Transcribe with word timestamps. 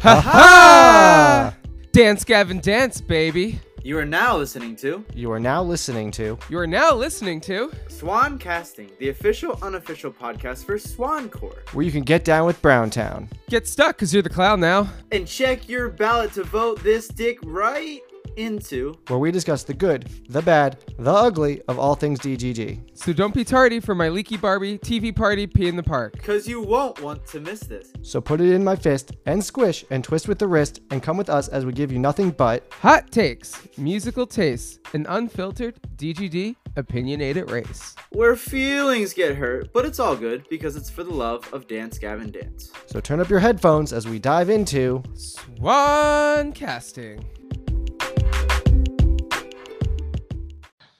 Ha 0.00 0.20
ha! 0.20 1.56
Dance, 1.92 2.24
Gavin, 2.24 2.60
dance, 2.60 3.00
baby. 3.00 3.58
You 3.82 3.98
are 3.98 4.04
now 4.04 4.36
listening 4.36 4.74
to 4.76 5.04
You 5.14 5.30
are 5.30 5.38
now 5.38 5.62
listening 5.62 6.10
to 6.12 6.36
You 6.48 6.58
are 6.58 6.66
now 6.66 6.92
listening 6.92 7.40
to 7.42 7.70
Swan 7.86 8.36
Casting, 8.36 8.90
the 8.98 9.10
official 9.10 9.56
unofficial 9.62 10.10
podcast 10.10 10.64
for 10.64 10.74
Swancore. 10.76 11.56
where 11.72 11.86
you 11.86 11.92
can 11.92 12.02
get 12.02 12.24
down 12.24 12.46
with 12.46 12.60
Browntown. 12.60 13.28
Get 13.48 13.68
Stuck 13.68 13.96
because 13.96 14.12
you're 14.12 14.24
the 14.24 14.28
clown 14.28 14.58
now. 14.58 14.88
And 15.12 15.24
check 15.26 15.68
your 15.68 15.88
ballot 15.88 16.32
to 16.32 16.42
vote 16.42 16.82
this 16.82 17.06
dick 17.06 17.38
right 17.44 18.00
into. 18.36 18.94
where 19.08 19.18
we 19.18 19.30
discuss 19.30 19.64
the 19.64 19.74
good, 19.74 20.08
the 20.28 20.42
bad, 20.42 20.78
the 20.98 21.12
ugly 21.12 21.62
of 21.68 21.78
all 21.78 21.94
things 21.94 22.18
DGD. 22.20 22.80
So 22.94 23.12
don't 23.12 23.34
be 23.34 23.44
tardy 23.44 23.80
for 23.80 23.94
my 23.94 24.08
leaky 24.08 24.36
Barbie 24.36 24.78
TV 24.78 25.14
party 25.14 25.46
pee 25.46 25.68
in 25.68 25.76
the 25.76 25.82
park. 25.82 26.12
Because 26.12 26.46
you 26.46 26.60
won't 26.60 27.00
want 27.02 27.26
to 27.26 27.40
miss 27.40 27.60
this. 27.60 27.92
So 28.02 28.20
put 28.20 28.40
it 28.40 28.52
in 28.52 28.62
my 28.62 28.76
fist 28.76 29.12
and 29.26 29.42
squish 29.44 29.84
and 29.90 30.02
twist 30.04 30.28
with 30.28 30.38
the 30.38 30.48
wrist 30.48 30.80
and 30.90 31.02
come 31.02 31.16
with 31.16 31.30
us 31.30 31.48
as 31.48 31.64
we 31.64 31.72
give 31.72 31.90
you 31.92 31.98
nothing 31.98 32.30
but 32.30 32.64
Hot 32.80 33.10
takes, 33.10 33.66
musical 33.78 34.26
tastes, 34.26 34.78
an 34.92 35.06
unfiltered 35.08 35.76
DGD 35.96 36.56
opinionated 36.76 37.50
race. 37.50 37.94
Where 38.10 38.36
feelings 38.36 39.14
get 39.14 39.34
hurt, 39.36 39.72
but 39.72 39.86
it's 39.86 39.98
all 39.98 40.14
good 40.14 40.46
because 40.50 40.76
it's 40.76 40.90
for 40.90 41.02
the 41.02 41.12
love 41.12 41.48
of 41.54 41.66
Dance 41.66 41.98
Gavin 41.98 42.30
Dance. 42.30 42.70
so 42.86 43.00
turn 43.00 43.18
up 43.20 43.30
your 43.30 43.38
headphones 43.40 43.92
as 43.92 44.06
we 44.06 44.18
dive 44.18 44.50
into 44.50 45.02
Swan 45.14 46.52
casting. 46.52 47.24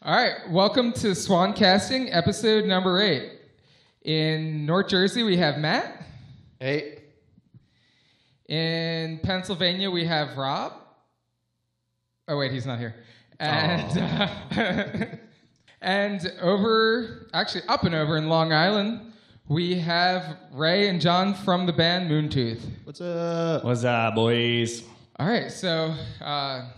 All 0.07 0.15
right, 0.15 0.49
welcome 0.51 0.93
to 0.93 1.17
Swan 1.17 1.53
Casting, 1.53 2.13
episode 2.13 2.65
number 2.65 3.03
eight. 3.03 3.41
In 4.05 4.65
North 4.65 4.87
Jersey, 4.87 5.25
we 5.25 5.37
have 5.39 5.59
Matt. 5.59 6.01
Hey. 6.61 7.03
In 8.49 9.19
Pennsylvania, 9.19 9.91
we 9.91 10.05
have 10.05 10.37
Rob. 10.37 10.75
Oh 12.29 12.39
wait, 12.39 12.53
he's 12.53 12.67
not 12.67 12.79
here. 12.79 12.95
And 13.41 13.99
uh, 13.99 14.29
and 15.81 16.33
over, 16.41 17.27
actually 17.35 17.65
up 17.67 17.83
and 17.83 17.93
over 17.97 18.17
in 18.17 18.29
Long 18.29 18.53
Island, 18.53 19.13
we 19.49 19.75
have 19.81 20.37
Ray 20.53 20.89
and 20.89 21.01
John 21.01 21.35
from 21.35 21.67
the 21.67 21.73
band 21.73 22.09
Moontooth. 22.09 22.61
What's 22.85 23.01
up? 23.01 23.65
What's 23.65 23.83
up, 23.83 24.15
boys? 24.15 24.85
All 25.19 25.27
right, 25.27 25.51
so 25.51 25.93
uh, 26.21 26.69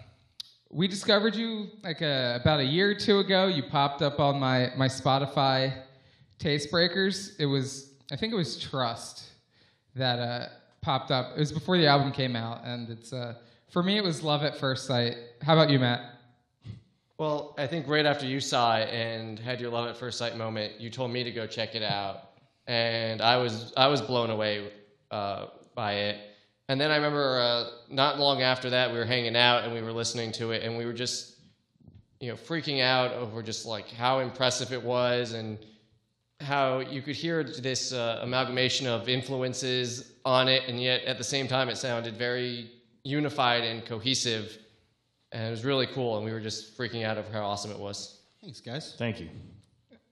we 0.70 0.86
discovered 0.86 1.34
you 1.34 1.68
like 1.82 2.02
a, 2.02 2.38
about 2.40 2.60
a 2.60 2.64
year 2.64 2.90
or 2.90 2.94
two 2.94 3.18
ago. 3.20 3.46
You 3.46 3.62
popped 3.62 4.02
up 4.02 4.20
on 4.20 4.38
my 4.38 4.70
my 4.76 4.88
Spotify 4.88 5.72
taste 6.38 6.70
breakers. 6.70 7.36
It 7.38 7.46
was 7.46 7.94
I 8.10 8.16
think 8.16 8.32
it 8.32 8.36
was 8.36 8.58
Trust 8.58 9.24
that 9.94 10.18
uh, 10.18 10.48
popped 10.80 11.10
up. 11.10 11.32
It 11.36 11.40
was 11.40 11.52
before 11.52 11.76
the 11.76 11.86
album 11.86 12.12
came 12.12 12.36
out, 12.36 12.60
and 12.64 12.88
it's 12.90 13.12
uh, 13.12 13.34
for 13.70 13.82
me 13.82 13.96
it 13.96 14.04
was 14.04 14.22
love 14.22 14.42
at 14.42 14.58
first 14.58 14.86
sight. 14.86 15.16
How 15.42 15.54
about 15.54 15.70
you, 15.70 15.78
Matt? 15.78 16.14
Well, 17.18 17.54
I 17.58 17.66
think 17.66 17.88
right 17.88 18.06
after 18.06 18.26
you 18.26 18.38
saw 18.38 18.76
it 18.76 18.88
and 18.90 19.40
had 19.40 19.60
your 19.60 19.70
love 19.70 19.88
at 19.88 19.96
first 19.96 20.18
sight 20.18 20.36
moment, 20.36 20.80
you 20.80 20.88
told 20.88 21.10
me 21.10 21.24
to 21.24 21.32
go 21.32 21.46
check 21.46 21.74
it 21.74 21.82
out, 21.82 22.30
and 22.66 23.20
I 23.20 23.36
was 23.38 23.72
I 23.76 23.88
was 23.88 24.00
blown 24.00 24.30
away 24.30 24.70
uh, 25.10 25.46
by 25.74 25.94
it. 25.94 26.27
And 26.68 26.80
then 26.80 26.90
I 26.90 26.96
remember 26.96 27.38
uh, 27.38 27.64
not 27.88 28.18
long 28.18 28.42
after 28.42 28.70
that, 28.70 28.92
we 28.92 28.98
were 28.98 29.06
hanging 29.06 29.36
out 29.36 29.64
and 29.64 29.72
we 29.72 29.80
were 29.80 29.92
listening 29.92 30.32
to 30.32 30.52
it, 30.52 30.62
and 30.62 30.76
we 30.76 30.84
were 30.84 30.92
just 30.92 31.36
you 32.20 32.28
know 32.28 32.36
freaking 32.36 32.82
out 32.82 33.12
over 33.12 33.42
just 33.42 33.64
like 33.64 33.88
how 33.90 34.18
impressive 34.18 34.72
it 34.72 34.82
was 34.82 35.32
and 35.32 35.58
how 36.40 36.80
you 36.80 37.02
could 37.02 37.16
hear 37.16 37.42
this 37.42 37.92
uh, 37.92 38.20
amalgamation 38.22 38.86
of 38.86 39.08
influences 39.08 40.12
on 40.24 40.46
it, 40.48 40.62
and 40.68 40.80
yet 40.80 41.02
at 41.04 41.18
the 41.18 41.24
same 41.24 41.48
time 41.48 41.68
it 41.68 41.76
sounded 41.76 42.16
very 42.16 42.70
unified 43.02 43.64
and 43.64 43.84
cohesive. 43.84 44.58
And 45.32 45.46
it 45.46 45.50
was 45.50 45.64
really 45.64 45.86
cool, 45.86 46.16
and 46.16 46.24
we 46.24 46.32
were 46.32 46.40
just 46.40 46.76
freaking 46.78 47.04
out 47.04 47.18
over 47.18 47.30
how 47.30 47.44
awesome 47.44 47.70
it 47.70 47.78
was. 47.78 48.22
Thanks, 48.40 48.60
guys. 48.60 48.94
Thank 48.96 49.20
you. 49.20 49.28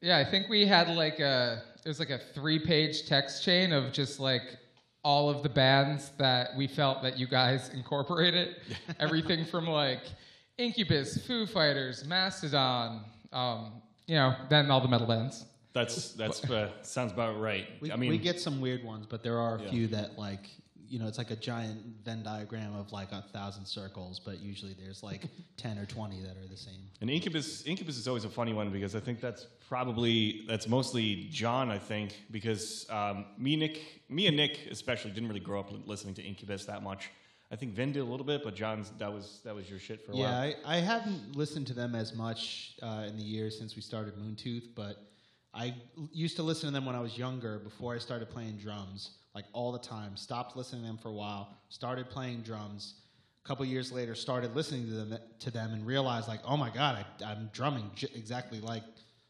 Yeah, 0.00 0.18
I 0.18 0.24
think 0.24 0.48
we 0.48 0.66
had 0.66 0.88
like 0.88 1.20
a 1.20 1.62
it 1.84 1.88
was 1.88 1.98
like 1.98 2.10
a 2.10 2.18
three 2.18 2.58
page 2.58 3.06
text 3.06 3.44
chain 3.44 3.72
of 3.72 3.92
just 3.92 4.20
like 4.20 4.58
all 5.06 5.30
of 5.30 5.44
the 5.44 5.48
bands 5.48 6.10
that 6.18 6.48
we 6.56 6.66
felt 6.66 7.00
that 7.00 7.16
you 7.16 7.28
guys 7.28 7.68
incorporated. 7.74 8.56
Everything 8.98 9.44
from 9.44 9.68
like 9.68 10.02
Incubus, 10.58 11.24
Foo 11.26 11.46
Fighters, 11.46 12.04
Mastodon, 12.04 13.04
um, 13.32 13.72
you 14.08 14.16
know, 14.16 14.34
then 14.50 14.68
all 14.68 14.80
the 14.80 14.88
metal 14.88 15.06
bands. 15.06 15.44
That's 15.72 16.12
that's 16.12 16.42
uh, 16.50 16.70
sounds 16.82 17.12
about 17.12 17.38
right. 17.40 17.66
We, 17.80 17.92
I 17.92 17.96
mean, 17.96 18.10
we 18.10 18.18
get 18.18 18.40
some 18.40 18.60
weird 18.60 18.82
ones, 18.82 19.06
but 19.08 19.22
there 19.22 19.38
are 19.38 19.56
a 19.58 19.62
Yeah. 19.62 19.70
few 19.70 19.86
that 19.88 20.18
like 20.18 20.46
you 20.88 20.98
know 20.98 21.06
it's 21.08 21.18
like 21.18 21.30
a 21.30 21.36
giant 21.36 21.80
Venn 22.04 22.22
diagram 22.22 22.74
of 22.74 22.92
like 22.92 23.12
a 23.12 23.22
thousand 23.32 23.66
circles, 23.66 24.20
but 24.24 24.40
usually 24.40 24.74
there's 24.80 25.02
like 25.02 25.22
ten 25.56 25.78
or 25.78 25.86
twenty 25.86 26.20
that 26.22 26.36
are 26.36 26.46
the 26.48 26.56
same. 26.56 26.80
and 27.00 27.10
Incubus 27.10 27.64
Incubus 27.66 27.96
is 27.96 28.06
always 28.08 28.24
a 28.24 28.28
funny 28.28 28.52
one 28.52 28.70
because 28.70 28.94
I 28.94 29.00
think 29.00 29.20
that's 29.20 29.46
probably 29.68 30.44
that's 30.48 30.68
mostly 30.68 31.28
John. 31.30 31.70
I 31.70 31.78
think 31.78 32.14
because 32.30 32.86
um, 32.90 33.26
me 33.38 33.56
Nick 33.56 34.02
me 34.08 34.26
and 34.26 34.36
Nick 34.36 34.68
especially 34.70 35.10
didn't 35.12 35.28
really 35.28 35.40
grow 35.40 35.60
up 35.60 35.70
listening 35.86 36.14
to 36.14 36.22
Incubus 36.22 36.64
that 36.66 36.82
much. 36.82 37.10
I 37.50 37.54
think 37.54 37.74
Vin 37.74 37.92
did 37.92 38.00
a 38.00 38.04
little 38.04 38.26
bit, 38.26 38.42
but 38.42 38.56
John's 38.56 38.90
that 38.98 39.12
was 39.12 39.40
that 39.44 39.54
was 39.54 39.70
your 39.70 39.78
shit 39.78 40.04
for 40.04 40.12
a 40.12 40.16
Yeah, 40.16 40.22
while. 40.24 40.54
I, 40.66 40.76
I 40.76 40.80
haven't 40.80 41.36
listened 41.36 41.66
to 41.68 41.74
them 41.74 41.94
as 41.94 42.14
much 42.14 42.74
uh, 42.82 43.04
in 43.06 43.16
the 43.16 43.22
years 43.22 43.56
since 43.58 43.76
we 43.76 43.82
started 43.82 44.14
Moontooth, 44.16 44.68
but 44.74 44.96
I 45.54 45.68
l- 45.96 46.08
used 46.12 46.36
to 46.36 46.42
listen 46.42 46.66
to 46.68 46.72
them 46.72 46.84
when 46.84 46.96
I 46.96 47.00
was 47.00 47.16
younger 47.16 47.58
before 47.60 47.94
I 47.94 47.98
started 47.98 48.28
playing 48.30 48.56
drums, 48.56 49.10
like 49.36 49.44
all 49.52 49.70
the 49.70 49.78
time. 49.78 50.16
Stopped 50.16 50.56
listening 50.56 50.80
to 50.80 50.86
them 50.88 50.96
for 50.96 51.10
a 51.10 51.12
while, 51.12 51.50
started 51.68 52.08
playing 52.08 52.40
drums. 52.40 52.94
A 53.44 53.46
couple 53.46 53.64
years 53.66 53.92
later, 53.92 54.14
started 54.14 54.56
listening 54.56 54.86
to 54.86 54.92
them 54.94 55.18
to 55.40 55.50
them 55.50 55.74
and 55.74 55.86
realized 55.86 56.26
like, 56.26 56.40
oh 56.44 56.56
my 56.56 56.70
god, 56.70 57.04
I, 57.20 57.24
I'm 57.24 57.50
drumming 57.52 57.90
j- 57.94 58.08
exactly 58.14 58.60
like 58.60 58.82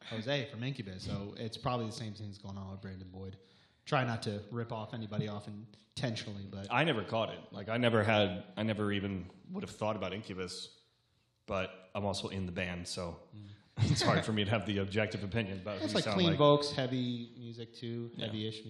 Jose 0.08 0.48
from 0.48 0.62
Incubus. 0.62 1.02
So 1.02 1.34
it's 1.36 1.56
probably 1.56 1.86
the 1.86 1.92
same 1.92 2.14
things 2.14 2.38
going 2.38 2.56
on 2.56 2.70
with 2.70 2.80
Brandon 2.80 3.08
Boyd. 3.12 3.36
Try 3.84 4.04
not 4.04 4.22
to 4.22 4.40
rip 4.52 4.72
off 4.72 4.94
anybody 4.94 5.26
off 5.26 5.48
intentionally, 5.48 6.46
but 6.50 6.68
I 6.70 6.84
never 6.84 7.02
caught 7.02 7.30
it. 7.30 7.40
Like 7.50 7.68
I 7.68 7.76
never 7.76 8.04
had, 8.04 8.44
I 8.56 8.62
never 8.62 8.92
even 8.92 9.26
would 9.50 9.64
have 9.64 9.70
thought 9.70 9.96
about 9.96 10.12
Incubus, 10.12 10.68
but 11.46 11.90
I'm 11.96 12.04
also 12.04 12.28
in 12.28 12.46
the 12.46 12.52
band, 12.52 12.86
so 12.86 13.16
mm. 13.36 13.90
it's 13.90 14.02
hard 14.02 14.24
for 14.24 14.32
me 14.32 14.44
to 14.44 14.50
have 14.50 14.66
the 14.66 14.78
objective 14.78 15.24
opinion 15.24 15.58
about 15.58 15.82
it's 15.82 15.94
like 15.94 16.04
clean 16.04 16.28
like. 16.28 16.38
vocals, 16.38 16.72
heavy 16.72 17.30
music 17.36 17.74
too, 17.74 18.10
Yeah. 18.14 18.26
heavy-ish 18.26 18.64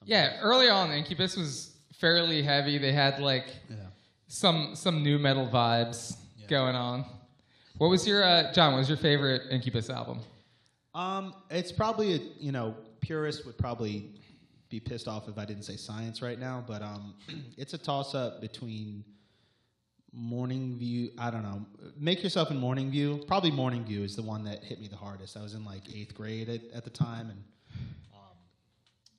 music. 0.00 0.08
Yeah, 0.34 0.38
early 0.40 0.68
on, 0.68 0.90
Incubus 0.92 1.36
was 1.36 1.74
fairly 1.98 2.42
heavy. 2.42 2.78
They 2.78 2.92
had 2.92 3.18
like 3.20 3.46
Yeah. 3.68 3.76
some 4.28 4.74
some 4.74 5.02
nu 5.02 5.18
metal 5.18 5.46
vibes 5.48 6.16
going 6.48 6.74
on. 6.74 7.04
What 7.78 7.88
was 7.88 8.06
your 8.06 8.22
uh, 8.24 8.52
John? 8.52 8.72
What 8.72 8.78
was 8.78 8.88
your 8.88 8.98
favorite 8.98 9.42
Incubus 9.50 9.90
album? 9.90 10.20
Um, 10.94 11.34
it's 11.50 11.72
probably 11.72 12.14
a, 12.14 12.20
you 12.38 12.52
know 12.52 12.74
purists 13.00 13.44
would 13.46 13.56
probably 13.58 14.10
be 14.68 14.78
pissed 14.80 15.08
off 15.08 15.28
if 15.28 15.36
I 15.38 15.44
didn't 15.44 15.64
say 15.64 15.76
science 15.76 16.22
right 16.22 16.38
now, 16.38 16.62
but 16.66 16.82
um, 16.82 17.14
it's 17.56 17.74
a 17.74 17.78
toss 17.78 18.14
up 18.14 18.40
between 18.40 19.04
Morning 20.12 20.76
View. 20.76 21.10
I 21.18 21.30
don't 21.30 21.42
know. 21.42 21.64
Make 21.98 22.22
yourself 22.22 22.50
in 22.50 22.56
Morning 22.58 22.90
View. 22.90 23.22
Probably 23.28 23.50
Morning 23.50 23.84
View 23.84 24.02
is 24.02 24.16
the 24.16 24.22
one 24.22 24.44
that 24.44 24.62
hit 24.64 24.80
me 24.80 24.88
the 24.88 24.96
hardest. 24.96 25.36
I 25.36 25.42
was 25.42 25.54
in 25.54 25.64
like 25.64 25.82
eighth 25.94 26.14
grade 26.14 26.48
at, 26.48 26.60
at 26.74 26.84
the 26.84 26.90
time, 26.90 27.30
and 27.30 27.42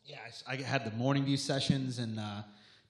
yeah, 0.05 0.17
I 0.47 0.53
I, 0.53 0.55
had 0.57 0.85
the 0.85 0.91
Morning 0.91 1.25
View 1.25 1.37
sessions 1.37 1.99
and. 1.99 2.19
Uh, 2.19 2.41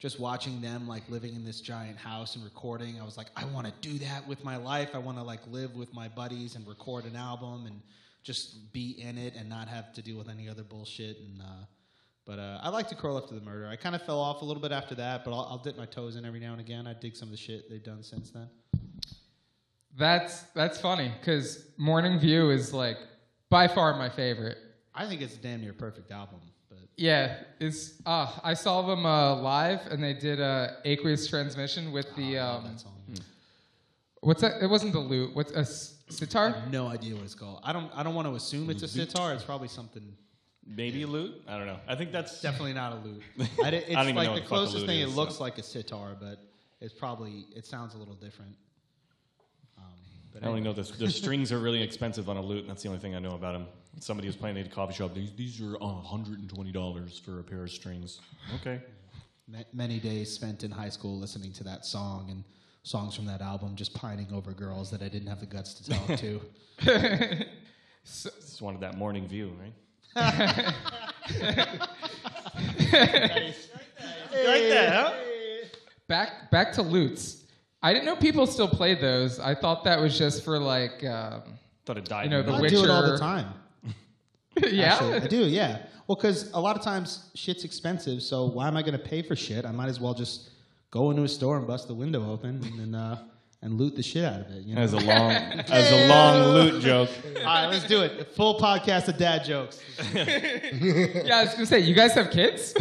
just 0.02 0.20
watching 0.20 0.60
them 0.62 0.88
like 0.88 1.08
living 1.10 1.36
in 1.36 1.46
this 1.46 1.62
giant 1.62 1.96
house 1.96 2.36
and 2.36 2.44
recording, 2.44 3.00
I 3.00 3.06
was 3.06 3.18
like, 3.18 3.28
I 3.36 3.46
want 3.46 3.68
to 3.68 3.74
do 3.88 4.00
that 4.00 4.28
with 4.28 4.44
my 4.44 4.58
life. 4.58 4.90
I 4.96 4.98
want 4.98 5.20
to 5.20 5.24
like 5.24 5.42
live 5.52 5.76
with 5.76 5.94
my 5.94 6.08
buddies 6.08 6.56
and 6.56 6.68
record 6.68 7.06
an 7.06 7.16
album 7.16 7.68
and 7.68 7.80
just 8.24 8.74
be 8.74 9.00
in 9.00 9.20
it 9.20 9.36
and 9.36 9.48
not 9.48 9.68
have 9.68 9.94
to 9.94 10.02
deal 10.02 10.18
with 10.18 10.28
any 10.28 10.50
other 10.50 10.64
bullshit. 10.64 11.18
And 11.20 11.40
uh, 11.40 11.66
but 12.26 12.40
uh, 12.40 12.60
I 12.64 12.70
like 12.70 12.88
to 12.90 12.96
curl 12.96 13.16
up 13.16 13.28
to 13.28 13.36
the 13.36 13.42
murder. 13.42 13.68
I 13.68 13.76
kind 13.76 13.94
of 13.94 14.02
fell 14.02 14.20
off 14.20 14.42
a 14.42 14.46
little 14.46 14.62
bit 14.62 14.72
after 14.72 14.96
that, 14.96 15.24
but 15.24 15.34
I'll, 15.34 15.48
I'll 15.52 15.58
dip 15.60 15.78
my 15.78 15.86
toes 15.86 16.16
in 16.16 16.26
every 16.26 16.40
now 16.40 16.54
and 16.54 16.62
again. 16.62 16.88
I 16.88 16.94
dig 16.94 17.16
some 17.16 17.28
of 17.28 17.32
the 17.32 17.38
shit 17.38 17.70
they've 17.70 17.84
done 17.84 18.02
since 18.02 18.32
then. 18.32 18.50
That's 19.98 20.42
that's 20.56 20.80
funny 20.82 21.12
because 21.20 21.68
Morning 21.78 22.20
View 22.20 22.50
is 22.50 22.74
like 22.74 22.98
by 23.52 23.68
far 23.68 23.96
my 23.98 24.10
favorite. 24.10 24.58
I 24.96 25.06
think 25.06 25.22
it's 25.22 25.36
a 25.36 25.40
damn 25.40 25.62
near 25.62 25.74
perfect 25.74 26.10
album. 26.10 26.40
But 27.02 27.06
Yeah, 27.06 27.36
it's 27.60 27.94
uh, 28.06 28.32
I 28.44 28.54
saw 28.54 28.82
them 28.84 29.06
uh, 29.06 29.36
live 29.36 29.88
and 29.88 30.04
they 30.04 30.14
did 30.14 30.40
a 30.40 30.78
aqueous 30.86 31.28
transmission 31.28 31.92
with 31.92 32.08
the 32.16 32.38
I 32.40 32.44
love 32.48 32.66
um, 32.66 32.72
that 32.72 32.80
song. 32.80 32.92
what's 34.22 34.42
that? 34.42 34.62
It 34.62 34.68
wasn't 34.70 34.94
the 34.94 35.00
lute. 35.00 35.36
What's 35.36 35.52
a 35.52 35.60
s- 35.60 35.96
I 36.10 36.14
sitar? 36.14 36.50
have 36.52 36.72
no 36.72 36.88
idea 36.88 37.16
what 37.16 37.24
it's 37.24 37.36
called. 37.36 37.62
I 37.64 37.74
don't. 37.74 37.92
I 37.96 38.04
don't 38.04 38.16
want 38.16 38.28
to 38.28 38.36
assume 38.36 38.70
it's 38.70 38.84
a 38.84 38.88
sitar. 38.88 39.34
It's 39.34 39.44
probably 39.44 39.68
something. 39.68 40.04
Maybe 40.64 41.02
a 41.02 41.08
lute. 41.08 41.42
I 41.48 41.58
don't 41.58 41.66
know. 41.68 41.80
I 41.88 41.96
think 41.96 42.12
that's 42.12 42.40
Definitely 42.40 42.74
not 42.74 42.94
a 42.94 43.08
lute. 43.08 43.24
I, 43.64 43.72
di- 43.72 43.78
it's 43.78 43.90
I 43.90 43.94
don't 43.94 44.10
even 44.10 44.16
like 44.16 44.28
know 44.28 44.36
the 44.36 44.42
what 44.42 44.42
the 44.42 44.42
fuck 44.42 44.44
a 44.44 44.48
closest 44.48 44.76
lute 44.78 44.88
thing. 44.88 45.00
is, 45.02 45.10
it 45.10 45.16
so. 45.16 45.22
looks 45.22 45.40
like 45.40 45.58
a 45.58 45.64
sitar, 45.64 46.16
but 46.20 46.38
it's 46.80 46.94
probably. 46.94 47.46
It 47.56 47.66
sounds 47.66 47.96
a 47.96 47.98
little 47.98 48.14
different. 48.14 48.56
Um, 49.78 49.84
but 50.32 50.44
I 50.44 50.48
only 50.48 50.62
anyway. 50.62 50.76
know 50.76 50.84
the, 50.84 51.06
the 51.06 51.10
strings 51.22 51.52
are 51.52 51.60
really 51.60 51.82
expensive 51.82 52.30
on 52.30 52.38
a 52.38 52.42
lute, 52.42 52.60
and 52.62 52.70
that's 52.70 52.84
the 52.84 52.90
only 52.90 53.02
thing 53.02 53.16
I 53.16 53.20
know 53.20 53.32
about 53.32 53.54
them. 53.54 53.66
Somebody 54.00 54.28
was 54.28 54.36
playing 54.36 54.58
at 54.58 54.66
a 54.66 54.70
coffee 54.70 54.94
shop. 54.94 55.14
These 55.14 55.32
these 55.36 55.62
are 55.62 55.76
uh, 55.82 56.02
hundred 56.02 56.40
and 56.40 56.50
twenty 56.50 56.72
dollars 56.72 57.20
for 57.24 57.40
a 57.40 57.44
pair 57.44 57.64
of 57.64 57.72
strings. 57.72 58.20
Okay. 58.56 58.82
Ma- 59.48 59.60
Many 59.74 60.00
days 60.00 60.32
spent 60.32 60.64
in 60.64 60.72
high 60.72 60.90
school 60.90 61.18
listening 61.20 61.52
to 61.54 61.64
that 61.66 61.86
song 61.86 62.30
and 62.30 62.44
songs 62.84 63.16
from 63.16 63.26
that 63.26 63.42
album, 63.42 63.76
just 63.76 63.94
pining 63.94 64.28
over 64.34 64.52
girls 64.54 64.90
that 64.92 65.02
I 65.02 65.08
didn't 65.10 65.28
have 65.28 65.40
the 65.40 65.46
guts 65.46 65.74
to 65.76 65.90
talk 65.90 66.18
to. 66.18 66.42
Just 68.04 68.60
wanted 68.64 68.82
that 68.82 68.98
morning 68.98 69.28
view, 69.28 69.56
right? 69.62 69.74
right 72.96 73.54
there, 74.32 74.92
huh? 74.92 75.14
Back 76.08 76.50
back 76.52 76.74
to 76.74 76.82
loots. 76.82 77.44
I 77.84 77.94
didn't 77.94 78.06
know 78.06 78.16
people 78.16 78.46
still 78.48 78.68
played 78.68 79.00
those. 79.02 79.40
I 79.40 79.56
thought 79.56 79.84
that 79.86 80.00
was 80.00 80.18
just 80.18 80.44
for 80.44 80.60
like, 80.60 81.04
um, 81.06 81.44
Thought 81.86 81.98
it 81.98 82.06
died. 82.06 82.24
You 82.26 82.30
know, 82.32 82.40
in 82.42 82.46
The 82.46 82.54
I 82.54 82.68
do 82.68 82.84
it 82.84 82.90
all 82.90 83.04
the 83.12 83.18
time. 83.18 83.54
yeah. 84.72 84.94
Actually, 84.94 85.16
I 85.16 85.28
do, 85.28 85.46
yeah. 85.46 85.80
Well, 86.08 86.16
because 86.16 86.52
a 86.54 86.60
lot 86.60 86.76
of 86.76 86.84
times 86.84 87.30
shit's 87.36 87.64
expensive, 87.64 88.22
so 88.22 88.46
why 88.46 88.68
am 88.68 88.76
I 88.78 88.82
going 88.82 88.94
to 88.94 89.00
pay 89.00 89.22
for 89.22 89.36
shit? 89.36 89.66
I 89.66 89.72
might 89.72 89.90
as 89.90 90.00
well 90.00 90.14
just 90.14 90.50
go 90.90 91.10
into 91.12 91.24
a 91.24 91.28
store 91.28 91.58
and 91.58 91.66
bust 91.68 91.88
the 91.88 91.94
window 91.94 92.30
open 92.32 92.62
and 92.64 92.80
then, 92.80 92.96
uh, 92.96 93.24
and 93.64 93.80
loot 93.80 93.96
the 93.96 94.02
shit 94.04 94.26
out 94.26 94.42
of 94.42 94.48
it. 94.52 94.64
You 94.64 94.76
know? 94.76 94.82
as 94.82 94.94
a 94.94 94.98
long 95.00 95.32
as 95.32 95.92
a 95.92 96.08
long 96.10 96.48
loot 96.54 96.82
joke. 96.82 97.10
All 97.38 97.44
right, 97.44 97.68
let's 97.68 97.86
do 97.86 98.02
it. 98.02 98.34
Full 98.36 98.60
podcast 98.60 99.08
of 99.08 99.18
dad 99.18 99.46
jokes. 99.46 99.80
yeah, 100.16 101.38
I 101.38 101.44
was 101.44 101.54
gonna 101.54 101.66
say, 101.68 101.80
you 101.80 101.94
guys 101.94 102.14
have 102.14 102.32
kids? 102.32 102.74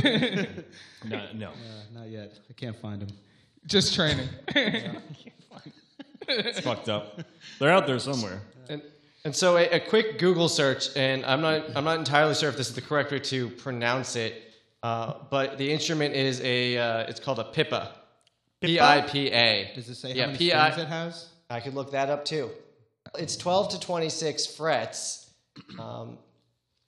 No, 1.05 1.27
no. 1.35 1.49
Uh, 1.51 1.53
not 1.93 2.09
yet. 2.09 2.39
I 2.49 2.53
can't 2.55 2.77
find 2.77 3.03
them. 3.03 3.09
just 3.67 3.95
training. 3.95 4.29
It's 6.29 6.61
fucked 6.61 6.89
up. 6.89 7.21
They're 7.59 7.71
out 7.71 7.87
there 7.87 7.99
somewhere. 7.99 8.41
And, 9.25 9.27
and 9.27 9.37
so 9.37 9.57
a, 9.57 9.69
a 9.69 9.81
quick 9.81 10.19
Google 10.19 10.49
search, 10.49 10.97
and 10.97 11.25
I'm 11.25 11.41
not 11.41 11.65
I'm 11.77 11.85
not 11.85 11.99
entirely 11.99 12.35
sure 12.35 12.49
if 12.49 12.57
this 12.57 12.69
is 12.69 12.75
the 12.75 12.81
correct 12.81 13.11
way 13.13 13.19
to 13.21 13.49
pronounce 13.51 14.17
it, 14.17 14.43
uh, 14.83 15.15
but 15.31 15.59
the 15.59 15.71
instrument 15.71 16.15
is 16.15 16.41
a 16.43 16.79
uh, 16.79 16.99
it's 17.09 17.21
called 17.21 17.39
a 17.39 17.45
pipa. 17.45 17.93
P 18.61 18.79
I 18.81 19.01
P 19.03 19.29
A. 19.31 19.73
Does 19.75 19.89
it 19.89 19.95
say 19.95 20.13
Yeah, 20.13 20.23
how 20.23 20.27
many 20.29 20.39
P 20.39 20.53
I- 20.53 20.71
strings 20.71 20.87
it 20.89 20.91
has? 20.93 21.29
I 21.49 21.61
could 21.61 21.75
look 21.75 21.93
that 21.93 22.11
up 22.11 22.25
too. 22.25 22.51
It's 23.19 23.37
12 23.37 23.71
to 23.71 23.81
26 23.81 24.47
frets. 24.47 25.31
Um, 25.81 26.19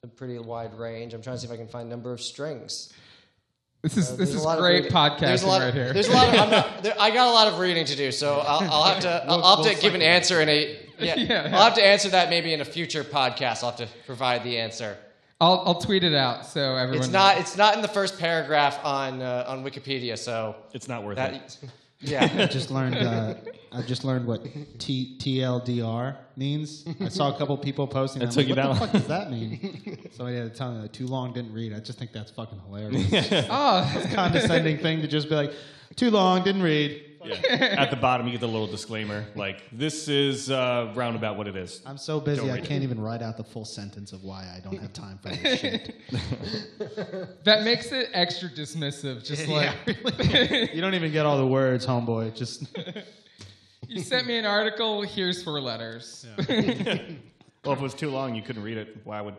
a 0.04 0.06
pretty 0.06 0.38
wide 0.38 0.74
range. 0.78 1.14
I'm 1.14 1.22
trying 1.22 1.36
to 1.36 1.40
see 1.40 1.46
if 1.46 1.52
I 1.52 1.56
can 1.56 1.66
find 1.68 1.88
number 1.88 2.12
of 2.12 2.20
strings. 2.20 2.92
This 3.82 3.96
is 3.96 4.12
Uh, 4.12 4.16
this 4.16 4.34
is 4.34 4.44
great 4.44 4.84
reading- 4.84 4.92
there's 4.92 5.42
a 5.42 5.46
podcasting 5.46 5.46
lot, 5.48 5.62
right 5.62 5.74
here. 5.74 5.92
There's 5.92 6.08
a 6.08 6.12
lot. 6.12 6.28
Of, 6.28 6.34
I'm 6.40 6.50
not, 6.50 6.82
there, 6.84 6.94
I 7.00 7.10
got 7.10 7.26
a 7.28 7.32
lot 7.32 7.48
of 7.48 7.58
reading 7.58 7.84
to 7.86 7.96
do, 7.96 8.12
so 8.12 8.36
I'll, 8.38 8.70
I'll 8.70 8.84
have 8.84 9.02
to. 9.02 9.24
I'll, 9.28 9.42
I'll 9.42 9.64
have 9.64 9.74
to 9.74 9.80
give 9.80 9.94
an 9.94 10.02
answer 10.02 10.40
in 10.40 10.48
a. 10.48 10.78
Yeah, 11.06 11.16
Yeah. 11.16 11.50
I'll 11.56 11.64
have 11.64 11.74
to 11.74 11.84
answer 11.84 12.08
that 12.10 12.30
maybe 12.30 12.52
in 12.52 12.60
a 12.60 12.64
future 12.64 13.04
podcast. 13.04 13.62
I'll 13.62 13.70
have 13.70 13.76
to 13.76 13.88
provide 14.06 14.44
the 14.44 14.58
answer. 14.58 14.96
I'll 15.40 15.62
I'll 15.66 15.80
tweet 15.80 16.04
it 16.04 16.14
out 16.14 16.46
so 16.46 16.76
everyone. 16.76 17.04
It's 17.04 17.12
not. 17.12 17.38
It's 17.38 17.56
not 17.56 17.74
in 17.74 17.82
the 17.82 17.88
first 17.88 18.18
paragraph 18.18 18.78
on 18.84 19.20
uh, 19.20 19.44
on 19.48 19.64
Wikipedia. 19.64 20.16
So 20.16 20.54
It's 20.72 20.88
not 20.88 21.04
worth 21.04 21.18
it. 21.18 21.58
Yeah. 22.04 22.28
I 22.36 22.46
just 22.46 22.72
learned. 22.72 22.96
Uh, 22.96 23.34
I 23.70 23.80
just 23.82 24.02
learned 24.04 24.26
what 24.26 24.44
T, 24.80 25.16
TLDR 25.20 26.16
means. 26.36 26.84
I 27.00 27.08
saw 27.08 27.32
a 27.32 27.38
couple 27.38 27.56
people 27.56 27.86
posting. 27.86 28.18
That 28.20 28.26
I'm 28.26 28.32
took 28.32 28.48
like, 28.48 28.48
you 28.48 28.54
what 28.56 28.62
that 28.62 28.74
the 28.74 28.80
fuck 28.80 28.92
does 28.92 29.06
that 29.06 29.30
mean? 29.30 30.08
Somebody 30.12 30.36
had 30.36 30.52
to 30.52 30.58
tell 30.58 30.72
me 30.72 30.82
that 30.82 30.92
too 30.92 31.06
long 31.06 31.32
didn't 31.32 31.52
read. 31.52 31.72
I 31.72 31.78
just 31.78 32.00
think 32.00 32.12
that's 32.12 32.32
fucking 32.32 32.58
hilarious. 32.66 33.46
Oh, 33.48 34.08
Condescending 34.14 34.78
thing 34.78 35.00
to 35.02 35.06
just 35.06 35.28
be 35.28 35.36
like, 35.36 35.52
too 35.94 36.10
long 36.10 36.42
didn't 36.42 36.62
read. 36.62 37.04
Yeah. 37.24 37.34
At 37.78 37.90
the 37.90 37.96
bottom, 37.96 38.26
you 38.26 38.32
get 38.32 38.40
the 38.40 38.48
little 38.48 38.66
disclaimer, 38.66 39.24
like 39.34 39.62
this 39.72 40.08
is 40.08 40.50
uh, 40.50 40.92
roundabout 40.94 41.36
what 41.36 41.48
it 41.48 41.56
is. 41.56 41.82
I'm 41.86 41.98
so 41.98 42.20
busy 42.20 42.50
I 42.50 42.60
can't 42.60 42.82
even 42.82 43.00
write 43.00 43.22
out 43.22 43.36
the 43.36 43.44
full 43.44 43.64
sentence 43.64 44.12
of 44.12 44.22
why 44.24 44.50
I 44.54 44.60
don't 44.60 44.78
have 44.78 44.92
time 44.92 45.18
for 45.22 45.30
this 45.30 45.60
shit. 45.60 45.94
that 47.44 47.62
makes 47.62 47.92
it 47.92 48.08
extra 48.12 48.48
dismissive. 48.48 49.24
Just 49.24 49.48
like 49.48 49.74
you 50.74 50.80
don't 50.80 50.94
even 50.94 51.12
get 51.12 51.26
all 51.26 51.38
the 51.38 51.46
words, 51.46 51.86
homeboy. 51.86 52.34
Just 52.34 52.66
you 53.88 54.00
sent 54.00 54.26
me 54.26 54.38
an 54.38 54.46
article. 54.46 55.02
Here's 55.02 55.42
four 55.42 55.60
letters. 55.60 56.26
Well, 57.64 57.74
if 57.74 57.78
it 57.78 57.82
was 57.82 57.94
too 57.94 58.10
long, 58.10 58.34
you 58.34 58.42
couldn't 58.42 58.64
read 58.64 58.76
it. 58.76 58.96
Why 59.04 59.20
would 59.20 59.36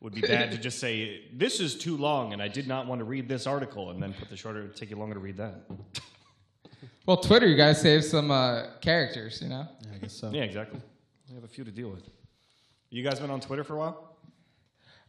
would 0.00 0.14
be 0.14 0.20
bad 0.20 0.50
to 0.50 0.58
just 0.58 0.80
say 0.80 1.22
this 1.32 1.60
is 1.60 1.76
too 1.76 1.96
long, 1.96 2.32
and 2.32 2.42
I 2.42 2.48
did 2.48 2.66
not 2.66 2.88
want 2.88 2.98
to 2.98 3.04
read 3.04 3.28
this 3.28 3.46
article, 3.46 3.90
and 3.90 4.02
then 4.02 4.12
put 4.12 4.28
the 4.28 4.36
shorter. 4.36 4.64
It'd 4.64 4.76
take 4.76 4.90
you 4.90 4.96
longer 4.96 5.14
to 5.14 5.20
read 5.20 5.36
that. 5.36 5.62
Well, 7.06 7.16
Twitter, 7.16 7.46
you 7.46 7.56
guys 7.56 7.80
save 7.80 8.04
some 8.04 8.30
uh, 8.30 8.66
characters. 8.80 9.40
You 9.42 9.48
know. 9.48 9.66
Yeah, 9.82 9.90
I 9.94 9.98
guess 9.98 10.12
so. 10.12 10.30
Yeah, 10.30 10.42
exactly. 10.42 10.80
We 11.28 11.34
have 11.34 11.44
a 11.44 11.48
few 11.48 11.64
to 11.64 11.70
deal 11.70 11.88
with. 11.90 12.08
You 12.90 13.02
guys 13.02 13.18
been 13.20 13.30
on 13.30 13.40
Twitter 13.40 13.64
for 13.64 13.74
a 13.74 13.78
while? 13.78 14.08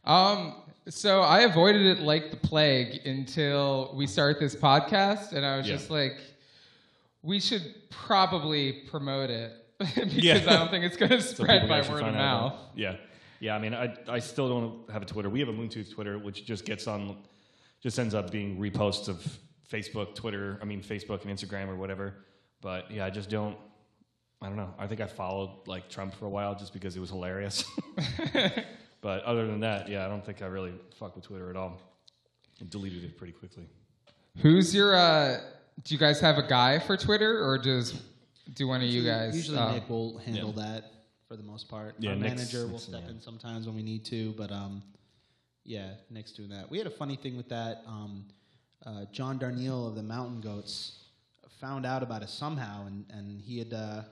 Um, 0.04 0.54
so 0.88 1.20
I 1.22 1.40
avoided 1.42 1.82
it 1.86 2.00
like 2.00 2.30
the 2.30 2.36
plague 2.36 3.06
until 3.06 3.92
we 3.94 4.06
start 4.06 4.38
this 4.40 4.54
podcast, 4.56 5.32
and 5.32 5.44
I 5.46 5.56
was 5.56 5.66
Yeah. 5.68 5.76
just 5.76 5.90
like, 5.90 6.16
we 7.22 7.40
should 7.40 7.74
probably 7.90 8.82
promote 8.90 9.30
it 9.30 9.52
because 9.78 10.12
Yeah. 10.14 10.34
I 10.34 10.38
don't 10.56 10.70
think 10.70 10.84
it's 10.84 10.96
going 10.96 11.10
to 11.20 11.20
spread 11.22 11.62
people 11.62 11.68
by 11.68 11.80
word 11.82 12.00
of 12.00 12.00
find 12.00 12.16
mouth. 12.16 12.52
it. 12.74 12.80
Yeah, 12.80 12.96
yeah. 13.40 13.54
I 13.56 13.58
mean, 13.58 13.72
I 13.74 13.94
I 14.08 14.18
still 14.18 14.48
don't 14.48 14.90
have 14.90 15.02
a 15.02 15.06
Twitter. 15.06 15.30
We 15.30 15.40
have 15.40 15.48
a 15.48 15.52
Moontooth 15.52 15.92
Twitter, 15.92 16.18
which 16.18 16.44
just 16.44 16.64
gets 16.66 16.86
on, 16.86 17.16
just 17.82 17.98
ends 17.98 18.14
up 18.14 18.30
being 18.30 18.58
reposts 18.58 19.08
of 19.08 19.38
Facebook, 19.74 20.14
Twitter. 20.14 20.58
I 20.62 20.64
mean, 20.64 20.82
Facebook 20.82 21.24
and 21.24 21.36
Instagram 21.36 21.68
or 21.68 21.76
whatever. 21.76 22.14
But 22.60 22.90
yeah, 22.90 23.04
I 23.04 23.10
just 23.10 23.28
don't. 23.28 23.56
I 24.40 24.48
don't 24.48 24.56
know. 24.56 24.74
I 24.78 24.86
think 24.86 25.00
I 25.00 25.06
followed 25.06 25.50
like 25.66 25.88
Trump 25.88 26.14
for 26.14 26.26
a 26.26 26.28
while 26.28 26.54
just 26.54 26.72
because 26.72 26.96
it 26.96 27.00
was 27.00 27.10
hilarious. 27.10 27.64
but 29.00 29.24
other 29.24 29.46
than 29.46 29.60
that, 29.60 29.88
yeah, 29.88 30.04
I 30.04 30.08
don't 30.08 30.24
think 30.24 30.42
I 30.42 30.46
really 30.46 30.72
fuck 30.98 31.14
with 31.16 31.24
Twitter 31.24 31.48
at 31.50 31.56
all. 31.56 31.80
I 32.60 32.64
deleted 32.68 33.04
it 33.04 33.16
pretty 33.16 33.32
quickly. 33.32 33.66
Who's 34.38 34.74
your? 34.74 34.94
Uh, 34.94 35.40
do 35.82 35.94
you 35.94 35.98
guys 35.98 36.20
have 36.20 36.38
a 36.38 36.46
guy 36.46 36.78
for 36.78 36.96
Twitter, 36.96 37.42
or 37.42 37.58
does 37.58 38.00
do 38.54 38.68
one 38.68 38.80
of 38.82 38.88
you 38.88 39.04
guys? 39.04 39.34
Usually 39.34 39.58
uh, 39.58 39.72
Nick 39.72 39.88
will 39.88 40.18
handle 40.18 40.52
that 40.52 40.92
for 41.26 41.36
the 41.36 41.42
most 41.42 41.68
part. 41.68 41.94
Yeah, 41.98 42.10
Our 42.10 42.16
Nick's- 42.16 42.36
manager 42.36 42.66
will 42.66 42.78
step 42.78 43.02
yeah. 43.04 43.12
in 43.12 43.20
sometimes 43.20 43.66
when 43.66 43.74
we 43.74 43.82
need 43.82 44.04
to, 44.06 44.32
but 44.32 44.52
um, 44.52 44.82
yeah, 45.64 45.94
Nick's 46.10 46.32
doing 46.32 46.50
that. 46.50 46.70
We 46.70 46.78
had 46.78 46.86
a 46.86 46.90
funny 46.90 47.16
thing 47.16 47.36
with 47.36 47.48
that. 47.48 47.82
Um, 47.86 48.26
uh, 48.86 49.04
John 49.12 49.38
Darnielle 49.38 49.88
of 49.88 49.94
the 49.94 50.02
Mountain 50.02 50.40
Goats 50.40 51.04
found 51.60 51.86
out 51.86 52.02
about 52.02 52.22
us 52.22 52.32
somehow, 52.32 52.86
and, 52.86 53.04
and 53.10 53.40
he 53.40 53.58
had 53.58 53.72
uh, 53.72 54.02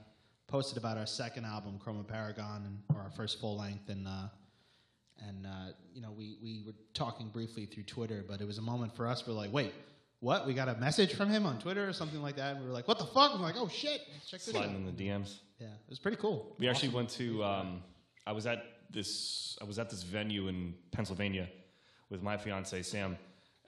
posted 0.47 0.79
about 0.79 0.97
our 0.97 1.07
second 1.07 1.45
album, 1.45 1.79
Chroma 1.85 2.07
Paragon, 2.07 2.63
and, 2.65 2.97
or 2.97 3.03
our 3.03 3.11
first 3.11 3.41
full 3.41 3.59
length, 3.59 3.89
and 3.89 4.07
uh, 4.07 4.29
and 5.29 5.47
uh, 5.47 5.73
you 5.93 6.01
know 6.01 6.11
we 6.17 6.39
we 6.43 6.63
were 6.67 6.75
talking 6.95 7.29
briefly 7.29 7.67
through 7.67 7.85
Twitter, 7.85 8.25
but 8.27 8.41
it 8.41 8.47
was 8.47 8.59
a 8.59 8.63
moment 8.63 8.95
for 8.97 9.07
us. 9.07 9.27
We're 9.27 9.35
like, 9.35 9.53
wait. 9.53 9.73
What? 10.21 10.47
We 10.47 10.55
got 10.55 10.69
a 10.69 10.77
message 10.77 11.15
from 11.15 11.31
him 11.31 11.47
on 11.47 11.59
Twitter 11.59 11.89
or 11.89 11.93
something 11.93 12.23
like 12.23 12.37
that. 12.37 12.53
And 12.53 12.61
we 12.61 12.69
were 12.69 12.73
like, 12.73 12.87
"What 12.87 12.97
the 13.01 13.07
fuck?" 13.07 13.33
I'm 13.35 13.43
like, 13.43 13.57
"Oh 13.59 13.67
shit! 13.67 14.03
Let's 14.13 14.31
check 14.31 14.39
this 14.39 14.51
out." 14.51 14.63
Sliding 14.63 14.77
in 14.77 14.87
the 14.87 14.93
DMs. 14.93 15.41
Yeah, 15.59 15.67
it 15.67 15.91
was 15.91 15.99
pretty 15.99 16.17
cool. 16.17 16.55
We 16.61 16.69
actually 16.69 16.91
went 16.91 17.09
to. 17.19 17.43
Um, 17.43 17.83
I 18.25 18.31
was 18.31 18.47
at 18.47 18.63
this. 18.89 19.59
I 19.61 19.65
was 19.65 19.81
at 19.81 19.91
this 19.91 20.05
venue 20.05 20.47
in 20.47 20.75
Pennsylvania 20.93 21.49
with 22.09 22.23
my 22.23 22.37
fiance 22.37 22.83
Sam, 22.83 23.19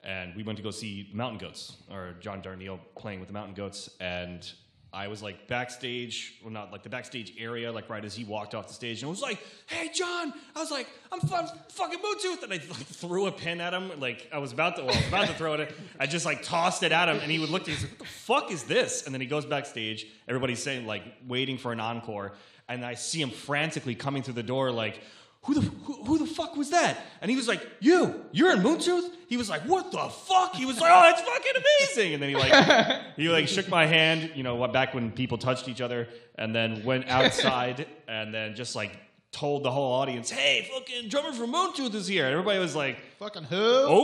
and 0.05 0.35
we 0.35 0.43
went 0.43 0.57
to 0.57 0.63
go 0.63 0.71
see 0.71 1.09
Mountain 1.13 1.39
Goats 1.39 1.73
or 1.91 2.15
John 2.19 2.41
Darnielle 2.41 2.79
playing 2.95 3.19
with 3.19 3.27
the 3.27 3.33
Mountain 3.33 3.55
Goats, 3.55 3.89
and 3.99 4.49
I 4.93 5.09
was 5.09 5.21
like 5.21 5.47
backstage, 5.49 6.35
well, 6.41 6.53
not 6.53 6.71
like 6.71 6.83
the 6.83 6.89
backstage 6.89 7.33
area, 7.37 7.69
like 7.69 7.89
right 7.89 8.05
as 8.05 8.15
he 8.15 8.23
walked 8.23 8.55
off 8.55 8.67
the 8.69 8.73
stage, 8.73 9.01
and 9.01 9.07
I 9.07 9.09
was 9.09 9.21
like, 9.21 9.39
"Hey, 9.65 9.89
John!" 9.93 10.33
I 10.55 10.59
was 10.59 10.71
like, 10.71 10.87
"I'm 11.11 11.19
fucking 11.19 11.99
Moontooth," 11.99 12.43
and 12.43 12.53
I 12.53 12.57
like 12.57 12.85
threw 12.85 13.25
a 13.25 13.31
pin 13.31 13.59
at 13.59 13.73
him. 13.73 13.99
Like 13.99 14.29
I 14.31 14.37
was 14.37 14.53
about 14.53 14.77
to, 14.77 14.83
well, 14.83 14.93
I 14.93 14.97
was 14.97 15.07
about 15.07 15.27
to 15.27 15.33
throw 15.33 15.55
it. 15.55 15.75
I 15.99 16.05
just 16.05 16.25
like 16.25 16.43
tossed 16.43 16.81
it 16.83 16.93
at 16.93 17.09
him, 17.09 17.17
and 17.17 17.29
he 17.29 17.39
would 17.39 17.49
look 17.49 17.63
at 17.63 17.67
me. 17.67 17.73
He's 17.73 17.83
like, 17.83 17.91
"What 17.91 17.99
the 17.99 18.05
fuck 18.05 18.51
is 18.51 18.63
this?" 18.63 19.05
And 19.05 19.13
then 19.13 19.19
he 19.19 19.27
goes 19.27 19.45
backstage. 19.45 20.07
Everybody's 20.29 20.63
saying 20.63 20.87
like 20.87 21.03
waiting 21.27 21.57
for 21.57 21.73
an 21.73 21.81
encore, 21.81 22.35
and 22.69 22.85
I 22.85 22.93
see 22.93 23.21
him 23.21 23.31
frantically 23.31 23.95
coming 23.95 24.23
through 24.23 24.35
the 24.35 24.43
door, 24.43 24.71
like. 24.71 25.01
Who 25.45 25.53
the, 25.53 25.61
who, 25.61 25.93
who 26.03 26.17
the 26.17 26.25
fuck 26.25 26.55
was 26.55 26.71
that? 26.71 26.97
And 27.21 27.29
he 27.29 27.37
was 27.37 27.47
like, 27.47 27.65
You, 27.79 28.25
you're 28.31 28.51
in 28.51 28.59
Moontooth? 28.59 29.11
He 29.27 29.37
was 29.37 29.49
like, 29.49 29.61
What 29.61 29.91
the 29.91 30.09
fuck? 30.09 30.55
He 30.55 30.65
was 30.65 30.79
like, 30.79 30.91
Oh, 30.91 31.01
that's 31.03 31.21
fucking 31.21 31.53
amazing. 31.81 32.13
And 32.15 32.23
then 32.23 32.29
he 32.29 32.35
like 32.35 33.01
he 33.15 33.29
like 33.29 33.47
shook 33.47 33.69
my 33.69 33.85
hand, 33.85 34.31
you 34.35 34.43
know, 34.43 34.67
back 34.67 34.93
when 34.93 35.11
people 35.11 35.37
touched 35.37 35.67
each 35.67 35.81
other, 35.81 36.07
and 36.35 36.55
then 36.55 36.83
went 36.83 37.07
outside 37.09 37.85
and 38.07 38.33
then 38.33 38.55
just 38.55 38.75
like 38.75 38.91
told 39.31 39.63
the 39.63 39.71
whole 39.71 39.93
audience, 39.93 40.31
Hey, 40.31 40.67
fucking 40.73 41.09
drummer 41.09 41.31
from 41.31 41.53
Moontooth 41.53 41.93
is 41.93 42.07
here. 42.07 42.25
And 42.25 42.33
everybody 42.33 42.57
was 42.57 42.75
like, 42.75 42.97
Fucking 43.19 43.43
who? 43.43 43.55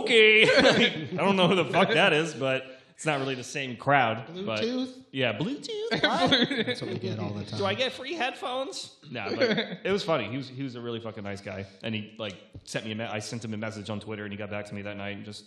Okay. 0.01 0.43
I 1.13 1.17
don't 1.17 1.36
know 1.38 1.48
who 1.48 1.55
the 1.55 1.65
fuck 1.65 1.89
that 1.89 2.13
is, 2.13 2.33
but 2.36 2.71
it's 3.01 3.05
not 3.08 3.20
really 3.20 3.34
the 3.34 3.43
same 3.43 3.75
crowd. 3.77 4.25
but- 4.46 4.62
Bluetooth? 4.62 4.93
yeah, 5.12 5.34
Bluetooth. 5.36 5.89
That's 6.67 6.84
what 6.84 6.91
we 6.91 7.00
get 7.00 7.17
all 7.17 7.31
the 7.31 7.43
time. 7.46 7.58
Do 7.58 7.65
I 7.65 7.74
get 7.74 7.93
free 7.93 8.13
headphones? 8.13 8.91
No, 9.10 9.25
but 9.36 9.58
it 9.84 9.91
was 9.91 10.03
funny. 10.03 10.25
He 10.29 10.38
was 10.38 10.48
he 10.50 10.62
was 10.62 10.75
a 10.75 10.81
really 10.81 11.00
fucking 11.00 11.24
nice 11.24 11.41
guy, 11.41 11.65
and 11.81 11.96
he 11.96 12.13
like 12.20 12.36
sent 12.63 12.86
me 12.86 12.91
a 12.91 12.96
me- 12.96 13.05
I 13.05 13.17
sent 13.17 13.43
him 13.43 13.55
a 13.55 13.58
message 13.58 13.89
on 13.89 14.00
Twitter, 14.00 14.24
and 14.24 14.31
he 14.31 14.38
got 14.38 14.51
back 14.51 14.67
to 14.67 14.75
me 14.75 14.84
that 14.84 14.98
night 14.98 15.15
and 15.17 15.25
just 15.25 15.46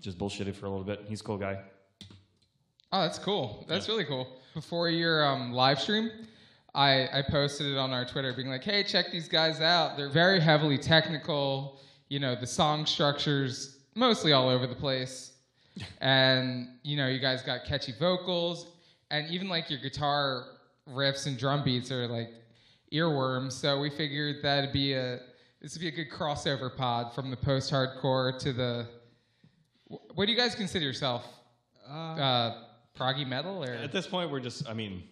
just 0.00 0.18
bullshitted 0.18 0.56
for 0.56 0.66
a 0.66 0.68
little 0.68 0.84
bit. 0.84 1.04
He's 1.08 1.20
a 1.20 1.24
cool 1.24 1.38
guy. 1.38 1.60
Oh, 2.90 3.02
that's 3.02 3.20
cool. 3.20 3.64
That's 3.68 3.86
really 3.88 4.04
cool. 4.04 4.26
Before 4.52 4.88
your 4.90 5.24
um, 5.24 5.52
live 5.52 5.78
stream, 5.80 6.10
I, 6.74 7.08
I 7.12 7.22
posted 7.30 7.68
it 7.68 7.78
on 7.78 7.92
our 7.92 8.04
Twitter, 8.04 8.32
being 8.32 8.48
like, 8.48 8.64
"Hey, 8.64 8.82
check 8.82 9.12
these 9.12 9.28
guys 9.28 9.60
out. 9.60 9.96
They're 9.96 10.10
very 10.10 10.40
heavily 10.40 10.78
technical. 10.78 11.78
You 12.08 12.18
know, 12.18 12.34
the 12.34 12.46
song 12.48 12.86
structures 12.86 13.78
mostly 13.94 14.32
all 14.32 14.48
over 14.48 14.66
the 14.66 14.74
place, 14.74 15.32
and 16.00 16.68
you 16.82 16.96
know, 16.96 17.08
you 17.08 17.18
guys 17.18 17.42
got 17.42 17.64
catchy 17.64 17.92
vocals, 17.98 18.66
and 19.10 19.28
even 19.30 19.48
like 19.48 19.70
your 19.70 19.80
guitar 19.80 20.44
riffs 20.88 21.26
and 21.26 21.38
drum 21.38 21.64
beats 21.64 21.90
are 21.90 22.06
like 22.06 22.28
earworms. 22.92 23.52
So 23.52 23.78
we 23.80 23.90
figured 23.90 24.36
that'd 24.42 24.72
be 24.72 24.92
a 24.94 25.20
this 25.60 25.74
would 25.74 25.80
be 25.80 25.88
a 25.88 25.90
good 25.90 26.10
crossover 26.10 26.74
pod 26.74 27.14
from 27.14 27.30
the 27.30 27.36
post-hardcore 27.36 28.38
to 28.40 28.52
the. 28.52 28.86
What 29.88 30.26
do 30.26 30.32
you 30.32 30.38
guys 30.38 30.54
consider 30.54 30.84
yourself? 30.84 31.24
Uh, 31.88 32.62
proggy 32.98 33.26
metal 33.26 33.62
or 33.62 33.70
At 33.72 33.92
this 33.92 34.06
point, 34.06 34.30
we're 34.30 34.40
just, 34.40 34.68
I 34.68 34.74
mean, 34.74 35.04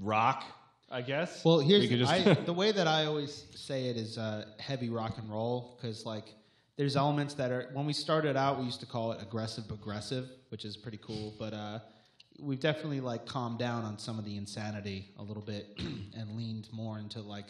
rock, 0.00 0.44
I 0.90 1.02
guess. 1.02 1.44
Well, 1.44 1.58
We 1.58 1.64
here's 1.66 1.88
could 1.88 1.98
just- 1.98 2.10
I, 2.12 2.32
the 2.34 2.52
way 2.54 2.72
that 2.72 2.86
I 2.88 3.04
always 3.04 3.44
say 3.54 3.86
it 3.88 3.96
is 3.98 4.16
uh, 4.16 4.46
heavy 4.58 4.88
rock 4.88 5.18
and 5.18 5.28
roll 5.30 5.76
because 5.76 6.06
like 6.06 6.34
there's 6.82 6.96
elements 6.96 7.34
that 7.34 7.52
are 7.52 7.68
when 7.74 7.86
we 7.86 7.92
started 7.92 8.36
out 8.36 8.58
we 8.58 8.64
used 8.64 8.80
to 8.80 8.86
call 8.86 9.12
it 9.12 9.22
aggressive 9.22 9.70
aggressive, 9.70 10.28
which 10.48 10.64
is 10.64 10.76
pretty 10.76 10.98
cool, 11.00 11.32
but 11.38 11.54
uh, 11.54 11.78
we've 12.40 12.58
definitely 12.58 12.98
like 12.98 13.24
calmed 13.24 13.60
down 13.60 13.84
on 13.84 13.96
some 13.96 14.18
of 14.18 14.24
the 14.24 14.36
insanity 14.36 15.06
a 15.20 15.22
little 15.22 15.44
bit 15.44 15.68
and 15.78 16.36
leaned 16.36 16.66
more 16.72 16.98
into 16.98 17.20
like 17.20 17.44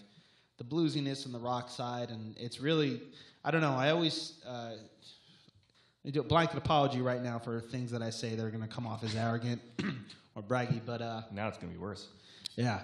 the 0.59 0.65
bluesiness 0.65 1.25
and 1.25 1.35
the 1.35 1.39
rock 1.39 1.71
side, 1.71 2.11
and 2.11 2.37
it's 2.37 2.61
really 2.61 3.01
I 3.43 3.51
don't 3.51 3.63
know. 3.63 3.73
I 3.73 3.89
always. 3.89 4.35
Uh, 4.47 4.75
I 6.07 6.11
do 6.11 6.21
a 6.21 6.25
blanket 6.25 6.59
apology 6.59 7.01
right 7.01 7.23
now 7.23 7.39
for 7.39 7.63
things 7.63 7.91
that 7.93 8.03
I 8.03 8.11
say 8.11 8.35
that 8.35 8.45
are 8.45 8.51
going 8.51 8.61
to 8.61 8.69
come 8.69 8.87
off 8.87 9.03
as 9.03 9.17
arrogant 9.17 9.63
or 10.35 10.43
braggy, 10.43 10.81
but 10.85 11.01
uh, 11.01 11.23
now 11.33 11.49
it's 11.49 11.57
going 11.57 11.73
to 11.73 11.79
be 11.79 11.83
worse. 11.83 12.09
yeah, 12.55 12.81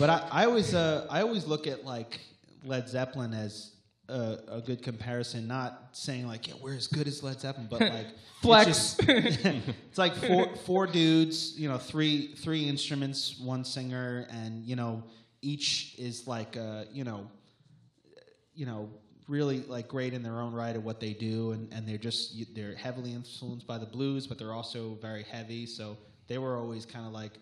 but 0.00 0.10
I, 0.10 0.28
I 0.32 0.44
always 0.46 0.74
uh, 0.74 1.06
I 1.08 1.20
always 1.22 1.46
look 1.46 1.68
at 1.68 1.84
like 1.84 2.18
Led 2.64 2.88
Zeppelin 2.88 3.32
as 3.32 3.73
a, 4.08 4.38
a 4.48 4.60
good 4.60 4.82
comparison. 4.82 5.46
Not 5.46 5.90
saying 5.92 6.26
like 6.26 6.48
yeah 6.48 6.54
we're 6.62 6.74
as 6.74 6.86
good 6.86 7.06
as 7.08 7.22
Led 7.22 7.40
Zeppelin, 7.40 7.68
but 7.70 7.80
like 7.80 8.06
it's 8.08 8.40
Flex. 8.40 8.66
just- 8.66 9.02
It's, 9.08 9.98
like 9.98 10.14
four 10.14 10.54
four 10.66 10.86
dudes, 10.86 11.58
you 11.58 11.68
know, 11.68 11.78
three 11.78 12.34
three 12.34 12.68
instruments, 12.68 13.38
one 13.38 13.64
singer, 13.64 14.26
and 14.30 14.64
you 14.64 14.76
know 14.76 15.04
each 15.42 15.94
is 15.98 16.26
like 16.26 16.56
uh, 16.56 16.84
you 16.92 17.04
know 17.04 17.30
you 18.54 18.66
know 18.66 18.88
really 19.28 19.60
like 19.62 19.88
great 19.88 20.12
in 20.14 20.22
their 20.22 20.40
own 20.40 20.52
right 20.52 20.74
at 20.76 20.82
what 20.82 21.00
they 21.00 21.12
do 21.14 21.52
and, 21.52 21.72
and 21.72 21.88
they're 21.88 21.96
just 21.98 22.36
they're 22.54 22.74
heavily 22.74 23.12
influenced 23.12 23.66
by 23.66 23.78
the 23.78 23.86
blues 23.86 24.26
but 24.26 24.38
they're 24.38 24.52
also 24.52 24.98
very 25.00 25.22
heavy 25.22 25.64
so 25.64 25.96
they 26.28 26.36
were 26.36 26.56
always 26.56 26.84
kind 26.84 27.06
of 27.06 27.12
like 27.12 27.32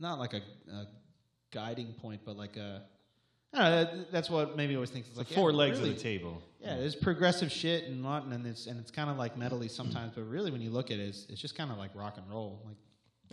not 0.00 0.18
like 0.18 0.34
a, 0.34 0.42
a 0.72 0.86
guiding 1.52 1.92
point 1.94 2.20
but 2.24 2.36
like 2.36 2.56
a 2.56 2.82
know, 3.52 3.70
that- 3.84 4.12
that's 4.12 4.28
what 4.30 4.56
maybe 4.56 4.72
I 4.74 4.76
always 4.76 4.90
think. 4.90 5.06
It's 5.06 5.14
The 5.14 5.20
like 5.20 5.28
four 5.28 5.50
yeah, 5.50 5.56
legs 5.56 5.78
really, 5.78 5.90
of 5.90 5.96
the 5.96 6.02
table. 6.02 6.42
Yeah, 6.60 6.74
hmm. 6.74 6.80
there's 6.80 6.96
progressive 6.96 7.50
shit 7.52 7.84
and 7.84 8.04
what, 8.04 8.24
and 8.24 8.46
it's 8.46 8.66
and 8.66 8.78
it's 8.80 8.90
kind 8.90 9.10
of 9.10 9.16
like 9.18 9.38
metally 9.38 9.70
sometimes, 9.70 10.12
but 10.14 10.22
really 10.24 10.50
when 10.50 10.60
you 10.60 10.70
look 10.70 10.90
at 10.90 10.98
it, 10.98 11.08
it's, 11.08 11.26
it's 11.28 11.40
just 11.40 11.56
kind 11.56 11.70
of 11.70 11.78
like 11.78 11.90
rock 11.94 12.16
and 12.18 12.28
roll. 12.28 12.62
Like 12.64 12.76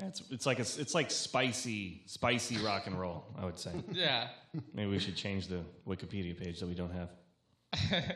It's, 0.08 0.22
it's 0.32 0.46
like 0.46 0.60
a, 0.60 0.62
it's 0.62 0.94
like 0.94 1.12
spicy, 1.12 2.02
spicy 2.06 2.58
rock 2.60 2.88
and 2.88 3.00
roll. 3.00 3.26
I 3.38 3.46
would 3.46 3.60
say. 3.60 3.72
yeah. 3.92 4.28
Maybe 4.74 4.90
we 4.92 5.00
should 5.00 5.16
change 5.16 5.48
the 5.48 5.62
Wikipedia 5.88 6.38
page 6.38 6.60
that 6.60 6.68
we 6.68 6.76
don't 6.76 6.92
have. 6.92 7.10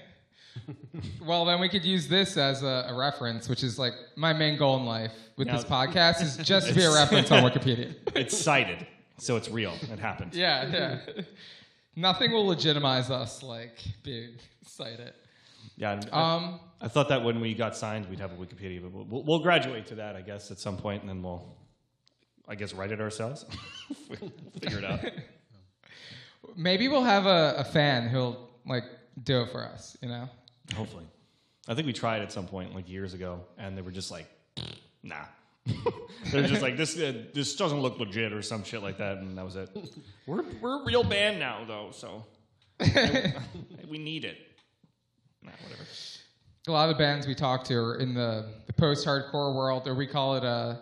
Well, 1.24 1.46
then 1.46 1.60
we 1.60 1.70
could 1.70 1.86
use 1.86 2.08
this 2.08 2.38
as 2.38 2.64
a, 2.64 2.88
a 2.90 2.94
reference, 2.98 3.48
which 3.48 3.64
is 3.64 3.78
like 3.78 3.94
my 4.16 4.34
main 4.34 4.58
goal 4.58 4.78
in 4.78 4.86
life 4.86 5.12
with 5.36 5.48
this 5.50 5.64
podcast 5.64 6.22
is 6.22 6.38
just 6.38 6.68
to 6.70 6.74
be 6.74 6.84
a 6.84 6.92
reference 6.92 7.32
on 7.32 7.44
Wikipedia. 7.50 7.94
It's 8.16 8.36
cited, 8.36 8.88
so 9.18 9.36
it's 9.36 9.50
real. 9.50 9.74
It 9.92 10.00
happened. 10.00 10.34
Yeah, 10.34 10.72
yeah. 10.72 11.22
Nothing 11.98 12.32
will 12.32 12.46
legitimize 12.46 13.10
us 13.10 13.42
like 13.42 13.84
being 14.04 14.36
cited. 14.64 15.14
Yeah. 15.78 16.00
I, 16.12 16.36
Um, 16.36 16.60
I 16.80 16.88
thought 16.88 17.10
that 17.10 17.24
when 17.24 17.40
we 17.42 17.56
got 17.56 17.76
signed, 17.76 18.06
we'd 18.08 18.20
have 18.20 18.32
a 18.32 18.36
Wikipedia, 18.36 18.80
but 18.84 18.92
we'll, 18.92 19.24
we'll 19.24 19.40
graduate 19.40 19.88
to 19.88 19.96
that, 19.96 20.16
I 20.16 20.22
guess, 20.22 20.52
at 20.52 20.60
some 20.60 20.78
point, 20.78 21.02
and 21.02 21.10
then 21.10 21.24
we'll, 21.24 21.58
I 22.48 22.54
guess, 22.54 22.72
write 22.74 22.92
it 22.92 23.02
ourselves. 23.02 23.46
We'll 24.10 24.32
Figure 24.62 24.78
it 24.78 24.86
out. 24.86 25.00
maybe 26.56 26.88
we'll 26.88 27.04
have 27.04 27.26
a, 27.26 27.56
a 27.58 27.64
fan 27.64 28.08
who'll 28.08 28.50
like 28.66 28.84
do 29.24 29.42
it 29.42 29.50
for 29.52 29.66
us. 29.66 29.98
You 30.02 30.10
know. 30.10 30.30
Hopefully. 30.76 31.04
I 31.68 31.74
think 31.74 31.88
we 31.88 31.94
tried 31.94 32.22
at 32.22 32.32
some 32.32 32.48
point, 32.48 32.74
like 32.74 32.88
years 32.88 33.14
ago, 33.14 33.42
and 33.58 33.78
they 33.78 33.82
were 33.82 33.92
just 33.92 34.12
like, 34.12 34.28
nah. 35.04 35.26
They're 36.32 36.48
just 36.48 36.62
like 36.62 36.78
this. 36.78 36.98
Uh, 36.98 37.24
this 37.34 37.56
doesn't 37.56 37.80
look 37.80 38.00
legit 38.00 38.34
or 38.34 38.42
some 38.42 38.64
shit 38.64 38.82
like 38.82 38.98
that, 38.98 39.18
and 39.18 39.38
that 39.38 39.46
was 39.46 39.56
it. 39.56 39.70
We're 40.26 40.44
we're 40.62 40.82
a 40.82 40.86
real 40.86 41.04
band 41.04 41.40
now, 41.40 41.64
though, 41.66 41.90
so 41.92 42.26
we 43.90 43.98
need 43.98 44.26
it. 44.26 44.38
Nah, 45.42 45.52
whatever. 45.64 45.84
a 46.68 46.72
lot 46.72 46.90
of 46.90 46.98
the 46.98 47.00
bands 47.00 47.26
we 47.26 47.34
talk 47.34 47.64
to 47.66 47.76
are 47.76 47.96
in 47.96 48.14
the, 48.14 48.46
the 48.66 48.74
post-hardcore 48.74 49.56
world, 49.56 49.88
or 49.88 49.96
we 49.96 50.06
call 50.06 50.36
it 50.36 50.44
uh, 50.44 50.76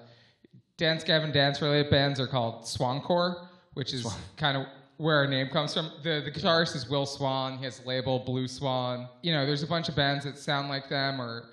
dance 0.77 1.04
gavin 1.04 1.32
dance 1.32 1.62
related 1.62 1.92
bands 1.92 2.20
are 2.20 2.25
called 2.25 2.63
swancore, 2.63 3.48
which 3.75 3.94
is 3.94 4.08
kind 4.36 4.58
of 4.58 4.65
where 4.98 5.18
our 5.18 5.27
name 5.27 5.50
comes 5.50 5.75
from. 5.75 5.92
The 6.01 6.22
the 6.25 6.32
guitarist 6.32 6.75
is 6.75 6.89
Will 6.89 7.06
Swan. 7.06 7.60
He 7.60 7.65
has 7.65 7.82
a 7.84 7.88
label 7.88 8.20
Blue 8.20 8.48
Swan. 8.48 9.08
You 9.22 9.34
know, 9.34 9.46
there's 9.46 9.63
a 9.63 9.68
bunch 9.68 9.89
of 9.89 9.96
bands 9.96 10.25
that 10.25 10.39
sound 10.39 10.70
like 10.70 10.89
them, 10.89 11.22
or 11.22 11.50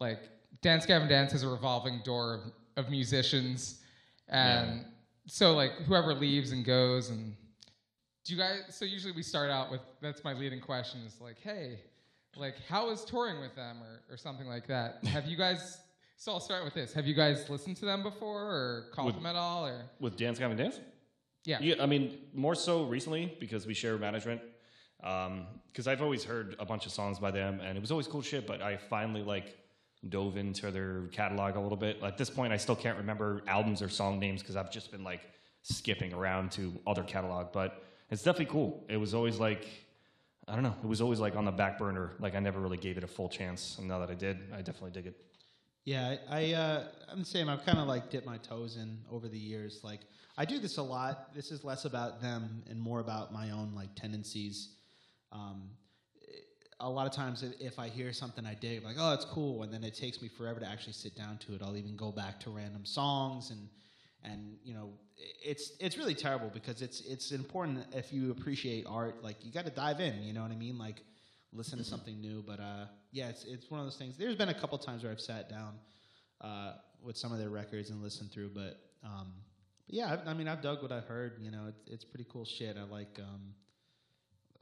like 0.00 0.30
Dance 0.62 0.86
Gavin 0.86 1.08
Dance 1.08 1.32
has 1.32 1.42
a 1.42 1.48
revolving 1.48 2.00
door 2.04 2.34
of, 2.34 2.52
of 2.76 2.90
musicians, 2.90 3.80
and 4.28 4.84
so 5.26 5.54
like 5.54 5.72
whoever 5.86 6.14
leaves 6.14 6.52
and 6.52 6.64
goes 6.64 7.10
and 7.10 7.34
do 8.24 8.34
you 8.34 8.38
guys 8.38 8.60
so 8.68 8.84
usually 8.84 9.12
we 9.12 9.22
start 9.22 9.50
out 9.50 9.70
with 9.70 9.80
that's 10.02 10.22
my 10.24 10.32
leading 10.34 10.60
question 10.60 11.00
is 11.06 11.18
like 11.20 11.36
hey 11.42 11.78
like 12.36 12.56
how 12.68 12.90
is 12.90 13.04
touring 13.04 13.40
with 13.40 13.54
them 13.54 13.78
or, 13.82 14.12
or 14.12 14.16
something 14.18 14.46
like 14.46 14.66
that 14.66 14.98
have 15.06 15.24
you 15.26 15.36
guys 15.36 15.78
so 16.16 16.32
i'll 16.32 16.40
start 16.40 16.62
with 16.64 16.74
this 16.74 16.92
have 16.92 17.06
you 17.06 17.14
guys 17.14 17.48
listened 17.48 17.74
to 17.76 17.86
them 17.86 18.02
before 18.02 18.42
or 18.42 18.84
called 18.92 19.06
With- 19.06 19.14
them 19.16 19.26
at 19.26 19.34
all 19.36 19.66
or 19.66 19.82
With 20.00 20.16
Dance 20.16 20.38
Gavin 20.38 20.56
Dance? 20.58 20.78
yeah 21.44 21.58
Yeah, 21.60 21.74
I 21.80 21.86
mean, 21.86 22.18
more 22.34 22.54
so 22.54 22.84
recently 22.84 23.34
because 23.40 23.66
we 23.66 23.72
share 23.74 23.96
management. 23.98 24.40
Um, 25.02 25.46
because 25.70 25.86
I've 25.86 26.00
always 26.02 26.24
heard 26.24 26.56
a 26.58 26.64
bunch 26.64 26.86
of 26.86 26.92
songs 26.92 27.18
by 27.18 27.30
them, 27.30 27.60
and 27.60 27.76
it 27.76 27.80
was 27.80 27.90
always 27.90 28.06
cool 28.06 28.22
shit. 28.22 28.46
But 28.46 28.62
I 28.62 28.76
finally 28.78 29.22
like 29.22 29.54
dove 30.08 30.36
into 30.36 30.70
their 30.70 31.02
catalog 31.12 31.56
a 31.56 31.60
little 31.60 31.76
bit. 31.76 32.02
At 32.02 32.18
this 32.18 32.30
point, 32.30 32.52
I 32.52 32.56
still 32.56 32.76
can't 32.76 32.98
remember 32.98 33.42
albums 33.46 33.82
or 33.82 33.88
song 33.88 34.18
names 34.18 34.42
because 34.42 34.56
I've 34.56 34.70
just 34.70 34.90
been 34.90 35.04
like 35.04 35.22
skipping 35.62 36.12
around 36.12 36.52
to 36.52 36.72
other 36.86 37.02
catalog. 37.02 37.52
But 37.52 37.82
it's 38.10 38.22
definitely 38.22 38.52
cool. 38.52 38.84
It 38.88 38.96
was 38.96 39.14
always 39.14 39.38
like 39.38 39.66
I 40.46 40.54
don't 40.54 40.62
know. 40.62 40.74
It 40.82 40.86
was 40.86 41.00
always 41.00 41.20
like 41.20 41.36
on 41.36 41.44
the 41.44 41.52
back 41.52 41.78
burner. 41.78 42.12
Like 42.18 42.34
I 42.34 42.40
never 42.40 42.60
really 42.60 42.76
gave 42.76 42.98
it 42.98 43.04
a 43.04 43.06
full 43.06 43.28
chance, 43.28 43.76
and 43.78 43.88
now 43.88 43.98
that 44.00 44.10
I 44.10 44.14
did, 44.14 44.38
I 44.52 44.58
definitely 44.58 44.90
dig 44.90 45.06
it. 45.06 45.16
Yeah, 45.84 46.16
I, 46.28 46.38
I 46.38 46.52
uh, 46.52 46.84
I'm 47.10 47.20
the 47.20 47.24
same. 47.24 47.48
I've 47.48 47.64
kind 47.64 47.78
of 47.78 47.86
like 47.86 48.10
dipped 48.10 48.26
my 48.26 48.38
toes 48.38 48.76
in 48.76 48.98
over 49.10 49.28
the 49.28 49.38
years. 49.38 49.80
Like 49.82 50.00
I 50.36 50.44
do 50.44 50.58
this 50.58 50.76
a 50.76 50.82
lot. 50.82 51.34
This 51.34 51.50
is 51.50 51.64
less 51.64 51.84
about 51.84 52.20
them 52.20 52.62
and 52.68 52.78
more 52.78 53.00
about 53.00 53.32
my 53.32 53.50
own 53.50 53.72
like 53.74 53.94
tendencies. 53.94 54.70
Um, 55.32 55.70
a 56.80 56.88
lot 56.88 57.06
of 57.06 57.12
times, 57.12 57.42
if, 57.42 57.60
if 57.60 57.78
I 57.78 57.88
hear 57.88 58.12
something 58.12 58.44
I 58.44 58.54
dig, 58.54 58.84
like 58.84 58.96
oh, 58.98 59.10
that's 59.10 59.24
cool, 59.24 59.62
and 59.62 59.72
then 59.72 59.84
it 59.84 59.94
takes 59.94 60.20
me 60.20 60.28
forever 60.28 60.60
to 60.60 60.66
actually 60.66 60.94
sit 60.94 61.16
down 61.16 61.38
to 61.38 61.54
it. 61.54 61.62
I'll 61.62 61.76
even 61.76 61.96
go 61.96 62.12
back 62.12 62.40
to 62.40 62.50
random 62.50 62.84
songs 62.84 63.50
and 63.50 63.68
and 64.24 64.56
you 64.64 64.74
know 64.74 64.90
it's 65.16 65.72
it's 65.78 65.96
really 65.96 66.14
terrible 66.14 66.50
because 66.52 66.82
it's 66.82 67.00
it's 67.02 67.30
important 67.30 67.84
if 67.92 68.12
you 68.12 68.30
appreciate 68.30 68.84
art 68.88 69.22
like 69.22 69.36
you 69.44 69.52
got 69.52 69.64
to 69.64 69.70
dive 69.70 70.00
in 70.00 70.22
you 70.22 70.32
know 70.32 70.42
what 70.42 70.50
i 70.50 70.56
mean? 70.56 70.78
Like 70.78 71.02
listen 71.52 71.78
to 71.78 71.84
something 71.84 72.20
new 72.20 72.42
but 72.44 72.58
uh 72.58 72.86
yeah 73.12 73.28
it's 73.28 73.44
it's 73.44 73.70
one 73.70 73.80
of 73.80 73.86
those 73.86 73.96
things. 73.96 74.16
There's 74.16 74.34
been 74.34 74.48
a 74.48 74.54
couple 74.54 74.76
times 74.78 75.02
where 75.02 75.12
i've 75.12 75.20
sat 75.20 75.48
down 75.48 75.74
uh 76.40 76.72
with 77.02 77.16
some 77.16 77.32
of 77.32 77.38
their 77.38 77.50
records 77.50 77.90
and 77.90 78.02
listened 78.02 78.32
through 78.32 78.50
but 78.54 78.80
um 79.04 79.32
yeah 79.86 80.16
I, 80.26 80.30
I 80.30 80.34
mean 80.34 80.48
i've 80.48 80.62
dug 80.62 80.82
what 80.82 80.90
i've 80.90 81.04
heard 81.04 81.36
you 81.40 81.50
know 81.50 81.66
it's, 81.68 81.82
it's 81.86 82.04
pretty 82.04 82.26
cool 82.32 82.44
shit. 82.44 82.76
I 82.76 82.84
like 82.84 83.18
um 83.20 83.54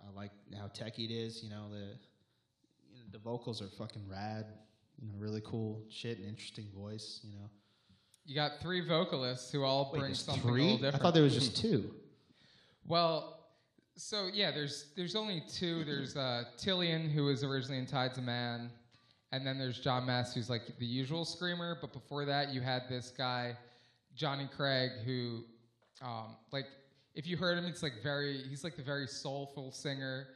i 0.07 0.15
like 0.15 0.31
how 0.59 0.69
techy 0.69 1.05
it 1.05 1.11
is 1.11 1.43
you 1.43 1.51
know 1.51 1.71
the 1.71 1.97
you 2.91 2.99
know, 2.99 3.07
the 3.11 3.19
vocals 3.19 3.61
are 3.63 3.69
fucking 3.69 4.03
rad 4.09 4.47
you 5.01 5.09
know 5.09 5.15
really 5.19 5.43
cool 5.45 5.83
shit 5.91 6.19
and 6.19 6.29
interesting 6.29 6.69
voice 6.75 7.21
you 7.25 7.33
know 7.33 7.49
you 8.25 8.35
got 8.35 8.61
three 8.61 8.87
vocalists 8.87 9.51
who 9.51 9.65
all 9.65 9.91
bring 9.91 10.05
there's 10.05 10.25
something 10.25 10.45
a 10.45 10.47
three? 10.47 10.73
little 10.73 10.89
I 10.89 10.99
thought 10.99 11.15
there 11.15 11.23
was 11.23 11.35
just 11.35 11.57
two. 11.57 11.91
Well, 12.85 13.39
so 13.97 14.29
yeah, 14.35 14.51
there's 14.51 14.87
there's 14.97 15.15
only 15.15 15.41
two. 15.49 15.85
There's 15.85 16.17
uh, 16.17 16.45
Tilian, 16.59 17.09
who 17.09 17.27
was 17.27 17.45
originally 17.45 17.79
in 17.79 17.87
Tides 17.87 18.19
of 18.19 18.25
Man, 18.25 18.71
and 19.31 19.47
then 19.47 19.57
there's 19.57 19.79
Jon 19.79 20.05
Mess, 20.05 20.35
who's 20.35 20.51
like 20.51 20.63
the 20.81 20.85
usual 20.85 21.25
screamer. 21.25 21.79
But 21.81 21.93
before 21.93 22.25
that, 22.25 22.53
you 22.53 22.61
had 22.61 22.89
this 22.89 23.13
guy, 23.17 23.57
Johnny 24.17 24.49
Craig, 24.57 24.91
who, 25.05 25.45
um, 26.05 26.37
like, 26.51 26.67
if 27.15 27.27
you 27.27 27.37
heard 27.37 27.59
him, 27.59 27.65
it's 27.67 27.83
like 27.83 28.03
very 28.03 28.43
he's 28.49 28.65
like 28.65 28.77
the 28.77 28.83
very 28.83 29.07
soulful 29.07 29.71
singer. 29.73 30.27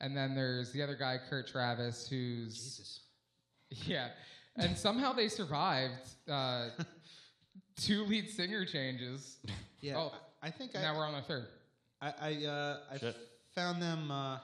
And 0.00 0.14
then 0.16 0.34
there's 0.34 0.72
the 0.72 0.82
other 0.82 0.94
guy, 0.94 1.18
Kurt 1.30 1.46
Travis, 1.48 2.06
who's 2.06 2.52
Jesus. 2.54 3.00
yeah, 3.88 4.08
and 4.56 4.76
somehow 4.76 5.12
they 5.14 5.28
survived 5.28 6.08
uh, 6.30 6.68
two 7.76 8.04
lead 8.04 8.28
singer 8.28 8.66
changes. 8.66 9.38
Yeah, 9.80 9.96
Oh, 9.96 10.12
I 10.42 10.48
I 10.48 10.50
think 10.50 10.76
I, 10.76 10.82
Now 10.82 10.96
we're 10.96 11.06
on 11.06 11.14
the 11.14 11.22
third. 11.22 11.46
I 12.02 12.12
I, 12.20 12.44
uh, 12.46 12.76
I 12.92 13.14
found 13.54 13.80
them. 13.80 14.10
Uh, 14.10 14.38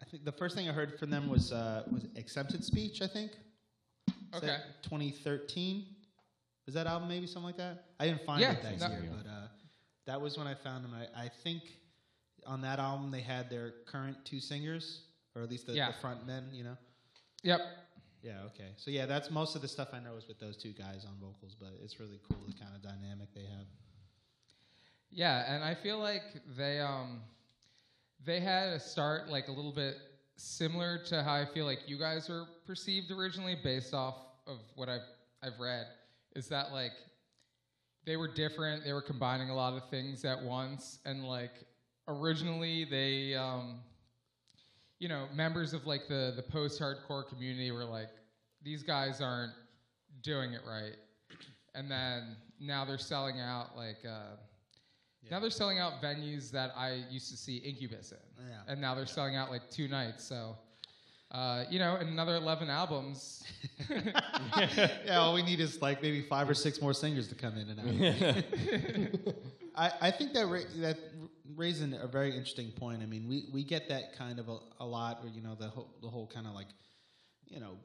I 0.00 0.04
think 0.10 0.24
the 0.24 0.32
first 0.32 0.54
thing 0.56 0.68
I 0.68 0.72
heard 0.72 0.98
from 0.98 1.10
them 1.10 1.28
was 1.28 1.52
uh, 1.52 1.82
was 1.90 2.06
Acceptance 2.16 2.66
Speech. 2.66 3.02
I 3.02 3.06
think. 3.08 3.32
Is 4.08 4.38
Okay. 4.42 4.56
2013. 4.82 5.84
Was 6.66 6.74
that 6.74 6.86
album 6.86 7.08
maybe 7.08 7.26
something 7.26 7.42
like 7.44 7.56
that? 7.58 7.84
I 8.00 8.06
didn't 8.06 8.24
find 8.24 8.40
Yeah, 8.40 8.52
it 8.52 8.62
that 8.62 8.78
that- 8.78 8.90
year, 8.92 9.10
but 9.10 9.28
uh, 9.28 9.46
that 10.06 10.20
was 10.20 10.36
when 10.38 10.46
I 10.46 10.54
found 10.54 10.84
them. 10.84 10.94
I, 10.94 11.24
I 11.24 11.28
think 11.28 11.62
on 12.46 12.60
that 12.62 12.78
album 12.78 13.10
they 13.10 13.20
had 13.20 13.48
their 13.50 13.72
current 13.86 14.16
two 14.24 14.40
singers, 14.40 15.02
or 15.34 15.42
at 15.42 15.50
least 15.50 15.66
the, 15.66 15.72
Yeah. 15.74 15.92
the 15.92 15.98
front 15.98 16.26
men. 16.26 16.44
You 16.52 16.64
know. 16.64 16.76
Yep. 17.42 17.60
Yeah. 18.22 18.38
Okay. 18.46 18.70
So 18.76 18.90
yeah, 18.90 19.06
that's 19.06 19.30
most 19.30 19.56
of 19.56 19.62
the 19.62 19.68
stuff 19.68 19.88
I 19.92 19.98
know 20.00 20.16
is 20.16 20.26
with 20.28 20.38
those 20.38 20.56
two 20.56 20.72
guys 20.72 21.04
on 21.06 21.14
vocals, 21.20 21.56
but 21.58 21.70
it's 21.82 21.98
really 22.00 22.20
cool 22.28 22.38
the 22.46 22.52
kind 22.52 22.74
of 22.74 22.82
dynamic 22.82 23.28
they 23.34 23.42
have. 23.42 23.66
Yeah, 25.10 25.52
and 25.54 25.62
I 25.62 25.74
feel 25.74 25.98
like 25.98 26.22
they 26.56 26.80
um 26.80 27.20
they 28.24 28.40
had 28.40 28.68
a 28.68 28.80
start 28.80 29.28
like 29.28 29.48
a 29.48 29.52
little 29.52 29.72
bit 29.72 29.96
similar 30.36 30.98
to 31.06 31.22
how 31.22 31.34
I 31.34 31.44
feel 31.44 31.66
like 31.66 31.80
you 31.86 31.98
guys 31.98 32.28
were 32.28 32.44
perceived 32.66 33.10
originally 33.10 33.56
based 33.62 33.92
off 33.94 34.14
of 34.46 34.58
what 34.76 34.88
I've 34.88 35.02
I've 35.42 35.58
read 35.60 35.86
is 36.34 36.48
that 36.48 36.72
like 36.72 36.92
they 38.04 38.16
were 38.16 38.28
different, 38.28 38.84
they 38.84 38.92
were 38.92 39.02
combining 39.02 39.50
a 39.50 39.54
lot 39.54 39.74
of 39.74 39.88
things 39.90 40.24
at 40.24 40.42
once 40.42 40.98
and 41.04 41.24
like 41.24 41.52
originally 42.08 42.84
they 42.84 43.34
um 43.34 43.80
you 44.98 45.08
know, 45.08 45.26
members 45.34 45.72
of 45.74 45.84
like 45.84 46.06
the 46.08 46.32
the 46.36 46.42
post-hardcore 46.42 47.28
community 47.28 47.72
were 47.72 47.84
like 47.84 48.10
these 48.62 48.84
guys 48.84 49.20
aren't 49.20 49.52
doing 50.22 50.52
it 50.52 50.60
right. 50.64 50.94
And 51.74 51.90
then 51.90 52.36
now 52.60 52.84
they're 52.84 52.98
selling 52.98 53.40
out 53.40 53.76
like 53.76 53.98
uh 54.08 54.36
now 55.30 55.40
they're 55.40 55.50
selling 55.50 55.78
out 55.80 56.00
venues 56.02 56.50
that 56.52 56.72
I 56.76 57.02
used 57.10 57.30
to 57.30 57.36
see 57.36 57.56
Incubus 57.58 58.12
in, 58.12 58.46
Yeah. 58.48 58.60
and 58.68 58.80
now 58.80 58.94
they're 58.94 59.06
selling 59.06 59.34
out 59.36 59.50
like 59.50 59.70
two 59.70 59.88
nights. 59.88 60.24
So, 60.24 60.56
uh, 61.32 61.64
you 61.70 61.78
know, 61.78 61.96
in 61.96 62.08
another 62.08 62.36
eleven 62.36 62.68
albums, 62.68 63.42
yeah, 63.90 65.16
all 65.18 65.34
we 65.34 65.42
need 65.42 65.60
is 65.60 65.80
like 65.80 66.02
maybe 66.02 66.20
five 66.22 66.48
or 66.48 66.54
six 66.54 66.80
more 66.80 66.92
singers 66.92 67.26
to 67.28 67.34
come 67.34 67.56
in 67.56 67.68
and 67.70 67.80
out. 67.80 69.34
I, 69.74 69.90
I 70.08 70.10
think 70.10 70.34
that 70.34 70.46
ra- 70.46 70.60
that 70.76 70.98
raising 71.56 71.94
a 71.94 72.06
very 72.06 72.30
interesting 72.36 72.70
point. 72.72 73.02
I 73.02 73.06
mean, 73.06 73.26
we, 73.28 73.46
we 73.52 73.64
get 73.64 73.88
that 73.88 74.16
kind 74.16 74.38
of 74.38 74.48
a, 74.48 74.58
a 74.80 74.84
lot, 74.86 75.22
where 75.22 75.32
you 75.32 75.40
know 75.40 75.54
the 75.54 75.68
whole 75.68 75.94
the 76.02 76.08
whole 76.08 76.26
kind 76.26 76.46
of 76.46 76.54
like, 76.54 76.68
you 77.48 77.60
know, 77.60 77.78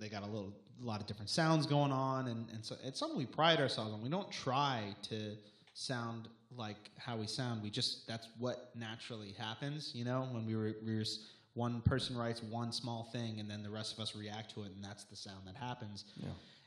they 0.00 0.08
got 0.08 0.22
a 0.22 0.26
little 0.26 0.54
a 0.80 0.84
lot 0.84 1.00
of 1.00 1.06
different 1.06 1.28
sounds 1.30 1.66
going 1.66 1.92
on, 1.92 2.28
and 2.28 2.48
and 2.50 2.64
so 2.64 2.76
it's 2.82 2.98
something 2.98 3.18
we 3.18 3.26
pride 3.26 3.60
ourselves 3.60 3.92
on. 3.92 4.00
We 4.02 4.08
don't 4.08 4.30
try 4.32 4.94
to 5.10 5.36
sound 5.74 6.28
like 6.56 6.90
how 6.96 7.16
we 7.18 7.26
sound. 7.26 7.62
We 7.62 7.68
just 7.70 8.06
that's 8.08 8.28
what 8.38 8.70
naturally 8.74 9.32
happens. 9.38 9.92
You 9.94 10.04
know, 10.06 10.26
when 10.32 10.46
we 10.46 10.56
were 10.56 10.72
we 10.86 10.94
were 10.94 11.02
s- 11.02 11.18
one 11.54 11.80
person 11.82 12.16
writes 12.16 12.42
one 12.42 12.72
small 12.72 13.08
thing, 13.12 13.40
and 13.40 13.50
then 13.50 13.62
the 13.62 13.70
rest 13.70 13.94
of 13.94 14.00
us 14.00 14.14
react 14.14 14.54
to 14.54 14.62
it, 14.62 14.72
and 14.74 14.84
that's 14.84 15.04
the 15.04 15.16
sound 15.16 15.46
that 15.46 15.56
happens. 15.56 16.04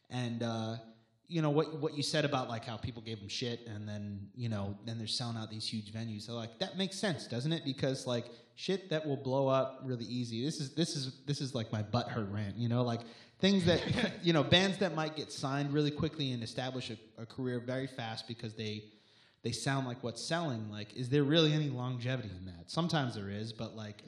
And 0.10 0.44
uh, 0.44 0.76
you 1.28 1.42
know 1.42 1.50
what 1.50 1.80
what 1.80 1.96
you 1.96 2.04
said 2.04 2.26
about 2.26 2.50
like 2.50 2.66
how 2.66 2.78
people 2.78 3.02
gave 3.02 3.20
them 3.20 3.30
shit, 3.30 3.68
and 3.68 3.88
then 3.88 4.28
you 4.36 4.50
know 4.50 4.78
then 4.86 4.98
they're 4.98 5.08
selling 5.08 5.38
out 5.38 5.50
these 5.50 5.68
huge 5.68 5.94
venues. 5.94 6.24
So 6.24 6.34
like 6.34 6.60
that 6.60 6.78
makes 6.78 6.98
sense, 6.98 7.26
doesn't 7.28 7.54
it? 7.54 7.64
Because 7.64 8.06
like 8.06 8.26
shit 8.56 8.90
that 8.90 9.06
will 9.08 9.18
blow 9.18 9.48
up 9.48 9.82
really 9.84 10.06
easy. 10.06 10.44
This 10.44 10.60
is 10.60 10.74
this 10.76 10.96
is 10.96 11.22
this 11.26 11.40
is 11.40 11.56
like 11.56 11.72
my 11.72 11.82
butt 11.82 12.10
hurt 12.10 12.30
rant. 12.30 12.58
You 12.58 12.68
know, 12.68 12.84
like 12.84 13.02
things 13.40 13.66
that 13.66 13.82
you 14.24 14.34
know 14.34 14.44
bands 14.44 14.78
that 14.80 14.94
might 14.94 15.16
get 15.16 15.32
signed 15.32 15.72
really 15.72 15.92
quickly 15.92 16.32
and 16.34 16.44
establish 16.44 16.90
a, 16.90 17.22
a 17.22 17.26
career 17.26 17.60
very 17.60 17.88
fast 17.88 18.28
because 18.28 18.54
they 18.56 18.84
they 19.44 19.52
sound 19.52 19.88
like 19.88 20.04
what's 20.04 20.22
selling. 20.22 20.70
Like, 20.70 20.96
is 20.96 21.10
there 21.10 21.24
really 21.24 21.54
any 21.54 21.70
longevity 21.70 22.30
in 22.38 22.46
that? 22.46 22.70
Sometimes 22.70 23.16
there 23.16 23.30
is, 23.30 23.52
but 23.52 23.76
like, 23.76 24.04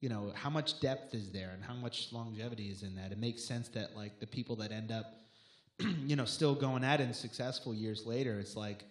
you 0.00 0.08
know, 0.08 0.32
how 0.34 0.50
much 0.50 0.80
depth 0.80 1.14
is 1.14 1.30
there 1.30 1.50
and 1.54 1.62
how 1.62 1.74
much 1.74 2.12
longevity 2.12 2.70
is 2.70 2.82
in 2.82 2.94
that? 2.96 3.12
It 3.12 3.18
makes 3.18 3.42
sense 3.42 3.68
that 3.70 3.96
like 3.96 4.20
the 4.20 4.26
people 4.26 4.56
that 4.56 4.72
end 4.72 4.92
up, 4.92 5.14
you 5.78 6.16
know, 6.16 6.24
still 6.24 6.54
going 6.54 6.84
at 6.84 7.00
it 7.00 7.04
and 7.04 7.16
successful 7.16 7.74
years 7.74 8.06
later, 8.06 8.38
it's 8.38 8.56
like, 8.56 8.84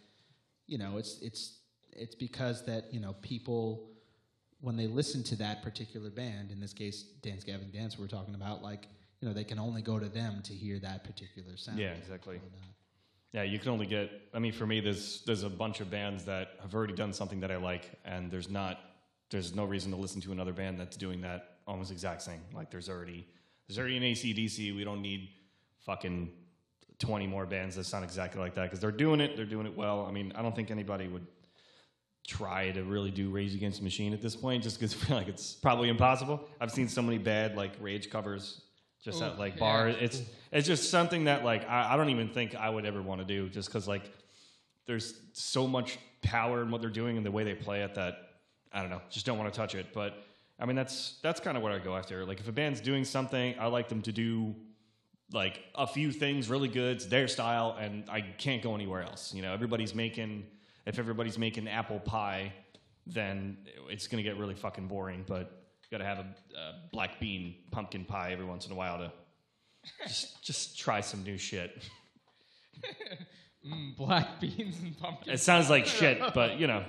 you 0.67 0.77
know, 0.77 0.97
it's 0.97 1.19
it's 1.21 1.59
it's 1.93 2.15
because 2.15 2.65
that 2.65 2.93
you 2.93 2.99
know 2.99 3.15
people 3.21 3.89
when 4.61 4.75
they 4.75 4.87
listen 4.87 5.23
to 5.23 5.35
that 5.37 5.61
particular 5.61 6.09
band, 6.09 6.51
in 6.51 6.59
this 6.59 6.73
case, 6.73 7.03
Dance 7.21 7.43
Gavin 7.43 7.69
Dance, 7.71 7.99
we're 7.99 8.07
talking 8.07 8.35
about, 8.35 8.63
like, 8.63 8.87
you 9.21 9.27
know, 9.27 9.33
they 9.33 9.43
can 9.43 9.59
only 9.59 9.81
go 9.81 9.99
to 9.99 10.09
them 10.09 10.41
to 10.43 10.53
hear 10.53 10.79
that 10.79 11.03
particular 11.03 11.57
sound. 11.57 11.79
Yeah, 11.79 11.91
exactly. 11.91 12.39
Yeah, 13.33 13.43
you 13.43 13.59
can 13.59 13.69
only 13.71 13.85
get. 13.85 14.09
I 14.33 14.39
mean, 14.39 14.53
for 14.53 14.65
me, 14.65 14.79
there's 14.79 15.21
there's 15.25 15.43
a 15.43 15.49
bunch 15.49 15.79
of 15.79 15.91
bands 15.91 16.25
that 16.25 16.51
have 16.61 16.73
already 16.73 16.93
done 16.93 17.13
something 17.13 17.39
that 17.41 17.51
I 17.51 17.57
like, 17.57 17.91
and 18.05 18.31
there's 18.31 18.49
not. 18.49 18.79
There's 19.29 19.53
no 19.55 19.65
reason 19.65 19.91
to 19.91 19.97
listen 19.97 20.21
to 20.21 20.31
another 20.31 20.53
band 20.53 20.79
that's 20.79 20.97
doing 20.97 21.21
that 21.21 21.57
almost 21.67 21.91
exact 21.91 22.21
same. 22.21 22.41
Like 22.53 22.71
there's 22.71 22.89
already 22.89 23.27
there's 23.67 23.77
already 23.77 23.97
an 23.97 24.03
ACDC. 24.03 24.75
We 24.75 24.83
don't 24.83 25.01
need 25.01 25.29
fucking 25.85 26.31
twenty 26.99 27.27
more 27.27 27.45
bands 27.45 27.75
that 27.75 27.85
sound 27.85 28.03
exactly 28.03 28.41
like 28.41 28.55
that 28.55 28.63
because 28.63 28.79
they're 28.79 28.91
doing 28.91 29.19
it. 29.19 29.35
They're 29.35 29.45
doing 29.45 29.65
it 29.65 29.75
well. 29.75 30.05
I 30.07 30.11
mean, 30.11 30.33
I 30.35 30.41
don't 30.41 30.55
think 30.55 30.71
anybody 30.71 31.07
would 31.07 31.27
try 32.27 32.71
to 32.71 32.83
really 32.83 33.11
do 33.11 33.29
Rage 33.29 33.55
Against 33.55 33.79
the 33.79 33.83
Machine 33.83 34.13
at 34.13 34.21
this 34.21 34.35
point, 34.35 34.63
just 34.63 34.79
because 34.79 35.09
like 35.09 35.27
it's 35.27 35.53
probably 35.53 35.89
impossible. 35.89 36.47
I've 36.61 36.71
seen 36.71 36.87
so 36.87 37.01
many 37.01 37.17
bad 37.17 37.55
like 37.55 37.73
Rage 37.79 38.09
covers 38.09 38.61
just 39.03 39.21
at 39.21 39.39
like 39.39 39.55
yeah. 39.55 39.59
bars. 39.59 39.95
It's 39.99 40.21
it's 40.51 40.67
just 40.67 40.89
something 40.89 41.25
that 41.25 41.43
like 41.43 41.67
I, 41.67 41.93
I 41.93 41.97
don't 41.97 42.09
even 42.09 42.29
think 42.29 42.55
I 42.55 42.69
would 42.69 42.85
ever 42.85 43.01
want 43.01 43.21
to 43.21 43.25
do, 43.25 43.49
just 43.49 43.69
because 43.69 43.87
like 43.87 44.11
there's 44.85 45.19
so 45.33 45.67
much 45.67 45.97
power 46.21 46.61
in 46.61 46.71
what 46.71 46.81
they're 46.81 46.89
doing 46.89 47.17
and 47.17 47.25
the 47.25 47.31
way 47.31 47.43
they 47.43 47.53
play 47.53 47.83
it 47.83 47.95
that 47.95 48.26
I 48.73 48.81
don't 48.81 48.89
know, 48.89 49.01
just 49.09 49.25
don't 49.25 49.37
want 49.37 49.53
to 49.53 49.57
touch 49.57 49.75
it. 49.75 49.87
But 49.93 50.23
I 50.59 50.65
mean, 50.65 50.75
that's 50.75 51.17
that's 51.21 51.39
kind 51.39 51.57
of 51.57 51.63
what 51.63 51.71
I 51.71 51.79
go 51.79 51.95
after. 51.95 52.25
Like 52.25 52.39
if 52.39 52.47
a 52.47 52.51
band's 52.51 52.81
doing 52.81 53.05
something, 53.05 53.55
I 53.59 53.67
like 53.67 53.89
them 53.89 54.01
to 54.03 54.11
do 54.11 54.55
like 55.33 55.59
a 55.75 55.85
few 55.85 56.11
things 56.11 56.49
really 56.49 56.69
good, 56.69 56.97
it's 56.97 57.05
their 57.05 57.27
style, 57.27 57.75
and 57.79 58.09
I 58.09 58.21
can't 58.21 58.61
go 58.61 58.75
anywhere 58.75 59.01
else. 59.01 59.33
You 59.33 59.41
know, 59.41 59.53
everybody's 59.53 59.93
making 59.93 60.45
if 60.85 60.99
everybody's 60.99 61.37
making 61.37 61.67
apple 61.67 61.99
pie, 61.99 62.53
then 63.05 63.57
it's 63.89 64.07
gonna 64.07 64.23
get 64.23 64.37
really 64.37 64.55
fucking 64.55 64.87
boring. 64.87 65.25
But 65.27 65.51
you 65.83 65.97
gotta 65.97 66.05
have 66.05 66.19
a, 66.19 66.57
a 66.57 66.73
black 66.91 67.19
bean 67.19 67.55
pumpkin 67.71 68.05
pie 68.05 68.31
every 68.31 68.45
once 68.45 68.65
in 68.65 68.71
a 68.71 68.75
while 68.75 68.97
to 68.97 69.11
just 70.05 70.43
just 70.43 70.79
try 70.79 71.01
some 71.01 71.23
new 71.23 71.37
shit. 71.37 71.83
mm, 73.67 73.95
black 73.97 74.39
beans 74.39 74.79
and 74.79 74.97
pumpkin. 74.97 75.33
It 75.33 75.39
sounds 75.39 75.69
like 75.69 75.85
shit, 75.85 76.21
but 76.33 76.57
you 76.57 76.67
know, 76.67 76.83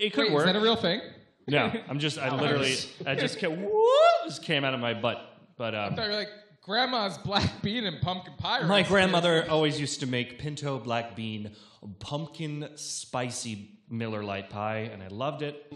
it 0.00 0.12
could 0.12 0.24
Wait, 0.24 0.32
work. 0.32 0.46
is 0.46 0.52
that 0.52 0.58
a 0.58 0.62
real 0.62 0.76
thing? 0.76 1.00
no, 1.48 1.72
I'm 1.88 1.98
just 1.98 2.18
I 2.18 2.34
literally 2.34 2.74
I 3.06 3.14
just 3.14 3.38
came, 3.40 3.62
whoop, 3.62 3.82
just 4.24 4.42
came 4.42 4.64
out 4.64 4.74
of 4.74 4.80
my 4.80 4.94
butt. 4.94 5.18
But 5.56 5.74
um, 5.74 5.92
I 5.92 5.96
thought 5.96 6.04
you 6.04 6.10
were 6.10 6.16
like 6.16 6.28
grandma's 6.62 7.18
black 7.18 7.50
bean 7.62 7.84
and 7.84 8.00
pumpkin 8.00 8.34
pie. 8.38 8.62
My 8.62 8.78
recipe. 8.78 8.88
grandmother 8.92 9.46
always 9.50 9.78
used 9.80 10.00
to 10.00 10.06
make 10.06 10.38
pinto 10.38 10.78
black 10.78 11.14
bean 11.16 11.52
pumpkin 12.00 12.68
spicy 12.74 13.70
Miller 13.88 14.24
Lite 14.24 14.50
pie, 14.50 14.90
and 14.92 15.02
I 15.02 15.06
loved 15.08 15.42
it. 15.42 15.72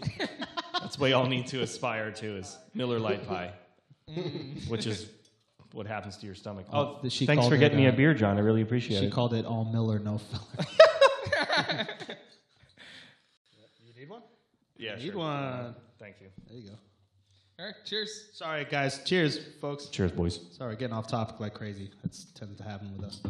That's 0.79 0.99
what 0.99 1.09
y'all 1.11 1.27
need 1.27 1.47
to 1.47 1.61
aspire 1.61 2.11
to 2.11 2.37
is 2.37 2.57
Miller 2.73 2.99
Lite 2.99 3.25
pie, 3.25 3.53
which 4.67 4.85
is 4.85 5.07
what 5.71 5.87
happens 5.87 6.17
to 6.17 6.25
your 6.25 6.35
stomach. 6.35 6.65
Oh, 6.73 6.99
Oh, 7.01 7.07
she 7.07 7.25
thanks 7.25 7.39
called 7.39 7.51
for 7.51 7.55
it, 7.55 7.59
getting 7.59 7.77
me 7.77 7.85
a 7.85 7.89
uh, 7.93 7.95
beer, 7.95 8.13
John. 8.13 8.35
I 8.37 8.41
really 8.41 8.61
appreciate 8.61 8.97
She 8.99 9.05
it. 9.05 9.07
She 9.07 9.11
called 9.11 9.33
it 9.33 9.45
all 9.45 9.63
Miller, 9.63 9.99
no 9.99 10.17
filler. 10.17 10.65
You 14.81 14.95
need 14.95 14.95
one? 14.95 14.95
yeah, 14.99 15.03
Need 15.03 15.11
sure. 15.11 15.17
one. 15.17 15.75
Thank 15.99 16.15
you. 16.21 16.27
There 16.47 16.57
you 16.57 16.69
go. 16.69 16.75
All 17.59 17.65
right, 17.67 17.75
cheers. 17.85 18.29
Sorry, 18.33 18.65
guys. 18.65 19.03
Cheers, 19.05 19.39
folks. 19.59 19.85
Cheers, 19.87 20.11
boys. 20.11 20.39
Sorry, 20.57 20.75
getting 20.75 20.95
off 20.95 21.07
topic 21.07 21.39
like 21.39 21.53
crazy. 21.53 21.91
That's 22.03 22.25
tends 22.33 22.57
to 22.57 22.63
happen 22.63 22.91
with 22.97 23.05
us. 23.05 23.21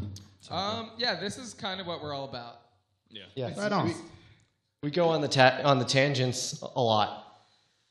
Um, 0.50 0.92
yeah, 0.98 1.20
this 1.20 1.38
is 1.38 1.54
kind 1.54 1.82
of 1.82 1.88
what 1.88 2.02
we're 2.02 2.14
all 2.14 2.26
about. 2.26 2.62
Yeah. 3.10 3.24
Yeah. 3.36 3.60
Right 3.60 3.72
on. 3.72 3.88
We, 3.88 3.94
we 4.84 4.92
go 4.92 5.10
on 5.10 5.20
the 5.22 5.28
ta- 5.28 5.60
on 5.64 5.80
the 5.80 5.86
tangents 5.86 6.62
a 6.62 6.82
lot. 6.82 7.28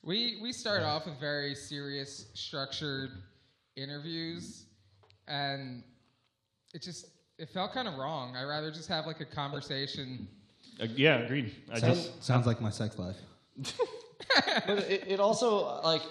We 0.03 0.39
we 0.41 0.53
start 0.53 0.83
off 0.83 1.05
with 1.05 1.21
very 1.21 1.55
serious, 1.55 2.27
structured 2.33 3.11
interviews, 3.77 4.65
and 5.29 5.83
it 6.73 6.81
just 6.81 7.07
it 7.39 7.51
felt 7.51 7.73
kind 7.73 7.87
of 7.87 7.99
wrong. 7.99 8.35
I'd 8.35 8.45
rather 8.45 8.71
just 8.71 8.89
have 8.89 9.07
like 9.07 9.21
a 9.21 9.27
conversation. 9.27 10.27
Uh, 10.81 10.87
yeah, 10.97 11.17
agreed. 11.19 11.55
I 11.71 11.81
just 11.81 12.25
Sounds 12.25 12.47
like 12.47 12.63
my 12.63 12.71
sex 12.71 12.99
life. 12.99 13.17
But 14.67 14.79
it, 14.91 15.05
it 15.07 15.21
also 15.21 15.81
like 15.83 16.03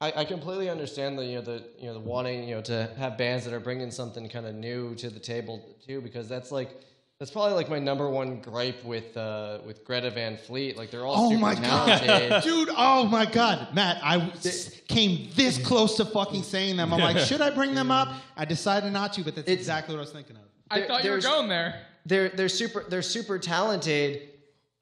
I, 0.00 0.12
I 0.16 0.24
completely 0.24 0.68
understand 0.68 1.18
the 1.18 1.24
you 1.24 1.36
know 1.36 1.40
the 1.42 1.64
you 1.78 1.86
know 1.86 1.94
the 1.94 2.00
wanting 2.00 2.48
you 2.48 2.54
know 2.56 2.62
to 2.62 2.90
have 2.98 3.16
bands 3.16 3.44
that 3.44 3.54
are 3.54 3.60
bringing 3.60 3.90
something 3.90 4.28
kind 4.28 4.46
of 4.46 4.54
new 4.54 4.94
to 4.96 5.10
the 5.10 5.20
table 5.20 5.76
too 5.86 6.00
because 6.00 6.28
that's 6.28 6.50
like 6.52 6.70
that's 7.18 7.30
probably 7.30 7.54
like 7.54 7.70
my 7.70 7.78
number 7.78 8.10
one 8.10 8.40
gripe 8.42 8.84
with 8.84 9.16
uh, 9.16 9.58
with 9.64 9.84
Greta 9.86 10.10
Van 10.10 10.36
Fleet 10.36 10.76
like 10.76 10.90
they're 10.90 11.06
all 11.06 11.26
Oh 11.26 11.30
super 11.30 11.40
my 11.40 11.54
talented. 11.54 12.28
god, 12.28 12.42
dude! 12.44 12.68
Oh 12.76 13.06
my 13.06 13.24
god, 13.24 13.68
Matt! 13.74 13.98
I 14.04 14.18
s- 14.34 14.82
came 14.86 15.30
this 15.34 15.56
close 15.56 15.96
to 15.96 16.04
fucking 16.04 16.42
saying 16.42 16.76
them. 16.76 16.92
I'm 16.92 17.00
like, 17.00 17.16
should 17.18 17.40
I 17.40 17.48
bring 17.48 17.74
them 17.74 17.90
up? 17.90 18.08
I 18.36 18.44
decided 18.44 18.92
not 18.92 19.14
to, 19.14 19.22
but 19.24 19.34
that's 19.34 19.48
It's- 19.48 19.58
exactly 19.58 19.94
what 19.94 20.00
I 20.00 20.02
was 20.04 20.12
thinking 20.12 20.36
of. 20.36 20.42
I 20.70 20.82
thought 20.86 21.04
you 21.04 21.10
were 21.12 21.20
going 21.20 21.48
there. 21.48 21.80
they're 22.04 22.28
they're 22.28 22.50
super 22.50 22.84
they're 22.86 23.00
super 23.00 23.38
talented. 23.38 24.28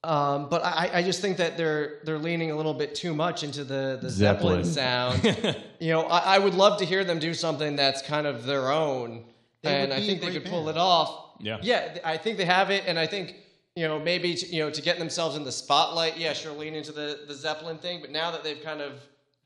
Um, 0.04 0.48
but 0.48 0.62
I, 0.64 0.90
I 0.94 1.02
just 1.02 1.20
think 1.22 1.38
that 1.38 1.56
they're 1.56 2.00
they're 2.04 2.18
leaning 2.18 2.50
a 2.50 2.56
little 2.56 2.74
bit 2.74 2.94
too 2.94 3.14
much 3.14 3.42
into 3.42 3.64
the 3.64 3.98
the 4.00 4.10
Zeppelin, 4.10 4.62
Zeppelin. 4.64 5.22
sound. 5.44 5.56
you 5.80 5.90
know, 5.92 6.02
I, 6.02 6.36
I 6.36 6.38
would 6.38 6.54
love 6.54 6.78
to 6.80 6.84
hear 6.84 7.04
them 7.04 7.18
do 7.18 7.32
something 7.34 7.74
that's 7.76 8.02
kind 8.02 8.26
of 8.26 8.44
their 8.44 8.70
own, 8.70 9.24
They 9.62 9.74
and 9.82 9.92
I 9.92 10.00
think 10.00 10.20
they 10.20 10.26
great 10.30 10.42
could 10.42 10.50
pull 10.50 10.68
it 10.68 10.76
off. 10.76 11.22
Yeah. 11.40 11.58
yeah, 11.62 11.98
I 12.04 12.16
think 12.16 12.38
they 12.38 12.44
have 12.44 12.70
it, 12.70 12.84
and 12.86 12.98
I 12.98 13.06
think 13.06 13.34
you 13.74 13.88
know 13.88 13.98
maybe 13.98 14.34
to, 14.34 14.46
you 14.46 14.60
know 14.62 14.70
to 14.70 14.82
get 14.82 14.98
themselves 14.98 15.36
in 15.36 15.44
the 15.44 15.52
spotlight. 15.52 16.16
Yeah, 16.18 16.32
sure, 16.34 16.52
lean 16.52 16.74
into 16.74 16.92
the 16.92 17.20
the 17.26 17.34
Zeppelin 17.34 17.78
thing, 17.78 18.00
but 18.00 18.10
now 18.10 18.30
that 18.30 18.44
they've 18.44 18.62
kind 18.62 18.80
of 18.80 18.92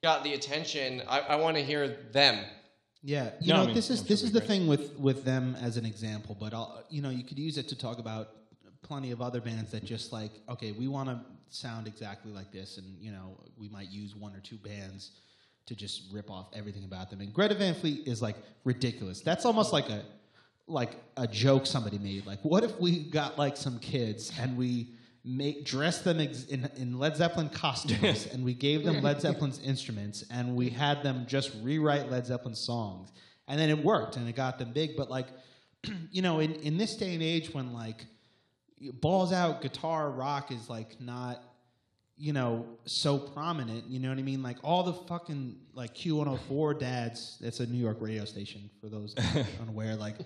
got 0.02 0.24
the 0.24 0.34
attention, 0.34 1.02
I, 1.08 1.20
I 1.20 1.36
want 1.36 1.56
to 1.56 1.62
hear 1.62 1.96
them. 2.12 2.44
Yeah, 3.02 3.30
you 3.40 3.52
No, 3.52 3.54
I 3.54 3.58
know 3.60 3.66
mean, 3.66 3.74
this 3.74 3.90
is 3.90 4.00
I'm 4.00 4.06
this 4.08 4.20
it'd 4.22 4.26
is 4.28 4.32
the 4.32 4.40
great. 4.40 4.48
thing 4.48 4.66
with 4.66 4.98
with 4.98 5.24
them 5.24 5.56
as 5.62 5.76
an 5.76 5.86
example, 5.86 6.36
but 6.38 6.52
I'll, 6.52 6.84
you 6.90 7.00
know 7.00 7.10
you 7.10 7.22
could 7.22 7.38
use 7.38 7.56
it 7.58 7.68
to 7.68 7.76
talk 7.76 7.98
about 8.00 8.30
plenty 8.88 9.12
of 9.12 9.22
other 9.22 9.40
bands 9.40 9.70
that 9.70 9.84
just 9.84 10.12
like 10.12 10.32
okay 10.48 10.72
we 10.72 10.88
want 10.88 11.08
to 11.08 11.20
sound 11.50 11.86
exactly 11.86 12.32
like 12.32 12.52
this, 12.52 12.78
and 12.78 12.96
you 13.00 13.10
know 13.10 13.38
we 13.58 13.68
might 13.68 13.90
use 13.90 14.14
one 14.14 14.34
or 14.34 14.40
two 14.40 14.56
bands 14.56 15.12
to 15.66 15.74
just 15.74 16.02
rip 16.12 16.30
off 16.30 16.48
everything 16.54 16.84
about 16.84 17.10
them. 17.10 17.20
And 17.20 17.32
Greta 17.32 17.54
Van 17.54 17.74
Fleet 17.74 18.06
is 18.06 18.22
like 18.22 18.36
ridiculous. 18.64 19.20
That's 19.20 19.44
almost 19.44 19.72
like 19.72 19.88
a 19.90 20.02
like 20.66 20.92
a 21.16 21.26
joke 21.26 21.66
somebody 21.66 21.98
made. 21.98 22.26
Like, 22.26 22.40
what 22.42 22.64
if 22.64 22.78
we 22.78 23.04
got 23.04 23.38
like 23.38 23.56
some 23.56 23.78
kids 23.78 24.32
and 24.40 24.56
we 24.56 24.94
make 25.24 25.64
dressed 25.64 26.04
them 26.04 26.20
ex- 26.20 26.44
in, 26.44 26.70
in 26.76 26.98
Led 26.98 27.16
Zeppelin 27.16 27.48
costumes 27.48 28.26
and 28.32 28.44
we 28.44 28.54
gave 28.54 28.84
them 28.84 29.02
Led 29.02 29.20
Zeppelin's 29.20 29.60
instruments 29.60 30.24
and 30.30 30.54
we 30.54 30.70
had 30.70 31.02
them 31.02 31.26
just 31.26 31.52
rewrite 31.62 32.10
Led 32.10 32.26
Zeppelin 32.26 32.54
songs 32.54 33.12
and 33.46 33.58
then 33.58 33.68
it 33.68 33.82
worked 33.82 34.16
and 34.16 34.28
it 34.28 34.36
got 34.36 34.58
them 34.58 34.72
big. 34.72 34.96
But 34.96 35.10
like, 35.10 35.26
you 36.10 36.22
know, 36.22 36.40
in 36.40 36.54
in 36.56 36.76
this 36.76 36.96
day 36.96 37.14
and 37.14 37.22
age 37.22 37.52
when 37.52 37.72
like 37.72 38.06
balls 39.00 39.32
out 39.32 39.62
guitar 39.62 40.10
rock 40.10 40.50
is 40.52 40.68
like 40.68 41.00
not 41.00 41.42
you 42.18 42.32
know, 42.32 42.66
so 42.84 43.16
prominent. 43.16 43.84
You 43.88 44.00
know 44.00 44.08
what 44.08 44.18
I 44.18 44.22
mean? 44.22 44.42
Like 44.42 44.58
all 44.64 44.82
the 44.82 44.92
fucking 44.92 45.56
like 45.72 45.94
Q104 45.94 46.78
dads. 46.78 47.38
that's 47.40 47.60
a 47.60 47.66
New 47.66 47.78
York 47.78 47.98
radio 48.00 48.24
station 48.24 48.68
for 48.80 48.88
those 48.88 49.14
unaware. 49.62 49.94
Like, 49.94 50.16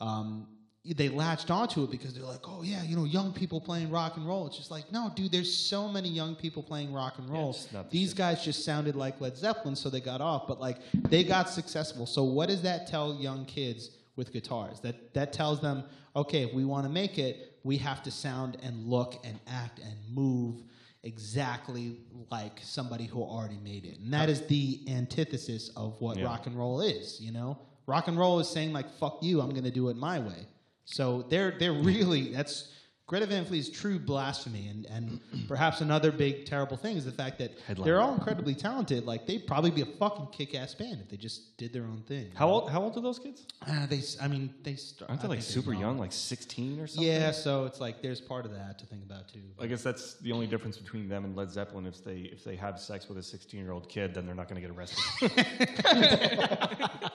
um, 0.00 0.46
they 0.84 1.08
latched 1.08 1.50
onto 1.50 1.82
it 1.82 1.90
because 1.90 2.14
they're 2.14 2.24
like, 2.24 2.46
oh 2.46 2.62
yeah, 2.62 2.82
you 2.82 2.94
know, 2.94 3.04
young 3.04 3.32
people 3.32 3.60
playing 3.60 3.90
rock 3.90 4.16
and 4.16 4.26
roll. 4.28 4.46
It's 4.46 4.56
just 4.56 4.70
like, 4.70 4.92
no, 4.92 5.10
dude. 5.16 5.32
There's 5.32 5.52
so 5.52 5.88
many 5.88 6.08
young 6.08 6.36
people 6.36 6.62
playing 6.62 6.92
rock 6.92 7.18
and 7.18 7.28
roll. 7.28 7.56
not 7.72 7.90
the 7.90 7.98
These 7.98 8.14
guys 8.14 8.44
just 8.44 8.64
sounded 8.64 8.94
like 8.94 9.20
Led 9.20 9.36
Zeppelin, 9.36 9.74
so 9.74 9.90
they 9.90 10.00
got 10.00 10.20
off. 10.20 10.46
But 10.46 10.60
like, 10.60 10.78
they 11.08 11.24
got 11.24 11.48
successful. 11.48 12.06
So 12.06 12.22
what 12.22 12.48
does 12.48 12.62
that 12.62 12.86
tell 12.86 13.14
young 13.14 13.44
kids 13.46 13.90
with 14.14 14.32
guitars? 14.32 14.78
That 14.80 15.14
that 15.14 15.32
tells 15.32 15.60
them, 15.60 15.84
okay, 16.14 16.42
if 16.44 16.52
we 16.52 16.64
want 16.64 16.84
to 16.84 16.92
make 16.92 17.18
it, 17.18 17.53
we 17.64 17.78
have 17.78 18.02
to 18.04 18.10
sound 18.10 18.56
and 18.62 18.86
look 18.86 19.18
and 19.24 19.40
act 19.48 19.78
and 19.80 19.94
move 20.14 20.62
exactly 21.02 21.96
like 22.30 22.60
somebody 22.62 23.04
who 23.06 23.22
already 23.22 23.58
made 23.62 23.84
it. 23.84 23.98
And 23.98 24.12
that 24.12 24.28
is 24.28 24.42
the 24.46 24.80
antithesis 24.88 25.70
of 25.76 26.00
what 26.00 26.16
Yeah. 26.16 26.24
rock 26.26 26.46
and 26.46 26.56
roll 26.56 26.80
is, 26.80 27.20
you 27.20 27.32
know? 27.32 27.58
Rock 27.86 28.08
and 28.08 28.18
roll 28.18 28.40
is 28.40 28.48
saying 28.48 28.72
like 28.72 28.90
fuck 28.98 29.22
you, 29.22 29.40
I'm 29.40 29.50
going 29.50 29.64
to 29.64 29.70
do 29.70 29.88
it 29.90 29.96
my 29.96 30.18
way. 30.18 30.46
So 30.84 31.22
they're 31.28 31.52
they're 31.58 31.72
really 31.72 32.32
that's 32.32 32.68
Greta 33.06 33.26
Van 33.26 33.44
Fleet's 33.44 33.68
true 33.68 33.98
blasphemy 33.98 34.68
and 34.68 34.86
and 34.86 35.20
perhaps 35.48 35.82
another 35.82 36.10
big 36.10 36.46
terrible 36.46 36.76
thing 36.76 36.96
is 36.96 37.04
the 37.04 37.12
fact 37.12 37.38
that 37.38 37.52
Headline. 37.66 37.84
they're 37.86 38.00
all 38.00 38.14
incredibly 38.14 38.54
talented. 38.54 39.04
Like 39.04 39.26
they'd 39.26 39.46
probably 39.46 39.70
be 39.70 39.82
a 39.82 39.86
fucking 39.86 40.28
kick-ass 40.32 40.74
band 40.74 41.00
if 41.02 41.10
they 41.10 41.18
just 41.18 41.56
did 41.58 41.72
their 41.72 41.82
own 41.82 42.02
thing. 42.06 42.30
How 42.34 42.48
old? 42.48 42.70
How 42.70 42.82
old 42.82 42.96
are 42.96 43.02
those 43.02 43.18
kids? 43.18 43.44
Uh, 43.66 43.84
they 43.86 44.00
I 44.22 44.28
mean 44.28 44.54
they 44.62 44.76
start 44.76 45.10
Aren't 45.10 45.20
they 45.20 45.26
I 45.26 45.30
like 45.30 45.40
think 45.40 45.54
they're 45.54 45.62
super 45.62 45.74
young, 45.74 45.98
like 45.98 46.12
sixteen 46.12 46.80
or 46.80 46.86
something? 46.86 47.06
Yeah, 47.10 47.30
so 47.32 47.66
it's 47.66 47.80
like 47.80 48.00
there's 48.00 48.22
part 48.22 48.46
of 48.46 48.52
that 48.52 48.78
to 48.78 48.86
think 48.86 49.02
about 49.04 49.28
too. 49.28 49.40
I 49.60 49.66
guess 49.66 49.82
that's 49.82 50.14
the 50.14 50.32
only 50.32 50.46
difference 50.46 50.78
between 50.78 51.06
them 51.08 51.26
and 51.26 51.36
Led 51.36 51.50
Zeppelin. 51.50 51.84
If 51.84 52.02
they 52.02 52.20
if 52.32 52.42
they 52.42 52.56
have 52.56 52.80
sex 52.80 53.08
with 53.08 53.18
a 53.18 53.22
16 53.22 53.60
year 53.60 53.72
old 53.72 53.88
kid, 53.88 54.14
then 54.14 54.24
they're 54.24 54.34
not 54.34 54.48
going 54.48 54.62
to 54.62 54.66
get 54.66 54.74
arrested. 54.74 55.00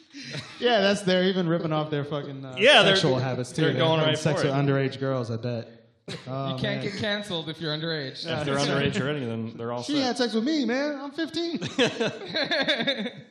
Yeah, 0.60 0.80
that's 0.80 1.02
they're 1.02 1.24
even 1.24 1.48
ripping 1.48 1.72
off 1.72 1.90
their 1.90 2.04
fucking 2.04 2.44
uh, 2.44 2.56
Yeah, 2.58 2.82
they're- 2.82 2.94
sexual 2.96 3.16
habits 3.18 3.52
too. 3.52 3.62
they're 3.62 3.72
going 3.74 3.98
having 4.00 4.14
right 4.14 4.18
sex 4.18 4.40
for 4.42 4.48
with 4.48 4.56
it. 4.56 4.58
underage 4.58 4.98
girls. 5.00 5.30
I 5.30 5.36
bet. 5.36 5.68
Oh, 6.28 6.48
you 6.50 6.60
can't 6.60 6.82
man. 6.82 6.92
get 6.92 6.96
canceled 7.00 7.48
if 7.48 7.60
you're 7.62 7.72
underage. 7.74 8.26
if 8.26 8.44
they're 8.44 8.56
underage 8.56 9.00
already, 9.00 9.24
then 9.24 9.54
they're 9.56 9.72
all 9.72 9.82
She 9.82 9.94
set. 9.94 10.02
had 10.02 10.16
sex 10.18 10.34
with 10.34 10.44
me, 10.44 10.66
man. 10.66 11.00
I'm 11.00 11.10
15. 11.12 11.60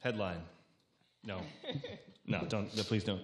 Headline. 0.00 0.40
No. 1.24 1.40
No, 2.26 2.42
don't. 2.48 2.74
no, 2.76 2.82
Please 2.84 3.04
don't. 3.04 3.20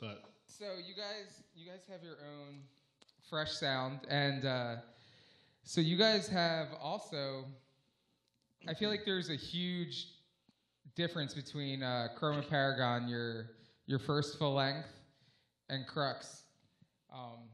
but 0.00 0.22
So 0.46 0.64
you 0.86 0.94
guys, 0.94 1.42
you 1.56 1.66
guys 1.66 1.80
have 1.90 2.02
your 2.02 2.14
own 2.14 2.60
fresh 3.30 3.52
sound, 3.52 4.00
and 4.08 4.44
uh, 4.44 4.76
so 5.64 5.80
you 5.80 5.96
guys 5.96 6.28
have 6.28 6.68
also. 6.82 7.44
I 8.68 8.74
feel 8.74 8.90
like 8.90 9.04
there's 9.06 9.30
a 9.30 9.36
huge 9.36 10.08
difference 10.94 11.32
between 11.32 11.82
uh, 11.82 12.08
Chroma 12.20 12.46
Paragon, 12.46 13.08
your 13.08 13.50
your 13.86 13.98
first 13.98 14.38
full 14.38 14.54
length, 14.54 14.88
and 15.70 15.86
Crux. 15.86 16.42
Um, 17.12 17.48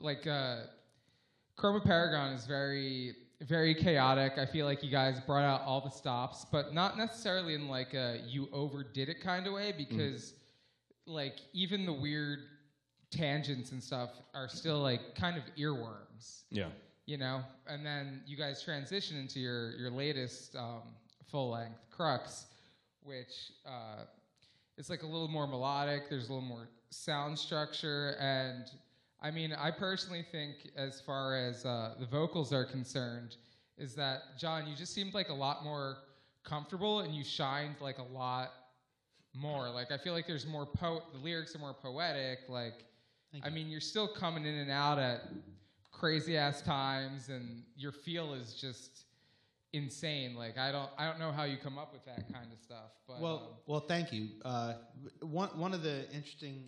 like 0.00 0.26
uh, 0.26 0.62
Chroma 1.56 1.84
Paragon 1.84 2.32
is 2.32 2.44
very 2.44 3.14
very 3.42 3.74
chaotic. 3.74 4.32
I 4.38 4.46
feel 4.46 4.66
like 4.66 4.82
you 4.82 4.90
guys 4.90 5.20
brought 5.20 5.44
out 5.44 5.60
all 5.62 5.80
the 5.80 5.90
stops, 5.90 6.44
but 6.50 6.74
not 6.74 6.96
necessarily 6.96 7.54
in 7.54 7.68
like 7.68 7.94
a 7.94 8.20
you 8.26 8.48
overdid 8.52 9.08
it 9.08 9.20
kind 9.20 9.46
of 9.46 9.52
way 9.52 9.72
because 9.76 10.34
like 11.06 11.38
even 11.52 11.86
the 11.86 11.92
weird 11.92 12.40
tangents 13.10 13.70
and 13.70 13.80
stuff 13.80 14.10
are 14.34 14.48
still 14.48 14.80
like 14.80 15.14
kind 15.14 15.36
of 15.36 15.44
earworms 15.56 16.42
Yeah. 16.50 16.68
You 17.06 17.16
know 17.16 17.42
and 17.68 17.86
then 17.86 18.20
you 18.26 18.36
guys 18.36 18.62
transition 18.62 19.16
into 19.16 19.40
your 19.40 19.72
your 19.76 19.90
latest 19.90 20.54
um, 20.56 20.82
full 21.30 21.50
length 21.50 21.78
crux 21.90 22.46
which 23.02 23.52
uh, 23.64 24.02
is 24.76 24.90
like 24.90 25.02
a 25.02 25.06
little 25.06 25.28
more 25.28 25.46
melodic 25.46 26.10
there's 26.10 26.28
a 26.28 26.32
little 26.32 26.46
more 26.46 26.68
sound 26.90 27.38
structure 27.38 28.16
and 28.20 28.70
i 29.22 29.30
mean 29.30 29.52
i 29.54 29.70
personally 29.70 30.24
think 30.30 30.56
as 30.76 31.00
far 31.00 31.36
as 31.36 31.64
uh, 31.64 31.94
the 31.98 32.06
vocals 32.06 32.52
are 32.52 32.64
concerned 32.64 33.36
is 33.78 33.94
that 33.94 34.38
john 34.38 34.66
you 34.66 34.74
just 34.74 34.92
seemed 34.92 35.14
like 35.14 35.28
a 35.28 35.34
lot 35.34 35.64
more 35.64 35.98
comfortable 36.44 37.00
and 37.00 37.14
you 37.14 37.24
shined 37.24 37.74
like 37.80 37.98
a 37.98 38.16
lot 38.16 38.52
more. 39.34 39.68
Like 39.68 39.92
i 39.92 39.98
feel 39.98 40.14
like 40.14 40.26
there's 40.26 40.46
more 40.46 40.64
po 40.64 41.02
the 41.12 41.18
lyrics 41.18 41.54
are 41.54 41.58
more 41.58 41.74
poetic 41.74 42.38
like 42.48 42.84
i 43.42 43.50
mean 43.50 43.68
you're 43.68 43.80
still 43.80 44.08
coming 44.08 44.46
in 44.46 44.54
and 44.54 44.70
out 44.70 44.98
at 44.98 45.24
crazy 45.98 46.36
ass 46.36 46.60
times 46.60 47.28
and 47.28 47.62
your 47.76 47.92
feel 47.92 48.34
is 48.34 48.54
just 48.54 49.04
insane 49.72 50.34
like 50.34 50.58
i 50.58 50.70
don't 50.70 50.90
i 50.98 51.06
don't 51.06 51.18
know 51.18 51.32
how 51.32 51.44
you 51.44 51.56
come 51.56 51.78
up 51.78 51.92
with 51.92 52.04
that 52.04 52.30
kind 52.32 52.52
of 52.52 52.58
stuff 52.60 52.92
but 53.08 53.20
well, 53.20 53.34
um, 53.36 53.56
well, 53.66 53.80
thank 53.80 54.12
you. 54.12 54.28
Uh, 54.44 54.74
one 55.20 55.48
one 55.58 55.72
of 55.72 55.82
the 55.82 56.10
interesting 56.12 56.64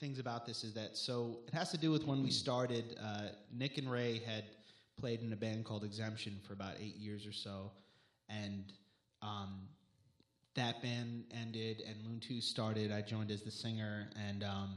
things 0.00 0.18
about 0.18 0.46
this 0.46 0.64
is 0.64 0.72
that 0.74 0.96
so 0.96 1.38
it 1.46 1.54
has 1.54 1.70
to 1.70 1.78
do 1.78 1.90
with 1.90 2.06
when 2.06 2.22
we 2.22 2.30
started. 2.30 2.96
Uh, 3.02 3.28
Nick 3.52 3.78
and 3.78 3.90
Ray 3.90 4.22
had 4.24 4.44
played 4.98 5.20
in 5.20 5.32
a 5.32 5.36
band 5.36 5.64
called 5.64 5.84
Exemption 5.84 6.38
for 6.46 6.54
about 6.54 6.74
eight 6.80 6.96
years 6.96 7.26
or 7.26 7.32
so, 7.32 7.70
and 8.28 8.72
um, 9.20 9.68
that 10.54 10.82
band 10.82 11.24
ended, 11.32 11.82
and 11.86 11.96
Moontooth 12.04 12.44
started. 12.44 12.90
I 12.90 13.02
joined 13.02 13.30
as 13.30 13.42
the 13.42 13.50
singer, 13.50 14.08
and 14.28 14.42
um, 14.42 14.76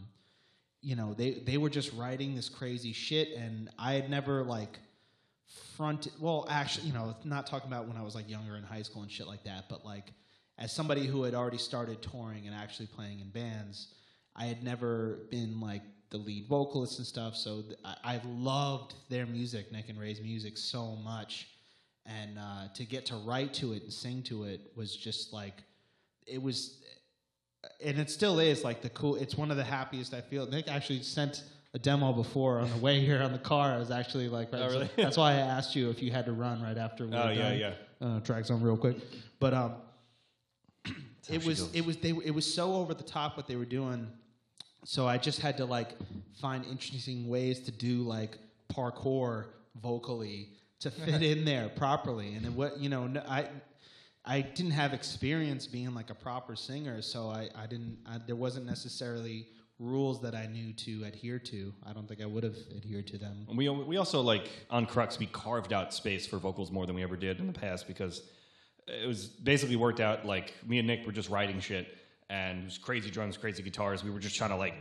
you 0.88 0.96
know 0.96 1.14
they 1.14 1.32
they 1.46 1.58
were 1.58 1.70
just 1.70 1.92
writing 1.94 2.36
this 2.36 2.50
crazy 2.50 2.94
shit, 2.94 3.34
and 3.36 3.70
I 3.78 3.94
had 3.94 4.10
never 4.10 4.44
like 4.44 4.80
front 5.76 6.08
well 6.20 6.46
actually 6.50 6.88
you 6.88 6.94
know 6.94 7.16
not 7.24 7.48
talking 7.48 7.68
about 7.72 7.88
when 7.88 7.96
i 7.96 8.02
was 8.02 8.16
like 8.16 8.30
younger 8.30 8.58
in 8.58 8.64
high 8.64 8.82
school 8.82 9.02
and 9.04 9.12
shit 9.12 9.28
like 9.28 9.44
that 9.44 9.70
but 9.70 9.86
like 9.86 10.12
as 10.58 10.74
somebody 10.74 11.06
who 11.06 11.24
had 11.24 11.34
already 11.34 11.58
started 11.58 12.02
touring 12.02 12.48
and 12.48 12.56
actually 12.56 12.88
playing 12.88 13.20
in 13.22 13.30
bands 13.30 13.94
i 14.36 14.46
had 14.46 14.62
never 14.62 15.20
been 15.32 15.62
like 15.62 15.84
the 16.10 16.18
lead 16.18 16.48
vocalist 16.48 16.98
and 16.98 17.08
stuff 17.08 17.36
so 17.36 17.62
th- 17.62 17.78
I, 17.84 18.16
I 18.16 18.22
loved 18.26 18.96
their 19.10 19.26
music 19.26 19.72
nick 19.72 19.90
and 19.90 20.00
ray's 20.00 20.22
music 20.22 20.58
so 20.58 20.96
much. 20.96 21.48
And 22.06 22.40
uh, 22.40 22.70
to 22.76 22.86
get 22.86 23.06
to 23.08 23.16
write 23.16 23.54
to 23.56 23.74
it 23.74 23.84
and 23.84 23.92
sing 23.92 24.24
to 24.24 24.46
it 24.46 24.72
was 24.76 24.96
just 24.96 25.34
like 25.34 25.64
it 26.26 26.42
was 26.42 26.82
and 27.84 28.00
it 28.00 28.10
still 28.10 28.40
is 28.40 28.64
like 28.64 28.82
the 28.82 28.90
cool 28.90 29.16
it's 29.16 29.36
one 29.36 29.52
of 29.52 29.58
the 29.58 29.64
happiest 29.64 30.14
i 30.14 30.22
feel 30.22 30.48
nick 30.48 30.68
actually 30.68 31.02
sent 31.02 31.44
a 31.74 31.80
demo 31.80 32.14
before 32.14 32.60
on 32.60 32.70
the 32.72 32.78
way 32.78 33.00
here 33.00 33.22
on 33.22 33.32
the 33.32 33.38
car 33.40 33.72
i 33.74 33.78
was 33.78 33.92
actually 33.92 34.30
like 34.30 34.50
Oh, 34.54 34.68
really? 34.68 34.90
that's 34.96 35.18
why 35.18 35.32
i 35.34 35.36
asked 35.36 35.76
you 35.76 35.90
if 35.90 36.02
you 36.02 36.12
had 36.12 36.26
to 36.26 36.32
run 36.34 36.62
right 36.62 36.78
after 36.78 37.06
we 37.06 37.14
Oh, 37.16 37.30
yeah, 37.30 37.50
done. 37.50 37.60
yeah. 37.60 38.08
uh, 38.08 38.20
track 38.22 38.46
some 38.46 38.62
real 38.62 38.78
quick 38.78 38.98
but 39.40 39.54
um 39.54 39.74
it 41.30 41.44
was 41.46 41.74
it 41.74 41.86
was 41.86 41.98
they 41.98 42.12
it 42.24 42.32
was 42.34 42.52
so 42.52 42.74
over 42.76 42.94
the 42.94 43.04
top 43.04 43.36
what 43.38 43.48
they 43.48 43.56
were 43.56 43.66
doing 43.66 44.08
so 44.86 45.08
i 45.08 45.18
just 45.18 45.42
had 45.42 45.58
to 45.58 45.66
like 45.66 45.96
find 46.40 46.64
interesting 46.66 47.28
ways 47.28 47.60
to 47.62 47.72
do 47.72 48.04
like 48.04 48.38
parkour 48.74 49.46
vocally 49.82 50.50
to 50.80 50.90
fit 50.92 51.22
in 51.32 51.44
there 51.46 51.70
properly 51.70 52.36
and 52.36 52.46
it, 52.46 52.52
what 52.54 52.78
you 52.80 52.90
know 52.90 53.12
i 53.28 53.46
I 54.28 54.42
didn't 54.42 54.72
have 54.72 54.94
experience 54.94 55.66
being 55.66 55.96
like 55.96 56.10
a 56.10 56.16
proper 56.16 56.56
singer, 56.58 57.02
so 57.02 57.30
I, 57.30 57.50
I 57.56 57.66
didn't. 57.66 57.98
I, 58.06 58.20
there 58.28 58.36
wasn't 58.36 58.66
necessarily 58.66 59.48
rules 59.80 60.22
that 60.22 60.36
I 60.36 60.48
knew 60.48 60.74
to 60.74 61.06
adhere 61.06 61.40
to. 61.40 61.74
I 61.86 61.94
don't 61.94 62.08
think 62.08 62.22
I 62.22 62.26
would 62.26 62.44
have 62.44 62.58
adhered 62.76 63.08
to 63.08 63.18
them. 63.18 63.46
And 63.48 63.58
we 63.58 63.70
we 63.70 63.96
also 63.96 64.22
like 64.22 64.50
on 64.70 64.86
Crux 64.86 65.18
we 65.18 65.28
carved 65.28 65.72
out 65.72 65.94
space 65.94 66.28
for 66.28 66.38
vocals 66.38 66.72
more 66.72 66.86
than 66.86 66.96
we 66.96 67.04
ever 67.04 67.16
did 67.16 67.40
in 67.40 67.48
the 67.48 67.54
past 67.54 67.88
because 67.88 68.24
it 68.88 69.08
was 69.08 69.28
basically 69.28 69.78
worked 69.78 70.02
out 70.02 70.26
like 70.26 70.54
me 70.68 70.80
and 70.80 70.88
Nick 70.88 71.06
were 71.06 71.12
just 71.14 71.30
writing 71.30 71.60
shit 71.60 71.98
and 72.30 72.64
it 72.64 72.66
was 72.66 72.78
crazy 72.78 73.10
drums, 73.10 73.38
crazy 73.38 73.64
guitars. 73.64 74.04
We 74.04 74.12
were 74.12 74.20
just 74.20 74.36
trying 74.36 74.50
to 74.50 74.58
like 74.58 74.74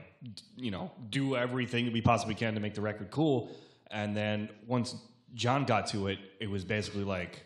you 0.57 0.73
know 0.73 0.91
do 1.11 1.37
everything 1.37 1.93
we 1.93 2.01
possibly 2.01 2.35
can 2.35 2.55
to 2.55 2.61
make 2.61 2.75
the 2.75 2.81
record 2.81 3.13
cool. 3.13 3.51
And 3.93 4.17
then 4.17 4.49
once 4.67 4.97
John 5.35 5.65
got 5.65 5.87
to 5.89 6.09
it, 6.09 6.19
it 6.41 6.51
was 6.51 6.65
basically 6.65 7.05
like 7.05 7.45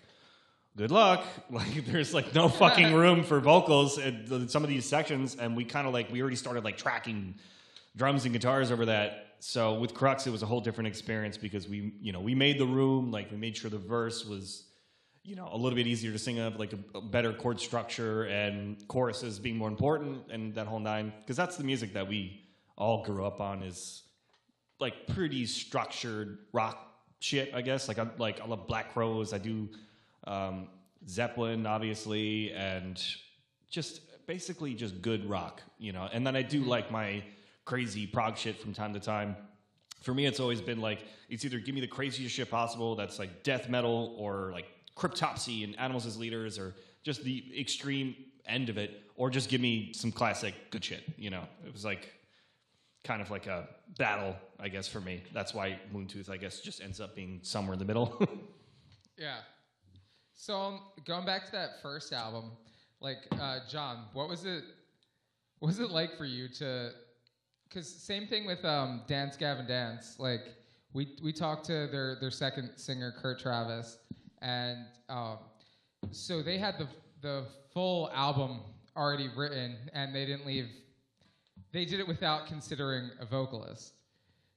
good 0.76 0.90
luck. 0.90 1.24
Like 1.50 1.85
there's 1.87 2.14
like 2.14 2.35
no 2.35 2.48
fucking 2.48 2.94
room 2.94 3.24
for 3.24 3.40
vocals 3.40 3.98
in 3.98 4.48
some 4.48 4.62
of 4.62 4.68
these 4.68 4.87
sections, 4.87 5.37
and 5.37 5.56
we 5.56 5.64
kind 5.64 5.87
of 5.87 5.92
like 5.92 6.11
we 6.12 6.20
already 6.20 6.37
started 6.37 6.64
like 6.64 6.76
tracking 6.76 7.35
drums 7.96 8.24
and 8.24 8.33
guitars 8.33 8.70
over 8.70 8.87
that. 8.87 9.26
So 9.40 9.74
with 9.74 9.94
Crux, 9.94 10.26
it 10.26 10.30
was 10.30 10.42
a 10.42 10.46
whole 10.46 10.61
different 10.61 10.87
experience 10.88 11.37
because 11.37 11.68
we 11.68 11.94
you 12.00 12.12
know 12.12 12.20
we 12.20 12.35
made 12.35 12.59
the 12.59 12.66
room, 12.66 13.11
like 13.11 13.30
we 13.30 13.37
made 13.37 13.56
sure 13.56 13.70
the 13.70 13.78
verse 13.78 14.24
was 14.24 14.66
you 15.24 15.35
know 15.35 15.48
a 15.52 15.56
little 15.56 15.76
bit 15.76 15.87
easier 15.87 16.12
to 16.12 16.18
sing 16.18 16.38
of, 16.38 16.56
like 16.56 16.72
a, 16.72 16.98
a 16.98 17.00
better 17.00 17.33
chord 17.33 17.61
structure 17.61 18.24
and 18.24 18.87
choruses 18.87 19.38
being 19.40 19.56
more 19.56 19.68
important, 19.68 20.22
and 20.30 20.54
that 20.54 20.66
whole 20.66 20.80
nine 20.80 21.12
because 21.20 21.37
that's 21.37 21.56
the 21.56 21.64
music 21.64 21.94
that 21.94 22.06
we 22.06 22.40
all 22.76 23.02
grew 23.04 23.24
up 23.24 23.40
on 23.40 23.62
is 23.62 24.04
like 24.78 25.06
pretty 25.09 25.46
structured 25.46 26.38
rock 26.52 26.78
shit, 27.20 27.52
I 27.54 27.61
guess. 27.61 27.88
Like 27.88 27.98
I 27.98 28.06
like 28.18 28.40
I 28.40 28.46
love 28.46 28.66
Black 28.66 28.92
Crowes. 28.92 29.33
I 29.33 29.38
do 29.38 29.68
um, 30.24 30.68
Zeppelin, 31.09 31.66
obviously, 31.66 32.52
and 32.52 33.02
just 33.70 34.00
basically 34.26 34.74
just 34.74 35.00
good 35.02 35.28
rock, 35.28 35.62
you 35.78 35.92
know. 35.92 36.09
And 36.12 36.26
then 36.26 36.37
I 36.37 36.42
do 36.42 36.62
like 36.62 36.90
my 36.90 37.22
crazy 37.64 38.06
prog 38.06 38.37
shit 38.37 38.59
from 38.61 38.72
time 38.72 38.92
to 38.94 39.00
time. 39.00 39.37
For 40.02 40.14
me, 40.14 40.26
it's 40.26 40.40
always 40.40 40.61
been 40.61 40.80
like 40.80 41.00
it's 41.28 41.44
either 41.44 41.59
give 41.59 41.74
me 41.74 41.80
the 41.80 41.87
craziest 41.87 42.35
shit 42.35 42.50
possible, 42.50 42.96
that's 42.96 43.18
like 43.18 43.42
death 43.42 43.68
metal, 43.68 44.14
or 44.18 44.50
like 44.52 44.66
Cryptopsy 44.96 45.64
and 45.64 45.78
Animals 45.78 46.06
as 46.06 46.18
Leaders, 46.18 46.59
or 46.59 46.74
just 47.02 47.22
the 47.24 47.44
extreme 47.59 48.14
end 48.46 48.68
of 48.68 48.78
it, 48.78 49.02
or 49.16 49.30
just 49.30 49.48
give 49.48 49.61
me 49.61 49.92
some 49.94 50.11
classic 50.12 50.54
good 50.70 50.85
shit. 50.85 51.02
You 51.16 51.30
know, 51.30 51.44
it 51.66 51.72
was 51.72 51.85
like 51.85 52.12
kind 53.04 53.22
of 53.22 53.30
like 53.30 53.46
a 53.46 53.68
battle, 53.98 54.37
I 54.59 54.68
guess, 54.68 54.87
for 54.88 55.00
me. 55.00 55.22
That's 55.33 55.54
why 55.54 55.78
Moontooth, 55.94 56.28
I 56.30 56.37
guess, 56.37 56.61
just 56.61 56.83
ends 56.83 57.00
up 57.00 57.14
being 57.14 57.40
somewhere 57.42 57.74
in 57.74 57.78
the 57.78 57.85
middle. 57.85 58.22
Yeah. 59.18 59.37
So 60.40 60.59
um, 60.59 60.81
going 61.05 61.26
back 61.26 61.44
to 61.44 61.53
that 61.53 61.83
first 61.83 62.14
album, 62.14 62.53
like 62.98 63.18
uh, 63.38 63.59
John, 63.70 64.07
what 64.14 64.26
was 64.26 64.46
it? 64.46 64.64
What 65.59 65.66
was 65.66 65.81
it 65.81 65.90
like 65.90 66.16
for 66.16 66.24
you 66.24 66.48
to? 66.48 66.92
Because 67.68 67.87
same 67.87 68.26
thing 68.26 68.46
with 68.46 68.64
um, 68.64 69.03
Dance 69.07 69.37
Gavin 69.37 69.66
Dance. 69.66 70.16
Like 70.18 70.40
we 70.94 71.09
we 71.22 71.31
talked 71.31 71.66
to 71.66 71.88
their 71.88 72.16
their 72.22 72.31
second 72.31 72.70
singer 72.76 73.12
Kurt 73.20 73.38
Travis, 73.38 73.98
and 74.40 74.79
um, 75.11 75.37
so 76.11 76.40
they 76.40 76.57
had 76.57 76.79
the 76.79 76.88
the 77.20 77.44
full 77.74 78.11
album 78.14 78.61
already 78.96 79.29
written, 79.37 79.76
and 79.92 80.14
they 80.14 80.24
didn't 80.24 80.46
leave. 80.46 80.70
They 81.70 81.85
did 81.85 82.00
it 82.00 82.09
without 82.09 82.46
considering 82.46 83.11
a 83.20 83.26
vocalist. 83.26 83.92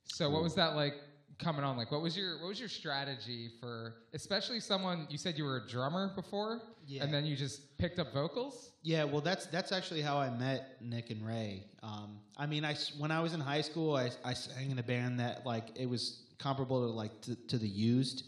So 0.06 0.30
what 0.30 0.44
was 0.44 0.56
that 0.56 0.78
like 0.78 0.94
coming 1.40 1.64
on? 1.64 1.78
Like 1.78 1.92
what 1.92 2.02
was 2.02 2.16
your 2.18 2.40
what 2.40 2.48
was 2.50 2.60
your 2.60 2.70
strategy 2.70 3.50
for 3.60 3.96
especially 4.14 4.60
someone 4.60 5.08
you 5.10 5.18
said 5.18 5.38
you 5.38 5.44
were 5.44 5.58
a 5.58 5.68
drummer 5.68 6.12
before 6.16 6.62
Yeah. 6.86 7.04
and 7.04 7.14
then 7.14 7.26
you 7.26 7.36
just 7.36 7.78
picked 7.78 8.00
up 8.00 8.14
vocals? 8.14 8.72
Yeah, 8.84 9.06
well, 9.06 9.22
that's 9.22 9.46
that's 9.48 9.72
actually 9.72 10.02
how 10.02 10.18
I 10.18 10.30
met 10.30 10.78
Nick 10.82 11.10
and 11.10 11.26
Ray. 11.26 11.64
Um, 11.82 12.20
I 12.38 12.46
mean, 12.46 12.66
I 12.66 12.76
when 12.98 13.12
I 13.12 13.22
was 13.22 13.34
in 13.34 13.40
high 13.40 13.62
school, 13.62 13.96
I, 13.96 14.10
I 14.26 14.34
sang 14.34 14.72
in 14.72 14.80
a 14.80 14.84
band 14.84 15.20
that 15.22 15.46
like 15.46 15.68
it 15.76 15.90
was 15.90 16.24
comparable 16.38 16.86
to 16.88 16.94
like 16.94 17.22
to, 17.22 17.36
to 17.48 17.58
the 17.58 17.68
Used, 17.68 18.24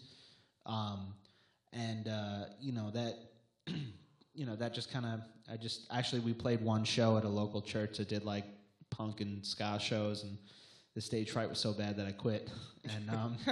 um, 0.65 1.13
and 1.73 2.07
uh, 2.07 2.45
you 2.61 2.71
know 2.71 2.89
that 2.91 3.15
you 4.33 4.45
know 4.45 4.55
that 4.55 4.73
just 4.73 4.91
kind 4.93 5.05
of 5.05 5.19
I 5.51 5.57
just 5.57 5.87
actually 5.91 6.21
we 6.21 6.33
played 6.33 6.61
one 6.61 6.85
show 6.85 7.17
at 7.17 7.25
a 7.25 7.29
local 7.29 7.61
church 7.61 7.97
that 7.97 8.07
did 8.07 8.23
like 8.23 8.45
punk 8.89 9.19
and 9.19 9.45
ska 9.45 9.77
shows, 9.79 10.23
and 10.23 10.37
the 10.95 11.01
stage 11.01 11.31
fright 11.31 11.49
was 11.49 11.59
so 11.59 11.73
bad 11.73 11.97
that 11.97 12.07
I 12.07 12.11
quit, 12.11 12.49
and 12.85 13.09
um, 13.09 13.37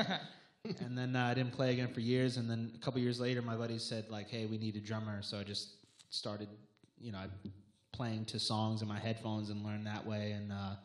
and 0.65 0.97
then 0.97 1.15
uh, 1.15 1.25
I 1.25 1.33
didn't 1.33 1.51
play 1.51 1.73
again 1.73 1.93
for 1.93 1.99
years. 1.99 2.37
And 2.37 2.49
then 2.49 2.71
a 2.73 2.79
couple 2.79 2.99
years 3.01 3.19
later, 3.19 3.41
my 3.41 3.55
buddies 3.55 3.83
said 3.83 4.05
like, 4.09 4.29
"Hey, 4.29 4.45
we 4.45 4.57
need 4.57 4.75
a 4.75 4.79
drummer," 4.79 5.21
so 5.21 5.37
I 5.37 5.43
just 5.43 5.73
started, 6.09 6.47
you 6.99 7.11
know, 7.11 7.23
playing 7.91 8.25
to 8.25 8.39
songs 8.39 8.81
in 8.81 8.87
my 8.87 8.99
headphones 8.99 9.49
and 9.49 9.63
learned 9.63 9.85
that 9.87 10.05
way. 10.05 10.31
And 10.31 10.51
uh, 10.51 10.75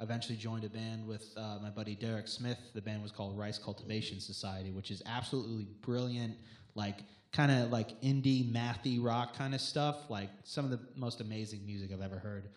eventually 0.00 0.36
joined 0.36 0.64
a 0.64 0.68
band 0.68 1.06
with 1.06 1.32
uh, 1.36 1.58
my 1.62 1.70
buddy 1.70 1.94
Derek 1.94 2.28
Smith. 2.28 2.58
The 2.74 2.82
band 2.82 3.02
was 3.02 3.10
called 3.10 3.36
Rice 3.36 3.58
Cultivation 3.58 4.20
Society, 4.20 4.70
which 4.70 4.90
is 4.90 5.02
absolutely 5.06 5.66
brilliant, 5.82 6.36
like 6.74 7.00
kind 7.32 7.50
of 7.50 7.70
like 7.70 8.00
indie 8.02 8.50
mathy 8.52 9.02
rock 9.02 9.36
kind 9.36 9.54
of 9.54 9.60
stuff, 9.60 10.08
like 10.08 10.30
some 10.44 10.64
of 10.64 10.70
the 10.70 10.80
most 10.94 11.20
amazing 11.20 11.64
music 11.66 11.90
I've 11.92 12.02
ever 12.02 12.18
heard. 12.18 12.50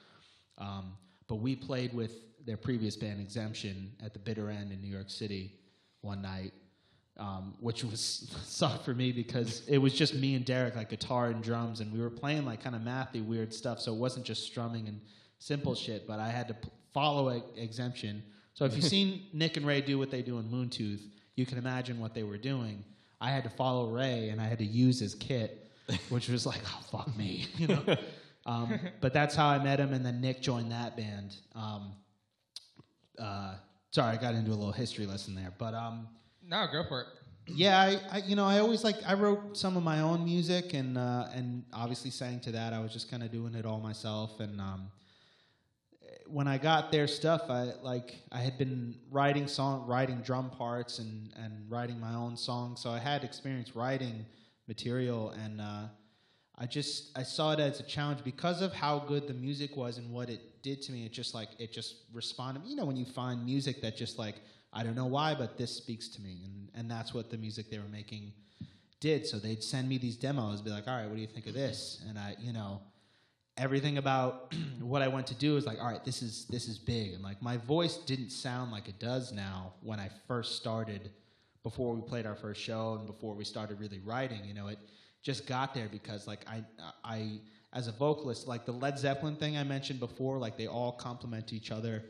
Um, 0.57 0.93
but 1.27 1.35
we 1.35 1.55
played 1.55 1.93
with 1.93 2.13
their 2.45 2.57
previous 2.57 2.95
band 2.95 3.19
Exemption 3.19 3.91
at 4.03 4.13
the 4.13 4.19
Bitter 4.19 4.49
End 4.49 4.71
in 4.71 4.81
New 4.81 4.87
York 4.87 5.09
City 5.09 5.53
one 6.01 6.21
night, 6.21 6.53
um, 7.17 7.55
which 7.59 7.83
was 7.83 8.33
sucked 8.43 8.85
for 8.85 8.93
me 8.93 9.11
because 9.11 9.63
it 9.67 9.77
was 9.77 9.93
just 9.93 10.15
me 10.15 10.35
and 10.35 10.45
Derek, 10.45 10.75
like 10.75 10.89
guitar 10.89 11.27
and 11.27 11.43
drums, 11.43 11.79
and 11.79 11.91
we 11.91 11.99
were 11.99 12.09
playing 12.09 12.45
like 12.45 12.63
kind 12.63 12.75
of 12.75 12.81
mathy, 12.81 13.25
weird 13.25 13.53
stuff. 13.53 13.79
So 13.79 13.93
it 13.93 13.97
wasn't 13.97 14.25
just 14.25 14.43
strumming 14.45 14.87
and 14.87 14.99
simple 15.39 15.75
shit, 15.75 16.07
but 16.07 16.19
I 16.19 16.29
had 16.29 16.47
to 16.49 16.53
p- 16.53 16.69
follow 16.93 17.33
e- 17.33 17.43
Exemption. 17.57 18.23
So 18.53 18.65
if 18.65 18.75
you've 18.75 18.83
seen 18.97 19.23
Nick 19.33 19.57
and 19.57 19.65
Ray 19.65 19.81
do 19.81 19.97
what 19.97 20.11
they 20.11 20.21
do 20.21 20.37
in 20.37 20.45
Moontooth, 20.45 21.01
you 21.35 21.45
can 21.45 21.57
imagine 21.57 21.99
what 21.99 22.13
they 22.13 22.23
were 22.23 22.37
doing. 22.37 22.83
I 23.21 23.31
had 23.31 23.43
to 23.43 23.49
follow 23.49 23.89
Ray, 23.89 24.29
and 24.29 24.39
I 24.39 24.45
had 24.45 24.59
to 24.59 24.65
use 24.65 24.99
his 24.99 25.13
kit, 25.15 25.69
which 26.09 26.29
was 26.29 26.45
like, 26.45 26.61
oh 26.65 26.81
fuck 26.91 27.15
me, 27.17 27.47
you 27.57 27.67
know. 27.67 27.97
Um, 28.45 28.79
but 29.01 29.13
that's 29.13 29.35
how 29.35 29.47
I 29.47 29.61
met 29.61 29.79
him, 29.79 29.93
and 29.93 30.05
then 30.05 30.21
Nick 30.21 30.41
joined 30.41 30.71
that 30.71 30.95
band. 30.95 31.35
Um, 31.53 31.91
uh, 33.19 33.55
sorry, 33.91 34.17
I 34.17 34.21
got 34.21 34.33
into 34.35 34.51
a 34.51 34.55
little 34.55 34.71
history 34.71 35.05
lesson 35.05 35.35
there, 35.35 35.53
but 35.57 35.73
um, 35.73 36.07
No, 36.47 36.65
go 36.71 36.83
for 36.87 37.01
it. 37.01 37.07
yeah, 37.47 37.79
I, 37.79 37.99
I 38.11 38.17
you 38.25 38.35
know 38.35 38.45
I 38.45 38.59
always 38.59 38.83
like 38.83 38.97
I 39.05 39.13
wrote 39.13 39.57
some 39.57 39.77
of 39.77 39.83
my 39.83 40.01
own 40.01 40.23
music 40.23 40.73
and 40.73 40.97
uh, 40.97 41.27
and 41.33 41.63
obviously 41.73 42.11
sang 42.11 42.39
to 42.41 42.51
that. 42.53 42.73
I 42.73 42.79
was 42.79 42.93
just 42.93 43.09
kind 43.09 43.23
of 43.23 43.31
doing 43.31 43.55
it 43.55 43.65
all 43.65 43.79
myself. 43.79 44.39
And 44.39 44.59
um, 44.61 44.91
when 46.27 46.47
I 46.47 46.57
got 46.57 46.91
their 46.91 47.07
stuff, 47.07 47.43
I 47.49 47.73
like 47.81 48.15
I 48.31 48.39
had 48.39 48.57
been 48.57 48.95
writing 49.11 49.47
song, 49.47 49.87
writing 49.87 50.21
drum 50.21 50.49
parts 50.51 50.99
and 50.99 51.31
and 51.43 51.69
writing 51.69 51.99
my 51.99 52.13
own 52.13 52.37
songs, 52.37 52.81
so 52.81 52.89
I 52.91 52.99
had 52.99 53.23
experience 53.23 53.75
writing 53.75 54.25
material 54.67 55.31
and. 55.31 55.61
Uh, 55.61 55.83
I 56.61 56.65
just 56.65 57.17
I 57.17 57.23
saw 57.23 57.53
it 57.53 57.59
as 57.61 57.79
a 57.79 57.83
challenge 57.83 58.21
because 58.25 58.61
of 58.61 58.73
how 58.73 58.99
good 58.99 59.29
the 59.29 59.33
music 59.33 59.77
was 59.77 59.97
and 59.97 60.11
what 60.11 60.29
it 60.29 60.41
did 60.63 60.81
to 60.83 60.91
me. 60.91 61.05
It 61.05 61.13
just 61.13 61.33
like 61.33 61.49
it 61.59 61.71
just 61.71 61.95
responded. 62.13 62.63
You 62.65 62.75
know, 62.75 62.85
when 62.85 62.95
you 62.95 63.05
find 63.05 63.45
music 63.45 63.81
that 63.81 63.97
just 63.97 64.17
like 64.17 64.35
I 64.71 64.83
don't 64.83 64.95
know 64.95 65.07
why, 65.07 65.33
but 65.35 65.57
this 65.57 65.75
speaks 65.75 66.07
to 66.09 66.21
me, 66.21 66.41
and 66.45 66.69
and 66.75 66.91
that's 66.91 67.13
what 67.13 67.29
the 67.29 67.37
music 67.37 67.69
they 67.69 67.77
were 67.77 67.89
making 67.91 68.33
did. 68.99 69.25
So 69.25 69.37
they'd 69.37 69.63
send 69.63 69.87
me 69.87 69.97
these 69.97 70.15
demos, 70.15 70.61
be 70.61 70.69
like, 70.69 70.87
all 70.87 70.95
right, 70.95 71.07
what 71.07 71.15
do 71.15 71.21
you 71.21 71.27
think 71.27 71.47
of 71.47 71.53
this? 71.53 72.03
And 72.07 72.19
I, 72.19 72.35
you 72.39 72.53
know, 72.53 72.81
everything 73.57 73.97
about 73.97 74.53
what 74.81 75.01
I 75.01 75.07
went 75.07 75.27
to 75.27 75.35
do 75.35 75.57
is 75.57 75.65
like, 75.65 75.79
all 75.79 75.89
right, 75.89 76.03
this 76.03 76.21
is 76.21 76.45
this 76.45 76.67
is 76.67 76.77
big, 76.77 77.13
and 77.13 77.23
like 77.23 77.41
my 77.41 77.57
voice 77.57 77.97
didn't 77.97 78.31
sound 78.31 78.71
like 78.71 78.87
it 78.87 78.99
does 78.99 79.31
now 79.31 79.73
when 79.81 79.99
I 79.99 80.09
first 80.27 80.55
started, 80.55 81.11
before 81.63 81.93
we 81.93 82.01
played 82.01 82.25
our 82.25 82.35
first 82.35 82.61
show 82.61 82.95
and 82.97 83.05
before 83.05 83.35
we 83.35 83.43
started 83.43 83.79
really 83.79 83.99
writing. 83.99 84.39
You 84.45 84.53
know, 84.53 84.67
it 84.67 84.79
just 85.21 85.45
got 85.45 85.73
there 85.73 85.87
because 85.91 86.27
like 86.27 86.45
I 86.47 86.63
I 87.03 87.39
as 87.73 87.87
a 87.87 87.91
vocalist, 87.91 88.47
like 88.47 88.65
the 88.65 88.71
Led 88.71 88.97
Zeppelin 88.97 89.35
thing 89.35 89.57
I 89.57 89.63
mentioned 89.63 89.99
before, 89.99 90.37
like 90.37 90.57
they 90.57 90.67
all 90.67 90.91
complement 90.91 91.53
each 91.53 91.71
other. 91.71 92.03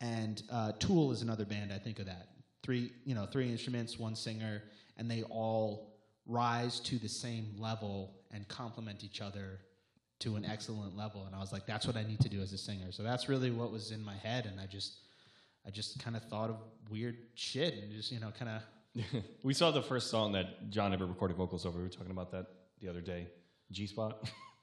And 0.00 0.42
uh, 0.50 0.72
Tool 0.78 1.12
is 1.12 1.22
another 1.22 1.44
band 1.44 1.72
I 1.72 1.78
think 1.78 1.98
of 1.98 2.06
that. 2.06 2.28
Three, 2.62 2.92
you 3.04 3.14
know, 3.14 3.26
three 3.26 3.48
instruments, 3.48 3.98
one 3.98 4.16
singer, 4.16 4.62
and 4.96 5.10
they 5.10 5.22
all 5.24 5.92
rise 6.26 6.80
to 6.80 6.98
the 6.98 7.08
same 7.08 7.54
level 7.56 8.16
and 8.32 8.46
complement 8.48 9.04
each 9.04 9.20
other 9.20 9.60
to 10.18 10.34
an 10.34 10.44
excellent 10.44 10.96
level. 10.96 11.24
And 11.26 11.34
I 11.34 11.38
was 11.38 11.52
like, 11.52 11.66
that's 11.66 11.86
what 11.86 11.96
I 11.96 12.02
need 12.02 12.20
to 12.20 12.28
do 12.28 12.40
as 12.40 12.52
a 12.52 12.58
singer. 12.58 12.90
So 12.90 13.02
that's 13.02 13.28
really 13.28 13.50
what 13.50 13.70
was 13.70 13.92
in 13.92 14.04
my 14.04 14.14
head, 14.14 14.46
and 14.46 14.58
I 14.58 14.66
just, 14.66 15.00
I 15.64 15.70
just 15.70 16.02
kind 16.02 16.16
of 16.16 16.24
thought 16.24 16.50
of 16.50 16.56
weird 16.90 17.16
shit 17.34 17.74
and 17.74 17.92
just 17.92 18.12
you 18.12 18.20
know 18.20 18.32
kind 18.38 18.50
of 18.50 18.62
we 19.42 19.52
saw 19.52 19.70
the 19.70 19.82
first 19.82 20.10
song 20.10 20.32
that 20.32 20.70
John 20.70 20.92
ever 20.92 21.06
recorded 21.06 21.36
vocals 21.36 21.66
over. 21.66 21.78
We 21.78 21.84
were 21.84 21.90
talking 21.90 22.12
about 22.12 22.30
that 22.32 22.46
the 22.80 22.88
other 22.88 23.00
day. 23.00 23.26
G 23.70 23.86
Spot. 23.86 24.28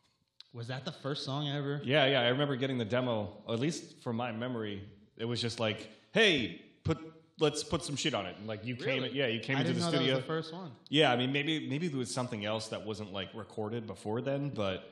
was 0.54 0.68
that 0.68 0.86
the 0.86 0.92
first 0.92 1.26
song 1.26 1.48
I 1.48 1.58
ever? 1.58 1.82
yeah, 1.84 2.06
yeah. 2.06 2.22
I 2.22 2.28
remember 2.30 2.56
getting 2.56 2.78
the 2.78 2.86
demo. 2.86 3.34
At 3.50 3.60
least 3.60 4.02
from 4.04 4.16
my 4.16 4.32
memory, 4.32 4.84
it 5.18 5.26
was 5.26 5.42
just 5.42 5.60
like, 5.60 5.90
"Hey, 6.12 6.62
put 6.84 6.98
let's 7.40 7.64
put 7.64 7.84
some 7.84 7.96
shit 7.96 8.14
on 8.14 8.26
it." 8.26 8.36
And 8.38 8.48
like 8.48 8.66
you 8.66 8.76
came, 8.76 9.04
yeah, 9.12 9.28
you 9.28 9.40
came 9.40 9.58
I 9.58 9.62
into 9.62 9.74
didn't 9.74 9.86
the 9.86 9.92
know 9.92 9.98
studio. 9.98 10.14
that 10.14 10.16
was 10.18 10.24
the 10.24 10.28
first 10.28 10.54
one. 10.54 10.72
Yeah, 10.90 11.12
I 11.12 11.16
mean, 11.18 11.32
maybe 11.32 11.68
maybe 11.68 11.88
there 11.88 11.98
was 11.98 12.14
something 12.14 12.46
else 12.46 12.68
that 12.70 12.86
wasn't 12.86 13.12
like 13.12 13.30
recorded 13.34 13.88
before 13.88 14.22
then, 14.22 14.50
but 14.50 14.90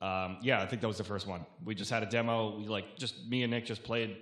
um, 0.00 0.38
yeah, 0.42 0.60
I 0.60 0.66
think 0.66 0.82
that 0.82 0.88
was 0.88 0.98
the 0.98 1.04
first 1.04 1.26
one. 1.26 1.46
We 1.64 1.74
just 1.74 1.90
had 1.90 2.02
a 2.02 2.06
demo. 2.06 2.58
We 2.58 2.66
like 2.66 2.96
just 2.96 3.26
me 3.28 3.42
and 3.44 3.50
Nick 3.52 3.66
just 3.66 3.82
played 3.84 4.16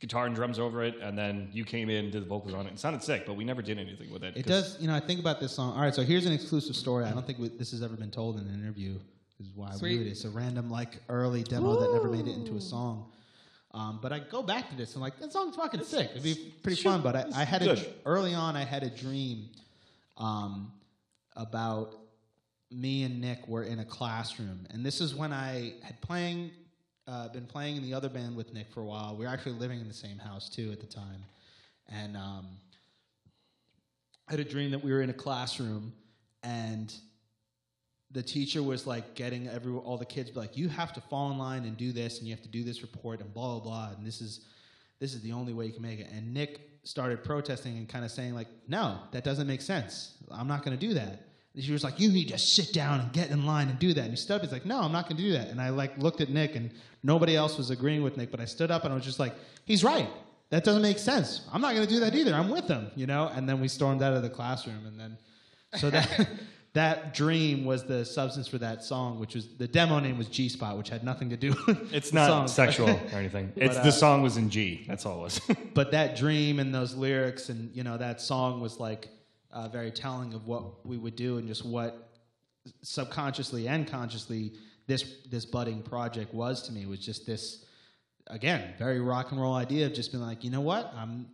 guitar 0.00 0.26
and 0.26 0.34
drums 0.34 0.58
over 0.60 0.84
it, 0.84 0.94
and 1.02 1.18
then 1.18 1.48
you 1.52 1.64
came 1.64 1.90
in, 1.90 2.10
did 2.10 2.22
the 2.22 2.26
vocals 2.26 2.54
on 2.54 2.66
it. 2.68 2.72
It 2.72 2.78
sounded 2.78 3.02
sick, 3.02 3.26
but 3.26 3.34
we 3.34 3.44
never 3.44 3.60
did 3.62 3.78
anything 3.78 4.10
with 4.12 4.22
it. 4.22 4.36
It 4.36 4.46
does, 4.46 4.78
you 4.80 4.86
know. 4.86 4.94
I 4.94 5.00
think 5.00 5.18
about 5.18 5.40
this 5.40 5.52
song. 5.52 5.74
All 5.74 5.82
right, 5.82 5.94
so 5.94 6.02
here's 6.02 6.24
an 6.24 6.32
exclusive 6.32 6.76
story. 6.76 7.04
I 7.04 7.10
don't 7.10 7.26
think 7.26 7.38
we, 7.40 7.48
this 7.48 7.72
has 7.72 7.82
ever 7.82 7.96
been 7.96 8.12
told 8.12 8.40
in 8.40 8.46
an 8.46 8.54
interview. 8.62 8.98
Is 9.40 9.50
why 9.54 9.68
I 9.68 9.76
Sweet. 9.76 9.96
blew 9.96 10.06
it. 10.06 10.10
It's 10.10 10.24
a 10.24 10.30
random, 10.30 10.70
like, 10.70 11.00
early 11.08 11.42
demo 11.42 11.78
that 11.80 11.92
never 11.92 12.08
made 12.08 12.26
it 12.26 12.34
into 12.34 12.56
a 12.56 12.60
song. 12.60 13.12
Um, 13.72 13.98
but 14.02 14.12
I 14.12 14.18
go 14.18 14.42
back 14.42 14.70
to 14.70 14.76
this 14.76 14.94
and 14.94 15.02
like 15.02 15.18
that 15.20 15.32
song's 15.32 15.54
fucking 15.54 15.84
sick. 15.84 16.10
It'd 16.12 16.22
be 16.22 16.52
pretty 16.62 16.82
fun. 16.82 17.02
But 17.02 17.14
I, 17.14 17.26
I 17.34 17.44
had 17.44 17.62
a, 17.62 17.78
early 18.06 18.34
on. 18.34 18.56
I 18.56 18.64
had 18.64 18.82
a 18.82 18.90
dream 18.90 19.50
um, 20.16 20.72
about 21.36 21.94
me 22.70 23.04
and 23.04 23.20
Nick 23.20 23.46
were 23.46 23.64
in 23.64 23.78
a 23.78 23.84
classroom, 23.84 24.66
and 24.70 24.84
this 24.84 25.00
is 25.00 25.14
when 25.14 25.32
I 25.32 25.74
had 25.82 26.00
playing, 26.00 26.50
uh, 27.06 27.28
been 27.28 27.46
playing 27.46 27.76
in 27.76 27.82
the 27.82 27.94
other 27.94 28.08
band 28.08 28.36
with 28.36 28.52
Nick 28.52 28.70
for 28.72 28.80
a 28.80 28.84
while. 28.84 29.16
We 29.16 29.24
were 29.24 29.30
actually 29.30 29.52
living 29.52 29.80
in 29.80 29.88
the 29.88 29.94
same 29.94 30.18
house 30.18 30.48
too 30.48 30.70
at 30.72 30.80
the 30.80 30.86
time, 30.86 31.24
and 31.88 32.16
um, 32.16 32.46
I 34.28 34.32
had 34.32 34.40
a 34.40 34.44
dream 34.44 34.70
that 34.72 34.82
we 34.82 34.92
were 34.92 35.02
in 35.02 35.10
a 35.10 35.14
classroom, 35.14 35.92
and 36.42 36.92
the 38.10 38.22
teacher 38.22 38.62
was 38.62 38.86
like 38.86 39.14
getting 39.14 39.48
every 39.48 39.72
all 39.72 39.98
the 39.98 40.06
kids 40.06 40.34
like, 40.34 40.56
you 40.56 40.68
have 40.68 40.92
to 40.94 41.00
fall 41.02 41.30
in 41.30 41.38
line 41.38 41.64
and 41.64 41.76
do 41.76 41.92
this, 41.92 42.18
and 42.18 42.26
you 42.26 42.34
have 42.34 42.42
to 42.42 42.48
do 42.48 42.64
this 42.64 42.82
report, 42.82 43.20
and 43.20 43.32
blah 43.32 43.58
blah 43.58 43.60
blah, 43.60 43.90
and 43.96 44.06
this 44.06 44.20
is 44.20 44.46
this 45.00 45.14
is 45.14 45.22
the 45.22 45.32
only 45.32 45.52
way 45.52 45.66
you 45.66 45.72
can 45.72 45.82
make 45.82 46.00
it. 46.00 46.08
And 46.12 46.32
Nick 46.34 46.60
started 46.84 47.22
protesting 47.22 47.76
and 47.76 47.88
kind 47.88 48.04
of 48.04 48.10
saying 48.10 48.34
like, 48.34 48.48
no, 48.66 48.98
that 49.12 49.24
doesn't 49.24 49.46
make 49.46 49.60
sense. 49.60 50.14
I'm 50.30 50.48
not 50.48 50.64
going 50.64 50.76
to 50.76 50.86
do 50.86 50.94
that. 50.94 51.28
And 51.54 51.64
she 51.64 51.72
was 51.72 51.84
like, 51.84 52.00
you 52.00 52.10
need 52.10 52.28
to 52.28 52.38
sit 52.38 52.72
down 52.72 53.00
and 53.00 53.12
get 53.12 53.30
in 53.30 53.46
line 53.46 53.68
and 53.68 53.78
do 53.78 53.92
that. 53.92 54.02
And 54.02 54.10
he 54.10 54.16
stood 54.16 54.36
up. 54.36 54.42
He's 54.42 54.52
like, 54.52 54.66
no, 54.66 54.80
I'm 54.80 54.92
not 54.92 55.04
going 55.04 55.16
to 55.16 55.22
do 55.22 55.32
that. 55.32 55.48
And 55.48 55.60
I 55.60 55.70
like 55.70 55.96
looked 55.98 56.20
at 56.20 56.30
Nick, 56.30 56.56
and 56.56 56.70
nobody 57.02 57.36
else 57.36 57.58
was 57.58 57.70
agreeing 57.70 58.02
with 58.02 58.16
Nick, 58.16 58.30
but 58.30 58.40
I 58.40 58.44
stood 58.44 58.70
up 58.70 58.84
and 58.84 58.92
I 58.92 58.96
was 58.96 59.04
just 59.04 59.18
like, 59.18 59.34
he's 59.64 59.84
right. 59.84 60.08
That 60.50 60.64
doesn't 60.64 60.82
make 60.82 60.98
sense. 60.98 61.46
I'm 61.52 61.60
not 61.60 61.74
going 61.74 61.86
to 61.86 61.92
do 61.92 62.00
that 62.00 62.14
either. 62.14 62.34
I'm 62.34 62.48
with 62.48 62.68
him, 62.68 62.90
you 62.96 63.06
know. 63.06 63.28
And 63.28 63.48
then 63.48 63.60
we 63.60 63.68
stormed 63.68 64.02
out 64.02 64.14
of 64.14 64.22
the 64.22 64.30
classroom, 64.30 64.86
and 64.86 64.98
then 64.98 65.18
so 65.76 65.90
that 65.90 66.28
that 66.78 67.12
dream 67.12 67.64
was 67.64 67.82
the 67.82 68.04
substance 68.04 68.46
for 68.46 68.58
that 68.58 68.84
song, 68.84 69.18
which 69.18 69.34
was 69.34 69.48
the 69.56 69.66
demo 69.66 69.98
name 69.98 70.16
was 70.16 70.28
G 70.28 70.48
Spot, 70.48 70.78
which 70.78 70.88
had 70.88 71.02
nothing 71.02 71.28
to 71.30 71.36
do. 71.36 71.50
with 71.66 71.92
It's 71.92 72.10
the 72.10 72.14
not 72.14 72.26
song. 72.28 72.48
sexual 72.48 72.88
or 73.12 73.18
anything. 73.18 73.52
It's 73.56 73.74
But, 73.76 73.82
the 73.82 73.88
uh, 73.88 73.92
song 73.92 74.22
was 74.22 74.36
in 74.36 74.48
G. 74.48 74.84
That's 74.86 75.04
all 75.04 75.18
it 75.18 75.22
was. 75.22 75.40
but 75.74 75.90
that 75.90 76.16
dream 76.16 76.60
and 76.60 76.72
those 76.72 76.94
lyrics 76.94 77.48
and 77.48 77.74
you 77.74 77.82
know 77.82 77.98
that 77.98 78.20
song 78.20 78.60
was 78.60 78.78
like 78.78 79.08
uh, 79.50 79.66
very 79.66 79.90
telling 79.90 80.34
of 80.34 80.46
what 80.46 80.86
we 80.86 80.96
would 80.96 81.16
do 81.16 81.38
and 81.38 81.48
just 81.48 81.64
what 81.64 82.10
subconsciously 82.82 83.66
and 83.66 83.88
consciously 83.88 84.52
this 84.86 85.04
this 85.30 85.44
budding 85.44 85.82
project 85.82 86.32
was 86.32 86.62
to 86.62 86.72
me 86.72 86.86
was 86.86 87.00
just 87.00 87.26
this 87.26 87.64
again 88.28 88.74
very 88.78 89.00
rock 89.00 89.32
and 89.32 89.40
roll 89.40 89.54
idea 89.54 89.86
of 89.86 89.94
just 89.94 90.12
being 90.12 90.22
like 90.22 90.44
you 90.44 90.50
know 90.50 90.60
what 90.60 90.92
i'm 90.94 91.26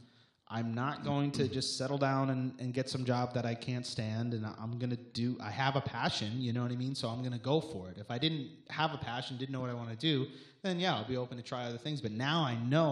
i'm 0.57 0.71
not 0.83 0.97
going 1.11 1.31
to 1.38 1.45
just 1.49 1.69
settle 1.81 1.99
down 1.99 2.25
and, 2.31 2.43
and 2.61 2.69
get 2.79 2.87
some 2.95 3.05
job 3.12 3.27
that 3.37 3.45
i 3.53 3.55
can't 3.69 3.87
stand 3.95 4.29
and 4.35 4.43
i'm 4.62 4.79
going 4.83 4.95
to 4.99 5.03
do 5.23 5.37
i 5.49 5.51
have 5.51 5.75
a 5.77 5.81
passion 5.81 6.31
you 6.47 6.53
know 6.55 6.62
what 6.62 6.73
i 6.73 6.77
mean? 6.85 6.95
So 6.95 7.09
i'm 7.09 7.21
going 7.27 7.38
to 7.40 7.45
go 7.53 7.61
for 7.61 7.83
it. 7.90 7.97
If 8.05 8.11
i 8.11 8.19
didn't 8.25 8.47
have 8.71 8.90
a 8.95 9.01
passion 9.12 9.37
didn't 9.37 9.53
know 9.57 9.61
what 9.64 9.71
i 9.71 9.79
want 9.83 9.90
to 9.90 9.97
do 10.12 10.14
then 10.62 10.79
yeah 10.85 10.95
i'll 10.97 11.09
be 11.14 11.17
open 11.25 11.37
to 11.37 11.43
try 11.53 11.64
other 11.64 11.79
things. 11.87 12.01
But 12.01 12.12
now 12.12 12.38
i 12.53 12.55
know 12.75 12.90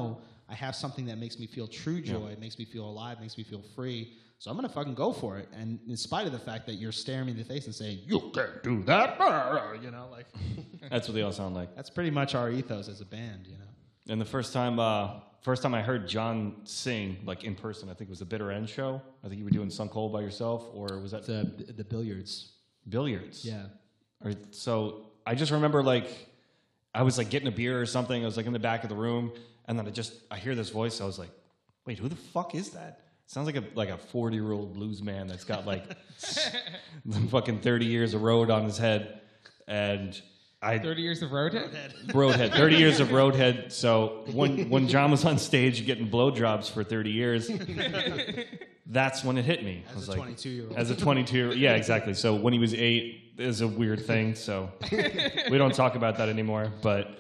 i 0.49 0.55
have 0.65 0.75
something 0.85 1.07
that 1.07 1.19
makes 1.25 1.37
me 1.39 1.47
feel 1.47 1.67
true 1.83 2.01
joy 2.01 2.27
it 2.37 2.41
makes 2.41 2.59
me 2.59 2.65
feel 2.75 2.87
alive 2.95 3.21
makes 3.21 3.37
me 3.39 3.45
feel 3.45 3.63
free. 3.77 4.01
So 4.39 4.51
i'm 4.51 4.57
going 4.57 4.69
to 4.69 4.75
fucking 4.75 4.95
go 5.05 5.13
for 5.13 5.33
it. 5.39 5.49
And 5.59 5.79
in 5.89 5.97
spite 5.97 6.27
of 6.27 6.33
the 6.33 6.45
fact 6.51 6.67
that 6.67 6.75
you're 6.81 6.91
staring 7.05 7.27
me 7.27 7.33
in 7.33 7.39
the 7.39 7.45
face 7.55 7.67
and 7.67 7.75
saying 7.83 8.01
you 8.11 8.19
can't 8.35 8.63
do 8.63 8.83
that 8.85 9.11
you 9.85 9.91
know 9.91 10.07
like 10.17 10.27
That's 10.91 11.07
what 11.09 11.15
they 11.15 11.23
all 11.23 11.33
sound 11.43 11.55
like. 11.55 11.69
that's 11.77 11.91
pretty 11.91 12.11
much 12.11 12.35
our 12.35 12.51
ethos 12.51 12.89
as 12.89 13.01
a 13.01 13.09
band 13.17 13.47
you 13.47 13.57
know? 13.61 13.71
And 14.09 14.21
the 14.21 14.31
first 14.37 14.53
time, 14.53 14.81
uh, 14.81 15.21
first 15.43 15.63
time 15.63 15.75
I 15.75 15.83
heard 15.83 16.09
John 16.09 16.57
sing, 16.65 17.19
like 17.25 17.45
in 17.45 17.55
person, 17.55 17.89
I 17.89 17.95
think 17.95 18.09
it 18.09 18.11
was 18.11 18.21
the 18.21 18.25
Bitter 18.25 18.51
End 18.51 18.69
show. 18.69 19.03
I 19.25 19.29
think 19.29 19.39
you 19.39 19.45
were 19.45 19.51
doing 19.51 19.71
Sun 19.71 19.89
Cold 19.91 20.13
by 20.13 20.21
yourself, 20.21 20.65
or 20.73 20.99
was 20.99 21.11
that 21.11 21.27
the 21.27 21.73
the 21.77 21.85
billiards 21.85 22.53
billiards? 22.89 23.45
yeah 23.45 23.67
Or, 24.25 24.33
so 24.51 25.07
I 25.27 25.35
just 25.35 25.53
remember 25.53 25.83
like 25.83 26.29
I 26.95 27.03
was 27.03 27.19
like 27.19 27.31
getting 27.31 27.49
a 27.49 27.53
beer 27.53 27.81
or 27.81 27.87
something. 27.87 28.23
I 28.23 28.25
was 28.27 28.37
like 28.37 28.47
in 28.47 28.53
the 28.53 28.59
back 28.59 28.83
of 28.83 28.89
the 28.89 28.97
room, 28.97 29.33
and 29.67 29.79
then 29.79 29.87
I 29.87 29.91
just 29.91 30.15
I 30.31 30.39
hear 30.39 30.55
this 30.55 30.71
voice. 30.71 31.01
I 31.01 31.05
was 31.05 31.19
like, 31.19 31.31
"Wait, 31.87 31.99
who 31.99 32.09
the 32.09 32.17
fuck 32.17 32.55
is 32.55 32.71
that?" 32.71 33.01
Sounds 33.27 33.47
like 33.47 33.57
a 33.57 33.65
like 33.75 33.89
a 33.89 33.99
forty 33.99 34.37
year 34.37 34.53
old 34.53 34.75
blues 34.75 35.03
man 35.03 35.27
that's 35.27 35.45
got 35.45 35.67
like 35.67 35.85
fucking 37.31 37.61
thirty 37.61 37.87
years 37.87 38.15
of 38.15 38.23
road 38.23 38.51
on 38.51 38.65
his 38.65 38.77
head, 38.77 39.21
and 39.67 40.21
I 40.63 40.79
30 40.79 41.03
years 41.03 41.23
of 41.23 41.31
Roadhead? 41.31 41.73
Roadhead, 42.09 42.55
30 42.55 42.77
years 42.77 43.01
of 43.01 43.09
Roadhead. 43.09 43.73
So 43.73 44.25
when 44.33 44.71
when 44.71 44.87
John 44.89 45.11
was 45.11 45.25
on 45.25 45.39
stage 45.39 45.85
getting 45.85 46.09
blowjobs 46.09 46.71
for 46.71 46.85
30 46.85 47.11
years, 47.11 47.51
that's 48.87 49.25
when 49.25 49.39
it 49.39 49.45
hit 49.45 49.65
me. 49.65 49.85
I 49.89 49.91
as 49.91 49.97
was 49.97 50.09
a 50.09 50.11
like, 50.13 50.21
22 50.21 50.49
year 50.49 50.67
old 50.69 50.77
as 50.77 50.91
a 50.91 50.97
22, 50.97 51.37
year 51.37 51.47
old. 51.49 51.57
yeah, 51.57 51.75
exactly. 51.75 52.15
So 52.15 52.35
when 52.35 52.53
he 52.53 52.59
was 52.59 52.75
eight 52.75 53.35
is 53.39 53.61
a 53.61 53.69
weird 53.69 54.07
thing. 54.07 54.35
So 54.35 54.71
we 55.51 55.59
don't 55.59 55.75
talk 55.75 55.95
about 55.95 56.19
that 56.19 56.29
anymore. 56.29 56.73
But 56.83 57.19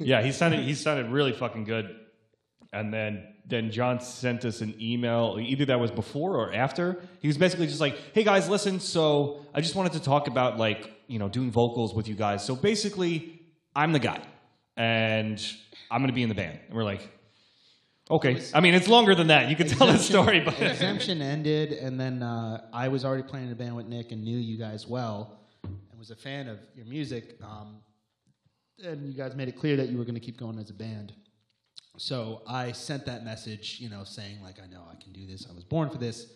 yeah, 0.00 0.22
he 0.22 0.32
sounded 0.32 0.60
he 0.60 0.74
sounded 0.74 1.10
really 1.10 1.32
fucking 1.32 1.64
good. 1.64 1.96
And 2.72 2.92
then 2.92 3.28
then 3.46 3.70
John 3.70 4.00
sent 4.00 4.44
us 4.44 4.60
an 4.60 4.74
email. 4.80 5.38
Either 5.40 5.66
that 5.66 5.78
was 5.78 5.90
before 5.90 6.36
or 6.36 6.54
after. 6.54 7.02
He 7.20 7.28
was 7.28 7.36
basically 7.36 7.66
just 7.66 7.80
like, 7.80 7.96
"Hey 8.14 8.24
guys, 8.24 8.48
listen. 8.48 8.80
So 8.80 9.44
I 9.54 9.60
just 9.60 9.74
wanted 9.74 9.92
to 9.92 10.00
talk 10.00 10.26
about 10.26 10.58
like 10.58 10.90
you 11.12 11.18
know 11.18 11.28
doing 11.28 11.50
vocals 11.50 11.94
with 11.94 12.08
you 12.08 12.14
guys. 12.14 12.44
So 12.44 12.56
basically, 12.56 13.40
I'm 13.76 13.92
the 13.92 13.98
guy, 13.98 14.20
and 14.76 15.38
I'm 15.90 16.00
gonna 16.00 16.12
be 16.12 16.22
in 16.22 16.28
the 16.28 16.34
band." 16.34 16.58
And 16.66 16.76
we're 16.76 16.84
like, 16.84 17.08
"Okay." 18.10 18.42
I 18.54 18.60
mean, 18.60 18.74
it's 18.74 18.88
longer 18.88 19.14
than 19.14 19.28
that. 19.28 19.50
You 19.50 19.56
can 19.56 19.68
tell 19.68 19.86
the 19.86 19.98
story, 19.98 20.40
but 20.40 20.60
exemption 20.82 21.22
ended 21.22 21.72
and 21.72 21.98
then 21.98 22.22
uh, 22.22 22.60
i 22.72 22.88
was 22.88 23.04
already 23.04 23.22
playing 23.22 23.46
in 23.46 23.52
a 23.52 23.56
band 23.56 23.74
with 23.74 23.86
nick 23.86 24.12
and 24.12 24.22
knew 24.22 24.36
you 24.36 24.56
guys 24.56 24.86
well 24.86 25.38
and 25.64 25.98
was 25.98 26.10
a 26.10 26.16
fan 26.16 26.48
of 26.48 26.58
your 26.74 26.86
music 26.86 27.36
um, 27.42 27.76
and 28.84 29.06
you 29.06 29.14
guys 29.14 29.34
made 29.34 29.48
it 29.48 29.56
clear 29.56 29.76
that 29.76 29.88
you 29.88 29.98
were 29.98 30.04
going 30.04 30.14
to 30.14 30.20
keep 30.20 30.38
going 30.38 30.58
as 30.58 30.70
a 30.70 30.74
band 30.74 31.12
so 31.96 32.42
i 32.46 32.72
sent 32.72 33.04
that 33.06 33.24
message 33.24 33.78
you 33.80 33.88
know 33.88 34.04
saying 34.04 34.42
like 34.42 34.58
i 34.62 34.66
know 34.66 34.82
i 34.90 35.02
can 35.02 35.12
do 35.12 35.26
this 35.26 35.46
i 35.50 35.54
was 35.54 35.64
born 35.64 35.90
for 35.90 35.98
this 35.98 36.32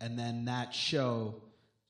and 0.00 0.18
then 0.18 0.44
that 0.44 0.74
show 0.74 1.34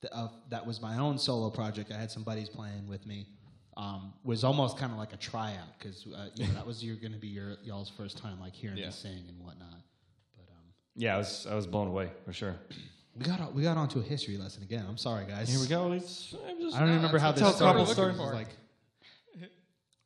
th- 0.03 0.13
uh, 0.15 0.29
that 0.51 0.67
was 0.67 0.83
my 0.83 0.99
own 0.99 1.17
solo 1.19 1.49
project 1.51 1.91
i 1.91 1.97
had 1.99 2.11
some 2.11 2.23
buddies 2.23 2.49
playing 2.49 2.87
with 2.87 3.07
me 3.07 3.27
um, 3.79 4.13
was 4.23 4.45
almost 4.45 4.77
kind 4.77 4.93
of 4.93 4.99
like 4.99 5.15
a 5.15 5.17
tryout 5.17 5.79
because 5.79 6.07
uh, 6.15 6.29
you 6.35 6.47
know 6.47 6.53
that 6.53 6.67
was 6.67 6.85
you're 6.85 6.97
going 6.97 7.13
to 7.15 7.19
be 7.19 7.29
your 7.29 7.57
y'all's 7.65 7.89
first 7.89 8.19
time 8.19 8.39
like 8.39 8.53
hearing 8.53 8.77
Yeah. 8.77 8.87
me 8.87 8.93
sing 8.93 9.25
and 9.29 9.39
whatnot 9.43 9.81
but 10.37 10.45
um, 10.51 10.67
yeah, 10.95 11.15
I 11.15 11.19
was 11.19 11.47
I 11.51 11.55
was 11.55 11.67
blown 11.67 11.89
away 11.89 12.11
for 12.27 12.35
sure. 12.35 12.55
we 13.17 13.25
got 13.25 13.55
we 13.55 13.63
got 13.63 13.79
onto 13.79 13.99
a 13.99 14.03
history 14.03 14.37
lesson 14.37 14.63
again. 14.63 14.85
I'm 14.87 14.99
sorry, 14.99 15.25
guys. 15.25 15.49
Here 15.49 15.59
we 15.59 15.67
go. 15.69 15.93
It's, 15.93 16.35
I'm 16.47 16.61
just- 16.61 16.77
I 16.77 16.81
don't 16.81 16.91
remember 16.97 17.19
how 17.19 17.33
this 17.33 17.57
started. 17.57 17.79
what 17.81 17.89
we're 17.89 17.93
It 17.95 17.97
looking 17.97 18.19
was 18.21 18.29
for. 18.31 18.35
like, 18.35 18.49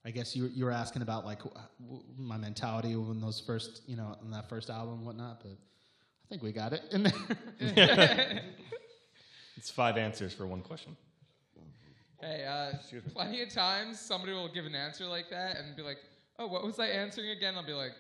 I 0.05 0.11
guess 0.13 0.37
you 0.37 0.47
you 0.55 0.65
were 0.65 0.71
asking 0.71 1.03
about 1.03 1.25
like 1.25 1.41
my 2.17 2.37
mentality 2.37 2.95
when 2.95 3.21
those 3.21 3.41
first 3.41 3.83
you 3.89 3.97
know 3.97 4.15
in 4.25 4.31
that 4.31 4.49
first 4.49 4.71
album 4.71 4.99
and 4.99 5.05
whatnot, 5.07 5.41
but 5.43 5.51
I 5.51 6.29
think 6.29 6.41
we 6.45 6.53
got 6.53 6.73
it 6.73 6.83
in 6.93 7.03
there. 7.03 8.43
It's 9.57 9.71
five 9.71 9.97
answers 9.97 10.33
for 10.35 10.47
one 10.47 10.61
question. 10.61 10.97
Hey, 12.21 12.45
uh, 12.47 12.73
plenty 13.13 13.43
of 13.43 13.51
times 13.51 14.01
somebody 14.01 14.33
will 14.33 14.49
give 14.49 14.65
an 14.67 14.75
answer 14.75 15.05
like 15.07 15.29
that 15.31 15.57
and 15.59 15.77
be 15.77 15.83
like, 15.83 15.99
"Oh, 16.39 16.47
what 16.47 16.65
was 16.65 16.79
I 16.79 16.87
answering 16.87 17.31
again?" 17.31 17.55
I'll 17.57 17.67
be 17.67 17.73
like, 17.75 17.93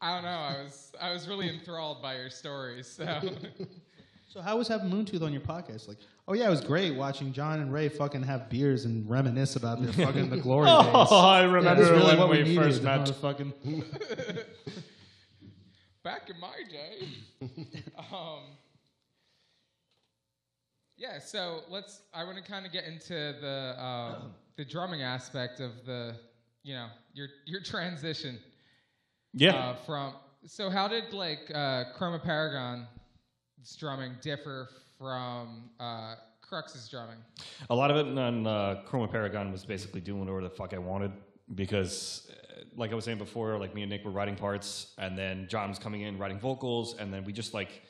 "I 0.00 0.14
don't 0.14 0.24
know. 0.24 0.28
I 0.28 0.62
was 0.62 0.92
I 1.00 1.12
was 1.12 1.26
really 1.26 1.48
enthralled 1.48 2.02
by 2.02 2.16
your 2.16 2.28
stories." 2.30 2.86
So 2.86 3.06
so 4.28 4.40
how 4.42 4.58
was 4.58 4.68
having 4.68 4.90
Moontooth 4.90 5.22
on 5.22 5.32
your 5.32 5.40
podcast? 5.40 5.88
Like, 5.88 5.96
oh 6.28 6.34
yeah, 6.34 6.46
it 6.46 6.50
was 6.50 6.60
great 6.60 6.94
watching 6.94 7.32
John 7.32 7.60
and 7.60 7.72
Ray 7.72 7.88
fucking 7.88 8.22
have 8.24 8.50
beers 8.50 8.84
and 8.84 9.08
reminisce 9.08 9.56
about 9.56 9.82
their 9.82 9.92
fucking 9.92 10.28
the 10.28 10.36
glory 10.36 10.66
days. 10.66 11.08
Oh, 11.10 11.26
I 11.26 11.42
remember 11.44 11.82
that's 11.82 11.90
really 11.90 12.04
when 12.08 12.18
what 12.18 12.28
we 12.30 12.38
we 12.38 12.44
needed. 12.44 12.62
first 12.62 12.82
the 12.82 12.88
met. 12.88 13.00
motherfucking- 13.06 14.44
back 16.02 16.28
in 16.30 16.38
my 16.38 16.54
day, 16.70 17.08
um, 18.12 18.40
yeah. 20.96 21.18
So 21.18 21.60
let's. 21.68 22.02
I 22.14 22.24
want 22.24 22.36
to 22.38 22.44
kind 22.44 22.66
of 22.66 22.72
get 22.72 22.84
into 22.84 23.34
the 23.40 23.82
um, 23.82 24.32
the 24.56 24.64
drumming 24.64 25.02
aspect 25.02 25.60
of 25.60 25.72
the, 25.84 26.16
you 26.62 26.74
know, 26.74 26.88
your 27.12 27.28
your 27.44 27.60
transition. 27.62 28.38
Yeah. 29.32 29.54
Uh, 29.54 29.74
from 29.84 30.14
so, 30.46 30.70
how 30.70 30.86
did 30.86 31.12
like 31.12 31.50
uh, 31.52 31.84
Chroma 31.98 32.22
Paragon's 32.22 32.86
drumming 33.78 34.12
differ 34.22 34.68
from 34.96 35.70
uh, 35.80 36.14
Crux's 36.40 36.88
drumming? 36.88 37.18
A 37.68 37.74
lot 37.74 37.90
of 37.90 37.96
it 37.96 38.18
on 38.18 38.46
uh, 38.46 38.82
Chroma 38.88 39.10
Paragon 39.10 39.50
was 39.50 39.64
basically 39.64 40.00
doing 40.00 40.20
whatever 40.20 40.42
the 40.42 40.50
fuck 40.50 40.72
I 40.72 40.78
wanted 40.78 41.10
because, 41.54 42.30
uh, 42.30 42.62
like 42.76 42.92
I 42.92 42.94
was 42.94 43.04
saying 43.04 43.18
before, 43.18 43.58
like 43.58 43.74
me 43.74 43.82
and 43.82 43.90
Nick 43.90 44.04
were 44.04 44.12
writing 44.12 44.36
parts, 44.36 44.94
and 44.98 45.18
then 45.18 45.48
John 45.48 45.68
was 45.68 45.80
coming 45.80 46.02
in 46.02 46.16
writing 46.16 46.38
vocals, 46.38 46.96
and 46.96 47.12
then 47.12 47.24
we 47.24 47.32
just 47.32 47.52
like 47.52 47.82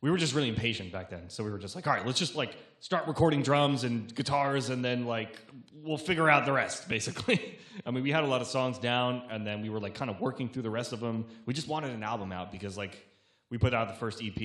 we 0.00 0.10
were 0.10 0.16
just 0.16 0.34
really 0.34 0.48
impatient 0.48 0.92
back 0.92 1.10
then. 1.10 1.28
So 1.28 1.42
we 1.42 1.50
were 1.50 1.58
just 1.58 1.74
like, 1.74 1.86
all 1.86 1.92
right, 1.92 2.06
let's 2.06 2.18
just 2.18 2.36
like 2.36 2.54
start 2.80 3.06
recording 3.08 3.42
drums 3.42 3.84
and 3.84 4.14
guitars, 4.14 4.70
and 4.70 4.84
then 4.84 5.06
like 5.06 5.38
we'll 5.72 5.98
figure 5.98 6.28
out 6.28 6.44
the 6.44 6.52
rest. 6.52 6.88
Basically, 6.88 7.58
I 7.84 7.90
mean, 7.90 8.02
we 8.02 8.10
had 8.10 8.24
a 8.24 8.26
lot 8.26 8.40
of 8.40 8.46
songs 8.46 8.78
down, 8.78 9.22
and 9.30 9.46
then 9.46 9.62
we 9.62 9.68
were 9.68 9.80
like 9.80 9.94
kind 9.94 10.10
of 10.10 10.20
working 10.20 10.48
through 10.48 10.62
the 10.62 10.70
rest 10.70 10.92
of 10.92 11.00
them. 11.00 11.26
We 11.46 11.54
just 11.54 11.68
wanted 11.68 11.90
an 11.90 12.02
album 12.02 12.32
out 12.32 12.52
because 12.52 12.76
like 12.76 13.06
we 13.50 13.58
put 13.58 13.74
out 13.74 13.88
the 13.88 13.94
first 13.94 14.22
EP, 14.22 14.40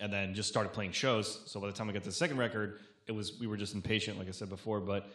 and 0.00 0.12
then 0.12 0.34
just 0.34 0.48
started 0.48 0.72
playing 0.72 0.92
shows. 0.92 1.40
So 1.46 1.60
by 1.60 1.66
the 1.66 1.72
time 1.72 1.86
we 1.86 1.92
got 1.92 2.04
the 2.04 2.12
second 2.12 2.38
record, 2.38 2.80
it 3.06 3.12
was 3.12 3.38
we 3.38 3.46
were 3.46 3.56
just 3.56 3.74
impatient, 3.74 4.18
like 4.18 4.28
I 4.28 4.32
said 4.32 4.48
before. 4.48 4.80
But 4.80 5.10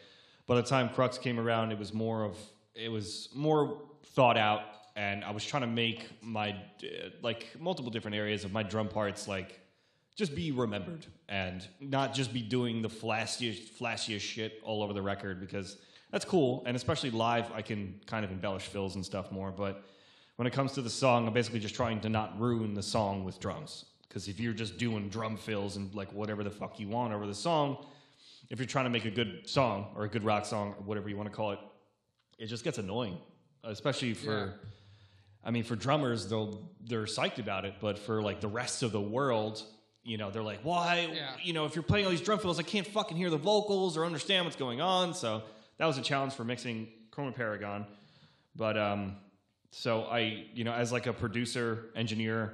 by 0.47 0.55
the 0.55 0.63
time 0.63 0.89
Crux 0.89 1.17
came 1.17 1.39
around, 1.39 1.71
it 1.71 1.79
was 1.79 1.93
more 1.93 2.23
of 2.23 2.37
it 2.73 2.89
was 2.89 3.29
more 3.33 3.81
thought 4.13 4.37
out, 4.37 4.61
and 4.95 5.23
I 5.25 5.31
was 5.31 5.45
trying 5.45 5.61
to 5.61 5.67
make 5.67 6.07
my 6.21 6.55
like 7.21 7.47
multiple 7.59 7.91
different 7.91 8.15
areas 8.15 8.43
of 8.45 8.53
my 8.53 8.63
drum 8.63 8.87
parts 8.87 9.27
like 9.27 9.59
just 10.15 10.33
be 10.33 10.51
remembered 10.51 11.05
and 11.27 11.67
not 11.81 12.13
just 12.13 12.33
be 12.33 12.41
doing 12.41 12.81
the 12.81 12.87
flashiest 12.89 13.77
flashiest 13.77 14.21
shit 14.21 14.61
all 14.63 14.81
over 14.81 14.93
the 14.93 15.01
record 15.01 15.39
because 15.41 15.77
that's 16.11 16.23
cool. 16.23 16.63
And 16.65 16.77
especially 16.77 17.11
live 17.11 17.51
I 17.53 17.61
can 17.61 17.99
kind 18.05 18.23
of 18.23 18.31
embellish 18.31 18.63
fills 18.63 18.95
and 18.95 19.05
stuff 19.05 19.31
more. 19.31 19.51
But 19.51 19.83
when 20.37 20.47
it 20.47 20.53
comes 20.53 20.71
to 20.73 20.81
the 20.81 20.89
song 20.89 21.27
I'm 21.27 21.33
basically 21.33 21.59
just 21.59 21.75
trying 21.75 21.99
to 22.01 22.09
not 22.09 22.39
ruin 22.39 22.73
the 22.73 22.83
song 22.83 23.25
with 23.25 23.39
drums. 23.39 23.85
Because 24.07 24.29
if 24.29 24.39
you're 24.39 24.53
just 24.53 24.77
doing 24.77 25.09
drum 25.09 25.35
fills 25.35 25.75
and 25.75 25.93
like 25.93 26.11
whatever 26.13 26.43
the 26.43 26.51
fuck 26.51 26.79
you 26.79 26.87
want 26.87 27.13
over 27.13 27.27
the 27.27 27.35
song 27.35 27.85
if 28.49 28.59
you're 28.59 28.67
trying 28.67 28.85
to 28.85 28.91
make 28.91 29.05
a 29.05 29.11
good 29.11 29.41
song 29.49 29.87
or 29.95 30.05
a 30.05 30.07
good 30.07 30.23
rock 30.23 30.45
song 30.45 30.69
or 30.77 30.83
whatever 30.83 31.09
you 31.09 31.17
want 31.17 31.27
to 31.29 31.35
call 31.35 31.51
it 31.51 31.59
it 32.37 32.45
just 32.45 32.63
gets 32.63 32.77
annoying 32.77 33.17
especially 33.65 34.13
for 34.13 34.45
Yeah. 34.45 34.69
I 35.45 35.51
mean, 35.51 35.63
for 35.63 35.75
drummers, 35.75 36.27
they'll 36.27 36.69
they're 36.83 37.03
psyched 37.03 37.37
about 37.37 37.65
it, 37.65 37.75
but 37.79 37.99
for 37.99 38.21
like 38.21 38.41
the 38.41 38.47
rest 38.47 38.81
of 38.81 38.91
the 38.91 39.01
world, 39.01 39.61
you 40.03 40.17
know, 40.17 40.31
they're 40.31 40.43
like, 40.43 40.61
why? 40.63 41.09
Yeah. 41.13 41.35
You 41.41 41.53
know, 41.53 41.65
if 41.65 41.75
you're 41.75 41.83
playing 41.83 42.05
all 42.05 42.11
these 42.11 42.21
drum 42.21 42.39
fills, 42.39 42.59
I 42.59 42.63
can't 42.63 42.87
fucking 42.87 43.15
hear 43.15 43.29
the 43.29 43.37
vocals 43.37 43.95
or 43.95 44.05
understand 44.05 44.45
what's 44.45 44.57
going 44.57 44.81
on. 44.81 45.13
So 45.13 45.43
that 45.77 45.85
was 45.85 45.97
a 45.97 46.01
challenge 46.01 46.33
for 46.33 46.43
mixing 46.43 46.87
Chroma 47.11 47.35
Paragon. 47.35 47.85
But 48.55 48.77
um, 48.77 49.17
so 49.71 50.03
I, 50.03 50.45
you 50.53 50.63
know, 50.63 50.73
as 50.73 50.91
like 50.91 51.07
a 51.07 51.13
producer 51.13 51.85
engineer, 51.95 52.53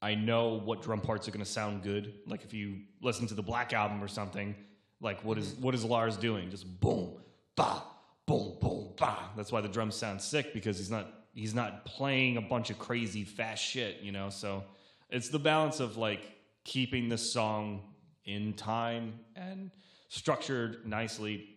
I 0.00 0.14
know 0.14 0.60
what 0.60 0.82
drum 0.82 1.00
parts 1.00 1.26
are 1.28 1.30
going 1.30 1.44
to 1.44 1.50
sound 1.50 1.82
good. 1.82 2.14
Like 2.26 2.44
if 2.44 2.54
you 2.54 2.76
listen 3.02 3.26
to 3.28 3.34
the 3.34 3.42
Black 3.42 3.72
album 3.72 4.02
or 4.02 4.08
something, 4.08 4.54
like 5.00 5.24
what 5.24 5.38
is 5.38 5.54
what 5.54 5.74
is 5.74 5.84
Lars 5.84 6.16
doing? 6.16 6.50
Just 6.50 6.80
boom, 6.80 7.14
ba, 7.56 7.82
boom, 8.26 8.56
boom, 8.60 8.92
ba. 8.96 9.16
That's 9.36 9.50
why 9.50 9.60
the 9.60 9.68
drums 9.68 9.94
sound 9.94 10.20
sick 10.20 10.54
because 10.54 10.78
he's 10.78 10.90
not 10.90 11.23
he's 11.34 11.54
not 11.54 11.84
playing 11.84 12.36
a 12.36 12.40
bunch 12.40 12.70
of 12.70 12.78
crazy 12.78 13.24
fast 13.24 13.62
shit, 13.62 14.00
you 14.00 14.12
know. 14.12 14.30
So 14.30 14.64
it's 15.10 15.28
the 15.28 15.38
balance 15.38 15.80
of 15.80 15.96
like 15.96 16.22
keeping 16.64 17.08
the 17.08 17.18
song 17.18 17.82
in 18.24 18.54
time 18.54 19.20
and 19.36 19.70
structured 20.08 20.86
nicely, 20.86 21.56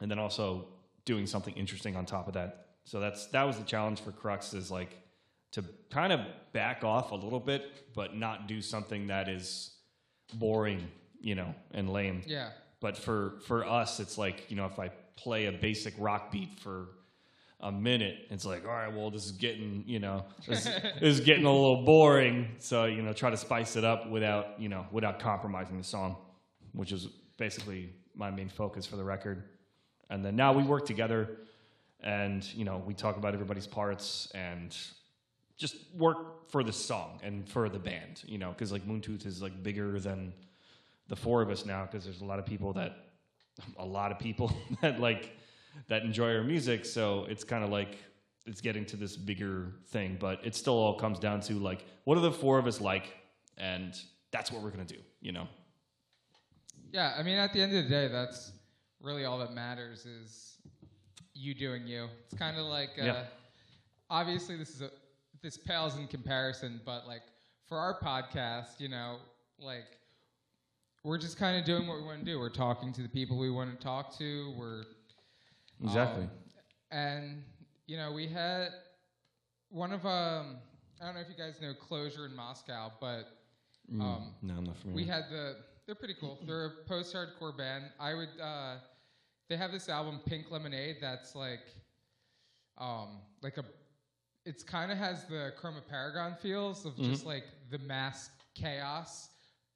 and 0.00 0.10
then 0.10 0.18
also 0.18 0.66
doing 1.04 1.26
something 1.26 1.54
interesting 1.54 1.96
on 1.96 2.06
top 2.06 2.28
of 2.28 2.34
that. 2.34 2.66
So 2.84 3.00
that's 3.00 3.26
that 3.26 3.42
was 3.42 3.58
the 3.58 3.64
challenge 3.64 4.00
for 4.00 4.12
Crux 4.12 4.54
is 4.54 4.70
like 4.70 4.96
to 5.52 5.64
kind 5.90 6.12
of 6.12 6.20
back 6.52 6.84
off 6.84 7.10
a 7.10 7.14
little 7.14 7.40
bit, 7.40 7.94
but 7.94 8.16
not 8.16 8.48
do 8.48 8.62
something 8.62 9.08
that 9.08 9.28
is 9.28 9.74
boring, 10.34 10.86
you 11.20 11.34
know, 11.34 11.54
and 11.72 11.90
lame. 11.92 12.22
Yeah. 12.26 12.50
But 12.80 12.96
for 12.96 13.40
for 13.46 13.66
us, 13.66 14.00
it's 14.00 14.16
like 14.16 14.50
you 14.50 14.56
know, 14.56 14.66
if 14.66 14.78
I 14.78 14.90
play 15.16 15.46
a 15.46 15.52
basic 15.52 15.94
rock 15.98 16.30
beat 16.30 16.60
for 16.60 16.86
a 17.60 17.72
minute, 17.72 18.26
it's 18.30 18.44
like, 18.44 18.64
all 18.64 18.72
right, 18.72 18.92
well, 18.92 19.10
this 19.10 19.26
is 19.26 19.32
getting 19.32 19.82
you 19.86 19.98
know, 19.98 20.24
this, 20.46 20.64
this 20.64 21.02
is 21.02 21.20
getting 21.20 21.44
a 21.44 21.52
little 21.52 21.84
boring. 21.84 22.48
So 22.58 22.84
you 22.84 23.02
know, 23.02 23.12
try 23.12 23.30
to 23.30 23.36
spice 23.36 23.76
it 23.76 23.84
up 23.84 24.08
without 24.08 24.60
you 24.60 24.68
know, 24.68 24.86
without 24.92 25.18
compromising 25.18 25.76
the 25.76 25.84
song, 25.84 26.16
which 26.72 26.92
is 26.92 27.08
basically 27.36 27.90
my 28.14 28.30
main 28.30 28.48
focus 28.48 28.86
for 28.86 28.96
the 28.96 29.04
record. 29.04 29.44
And 30.10 30.24
then 30.24 30.36
now 30.36 30.52
we 30.52 30.62
work 30.62 30.86
together, 30.86 31.38
and 32.00 32.44
you 32.54 32.64
know, 32.64 32.82
we 32.86 32.94
talk 32.94 33.16
about 33.16 33.34
everybody's 33.34 33.66
parts 33.66 34.30
and 34.34 34.76
just 35.56 35.76
work 35.96 36.48
for 36.50 36.62
the 36.62 36.72
song 36.72 37.18
and 37.22 37.48
for 37.48 37.68
the 37.68 37.78
band, 37.78 38.22
you 38.26 38.38
know, 38.38 38.50
because 38.50 38.70
like 38.70 38.86
Moontooth 38.86 39.26
is 39.26 39.42
like 39.42 39.62
bigger 39.62 39.98
than 39.98 40.32
the 41.08 41.16
four 41.16 41.42
of 41.42 41.50
us 41.50 41.66
now 41.66 41.86
because 41.90 42.04
there's 42.04 42.20
a 42.20 42.24
lot 42.24 42.38
of 42.38 42.46
people 42.46 42.72
that 42.74 43.06
a 43.78 43.84
lot 43.84 44.12
of 44.12 44.18
people 44.18 44.52
that 44.82 45.00
like 45.00 45.36
that 45.88 46.02
enjoy 46.02 46.34
our 46.34 46.42
music 46.42 46.84
so 46.84 47.24
it's 47.28 47.44
kind 47.44 47.62
of 47.64 47.70
like 47.70 47.98
it's 48.46 48.60
getting 48.60 48.84
to 48.86 48.96
this 48.96 49.16
bigger 49.16 49.72
thing 49.88 50.16
but 50.18 50.40
it 50.44 50.54
still 50.54 50.74
all 50.74 50.94
comes 50.98 51.18
down 51.18 51.40
to 51.40 51.54
like 51.54 51.84
what 52.04 52.16
are 52.18 52.22
the 52.22 52.32
four 52.32 52.58
of 52.58 52.66
us 52.66 52.80
like 52.80 53.14
and 53.56 53.94
that's 54.32 54.50
what 54.52 54.62
we're 54.62 54.70
gonna 54.70 54.84
do 54.84 54.98
you 55.20 55.32
know 55.32 55.46
Yeah, 56.92 57.14
I 57.18 57.22
mean, 57.22 57.36
at 57.38 57.52
the 57.52 57.60
end 57.60 57.76
of 57.76 57.84
the 57.84 57.90
day, 57.90 58.08
that's 58.08 58.52
really 59.02 59.26
all 59.26 59.38
that 59.40 59.52
matters 59.52 60.06
is 60.06 60.56
you 61.34 61.54
doing 61.54 61.86
you. 61.86 62.08
It's 62.24 62.34
kind 62.38 62.56
of 62.56 62.64
like, 62.64 62.90
uh, 62.98 63.04
Yeah. 63.04 63.24
obviously, 64.08 64.56
this 64.56 64.70
is 64.70 64.80
a 64.82 64.90
this 65.42 65.56
pales 65.58 65.96
in 65.98 66.08
comparison, 66.08 66.80
but 66.86 67.06
like 67.06 67.22
for 67.68 67.76
our 67.78 68.00
podcast, 68.00 68.80
you 68.80 68.88
know, 68.88 69.18
like 69.58 69.84
we're 71.04 71.18
just 71.18 71.36
kind 71.36 71.56
of 71.58 71.64
doing 71.66 71.86
what 71.86 71.98
we 71.98 72.04
want 72.04 72.20
to 72.20 72.24
do. 72.24 72.38
We're 72.38 72.48
talking 72.66 72.92
to 72.94 73.02
the 73.02 73.08
people 73.08 73.36
we 73.38 73.50
want 73.50 73.70
to 73.78 73.84
talk 73.84 74.16
to. 74.18 74.54
We're 74.58 74.84
exactly 75.82 76.24
um, 76.24 76.30
and 76.90 77.42
you 77.88 77.96
know, 77.96 78.12
we 78.12 78.28
had 78.28 78.68
one 79.70 79.92
of 79.92 80.04
um, 80.06 80.58
I 81.00 81.06
don't 81.06 81.14
know 81.14 81.20
if 81.20 81.28
you 81.28 81.42
guys 81.42 81.58
know 81.60 81.72
Closure 81.74 82.26
in 82.26 82.36
Moscow, 82.36 82.92
but 83.00 83.24
um, 83.90 84.34
no 84.42 84.54
i'm 84.54 84.64
not 84.64 84.76
familiar 84.76 84.96
we 84.96 85.04
had 85.04 85.24
the. 85.30 85.56
They're 85.86 85.94
pretty 85.94 86.16
cool. 86.20 86.38
They're 86.46 86.66
a 86.66 86.70
post-hardcore 86.86 87.56
band. 87.56 87.84
I 87.98 88.12
would. 88.12 88.28
Uh, 88.40 88.76
they 89.48 89.56
have 89.56 89.72
this 89.72 89.88
album 89.88 90.20
Pink 90.26 90.50
Lemonade 90.50 90.96
that's 91.00 91.34
like, 91.34 91.60
um, 92.76 93.20
like 93.42 93.56
a. 93.56 93.64
It's 94.44 94.62
kind 94.62 94.92
of 94.92 94.98
has 94.98 95.24
the 95.24 95.52
Chroma 95.60 95.80
Paragon 95.88 96.36
feels 96.42 96.84
of 96.84 96.94
just 96.96 97.24
like 97.24 97.44
the 97.70 97.78
mass 97.78 98.28
chaos, 98.54 99.30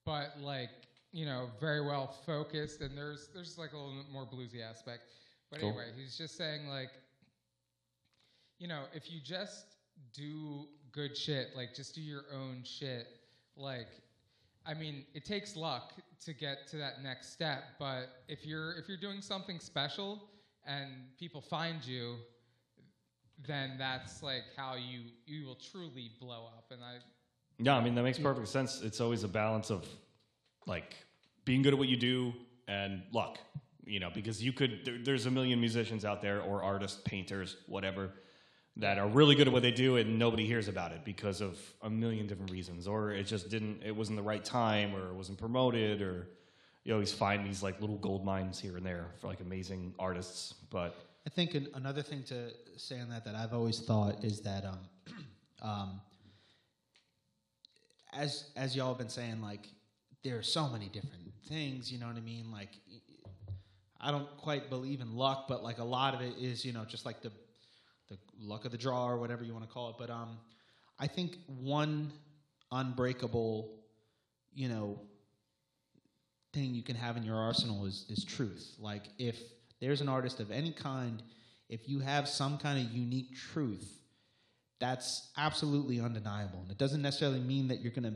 but 0.04 0.34
like 0.42 0.68
you 1.12 1.24
know 1.24 1.48
very 1.58 1.80
well 1.80 2.14
focused. 2.26 2.82
And 2.82 2.96
there's 2.96 3.30
there's 3.34 3.56
like 3.56 3.72
a 3.72 3.76
little 3.78 4.02
bit 4.02 4.12
more 4.12 4.26
bluesy 4.26 4.60
aspect. 4.62 5.04
But 5.52 5.60
Cool. 5.60 5.68
anyway, 5.68 5.90
he's 5.94 6.16
just 6.16 6.36
saying 6.36 6.66
like, 6.66 6.90
you 8.58 8.66
know, 8.66 8.84
if 8.94 9.12
you 9.12 9.20
just 9.22 9.76
do 10.14 10.66
good 10.92 11.16
shit, 11.16 11.48
like 11.54 11.74
just 11.74 11.94
do 11.94 12.00
your 12.00 12.24
own 12.34 12.62
shit, 12.64 13.06
like 13.54 13.88
I 14.64 14.72
mean, 14.74 15.04
it 15.12 15.24
takes 15.26 15.54
luck 15.54 15.92
to 16.24 16.32
get 16.32 16.68
to 16.68 16.76
that 16.78 17.02
next 17.02 17.32
step, 17.32 17.64
but 17.78 18.22
if 18.28 18.46
you're 18.46 18.72
if 18.78 18.88
you're 18.88 18.96
doing 18.96 19.20
something 19.20 19.60
special 19.60 20.22
and 20.64 20.88
people 21.18 21.42
find 21.42 21.84
you, 21.84 22.16
then 23.46 23.72
that's 23.76 24.22
like 24.22 24.44
how 24.56 24.76
you 24.76 25.00
you 25.26 25.44
will 25.46 25.56
truly 25.56 26.12
blow 26.18 26.46
up. 26.46 26.64
And 26.70 26.82
I 26.82 26.96
Yeah, 27.58 27.76
I 27.76 27.84
mean 27.84 27.94
that 27.94 28.04
makes 28.04 28.18
perfect 28.18 28.48
sense. 28.48 28.80
It's 28.80 29.02
always 29.02 29.22
a 29.22 29.28
balance 29.28 29.70
of 29.70 29.86
like 30.66 30.96
being 31.44 31.60
good 31.60 31.74
at 31.74 31.78
what 31.78 31.88
you 31.88 31.98
do 31.98 32.32
and 32.68 33.02
luck, 33.12 33.38
you 33.84 34.00
know, 34.00 34.10
because 34.12 34.42
you 34.42 34.52
could 34.52 34.84
there, 34.84 34.98
there's 35.02 35.26
a 35.26 35.30
million 35.30 35.60
musicians 35.60 36.04
out 36.04 36.22
there 36.22 36.40
or 36.40 36.62
artists, 36.62 37.00
painters, 37.04 37.56
whatever 37.66 38.12
that 38.76 38.96
are 38.96 39.08
really 39.08 39.34
good 39.34 39.46
at 39.46 39.52
what 39.52 39.62
they 39.62 39.70
do 39.70 39.96
and 39.96 40.18
nobody 40.18 40.46
hears 40.46 40.66
about 40.66 40.92
it 40.92 41.04
because 41.04 41.42
of 41.42 41.58
a 41.82 41.90
million 41.90 42.26
different 42.26 42.50
reasons 42.50 42.88
or 42.88 43.12
it 43.12 43.24
just 43.24 43.50
didn't 43.50 43.82
it 43.82 43.94
wasn't 43.94 44.16
the 44.16 44.22
right 44.22 44.46
time 44.46 44.94
or 44.94 45.10
it 45.10 45.14
wasn't 45.14 45.36
promoted 45.36 46.00
or 46.00 46.26
you 46.84 46.92
always 46.92 47.12
find 47.12 47.46
these 47.46 47.62
like 47.62 47.80
little 47.80 47.98
gold 47.98 48.24
mines 48.24 48.58
here 48.58 48.76
and 48.76 48.84
there 48.84 49.08
for 49.20 49.28
like 49.28 49.40
amazing 49.40 49.94
artists, 49.98 50.54
but 50.70 50.96
I 51.26 51.30
think 51.30 51.54
an, 51.54 51.68
another 51.74 52.02
thing 52.02 52.24
to 52.24 52.50
say 52.76 52.98
on 53.00 53.08
that 53.10 53.24
that 53.24 53.34
I've 53.34 53.54
always 53.54 53.80
thought 53.80 54.24
is 54.24 54.40
that 54.40 54.64
um, 54.64 54.78
um, 55.62 56.00
as 58.12 58.50
as 58.56 58.74
y'all 58.74 58.88
have 58.88 58.98
been 58.98 59.08
saying, 59.08 59.40
like 59.40 59.68
there 60.24 60.36
are 60.36 60.42
so 60.42 60.68
many 60.68 60.86
different 60.86 61.32
things. 61.48 61.92
You 61.92 62.00
know 62.00 62.08
what 62.08 62.16
I 62.16 62.20
mean? 62.20 62.50
Like 62.50 62.70
I 64.02 64.10
don't 64.10 64.28
quite 64.38 64.68
believe 64.68 65.00
in 65.00 65.16
luck, 65.16 65.46
but 65.48 65.62
like 65.62 65.78
a 65.78 65.84
lot 65.84 66.14
of 66.14 66.20
it 66.20 66.34
is 66.38 66.64
you 66.64 66.72
know 66.72 66.84
just 66.84 67.06
like 67.06 67.22
the 67.22 67.30
the 68.08 68.18
luck 68.40 68.64
of 68.64 68.72
the 68.72 68.78
draw 68.78 69.06
or 69.06 69.16
whatever 69.16 69.44
you 69.44 69.52
want 69.52 69.64
to 69.66 69.72
call 69.72 69.90
it. 69.90 69.96
But 69.98 70.10
um, 70.10 70.38
I 70.98 71.06
think 71.06 71.38
one 71.46 72.12
unbreakable, 72.70 73.70
you 74.52 74.68
know, 74.68 75.00
thing 76.52 76.74
you 76.74 76.82
can 76.82 76.96
have 76.96 77.16
in 77.16 77.22
your 77.22 77.36
arsenal 77.36 77.86
is 77.86 78.04
is 78.08 78.24
truth. 78.24 78.74
Like 78.78 79.04
if 79.18 79.38
there's 79.80 80.00
an 80.00 80.08
artist 80.08 80.40
of 80.40 80.50
any 80.50 80.72
kind, 80.72 81.22
if 81.68 81.88
you 81.88 82.00
have 82.00 82.28
some 82.28 82.58
kind 82.58 82.84
of 82.84 82.92
unique 82.92 83.36
truth, 83.36 84.00
that's 84.80 85.30
absolutely 85.36 86.00
undeniable. 86.00 86.58
And 86.62 86.70
it 86.70 86.78
doesn't 86.78 87.02
necessarily 87.02 87.40
mean 87.40 87.68
that 87.68 87.80
you're 87.80 87.92
gonna 87.92 88.14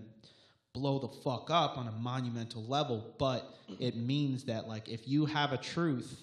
blow 0.76 0.98
the 0.98 1.08
fuck 1.08 1.50
up 1.50 1.78
on 1.78 1.88
a 1.88 1.92
monumental 1.92 2.62
level, 2.66 3.14
but 3.18 3.54
it 3.80 3.96
means 3.96 4.44
that 4.44 4.68
like 4.68 4.88
if 4.88 5.08
you 5.08 5.24
have 5.26 5.52
a 5.52 5.56
truth, 5.56 6.20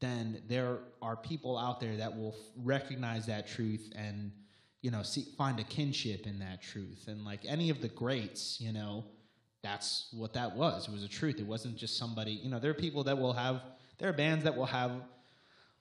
then 0.00 0.40
there 0.48 0.78
are 1.02 1.16
people 1.16 1.58
out 1.58 1.80
there 1.80 1.96
that 1.96 2.16
will 2.16 2.36
recognize 2.56 3.26
that 3.26 3.48
truth 3.48 3.92
and 3.96 4.30
you 4.84 4.90
know, 4.90 5.02
see, 5.02 5.22
find 5.38 5.58
a 5.58 5.64
kinship 5.64 6.26
in 6.26 6.38
that 6.40 6.60
truth. 6.60 7.06
And 7.08 7.24
like 7.24 7.40
any 7.46 7.70
of 7.70 7.80
the 7.80 7.88
greats, 7.88 8.60
you 8.60 8.70
know, 8.70 9.02
that's 9.62 10.08
what 10.12 10.34
that 10.34 10.54
was. 10.54 10.86
It 10.86 10.92
was 10.92 11.02
a 11.02 11.08
truth. 11.08 11.40
It 11.40 11.46
wasn't 11.46 11.78
just 11.78 11.96
somebody, 11.96 12.32
you 12.32 12.50
know, 12.50 12.58
there 12.58 12.70
are 12.70 12.74
people 12.74 13.02
that 13.04 13.16
will 13.16 13.32
have, 13.32 13.62
there 13.96 14.10
are 14.10 14.12
bands 14.12 14.44
that 14.44 14.54
will 14.54 14.66
have 14.66 14.92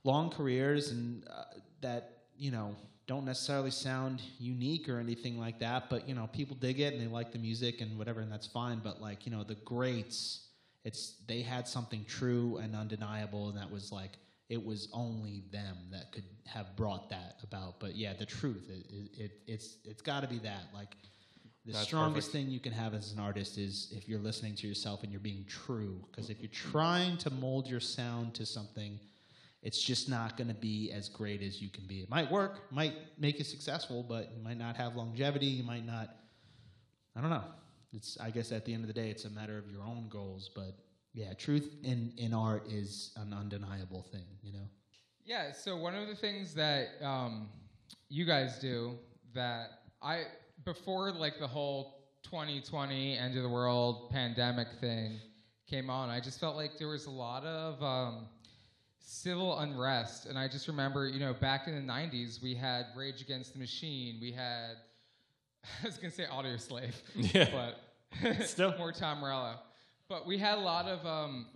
long 0.06 0.30
careers 0.30 0.92
and 0.92 1.28
uh, 1.30 1.44
that, 1.82 2.20
you 2.38 2.50
know, 2.50 2.78
don't 3.06 3.26
necessarily 3.26 3.72
sound 3.72 4.22
unique 4.40 4.88
or 4.88 5.00
anything 5.00 5.38
like 5.38 5.60
that, 5.60 5.90
but 5.90 6.08
you 6.08 6.16
know, 6.16 6.30
people 6.32 6.56
dig 6.56 6.80
it 6.80 6.94
and 6.94 7.02
they 7.02 7.08
like 7.08 7.32
the 7.32 7.40
music 7.40 7.82
and 7.82 7.98
whatever, 7.98 8.22
and 8.22 8.32
that's 8.32 8.48
fine. 8.48 8.80
But 8.84 9.02
like, 9.02 9.26
you 9.26 9.32
know, 9.32 9.44
the 9.44 9.56
greats, 9.56 10.48
it's 10.84 11.16
they 11.28 11.42
had 11.42 11.68
something 11.68 12.06
true 12.06 12.58
and 12.58 12.76
undeniable, 12.76 13.50
and 13.50 13.58
that 13.58 13.70
was 13.70 13.92
like 13.92 14.12
it 14.50 14.64
was 14.64 14.88
only 14.94 15.44
them 15.52 15.78
that 15.92 16.12
could 16.12 16.26
have 16.46 16.76
brought 16.76 17.10
that 17.10 17.38
about. 17.44 17.80
But 17.80 17.96
yeah, 17.96 18.14
the 18.14 18.26
truth, 18.26 18.70
it, 18.70 18.86
it, 18.90 19.24
it 19.24 19.32
it's 19.48 19.78
it's 19.84 20.02
got 20.02 20.22
to 20.22 20.28
be 20.28 20.40
that. 20.40 20.64
Like 20.74 20.96
the 21.66 21.74
That's 21.74 21.86
strongest 21.86 22.28
perfect. 22.28 22.46
thing 22.46 22.54
you 22.54 22.60
can 22.60 22.74
have 22.74 22.94
as 22.94 23.14
an 23.14 23.20
artist 23.20 23.58
is 23.58 23.94
if 23.96 24.10
you're 24.10 24.20
listening 24.20 24.54
to 24.56 24.68
yourself 24.68 25.04
and 25.04 25.12
you're 25.12 25.22
being 25.22 25.46
true. 25.48 26.04
Because 26.12 26.30
if 26.30 26.40
you're 26.40 26.50
trying 26.52 27.18
to 27.20 27.30
mold 27.30 27.70
your 27.70 27.80
sound 27.80 28.34
to 28.36 28.46
something, 28.46 29.00
it's 29.64 29.82
just 29.82 30.10
not 30.10 30.36
going 30.36 30.50
to 30.50 30.54
be 30.54 30.92
as 30.92 31.08
great 31.08 31.42
as 31.42 31.62
you 31.62 31.70
can 31.70 31.86
be. 31.88 32.02
It 32.02 32.10
might 32.10 32.30
work, 32.30 32.72
might 32.72 32.94
make 33.18 33.40
you 33.40 33.46
successful, 33.46 34.06
but 34.08 34.30
you 34.36 34.44
might 34.44 34.58
not 34.58 34.76
have 34.76 34.96
longevity. 34.96 35.46
You 35.46 35.64
might 35.64 35.86
not. 35.86 36.10
I 37.16 37.22
don't 37.22 37.30
know. 37.30 37.46
It's 37.94 38.18
I 38.20 38.30
guess 38.30 38.52
at 38.52 38.66
the 38.66 38.74
end 38.74 38.84
of 38.84 38.88
the 38.88 38.94
day, 38.94 39.10
it's 39.10 39.24
a 39.24 39.30
matter 39.30 39.58
of 39.58 39.72
your 39.72 39.82
own 39.82 40.08
goals. 40.10 40.50
But 40.54 40.76
yeah, 41.14 41.34
truth 41.34 41.70
in 41.84 42.12
in 42.18 42.34
art 42.34 42.68
is 42.70 43.14
an 43.16 43.34
undeniable 43.34 44.06
thing. 44.12 44.26
You 44.42 44.52
know. 44.52 44.68
Yeah, 45.26 45.54
so 45.54 45.78
one 45.78 45.96
of 45.96 46.10
the 46.10 46.16
things 46.16 46.54
that 46.56 46.88
um, 47.02 47.48
you 48.10 48.26
guys 48.26 48.60
do 48.60 48.98
that 49.34 49.68
I 50.02 50.24
before 50.66 51.14
like 51.14 51.40
the 51.40 51.48
whole 51.48 52.10
2020 52.24 53.18
end 53.18 53.38
of 53.38 53.44
the 53.44 53.50
world 53.50 54.10
pandemic 54.10 54.68
thing 54.82 55.20
came 55.70 55.90
on, 55.90 56.10
I 56.10 56.20
just 56.20 56.40
felt 56.42 56.58
like 56.58 56.78
there 56.78 56.90
was 56.90 57.06
a 57.06 57.12
lot 57.12 57.46
of 57.46 57.82
um, 57.82 58.28
civil 59.06 59.60
unrest, 59.60 60.26
and 60.28 60.38
I 60.40 60.48
just 60.48 60.68
remember, 60.68 61.08
you 61.08 61.20
know, 61.20 61.34
back 61.34 61.68
in 61.68 61.76
the 61.76 61.92
90s, 61.94 62.42
we 62.42 62.56
had 62.56 62.86
Rage 62.96 63.22
Against 63.22 63.54
the 63.54 63.60
Machine, 63.60 64.18
we 64.22 64.32
had 64.32 64.76
I 65.84 65.86
was 65.86 65.98
gonna 65.98 66.12
say 66.12 66.26
Audioslave, 66.26 66.94
Yeah. 67.16 67.50
but 67.52 68.46
Still. 68.48 68.76
more 68.78 68.92
Tom 68.92 69.20
Morello. 69.20 69.56
But 70.10 70.26
we 70.28 70.38
had 70.38 70.58
a 70.58 70.62
lot 70.62 70.86
of 70.88 71.06
um, 71.06 71.48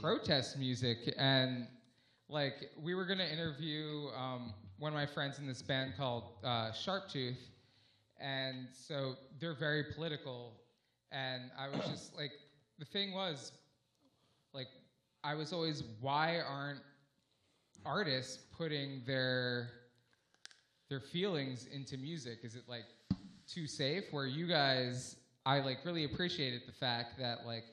protest 0.00 0.58
music, 0.58 1.12
and 1.18 1.66
like 2.28 2.70
we 2.82 2.94
were 2.94 3.04
gonna 3.06 3.24
interview 3.24 4.08
um, 4.16 4.54
one 4.78 4.92
of 4.92 4.94
my 4.94 5.06
friends 5.06 5.38
in 5.38 5.46
this 5.46 5.62
band 5.62 5.94
called 5.96 6.24
uh, 6.42 6.70
Sharptooth, 6.72 7.36
and 8.20 8.66
so 8.72 9.14
they're 9.40 9.54
very 9.58 9.84
political, 9.94 10.52
and 11.12 11.42
I 11.58 11.68
was 11.68 11.86
just 11.86 12.16
like, 12.16 12.32
the 12.78 12.84
thing 12.84 13.12
was, 13.12 13.52
like, 14.52 14.66
I 15.22 15.34
was 15.34 15.52
always, 15.52 15.82
why 16.00 16.40
aren't 16.40 16.80
artists 17.84 18.44
putting 18.56 19.02
their 19.06 19.68
their 20.90 21.00
feelings 21.00 21.66
into 21.72 21.96
music? 21.96 22.38
Is 22.42 22.54
it 22.56 22.62
like 22.68 22.84
too 23.48 23.66
safe? 23.66 24.04
Where 24.10 24.26
you 24.26 24.46
guys, 24.46 25.16
I 25.46 25.60
like 25.60 25.78
really 25.84 26.04
appreciated 26.04 26.62
the 26.66 26.72
fact 26.72 27.18
that 27.18 27.46
like 27.46 27.64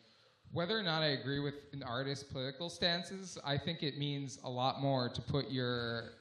whether 0.52 0.78
or 0.78 0.84
not 0.84 1.02
I 1.02 1.08
agree 1.08 1.40
with 1.40 1.56
an 1.74 1.84
artist's 1.84 2.24
political 2.24 2.70
stances, 2.70 3.38
I 3.46 3.58
think 3.58 3.84
it 3.84 3.98
means 3.98 4.40
a 4.44 4.50
lot 4.50 4.82
more 4.82 5.10
to 5.10 5.22
put 5.22 5.50
your 5.50 6.12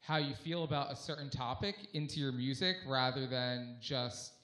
how 0.00 0.16
you 0.16 0.34
feel 0.34 0.62
about 0.64 0.92
a 0.92 0.96
certain 0.96 1.28
topic 1.28 1.74
into 1.92 2.20
your 2.20 2.30
music 2.32 2.76
rather 2.86 3.26
than 3.26 3.76
just 3.80 4.34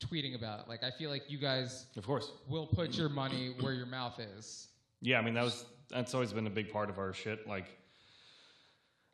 tweeting 0.00 0.36
about 0.36 0.60
it. 0.60 0.68
Like 0.68 0.84
I 0.84 0.90
feel 0.92 1.10
like 1.10 1.24
you 1.28 1.38
guys 1.38 1.86
Of 1.96 2.06
course. 2.06 2.30
will 2.48 2.66
put 2.68 2.96
your 2.96 3.08
money 3.08 3.54
where 3.60 3.72
your 3.72 3.86
mouth 3.86 4.20
is. 4.20 4.68
Yeah, 5.00 5.18
I 5.18 5.22
mean 5.22 5.34
that 5.34 5.44
was 5.44 5.64
that's 5.90 6.14
always 6.14 6.32
been 6.32 6.46
a 6.46 6.50
big 6.50 6.72
part 6.72 6.90
of 6.90 6.98
our 6.98 7.12
shit. 7.12 7.48
Like, 7.48 7.66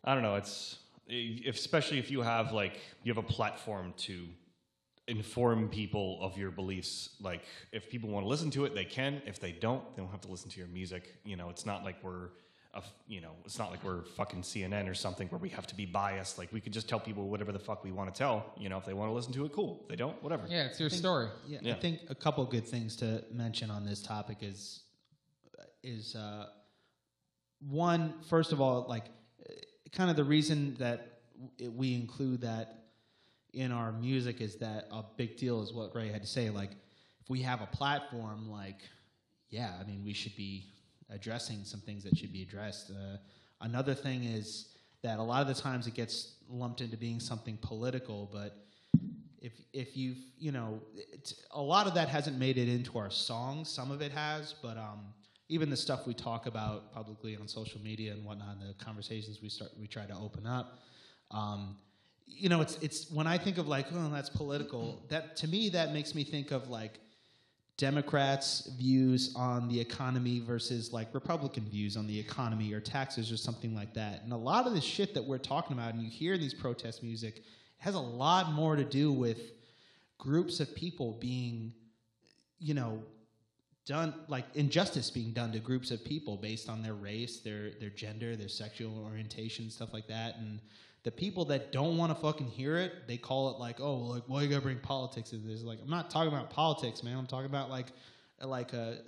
I 0.05 0.15
don't 0.15 0.23
know, 0.23 0.37
it's 0.37 0.79
especially 1.47 1.99
if 1.99 2.11
you 2.11 2.23
have 2.23 2.53
like 2.53 2.79
you 3.03 3.13
have 3.13 3.23
a 3.23 3.27
platform 3.27 3.93
to 3.99 4.27
inform 5.07 5.69
people 5.69 6.19
of 6.23 6.39
your 6.39 6.51
beliefs. 6.51 7.11
Like, 7.21 7.43
if 7.73 7.91
people 7.91 8.09
want 8.09 8.25
to 8.25 8.29
listen 8.29 8.51
to 8.53 8.65
it, 8.65 8.75
they 8.75 8.85
can. 8.87 9.21
If 9.27 9.39
they 9.39 9.53
don't, 9.53 9.83
they 9.95 10.03
don't 10.03 10.11
have 10.11 10.23
to 10.23 10.29
listen 10.31 10.51
to 10.51 10.59
your 10.59 10.69
music. 10.69 11.15
You 11.25 11.37
know, 11.37 11.51
it's 11.51 11.67
not 11.67 11.85
like 11.85 12.03
we're, 12.03 12.29
a 12.73 12.79
f 12.79 12.91
you 13.07 13.21
know, 13.21 13.33
it's 13.45 13.59
not 13.59 13.71
like 13.71 13.85
we're 13.85 14.03
fucking 14.17 14.43
CNN 14.43 14.89
or 14.89 14.95
something 14.95 15.29
where 15.29 15.39
we 15.39 15.51
have 15.51 15.67
to 15.69 15.75
be 15.75 15.85
biased. 15.85 16.39
Like, 16.39 16.53
we 16.53 16.61
could 16.61 16.73
just 16.73 16.89
tell 16.89 16.99
people 17.01 17.29
whatever 17.29 17.53
the 17.53 17.59
fuck 17.59 17.85
we 17.85 17.93
want 17.93 18.13
to 18.15 18.19
tell. 18.19 18.55
You 18.59 18.69
know, 18.71 18.79
if 18.79 18.87
they 18.87 18.95
want 18.95 19.11
to 19.11 19.15
listen 19.15 19.33
to 19.35 19.45
it, 19.45 19.53
cool. 19.53 19.81
If 19.83 19.89
they 19.89 19.97
don't, 19.97 20.21
whatever. 20.23 20.47
Yeah, 20.49 20.65
it's 20.65 20.81
your 20.81 20.89
think- 20.89 21.01
story. 21.01 21.29
Yeah, 21.47 21.59
Yeah. 21.61 21.75
I 21.75 21.81
think 21.81 22.01
a 22.09 22.15
couple 22.15 22.45
good 22.47 22.67
things 22.67 22.97
to 22.97 23.25
mention 23.31 23.71
on 23.71 23.85
this 23.85 24.01
topic 24.03 24.39
is 24.41 24.85
is 25.83 26.17
uh, 26.17 26.47
one. 27.61 28.15
First 28.31 28.53
of 28.53 28.61
all, 28.63 28.87
like 28.89 29.05
kind 29.95 30.11
of 30.11 30.17
the 30.17 30.25
reason 30.25 30.77
that 30.79 31.21
we 31.61 31.95
include 31.95 32.41
that 32.43 32.85
in 33.53 33.71
our 33.71 33.93
music 33.93 34.41
is 34.41 34.57
that 34.57 34.89
a 34.91 35.05
big 35.17 35.37
deal 35.37 35.63
is 35.63 35.73
what 35.73 35.95
Ray 35.95 36.09
had 36.09 36.23
to 36.23 36.29
say. 36.29 36.51
Like, 36.51 36.71
if 37.21 37.31
we 37.31 37.41
have 37.43 37.63
a 37.63 37.67
platform, 37.67 38.51
like, 38.51 38.81
yeah, 39.51 39.73
I 39.81 39.85
mean, 39.85 40.03
we 40.05 40.13
should 40.13 40.37
be 40.37 40.67
addressing 41.11 41.65
some 41.65 41.81
things 41.81 42.03
that 42.05 42.17
should 42.17 42.33
be 42.33 42.43
addressed. 42.43 42.91
Uh, 42.91 43.19
another 43.61 43.95
thing 43.95 44.25
is 44.25 44.69
that 45.03 45.19
a 45.19 45.23
lot 45.23 45.43
of 45.43 45.55
the 45.55 45.61
times 45.61 45.87
it 45.87 45.95
gets 45.95 46.35
lumped 46.49 46.81
into 46.81 46.97
being 46.97 47.21
something 47.21 47.57
political, 47.63 48.29
but 48.33 48.65
if 49.45 49.53
if 49.75 49.95
you've 49.95 50.17
you 50.39 50.51
know 50.51 50.81
a 51.51 51.61
lot 51.61 51.87
of 51.87 51.95
that 51.95 52.09
hasn't 52.09 52.39
made 52.39 52.57
it 52.57 52.67
into 52.67 52.99
our 52.99 53.11
songs 53.11 53.69
some 53.69 53.91
of 53.91 54.01
it 54.01 54.11
has 54.11 54.55
but 54.63 54.79
um 54.79 55.01
even 55.49 55.71
the 55.71 55.77
stuff 55.77 56.07
we 56.07 56.15
talk 56.15 56.47
about 56.47 56.93
publicly 56.93 57.37
on 57.37 57.47
social 57.47 57.81
media 57.81 58.13
and 58.13 58.25
whatnot 58.25 58.57
the 58.61 58.85
conversations 58.85 59.41
we 59.43 59.49
start 59.49 59.71
we 59.79 59.87
try 59.87 60.05
to 60.05 60.15
open 60.17 60.47
up 60.47 60.79
um 61.31 61.77
you 62.27 62.49
know 62.49 62.61
it's 62.61 62.77
it's 62.79 63.11
when 63.11 63.27
i 63.27 63.37
think 63.37 63.59
of 63.59 63.69
like 63.69 63.87
oh 63.93 64.11
that's 64.13 64.31
political 64.31 65.03
that 65.09 65.37
to 65.37 65.49
me 65.49 65.69
that 65.69 65.93
makes 65.93 66.15
me 66.15 66.25
think 66.25 66.51
of 66.51 66.69
like 66.69 66.99
Democrats' 67.77 68.71
views 68.79 69.35
on 69.35 69.69
the 69.69 69.81
economy 69.81 70.39
versus 70.39 70.93
like 70.93 71.13
Republican 71.13 71.65
views 71.65 71.97
on 71.97 72.07
the 72.07 72.19
economy 72.19 72.73
or 72.73 72.79
taxes 72.79 73.33
or 73.33 73.37
something 73.37 73.75
like 73.75 73.93
that. 73.95 74.23
And 74.23 74.33
a 74.33 74.37
lot 74.37 74.69
of 74.69 74.75
the 74.75 74.81
shit 74.81 75.13
that 75.15 75.25
we're 75.25 75.39
talking 75.39 75.77
about 75.77 75.93
and 75.93 76.03
you 76.03 76.09
hear 76.09 76.35
in 76.35 76.41
these 76.41 76.55
protest 76.55 77.03
music 77.03 77.43
has 77.79 77.97
a 77.97 78.01
lot 78.01 78.53
more 78.53 78.77
to 78.77 78.85
do 78.85 79.13
with 79.13 79.53
groups 80.19 80.61
of 80.61 80.73
people 80.77 81.19
being, 81.21 81.75
you 82.61 82.75
know, 82.75 83.03
done 83.87 84.15
like 84.29 84.47
injustice 84.55 85.11
being 85.11 85.33
done 85.33 85.53
to 85.53 85.59
groups 85.59 85.91
of 85.91 86.05
people 86.05 86.37
based 86.37 86.69
on 86.69 86.83
their 86.83 86.95
race, 86.95 87.41
their 87.41 87.71
their 87.81 87.91
gender, 87.91 88.37
their 88.37 88.49
sexual 88.49 89.05
orientation, 89.05 89.71
stuff 89.71 89.93
like 89.93 90.09
that. 90.09 90.37
And 90.39 90.61
the 91.03 91.11
people 91.11 91.45
that 91.47 91.71
don't 91.71 91.99
want 91.99 92.15
to 92.15 92.21
fucking 92.21 92.47
hear 92.47 92.79
it, 92.79 93.07
they 93.07 93.19
call 93.19 93.51
it 93.51 93.59
like, 93.59 93.81
oh, 93.81 93.97
like 93.97 94.23
why 94.27 94.43
you 94.43 94.49
gotta 94.49 94.63
bring 94.63 94.79
politics 94.79 95.33
into 95.33 95.47
this? 95.47 95.63
Like, 95.63 95.79
I'm 95.83 95.91
not 95.91 96.11
talking 96.11 96.33
about 96.33 96.51
politics, 96.51 97.03
man. 97.03 97.17
I'm 97.17 97.27
talking 97.27 97.47
about 97.47 97.69
like, 97.69 97.89
like 98.43 98.73
a, 98.73 98.99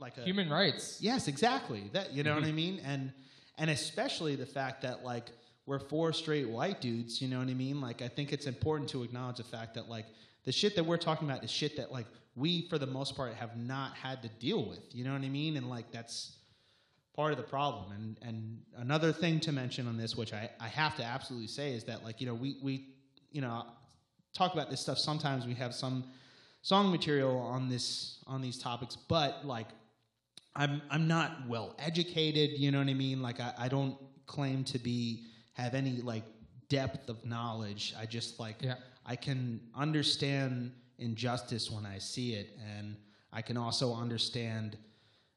like 0.00 0.16
a 0.16 0.22
Human 0.22 0.48
rights. 0.48 0.98
Yes, 1.00 1.28
exactly. 1.28 1.90
That 1.92 2.12
you 2.12 2.22
know 2.22 2.34
what 2.34 2.44
mm-hmm. 2.44 2.52
I 2.52 2.54
mean, 2.54 2.80
and 2.84 3.12
and 3.58 3.70
especially 3.70 4.36
the 4.36 4.46
fact 4.46 4.82
that 4.82 5.04
like 5.04 5.30
we're 5.66 5.78
four 5.78 6.14
straight 6.14 6.48
white 6.48 6.80
dudes. 6.80 7.20
You 7.20 7.28
know 7.28 7.38
what 7.38 7.48
I 7.48 7.54
mean? 7.54 7.82
Like 7.82 8.00
I 8.00 8.08
think 8.08 8.32
it's 8.32 8.46
important 8.46 8.88
to 8.90 9.02
acknowledge 9.02 9.36
the 9.36 9.44
fact 9.44 9.74
that 9.74 9.90
like 9.90 10.06
the 10.44 10.52
shit 10.52 10.76
that 10.76 10.84
we're 10.84 10.96
talking 10.96 11.28
about 11.28 11.44
is 11.44 11.50
shit 11.50 11.76
that 11.76 11.92
like 11.92 12.06
we 12.36 12.68
for 12.68 12.78
the 12.78 12.86
most 12.86 13.16
part 13.16 13.34
have 13.34 13.56
not 13.56 13.94
had 13.96 14.22
to 14.22 14.28
deal 14.40 14.64
with. 14.64 14.80
You 14.92 15.04
know 15.04 15.12
what 15.12 15.22
I 15.22 15.28
mean? 15.28 15.56
And 15.56 15.70
like 15.70 15.90
that's 15.92 16.36
part 17.14 17.32
of 17.32 17.38
the 17.38 17.44
problem. 17.44 17.92
And 17.92 18.18
and 18.22 18.58
another 18.76 19.12
thing 19.12 19.40
to 19.40 19.52
mention 19.52 19.86
on 19.86 19.96
this, 19.96 20.16
which 20.16 20.32
I, 20.32 20.50
I 20.60 20.68
have 20.68 20.96
to 20.96 21.04
absolutely 21.04 21.48
say, 21.48 21.72
is 21.72 21.84
that 21.84 22.04
like 22.04 22.20
you 22.20 22.26
know 22.26 22.34
we 22.34 22.56
we 22.62 22.88
you 23.30 23.40
know 23.40 23.66
talk 24.32 24.52
about 24.52 24.70
this 24.70 24.80
stuff. 24.80 24.98
Sometimes 24.98 25.46
we 25.46 25.54
have 25.54 25.74
some 25.74 26.04
song 26.62 26.90
material 26.90 27.38
on 27.38 27.68
this 27.68 28.18
on 28.26 28.40
these 28.42 28.58
topics, 28.58 28.96
but 28.96 29.46
like 29.46 29.68
I'm 30.56 30.82
I'm 30.90 31.06
not 31.06 31.46
well 31.48 31.74
educated. 31.78 32.58
You 32.58 32.70
know 32.70 32.78
what 32.78 32.88
I 32.88 32.94
mean? 32.94 33.22
Like 33.22 33.40
I, 33.40 33.52
I 33.58 33.68
don't 33.68 33.96
claim 34.26 34.64
to 34.64 34.78
be 34.78 35.26
have 35.54 35.74
any 35.74 35.98
like 35.98 36.24
depth 36.68 37.08
of 37.08 37.24
knowledge. 37.24 37.94
I 37.98 38.06
just 38.06 38.40
like 38.40 38.56
Yeah. 38.60 38.74
I 39.06 39.16
can 39.16 39.60
understand 39.74 40.72
injustice 40.98 41.70
when 41.70 41.86
I 41.86 41.98
see 41.98 42.34
it, 42.34 42.56
and 42.76 42.96
I 43.32 43.42
can 43.42 43.56
also 43.56 43.94
understand 43.94 44.76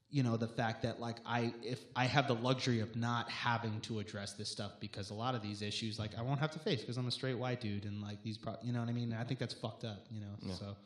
you 0.10 0.24
know 0.24 0.38
the 0.38 0.48
fact 0.48 0.84
that 0.84 1.02
like 1.02 1.18
i 1.26 1.54
if 1.62 1.82
i 1.94 2.06
have 2.06 2.30
the 2.30 2.34
luxury 2.36 2.80
of 2.80 2.96
not 2.96 3.30
having 3.30 3.78
to 3.82 4.00
address 4.00 4.32
this 4.36 4.48
stuff 4.48 4.72
because 4.80 5.10
a 5.10 5.14
lot 5.14 5.36
of 5.36 5.42
these 5.42 5.62
issues 5.62 6.00
like 6.00 6.12
i 6.18 6.22
won't 6.22 6.40
have 6.40 6.50
to 6.50 6.60
face 6.60 6.80
because 6.80 6.96
i'm 6.96 7.08
a 7.10 7.12
straight 7.12 7.38
white 7.38 7.60
dude 7.60 7.84
and 7.84 8.02
like 8.02 8.24
these 8.24 8.38
pro- 8.38 8.56
you 8.64 8.72
know 8.72 8.80
what 8.80 8.88
i 8.88 8.94
mean? 8.94 9.14
I 9.14 9.26
think 9.26 9.38
that's 9.38 9.54
fucked 9.54 9.84
up 9.84 10.06
you 10.10 10.22
know? 10.22 10.54
So. 10.54 10.78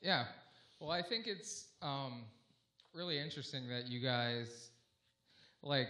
Yeah. 0.00 0.24
Well, 0.78 0.90
I 0.90 1.02
think 1.02 1.26
it's 1.26 1.66
um, 1.82 2.24
really 2.94 3.18
interesting 3.18 3.68
that 3.68 3.88
you 3.88 4.00
guys, 4.00 4.70
like, 5.62 5.88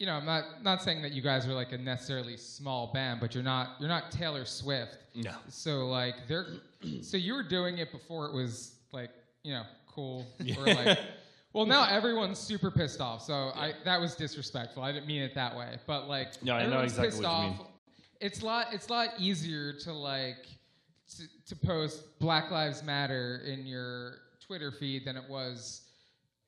you 0.00 0.06
know, 0.06 0.14
I'm 0.14 0.24
not 0.24 0.64
not 0.64 0.82
saying 0.82 1.02
that 1.02 1.12
you 1.12 1.20
guys 1.20 1.46
are 1.46 1.52
like 1.52 1.72
a 1.72 1.78
necessarily 1.78 2.38
small 2.38 2.90
band, 2.92 3.20
but 3.20 3.34
you're 3.34 3.44
not 3.44 3.76
you're 3.78 3.88
not 3.88 4.10
Taylor 4.10 4.46
Swift. 4.46 4.96
No. 5.14 5.34
So 5.48 5.86
like 5.86 6.26
they're 6.26 6.46
so 7.02 7.18
you 7.18 7.34
were 7.34 7.42
doing 7.42 7.78
it 7.78 7.92
before 7.92 8.24
it 8.26 8.32
was 8.32 8.76
like 8.92 9.10
you 9.44 9.52
know 9.52 9.62
cool 9.86 10.26
or 10.58 10.64
like. 10.64 10.98
Well, 11.52 11.66
now 11.66 11.84
everyone's 11.88 12.38
super 12.38 12.70
pissed 12.70 13.00
off. 13.00 13.22
So 13.22 13.50
I 13.56 13.72
that 13.84 14.00
was 14.00 14.14
disrespectful. 14.14 14.84
I 14.84 14.92
didn't 14.92 15.08
mean 15.08 15.20
it 15.20 15.34
that 15.34 15.56
way, 15.56 15.78
but 15.84 16.06
like 16.06 16.40
No, 16.44 16.54
I 16.54 16.64
know 16.66 16.78
exactly 16.78 17.08
pissed 17.08 17.24
what 17.24 17.42
you 17.42 17.48
mean. 17.48 17.58
It's 18.20 18.40
a 18.42 18.46
lot. 18.46 18.68
It's 18.72 18.86
a 18.86 18.92
lot 18.92 19.08
easier 19.18 19.72
to 19.80 19.92
like 19.92 20.46
to, 21.16 21.24
to 21.48 21.56
post 21.56 22.20
Black 22.20 22.52
Lives 22.52 22.84
Matter 22.84 23.42
in 23.44 23.66
your 23.66 24.18
Twitter 24.46 24.70
feed 24.70 25.04
than 25.04 25.16
it 25.16 25.28
was 25.28 25.88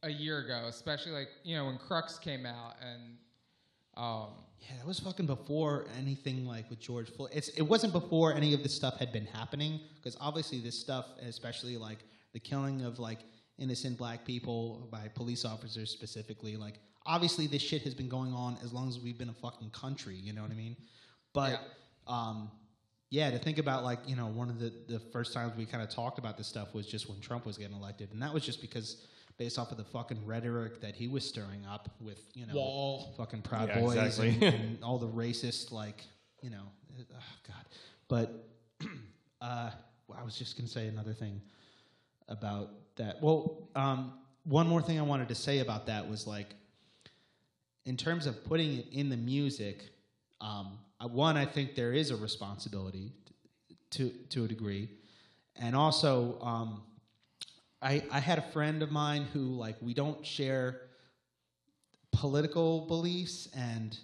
a 0.04 0.08
year 0.08 0.38
ago, 0.38 0.66
especially 0.68 1.10
like 1.10 1.30
you 1.42 1.56
know 1.56 1.66
when 1.66 1.78
Crux 1.78 2.20
came 2.20 2.46
out 2.46 2.74
and 2.80 3.16
um, 3.96 4.28
Yeah, 4.60 4.76
that 4.78 4.86
was 4.86 5.00
fucking 5.00 5.26
before 5.26 5.86
anything 5.98 6.46
like 6.46 6.70
with 6.70 6.80
George 6.80 7.10
Floyd. 7.10 7.30
It's 7.32 7.48
it 7.48 7.62
wasn't 7.62 7.92
before 7.92 8.32
any 8.32 8.54
of 8.54 8.62
this 8.62 8.74
stuff 8.74 8.98
had 8.98 9.12
been 9.12 9.26
happening 9.26 9.80
because 9.96 10.16
obviously 10.20 10.60
this 10.60 10.78
stuff, 10.78 11.06
especially 11.26 11.76
like 11.76 11.98
the 12.32 12.40
killing 12.40 12.82
of 12.82 12.98
like 12.98 13.18
innocent 13.58 13.98
black 13.98 14.24
people 14.24 14.88
by 14.90 15.08
police 15.14 15.44
officers 15.44 15.90
specifically, 15.90 16.56
like 16.56 16.74
obviously 17.04 17.46
this 17.46 17.62
shit 17.62 17.82
has 17.82 17.94
been 17.94 18.08
going 18.08 18.32
on 18.32 18.56
as 18.62 18.72
long 18.72 18.88
as 18.88 18.98
we've 19.00 19.18
been 19.18 19.28
a 19.28 19.34
fucking 19.34 19.70
country. 19.70 20.14
You 20.14 20.32
know 20.32 20.42
what 20.42 20.50
I 20.50 20.54
mean? 20.54 20.76
But 21.32 21.60
um, 22.06 22.50
yeah, 23.10 23.30
to 23.30 23.38
think 23.38 23.58
about 23.58 23.84
like 23.84 23.98
you 24.06 24.16
know 24.16 24.26
one 24.26 24.48
of 24.48 24.58
the 24.58 24.72
the 24.88 25.00
first 25.12 25.32
times 25.32 25.54
we 25.56 25.66
kind 25.66 25.82
of 25.82 25.90
talked 25.90 26.18
about 26.18 26.38
this 26.38 26.46
stuff 26.46 26.72
was 26.72 26.86
just 26.86 27.08
when 27.08 27.20
Trump 27.20 27.44
was 27.46 27.58
getting 27.58 27.76
elected, 27.76 28.10
and 28.12 28.22
that 28.22 28.32
was 28.32 28.44
just 28.44 28.60
because. 28.60 29.06
Based 29.38 29.58
off 29.58 29.70
of 29.72 29.76
the 29.76 29.84
fucking 29.84 30.24
rhetoric 30.26 30.80
that 30.82 30.94
he 30.94 31.08
was 31.08 31.26
stirring 31.26 31.64
up 31.68 31.88
with, 32.00 32.20
you 32.34 32.46
know, 32.46 32.54
Wall. 32.54 33.14
fucking 33.16 33.42
Proud 33.42 33.68
Yeah, 33.68 33.80
Boys 33.80 33.96
exactly. 33.96 34.46
and, 34.46 34.54
and 34.54 34.78
all 34.84 34.98
the 34.98 35.08
racist, 35.08 35.72
like, 35.72 36.04
you 36.42 36.50
know, 36.50 36.64
oh 37.00 37.16
God. 37.48 37.64
But 38.08 38.48
uh, 39.40 39.70
well, 40.06 40.18
I 40.20 40.24
was 40.24 40.36
just 40.36 40.56
going 40.56 40.66
to 40.66 40.72
say 40.72 40.86
another 40.86 41.14
thing 41.14 41.40
about 42.28 42.70
that. 42.96 43.22
Well, 43.22 43.68
um, 43.74 44.12
one 44.44 44.68
more 44.68 44.82
thing 44.82 44.98
I 44.98 45.02
wanted 45.02 45.28
to 45.28 45.34
say 45.34 45.60
about 45.60 45.86
that 45.86 46.08
was 46.08 46.26
like, 46.26 46.54
in 47.84 47.96
terms 47.96 48.26
of 48.26 48.44
putting 48.44 48.78
it 48.78 48.86
in 48.92 49.08
the 49.08 49.16
music, 49.16 49.82
um, 50.40 50.78
one, 51.00 51.36
I 51.36 51.46
think 51.46 51.74
there 51.74 51.92
is 51.92 52.10
a 52.10 52.16
responsibility 52.16 53.12
to 53.90 54.10
to 54.30 54.44
a 54.44 54.48
degree, 54.48 54.88
and 55.56 55.74
also, 55.74 56.38
um, 56.40 56.82
I 57.82 58.02
I 58.10 58.20
had 58.20 58.38
a 58.38 58.42
friend 58.52 58.82
of 58.82 58.90
mine 58.90 59.26
who 59.32 59.40
like 59.40 59.76
we 59.80 59.94
don't 59.94 60.24
share 60.24 60.80
political 62.12 62.86
beliefs 62.86 63.48
and 63.56 63.98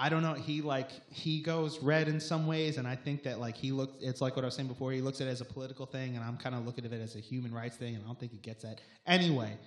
I 0.00 0.08
don't 0.08 0.22
know. 0.22 0.32
He 0.32 0.62
like 0.62 0.90
he 1.12 1.42
goes 1.42 1.78
red 1.80 2.08
in 2.08 2.20
some 2.20 2.46
ways, 2.46 2.78
and 2.78 2.88
I 2.88 2.96
think 2.96 3.22
that 3.24 3.38
like 3.38 3.54
he 3.54 3.70
looks. 3.70 3.92
It's 4.00 4.22
like 4.22 4.34
what 4.34 4.46
I 4.46 4.48
was 4.48 4.54
saying 4.54 4.68
before. 4.68 4.92
He 4.92 5.02
looks 5.02 5.20
at 5.20 5.26
it 5.26 5.30
as 5.30 5.42
a 5.42 5.44
political 5.44 5.84
thing, 5.84 6.16
and 6.16 6.24
I'm 6.24 6.38
kind 6.38 6.54
of 6.54 6.64
looking 6.64 6.86
at 6.86 6.92
it 6.94 7.02
as 7.02 7.16
a 7.16 7.18
human 7.20 7.52
rights 7.52 7.76
thing, 7.76 7.94
and 7.94 8.02
I 8.02 8.06
don't 8.06 8.18
think 8.18 8.32
he 8.32 8.38
gets 8.38 8.62
that. 8.62 8.80
Anyway, 9.06 9.58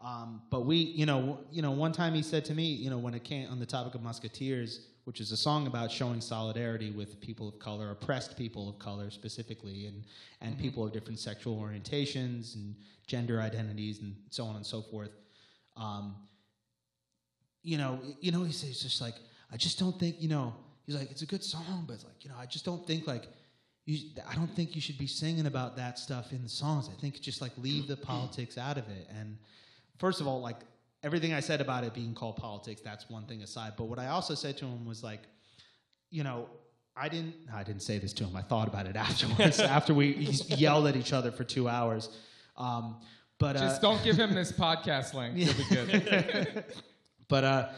um, 0.00 0.42
but 0.50 0.66
we, 0.66 0.76
you 0.76 1.04
know, 1.04 1.40
you 1.50 1.62
know, 1.62 1.72
one 1.72 1.90
time 1.90 2.14
he 2.14 2.22
said 2.22 2.44
to 2.44 2.54
me, 2.54 2.66
you 2.66 2.90
know, 2.90 2.98
when 2.98 3.12
it 3.12 3.24
came 3.24 3.50
on 3.50 3.58
the 3.58 3.66
topic 3.66 3.96
of 3.96 4.02
Musketeers, 4.02 4.86
which 5.04 5.20
is 5.20 5.32
a 5.32 5.36
song 5.36 5.66
about 5.66 5.90
showing 5.90 6.20
solidarity 6.20 6.90
with 6.90 7.20
people 7.20 7.48
of 7.48 7.58
color, 7.58 7.90
oppressed 7.90 8.36
people 8.36 8.68
of 8.68 8.78
color 8.78 9.10
specifically, 9.10 9.86
and 9.86 10.02
and 10.40 10.58
people 10.58 10.84
of 10.84 10.92
different 10.92 11.18
sexual 11.18 11.56
orientations 11.56 12.54
and 12.54 12.74
gender 13.06 13.40
identities, 13.40 14.00
and 14.00 14.14
so 14.30 14.44
on 14.44 14.56
and 14.56 14.66
so 14.66 14.82
forth. 14.82 15.10
Um, 15.76 16.14
you 17.62 17.78
know, 17.78 18.00
you 18.20 18.32
know, 18.32 18.42
he 18.42 18.52
says 18.52 18.80
just 18.80 19.00
like, 19.00 19.14
I 19.52 19.56
just 19.56 19.78
don't 19.78 19.98
think, 19.98 20.16
you 20.20 20.28
know, 20.28 20.54
he's 20.84 20.96
like, 20.96 21.10
it's 21.10 21.22
a 21.22 21.26
good 21.26 21.44
song, 21.44 21.84
but 21.86 21.94
it's 21.94 22.04
like, 22.04 22.24
you 22.24 22.30
know, 22.30 22.36
I 22.38 22.46
just 22.46 22.64
don't 22.64 22.86
think 22.86 23.06
like, 23.06 23.28
you, 23.84 24.10
I 24.28 24.34
don't 24.34 24.54
think 24.54 24.74
you 24.74 24.80
should 24.80 24.98
be 24.98 25.06
singing 25.06 25.46
about 25.46 25.76
that 25.76 25.98
stuff 25.98 26.32
in 26.32 26.42
the 26.42 26.48
songs. 26.48 26.88
I 26.88 27.00
think 27.00 27.20
just 27.20 27.40
like 27.40 27.52
leave 27.58 27.86
the 27.86 27.96
politics 28.08 28.58
out 28.58 28.78
of 28.78 28.88
it. 28.88 29.08
And 29.18 29.36
first 29.98 30.20
of 30.20 30.26
all, 30.26 30.40
like 30.40 30.58
everything 31.02 31.32
I 31.32 31.40
said 31.40 31.60
about 31.60 31.84
it 31.84 31.94
being 31.94 32.14
called 32.14 32.36
politics, 32.36 32.80
that's 32.82 33.08
one 33.08 33.26
thing 33.26 33.42
aside. 33.42 33.74
But 33.76 33.84
what 33.84 33.98
I 33.98 34.08
also 34.08 34.34
said 34.34 34.56
to 34.58 34.64
him 34.64 34.84
was 34.84 35.02
like, 35.02 35.20
you 36.10 36.24
know, 36.24 36.48
I 36.96 37.08
didn't, 37.08 37.34
I 37.52 37.62
didn't 37.62 37.82
say 37.82 37.98
this 37.98 38.12
to 38.14 38.24
him. 38.24 38.36
I 38.36 38.42
thought 38.42 38.68
about 38.68 38.86
it 38.86 38.96
afterwards, 39.08 39.60
after 39.60 39.94
we 39.94 40.14
yelled 40.48 40.86
at 40.86 40.96
each 40.96 41.12
other 41.12 41.30
for 41.30 41.44
two 41.44 41.68
hours. 41.68 42.08
Um, 42.56 42.96
but 43.38 43.56
uh, 43.56 43.60
just 43.60 43.82
don't 43.82 44.02
give 44.04 44.16
him 44.16 44.34
this 44.34 44.52
podcast 44.52 45.14
link. 45.14 45.36
You'll 45.36 45.54
be 45.54 45.64
good. 45.64 46.64
but 47.28 47.44
uh, 47.44 47.68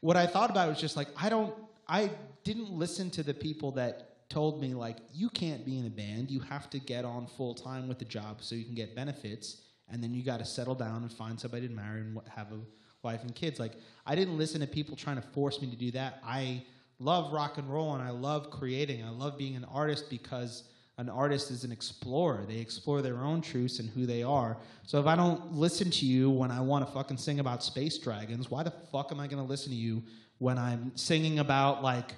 what 0.00 0.16
I 0.16 0.26
thought 0.26 0.50
about 0.50 0.68
was 0.68 0.80
just 0.80 0.96
like 0.96 1.08
I 1.16 1.28
don't, 1.28 1.54
I 1.86 2.10
didn't 2.44 2.72
listen 2.72 3.10
to 3.10 3.22
the 3.22 3.34
people 3.34 3.72
that 3.72 4.28
told 4.28 4.60
me 4.60 4.72
like 4.72 4.96
you 5.12 5.28
can't 5.28 5.64
be 5.64 5.78
in 5.78 5.86
a 5.86 5.90
band. 5.90 6.30
You 6.30 6.40
have 6.40 6.70
to 6.70 6.78
get 6.78 7.04
on 7.04 7.26
full 7.26 7.54
time 7.54 7.86
with 7.86 7.98
the 7.98 8.04
job 8.04 8.42
so 8.42 8.54
you 8.54 8.64
can 8.64 8.74
get 8.74 8.96
benefits, 8.96 9.60
and 9.92 10.02
then 10.02 10.14
you 10.14 10.22
got 10.22 10.38
to 10.38 10.44
settle 10.44 10.74
down 10.74 11.02
and 11.02 11.12
find 11.12 11.38
somebody 11.38 11.68
to 11.68 11.74
marry 11.74 12.00
and 12.00 12.18
have 12.34 12.50
a 12.50 12.58
wife 13.02 13.22
and 13.22 13.34
kids. 13.34 13.60
Like 13.60 13.72
I 14.06 14.14
didn't 14.14 14.38
listen 14.38 14.60
to 14.60 14.66
people 14.66 14.96
trying 14.96 15.16
to 15.16 15.22
force 15.22 15.60
me 15.60 15.70
to 15.70 15.76
do 15.76 15.90
that. 15.92 16.22
I 16.24 16.64
love 16.98 17.32
rock 17.32 17.58
and 17.58 17.70
roll 17.72 17.94
and 17.94 18.02
I 18.02 18.10
love 18.10 18.50
creating. 18.50 19.04
I 19.04 19.10
love 19.10 19.36
being 19.36 19.56
an 19.56 19.64
artist 19.64 20.08
because 20.08 20.64
an 20.98 21.08
artist 21.08 21.50
is 21.50 21.64
an 21.64 21.72
explorer. 21.72 22.44
They 22.46 22.58
explore 22.58 23.02
their 23.02 23.18
own 23.18 23.40
truths 23.40 23.78
and 23.78 23.88
who 23.90 24.06
they 24.06 24.22
are. 24.22 24.56
So 24.86 25.00
if 25.00 25.06
I 25.06 25.16
don't 25.16 25.54
listen 25.54 25.90
to 25.90 26.06
you 26.06 26.30
when 26.30 26.50
I 26.50 26.60
want 26.60 26.86
to 26.86 26.92
fucking 26.92 27.16
sing 27.16 27.40
about 27.40 27.62
space 27.62 27.98
dragons, 27.98 28.50
why 28.50 28.62
the 28.62 28.72
fuck 28.92 29.10
am 29.10 29.18
I 29.18 29.26
going 29.26 29.42
to 29.42 29.48
listen 29.48 29.70
to 29.70 29.76
you 29.76 30.02
when 30.38 30.58
I'm 30.58 30.92
singing 30.96 31.38
about 31.38 31.82
like, 31.82 32.14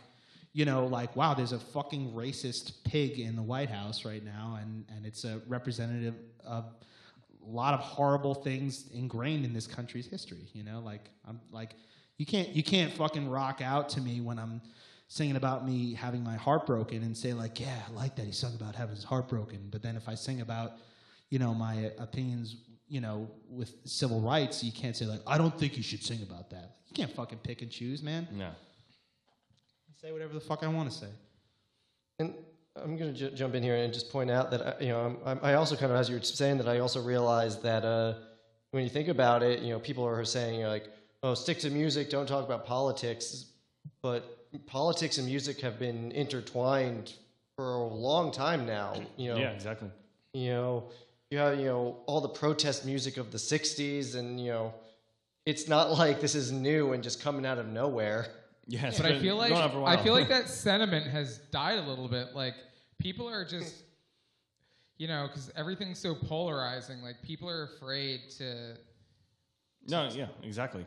you 0.53 0.65
know, 0.65 0.87
like 0.87 1.15
wow, 1.17 1.35
there's 1.35 1.53
a 1.53 1.59
fucking 1.59 2.13
racist 2.13 2.85
pig 2.85 3.19
in 3.19 3.37
the 3.37 3.43
White 3.43 3.71
House 3.71 4.05
right 4.05 4.25
now, 4.25 4.59
and 4.61 4.85
and 4.95 5.05
it's 5.05 5.25
a 5.25 5.41
representative 5.49 6.15
of 6.45 6.65
lot 7.51 7.75
of 7.75 7.81
horrible 7.81 8.35
things 8.35 8.89
ingrained 8.93 9.45
in 9.45 9.53
this 9.53 9.67
country's 9.67 10.07
history. 10.07 10.49
You 10.53 10.65
know, 10.65 10.81
like 10.81 11.09
I'm 11.27 11.41
like 11.51 11.75
you 12.17 12.27
can't 12.27 12.49
you 12.51 12.63
can't 12.63 12.93
fucking 12.93 13.29
rock 13.29 13.61
out 13.63 13.89
to 13.91 14.01
me 14.01 14.21
when 14.21 14.39
I'm 14.39 14.61
singing 15.09 15.37
about 15.37 15.67
me 15.67 15.95
having 15.95 16.25
my 16.25 16.37
heart 16.37 16.67
broken 16.67 17.03
and 17.03 17.17
say 17.17 17.33
like, 17.33 17.61
yeah, 17.61 17.79
I 17.89 17.93
like 17.93 18.17
that 18.17 18.25
he 18.27 18.33
sung 18.33 18.55
about 18.55 18.75
having 18.75 18.95
his 18.95 19.05
heart 19.05 19.29
broken. 19.29 19.69
But 19.71 19.83
then 19.83 19.97
if 19.97 20.09
I 20.09 20.15
sing 20.15 20.41
about, 20.41 20.73
you 21.31 21.39
know, 21.39 21.55
my 21.55 21.93
opinions, 21.99 22.57
you 22.89 23.01
know, 23.01 23.31
with 23.49 23.75
civil 23.85 24.21
rights, 24.21 24.65
you 24.65 24.73
can't 24.73 24.97
say 24.97 25.05
like, 25.05 25.21
I 25.27 25.39
don't 25.39 25.57
think 25.59 25.77
you 25.77 25.83
should 25.83 26.03
sing 26.03 26.23
about 26.23 26.51
that. 26.51 26.77
You 26.89 26.95
can't 26.95 27.15
fucking 27.15 27.39
pick 27.39 27.63
and 27.63 27.71
choose, 27.71 28.03
man. 28.03 28.27
No. 28.33 28.51
Say 30.01 30.13
whatever 30.13 30.35
the 30.35 30.41
fuck 30.41 30.63
I 30.63 30.69
want 30.69 30.91
to 30.91 30.97
say. 30.97 31.09
And 32.19 32.35
I'm 32.77 32.97
going 32.97 33.13
to 33.15 33.19
ju- 33.19 33.31
jump 33.37 33.55
in 33.55 33.63
here 33.63 33.77
and 33.77 33.93
just 33.93 34.11
point 34.11 34.31
out 34.31 34.51
that 34.51 34.61
uh, 34.61 34.75
you 34.81 34.89
know 34.89 35.01
I'm, 35.01 35.17
I'm- 35.25 35.41
I 35.43 35.55
also 35.55 35.77
kind 35.77 35.93
of, 35.93 35.99
as 35.99 36.09
you 36.09 36.17
were 36.17 36.23
saying, 36.23 36.59
that 36.59 36.69
I 36.69 36.81
also 36.81 37.01
realized 37.03 37.63
that 37.63 37.85
uh, 37.85 38.15
when 38.73 38.83
you 38.83 38.91
think 38.91 39.09
about 39.09 39.43
it, 39.43 39.61
you 39.61 39.71
know, 39.73 39.79
people 39.79 40.05
are 40.05 40.25
saying 40.25 40.63
like, 40.65 40.89
"Oh, 41.23 41.35
stick 41.35 41.59
to 41.61 41.71
music, 41.71 42.11
don't 42.11 42.27
talk 42.27 42.45
about 42.45 42.67
politics," 42.67 43.47
but 44.03 44.49
politics 44.67 45.19
and 45.19 45.27
music 45.27 45.61
have 45.61 45.79
been 45.79 46.11
intertwined 46.13 47.13
for 47.57 47.75
a 47.75 47.85
long 47.85 48.33
time 48.33 48.67
now. 48.67 48.95
You 49.17 49.31
know, 49.35 49.39
Yeah, 49.39 49.51
exactly. 49.51 49.91
you 50.33 50.51
know, 50.51 50.85
you 51.31 51.39
have 51.39 51.59
you 51.59 51.67
know 51.67 51.99
all 52.07 52.21
the 52.21 52.29
protest 52.29 52.85
music 52.85 53.17
of 53.19 53.31
the 53.31 53.39
'60s, 53.39 54.17
and 54.17 54.41
you 54.41 54.51
know, 54.51 54.75
it's 55.47 55.69
not 55.69 55.93
like 55.97 56.21
this 56.21 56.35
is 56.35 56.51
new 56.51 56.93
and 56.93 57.05
just 57.05 57.23
coming 57.23 57.47
out 57.47 57.59
of 57.59 57.69
nowhere. 57.69 58.27
Yeah, 58.67 58.87
it's 58.87 58.99
but 58.99 59.11
I 59.11 59.19
feel 59.19 59.37
like 59.37 59.51
going 59.51 59.63
on 59.63 59.71
for 59.71 59.79
a 59.79 59.85
I 59.85 59.95
while. 59.97 60.05
feel 60.05 60.15
like 60.15 60.29
that 60.37 60.49
sentiment 60.49 61.07
has 61.07 61.39
died 61.51 61.79
a 61.79 61.83
little 61.83 62.09
bit. 62.09 62.35
Like 62.35 62.55
people 62.99 63.29
are 63.29 63.45
just, 63.45 63.75
you 64.97 65.09
know, 65.09 65.27
because 65.27 65.51
everything's 65.57 65.99
so 65.99 66.15
polarizing. 66.15 67.03
Like 67.03 67.23
people 67.23 67.49
are 67.49 67.65
afraid 67.65 68.21
to. 68.39 68.77
no, 69.87 70.09
yeah, 70.13 70.29
exactly. 70.43 70.87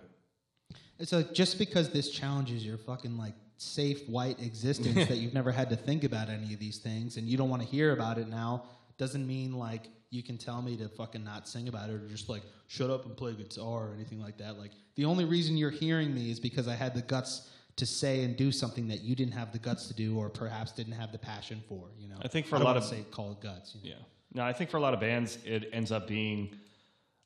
It's 0.99 1.11
like 1.11 1.33
just 1.33 1.59
because 1.59 1.89
this 1.89 2.09
challenges 2.09 2.65
your 2.65 2.77
fucking 2.77 3.17
like 3.17 3.35
safe 3.57 4.07
white 4.07 4.39
existence 4.41 5.07
that 5.07 5.17
you've 5.17 5.33
never 5.33 5.51
had 5.51 5.69
to 5.69 5.75
think 5.75 6.03
about 6.03 6.29
any 6.29 6.53
of 6.53 6.59
these 6.59 6.77
things 6.77 7.17
and 7.17 7.27
you 7.27 7.37
don't 7.37 7.49
want 7.49 7.61
to 7.61 7.67
hear 7.67 7.91
about 7.91 8.19
it 8.19 8.27
now 8.27 8.63
doesn't 8.99 9.25
mean 9.25 9.53
like 9.53 9.89
you 10.09 10.23
can 10.23 10.37
tell 10.37 10.61
me 10.61 10.77
to 10.77 10.87
fucking 10.89 11.23
not 11.23 11.47
sing 11.47 11.67
about 11.67 11.89
it 11.89 11.93
or 11.93 12.07
just 12.07 12.29
like 12.29 12.43
shut 12.67 12.89
up 12.89 13.05
and 13.05 13.17
play 13.17 13.33
guitar 13.33 13.89
or 13.89 13.93
anything 13.95 14.21
like 14.21 14.37
that. 14.37 14.57
Like 14.57 14.71
the 14.95 15.05
only 15.05 15.25
reason 15.25 15.57
you're 15.57 15.69
hearing 15.69 16.13
me 16.13 16.31
is 16.31 16.39
because 16.39 16.67
I 16.67 16.75
had 16.75 16.93
the 16.93 17.01
guts 17.01 17.49
to 17.77 17.85
say 17.85 18.23
and 18.23 18.35
do 18.35 18.51
something 18.51 18.87
that 18.89 19.01
you 19.01 19.15
didn't 19.15 19.33
have 19.33 19.51
the 19.51 19.59
guts 19.59 19.87
to 19.87 19.93
do 19.93 20.17
or 20.17 20.29
perhaps 20.29 20.71
didn't 20.71 20.93
have 20.93 21.11
the 21.11 21.17
passion 21.17 21.63
for, 21.69 21.89
you 21.97 22.07
know. 22.09 22.17
I 22.21 22.27
think 22.27 22.45
for 22.45 22.57
I 22.57 22.59
a 22.59 22.63
lot 22.63 22.75
of- 22.77 22.83
say 22.83 23.05
call 23.11 23.31
it 23.31 23.39
guts. 23.39 23.75
You 23.81 23.91
know? 23.91 23.97
Yeah. 23.97 24.03
No, 24.33 24.43
I 24.43 24.51
think 24.53 24.69
for 24.69 24.77
a 24.77 24.81
lot 24.81 24.93
of 24.93 24.99
bands, 24.99 25.37
it 25.45 25.69
ends 25.71 25.91
up 25.91 26.07
being, 26.07 26.57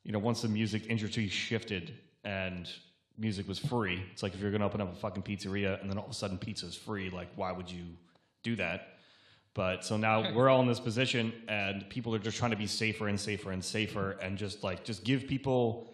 you 0.03 0.11
know, 0.11 0.19
once 0.19 0.41
the 0.41 0.47
music 0.49 0.83
industry 0.87 1.27
shifted 1.27 1.93
and 2.23 2.69
music 3.17 3.47
was 3.47 3.59
free, 3.59 4.03
it's 4.11 4.23
like 4.23 4.33
if 4.33 4.39
you're 4.41 4.51
going 4.51 4.61
to 4.61 4.67
open 4.67 4.81
up 4.81 4.91
a 4.93 4.95
fucking 4.95 5.23
pizzeria 5.23 5.79
and 5.81 5.89
then 5.89 5.97
all 5.97 6.05
of 6.05 6.11
a 6.11 6.13
sudden 6.13 6.37
pizza's 6.37 6.75
free, 6.75 7.09
like, 7.09 7.29
why 7.35 7.51
would 7.51 7.69
you 7.71 7.83
do 8.43 8.55
that? 8.57 8.89
But 9.53 9.83
so 9.83 9.97
now 9.97 10.33
we're 10.33 10.47
all 10.49 10.61
in 10.61 10.67
this 10.67 10.79
position 10.79 11.33
and 11.47 11.89
people 11.89 12.13
are 12.15 12.19
just 12.19 12.37
trying 12.37 12.51
to 12.51 12.57
be 12.57 12.67
safer 12.67 13.07
and 13.07 13.19
safer 13.19 13.51
and 13.51 13.63
safer 13.63 14.11
and 14.21 14.37
just 14.37 14.63
like, 14.63 14.83
just 14.83 15.03
give 15.03 15.27
people, 15.27 15.93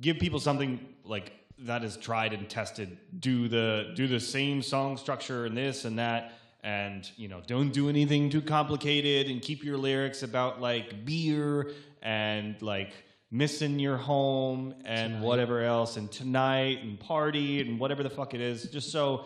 give 0.00 0.18
people 0.18 0.38
something 0.38 0.80
like 1.04 1.32
that 1.60 1.84
is 1.84 1.96
tried 1.96 2.32
and 2.32 2.48
tested. 2.48 2.98
Do 3.18 3.48
the 3.48 3.92
do 3.94 4.06
the 4.06 4.20
same 4.20 4.62
song 4.62 4.96
structure 4.96 5.46
and 5.46 5.56
this 5.56 5.84
and 5.84 5.98
that, 5.98 6.32
and 6.62 7.10
you 7.16 7.28
know, 7.28 7.42
don't 7.46 7.72
do 7.72 7.88
anything 7.88 8.30
too 8.30 8.42
complicated, 8.42 9.30
and 9.30 9.40
keep 9.40 9.64
your 9.64 9.78
lyrics 9.78 10.22
about 10.22 10.60
like 10.60 11.04
beer 11.04 11.72
and 12.02 12.60
like 12.62 12.92
missing 13.30 13.78
your 13.78 13.96
home 13.96 14.74
and 14.84 15.20
whatever 15.20 15.62
else, 15.62 15.96
and 15.96 16.10
tonight 16.12 16.82
and 16.82 17.00
party 17.00 17.60
and 17.60 17.80
whatever 17.80 18.02
the 18.02 18.10
fuck 18.10 18.34
it 18.34 18.40
is, 18.40 18.64
just 18.70 18.92
so 18.92 19.24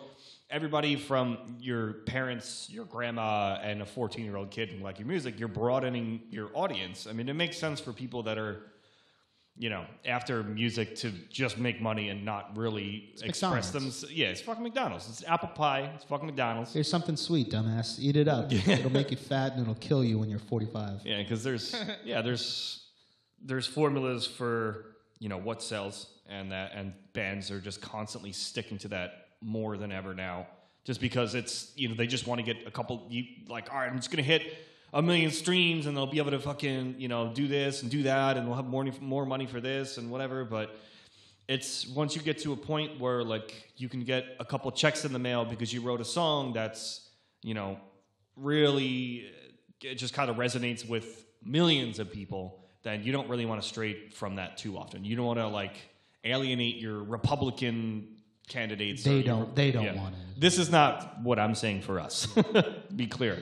everybody 0.51 0.97
from 0.97 1.57
your 1.61 1.93
parents, 1.93 2.69
your 2.71 2.85
grandma, 2.85 3.59
and 3.63 3.83
a 3.83 3.87
14 3.87 4.25
year 4.25 4.37
old 4.37 4.51
kid 4.51 4.71
who 4.71 4.83
like 4.83 4.99
your 4.99 5.07
music, 5.07 5.39
you're 5.39 5.49
broadening 5.49 6.21
your 6.31 6.51
audience. 6.55 7.07
I 7.09 7.13
mean, 7.13 7.29
it 7.29 7.35
makes 7.35 7.57
sense 7.57 7.81
for 7.81 7.93
people 7.93 8.23
that 8.25 8.37
are, 8.37 8.63
you 9.57 9.69
know, 9.69 9.85
after 10.07 10.43
music 10.43 10.97
to 10.97 11.11
just 11.29 11.59
make 11.59 11.81
money 11.81 12.09
and 12.09 12.25
not 12.25 12.57
really 12.57 13.13
express 13.23 13.71
them. 13.71 13.93
Yeah, 14.11 14.29
it's 14.29 14.41
fucking 14.41 14.63
McDonald's. 14.63 15.09
It's 15.09 15.25
apple 15.25 15.49
pie. 15.49 15.91
It's 15.95 16.05
fucking 16.05 16.27
McDonald's. 16.27 16.73
Here's 16.73 16.89
something 16.89 17.17
sweet, 17.17 17.51
dumbass. 17.51 17.99
Eat 17.99 18.17
it 18.17 18.29
up. 18.29 18.51
It'll 18.53 18.91
make 18.91 19.11
you 19.11 19.17
fat 19.17 19.53
and 19.53 19.63
it'll 19.63 19.75
kill 19.75 20.03
you 20.03 20.19
when 20.19 20.31
you're 20.31 20.39
45. 20.39 21.03
Yeah, 21.05 21.19
because 21.19 21.45
there's 21.45 21.75
yeah 22.05 22.23
there's 22.23 22.87
there's 23.45 23.67
formulas 23.67 24.27
for 24.27 24.97
you 25.19 25.29
know 25.29 25.39
what 25.39 25.63
sells 25.63 26.07
and 26.29 26.53
that 26.53 26.73
and 26.75 26.95
bands 27.13 27.51
are 27.51 27.61
just 27.61 27.83
constantly 27.83 28.33
sticking 28.33 28.79
to 28.79 28.89
that 28.89 29.27
more 29.41 29.77
than 29.77 29.93
ever 29.93 30.15
now. 30.15 30.47
Just 30.85 31.01
because 31.01 31.35
it's 31.35 31.73
you 31.77 31.89
know 31.89 31.95
they 31.95 32.07
just 32.07 32.27
want 32.27 32.39
to 32.39 32.45
get 32.45 32.67
a 32.67 32.71
couple 32.71 33.07
you 33.11 33.25
like 33.49 33.71
all 33.71 33.79
right 33.79 33.91
I'm 33.91 33.97
just 33.97 34.11
gonna 34.11 34.23
hit 34.23 34.43
a 34.93 35.01
million 35.03 35.31
streams 35.31 35.87
and 35.87 35.97
they'll 35.97 36.07
be 36.07 36.19
able 36.19 36.33
to 36.33 36.39
fucking 36.41 36.97
you 36.99 37.09
know 37.09 37.33
do 37.33 37.47
this 37.47 37.83
and 37.83 37.91
do 37.91 38.03
that 38.05 38.37
and 38.37 38.47
we'll 38.47 38.57
have 38.57 38.67
more 38.67 38.85
more 39.01 39.25
money 39.27 39.47
for 39.47 39.61
this 39.61 39.99
and 39.99 40.11
whatever. 40.11 40.45
But 40.45 40.77
it's 41.49 41.87
once 41.89 42.15
you 42.17 42.23
get 42.23 42.39
to 42.41 42.53
a 42.53 42.57
point 42.57 43.01
where 43.01 43.23
like 43.25 43.73
you 43.77 43.89
can 43.89 44.05
get 44.05 44.25
a 44.39 44.45
couple 44.45 44.71
checks 44.73 45.05
in 45.05 45.13
the 45.13 45.19
mail 45.19 45.45
because 45.45 45.73
you 45.73 45.81
wrote 45.81 46.01
a 46.01 46.05
song 46.05 46.53
that's 46.53 47.09
you 47.43 47.55
know 47.55 47.79
really 48.37 49.27
it 49.83 49.95
just 49.97 50.15
kind 50.15 50.31
of 50.31 50.37
resonates 50.37 50.89
with 50.89 51.25
millions 51.45 51.99
of 51.99 52.11
people 52.13 52.59
then 52.83 53.03
you 53.03 53.13
don't 53.13 53.29
really 53.29 53.47
want 53.47 53.61
to 53.61 53.67
stray 53.69 54.09
from 54.11 54.37
that 54.37 54.57
too 54.59 54.77
often 54.77 55.05
you 55.05 55.17
don't 55.17 55.27
want 55.27 55.39
to 55.39 55.47
like 55.49 55.77
alienate 56.25 56.77
your 56.77 57.03
republican 57.03 58.07
candidates 58.49 59.05
They 59.05 59.23
don't- 59.23 59.55
they 59.55 59.71
don't 59.71 59.97
want 59.97 60.15
it. 60.15 60.41
this 60.41 60.59
is 60.59 60.71
not 60.71 61.21
what 61.23 61.39
i'm 61.39 61.55
saying 61.55 61.83
for 61.83 61.99
us 62.01 62.27
be 62.97 63.07
clear 63.07 63.39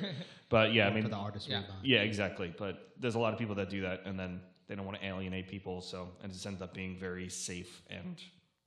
but 0.49 0.73
yeah 0.73 0.87
i 0.89 0.91
mean 0.93 1.03
For 1.03 1.09
the 1.09 1.17
artist 1.17 1.49
Yeah. 1.49 1.61
rebound. 1.63 1.85
yeah, 1.85 2.01
exactly. 2.03 2.53
But 2.57 2.93
there's 3.01 3.15
a 3.15 3.19
lot 3.19 3.33
of 3.33 3.39
people 3.39 3.55
that 3.57 3.71
do 3.71 3.81
that, 3.83 4.03
and 4.07 4.19
then 4.19 4.41
they 4.67 4.75
don't 4.75 4.85
want 4.87 4.99
to 5.01 5.07
alienate 5.07 5.49
people. 5.49 5.81
So 5.81 6.09
and 6.23 6.31
it 6.31 6.35
just 6.35 6.47
ends 6.47 6.61
up 6.63 6.75
being 6.75 6.99
very 6.99 7.29
safe 7.29 7.83
and 7.89 8.17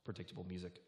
predictable 0.04 0.44
music. 0.48 0.80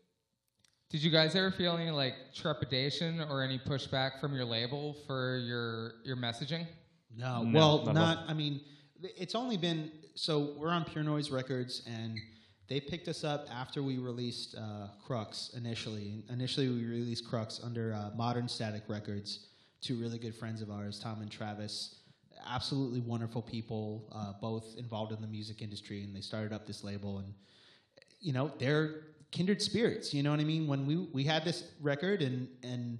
Did 0.91 1.03
you 1.03 1.11
guys 1.11 1.35
ever 1.35 1.51
feel 1.51 1.77
any 1.77 1.91
like 1.91 2.15
trepidation 2.35 3.21
or 3.21 3.43
any 3.43 3.59
pushback 3.59 4.21
from 4.21 4.35
your 4.35 4.45
label 4.45 4.95
for 5.07 5.39
your 5.39 5.95
your 6.05 6.17
messaging? 6.17 6.67
No, 7.17 7.43
No, 7.43 7.59
well, 7.59 7.85
not 7.87 7.95
not. 7.95 8.19
I 8.29 8.35
mean, 8.35 8.61
it's 9.03 9.35
only 9.35 9.57
been 9.57 9.91
so 10.15 10.55
we're 10.59 10.71
on 10.71 10.85
Pure 10.85 11.05
Noise 11.05 11.31
Records, 11.31 11.83
and 11.87 12.17
they 12.69 12.81
picked 12.81 13.09
us 13.09 13.25
up 13.25 13.47
after 13.53 13.83
we 13.83 13.99
released 13.99 14.55
uh, 14.57 14.89
Crux 15.05 15.51
initially. 15.57 16.23
Initially, 16.31 16.69
we 16.69 16.85
released 16.85 17.29
Crux 17.29 17.61
under 17.63 17.93
uh, 17.93 18.11
Modern 18.17 18.49
Static 18.49 18.85
Records. 18.89 19.49
Two 19.85 19.97
really 19.97 20.19
good 20.19 20.35
friends 20.35 20.63
of 20.63 20.71
ours, 20.71 20.99
Tom 20.99 21.21
and 21.21 21.31
Travis, 21.31 21.97
absolutely 22.47 23.01
wonderful 23.01 23.43
people, 23.43 24.09
uh, 24.13 24.33
both 24.41 24.65
involved 24.79 25.13
in 25.13 25.21
the 25.21 25.27
music 25.27 25.61
industry, 25.61 26.03
and 26.03 26.17
they 26.17 26.23
started 26.23 26.55
up 26.55 26.67
this 26.67 26.83
label 26.83 27.19
and 27.19 27.35
you 28.19 28.33
know 28.33 28.51
they're 28.59 29.03
kindred 29.31 29.61
spirits 29.61 30.15
you 30.15 30.23
know 30.23 30.31
what 30.31 30.41
i 30.41 30.45
mean? 30.45 30.67
When 30.67 30.87
we 30.87 30.97
we 31.13 31.25
had 31.25 31.45
this 31.45 31.65
record 31.83 32.23
and 32.23 32.49
and 32.63 32.99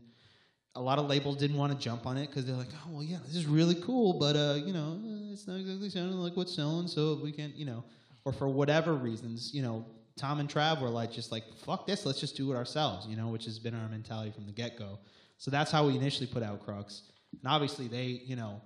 a 0.75 0.81
lot 0.81 0.99
of 0.99 1.07
labels 1.07 1.37
didn't 1.37 1.57
want 1.57 1.73
to 1.73 1.79
jump 1.79 2.05
on 2.05 2.17
it 2.19 2.27
because 2.27 2.45
they're 2.45 2.57
like 2.57 2.69
oh 2.85 2.91
well 2.95 3.03
yeah 3.03 3.19
this 3.25 3.37
is 3.37 3.47
really 3.47 3.77
cool 3.77 4.19
but 4.19 4.37
uh 4.37 4.55
you 4.55 4.73
know 4.73 5.01
it's 5.33 5.47
not 5.47 5.59
exactly 5.59 5.89
sounding 5.89 6.19
like 6.19 6.37
what's 6.37 6.55
selling 6.55 6.87
so 6.87 7.19
we 7.23 7.33
can't 7.33 7.55
you 7.55 7.65
know? 7.65 7.83
Or 8.27 8.33
for 8.33 8.49
whatever 8.49 8.95
reasons 8.95 9.55
you 9.55 9.63
know 9.63 9.87
tom 10.17 10.41
and 10.41 10.49
trav 10.49 10.81
were 10.81 10.89
like 10.89 11.13
just 11.13 11.31
like 11.33 11.45
fuck 11.65 11.87
this 11.87 12.05
let's 12.05 12.21
just 12.21 12.37
do 12.37 12.53
it 12.53 12.57
ourselves 12.57 13.07
you 13.07 13.17
know 13.17 13.29
which 13.29 13.45
has 13.45 13.59
been 13.59 13.75
our 13.75 13.89
mentality 13.89 14.31
from 14.31 14.47
the 14.47 14.53
get-go 14.53 14.99
so 15.45 15.51
that's 15.51 15.71
how 15.71 15.87
we 15.87 15.95
initially 15.95 16.27
put 16.27 16.43
out 16.43 16.65
crux 16.65 17.03
and 17.31 17.47
obviously 17.47 17.87
they 17.87 18.23
you 18.25 18.35
know 18.35 18.63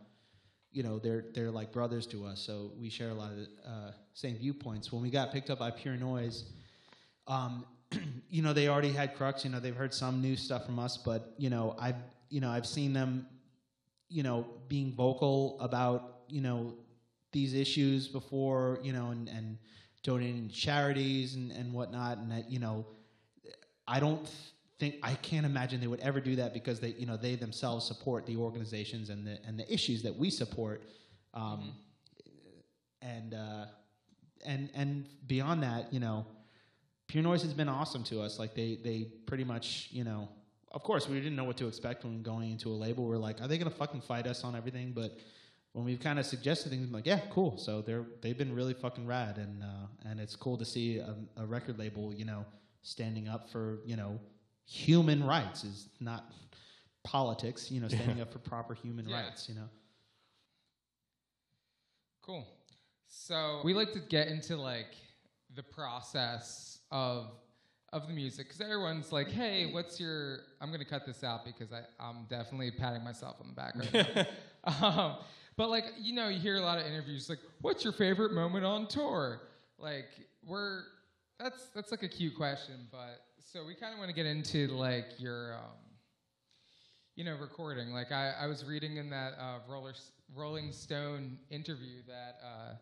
you 0.70 0.84
know 0.84 1.00
they're 1.00 1.24
they're 1.34 1.50
like 1.50 1.72
brothers 1.72 2.06
to 2.06 2.24
us 2.24 2.38
so 2.38 2.70
we 2.78 2.88
share 2.88 3.08
a 3.08 3.14
lot 3.14 3.32
of 3.32 3.38
the 3.38 3.48
uh, 3.68 3.90
same 4.14 4.36
viewpoints 4.36 4.92
when 4.92 5.02
we 5.02 5.10
got 5.10 5.32
picked 5.32 5.50
up 5.50 5.58
by 5.58 5.72
pure 5.72 5.96
noise 5.96 6.44
um, 7.26 7.66
you 8.30 8.42
know 8.42 8.52
they 8.52 8.68
already 8.68 8.92
had 8.92 9.16
crux 9.16 9.44
you 9.44 9.50
know 9.50 9.58
they've 9.58 9.74
heard 9.74 9.92
some 9.92 10.22
new 10.22 10.36
stuff 10.36 10.66
from 10.66 10.78
us 10.78 10.96
but 10.96 11.34
you 11.36 11.50
know 11.50 11.74
i've 11.80 11.96
you 12.30 12.40
know 12.40 12.48
i've 12.48 12.66
seen 12.66 12.92
them 12.92 13.26
you 14.08 14.22
know 14.22 14.46
being 14.68 14.92
vocal 14.92 15.58
about 15.60 16.20
you 16.28 16.40
know 16.40 16.74
these 17.32 17.54
issues 17.54 18.06
before 18.06 18.78
you 18.84 18.92
know 18.92 19.10
and 19.10 19.28
and 19.28 19.58
donating 20.04 20.48
to 20.48 20.54
charities 20.54 21.34
and 21.34 21.50
and 21.50 21.72
whatnot 21.72 22.18
and 22.18 22.30
that 22.30 22.48
you 22.48 22.60
know 22.60 22.86
i 23.88 23.98
don't 23.98 24.30
think 24.78 24.96
i 25.02 25.14
can't 25.14 25.46
imagine 25.46 25.80
they 25.80 25.86
would 25.86 26.00
ever 26.00 26.20
do 26.20 26.36
that 26.36 26.52
because 26.52 26.80
they 26.80 26.90
you 26.90 27.06
know 27.06 27.16
they 27.16 27.34
themselves 27.34 27.86
support 27.86 28.26
the 28.26 28.36
organizations 28.36 29.10
and 29.10 29.26
the 29.26 29.38
and 29.46 29.58
the 29.58 29.72
issues 29.72 30.02
that 30.02 30.16
we 30.16 30.30
support 30.30 30.82
um, 31.34 31.72
and 33.02 33.34
uh, 33.34 33.66
and 34.46 34.70
and 34.74 35.06
beyond 35.26 35.62
that 35.62 35.92
you 35.92 36.00
know 36.00 36.26
Pure 37.08 37.22
Noise 37.22 37.42
has 37.42 37.54
been 37.54 37.70
awesome 37.70 38.04
to 38.04 38.20
us. 38.20 38.38
Like 38.38 38.54
they 38.54 38.78
they 38.84 39.08
pretty 39.26 39.44
much, 39.44 39.88
you 39.90 40.04
know, 40.04 40.28
of 40.70 40.82
course 40.82 41.08
we 41.08 41.16
didn't 41.18 41.36
know 41.36 41.44
what 41.44 41.56
to 41.56 41.66
expect 41.66 42.04
when 42.04 42.22
going 42.22 42.52
into 42.52 42.68
a 42.68 42.76
label. 42.76 43.06
We're 43.06 43.16
like, 43.16 43.40
are 43.40 43.48
they 43.48 43.56
gonna 43.56 43.70
fucking 43.70 44.02
fight 44.02 44.26
us 44.26 44.44
on 44.44 44.54
everything? 44.54 44.92
But 44.94 45.18
when 45.72 45.86
we've 45.86 46.00
kind 46.00 46.18
of 46.18 46.26
suggested 46.26 46.68
things, 46.68 46.86
I'm 46.86 46.92
like, 46.92 47.06
yeah, 47.06 47.20
cool. 47.30 47.56
So 47.56 47.80
they're 47.80 48.04
they've 48.20 48.36
been 48.36 48.54
really 48.54 48.74
fucking 48.74 49.06
rad, 49.06 49.38
and 49.38 49.62
uh, 49.62 50.10
and 50.10 50.20
it's 50.20 50.36
cool 50.36 50.58
to 50.58 50.66
see 50.66 50.98
a, 50.98 51.14
a 51.38 51.46
record 51.46 51.78
label, 51.78 52.12
you 52.12 52.26
know, 52.26 52.44
standing 52.82 53.26
up 53.26 53.48
for 53.48 53.78
you 53.86 53.96
know 53.96 54.20
human 54.68 55.24
rights 55.24 55.64
is 55.64 55.88
not 55.98 56.30
politics, 57.02 57.70
you 57.70 57.80
know, 57.80 57.88
standing 57.88 58.20
up 58.20 58.30
for 58.30 58.38
proper 58.38 58.74
human 58.74 59.08
Yeah. 59.08 59.24
rights, 59.24 59.48
you 59.48 59.54
know. 59.54 59.68
Cool. 62.22 62.46
So 63.06 63.62
we 63.64 63.72
like 63.72 63.92
to 63.94 64.00
get 64.00 64.28
into 64.28 64.56
like 64.56 64.94
the 65.54 65.62
process 65.62 66.80
of 66.90 67.30
of 67.94 68.06
the 68.06 68.12
music 68.12 68.46
because 68.46 68.60
everyone's 68.60 69.10
like, 69.12 69.30
"Hey, 69.30 69.72
what's 69.72 69.98
your?" 69.98 70.40
I'm 70.60 70.70
gonna 70.70 70.84
cut 70.84 71.06
this 71.06 71.24
out 71.24 71.46
because 71.46 71.72
I 71.72 71.84
I'm 71.98 72.26
definitely 72.28 72.70
patting 72.70 73.02
myself 73.02 73.36
on 73.40 73.48
the 73.48 73.54
back 73.54 73.74
right 73.76 74.26
now. 74.62 74.86
um, 74.86 75.16
but 75.56 75.70
like 75.70 75.86
you 75.98 76.12
know, 76.12 76.28
you 76.28 76.38
hear 76.38 76.56
a 76.56 76.60
lot 76.60 76.78
of 76.78 76.84
interviews 76.86 77.30
like, 77.30 77.38
"What's 77.62 77.82
your 77.82 77.94
favorite 77.94 78.32
moment 78.32 78.66
on 78.66 78.86
tour?" 78.88 79.40
Like 79.78 80.10
we're 80.44 80.82
that's 81.38 81.68
that's 81.70 81.90
like 81.90 82.02
a 82.02 82.08
cute 82.08 82.36
question, 82.36 82.86
but 82.92 83.22
so 83.52 83.64
we 83.64 83.74
kind 83.74 83.94
of 83.94 83.98
want 83.98 84.10
to 84.10 84.14
get 84.14 84.26
into 84.26 84.68
like 84.68 85.06
your 85.18 85.54
um, 85.54 85.78
you 87.16 87.24
know, 87.24 87.34
recording. 87.40 87.92
Like 87.92 88.12
I, 88.12 88.34
I 88.42 88.46
was 88.46 88.62
reading 88.62 88.98
in 88.98 89.08
that 89.08 89.32
uh, 89.40 89.60
Roller, 89.66 89.94
Rolling 90.36 90.70
Stone 90.70 91.38
interview 91.48 92.02
that 92.06 92.36
uh, 92.44 92.74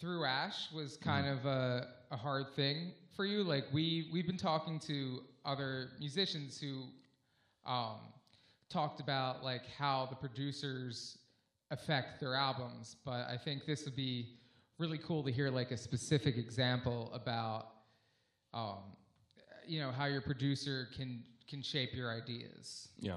through 0.00 0.24
Ash 0.24 0.72
was 0.72 0.96
kind 0.96 1.26
of 1.26 1.44
a, 1.44 1.88
a 2.10 2.16
hard 2.16 2.54
thing 2.56 2.92
for 3.14 3.26
you. 3.26 3.42
Like 3.42 3.64
we 3.70 4.08
we've 4.14 4.26
been 4.26 4.38
talking 4.38 4.80
to 4.86 5.20
other 5.44 5.90
musicians 6.00 6.58
who 6.58 6.84
um, 7.70 7.98
talked 8.70 8.98
about 8.98 9.44
like 9.44 9.62
how 9.78 10.06
the 10.08 10.16
producers 10.16 11.18
affect 11.70 12.18
their 12.18 12.34
albums, 12.34 12.96
but 13.04 13.28
I 13.28 13.36
think 13.36 13.66
this 13.66 13.84
would 13.84 13.96
be 13.96 14.38
really 14.78 14.98
cool 14.98 15.22
to 15.22 15.30
hear 15.30 15.50
like 15.50 15.70
a 15.70 15.76
specific 15.76 16.38
example 16.38 17.10
about 17.12 17.66
um, 18.54 18.96
you 19.66 19.80
know 19.80 19.90
how 19.90 20.06
your 20.06 20.20
producer 20.20 20.88
can 20.96 21.22
can 21.48 21.62
shape 21.62 21.94
your 21.94 22.10
ideas. 22.10 22.88
Yeah. 22.98 23.16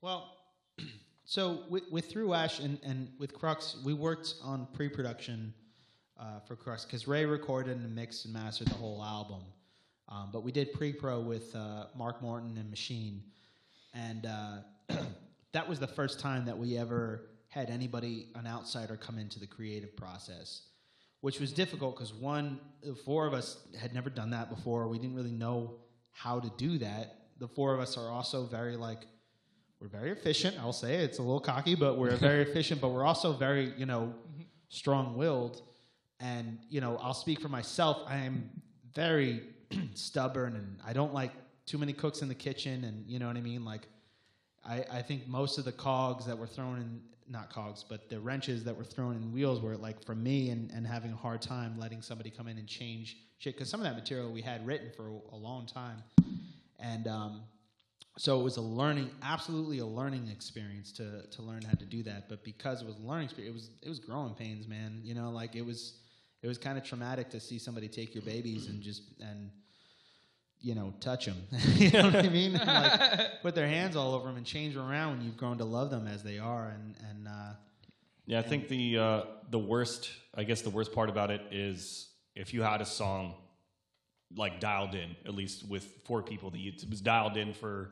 Well, 0.00 0.36
so 1.24 1.62
with, 1.68 1.84
with 1.90 2.10
Through 2.10 2.34
Ash 2.34 2.58
and, 2.58 2.78
and 2.82 3.08
with 3.18 3.32
Crux, 3.32 3.76
we 3.84 3.94
worked 3.94 4.34
on 4.42 4.66
pre-production 4.72 5.54
uh, 6.18 6.40
for 6.40 6.56
Crux 6.56 6.84
because 6.84 7.06
Ray 7.06 7.24
recorded 7.24 7.76
and 7.76 7.94
mixed 7.94 8.24
and 8.24 8.34
mastered 8.34 8.68
the 8.68 8.74
whole 8.74 9.02
album. 9.02 9.42
Um, 10.08 10.30
but 10.32 10.42
we 10.42 10.52
did 10.52 10.72
pre-pro 10.72 11.20
with 11.20 11.54
uh, 11.54 11.86
Mark 11.96 12.20
Morton 12.20 12.58
and 12.58 12.68
Machine, 12.68 13.22
and 13.94 14.26
uh, 14.26 14.56
that 15.52 15.68
was 15.68 15.80
the 15.80 15.86
first 15.86 16.20
time 16.20 16.44
that 16.44 16.58
we 16.58 16.76
ever 16.76 17.30
had 17.48 17.70
anybody, 17.70 18.28
an 18.34 18.46
outsider, 18.46 18.96
come 18.96 19.18
into 19.18 19.38
the 19.38 19.46
creative 19.46 19.96
process, 19.96 20.62
which 21.24 21.40
was 21.40 21.54
difficult 21.54 21.96
because 21.96 22.12
one, 22.12 22.60
the 22.82 22.94
four 22.94 23.26
of 23.26 23.32
us 23.32 23.66
had 23.80 23.94
never 23.94 24.10
done 24.10 24.28
that 24.28 24.50
before. 24.50 24.86
We 24.88 24.98
didn't 24.98 25.16
really 25.16 25.32
know 25.32 25.76
how 26.12 26.38
to 26.38 26.52
do 26.58 26.76
that. 26.76 27.16
The 27.38 27.48
four 27.48 27.72
of 27.72 27.80
us 27.80 27.96
are 27.96 28.10
also 28.10 28.44
very 28.44 28.76
like 28.76 29.06
we're 29.80 29.88
very 29.88 30.10
efficient. 30.10 30.58
I'll 30.60 30.74
say 30.74 30.96
it's 30.96 31.16
a 31.16 31.22
little 31.22 31.40
cocky, 31.40 31.76
but 31.76 31.96
we're 31.96 32.14
very 32.16 32.42
efficient. 32.48 32.82
But 32.82 32.90
we're 32.90 33.06
also 33.06 33.32
very, 33.32 33.72
you 33.78 33.86
know, 33.86 34.12
mm-hmm. 34.12 34.42
strong-willed. 34.68 35.62
And 36.20 36.58
you 36.68 36.82
know, 36.82 36.98
I'll 36.98 37.14
speak 37.14 37.40
for 37.40 37.48
myself. 37.48 38.02
I 38.06 38.16
am 38.16 38.50
very 38.92 39.44
stubborn, 39.94 40.56
and 40.56 40.78
I 40.86 40.92
don't 40.92 41.14
like 41.14 41.32
too 41.64 41.78
many 41.78 41.94
cooks 41.94 42.20
in 42.20 42.28
the 42.28 42.34
kitchen, 42.34 42.84
and 42.84 43.08
you 43.08 43.18
know 43.18 43.28
what 43.28 43.38
I 43.38 43.40
mean. 43.40 43.64
Like, 43.64 43.88
I 44.62 44.84
I 44.92 45.00
think 45.00 45.26
most 45.26 45.56
of 45.56 45.64
the 45.64 45.72
cogs 45.72 46.26
that 46.26 46.36
were 46.36 46.46
thrown 46.46 46.76
in, 46.82 47.00
not 47.28 47.52
cogs, 47.52 47.84
but 47.88 48.08
the 48.08 48.20
wrenches 48.20 48.64
that 48.64 48.76
were 48.76 48.84
thrown 48.84 49.16
in 49.16 49.32
wheels 49.32 49.60
were 49.60 49.76
like 49.76 50.04
for 50.04 50.14
me, 50.14 50.50
and 50.50 50.70
and 50.70 50.86
having 50.86 51.12
a 51.12 51.16
hard 51.16 51.42
time 51.42 51.78
letting 51.78 52.02
somebody 52.02 52.30
come 52.30 52.48
in 52.48 52.58
and 52.58 52.66
change 52.66 53.16
shit 53.38 53.54
because 53.54 53.68
some 53.68 53.80
of 53.80 53.84
that 53.84 53.94
material 53.94 54.30
we 54.30 54.42
had 54.42 54.66
written 54.66 54.90
for 54.96 55.08
a, 55.32 55.36
long 55.36 55.66
time, 55.66 56.02
and 56.78 57.06
um, 57.06 57.42
so 58.16 58.40
it 58.40 58.42
was 58.42 58.56
a 58.56 58.62
learning, 58.62 59.10
absolutely 59.22 59.78
a 59.78 59.86
learning 59.86 60.28
experience 60.28 60.92
to 60.92 61.26
to 61.26 61.42
learn 61.42 61.62
how 61.62 61.74
to 61.74 61.84
do 61.84 62.02
that. 62.02 62.28
But 62.28 62.44
because 62.44 62.82
it 62.82 62.86
was 62.86 62.96
a 62.96 63.02
learning 63.02 63.26
experience, 63.26 63.52
it 63.52 63.54
was 63.54 63.70
it 63.82 63.88
was 63.88 63.98
growing 63.98 64.34
pains, 64.34 64.68
man. 64.68 65.00
You 65.02 65.14
know, 65.14 65.30
like 65.30 65.56
it 65.56 65.64
was 65.64 65.94
it 66.42 66.48
was 66.48 66.58
kind 66.58 66.76
of 66.76 66.84
traumatic 66.84 67.30
to 67.30 67.40
see 67.40 67.58
somebody 67.58 67.88
take 67.88 68.14
your 68.14 68.22
babies 68.22 68.68
and 68.68 68.82
just 68.82 69.02
and 69.20 69.50
you 70.64 70.74
know 70.74 70.94
touch 70.98 71.26
them. 71.26 71.36
you 71.74 71.90
know 71.90 72.06
what 72.06 72.16
I 72.16 72.28
mean? 72.30 72.54
like 72.54 73.20
put 73.42 73.54
their 73.54 73.68
hands 73.68 73.96
all 73.96 74.14
over 74.14 74.26
them 74.26 74.36
and 74.36 74.46
change 74.46 74.74
them 74.74 74.88
around 74.88 75.18
when 75.18 75.26
you've 75.26 75.36
grown 75.36 75.58
to 75.58 75.64
love 75.64 75.90
them 75.90 76.06
as 76.06 76.22
they 76.22 76.38
are. 76.38 76.68
And 76.68 76.94
and 77.10 77.28
uh, 77.28 77.52
Yeah, 78.26 78.38
I 78.38 78.42
think 78.42 78.68
the 78.68 78.98
uh, 78.98 79.22
the 79.50 79.58
worst, 79.58 80.10
I 80.34 80.42
guess 80.44 80.62
the 80.62 80.70
worst 80.70 80.92
part 80.92 81.10
about 81.10 81.30
it 81.30 81.42
is 81.50 82.08
if 82.34 82.54
you 82.54 82.62
had 82.62 82.80
a 82.80 82.86
song 82.86 83.34
like 84.34 84.58
dialed 84.58 84.94
in, 84.94 85.14
at 85.26 85.34
least 85.34 85.68
with 85.68 85.84
four 86.06 86.22
people 86.22 86.50
that 86.50 86.58
you, 86.58 86.72
it 86.74 86.90
was 86.90 87.02
dialed 87.02 87.36
in 87.36 87.52
for 87.52 87.90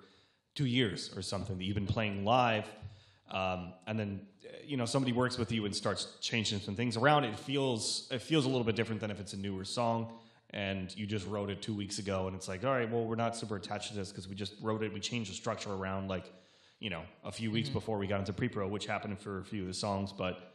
two 0.55 0.67
years 0.67 1.11
or 1.15 1.23
something 1.23 1.57
that 1.59 1.65
you've 1.65 1.77
been 1.77 1.87
playing 1.87 2.25
live, 2.25 2.67
um, 3.31 3.75
and 3.87 4.01
then 4.01 4.23
you 4.65 4.79
know 4.79 4.87
somebody 4.87 5.13
works 5.13 5.37
with 5.37 5.53
you 5.53 5.67
and 5.67 5.77
starts 5.77 6.17
changing 6.23 6.59
some 6.61 6.75
things 6.75 6.97
around. 6.97 7.25
It 7.25 7.39
feels 7.39 8.09
it 8.11 8.23
feels 8.23 8.47
a 8.47 8.49
little 8.49 8.65
bit 8.65 8.77
different 8.77 9.03
than 9.03 9.11
if 9.11 9.21
it's 9.21 9.35
a 9.35 9.39
newer 9.39 9.67
song 9.67 10.11
and 10.53 10.95
you 10.97 11.07
just 11.07 11.27
wrote 11.27 11.51
it 11.51 11.63
two 11.63 11.75
weeks 11.75 11.99
ago, 11.99 12.27
and 12.27 12.37
it's 12.37 12.49
like, 12.49 12.65
all 12.65 12.73
right, 12.73 12.91
well, 12.91 13.05
we're 13.05 13.15
not 13.15 13.37
super 13.37 13.57
attached 13.57 13.89
to 13.89 13.97
this 13.97 14.11
because 14.11 14.29
we 14.29 14.35
just 14.35 14.55
wrote 14.61 14.83
it. 14.83 14.93
We 14.93 15.01
changed 15.01 15.31
the 15.31 15.35
structure 15.35 15.73
around 15.73 16.09
like 16.09 16.31
you 16.79 16.91
know 16.91 17.03
a 17.25 17.33
few 17.33 17.51
weeks 17.51 17.69
mm-hmm. 17.69 17.79
before 17.79 17.99
we 17.99 18.07
got 18.07 18.21
into 18.21 18.33
pre-pro, 18.33 18.69
which 18.69 18.87
happened 18.87 19.19
for 19.19 19.39
a 19.39 19.45
few 19.45 19.63
of 19.63 19.69
the 19.69 19.75
songs, 19.75 20.13
but. 20.13 20.49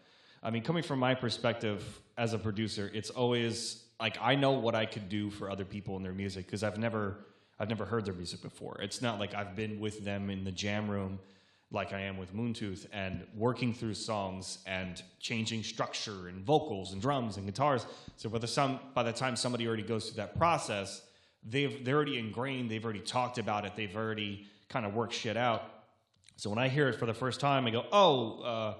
I 0.43 0.51
mean, 0.51 0.61
coming 0.61 0.83
from 0.83 0.99
my 0.99 1.15
perspective 1.15 1.83
as 2.15 2.33
a 2.33 2.37
producer, 2.37 2.91
it's 2.93 3.09
always 3.09 3.83
like 3.99 4.17
I 4.21 4.35
know 4.35 4.51
what 4.51 4.75
I 4.75 4.85
could 4.85 5.09
do 5.09 5.31
for 5.31 5.49
other 5.49 5.65
people 5.65 5.97
in 5.97 6.03
their 6.03 6.13
music 6.13 6.45
because 6.45 6.63
I've 6.63 6.77
never 6.77 7.25
I've 7.59 7.69
never 7.69 7.85
heard 7.85 8.05
their 8.05 8.13
music 8.13 8.41
before. 8.41 8.77
It's 8.81 9.01
not 9.01 9.19
like 9.19 9.33
I've 9.33 9.55
been 9.55 9.79
with 9.79 10.05
them 10.05 10.29
in 10.29 10.43
the 10.43 10.51
jam 10.51 10.89
room 10.89 11.19
like 11.71 11.91
I 11.91 12.01
am 12.01 12.17
with 12.17 12.33
Moontooth 12.33 12.87
and 12.93 13.25
working 13.35 13.73
through 13.73 13.95
songs 13.95 14.59
and 14.65 15.01
changing 15.19 15.63
structure 15.63 16.27
and 16.29 16.43
vocals 16.43 16.93
and 16.93 17.01
drums 17.01 17.37
and 17.37 17.45
guitars. 17.45 17.85
So 18.15 18.29
by 18.29 18.37
the 18.37 18.47
some 18.47 18.79
by 18.93 19.03
the 19.03 19.11
time 19.11 19.35
somebody 19.35 19.67
already 19.67 19.83
goes 19.83 20.05
through 20.05 20.17
that 20.17 20.37
process, 20.37 21.01
they've 21.43 21.83
they're 21.83 21.95
already 21.95 22.17
ingrained, 22.17 22.71
they've 22.71 22.83
already 22.83 23.01
talked 23.01 23.37
about 23.37 23.65
it, 23.65 23.73
they've 23.75 23.95
already 23.95 24.47
kind 24.69 24.85
of 24.85 24.93
worked 24.93 25.13
shit 25.13 25.37
out. 25.37 25.63
So 26.37 26.49
when 26.49 26.59
I 26.59 26.69
hear 26.69 26.87
it 26.87 26.95
for 26.95 27.05
the 27.05 27.13
first 27.13 27.39
time, 27.39 27.65
I 27.65 27.71
go, 27.71 27.85
"Oh, 27.91 28.41
uh, 28.41 28.73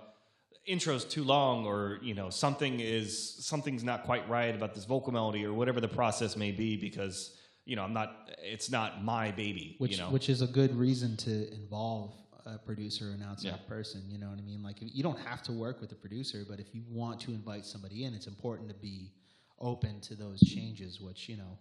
intro's 0.68 1.06
too 1.06 1.24
long 1.24 1.66
or 1.66 1.98
you 2.02 2.14
know 2.14 2.30
something 2.30 2.80
is 2.82 3.36
something's 3.40 3.86
not 3.86 4.04
quite 4.04 4.28
right 4.30 4.54
about 4.54 4.76
this 4.76 4.84
vocal 4.84 5.14
melody 5.14 5.46
or 5.46 5.54
whatever 5.54 5.80
the 5.80 5.88
process 5.88 6.36
may 6.36 6.52
be 6.52 6.76
because 6.76 7.38
you 7.64 7.78
know 7.78 7.84
i'm 7.84 7.94
not 7.94 8.30
it's 8.44 8.70
not 8.70 9.02
my 9.02 9.32
baby 9.32 9.76
which 9.78 9.94
you 9.94 9.98
know 9.98 10.10
which 10.10 10.28
is 10.28 10.42
a 10.42 10.48
good 10.48 10.76
reason 10.76 11.16
to 11.16 11.50
involve 11.54 12.14
a 12.56 12.58
producer 12.58 13.10
or 13.10 13.14
an 13.14 13.24
outside 13.24 13.50
Yeah. 13.50 13.68
person. 13.68 14.04
You 14.10 14.18
know 14.18 14.30
what 14.30 14.40
I 14.40 14.42
mean? 14.42 14.64
Like 14.64 14.78
you 14.80 15.04
don't 15.04 15.20
have 15.20 15.42
to 15.44 15.52
work 15.52 15.82
with 15.82 15.92
a 15.92 15.96
producer, 15.96 16.46
but 16.50 16.60
if 16.60 16.74
you 16.74 16.84
want 16.90 17.20
to 17.22 17.32
invite 17.32 17.66
somebody 17.66 18.04
in, 18.06 18.14
it's 18.14 18.28
important 18.28 18.70
to 18.70 18.76
be 18.76 19.12
open 19.60 20.00
to 20.02 20.16
those 20.16 20.40
changes. 20.42 21.00
Which 21.02 21.28
you 21.30 21.38
know 21.38 21.58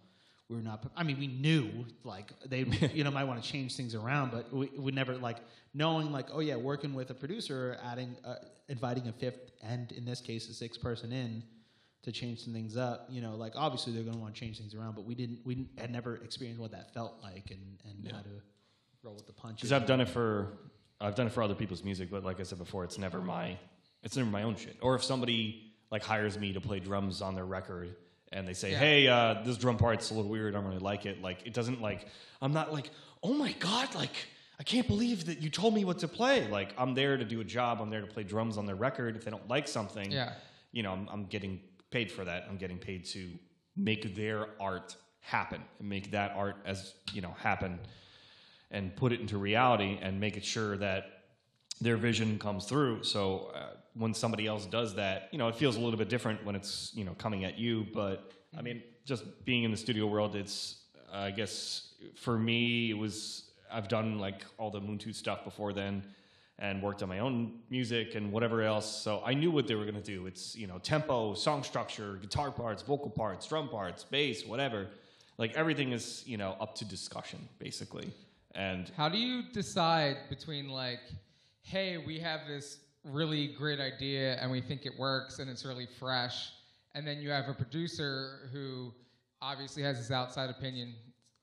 we're 0.49 0.61
not. 0.61 0.89
I 0.95 1.03
mean, 1.03 1.19
we 1.19 1.27
knew 1.27 1.85
like 2.03 2.31
they 2.45 2.61
you 2.93 3.03
know 3.03 3.11
might 3.11 3.25
want 3.25 3.41
to 3.43 3.49
change 3.49 3.75
things 3.75 3.93
around, 3.95 4.31
but 4.31 4.53
we 4.53 4.69
would 4.77 4.95
never 4.95 5.15
like 5.15 5.37
knowing 5.73 6.11
like 6.11 6.27
oh 6.31 6.39
yeah, 6.39 6.55
working 6.55 6.93
with 6.93 7.09
a 7.09 7.13
producer, 7.15 7.77
adding 7.83 8.15
uh, 8.25 8.35
inviting 8.69 9.07
a 9.07 9.11
fifth 9.13 9.51
and 9.61 9.91
in 9.91 10.05
this 10.05 10.21
case 10.21 10.47
a 10.49 10.53
sixth 10.53 10.81
person 10.81 11.11
in 11.11 11.43
to 12.03 12.11
change 12.11 12.39
some 12.43 12.53
things 12.53 12.77
up. 12.77 13.07
You 13.09 13.21
know, 13.21 13.35
like 13.35 13.53
obviously 13.55 13.91
they're 13.93 14.03
going 14.03 14.15
to 14.15 14.21
want 14.21 14.33
to 14.35 14.39
change 14.39 14.57
things 14.59 14.73
around, 14.73 14.95
but 14.95 15.03
we 15.05 15.15
didn't. 15.15 15.39
We 15.45 15.67
had 15.77 15.91
never 15.91 16.15
experienced 16.17 16.61
what 16.61 16.71
that 16.71 16.93
felt 16.93 17.15
like 17.21 17.51
and 17.51 17.77
and 17.85 18.11
how 18.13 18.21
to 18.21 18.29
roll 19.03 19.15
with 19.15 19.27
the 19.27 19.33
punches. 19.33 19.69
because 19.69 19.71
i've 19.71 19.85
done 19.87 20.01
it 20.01 20.09
for 20.09 20.57
i've 21.01 21.15
done 21.15 21.27
it 21.27 21.33
for 21.33 21.43
other 21.43 21.55
people's 21.55 21.83
music 21.83 22.09
but 22.09 22.23
like 22.23 22.39
i 22.39 22.43
said 22.43 22.57
before 22.57 22.83
it's 22.83 22.97
never 22.97 23.19
my 23.21 23.57
it's 24.03 24.15
never 24.15 24.29
my 24.29 24.43
own 24.43 24.55
shit. 24.55 24.77
Or 24.81 24.95
if 24.95 25.03
somebody 25.03 25.73
like 25.91 26.03
hires 26.03 26.37
me 26.39 26.53
to 26.53 26.61
play 26.61 26.79
drums 26.79 27.21
on 27.21 27.33
their 27.35 27.45
record 27.45 27.95
and 28.31 28.47
they 28.47 28.53
say 28.53 28.71
hey 28.73 29.07
uh, 29.07 29.41
this 29.43 29.57
drum 29.57 29.77
part's 29.77 30.11
a 30.11 30.13
little 30.13 30.29
weird 30.29 30.55
i 30.55 30.57
don't 30.59 30.67
really 30.67 30.79
like 30.79 31.05
it 31.05 31.21
like 31.21 31.45
it 31.45 31.53
doesn't 31.53 31.81
like 31.81 32.07
i'm 32.41 32.53
not 32.53 32.71
like 32.71 32.91
oh 33.23 33.33
my 33.33 33.53
god 33.59 33.93
like 33.95 34.15
i 34.59 34.63
can't 34.63 34.87
believe 34.87 35.25
that 35.25 35.41
you 35.41 35.49
told 35.49 35.73
me 35.73 35.83
what 35.85 35.99
to 35.99 36.07
play. 36.07 36.47
Like 36.47 36.73
i'm 36.77 36.93
there 36.93 37.17
to 37.17 37.25
do 37.25 37.41
a 37.41 37.43
job 37.43 37.79
i'm 37.81 37.89
there 37.89 38.01
to 38.01 38.07
play 38.07 38.23
drums 38.23 38.57
on 38.57 38.65
their 38.65 38.75
record. 38.75 39.15
If 39.15 39.25
they 39.25 39.31
don't 39.31 39.47
like 39.47 39.67
something 39.67 40.11
Yeah. 40.11 40.33
you 40.71 40.83
know 40.83 40.91
I'm, 40.93 41.07
I'm 41.11 41.25
getting 41.25 41.59
paid 41.89 42.11
for 42.11 42.23
that. 42.25 42.45
I'm 42.49 42.57
getting 42.57 42.77
paid 42.77 43.05
to 43.05 43.29
make 43.75 44.15
their 44.15 44.47
art 44.59 44.95
happen 45.21 45.61
and 45.79 45.89
make 45.89 46.11
that 46.11 46.31
art 46.35 46.55
as 46.65 46.93
you 47.13 47.21
know 47.21 47.35
happen 47.39 47.79
and 48.71 48.95
put 48.95 49.11
it 49.11 49.19
into 49.19 49.37
reality 49.37 49.97
and 50.01 50.19
make 50.19 50.37
it 50.37 50.45
sure 50.45 50.77
that 50.77 51.17
their 51.79 51.97
vision 51.97 52.39
comes 52.39 52.65
through. 52.65 53.03
So 53.03 53.51
uh, 53.53 53.75
when 53.93 54.13
somebody 54.13 54.47
else 54.47 54.65
does 54.65 54.95
that, 54.95 55.29
you 55.31 55.37
know, 55.37 55.47
it 55.47 55.55
feels 55.55 55.75
a 55.75 55.79
little 55.79 55.97
bit 55.97 56.09
different 56.09 56.43
when 56.45 56.55
it's 56.55 56.91
you 56.95 57.03
know 57.03 57.13
coming 57.17 57.45
at 57.45 57.57
you. 57.57 57.85
But 57.93 58.31
I 58.57 58.61
mean, 58.61 58.83
just 59.05 59.23
being 59.45 59.63
in 59.63 59.71
the 59.71 59.77
studio 59.77 60.07
world, 60.07 60.35
it's 60.35 60.83
I 61.11 61.31
guess 61.31 61.93
for 62.15 62.37
me 62.37 62.91
it 62.91 62.97
was 62.97 63.51
I've 63.71 63.87
done 63.87 64.19
like 64.19 64.43
all 64.57 64.71
the 64.71 64.81
Moontooth 64.81 65.15
stuff 65.15 65.43
before 65.43 65.73
then 65.73 66.03
and 66.59 66.81
worked 66.81 67.03
on 67.03 67.09
my 67.09 67.19
own 67.19 67.59
music 67.69 68.15
and 68.15 68.31
whatever 68.31 68.63
else. 68.63 68.89
So 69.03 69.21
I 69.23 69.33
knew 69.33 69.51
what 69.51 69.67
they 69.67 69.75
were 69.75 69.83
going 69.83 70.01
to 70.01 70.01
do. 70.01 70.25
It's 70.25 70.55
you 70.55 70.67
know 70.67 70.79
tempo, 70.79 71.33
song 71.33 71.63
structure, 71.63 72.17
guitar 72.21 72.51
parts, 72.51 72.81
vocal 72.81 73.09
parts, 73.09 73.47
drum 73.47 73.69
parts, 73.69 74.03
bass, 74.03 74.45
whatever. 74.45 74.87
Like 75.37 75.53
everything 75.55 75.91
is 75.91 76.23
you 76.25 76.37
know 76.37 76.55
up 76.59 76.75
to 76.75 76.85
discussion 76.85 77.47
basically. 77.59 78.11
And 78.55 78.91
How 78.95 79.09
do 79.09 79.17
you 79.17 79.43
decide 79.53 80.17
between 80.29 80.69
like, 80.69 80.99
hey, 81.61 81.97
we 81.97 82.19
have 82.19 82.41
this 82.47 82.79
really 83.03 83.47
great 83.57 83.79
idea 83.79 84.37
and 84.41 84.51
we 84.51 84.61
think 84.61 84.85
it 84.85 84.97
works 84.97 85.39
and 85.39 85.49
it's 85.49 85.63
really 85.65 85.87
fresh, 85.99 86.51
and 86.95 87.05
then 87.07 87.19
you 87.19 87.29
have 87.29 87.47
a 87.47 87.53
producer 87.53 88.49
who 88.51 88.93
obviously 89.41 89.83
has 89.83 89.97
his 89.97 90.11
outside 90.11 90.49
opinion, 90.49 90.95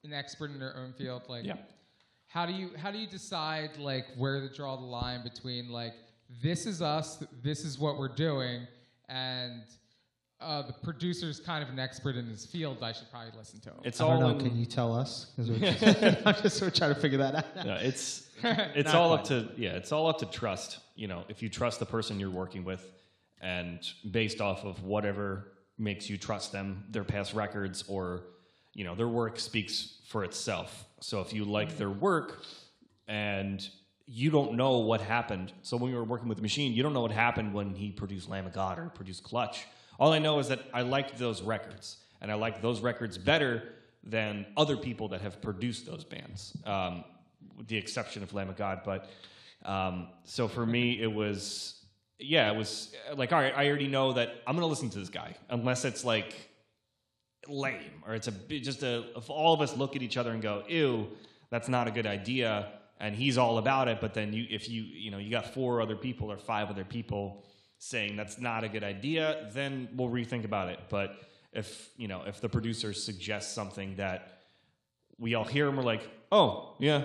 an 0.02 0.12
expert 0.12 0.50
in 0.50 0.58
their 0.58 0.76
own 0.76 0.92
field, 0.92 1.22
like 1.28 1.44
Yeah. 1.44 1.56
how 2.26 2.44
do 2.44 2.52
you 2.52 2.70
how 2.76 2.90
do 2.90 2.98
you 2.98 3.06
decide 3.06 3.76
like 3.78 4.06
where 4.16 4.40
to 4.40 4.52
draw 4.54 4.76
the 4.76 4.84
line 4.84 5.22
between 5.22 5.68
like 5.70 5.94
this 6.42 6.66
is 6.66 6.82
us, 6.82 7.22
this 7.42 7.64
is 7.64 7.78
what 7.78 7.96
we're 7.98 8.08
doing, 8.08 8.66
and 9.08 9.62
uh, 10.40 10.62
the 10.62 10.72
producer's 10.72 11.40
kind 11.40 11.62
of 11.62 11.70
an 11.70 11.78
expert 11.78 12.16
in 12.16 12.26
his 12.26 12.44
field. 12.44 12.78
I 12.82 12.92
should 12.92 13.10
probably 13.10 13.30
listen 13.38 13.60
to 13.60 13.70
him. 13.70 13.76
it's 13.84 14.00
I 14.00 14.04
don't 14.08 14.22
all 14.22 14.28
know. 14.30 14.38
in- 14.38 14.48
Can 14.50 14.58
you 14.58 14.66
tell 14.66 14.94
us? 14.94 15.32
we're 15.38 15.58
just, 15.58 15.82
I'm 16.26 16.34
just 16.42 16.60
we're 16.60 16.70
trying 16.70 16.94
to 16.94 17.00
figure 17.00 17.18
that 17.18 17.34
out. 17.36 17.66
No, 17.66 17.74
it's 17.76 18.28
it's 18.42 18.92
Not 18.92 18.94
all 18.94 19.12
up 19.12 19.24
to 19.24 19.48
yeah, 19.56 19.70
it's 19.70 19.92
all 19.92 20.06
up 20.06 20.18
to 20.18 20.26
trust. 20.26 20.78
You 20.96 21.08
know, 21.08 21.24
if 21.28 21.42
you 21.42 21.48
trust 21.48 21.78
the 21.80 21.86
person 21.86 22.20
you're 22.20 22.30
working 22.30 22.64
with, 22.64 22.84
and 23.40 23.80
based 24.10 24.40
off 24.40 24.64
of 24.64 24.82
whatever 24.84 25.52
makes 25.78 26.08
you 26.10 26.16
trust 26.18 26.52
them, 26.52 26.84
their 26.90 27.04
past 27.04 27.34
records 27.34 27.84
or 27.88 28.22
you 28.74 28.84
know 28.84 28.94
their 28.94 29.08
work 29.08 29.38
speaks 29.40 29.98
for 30.08 30.24
itself. 30.24 30.84
So 31.00 31.20
if 31.20 31.32
you 31.32 31.44
like 31.44 31.76
their 31.76 31.90
work 31.90 32.42
and 33.08 33.66
you 34.06 34.30
don't 34.30 34.54
know 34.54 34.78
what 34.78 35.00
happened, 35.00 35.52
so 35.62 35.76
when 35.76 35.90
you 35.90 35.96
were 35.96 36.04
working 36.04 36.28
with 36.28 36.36
the 36.36 36.42
machine, 36.42 36.72
you 36.74 36.82
don't 36.82 36.92
know 36.92 37.00
what 37.00 37.10
happened 37.12 37.54
when 37.54 37.74
he 37.74 37.90
produced 37.90 38.28
Lamb 38.28 38.46
of 38.46 38.52
God 38.52 38.78
or 38.78 38.90
produced 38.90 39.22
Clutch. 39.22 39.64
All 39.98 40.12
I 40.12 40.18
know 40.18 40.38
is 40.38 40.48
that 40.48 40.60
I 40.72 40.82
liked 40.82 41.18
those 41.18 41.42
records, 41.42 41.98
and 42.20 42.30
I 42.30 42.34
like 42.34 42.60
those 42.60 42.80
records 42.80 43.18
better 43.18 43.62
than 44.02 44.46
other 44.56 44.76
people 44.76 45.08
that 45.08 45.20
have 45.20 45.40
produced 45.40 45.86
those 45.86 46.04
bands, 46.04 46.56
um, 46.66 47.04
with 47.56 47.68
the 47.68 47.76
exception 47.76 48.22
of 48.22 48.34
Lamb 48.34 48.48
of 48.48 48.56
God. 48.56 48.80
But 48.84 49.08
um, 49.64 50.08
so 50.24 50.48
for 50.48 50.66
me, 50.66 51.00
it 51.00 51.12
was 51.12 51.80
yeah, 52.18 52.50
it 52.50 52.56
was 52.56 52.94
like 53.16 53.32
all 53.32 53.40
right, 53.40 53.54
I 53.56 53.68
already 53.68 53.88
know 53.88 54.12
that 54.12 54.42
I'm 54.46 54.54
gonna 54.54 54.66
listen 54.66 54.90
to 54.90 54.98
this 54.98 55.08
guy 55.08 55.36
unless 55.50 55.84
it's 55.84 56.04
like 56.04 56.50
lame 57.48 58.02
or 58.06 58.14
it's 58.14 58.28
a 58.28 58.32
just 58.48 58.82
a 58.82 59.04
if 59.16 59.30
all 59.30 59.54
of 59.54 59.60
us 59.60 59.76
look 59.76 59.96
at 59.96 60.02
each 60.02 60.16
other 60.16 60.30
and 60.30 60.42
go 60.42 60.62
ew 60.68 61.08
that's 61.50 61.68
not 61.68 61.86
a 61.86 61.90
good 61.90 62.06
idea 62.06 62.68
and 63.00 63.14
he's 63.14 63.38
all 63.38 63.58
about 63.58 63.88
it 63.88 64.00
but 64.00 64.14
then 64.14 64.32
you 64.32 64.46
if 64.50 64.68
you 64.68 64.82
you 64.82 65.10
know 65.10 65.18
you 65.18 65.30
got 65.30 65.52
four 65.52 65.80
other 65.80 65.96
people 65.96 66.30
or 66.30 66.38
five 66.38 66.70
other 66.70 66.84
people 66.84 67.44
saying 67.84 68.16
that's 68.16 68.38
not 68.38 68.64
a 68.64 68.68
good 68.68 68.82
idea 68.82 69.50
then 69.52 69.86
we'll 69.94 70.08
rethink 70.08 70.44
about 70.44 70.68
it 70.68 70.80
but 70.88 71.16
if 71.52 71.90
you 71.98 72.08
know 72.08 72.22
if 72.26 72.40
the 72.40 72.48
producer 72.48 72.94
suggests 72.94 73.54
something 73.54 73.94
that 73.96 74.38
we 75.18 75.34
all 75.34 75.44
hear 75.44 75.68
and 75.68 75.76
we're 75.76 75.84
like 75.84 76.08
oh 76.32 76.74
yeah 76.78 77.04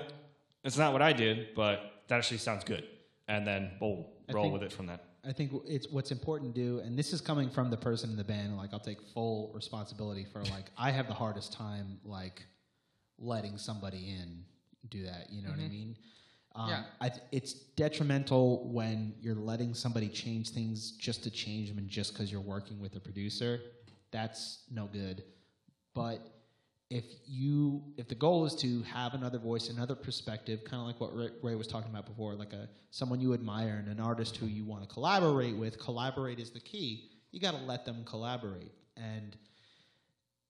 it's 0.63 0.77
not 0.77 0.93
what 0.93 1.01
i 1.01 1.11
did 1.11 1.49
but 1.53 2.03
that 2.07 2.17
actually 2.17 2.38
sounds 2.38 2.63
good 2.63 2.86
and 3.27 3.45
then 3.45 3.71
we'll 3.82 4.05
I 4.30 4.32
roll 4.32 4.45
think- 4.45 4.53
with 4.53 4.63
it 4.63 4.71
from 4.71 4.88
that 4.88 5.03
I 5.27 5.34
think 5.34 5.51
it's 5.67 5.86
what's 5.89 6.11
important 6.11 6.55
to 6.55 6.61
do, 6.61 6.80
and 6.80 6.97
this 6.97 7.11
is 7.11 7.19
coming 7.19 7.49
from 7.49 7.69
the 7.69 7.75
person 7.75 8.09
in 8.09 8.15
the 8.15 8.23
band. 8.23 8.55
Like, 8.55 8.69
I'll 8.71 8.80
take 8.80 9.01
full 9.01 9.51
responsibility 9.53 10.25
for 10.32 10.41
like 10.45 10.71
I 10.77 10.91
have 10.91 11.07
the 11.07 11.13
hardest 11.13 11.51
time 11.51 11.99
like 12.05 12.45
letting 13.19 13.57
somebody 13.57 14.15
in 14.17 14.45
do 14.88 15.03
that. 15.03 15.27
You 15.30 15.43
know 15.43 15.49
what 15.49 15.59
I 15.59 15.63
mm-hmm. 15.63 15.71
mean? 15.71 15.97
Um, 16.56 16.70
Yeah. 16.70 16.84
I 17.00 17.12
it's 17.32 17.54
detrimental 17.54 18.68
when 18.72 19.14
you're 19.22 19.36
letting 19.36 19.74
somebody 19.74 20.10
change 20.10 20.50
things 20.50 20.91
just 20.91 21.24
to 21.24 21.30
change 21.30 21.70
them 21.70 21.78
and 21.78 21.88
just 21.88 22.14
because 22.14 22.32
you're 22.32 22.41
working 22.41 22.80
with 22.80 22.95
a 22.95 23.00
producer. 23.00 23.62
That's 24.12 24.64
no 24.72 24.88
good. 24.88 25.24
But 25.93 26.20
if 26.89 27.06
you 27.28 27.84
if 27.97 28.08
the 28.08 28.16
goal 28.16 28.45
is 28.45 28.56
to 28.56 28.82
have 28.84 29.14
another 29.14 29.38
voice, 29.38 29.70
another 29.70 29.95
perspective, 29.95 30.64
kind 30.64 30.82
of 30.82 30.88
like 30.88 31.00
what 31.00 31.16
Ray, 31.16 31.30
Ray 31.43 31.56
was 31.56 31.68
talking 31.68 31.91
about 31.91 32.08
before, 32.08 32.34
like 32.34 32.54
a 32.54 32.68
someone 32.89 33.20
you 33.22 33.34
admire 33.34 33.78
and 33.78 33.88
an 33.88 34.00
artist 34.00 34.38
who 34.38 34.47
you 34.47 34.66
want 34.66 34.82
to 34.82 34.89
collaborate 34.89 35.56
with, 35.56 35.80
collaborate 35.80 36.39
is 36.39 36.50
the 36.50 36.60
key. 36.60 37.12
You 37.32 37.39
got 37.39 37.52
to 37.52 37.64
let 37.66 37.86
them 37.86 38.04
collaborate, 38.06 38.72
and 38.97 39.38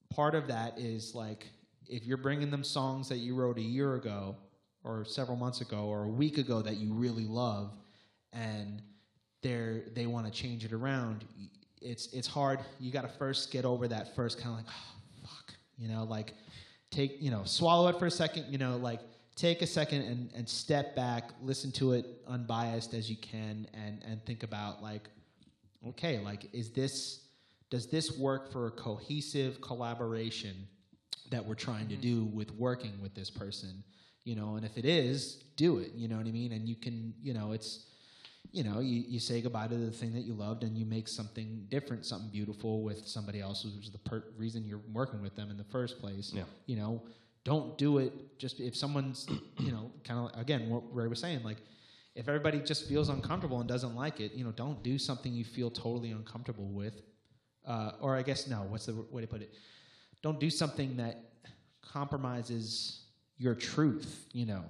part 0.08 0.34
of 0.34 0.48
that 0.48 0.78
is 0.78 1.14
like 1.14 1.46
if 1.88 2.06
you're 2.06 2.16
bringing 2.16 2.50
them 2.50 2.64
songs 2.64 3.08
that 3.10 3.18
you 3.18 3.34
wrote 3.34 3.58
a 3.58 3.62
year 3.62 3.96
ago 3.96 4.36
or 4.84 5.04
several 5.04 5.36
months 5.36 5.60
ago 5.60 5.84
or 5.84 6.04
a 6.04 6.08
week 6.08 6.38
ago 6.38 6.62
that 6.62 6.76
you 6.76 6.92
really 6.92 7.26
love 7.26 7.76
and 8.32 8.82
they're 9.42 9.82
they 9.94 10.06
want 10.06 10.26
to 10.26 10.32
change 10.32 10.64
it 10.64 10.72
around 10.72 11.24
it's 11.80 12.12
it's 12.12 12.28
hard. 12.28 12.60
You 12.78 12.90
got 12.90 13.02
to 13.02 13.08
first 13.08 13.50
get 13.50 13.64
over 13.64 13.88
that 13.88 14.14
first 14.14 14.38
kind 14.38 14.50
of 14.50 14.56
like 14.56 14.66
oh, 14.68 15.26
fuck 15.26 15.54
you 15.78 15.88
know 15.88 16.04
like 16.04 16.34
take 16.90 17.20
you 17.20 17.30
know 17.30 17.42
swallow 17.44 17.88
it 17.88 17.98
for 17.98 18.06
a 18.06 18.10
second 18.10 18.46
you 18.50 18.58
know 18.58 18.76
like 18.76 19.00
take 19.36 19.62
a 19.62 19.66
second 19.66 20.02
and, 20.02 20.30
and 20.34 20.48
step 20.48 20.94
back 20.94 21.30
listen 21.42 21.72
to 21.72 21.92
it 21.92 22.06
unbiased 22.28 22.94
as 22.94 23.08
you 23.08 23.16
can 23.16 23.66
and 23.74 24.02
and 24.06 24.24
think 24.26 24.42
about 24.42 24.82
like 24.82 25.08
okay 25.86 26.18
like 26.18 26.52
is 26.52 26.70
this 26.70 27.24
does 27.70 27.86
this 27.86 28.18
work 28.18 28.52
for 28.52 28.66
a 28.66 28.70
cohesive 28.72 29.60
collaboration 29.60 30.54
that 31.30 31.44
we're 31.44 31.54
trying 31.54 31.86
to 31.86 31.94
mm-hmm. 31.94 32.02
do 32.02 32.24
with 32.24 32.50
working 32.56 32.92
with 33.00 33.14
this 33.14 33.30
person 33.30 33.82
you 34.30 34.36
know 34.36 34.54
and 34.56 34.64
if 34.64 34.78
it 34.78 34.84
is 34.84 35.42
do 35.56 35.78
it 35.78 35.90
you 36.00 36.06
know 36.06 36.16
what 36.16 36.26
i 36.26 36.30
mean? 36.40 36.52
And 36.52 36.68
you 36.68 36.76
can 36.84 37.12
you 37.20 37.34
know 37.34 37.50
it's 37.50 37.86
you 38.52 38.62
know 38.62 38.78
you, 38.90 39.02
you 39.14 39.18
say 39.18 39.40
goodbye 39.40 39.66
to 39.66 39.74
the 39.86 39.90
thing 39.90 40.12
that 40.12 40.24
you 40.28 40.34
loved 40.34 40.62
and 40.62 40.78
you 40.78 40.86
make 40.86 41.08
something 41.08 41.66
different 41.68 42.06
something 42.06 42.30
beautiful 42.30 42.82
with 42.82 43.06
somebody 43.06 43.40
else 43.40 43.64
which 43.64 43.86
is 43.86 43.90
the 43.90 43.98
per- 44.10 44.24
reason 44.36 44.64
you're 44.64 44.86
working 44.92 45.20
with 45.20 45.34
them 45.34 45.50
in 45.50 45.56
the 45.56 45.68
first 45.76 46.00
place. 46.00 46.32
Yeah. 46.32 46.44
you 46.66 46.76
know 46.76 47.02
don't 47.42 47.78
do 47.78 47.98
it. 47.98 48.12
Just 48.38 48.60
if 48.60 48.76
someone's 48.76 49.26
you 49.66 49.72
know 49.72 49.90
kind 50.04 50.18
of 50.20 50.40
again 50.40 50.70
what 50.70 50.82
ray 50.94 51.08
was 51.08 51.20
saying 51.20 51.42
like 51.42 51.58
if 52.14 52.28
everybody 52.28 52.60
just 52.60 52.88
feels 52.88 53.08
uncomfortable 53.08 53.58
and 53.60 53.68
doesn't 53.68 53.96
like 54.04 54.20
it 54.20 54.30
you 54.38 54.44
know 54.44 54.52
don't 54.52 54.80
do 54.84 54.96
something 54.96 55.32
you 55.32 55.44
feel 55.44 55.70
totally 55.70 56.12
uncomfortable 56.12 56.68
with. 56.82 57.02
Uh, 57.66 57.92
or 58.00 58.16
i 58.16 58.22
guess 58.22 58.48
no 58.48 58.60
what's 58.70 58.86
the 58.86 58.94
way 59.10 59.20
to 59.20 59.28
put 59.34 59.42
it? 59.42 59.50
Don't 60.22 60.40
do 60.40 60.50
something 60.50 60.96
that 60.96 61.14
compromises 61.82 62.99
your 63.40 63.54
truth 63.54 64.26
you 64.32 64.46
know 64.46 64.62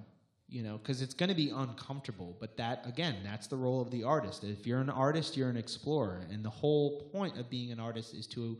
you 0.47 0.63
know 0.63 0.77
because 0.77 1.01
it's 1.01 1.13
going 1.13 1.29
to 1.29 1.35
be 1.35 1.51
uncomfortable 1.51 2.35
but 2.39 2.57
that 2.57 2.83
again 2.87 3.17
that's 3.23 3.47
the 3.47 3.55
role 3.55 3.81
of 3.81 3.91
the 3.91 4.03
artist. 4.03 4.43
If 4.43 4.65
you're 4.65 4.79
an 4.79 4.89
artist 4.89 5.37
you're 5.37 5.49
an 5.49 5.57
explorer 5.57 6.25
and 6.31 6.43
the 6.43 6.49
whole 6.49 7.01
point 7.11 7.37
of 7.37 7.49
being 7.49 7.71
an 7.71 7.79
artist 7.79 8.15
is 8.15 8.25
to 8.27 8.57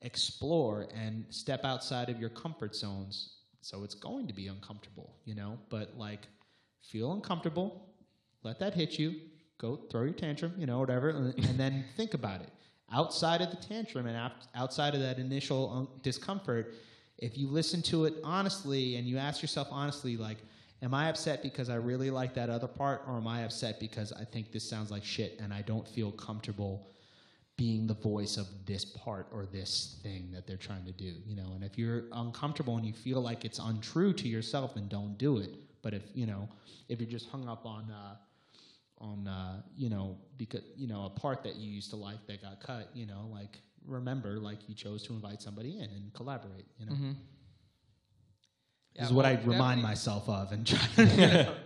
explore 0.00 0.88
and 0.94 1.26
step 1.30 1.64
outside 1.64 2.08
of 2.08 2.18
your 2.18 2.30
comfort 2.30 2.74
zones 2.74 3.36
so 3.60 3.84
it's 3.84 3.94
going 3.94 4.26
to 4.28 4.32
be 4.32 4.46
uncomfortable 4.46 5.14
you 5.24 5.34
know 5.34 5.58
but 5.68 5.96
like 5.98 6.28
feel 6.80 7.12
uncomfortable 7.12 7.88
let 8.42 8.58
that 8.58 8.74
hit 8.74 8.98
you 8.98 9.14
go 9.62 9.76
throw 9.90 10.02
your 10.02 10.12
tantrum 10.12 10.52
you 10.58 10.66
know 10.66 10.78
whatever 10.78 11.10
and, 11.10 11.58
then 11.58 11.84
think 11.96 12.14
about 12.14 12.40
it. 12.42 12.50
Outside 12.92 13.40
of 13.40 13.50
the 13.50 13.56
tantrum 13.56 14.06
and 14.06 14.32
outside 14.54 14.94
of 14.94 15.00
that 15.00 15.18
initial 15.18 15.70
um, 15.70 15.88
discomfort 16.02 16.74
if 17.18 17.36
you 17.38 17.48
listen 17.48 17.82
to 17.82 18.04
it 18.04 18.14
honestly 18.24 18.96
and 18.96 19.06
you 19.06 19.18
ask 19.18 19.42
yourself 19.42 19.68
honestly 19.70 20.16
like 20.16 20.38
am 20.82 20.94
i 20.94 21.08
upset 21.08 21.42
because 21.42 21.68
i 21.70 21.74
really 21.74 22.10
like 22.10 22.34
that 22.34 22.50
other 22.50 22.68
part 22.68 23.02
or 23.06 23.16
am 23.16 23.26
i 23.26 23.42
upset 23.42 23.78
because 23.80 24.12
i 24.12 24.24
think 24.24 24.52
this 24.52 24.68
sounds 24.68 24.90
like 24.90 25.04
shit 25.04 25.38
and 25.40 25.52
i 25.52 25.62
don't 25.62 25.86
feel 25.88 26.10
comfortable 26.12 26.92
being 27.56 27.86
the 27.86 27.94
voice 27.94 28.38
of 28.38 28.46
this 28.66 28.84
part 28.84 29.26
or 29.32 29.46
this 29.46 30.00
thing 30.02 30.30
that 30.32 30.46
they're 30.46 30.56
trying 30.56 30.84
to 30.84 30.92
do 30.92 31.12
you 31.26 31.36
know? 31.36 31.52
And 31.54 31.62
if 31.62 31.78
you're 31.78 32.04
uncomfortable 32.12 32.76
and 32.76 32.86
you 32.86 32.92
feel 32.92 33.20
like 33.20 33.44
it's 33.44 33.58
untrue 33.58 34.12
to 34.14 34.28
yourself 34.28 34.74
then 34.74 34.88
don't 34.88 35.16
do 35.18 35.38
it. 35.38 35.50
But 35.82 35.94
if 35.94 36.02
you 36.14 36.26
know 36.26 36.48
if 36.88 37.00
you're 37.00 37.10
just 37.10 37.28
hung 37.28 37.48
up 37.48 37.66
on 37.66 37.90
uh 37.90 38.16
on 38.98 39.28
uh 39.28 39.62
you 39.76 39.90
know 39.90 40.16
because 40.38 40.62
you 40.76 40.88
know 40.88 41.04
a 41.04 41.10
part 41.10 41.42
that 41.42 41.56
you 41.56 41.70
used 41.70 41.90
to 41.90 41.96
like 41.96 42.26
that 42.26 42.42
got 42.42 42.60
cut 42.60 42.88
you 42.94 43.06
know 43.06 43.28
like 43.32 43.58
remember 43.86 44.38
like 44.38 44.68
you 44.68 44.74
chose 44.74 45.02
to 45.04 45.12
invite 45.12 45.40
somebody 45.42 45.78
in 45.78 45.84
and 45.84 46.12
collaborate 46.14 46.66
you 46.78 46.86
know 46.86 46.92
Yeah, 48.94 49.02
this 49.02 49.06
is 49.08 49.12
what 49.12 49.26
i 49.26 49.38
remind 49.44 49.82
myself 49.82 50.28
of 50.28 50.52
and 50.52 50.66
try 50.66 50.78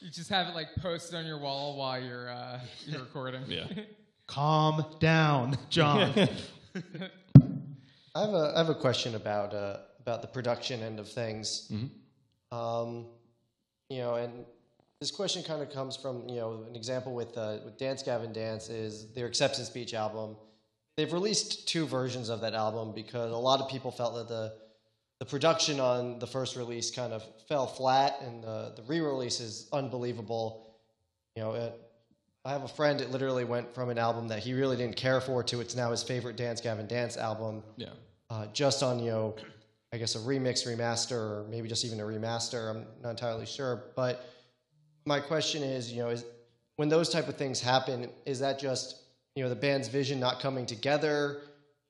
You 0.00 0.10
just 0.10 0.30
have 0.30 0.48
it 0.48 0.54
like 0.56 0.74
posted 0.80 1.14
on 1.14 1.24
your 1.26 1.38
wall 1.38 1.76
while 1.76 2.02
you're 2.02 2.28
uh, 2.28 2.58
you're 2.86 2.98
recording. 3.00 3.42
Yeah. 3.46 3.66
calm 4.26 4.84
down 4.98 5.56
john 5.70 6.12
I 8.14 8.20
have 8.20 8.34
a 8.34 8.52
I 8.54 8.58
have 8.58 8.68
a 8.68 8.74
question 8.74 9.14
about 9.14 9.54
uh, 9.54 9.76
about 10.00 10.20
the 10.22 10.28
production 10.28 10.82
end 10.82 10.98
of 10.98 11.08
things. 11.08 11.70
Um, 12.50 13.06
you 13.88 13.98
know, 13.98 14.14
and 14.16 14.44
this 15.00 15.10
question 15.10 15.42
kind 15.42 15.62
of 15.62 15.70
comes 15.72 15.96
from 15.96 16.28
you 16.28 16.36
know 16.40 16.64
an 16.68 16.74
example 16.76 17.14
with 17.14 17.36
uh, 17.38 17.58
with 17.64 17.78
Dance 17.78 18.02
Gavin 18.02 18.32
Dance 18.32 18.68
is 18.68 19.12
their 19.14 19.26
Acceptance 19.26 19.68
Speech 19.68 19.94
album. 19.94 20.36
They've 20.96 21.12
released 21.12 21.68
two 21.68 21.86
versions 21.86 22.28
of 22.28 22.40
that 22.42 22.54
album 22.54 22.92
because 22.94 23.30
a 23.32 23.36
lot 23.36 23.60
of 23.60 23.68
people 23.68 23.90
felt 23.90 24.14
that 24.14 24.28
the 24.28 24.52
the 25.20 25.26
production 25.26 25.78
on 25.78 26.18
the 26.18 26.26
first 26.26 26.56
release 26.56 26.90
kind 26.90 27.12
of 27.12 27.24
fell 27.48 27.66
flat, 27.66 28.16
and 28.22 28.42
the 28.42 28.72
the 28.76 28.82
re-release 28.82 29.40
is 29.40 29.68
unbelievable. 29.72 30.74
You 31.36 31.42
know, 31.42 31.54
it, 31.54 31.80
I 32.44 32.50
have 32.50 32.64
a 32.64 32.68
friend 32.68 33.00
It 33.00 33.10
literally 33.10 33.44
went 33.44 33.72
from 33.74 33.88
an 33.88 33.98
album 33.98 34.28
that 34.28 34.40
he 34.40 34.52
really 34.52 34.76
didn't 34.76 34.96
care 34.96 35.20
for 35.20 35.42
to 35.44 35.60
it's 35.60 35.76
now 35.76 35.90
his 35.92 36.02
favorite 36.02 36.36
Dance 36.36 36.60
Gavin 36.60 36.86
Dance 36.88 37.16
album 37.16 37.62
Yeah. 37.76 37.90
uh, 38.30 38.46
just 38.52 38.82
on 38.82 38.98
you 38.98 39.12
know, 39.12 39.36
I 39.92 39.98
guess 39.98 40.16
a 40.16 40.18
remix, 40.18 40.66
remaster, 40.66 41.12
or 41.12 41.46
maybe 41.48 41.68
just 41.68 41.84
even 41.84 42.00
a 42.00 42.02
remaster. 42.02 42.70
I'm 42.70 42.84
not 43.00 43.10
entirely 43.10 43.46
sure. 43.46 43.84
But 43.94 44.26
my 45.04 45.20
question 45.20 45.62
is, 45.62 45.92
you 45.92 46.02
know, 46.02 46.10
is 46.10 46.24
when 46.76 46.88
those 46.88 47.08
type 47.10 47.28
of 47.28 47.36
things 47.36 47.60
happen, 47.60 48.10
is 48.26 48.40
that 48.40 48.58
just 48.58 49.01
you 49.34 49.42
know 49.42 49.48
the 49.48 49.56
band's 49.56 49.88
vision 49.88 50.20
not 50.20 50.40
coming 50.40 50.66
together, 50.66 51.42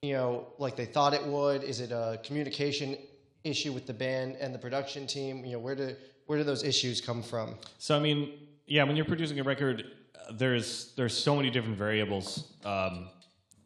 you 0.02 0.14
know, 0.14 0.46
like 0.58 0.76
they 0.76 0.84
thought 0.84 1.14
it 1.14 1.24
would? 1.24 1.62
Is 1.64 1.80
it 1.80 1.90
a 1.90 2.20
communication 2.22 2.96
issue 3.44 3.72
with 3.72 3.86
the 3.86 3.92
band 3.92 4.36
and 4.40 4.54
the 4.54 4.58
production 4.58 5.06
team? 5.06 5.44
You 5.44 5.52
know, 5.52 5.58
where 5.58 5.74
do 5.74 5.96
where 6.26 6.38
do 6.38 6.44
those 6.44 6.62
issues 6.62 7.00
come 7.00 7.22
from? 7.22 7.56
So 7.78 7.96
I 7.96 8.00
mean, 8.00 8.32
yeah, 8.66 8.84
when 8.84 8.96
you're 8.96 9.04
producing 9.04 9.40
a 9.40 9.42
record, 9.42 9.84
there's 10.32 10.92
there's 10.96 11.16
so 11.16 11.36
many 11.36 11.50
different 11.50 11.76
variables. 11.76 12.52
Um, 12.64 13.08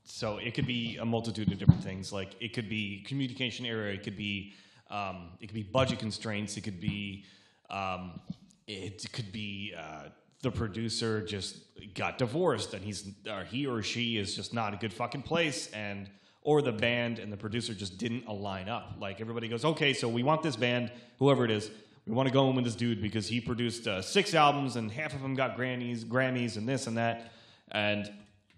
so 0.05 0.39
it 0.39 0.55
could 0.55 0.67
be 0.67 0.97
a 0.99 1.05
multitude 1.05 1.53
of 1.53 1.59
different 1.59 1.83
things. 1.83 2.13
Like 2.13 2.37
it 2.41 2.55
could 2.55 2.69
be 2.69 3.03
communication 3.07 3.67
error. 3.67 3.89
It 3.89 4.03
could 4.03 4.17
be 4.17 4.55
um, 4.89 5.31
it 5.41 5.49
could 5.49 5.55
be 5.55 5.65
budget 5.65 5.99
constraints. 5.99 6.57
It 6.57 6.63
could 6.63 6.81
be 6.81 7.25
um, 7.71 8.21
it 8.67 9.05
could 9.13 9.33
be 9.33 9.75
uh, 9.77 10.09
the 10.43 10.51
producer 10.51 11.25
just 11.25 11.59
got 11.95 12.19
divorced 12.19 12.75
and 12.75 12.85
he's 12.85 13.11
or 13.29 13.45
he 13.45 13.67
or 13.67 13.83
she 13.83 14.17
is 14.17 14.35
just 14.35 14.53
not 14.55 14.75
a 14.75 14.77
good 14.77 14.93
fucking 14.93 15.23
place 15.23 15.69
and 15.73 16.09
or 16.43 16.63
the 16.63 16.73
band 16.73 17.19
and 17.19 17.33
the 17.33 17.37
producer 17.37 17.75
just 17.75 17.99
didn't 17.99 18.25
align 18.27 18.69
up. 18.69 18.97
Like 19.01 19.21
everybody 19.21 19.49
goes, 19.49 19.65
okay, 19.65 19.93
so 19.93 20.09
we 20.09 20.23
want 20.23 20.43
this 20.43 20.55
band, 20.55 20.93
whoever 21.19 21.45
it 21.45 21.51
is, 21.51 21.71
we 22.07 22.13
want 22.13 22.29
to 22.29 22.33
go 22.33 22.49
in 22.49 22.55
with 22.55 22.65
this 22.65 22.77
dude 22.77 23.03
because 23.03 23.27
he 23.27 23.41
produced 23.41 23.89
uh, 23.89 24.01
six 24.01 24.33
albums 24.33 24.77
and 24.77 24.91
half 24.91 25.13
of 25.13 25.23
them 25.23 25.35
got 25.35 25.57
Grammys, 25.57 26.05
Grammys, 26.05 26.57
and 26.57 26.69
this 26.69 26.87
and 26.87 26.97
that. 26.99 27.33
And 27.73 28.11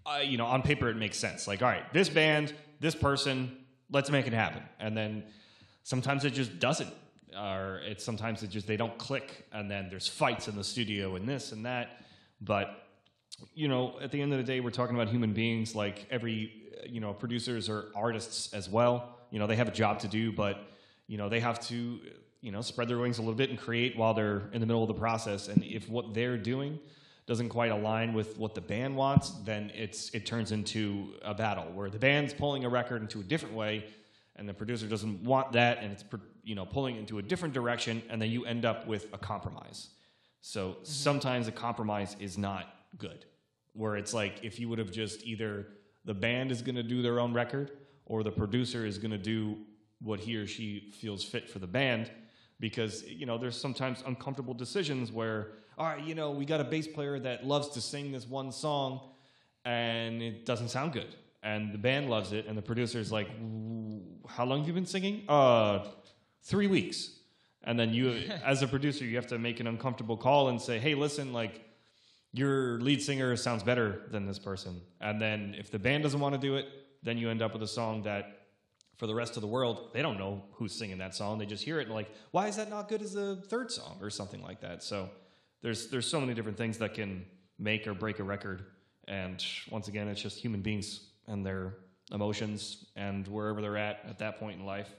uh, 0.05 0.19
you 0.19 0.37
know, 0.37 0.45
on 0.45 0.61
paper 0.61 0.89
it 0.89 0.97
makes 0.97 1.17
sense. 1.17 1.47
Like, 1.47 1.61
all 1.61 1.67
right, 1.67 1.91
this 1.93 2.09
band, 2.09 2.53
this 2.79 2.93
person, 2.95 3.57
let's 3.91 4.11
make 4.11 4.27
it 4.27 4.33
happen. 4.33 4.61
And 4.79 4.95
then 4.95 5.23
sometimes 5.83 6.25
it 6.25 6.31
just 6.31 6.59
doesn't, 6.59 6.93
or 7.37 7.81
it's 7.83 8.03
sometimes 8.03 8.43
it 8.43 8.49
just 8.49 8.67
they 8.67 8.77
don't 8.77 8.97
click, 8.97 9.45
and 9.51 9.69
then 9.69 9.89
there's 9.89 10.07
fights 10.07 10.47
in 10.47 10.55
the 10.55 10.63
studio 10.63 11.15
and 11.15 11.27
this 11.27 11.51
and 11.51 11.65
that. 11.65 12.01
But 12.41 12.85
you 13.53 13.67
know, 13.67 13.97
at 14.01 14.11
the 14.11 14.21
end 14.21 14.31
of 14.33 14.37
the 14.37 14.43
day, 14.43 14.59
we're 14.59 14.71
talking 14.71 14.95
about 14.95 15.09
human 15.09 15.33
beings. 15.33 15.75
Like 15.75 16.05
every, 16.09 16.51
you 16.87 16.99
know, 16.99 17.13
producers 17.13 17.69
are 17.69 17.85
artists 17.95 18.53
as 18.53 18.69
well. 18.69 19.17
You 19.31 19.39
know, 19.39 19.47
they 19.47 19.55
have 19.55 19.67
a 19.67 19.71
job 19.71 19.99
to 19.99 20.07
do, 20.07 20.31
but 20.31 20.67
you 21.07 21.17
know, 21.17 21.29
they 21.29 21.39
have 21.39 21.59
to, 21.67 21.99
you 22.41 22.51
know, 22.51 22.61
spread 22.61 22.87
their 22.87 22.97
wings 22.97 23.17
a 23.17 23.21
little 23.21 23.35
bit 23.35 23.49
and 23.49 23.57
create 23.57 23.97
while 23.97 24.13
they're 24.13 24.49
in 24.53 24.61
the 24.61 24.67
middle 24.67 24.83
of 24.83 24.87
the 24.87 24.93
process. 24.93 25.47
And 25.47 25.63
if 25.63 25.89
what 25.89 26.13
they're 26.13 26.37
doing 26.37 26.79
doesn't 27.25 27.49
quite 27.49 27.71
align 27.71 28.13
with 28.13 28.37
what 28.37 28.55
the 28.55 28.61
band 28.61 28.95
wants, 28.95 29.31
then 29.43 29.71
it's 29.75 30.09
it 30.15 30.25
turns 30.25 30.51
into 30.51 31.13
a 31.21 31.33
battle 31.33 31.65
where 31.73 31.89
the 31.89 31.99
band's 31.99 32.33
pulling 32.33 32.65
a 32.65 32.69
record 32.69 33.01
into 33.01 33.19
a 33.19 33.23
different 33.23 33.55
way, 33.55 33.85
and 34.35 34.49
the 34.49 34.53
producer 34.53 34.87
doesn't 34.87 35.23
want 35.23 35.51
that, 35.51 35.79
and 35.79 35.91
it's 35.91 36.03
you 36.49 36.55
know 36.57 36.65
pulling 36.65 36.95
into 37.01 37.15
a 37.19 37.21
different 37.31 37.53
direction, 37.59 37.95
and 38.09 38.17
then 38.21 38.29
you 38.35 38.41
end 38.53 38.63
up 38.71 38.79
with 38.91 39.03
a 39.13 39.19
compromise. 39.31 39.79
So 40.41 40.61
sometimes 40.83 41.47
a 41.47 41.51
compromise 41.67 42.11
is 42.27 42.37
not 42.37 42.63
good. 42.97 43.19
where 43.81 43.95
it's 44.01 44.13
like 44.21 44.35
if 44.49 44.53
you 44.59 44.67
would 44.69 44.79
have 44.83 44.91
just 45.03 45.17
either 45.31 45.51
the 46.09 46.13
band 46.25 46.47
is 46.55 46.59
going 46.67 46.75
to 46.83 46.87
do 46.95 46.99
their 47.07 47.17
own 47.23 47.31
record 47.41 47.67
or 48.11 48.23
the 48.23 48.31
producer 48.41 48.81
is 48.91 48.97
going 49.03 49.15
to 49.19 49.23
do 49.35 49.39
what 50.07 50.19
he 50.25 50.31
or 50.41 50.47
she 50.55 50.67
feels 51.01 51.21
fit 51.33 51.45
for 51.51 51.59
the 51.65 51.71
band 51.79 52.03
because 52.65 52.93
you 53.19 53.25
know 53.29 53.37
there's 53.41 53.59
sometimes 53.67 53.97
uncomfortable 54.11 54.55
decisions 54.65 55.05
where 55.19 55.39
all 55.77 55.85
right 55.91 56.03
you 56.09 56.15
know 56.19 56.29
we 56.39 56.45
got 56.53 56.59
a 56.65 56.69
bass 56.73 56.87
player 56.95 57.15
that 57.27 57.37
loves 57.53 57.67
to 57.75 57.79
sing 57.91 58.05
this 58.15 58.25
one 58.39 58.51
song 58.51 58.89
and 59.65 60.13
it 60.29 60.45
doesn't 60.51 60.69
sound 60.77 60.89
good 60.99 61.11
and 61.43 61.61
the 61.75 61.81
band 61.87 62.09
loves 62.15 62.29
it 62.37 62.43
and 62.47 62.55
the 62.57 62.67
producer's 62.71 63.09
like 63.17 63.29
how 64.35 64.45
long 64.49 64.59
have 64.59 64.67
you 64.67 64.73
been 64.81 64.85
singing 64.95 65.15
uh 65.29 65.79
three 66.43 66.67
weeks. 66.67 67.11
And 67.63 67.79
then 67.79 67.93
you 67.93 68.09
as 68.45 68.61
a 68.61 68.67
producer 68.67 69.05
you 69.05 69.15
have 69.15 69.27
to 69.27 69.37
make 69.37 69.59
an 69.59 69.67
uncomfortable 69.67 70.17
call 70.17 70.49
and 70.49 70.61
say 70.61 70.79
hey 70.79 70.95
listen 70.95 71.33
like 71.33 71.65
your 72.31 72.79
lead 72.79 73.01
singer 73.01 73.35
sounds 73.35 73.63
better 73.63 74.03
than 74.11 74.25
this 74.25 74.39
person. 74.39 74.81
And 75.01 75.19
then 75.19 75.55
if 75.57 75.71
the 75.71 75.79
band 75.79 76.03
doesn't 76.03 76.19
want 76.19 76.35
to 76.35 76.41
do 76.41 76.55
it 76.55 76.67
then 77.03 77.17
you 77.17 77.29
end 77.29 77.41
up 77.41 77.53
with 77.53 77.63
a 77.63 77.67
song 77.67 78.03
that 78.03 78.35
for 78.97 79.07
the 79.07 79.15
rest 79.15 79.37
of 79.37 79.41
the 79.41 79.47
world 79.47 79.91
they 79.93 80.01
don't 80.01 80.17
know 80.17 80.43
who's 80.53 80.73
singing 80.73 80.97
that 80.99 81.15
song. 81.15 81.37
They 81.37 81.45
just 81.45 81.63
hear 81.63 81.79
it 81.79 81.87
and 81.87 81.95
like 81.95 82.09
why 82.31 82.47
is 82.47 82.55
that 82.57 82.69
not 82.69 82.89
good 82.89 83.01
as 83.01 83.15
a 83.15 83.35
third 83.35 83.71
song? 83.71 83.97
or 84.01 84.09
something 84.09 84.41
like 84.41 84.61
that. 84.61 84.83
So 84.83 85.09
there's 85.61 85.87
there's 85.89 86.07
so 86.07 86.19
many 86.19 86.33
different 86.33 86.57
things 86.57 86.77
that 86.77 86.93
can 86.93 87.25
make 87.57 87.85
or 87.87 87.93
break 87.93 88.19
a 88.19 88.23
record. 88.23 88.65
And 89.07 89.43
once 89.69 89.87
again 89.87 90.07
it's 90.07 90.21
just 90.21 90.37
human 90.37 90.61
beings 90.61 91.01
and 91.27 91.45
their 91.45 91.75
emotions 92.11 92.85
and 92.95 93.27
wherever 93.27 93.61
they're 93.61 93.77
at 93.77 94.01
at 94.07 94.19
that 94.19 94.39
point 94.39 94.59
in 94.59 94.65
life 94.65 94.89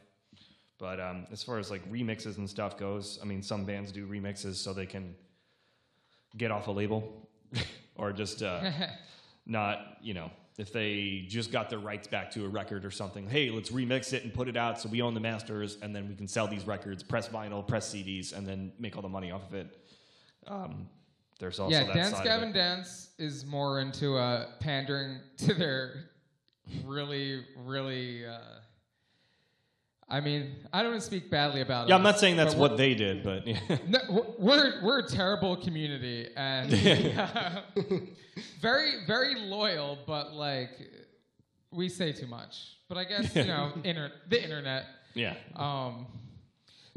but 0.80 0.98
um, 0.98 1.26
as 1.30 1.42
far 1.42 1.58
as 1.58 1.70
like 1.70 1.88
remixes 1.90 2.38
and 2.38 2.48
stuff 2.48 2.76
goes 2.78 3.18
i 3.22 3.24
mean 3.24 3.42
some 3.42 3.64
bands 3.64 3.92
do 3.92 4.06
remixes 4.06 4.54
so 4.54 4.72
they 4.72 4.86
can 4.86 5.14
get 6.36 6.50
off 6.50 6.66
a 6.66 6.70
label 6.70 7.28
or 7.96 8.12
just 8.12 8.42
uh, 8.42 8.70
not 9.46 9.98
you 10.02 10.14
know 10.14 10.30
if 10.58 10.72
they 10.72 11.24
just 11.28 11.52
got 11.52 11.70
their 11.70 11.78
rights 11.78 12.06
back 12.06 12.30
to 12.30 12.44
a 12.44 12.48
record 12.48 12.84
or 12.84 12.90
something 12.90 13.28
hey 13.28 13.50
let's 13.50 13.70
remix 13.70 14.12
it 14.12 14.24
and 14.24 14.34
put 14.34 14.48
it 14.48 14.56
out 14.56 14.80
so 14.80 14.88
we 14.88 15.02
own 15.02 15.14
the 15.14 15.20
masters 15.20 15.78
and 15.82 15.94
then 15.94 16.08
we 16.08 16.14
can 16.14 16.26
sell 16.26 16.48
these 16.48 16.66
records 16.66 17.02
press 17.02 17.28
vinyl 17.28 17.66
press 17.66 17.94
cds 17.94 18.36
and 18.36 18.46
then 18.46 18.72
make 18.78 18.96
all 18.96 19.02
the 19.02 19.08
money 19.08 19.30
off 19.30 19.46
of 19.48 19.54
it 19.54 19.76
um, 20.46 20.88
there's 21.40 21.58
also 21.58 21.74
yeah, 21.74 21.84
that 21.84 21.94
Dance 21.94 22.20
Gavin. 22.20 22.52
Dance 22.52 23.10
is 23.18 23.46
more 23.46 23.80
into 23.80 24.16
uh, 24.16 24.48
pandering 24.60 25.20
to 25.38 25.54
their 25.54 26.10
really, 26.84 27.44
really. 27.64 28.26
Uh, 28.26 28.38
I 30.12 30.20
mean, 30.20 30.56
I 30.72 30.82
don't 30.82 30.90
want 30.90 31.00
to 31.02 31.06
speak 31.06 31.30
badly 31.30 31.60
about 31.60 31.84
it. 31.86 31.90
yeah 31.90 31.94
i'm 31.94 32.02
not 32.02 32.18
saying 32.18 32.36
that's 32.36 32.54
what 32.56 32.76
they 32.76 32.94
did 32.94 33.22
but 33.22 33.46
yeah. 33.46 33.60
No, 33.86 33.98
we're- 34.38 34.78
we're 34.82 34.98
a 34.98 35.08
terrible 35.08 35.56
community 35.56 36.28
and 36.36 36.70
very 38.60 39.04
very 39.06 39.34
loyal, 39.36 39.98
but 40.06 40.32
like 40.32 40.70
we 41.70 41.88
say 41.88 42.12
too 42.12 42.26
much. 42.26 42.76
But 42.88 42.98
I 42.98 43.04
guess 43.04 43.34
you 43.36 43.44
know, 43.44 43.72
inter- 43.84 44.12
the 44.28 44.42
internet. 44.42 44.84
yeah 45.14 45.34
Um, 45.56 46.06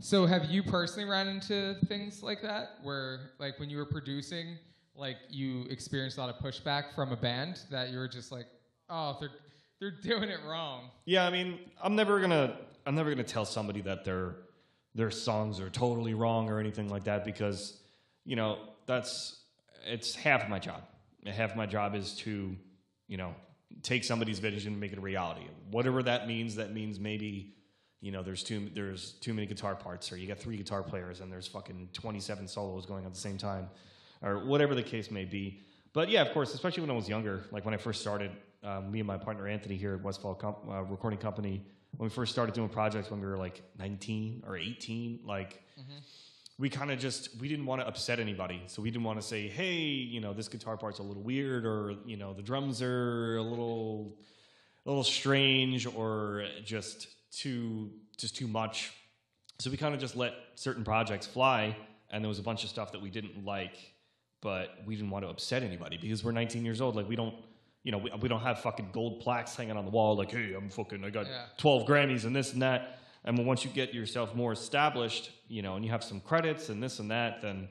so 0.02 0.26
have 0.26 0.46
you 0.46 0.64
personally 0.64 1.08
ran 1.10 1.28
into 1.28 1.76
things 1.88 2.24
like 2.24 2.42
that, 2.42 2.78
where 2.82 3.32
like 3.40 3.60
when 3.60 3.70
you 3.70 3.78
were 3.78 3.86
producing, 3.86 4.58
like 4.96 5.18
you 5.30 5.66
experienced 5.70 6.18
a 6.18 6.22
lot 6.22 6.30
of 6.36 6.38
pushback 6.44 6.94
from 6.96 7.12
a 7.12 7.16
band 7.16 7.60
that 7.72 7.90
you 7.92 7.98
were 8.00 8.08
just 8.08 8.32
like, 8.32 8.48
oh, 8.90 9.18
they're 9.20 9.30
they're 9.84 9.92
doing 9.92 10.30
it 10.30 10.40
wrong. 10.48 10.90
Yeah, 11.04 11.26
I 11.26 11.30
mean, 11.30 11.60
I'm 11.82 11.96
never 11.96 12.22
gonna 12.22 12.58
I'm 12.86 12.96
never 12.96 13.10
gonna 13.10 13.24
tell 13.24 13.44
somebody 13.44 13.82
that 13.82 14.06
their 14.06 14.36
their 14.96 15.12
songs 15.12 15.60
are 15.60 15.70
totally 15.70 16.14
wrong 16.14 16.50
or 16.50 16.60
anything 16.60 16.88
like 16.88 17.04
that 17.04 17.26
because 17.26 17.82
you 18.24 18.38
know 18.38 18.60
that's 18.86 19.42
it's 19.86 20.16
half 20.16 20.48
my 20.48 20.60
job. 20.60 20.84
Half 21.26 21.58
my 21.58 21.66
job 21.66 21.96
is 21.96 22.16
to 22.20 22.56
you 23.10 23.18
know 23.18 23.36
take 23.82 24.06
somebody's 24.06 24.40
vision 24.40 24.72
and 24.72 24.80
make 24.80 24.94
it 24.94 24.98
a 24.98 25.02
reality. 25.02 25.42
Whatever 25.70 26.02
that 26.04 26.28
means, 26.28 26.56
that 26.56 26.74
means 26.74 26.98
maybe 26.98 27.54
you 28.00 28.12
know 28.12 28.24
there's 28.24 28.44
too 28.44 28.70
there's 28.74 29.14
too 29.14 29.34
many 29.34 29.48
guitar 29.48 29.76
parts 29.76 30.14
or 30.14 30.18
you 30.18 30.28
got 30.28 30.40
three 30.40 30.56
guitar 30.56 30.82
players 30.82 31.20
and 31.20 31.30
there's 31.30 31.48
fucking 31.48 31.90
27 31.92 32.48
solos 32.48 32.86
going 32.86 33.06
at 33.06 33.14
the 33.14 33.20
same 33.20 33.38
time 33.38 33.68
or 34.22 34.46
whatever 34.46 34.76
the 34.76 34.84
case 34.84 35.12
may 35.12 35.26
be. 35.26 35.60
But 35.92 36.10
yeah, 36.10 36.22
of 36.22 36.32
course, 36.34 36.54
especially 36.54 36.82
when 36.82 36.90
I 36.90 36.94
was 36.94 37.10
younger, 37.10 37.44
like 37.52 37.66
when 37.66 37.74
I 37.74 37.78
first 37.78 38.00
started, 38.00 38.32
um, 38.64 38.92
me 38.92 39.00
and 39.00 39.08
my 39.08 39.18
partner 39.18 39.48
Anthony 39.48 39.76
here 39.76 39.96
at 39.96 40.02
Westfall 40.04 40.36
Com- 40.36 40.56
uh, 40.70 40.82
Recording 40.84 41.20
Company, 41.20 41.66
when 41.98 42.10
we 42.10 42.14
first 42.14 42.32
started 42.32 42.56
doing 42.56 42.70
projects 42.70 43.12
when 43.12 43.20
we 43.20 43.28
were 43.28 43.38
like 43.38 43.62
19 43.78 44.44
or 44.48 44.58
18, 44.58 45.20
like 45.26 45.62
we 46.58 46.70
kind 46.70 46.92
of 46.92 47.00
just 47.00 47.30
we 47.40 47.48
didn't 47.48 47.66
want 47.66 47.82
to 47.82 47.88
upset 47.88 48.20
anybody, 48.20 48.62
so 48.68 48.82
we 48.82 48.90
didn't 48.92 49.04
want 49.04 49.20
to 49.22 49.26
say, 49.26 49.48
hey, 49.48 49.82
you 49.82 50.22
know, 50.22 50.34
this 50.34 50.48
guitar 50.48 50.78
part's 50.78 51.00
a 51.00 51.04
little 51.04 51.24
weird, 51.24 51.66
or 51.66 51.96
you 52.06 52.18
know, 52.18 52.34
the 52.34 52.42
drums 52.44 52.82
are 52.82 53.38
a 53.38 53.42
little 53.44 54.18
a 54.86 54.90
little 54.90 55.04
strange, 55.04 55.86
or 55.88 56.46
just 56.64 57.08
too 57.32 57.92
just 58.18 58.36
too 58.36 58.48
much. 58.48 58.92
So 59.60 59.70
we 59.70 59.78
kind 59.78 59.94
of 59.94 60.00
just 60.02 60.16
let 60.16 60.34
certain 60.56 60.84
projects 60.84 61.26
fly, 61.28 61.76
and 62.12 62.24
there 62.24 62.30
was 62.30 62.40
a 62.40 62.44
bunch 62.44 62.64
of 62.64 62.70
stuff 62.70 62.92
that 62.92 63.02
we 63.02 63.10
didn't 63.10 63.44
like, 63.46 63.76
but 64.42 64.78
we 64.86 64.96
didn't 64.96 65.10
want 65.12 65.26
to 65.26 65.30
upset 65.30 65.64
anybody 65.64 65.98
because 65.98 66.24
we're 66.24 66.32
19 66.32 66.66
years 66.66 66.82
old. 66.82 66.96
Like 66.96 67.08
we 67.08 67.16
don't, 67.16 67.36
you 67.84 67.92
know, 67.92 67.98
we, 67.98 68.12
we 68.22 68.30
don't 68.30 68.42
have 68.42 68.60
fucking 68.60 68.90
gold 68.94 69.20
plaques 69.20 69.56
hanging 69.56 69.78
on 69.78 69.86
the 69.86 69.92
wall. 69.92 70.16
Like, 70.16 70.32
hey, 70.32 70.54
I'm 70.54 70.70
fucking, 70.70 71.04
I 71.04 71.10
got 71.10 71.28
Yeah. 71.28 71.44
12 71.58 71.86
Grammys 71.86 72.24
and 72.26 72.36
this 72.36 72.54
and 72.54 72.62
that. 72.62 73.00
And 73.26 73.38
when 73.38 73.46
once 73.48 73.64
you 73.64 73.72
get 73.72 73.94
yourself 73.94 74.36
more 74.36 74.52
established, 74.52 75.32
you 75.48 75.62
know, 75.62 75.76
and 75.76 75.86
you 75.86 75.92
have 75.92 76.04
some 76.04 76.20
credits 76.20 76.70
and 76.70 76.82
this 76.82 77.00
and 77.00 77.12
that, 77.12 77.42
then 77.42 77.70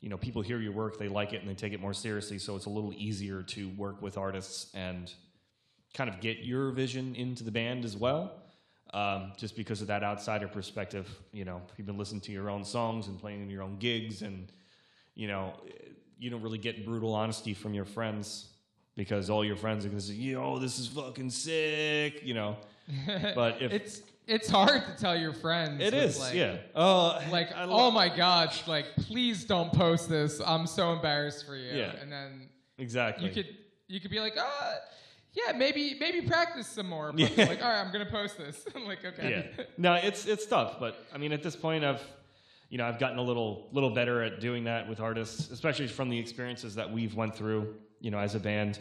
you 0.00 0.08
know 0.08 0.16
people 0.16 0.42
hear 0.42 0.58
your 0.60 0.72
work, 0.72 0.98
they 0.98 1.08
like 1.08 1.32
it, 1.32 1.40
and 1.40 1.48
they 1.48 1.54
take 1.54 1.72
it 1.72 1.80
more 1.80 1.94
seriously. 1.94 2.38
So 2.38 2.56
it's 2.56 2.66
a 2.66 2.70
little 2.70 2.92
easier 2.92 3.42
to 3.42 3.68
work 3.70 4.02
with 4.02 4.16
artists 4.16 4.70
and 4.74 5.12
kind 5.94 6.10
of 6.10 6.20
get 6.20 6.38
your 6.38 6.70
vision 6.70 7.14
into 7.14 7.44
the 7.44 7.50
band 7.50 7.84
as 7.84 7.96
well. 7.96 8.42
Um, 8.94 9.32
just 9.36 9.54
because 9.54 9.82
of 9.82 9.88
that 9.88 10.02
outsider 10.02 10.48
perspective, 10.48 11.08
you 11.32 11.44
know, 11.44 11.60
you've 11.76 11.86
been 11.86 11.98
listening 11.98 12.22
to 12.22 12.32
your 12.32 12.48
own 12.48 12.64
songs 12.64 13.06
and 13.06 13.18
playing 13.20 13.42
in 13.42 13.50
your 13.50 13.62
own 13.62 13.76
gigs, 13.78 14.22
and 14.22 14.50
you 15.14 15.28
know, 15.28 15.54
you 16.18 16.30
don't 16.30 16.42
really 16.42 16.58
get 16.58 16.84
brutal 16.84 17.14
honesty 17.14 17.54
from 17.54 17.72
your 17.74 17.84
friends 17.84 18.48
because 18.98 19.30
all 19.30 19.44
your 19.44 19.54
friends 19.54 19.86
are 19.86 19.88
going 19.88 20.00
to 20.00 20.04
say, 20.04 20.14
"Yo, 20.14 20.58
this 20.58 20.78
is 20.78 20.88
fucking 20.88 21.30
sick," 21.30 22.20
you 22.24 22.34
know. 22.34 22.56
But 23.34 23.62
if 23.62 23.72
It's 23.72 24.02
it's 24.26 24.50
hard 24.50 24.84
to 24.84 24.96
tell 24.98 25.16
your 25.16 25.32
friends. 25.32 25.80
It 25.80 25.94
is, 25.94 26.18
like, 26.18 26.34
yeah. 26.34 26.56
Uh, 26.74 27.22
Like, 27.30 27.50
I 27.56 27.62
oh 27.64 27.90
my 27.90 28.14
god, 28.14 28.52
like 28.66 28.86
please 28.96 29.44
don't 29.44 29.72
post 29.72 30.08
this. 30.10 30.40
I'm 30.44 30.66
so 30.66 30.92
embarrassed 30.92 31.46
for 31.46 31.56
you. 31.56 31.70
Yeah. 31.74 31.92
And 32.02 32.12
then 32.12 32.48
exactly. 32.76 33.26
you 33.28 33.32
could 33.32 33.48
you 33.86 34.00
could 34.00 34.10
be 34.10 34.20
like, 34.20 34.36
uh, 34.36 34.74
yeah, 35.32 35.56
maybe 35.56 35.96
maybe 36.00 36.20
practice 36.22 36.66
some 36.66 36.88
more. 36.88 37.12
But 37.16 37.20
Yeah. 37.38 37.44
like, 37.46 37.62
all 37.62 37.70
right, 37.70 37.80
I'm 37.80 37.92
gonna 37.92 38.04
post 38.10 38.36
this. 38.36 38.66
I'm 38.74 38.84
like, 38.84 39.04
okay. 39.04 39.30
yeah. 39.56 39.64
No, 39.78 39.94
it's 39.94 40.26
it's 40.26 40.44
tough, 40.44 40.80
but 40.80 41.06
I 41.14 41.18
mean, 41.18 41.32
at 41.32 41.42
this 41.42 41.54
point, 41.56 41.84
I've 41.84 42.02
you 42.68 42.78
know 42.78 42.86
I've 42.88 42.98
gotten 42.98 43.18
a 43.18 43.22
little 43.30 43.68
little 43.72 43.90
better 43.90 44.22
at 44.24 44.40
doing 44.40 44.64
that 44.64 44.88
with 44.88 44.98
artists, 45.00 45.50
especially 45.52 45.86
from 45.86 46.08
the 46.10 46.18
experiences 46.18 46.74
that 46.74 46.90
we've 46.90 47.14
went 47.14 47.34
through, 47.36 47.76
you 48.00 48.10
know, 48.10 48.18
as 48.18 48.34
a 48.34 48.40
band. 48.40 48.78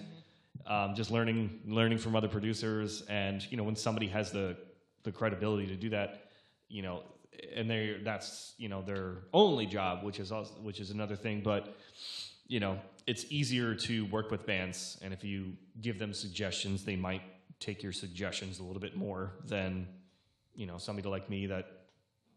Um, 0.65 0.95
just 0.95 1.11
learning 1.11 1.61
learning 1.65 1.97
from 1.99 2.15
other 2.15 2.27
producers, 2.27 3.03
and 3.07 3.45
you 3.49 3.57
know, 3.57 3.63
when 3.63 3.75
somebody 3.75 4.07
has 4.07 4.31
the 4.31 4.57
the 5.03 5.11
credibility 5.11 5.67
to 5.67 5.75
do 5.75 5.89
that, 5.89 6.25
you 6.67 6.81
know, 6.81 7.03
and 7.55 7.69
they 7.69 7.97
that's 8.03 8.53
you 8.57 8.67
know 8.67 8.81
their 8.81 9.19
only 9.33 9.65
job, 9.65 10.03
which 10.03 10.19
is 10.19 10.31
also, 10.31 10.53
which 10.55 10.79
is 10.79 10.89
another 10.89 11.15
thing, 11.15 11.41
but 11.41 11.77
you 12.47 12.59
know, 12.59 12.79
it's 13.05 13.25
easier 13.29 13.75
to 13.75 14.05
work 14.07 14.31
with 14.31 14.45
bands, 14.45 14.97
and 15.01 15.13
if 15.13 15.23
you 15.23 15.53
give 15.81 15.99
them 15.99 16.13
suggestions, 16.13 16.83
they 16.83 16.95
might 16.95 17.21
take 17.59 17.81
your 17.83 17.91
suggestions 17.93 18.59
a 18.59 18.63
little 18.63 18.81
bit 18.81 18.95
more 18.95 19.33
than 19.45 19.87
you 20.55 20.65
know 20.65 20.77
somebody 20.77 21.07
like 21.07 21.29
me 21.29 21.45
that 21.47 21.65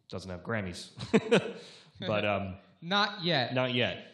doesn't 0.08 0.30
have 0.30 0.42
Grammys. 0.42 0.90
but 2.00 2.24
um, 2.34 2.54
Not 2.82 3.24
yet. 3.24 3.54
not 3.54 3.74
yet. 3.74 4.06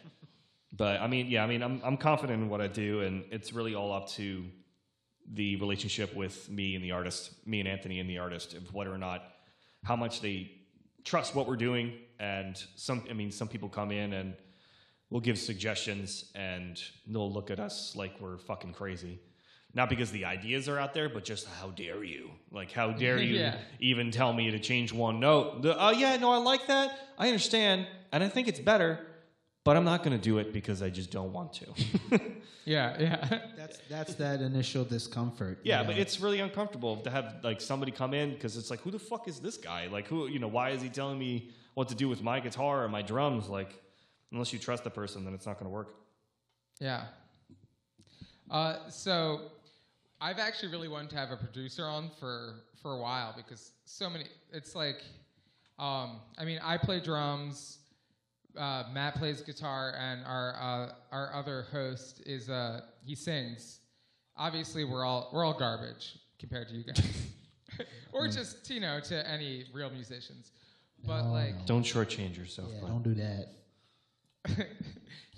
But 0.73 0.99
I 1.01 1.07
mean, 1.07 1.27
yeah, 1.27 1.43
I 1.43 1.47
mean, 1.47 1.61
I'm 1.63 1.81
I'm 1.83 1.97
confident 1.97 2.41
in 2.43 2.49
what 2.49 2.61
I 2.61 2.67
do, 2.67 3.01
and 3.01 3.23
it's 3.31 3.53
really 3.53 3.73
all 3.75 3.91
up 3.93 4.09
to 4.09 4.43
the 5.33 5.55
relationship 5.57 6.15
with 6.15 6.49
me 6.49 6.75
and 6.75 6.83
the 6.83 6.91
artist, 6.91 7.31
me 7.45 7.59
and 7.59 7.67
Anthony 7.67 7.99
and 7.99 8.09
the 8.09 8.17
artist, 8.17 8.53
of 8.53 8.73
whether 8.73 8.93
or 8.93 8.97
not 8.97 9.23
how 9.83 9.95
much 9.95 10.21
they 10.21 10.51
trust 11.03 11.35
what 11.35 11.47
we're 11.47 11.55
doing. 11.57 11.93
And 12.19 12.61
some, 12.75 13.03
I 13.09 13.13
mean, 13.13 13.31
some 13.31 13.47
people 13.47 13.69
come 13.69 13.91
in 13.91 14.13
and 14.13 14.33
we'll 15.09 15.21
give 15.21 15.37
suggestions, 15.37 16.31
and 16.35 16.81
they'll 17.07 17.31
look 17.31 17.49
at 17.51 17.59
us 17.59 17.95
like 17.95 18.19
we're 18.19 18.37
fucking 18.37 18.73
crazy. 18.73 19.19
Not 19.73 19.89
because 19.89 20.11
the 20.11 20.25
ideas 20.25 20.67
are 20.69 20.79
out 20.79 20.93
there, 20.93 21.07
but 21.09 21.23
just 21.23 21.45
how 21.47 21.69
dare 21.71 22.03
you? 22.03 22.31
Like, 22.51 22.71
how 22.71 22.91
dare 23.03 23.19
you 23.19 23.35
Yeah. 23.35 23.57
even 23.79 24.11
tell 24.11 24.33
me 24.33 24.51
to 24.51 24.59
change 24.59 24.91
one 24.93 25.19
note? 25.19 25.61
The, 25.61 25.77
oh, 25.77 25.91
yeah, 25.91 26.15
no, 26.17 26.31
I 26.31 26.37
like 26.37 26.67
that. 26.67 26.97
I 27.17 27.27
understand. 27.27 27.85
And 28.11 28.23
I 28.23 28.29
think 28.29 28.47
it's 28.47 28.59
better, 28.59 29.05
but 29.67 29.75
I'm 29.75 29.83
not 29.83 30.01
going 30.01 30.17
to 30.17 30.23
do 30.31 30.37
it 30.37 30.53
because 30.53 30.81
I 30.81 30.89
just 30.89 31.11
don't 31.11 31.33
want 31.33 31.51
to. 31.59 32.21
Yeah, 32.67 32.97
yeah. 32.99 33.39
That's 33.55 33.79
that's 33.89 34.13
that 34.15 34.41
initial 34.41 34.83
discomfort. 34.83 35.59
you 35.63 35.69
yeah, 35.71 35.83
but 35.83 35.97
it's 35.97 36.19
really 36.19 36.41
uncomfortable 36.41 36.97
to 36.97 37.09
have 37.09 37.35
like 37.41 37.61
somebody 37.61 37.93
come 37.93 38.13
in 38.13 38.33
because 38.33 38.57
it's 38.57 38.69
like, 38.69 38.81
who 38.81 38.91
the 38.91 38.99
fuck 38.99 39.29
is 39.29 39.39
this 39.39 39.55
guy? 39.55 39.87
Like, 39.87 40.05
who, 40.09 40.27
you 40.27 40.39
know, 40.39 40.49
why 40.49 40.71
is 40.71 40.81
he 40.81 40.89
telling 40.89 41.17
me 41.17 41.49
what 41.75 41.87
to 41.87 41.95
do 41.95 42.09
with 42.09 42.21
my 42.21 42.41
guitar 42.41 42.83
or 42.83 42.89
my 42.89 43.01
drums? 43.01 43.47
Like, 43.47 43.81
unless 44.33 44.51
you 44.51 44.59
trust 44.59 44.83
the 44.83 44.89
person, 44.89 45.23
then 45.23 45.33
it's 45.33 45.45
not 45.45 45.53
going 45.59 45.71
to 45.71 45.73
work. 45.73 45.95
Yeah. 46.81 47.03
Uh, 48.51 48.89
so 48.89 49.43
I've 50.19 50.39
actually 50.39 50.73
really 50.73 50.89
wanted 50.89 51.11
to 51.11 51.15
have 51.15 51.31
a 51.31 51.37
producer 51.37 51.85
on 51.85 52.11
for 52.19 52.65
for 52.81 52.91
a 52.95 52.99
while 52.99 53.33
because 53.37 53.71
so 53.85 54.09
many. 54.09 54.25
It's 54.51 54.75
like, 54.75 55.01
um, 55.79 56.19
I 56.37 56.43
mean, 56.43 56.59
I 56.61 56.75
play 56.75 56.99
drums. 56.99 57.77
Uh, 58.57 58.83
Matt 58.93 59.15
plays 59.15 59.41
guitar, 59.41 59.93
and 59.97 60.25
our 60.25 60.55
uh, 60.59 60.91
our 61.11 61.33
other 61.33 61.67
host 61.71 62.21
is 62.25 62.49
uh, 62.49 62.81
he 63.05 63.15
sings. 63.15 63.79
Obviously, 64.35 64.83
we're 64.83 65.05
all 65.05 65.29
we're 65.33 65.45
all 65.45 65.57
garbage 65.57 66.17
compared 66.39 66.67
to 66.69 66.75
you 66.75 66.83
guys, 66.83 67.27
or 68.13 68.27
just 68.27 68.69
you 68.69 68.79
know 68.79 68.99
to 69.01 69.29
any 69.29 69.65
real 69.73 69.89
musicians. 69.89 70.51
But 71.05 71.25
like, 71.25 71.65
Don't 71.65 71.83
shortchange 71.83 72.37
yourself. 72.37 72.69
Yeah, 72.73 72.87
don't 72.87 73.03
do 73.03 73.13
that. 73.15 73.49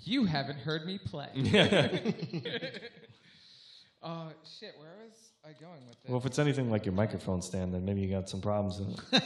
you 0.04 0.24
haven't 0.24 0.58
heard 0.58 0.86
me 0.86 0.98
play. 0.98 1.28
uh, 4.02 4.30
shit, 4.58 4.74
where 4.78 4.96
was 5.04 5.29
I 5.42 5.52
going 5.60 5.86
with 5.88 6.00
this? 6.02 6.08
Well, 6.10 6.18
if 6.18 6.26
it's 6.26 6.38
anything 6.38 6.70
like 6.70 6.84
your 6.84 6.94
microphone 6.94 7.40
stand, 7.40 7.72
then 7.72 7.84
maybe 7.84 8.00
you 8.02 8.10
got 8.10 8.28
some 8.28 8.40
problems. 8.40 8.80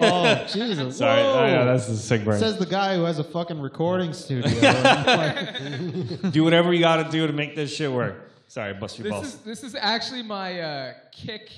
Oh 0.00 0.46
Jesus! 0.52 0.98
Sorry, 0.98 1.22
Whoa. 1.22 1.38
I 1.38 1.50
know, 1.52 1.64
that's 1.66 1.86
the 1.86 1.96
sick 1.96 2.24
burn. 2.24 2.38
Says 2.38 2.58
the 2.58 2.66
guy 2.66 2.96
who 2.96 3.02
has 3.04 3.18
a 3.18 3.24
fucking 3.24 3.60
recording 3.60 4.12
studio. 4.12 4.50
Do 6.30 6.42
whatever 6.44 6.72
you 6.72 6.80
got 6.80 7.04
to 7.04 7.10
do 7.10 7.26
to 7.26 7.32
make 7.32 7.54
this 7.54 7.74
shit 7.74 7.90
work. 7.92 8.30
Sorry, 8.48 8.72
bust 8.74 8.98
your 8.98 9.04
This 9.04 9.12
balls. 9.12 9.26
is 9.26 9.34
this 9.40 9.62
is 9.62 9.74
actually 9.74 10.22
my 10.22 10.60
uh, 10.60 10.92
kick 11.12 11.50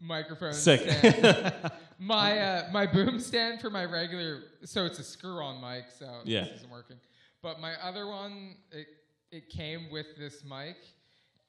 microphone 0.00 0.52
Sick. 0.52 0.80
stand. 0.80 1.70
my 1.98 2.38
uh, 2.38 2.68
my 2.72 2.86
boom 2.86 3.18
stand 3.20 3.60
for 3.60 3.70
my 3.70 3.84
regular, 3.84 4.42
so 4.64 4.84
it's 4.84 4.98
a 4.98 5.04
screw-on 5.04 5.60
mic, 5.60 5.84
so 5.98 6.20
Yeah. 6.24 6.44
this 6.44 6.56
isn't 6.58 6.70
working. 6.70 6.96
But 7.42 7.60
my 7.60 7.74
other 7.82 8.06
one, 8.06 8.56
it 8.72 8.86
it 9.30 9.48
came 9.48 9.88
with 9.90 10.06
this 10.18 10.44
mic, 10.44 10.76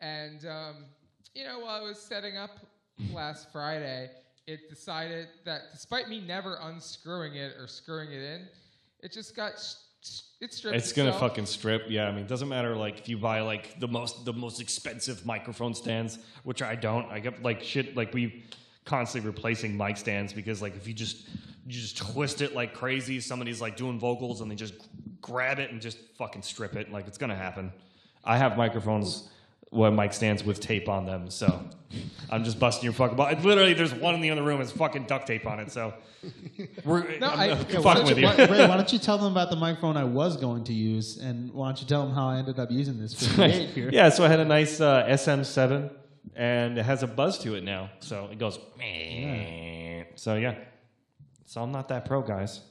and 0.01 0.45
um, 0.45 0.75
you 1.33 1.43
know 1.43 1.59
while 1.59 1.81
I 1.81 1.81
was 1.81 1.99
setting 1.99 2.37
up 2.37 2.51
last 3.11 3.51
Friday, 3.51 4.09
it 4.47 4.69
decided 4.69 5.27
that 5.45 5.61
despite 5.71 6.09
me 6.09 6.21
never 6.25 6.57
unscrewing 6.61 7.35
it 7.35 7.53
or 7.59 7.67
screwing 7.67 8.11
it 8.11 8.21
in, 8.21 8.47
it 9.01 9.11
just 9.11 9.35
got 9.35 9.53
it 10.41 10.53
stripped. 10.53 10.77
It's 10.77 10.91
gonna 10.91 11.17
fucking 11.17 11.45
strip. 11.45 11.85
Yeah, 11.87 12.07
I 12.07 12.11
mean, 12.11 12.21
it 12.21 12.27
doesn't 12.27 12.49
matter 12.49 12.75
like 12.75 12.99
if 12.99 13.09
you 13.09 13.17
buy 13.17 13.41
like 13.41 13.79
the 13.79 13.87
most 13.87 14.25
the 14.25 14.33
most 14.33 14.61
expensive 14.61 15.25
microphone 15.25 15.73
stands, 15.73 16.19
which 16.43 16.61
I 16.61 16.75
don't. 16.75 17.09
I 17.09 17.19
get 17.19 17.41
like 17.41 17.63
shit 17.63 17.95
like 17.95 18.13
we 18.13 18.43
constantly 18.85 19.29
replacing 19.29 19.77
mic 19.77 19.97
stands 19.97 20.33
because 20.33 20.61
like 20.61 20.75
if 20.75 20.87
you 20.87 20.93
just 20.93 21.27
you 21.65 21.71
just 21.71 21.97
twist 21.97 22.41
it 22.41 22.53
like 22.53 22.73
crazy, 22.73 23.19
somebody's 23.19 23.61
like 23.61 23.77
doing 23.77 23.99
vocals 23.99 24.41
and 24.41 24.51
they 24.51 24.55
just 24.55 24.73
grab 25.21 25.59
it 25.59 25.71
and 25.71 25.81
just 25.81 25.97
fucking 26.17 26.41
strip 26.41 26.75
it. 26.75 26.91
Like 26.91 27.07
it's 27.07 27.17
gonna 27.17 27.35
happen. 27.35 27.71
I 28.25 28.37
have 28.37 28.57
microphones 28.57 29.29
with 29.73 29.93
mic 29.93 30.13
stands 30.13 30.43
with 30.43 30.59
tape 30.59 30.87
on 30.87 31.05
them, 31.05 31.29
so 31.29 31.61
I'm 32.29 32.43
just 32.43 32.59
busting 32.59 32.83
your 32.85 32.93
fucking 32.93 33.17
ball. 33.17 33.31
Literally, 33.31 33.73
there's 33.73 33.93
one 33.93 34.15
in 34.15 34.21
the 34.21 34.29
other 34.31 34.43
room. 34.43 34.61
It's 34.61 34.71
fucking 34.71 35.05
duct 35.05 35.27
tape 35.27 35.45
on 35.45 35.59
it. 35.59 35.71
So 35.71 35.93
we're 36.85 37.17
No, 37.19 37.27
I'm, 37.29 37.39
I- 37.39 37.51
I'm 37.51 37.57
why 37.57 37.65
fucking 37.65 37.93
don't 37.93 38.05
with 38.05 38.17
you, 38.17 38.27
you. 38.27 38.35
why, 38.37 38.45
Ray, 38.45 38.67
why 38.67 38.77
don't 38.77 38.91
you 38.93 38.99
tell 39.07 39.17
them 39.17 39.31
about 39.31 39.49
the 39.49 39.55
microphone 39.55 39.97
I 39.97 40.03
was 40.03 40.37
going 40.37 40.63
to 40.65 40.73
use, 40.73 41.17
and 41.17 41.51
why 41.53 41.67
don't 41.67 41.81
you 41.81 41.87
tell 41.87 42.05
them 42.05 42.13
how 42.15 42.27
I 42.29 42.37
ended 42.37 42.59
up 42.59 42.71
using 42.71 42.99
this 42.99 43.13
58 43.13 43.69
here? 43.69 43.89
yeah, 43.91 44.09
so 44.09 44.23
I 44.23 44.27
had 44.29 44.39
a 44.39 44.45
nice 44.45 44.79
uh, 44.81 45.05
SM7, 45.07 45.91
and 46.35 46.77
it 46.77 46.83
has 46.85 47.03
a 47.03 47.07
buzz 47.07 47.37
to 47.39 47.55
it 47.55 47.63
now. 47.63 47.89
So 47.99 48.29
it 48.31 48.39
goes. 48.39 48.57
So 50.15 50.35
yeah, 50.35 50.55
so 51.45 51.61
I'm 51.63 51.71
not 51.71 51.87
that 51.89 52.05
pro, 52.05 52.21
guys. 52.21 52.61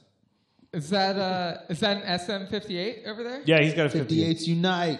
Is 0.71 0.89
that 0.89 1.17
uh 1.17 1.57
is 1.69 1.79
that 1.81 1.97
an 2.03 2.19
SM58 2.19 3.05
over 3.07 3.23
there? 3.23 3.41
Yeah, 3.45 3.61
he's 3.61 3.75
got 3.75 3.85
a 3.85 3.89
58. 3.89 4.37
58s 4.37 4.47
unite. 4.47 4.99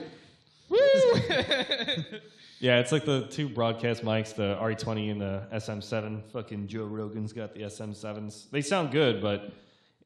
Woo! 0.73 2.19
Yeah, 2.63 2.79
it's 2.79 2.93
like 2.93 3.03
the 3.03 3.27
two 3.27 3.49
broadcast 3.49 4.05
mics, 4.05 4.33
the 4.33 4.55
RE20 4.55 5.11
and 5.11 5.19
the 5.19 5.43
SM7. 5.53 6.31
Fucking 6.31 6.67
Joe 6.67 6.85
Rogan's 6.85 7.33
got 7.33 7.53
the 7.53 7.63
SM7s. 7.63 8.49
They 8.51 8.61
sound 8.61 8.91
good, 8.91 9.21
but 9.21 9.51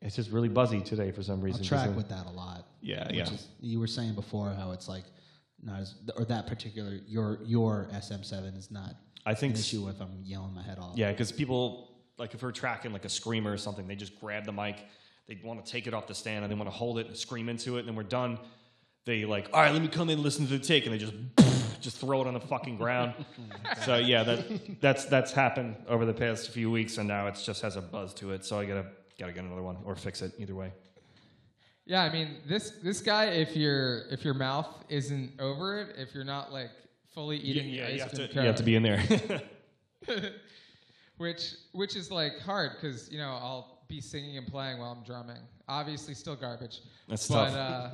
it's 0.02 0.15
just 0.15 0.31
really 0.31 0.49
buzzy 0.49 0.81
today 0.81 1.11
for 1.11 1.22
some 1.22 1.35
I'll 1.35 1.44
reason. 1.44 1.64
track 1.64 1.95
with 1.95 2.10
that 2.10 2.26
a 2.26 2.31
lot. 2.31 2.65
Yeah, 2.81 3.06
which 3.06 3.15
yeah. 3.15 3.23
Is, 3.26 3.48
you 3.60 3.80
were 3.80 3.85
saying 3.85 4.15
before 4.15 4.56
how 4.57 4.72
it's 4.72 4.88
like 4.88 5.03
not 5.61 5.81
as, 5.81 5.94
or 6.15 6.26
that 6.26 6.48
particular 6.48 6.99
your 7.06 7.38
your 7.44 7.89
SM7 7.94 8.57
is 8.57 8.72
not 8.72 8.95
I 9.27 9.35
think 9.35 9.53
an 9.53 9.60
issue 9.60 9.85
with 9.85 10.02
I'm 10.02 10.23
yelling 10.23 10.56
my 10.56 10.64
head 10.64 10.80
off. 10.80 10.98
Yeah, 10.98 11.11
because 11.11 11.31
people 11.31 11.91
like 12.18 12.34
if 12.34 12.41
we're 12.41 12.52
tracking 12.52 12.91
like 12.91 13.06
a 13.06 13.10
screamer 13.10 13.52
or 13.52 13.57
something, 13.57 13.88
they 13.88 13.95
just 13.95 14.19
grab 14.19 14.45
the 14.45 14.52
mic, 14.52 14.77
they 15.27 15.39
want 15.44 15.64
to 15.64 15.72
take 15.72 15.85
it 15.85 15.94
off 15.94 16.07
the 16.07 16.15
stand, 16.15 16.44
and 16.44 16.52
they 16.52 16.57
want 16.57 16.72
to 16.72 16.76
hold 16.76 16.98
it 16.98 17.06
and 17.06 17.15
scream 17.15 17.49
into 17.49 17.77
it, 17.77 17.81
and 17.81 17.89
then 17.89 17.95
we're 17.95 18.02
done. 18.02 18.39
They 19.08 19.24
like, 19.24 19.48
all 19.54 19.62
right, 19.62 19.72
let 19.72 19.82
me 19.82 19.88
come 19.88 20.10
in 20.10 20.16
and 20.16 20.22
listen 20.22 20.46
to 20.48 20.58
the 20.58 20.60
take, 20.60 20.86
and 20.86 20.94
they 20.94 20.98
just 20.98 21.14
just 21.82 21.98
throw 21.98 22.20
it 22.20 22.28
on 22.28 22.34
the 22.34 22.42
fucking 22.42 22.76
ground. 22.76 23.14
so 23.86 23.96
yeah, 23.96 24.22
that 24.24 24.82
that's 24.82 25.06
that's 25.06 25.32
happened 25.32 25.78
over 25.88 26.06
the 26.06 26.14
past 26.14 26.50
few 26.50 26.70
weeks, 26.70 26.98
and 26.98 27.08
now 27.08 27.26
it 27.28 27.42
just 27.42 27.62
has 27.62 27.78
a 27.78 27.82
buzz 27.82 28.14
to 28.16 28.32
it. 28.32 28.44
So 28.44 28.60
I 28.60 28.66
gotta 28.66 28.88
gotta 29.18 29.32
get 29.32 29.46
another 29.46 29.62
one 29.62 29.78
or 29.86 29.96
fix 29.96 30.22
it 30.22 30.34
either 30.38 30.56
way. 30.56 30.74
Yeah, 31.86 32.04
I 32.04 32.12
mean 32.12 32.40
this 32.46 32.72
this 32.84 33.00
guy. 33.00 33.28
If 33.28 33.56
your 33.56 34.02
if 34.12 34.26
your 34.26 34.34
mouth 34.34 34.68
isn't 34.90 35.40
over 35.40 35.80
it, 35.80 35.96
if 35.98 36.14
you're 36.14 36.26
not 36.26 36.52
like 36.52 36.72
fully 37.16 37.38
eating 37.38 37.68
the 37.68 37.78
yeah, 37.78 37.88
ice 37.88 37.94
you 37.94 38.00
have 38.02 38.12
to 38.12 38.28
cone, 38.28 38.44
you 38.44 38.48
have 38.48 38.58
to 38.58 38.64
be 38.64 38.76
in 38.76 38.84
there. 38.84 39.02
which 41.18 41.54
which 41.72 41.96
is 41.96 42.12
like 42.12 42.42
hard 42.42 42.72
because 42.74 43.10
you 43.10 43.20
know 43.20 43.30
I'll 43.30 43.86
be 43.88 44.02
singing 44.02 44.38
and 44.38 44.46
playing 44.46 44.80
while 44.80 44.92
I'm 44.92 45.06
drumming. 45.06 45.42
Obviously, 45.70 46.14
still 46.14 46.36
garbage. 46.36 46.82
That's 47.08 47.26
but, 47.30 47.46
tough. 47.46 47.56
Uh, 47.56 47.90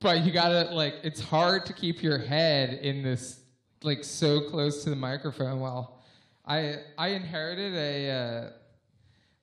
but 0.00 0.24
you 0.24 0.32
gotta 0.32 0.74
like 0.74 0.96
it's 1.02 1.20
hard 1.20 1.66
to 1.66 1.72
keep 1.72 2.02
your 2.02 2.18
head 2.18 2.74
in 2.74 3.02
this 3.02 3.40
like 3.82 4.04
so 4.04 4.40
close 4.40 4.84
to 4.84 4.90
the 4.90 4.96
microphone. 4.96 5.60
While 5.60 6.00
I 6.46 6.76
I 6.96 7.08
inherited 7.08 7.74
a 7.74 8.10
uh, 8.10 8.50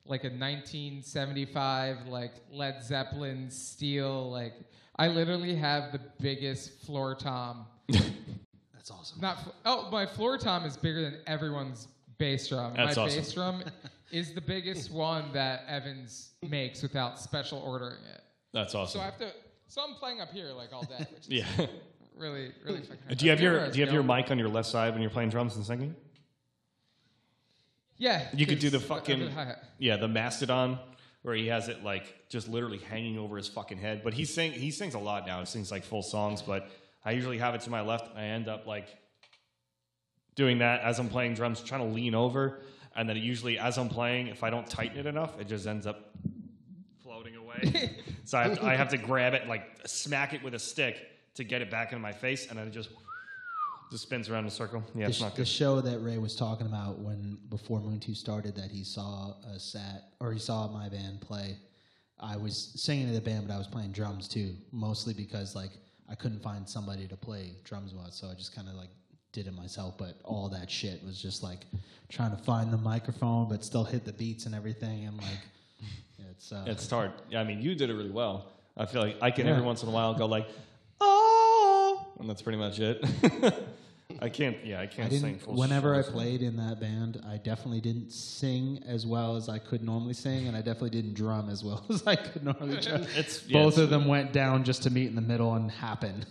like 0.06 0.24
a 0.24 0.28
1975 0.28 2.06
like 2.08 2.32
Led 2.50 2.82
Zeppelin 2.82 3.50
steel 3.50 4.30
like 4.30 4.54
I 4.96 5.08
literally 5.08 5.54
have 5.56 5.92
the 5.92 6.00
biggest 6.20 6.80
floor 6.84 7.14
tom 7.14 7.66
that's 7.88 8.90
awesome. 8.90 9.20
not 9.20 9.42
fl- 9.42 9.50
oh, 9.64 9.88
my 9.90 10.06
floor 10.06 10.38
tom 10.38 10.64
is 10.64 10.76
bigger 10.76 11.02
than 11.02 11.18
everyone's 11.26 11.88
bass 12.18 12.48
drum. 12.48 12.74
That's 12.76 12.96
my 12.96 13.04
awesome. 13.04 13.18
bass 13.18 13.32
drum 13.32 13.62
is 14.10 14.32
the 14.32 14.40
biggest 14.40 14.90
one 14.90 15.32
that 15.32 15.64
Evans 15.68 16.30
makes 16.48 16.82
without 16.82 17.18
special 17.18 17.58
ordering 17.58 18.02
it. 18.14 18.22
That's 18.52 18.74
awesome. 18.74 18.98
So. 18.98 19.02
I 19.02 19.04
have 19.06 19.18
to. 19.18 19.32
So 19.68 19.82
I'm 19.86 19.94
playing 19.94 20.20
up 20.20 20.30
here 20.32 20.52
like 20.52 20.72
all 20.72 20.82
day, 20.84 21.06
which 21.12 21.22
is 21.22 21.28
yeah. 21.58 21.66
really, 22.16 22.52
really 22.64 22.80
fucking. 22.80 23.16
Do 23.16 23.24
you 23.26 23.30
have 23.32 23.40
I 23.40 23.42
forget 23.42 23.52
where 23.52 23.60
I 23.60 23.64
your 23.64 23.70
Do 23.72 23.78
you 23.80 23.84
have 23.86 23.94
your 23.94 24.02
mic 24.02 24.30
on 24.30 24.38
your 24.38 24.48
left 24.48 24.68
side 24.68 24.92
when 24.92 25.02
you're 25.02 25.10
playing 25.10 25.30
drums 25.30 25.56
and 25.56 25.64
singing? 25.64 25.94
Yeah, 27.98 28.28
You 28.34 28.46
could 28.46 28.58
do 28.58 28.68
the 28.70 28.78
'cause 28.78 28.90
I- 28.90 28.94
I 28.94 28.98
fucking 28.98 29.32
yeah, 29.78 29.96
the 29.96 30.08
Mastodon 30.08 30.78
where 31.22 31.34
he 31.34 31.46
has 31.48 31.68
it 31.68 31.82
like 31.82 32.28
just 32.28 32.46
literally 32.46 32.78
hanging 32.78 33.18
over 33.18 33.36
his 33.36 33.48
fucking 33.48 33.78
head. 33.78 34.02
But 34.04 34.14
he 34.14 34.24
sing 34.24 34.52
he 34.52 34.70
sings 34.70 34.94
a 34.94 34.98
lot 34.98 35.26
now. 35.26 35.40
He 35.40 35.46
sings 35.46 35.70
like 35.70 35.82
full 35.82 36.02
songs, 36.02 36.42
but 36.42 36.68
I 37.04 37.12
usually 37.12 37.38
have 37.38 37.54
it 37.54 37.62
to 37.62 37.70
my 37.70 37.80
left. 37.80 38.14
I 38.16 38.24
end 38.24 38.48
up 38.48 38.66
like 38.66 38.88
doing 40.34 40.58
that 40.58 40.82
as 40.82 40.98
I'm 40.98 41.08
playing 41.08 41.34
drums, 41.34 41.62
trying 41.62 41.80
to 41.88 41.94
lean 41.94 42.14
over, 42.14 42.60
and 42.94 43.08
then 43.08 43.16
it 43.16 43.22
usually 43.22 43.58
as 43.58 43.78
I'm 43.78 43.88
playing, 43.88 44.26
if 44.28 44.42
I 44.44 44.50
don't 44.50 44.68
tighten 44.68 44.98
it 44.98 45.06
enough, 45.06 45.40
it 45.40 45.48
just 45.48 45.66
ends 45.66 45.86
up 45.86 46.10
floating 47.02 47.34
away. 47.36 47.96
so 48.26 48.38
I 48.38 48.42
have, 48.42 48.58
to, 48.58 48.64
I 48.64 48.74
have 48.74 48.88
to 48.90 48.98
grab 49.10 49.34
it, 49.34 49.48
like 49.48 49.62
smack 49.86 50.34
it 50.34 50.42
with 50.42 50.54
a 50.54 50.58
stick 50.58 50.98
to 51.36 51.44
get 51.44 51.62
it 51.62 51.70
back 51.70 51.92
into 51.92 52.02
my 52.02 52.12
face, 52.12 52.48
and 52.48 52.58
then 52.58 52.66
it 52.66 52.72
just 52.72 52.90
just 53.90 54.02
spins 54.02 54.28
around 54.28 54.40
in 54.40 54.48
a 54.48 54.50
circle. 54.50 54.82
Yeah, 54.94 55.04
the, 55.04 55.10
it's 55.10 55.20
not 55.20 55.36
the 55.36 55.44
show 55.44 55.80
that 55.80 56.00
Ray 56.00 56.18
was 56.18 56.34
talking 56.34 56.66
about 56.66 56.98
when 56.98 57.38
before 57.50 57.80
Moontooth 57.80 58.16
started 58.16 58.56
that 58.56 58.70
he 58.70 58.82
saw 58.82 59.34
a 59.54 59.60
sat 59.60 60.10
or 60.20 60.32
he 60.32 60.40
saw 60.40 60.68
my 60.68 60.88
band 60.88 61.20
play. 61.20 61.56
I 62.18 62.36
was 62.36 62.72
singing 62.74 63.08
in 63.08 63.14
the 63.14 63.20
band, 63.20 63.46
but 63.46 63.54
I 63.54 63.58
was 63.58 63.68
playing 63.68 63.92
drums 63.92 64.26
too, 64.26 64.54
mostly 64.72 65.14
because 65.14 65.54
like 65.54 65.70
I 66.10 66.16
couldn't 66.16 66.42
find 66.42 66.68
somebody 66.68 67.06
to 67.06 67.16
play 67.16 67.52
drums 67.62 67.94
with, 67.94 68.12
so 68.12 68.28
I 68.28 68.34
just 68.34 68.54
kind 68.56 68.68
of 68.68 68.74
like 68.74 68.90
did 69.32 69.46
it 69.46 69.54
myself. 69.54 69.96
But 69.98 70.16
all 70.24 70.48
that 70.48 70.68
shit 70.68 71.04
was 71.04 71.22
just 71.22 71.44
like 71.44 71.60
trying 72.08 72.36
to 72.36 72.42
find 72.42 72.72
the 72.72 72.78
microphone, 72.78 73.48
but 73.48 73.64
still 73.64 73.84
hit 73.84 74.04
the 74.04 74.12
beats 74.12 74.46
and 74.46 74.54
everything, 74.54 75.04
and 75.04 75.16
like 75.18 75.38
it's 76.36 76.52
uh, 76.52 76.64
It's 76.66 76.88
hard. 76.90 77.12
Yeah, 77.30 77.40
I 77.40 77.44
mean, 77.44 77.60
you 77.62 77.74
did 77.74 77.90
it 77.90 77.94
really 77.94 78.10
well. 78.10 78.46
I 78.76 78.86
feel 78.86 79.02
like 79.02 79.16
I 79.22 79.30
can 79.30 79.46
Yeah. 79.46 79.52
every 79.52 79.64
once 79.64 79.82
in 79.82 79.88
a 79.88 79.92
while 79.92 80.14
go 80.14 80.26
like, 80.26 80.48
oh, 81.00 82.06
and 82.20 82.28
that's 82.28 82.42
pretty 82.42 82.58
much 82.58 82.78
it. 82.78 83.04
I 84.20 84.28
can't. 84.30 84.56
Yeah, 84.64 84.80
I 84.80 84.84
I 84.84 84.86
can't 84.86 85.12
sing 85.12 85.20
didn't. 85.22 85.42
full. 85.42 85.54
Whenever 85.56 85.94
I 85.94 86.00
played 86.02 86.40
in 86.42 86.56
that 86.56 86.80
band, 86.80 87.22
I 87.28 87.36
definitely 87.36 87.80
didn't 87.82 88.10
sing 88.12 88.82
as 88.86 89.04
well 89.06 89.36
as 89.36 89.48
I 89.50 89.58
could 89.58 89.82
normally 89.84 90.14
sing, 90.14 90.46
and 90.48 90.56
I 90.56 90.60
definitely 90.62 90.90
didn't 90.90 91.14
drum 91.14 91.50
as 91.50 91.62
well 91.62 91.84
as 91.90 92.06
I 92.06 92.16
could 92.16 92.42
normally 92.44 92.80
drum. 92.80 93.04
it's 93.14 93.46
yeah, 93.46 93.62
Both 93.62 93.74
it's- 93.74 93.84
of 93.84 93.90
them 93.90 94.06
went 94.06 94.32
down 94.32 94.64
just 94.64 94.82
to 94.84 94.90
meet 94.90 95.08
in 95.08 95.16
the 95.16 95.20
middle 95.20 95.54
and 95.54 95.70
happen. 95.70 96.24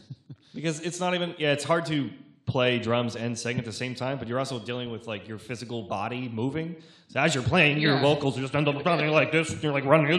because 0.56 0.80
it's 0.80 1.00
not 1.00 1.14
even. 1.14 1.36
Yeah, 1.38 1.52
it's 1.52 1.64
hard 1.64 1.86
to 1.88 2.10
play 2.46 2.78
drums 2.80 3.16
and 3.16 3.38
sing 3.38 3.58
at 3.58 3.66
the 3.66 3.72
same 3.74 3.96
time, 3.96 4.18
but 4.20 4.28
you're 4.28 4.40
also 4.40 4.60
dealing 4.60 4.92
with 4.92 5.08
like 5.08 5.28
your 5.28 5.38
physical 5.40 5.84
body 5.84 6.30
moving. 6.30 6.76
So 7.08 7.20
as 7.20 7.34
you're 7.34 7.44
playing, 7.44 7.80
your 7.80 7.96
Yeah. 7.96 8.02
vocals 8.02 8.38
just 8.38 8.54
end 8.56 8.68
up 8.68 8.84
sounding 8.84 9.10
like 9.12 9.32
this. 9.32 9.52
And 9.52 9.62
you're 9.64 9.74
like 9.74 9.86
running. 9.86 10.10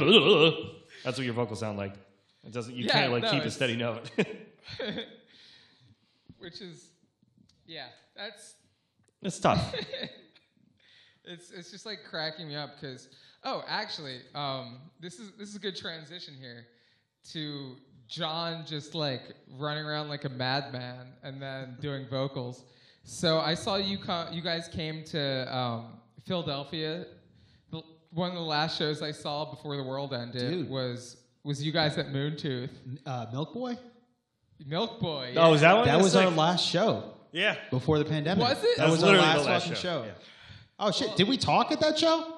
That's 1.04 1.18
what 1.18 1.24
your 1.24 1.34
vocals 1.34 1.60
sound 1.60 1.78
like. 1.78 1.94
It 2.44 2.52
doesn't. 2.52 2.74
You 2.74 2.86
Yeah, 2.86 2.92
can't 2.92 3.12
like 3.12 3.22
no, 3.22 3.30
keep 3.30 3.44
a 3.44 3.50
steady 3.50 3.76
note. 3.76 4.10
which 6.38 6.60
is 6.60 6.90
Yeah, 7.66 7.86
that's 8.16 8.54
It's 9.22 9.38
tough. 9.38 9.74
it's 11.24 11.50
it's 11.50 11.70
just 11.70 11.86
like 11.86 12.00
cracking 12.08 12.48
me 12.48 12.56
up 12.56 12.80
because 12.80 13.08
oh, 13.44 13.62
actually, 13.68 14.20
um, 14.34 14.78
this 15.00 15.18
is 15.20 15.32
this 15.38 15.48
is 15.48 15.56
a 15.56 15.60
good 15.60 15.76
transition 15.76 16.34
here 16.40 16.66
to 17.32 17.76
John 18.08 18.64
just 18.66 18.94
like 18.94 19.22
running 19.58 19.84
around 19.84 20.08
like 20.08 20.24
a 20.24 20.28
madman 20.28 21.06
and 21.22 21.40
then 21.40 21.76
doing 21.80 22.06
vocals. 22.08 22.64
So 23.04 23.38
I 23.38 23.54
saw 23.54 23.76
you 23.76 23.98
co- 23.98 24.28
you 24.32 24.42
guys 24.42 24.68
came 24.68 25.04
to 25.04 25.56
um, 25.56 25.86
Philadelphia. 26.24 27.06
The, 27.70 27.82
one 28.10 28.30
of 28.30 28.34
the 28.36 28.40
last 28.42 28.78
shows 28.78 29.02
I 29.02 29.10
saw 29.12 29.44
before 29.50 29.76
the 29.76 29.82
world 29.82 30.12
ended 30.12 30.40
Dude. 30.50 30.68
was 30.70 31.16
was 31.44 31.62
you 31.64 31.72
guys 31.72 31.96
at 31.98 32.08
Moontooth. 32.08 32.70
Uh, 33.04 33.26
Milk 33.32 33.54
Boy. 33.54 33.76
Milk 34.66 35.00
Boy. 35.00 35.34
Oh, 35.36 35.54
is 35.54 35.60
that 35.60 35.74
one? 35.76 35.86
That 35.86 35.92
That's 35.92 36.04
was 36.04 36.16
our 36.16 36.30
last 36.30 36.66
show 36.66 37.12
Yeah. 37.32 37.56
before 37.70 37.98
the 37.98 38.04
pandemic. 38.04 38.42
Was 38.42 38.58
it? 38.64 38.76
That 38.76 38.84
That 38.84 38.90
was 38.90 38.92
was 38.92 39.02
our 39.04 39.08
literally 39.10 39.26
last, 39.28 39.44
the 39.44 39.50
last 39.50 39.62
fucking 39.64 39.76
show, 39.76 40.02
show. 40.02 40.04
yeah. 40.06 40.12
Oh 40.78 40.90
shit! 40.90 41.16
Did 41.16 41.28
we 41.28 41.36
talk 41.36 41.72
at 41.72 41.80
that 41.80 41.98
show? 41.98 42.32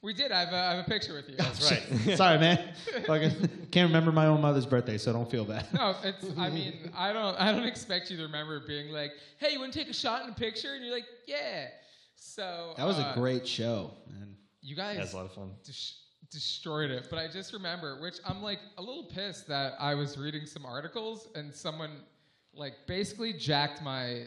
We 0.00 0.14
did. 0.14 0.30
I 0.32 0.40
have 0.40 0.52
a, 0.52 0.56
I 0.56 0.70
have 0.76 0.86
a 0.86 0.88
picture 0.88 1.12
with 1.14 1.28
you. 1.28 1.34
That's 1.36 1.70
right. 1.70 2.16
Sorry, 2.16 2.38
man. 2.38 2.72
Fucking 3.06 3.48
can't 3.70 3.88
remember 3.88 4.12
my 4.12 4.26
own 4.26 4.40
mother's 4.40 4.66
birthday, 4.66 4.98
so 4.98 5.12
don't 5.12 5.30
feel 5.30 5.44
bad. 5.44 5.66
No, 5.72 5.94
it's. 6.02 6.26
I 6.38 6.50
mean, 6.50 6.90
I 6.96 7.12
don't. 7.12 7.38
I 7.40 7.52
don't 7.52 7.66
expect 7.66 8.10
you 8.10 8.16
to 8.16 8.24
remember 8.24 8.60
being 8.66 8.92
like, 8.92 9.12
"Hey, 9.38 9.52
you 9.52 9.60
want 9.60 9.72
to 9.72 9.78
take 9.78 9.88
a 9.88 9.94
shot 9.94 10.24
in 10.24 10.30
a 10.30 10.34
picture?" 10.34 10.74
And 10.74 10.84
you're 10.84 10.94
like, 10.94 11.06
"Yeah." 11.26 11.66
So 12.16 12.74
That 12.76 12.84
was 12.84 12.98
a 12.98 13.06
uh, 13.06 13.14
great 13.14 13.46
show, 13.46 13.92
man. 14.10 14.36
You 14.60 14.74
guys 14.74 14.96
That's 14.96 15.12
a 15.12 15.16
lot 15.16 15.26
of 15.26 15.32
fun. 15.32 15.52
des- 15.64 15.94
destroyed 16.30 16.90
it, 16.90 17.06
but 17.08 17.18
I 17.18 17.28
just 17.28 17.52
remember, 17.52 18.00
which 18.00 18.16
I'm 18.26 18.42
like 18.42 18.58
a 18.76 18.82
little 18.82 19.04
pissed 19.04 19.46
that 19.48 19.74
I 19.78 19.94
was 19.94 20.18
reading 20.18 20.44
some 20.44 20.66
articles 20.66 21.28
and 21.34 21.54
someone 21.54 22.02
like 22.52 22.74
basically 22.86 23.32
jacked 23.32 23.82
my 23.82 24.24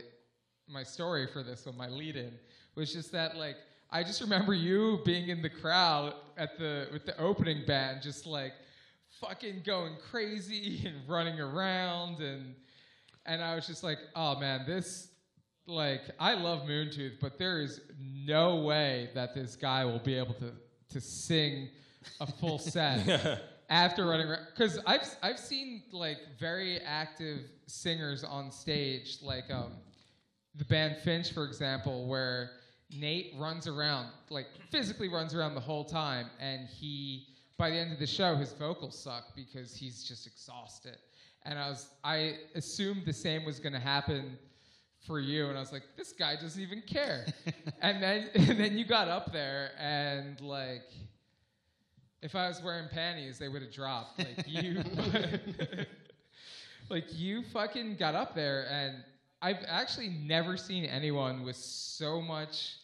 my 0.67 0.83
story 0.83 1.27
for 1.27 1.43
this 1.43 1.65
one. 1.65 1.75
My 1.77 1.89
lead-in 1.89 2.31
was 2.75 2.93
just 2.93 3.11
that 3.11 3.35
like 3.35 3.57
I 3.91 4.03
just 4.03 4.21
remember 4.21 4.53
you 4.53 5.01
being 5.03 5.27
in 5.27 5.41
the 5.41 5.49
crowd 5.49 6.13
at 6.37 6.57
the 6.57 6.87
with 6.93 7.05
the 7.05 7.19
opening 7.19 7.65
band, 7.65 8.01
just 8.01 8.25
like 8.25 8.53
fucking 9.21 9.61
going 9.65 9.93
crazy 10.09 10.81
and 10.85 11.07
running 11.07 11.39
around 11.39 12.19
and 12.19 12.55
and 13.25 13.43
I 13.43 13.53
was 13.53 13.67
just 13.67 13.83
like, 13.83 13.99
oh 14.15 14.39
man, 14.39 14.63
this 14.65 15.09
like 15.67 16.01
I 16.19 16.33
love 16.33 16.63
Moontooth, 16.67 17.19
but 17.21 17.37
there 17.37 17.61
is 17.61 17.81
no 17.99 18.57
way 18.57 19.09
that 19.13 19.35
this 19.35 19.55
guy 19.55 19.85
will 19.85 19.99
be 19.99 20.15
able 20.15 20.33
to 20.35 20.51
to 20.89 20.99
sing 20.99 21.69
a 22.19 22.25
full 22.25 22.57
set 22.59 23.43
after 23.69 24.07
running 24.07 24.27
around. 24.27 24.47
Because 24.55 24.79
I've 24.85 25.07
I've 25.21 25.39
seen 25.39 25.83
like 25.91 26.17
very 26.39 26.79
active 26.79 27.41
singers 27.67 28.23
on 28.23 28.51
stage, 28.51 29.17
like 29.21 29.51
um, 29.51 29.73
the 30.55 30.65
band 30.65 30.97
Finch, 30.97 31.31
for 31.31 31.45
example, 31.45 32.07
where 32.07 32.51
Nate 32.97 33.33
runs 33.37 33.67
around, 33.67 34.07
like 34.29 34.47
physically 34.71 35.09
runs 35.09 35.35
around 35.35 35.53
the 35.53 35.61
whole 35.61 35.85
time, 35.85 36.25
and 36.39 36.67
he 36.67 37.27
by 37.61 37.69
the 37.69 37.77
end 37.77 37.93
of 37.93 37.99
the 37.99 38.07
show, 38.07 38.35
his 38.35 38.53
vocals 38.53 38.97
suck 38.97 39.35
because 39.35 39.75
he's 39.75 40.03
just 40.03 40.25
exhausted. 40.25 40.97
And 41.45 41.59
I 41.59 41.69
was 41.69 41.89
I 42.03 42.37
assumed 42.55 43.03
the 43.05 43.13
same 43.13 43.45
was 43.45 43.59
going 43.59 43.73
to 43.73 43.79
happen 43.79 44.39
for 45.05 45.19
you, 45.19 45.47
and 45.47 45.55
I 45.55 45.59
was 45.59 45.71
like, 45.71 45.83
this 45.95 46.11
guy 46.11 46.35
doesn't 46.41 46.59
even 46.59 46.81
care. 46.81 47.27
and 47.83 48.01
then 48.01 48.29
and 48.35 48.59
then 48.59 48.79
you 48.79 48.83
got 48.83 49.07
up 49.07 49.31
there, 49.31 49.73
and 49.79 50.41
like, 50.41 50.89
if 52.23 52.33
I 52.33 52.47
was 52.47 52.63
wearing 52.63 52.89
panties, 52.89 53.37
they 53.37 53.47
would 53.47 53.61
have 53.61 53.71
dropped. 53.71 54.17
Like 54.17 54.47
you, 54.47 54.83
like 56.89 57.13
you 57.13 57.43
fucking 57.53 57.97
got 57.97 58.15
up 58.15 58.33
there, 58.33 58.65
and 58.71 59.03
I've 59.43 59.63
actually 59.67 60.09
never 60.09 60.57
seen 60.57 60.85
anyone 60.85 61.43
with 61.43 61.57
so 61.57 62.23
much. 62.23 62.77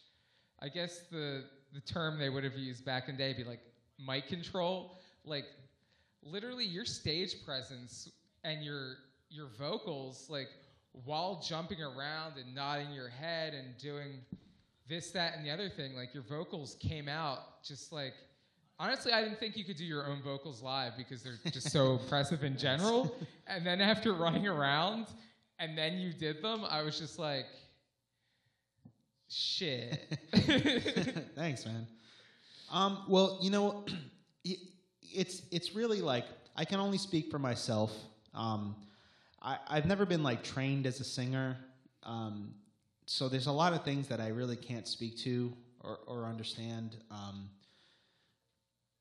I 0.61 0.69
guess 0.69 0.99
the 1.11 1.45
the 1.73 1.81
term 1.81 2.19
they 2.19 2.29
would 2.29 2.43
have 2.43 2.57
used 2.57 2.85
back 2.85 3.09
in 3.09 3.17
the 3.17 3.23
day 3.23 3.33
be 3.33 3.43
like 3.43 3.61
mic 3.99 4.27
control. 4.27 4.99
Like 5.25 5.45
literally 6.23 6.65
your 6.65 6.85
stage 6.85 7.35
presence 7.45 8.09
and 8.43 8.63
your 8.63 8.95
your 9.29 9.47
vocals 9.57 10.27
like 10.29 10.47
while 11.05 11.41
jumping 11.47 11.81
around 11.81 12.37
and 12.37 12.55
nodding 12.55 12.91
your 12.91 13.09
head 13.09 13.53
and 13.53 13.77
doing 13.77 14.19
this 14.89 15.11
that 15.11 15.35
and 15.35 15.45
the 15.45 15.51
other 15.51 15.69
thing 15.69 15.93
like 15.95 16.13
your 16.13 16.23
vocals 16.23 16.75
came 16.79 17.07
out 17.07 17.63
just 17.63 17.91
like 17.91 18.13
honestly 18.79 19.11
i 19.11 19.21
didn't 19.21 19.39
think 19.39 19.57
you 19.57 19.65
could 19.65 19.75
do 19.75 19.83
your 19.83 20.07
own 20.07 20.21
vocals 20.21 20.61
live 20.61 20.93
because 20.97 21.21
they're 21.23 21.39
just 21.51 21.71
so 21.71 21.93
impressive 22.01 22.43
in 22.43 22.57
general 22.57 23.15
and 23.47 23.65
then 23.65 23.81
after 23.81 24.13
running 24.13 24.47
around 24.47 25.07
and 25.59 25.77
then 25.77 25.97
you 25.97 26.13
did 26.13 26.41
them 26.41 26.63
i 26.69 26.81
was 26.81 26.97
just 26.97 27.19
like 27.19 27.45
shit 29.29 30.17
Thanks, 31.35 31.65
man. 31.65 31.85
Um, 32.71 33.03
well, 33.07 33.39
you 33.41 33.49
know, 33.49 33.85
it's 35.01 35.41
it's 35.51 35.75
really 35.75 36.01
like 36.01 36.25
I 36.55 36.65
can 36.65 36.79
only 36.79 36.97
speak 36.97 37.31
for 37.31 37.39
myself. 37.39 37.95
Um, 38.33 38.75
I, 39.41 39.57
I've 39.67 39.85
never 39.85 40.05
been 40.05 40.23
like 40.23 40.43
trained 40.43 40.85
as 40.85 40.99
a 40.99 41.03
singer, 41.03 41.57
um, 42.03 42.53
so 43.05 43.29
there's 43.29 43.47
a 43.47 43.51
lot 43.51 43.73
of 43.73 43.83
things 43.83 44.07
that 44.09 44.19
I 44.19 44.29
really 44.29 44.55
can't 44.57 44.87
speak 44.87 45.17
to 45.19 45.53
or, 45.81 45.99
or 46.07 46.25
understand. 46.25 46.97
Um, 47.09 47.49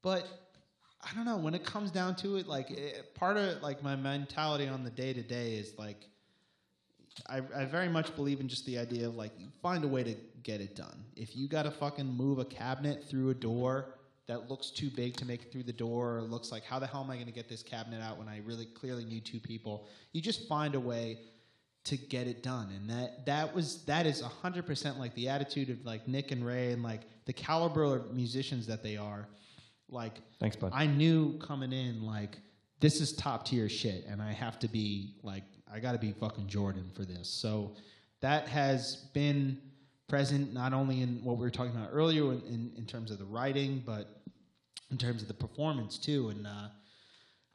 but 0.03 0.27
I 1.03 1.15
don't 1.15 1.25
know 1.25 1.37
when 1.37 1.55
it 1.55 1.65
comes 1.65 1.91
down 1.91 2.15
to 2.17 2.37
it. 2.37 2.47
Like 2.47 2.71
it, 2.71 3.15
part 3.15 3.37
of 3.37 3.63
like 3.63 3.83
my 3.83 3.97
mentality 3.97 4.69
on 4.69 4.85
the 4.85 4.91
day 4.91 5.13
to 5.13 5.23
day 5.23 5.55
is 5.55 5.77
like 5.79 6.09
I, 7.29 7.41
I 7.55 7.65
very 7.65 7.89
much 7.89 8.15
believe 8.15 8.41
in 8.41 8.49
just 8.49 8.67
the 8.67 8.79
idea 8.79 9.07
of 9.07 9.17
like 9.17 9.33
find 9.63 9.85
a 9.85 9.89
way 9.89 10.03
to 10.05 10.15
get 10.43 10.61
it 10.61 10.77
done. 10.77 11.05
If 11.17 11.37
you 11.37 11.49
got 11.49 11.65
to 11.65 11.71
fucking 11.71 12.07
move 12.07 12.39
a 12.39 12.45
cabinet 12.45 13.05
through 13.09 13.31
a 13.31 13.35
door 13.35 13.95
that 14.27 14.51
looks 14.51 14.71
too 14.71 14.91
big 14.91 15.17
to 15.17 15.25
make 15.25 15.43
it 15.43 15.53
through 15.53 15.63
the 15.63 15.73
door, 15.73 16.19
or 16.19 16.23
looks 16.23 16.51
like 16.51 16.65
how 16.65 16.79
the 16.79 16.87
hell 16.87 17.03
am 17.03 17.11
I 17.11 17.15
going 17.15 17.27
to 17.27 17.33
get 17.33 17.49
this 17.49 17.63
cabinet 17.63 18.03
out 18.03 18.19
when 18.19 18.29
I 18.29 18.41
really 18.45 18.67
clearly 18.67 19.05
need 19.05 19.25
two 19.25 19.39
people? 19.39 19.87
You 20.13 20.21
just 20.21 20.49
find 20.49 20.75
a 20.75 20.81
way 20.81 21.21
to 21.85 21.97
get 21.97 22.27
it 22.27 22.43
done, 22.43 22.71
and 22.75 22.91
that 22.91 23.25
that 23.27 23.55
was 23.55 23.85
that 23.85 24.07
is 24.07 24.21
hundred 24.21 24.67
percent 24.67 24.99
like 24.99 25.15
the 25.15 25.29
attitude 25.29 25.71
of 25.71 25.85
like 25.85 26.09
Nick 26.09 26.33
and 26.33 26.45
Ray 26.45 26.73
and 26.73 26.83
like 26.83 27.03
the 27.27 27.33
caliber 27.33 27.85
of 27.85 28.13
musicians 28.13 28.67
that 28.67 28.83
they 28.83 28.97
are. 28.97 29.29
Like 29.89 30.21
Thanks, 30.41 30.57
bud. 30.57 30.73
I 30.75 30.87
knew 30.87 31.39
coming 31.39 31.73
in 31.73 32.03
like 32.03 32.39
this 32.81 33.01
is 33.01 33.13
top 33.13 33.47
tier 33.47 33.69
shit, 33.69 34.05
and 34.07 34.21
I 34.21 34.33
have 34.33 34.59
to 34.61 34.69
be 34.69 35.15
like 35.23 35.45
I 35.73 35.81
got 35.81 35.93
to 35.93 35.99
be 35.99 36.13
fucking 36.13 36.47
Jordan 36.47 36.91
for 36.95 37.05
this. 37.05 37.29
So 37.29 37.73
that 38.21 38.49
has 38.49 38.97
been 39.13 39.59
present 40.09 40.53
not 40.53 40.73
only 40.73 41.03
in 41.03 41.21
what 41.25 41.37
we 41.37 41.43
were 41.43 41.51
talking 41.51 41.75
about 41.75 41.91
earlier 41.93 42.33
in, 42.33 42.43
in, 42.43 42.73
in 42.79 42.87
terms 42.87 43.11
of 43.11 43.19
the 43.19 43.25
writing, 43.25 43.83
but 43.85 44.23
in 44.91 44.99
terms 44.99 45.23
of 45.23 45.29
the 45.29 45.35
performance 45.35 45.99
too. 45.99 46.29
And 46.29 46.47
uh, 46.47 46.69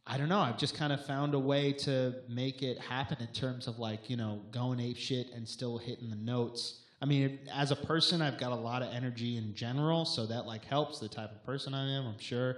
I 0.05 0.17
don't 0.17 0.29
know. 0.29 0.39
I've 0.39 0.57
just 0.57 0.75
kind 0.75 0.91
of 0.91 1.05
found 1.05 1.33
a 1.33 1.39
way 1.39 1.71
to 1.73 2.15
make 2.27 2.61
it 2.61 2.79
happen 2.79 3.17
in 3.19 3.27
terms 3.27 3.67
of 3.67 3.79
like 3.79 4.09
you 4.09 4.17
know 4.17 4.41
going 4.51 4.79
ape 4.79 4.97
shit 4.97 5.27
and 5.33 5.47
still 5.47 5.77
hitting 5.77 6.09
the 6.09 6.15
notes. 6.15 6.79
I 7.01 7.05
mean, 7.05 7.39
as 7.51 7.71
a 7.71 7.75
person, 7.75 8.21
I've 8.21 8.38
got 8.38 8.51
a 8.51 8.55
lot 8.55 8.83
of 8.83 8.93
energy 8.93 9.38
in 9.38 9.55
general, 9.55 10.05
so 10.05 10.25
that 10.27 10.45
like 10.45 10.65
helps 10.65 10.99
the 10.99 11.07
type 11.07 11.31
of 11.31 11.43
person 11.45 11.73
I 11.73 11.97
am. 11.97 12.07
I'm 12.07 12.19
sure. 12.19 12.57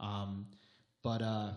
Um, 0.00 0.46
but 1.02 1.22
uh, 1.22 1.50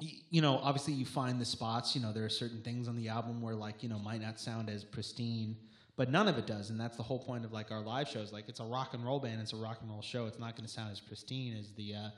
you 0.00 0.40
know, 0.40 0.58
obviously, 0.62 0.94
you 0.94 1.04
find 1.04 1.40
the 1.40 1.44
spots. 1.44 1.94
You 1.94 2.02
know, 2.02 2.12
there 2.12 2.24
are 2.24 2.30
certain 2.30 2.62
things 2.62 2.86
on 2.86 2.96
the 2.96 3.08
album 3.08 3.40
where 3.40 3.54
like 3.54 3.82
you 3.82 3.88
know 3.88 3.98
might 3.98 4.20
not 4.20 4.38
sound 4.38 4.68
as 4.68 4.84
pristine, 4.84 5.56
but 5.96 6.10
none 6.10 6.28
of 6.28 6.38
it 6.38 6.46
does, 6.46 6.70
and 6.70 6.80
that's 6.80 6.96
the 6.96 7.02
whole 7.02 7.18
point 7.18 7.44
of 7.44 7.52
like 7.52 7.72
our 7.72 7.80
live 7.80 8.08
shows. 8.08 8.32
Like 8.32 8.48
it's 8.48 8.60
a 8.60 8.64
rock 8.64 8.94
and 8.94 9.04
roll 9.04 9.18
band, 9.18 9.40
it's 9.40 9.52
a 9.52 9.56
rock 9.56 9.78
and 9.80 9.90
roll 9.90 10.02
show. 10.02 10.26
It's 10.26 10.38
not 10.38 10.54
going 10.56 10.66
to 10.66 10.72
sound 10.72 10.92
as 10.92 11.00
pristine 11.00 11.56
as 11.56 11.72
the 11.72 11.94
uh, 11.94 12.10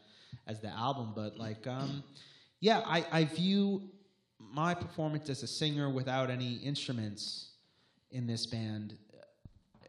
as 0.47 0.61
the 0.61 0.69
album, 0.69 1.13
but 1.15 1.39
like, 1.39 1.67
um, 1.67 2.03
yeah, 2.61 2.83
I, 2.85 3.05
I 3.11 3.25
view 3.25 3.83
my 4.39 4.75
performance 4.75 5.29
as 5.29 5.43
a 5.43 5.47
singer 5.47 5.89
without 5.91 6.31
any 6.31 6.55
instruments 6.57 7.53
in 8.11 8.27
this 8.27 8.47
band. 8.47 8.97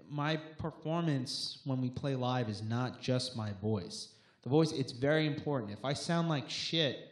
My 0.10 0.38
performance 0.38 1.60
when 1.66 1.82
we 1.82 1.90
play 1.90 2.16
live 2.16 2.50
is 2.50 2.62
not 2.62 3.02
just 3.02 3.36
my 3.36 3.52
voice. 3.62 4.10
The 4.44 4.50
voice, 4.50 4.72
it's 4.72 4.92
very 4.92 5.28
important. 5.28 5.72
If 5.72 5.86
I 5.86 5.94
sound 5.94 6.28
like 6.28 6.50
shit, 6.50 7.11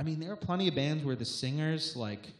I 0.00 0.02
mean, 0.02 0.18
there 0.18 0.32
are 0.32 0.36
plenty 0.36 0.66
of 0.66 0.74
bands 0.74 1.04
where 1.04 1.14
the 1.14 1.26
singers 1.26 1.94
like 1.94 2.32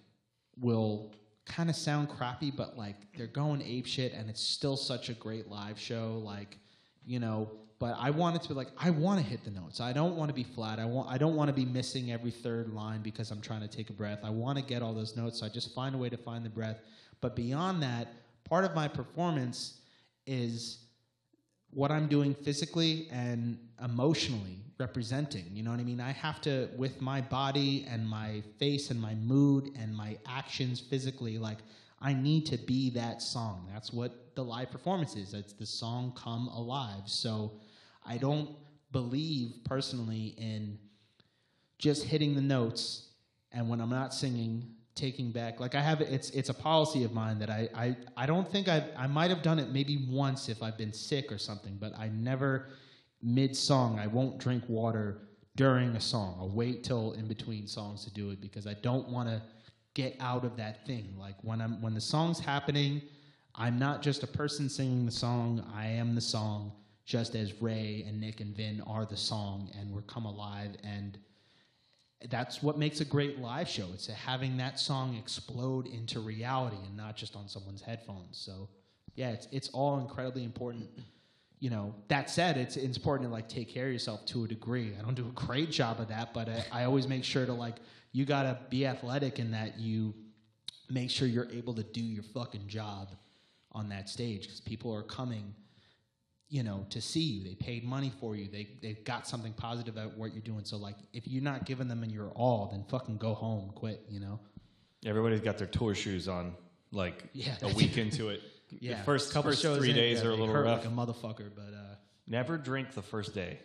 will 0.58 1.12
kind 1.44 1.68
of 1.68 1.76
sound 1.76 2.08
crappy, 2.08 2.50
but 2.50 2.78
like 2.78 2.96
they're 3.18 3.26
going 3.26 3.60
ape 3.60 3.84
shit, 3.84 4.14
and 4.14 4.30
it's 4.30 4.40
still 4.40 4.78
such 4.78 5.10
a 5.10 5.12
great 5.12 5.50
live 5.50 5.78
show. 5.78 6.22
Like, 6.24 6.56
you 7.04 7.20
know, 7.20 7.50
but 7.78 7.96
I 7.98 8.10
want 8.10 8.36
it 8.36 8.42
to 8.42 8.48
be 8.48 8.54
like 8.54 8.68
I 8.78 8.88
want 8.88 9.20
to 9.20 9.26
hit 9.26 9.44
the 9.44 9.50
notes. 9.50 9.78
I 9.78 9.92
don't 9.92 10.16
want 10.16 10.30
to 10.30 10.34
be 10.34 10.42
flat. 10.42 10.78
I 10.78 10.86
want 10.86 11.10
I 11.10 11.18
don't 11.18 11.36
want 11.36 11.48
to 11.48 11.52
be 11.52 11.66
missing 11.66 12.10
every 12.10 12.30
third 12.30 12.72
line 12.72 13.02
because 13.02 13.30
I'm 13.30 13.42
trying 13.42 13.60
to 13.60 13.68
take 13.68 13.90
a 13.90 13.92
breath. 13.92 14.20
I 14.24 14.30
want 14.30 14.56
to 14.56 14.64
get 14.64 14.80
all 14.80 14.94
those 14.94 15.14
notes. 15.14 15.40
So 15.40 15.46
I 15.46 15.50
just 15.50 15.74
find 15.74 15.94
a 15.94 15.98
way 15.98 16.08
to 16.08 16.16
find 16.16 16.42
the 16.42 16.50
breath. 16.50 16.80
But 17.20 17.36
beyond 17.36 17.82
that, 17.82 18.08
part 18.44 18.64
of 18.64 18.74
my 18.74 18.88
performance 18.88 19.80
is 20.26 20.79
what 21.72 21.90
I'm 21.90 22.08
doing 22.08 22.34
physically 22.34 23.08
and 23.10 23.58
emotionally 23.82 24.58
representing. 24.78 25.44
You 25.52 25.62
know 25.62 25.70
what 25.70 25.80
I 25.80 25.84
mean? 25.84 26.00
I 26.00 26.12
have 26.12 26.40
to, 26.42 26.68
with 26.76 27.00
my 27.00 27.20
body 27.20 27.86
and 27.88 28.08
my 28.08 28.42
face 28.58 28.90
and 28.90 29.00
my 29.00 29.14
mood 29.14 29.70
and 29.78 29.94
my 29.94 30.18
actions 30.26 30.80
physically, 30.80 31.38
like, 31.38 31.58
I 32.00 32.14
need 32.14 32.46
to 32.46 32.56
be 32.56 32.90
that 32.90 33.20
song. 33.20 33.68
That's 33.72 33.92
what 33.92 34.34
the 34.34 34.42
live 34.42 34.70
performance 34.70 35.16
is. 35.16 35.34
It's 35.34 35.52
the 35.52 35.66
song 35.66 36.14
come 36.16 36.48
alive. 36.48 37.02
So 37.04 37.52
I 38.06 38.16
don't 38.16 38.50
believe 38.90 39.52
personally 39.64 40.34
in 40.38 40.78
just 41.78 42.04
hitting 42.04 42.34
the 42.34 42.40
notes 42.40 43.10
and 43.52 43.68
when 43.68 43.80
I'm 43.80 43.90
not 43.90 44.14
singing, 44.14 44.64
taking 44.94 45.30
back 45.30 45.60
like 45.60 45.74
I 45.74 45.80
have 45.80 46.00
it's 46.00 46.30
it's 46.30 46.48
a 46.48 46.54
policy 46.54 47.04
of 47.04 47.12
mine 47.12 47.38
that 47.38 47.50
I 47.50 47.68
I, 47.74 47.96
I 48.16 48.26
don't 48.26 48.50
think 48.50 48.68
I 48.68 48.84
I 48.96 49.06
might 49.06 49.30
have 49.30 49.42
done 49.42 49.58
it 49.58 49.70
maybe 49.70 50.06
once 50.10 50.48
if 50.48 50.62
I've 50.62 50.76
been 50.76 50.92
sick 50.92 51.32
or 51.32 51.38
something, 51.38 51.76
but 51.80 51.96
I 51.98 52.08
never 52.08 52.68
mid 53.22 53.56
song 53.56 53.98
I 53.98 54.06
won't 54.06 54.38
drink 54.38 54.64
water 54.68 55.22
during 55.56 55.96
a 55.96 56.00
song. 56.00 56.36
I'll 56.38 56.48
wait 56.48 56.84
till 56.84 57.12
in 57.12 57.26
between 57.26 57.66
songs 57.66 58.04
to 58.04 58.12
do 58.12 58.30
it 58.30 58.40
because 58.40 58.66
I 58.66 58.74
don't 58.74 59.08
want 59.08 59.28
to 59.28 59.42
get 59.94 60.16
out 60.20 60.44
of 60.44 60.56
that 60.56 60.86
thing. 60.86 61.14
Like 61.18 61.36
when 61.42 61.60
I'm 61.60 61.80
when 61.80 61.94
the 61.94 62.00
song's 62.00 62.40
happening, 62.40 63.02
I'm 63.54 63.78
not 63.78 64.02
just 64.02 64.22
a 64.22 64.26
person 64.26 64.68
singing 64.68 65.06
the 65.06 65.12
song. 65.12 65.64
I 65.74 65.86
am 65.86 66.14
the 66.14 66.20
song, 66.20 66.72
just 67.04 67.34
as 67.34 67.60
Ray 67.60 68.04
and 68.06 68.20
Nick 68.20 68.40
and 68.40 68.56
Vin 68.56 68.82
are 68.86 69.04
the 69.04 69.16
song, 69.16 69.70
and 69.78 69.90
we're 69.92 70.02
come 70.02 70.24
alive. 70.24 70.76
And 70.84 71.18
that's 72.28 72.62
what 72.62 72.76
makes 72.76 73.00
a 73.00 73.04
great 73.04 73.38
live 73.38 73.68
show. 73.68 73.86
It's 73.94 74.06
having 74.06 74.58
that 74.58 74.78
song 74.78 75.16
explode 75.16 75.86
into 75.86 76.20
reality 76.20 76.76
and 76.86 76.96
not 76.96 77.16
just 77.16 77.34
on 77.34 77.48
someone's 77.48 77.80
headphones. 77.80 78.36
So, 78.36 78.68
yeah, 79.14 79.30
it's 79.30 79.48
it's 79.50 79.68
all 79.70 79.98
incredibly 79.98 80.44
important. 80.44 80.88
You 81.60 81.70
know, 81.70 81.94
that 82.08 82.30
said, 82.30 82.56
it's, 82.56 82.76
it's 82.76 82.96
important 82.96 83.28
to 83.28 83.32
like 83.32 83.48
take 83.48 83.68
care 83.68 83.86
of 83.86 83.92
yourself 83.92 84.24
to 84.26 84.44
a 84.44 84.48
degree. 84.48 84.94
I 84.98 85.02
don't 85.02 85.14
do 85.14 85.26
a 85.26 85.32
great 85.32 85.70
job 85.70 86.00
of 86.00 86.08
that, 86.08 86.32
but 86.32 86.48
I, 86.48 86.64
I 86.72 86.84
always 86.84 87.06
make 87.06 87.24
sure 87.24 87.44
to 87.44 87.52
like 87.52 87.76
you 88.12 88.24
gotta 88.24 88.58
be 88.68 88.86
athletic 88.86 89.38
in 89.38 89.50
that 89.52 89.78
you 89.78 90.14
make 90.90 91.10
sure 91.10 91.28
you're 91.28 91.50
able 91.52 91.74
to 91.74 91.82
do 91.82 92.02
your 92.02 92.22
fucking 92.22 92.66
job 92.66 93.10
on 93.72 93.88
that 93.90 94.08
stage 94.08 94.42
because 94.42 94.60
people 94.60 94.92
are 94.94 95.02
coming 95.02 95.54
you 96.50 96.62
know 96.64 96.84
to 96.90 97.00
see 97.00 97.20
you 97.20 97.44
they 97.44 97.54
paid 97.54 97.84
money 97.84 98.12
for 98.20 98.34
you 98.36 98.48
they 98.50 98.68
they've 98.82 99.04
got 99.04 99.26
something 99.26 99.52
positive 99.52 99.96
about 99.96 100.16
what 100.18 100.32
you're 100.34 100.42
doing 100.42 100.64
so 100.64 100.76
like 100.76 100.96
if 101.12 101.26
you're 101.26 101.42
not 101.42 101.64
giving 101.64 101.86
them 101.88 102.02
in 102.02 102.10
your 102.10 102.28
all 102.30 102.68
then 102.72 102.84
fucking 102.88 103.16
go 103.16 103.32
home 103.34 103.70
quit 103.74 104.04
you 104.10 104.20
know 104.20 104.38
Everybody's 105.06 105.40
got 105.40 105.56
their 105.56 105.66
tour 105.66 105.94
shoes 105.94 106.28
on, 106.28 106.54
like 106.92 107.24
Yeah, 107.32 107.54
a 107.62 107.68
week 107.72 107.96
into 107.96 108.28
it. 108.28 108.42
yeah 108.80 108.98
the 108.98 109.04
first 109.04 109.32
couple 109.32 109.50
first 109.50 109.62
shows 109.62 109.78
three 109.78 109.90
in, 109.90 109.96
days 109.96 110.20
yeah, 110.20 110.28
are 110.28 110.32
a 110.32 110.36
little 110.36 110.54
rough. 110.54 110.84
like 110.84 110.86
a 110.86 110.94
motherfucker 110.94 111.50
but 111.54 111.72
uh 111.74 111.94
Never 112.28 112.58
drink 112.58 112.92
the 112.92 113.02
first 113.02 113.34
day. 113.34 113.58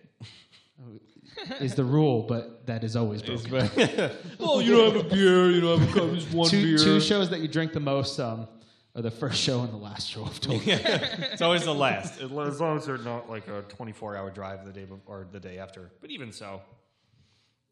is 1.60 1.76
the 1.76 1.84
rule 1.84 2.22
but 2.24 2.66
that 2.68 2.84
is 2.84 2.96
always 2.96 3.22
broken 3.22 4.12
oh, 4.40 4.60
you 4.60 4.76
don't 4.78 4.94
have 4.96 5.06
a 5.06 5.10
beer. 5.10 5.50
You 5.50 5.62
don't 5.62 5.80
have 5.80 5.90
a 5.90 6.00
cup. 6.00 6.14
Just 6.14 6.32
one 6.34 6.50
beer. 6.50 6.78
Two 6.78 7.00
shows 7.02 7.30
that 7.32 7.40
you 7.42 7.48
drink 7.48 7.74
the 7.74 7.80
most 7.80 8.20
um 8.20 8.48
are 8.96 9.02
the 9.02 9.12
first 9.12 9.42
show 9.42 9.62
and 9.62 9.74
the 9.74 9.78
last 9.78 10.10
show 10.10 10.22
of 10.24 10.40
tour 10.40 10.60
It's 10.64 11.42
always 11.42 11.66
the 11.66 11.74
last, 11.74 12.22
as 12.22 12.32
long 12.32 12.78
as 12.78 12.86
they're 12.86 12.98
not 12.98 13.30
like 13.30 13.48
a 13.48 13.64
24-hour 13.64 14.32
drive 14.32 14.66
the 14.66 14.72
day 14.72 14.86
before, 14.86 15.02
or 15.06 15.28
the 15.30 15.40
day 15.40 15.58
after. 15.58 15.92
But 16.00 16.12
even 16.12 16.32
so, 16.32 16.62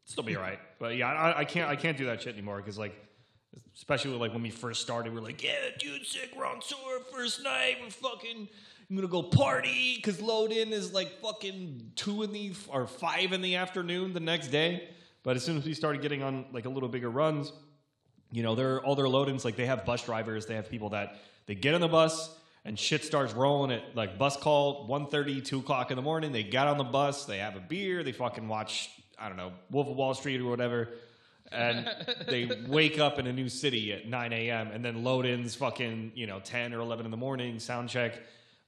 still 0.04 0.22
be 0.22 0.36
all 0.36 0.42
right. 0.42 0.58
But 0.78 0.96
yeah, 0.96 1.08
I, 1.08 1.40
I 1.40 1.44
can't 1.44 1.70
I 1.70 1.76
can't 1.76 1.96
do 1.96 2.06
that 2.06 2.22
shit 2.22 2.34
anymore 2.34 2.58
because 2.58 2.78
like, 2.78 2.94
especially 3.74 4.16
like 4.18 4.32
when 4.34 4.42
we 4.42 4.50
first 4.50 4.82
started, 4.82 5.14
we're 5.14 5.20
like, 5.20 5.42
yeah, 5.42 5.54
dude, 5.78 6.04
sick, 6.04 6.30
we're 6.36 6.46
on 6.46 6.60
tour 6.60 7.00
first 7.12 7.42
night, 7.42 7.76
we're 7.82 7.90
fucking. 7.90 8.48
I'm 8.90 8.96
gonna 8.96 9.08
go 9.08 9.22
party 9.22 9.96
because 9.96 10.20
load 10.20 10.52
in 10.52 10.74
is 10.74 10.92
like 10.92 11.20
fucking 11.22 11.92
two 11.96 12.22
in 12.22 12.32
the 12.32 12.52
or 12.68 12.86
five 12.86 13.32
in 13.32 13.40
the 13.40 13.56
afternoon 13.56 14.12
the 14.12 14.20
next 14.20 14.48
day. 14.48 14.90
But 15.22 15.36
as 15.36 15.42
soon 15.42 15.56
as 15.56 15.64
we 15.64 15.72
started 15.72 16.02
getting 16.02 16.22
on 16.22 16.44
like 16.52 16.66
a 16.66 16.68
little 16.68 16.90
bigger 16.90 17.08
runs, 17.08 17.50
you 18.34 18.42
know, 18.42 18.56
they're 18.56 18.80
all 18.80 18.96
their 18.96 19.08
load-ins, 19.08 19.44
like 19.44 19.54
they 19.54 19.66
have 19.66 19.84
bus 19.84 20.04
drivers, 20.04 20.46
they 20.46 20.56
have 20.56 20.68
people 20.68 20.90
that 20.90 21.16
they 21.46 21.54
get 21.54 21.74
on 21.74 21.80
the 21.80 21.88
bus 21.88 22.36
and 22.64 22.76
shit 22.76 23.04
starts 23.04 23.32
rolling 23.32 23.70
at 23.70 23.94
like 23.94 24.18
bus 24.18 24.36
call 24.36 24.88
1.30, 24.88 25.44
2 25.44 25.60
o'clock 25.60 25.90
in 25.90 25.96
the 25.96 26.02
morning. 26.02 26.32
They 26.32 26.42
got 26.42 26.66
on 26.66 26.76
the 26.76 26.84
bus, 26.84 27.26
they 27.26 27.38
have 27.38 27.54
a 27.54 27.60
beer, 27.60 28.02
they 28.02 28.10
fucking 28.10 28.48
watch, 28.48 28.90
I 29.18 29.28
don't 29.28 29.36
know, 29.36 29.52
Wolf 29.70 29.88
of 29.88 29.96
Wall 29.96 30.14
Street 30.14 30.40
or 30.40 30.46
whatever. 30.46 30.88
And 31.52 31.88
they 32.26 32.50
wake 32.66 32.98
up 32.98 33.20
in 33.20 33.28
a 33.28 33.32
new 33.32 33.48
city 33.48 33.92
at 33.92 34.08
9 34.08 34.32
a.m. 34.32 34.72
and 34.72 34.84
then 34.84 35.04
load-ins 35.04 35.54
fucking, 35.54 36.12
you 36.16 36.26
know, 36.26 36.40
10 36.40 36.74
or 36.74 36.80
11 36.80 37.04
in 37.04 37.12
the 37.12 37.16
morning, 37.16 37.60
sound 37.60 37.88
check. 37.88 38.20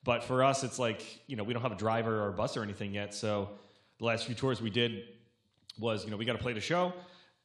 But 0.04 0.22
for 0.22 0.44
us, 0.44 0.62
it's 0.62 0.78
like, 0.78 1.02
you 1.26 1.34
know, 1.34 1.42
we 1.42 1.52
don't 1.54 1.62
have 1.62 1.72
a 1.72 1.76
driver 1.76 2.22
or 2.22 2.28
a 2.28 2.32
bus 2.32 2.56
or 2.56 2.62
anything 2.62 2.94
yet. 2.94 3.14
So 3.14 3.48
the 3.98 4.04
last 4.04 4.26
few 4.26 4.36
tours 4.36 4.62
we 4.62 4.70
did 4.70 5.02
was, 5.80 6.04
you 6.04 6.12
know, 6.12 6.16
we 6.16 6.24
got 6.24 6.34
to 6.34 6.42
play 6.42 6.52
the 6.52 6.60
show, 6.60 6.92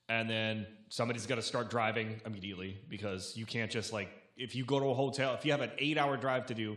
and 0.07 0.30
then 0.30 0.68
somebody's 0.91 1.26
got 1.26 1.35
to 1.35 1.41
start 1.41 1.69
driving 1.69 2.19
immediately 2.26 2.77
because 2.89 3.35
you 3.38 3.45
can't 3.45 3.72
just 3.72 3.93
like 3.93 4.09
if 4.35 4.55
you 4.55 4.65
go 4.65 4.80
to 4.80 4.88
a 4.88 4.93
hotel, 4.93 5.34
if 5.34 5.45
you 5.45 5.51
have 5.51 5.61
an 5.61 5.72
eight-hour 5.77 6.18
drive 6.18 6.45
to 6.47 6.53
do, 6.53 6.76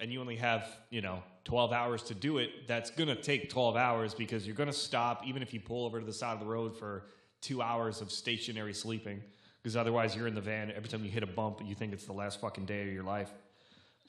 and 0.00 0.12
you 0.12 0.20
only 0.20 0.36
have 0.36 0.66
you 0.90 1.00
know 1.00 1.22
12 1.44 1.72
hours 1.72 2.02
to 2.04 2.14
do 2.14 2.38
it, 2.38 2.68
that's 2.68 2.90
gonna 2.90 3.16
take 3.16 3.50
12 3.50 3.74
hours 3.74 4.14
because 4.14 4.46
you're 4.46 4.56
gonna 4.56 4.72
stop 4.72 5.26
even 5.26 5.42
if 5.42 5.52
you 5.54 5.60
pull 5.60 5.86
over 5.86 5.98
to 5.98 6.06
the 6.06 6.12
side 6.12 6.34
of 6.34 6.40
the 6.40 6.46
road 6.46 6.76
for 6.76 7.06
two 7.40 7.62
hours 7.62 8.00
of 8.00 8.12
stationary 8.12 8.74
sleeping 8.74 9.22
because 9.62 9.76
otherwise 9.76 10.14
you're 10.14 10.26
in 10.26 10.34
the 10.34 10.40
van 10.40 10.70
every 10.72 10.88
time 10.88 11.04
you 11.04 11.10
hit 11.10 11.22
a 11.22 11.26
bump 11.26 11.60
you 11.64 11.74
think 11.74 11.92
it's 11.92 12.04
the 12.04 12.12
last 12.12 12.40
fucking 12.40 12.66
day 12.66 12.82
of 12.82 12.92
your 12.92 13.04
life. 13.04 13.30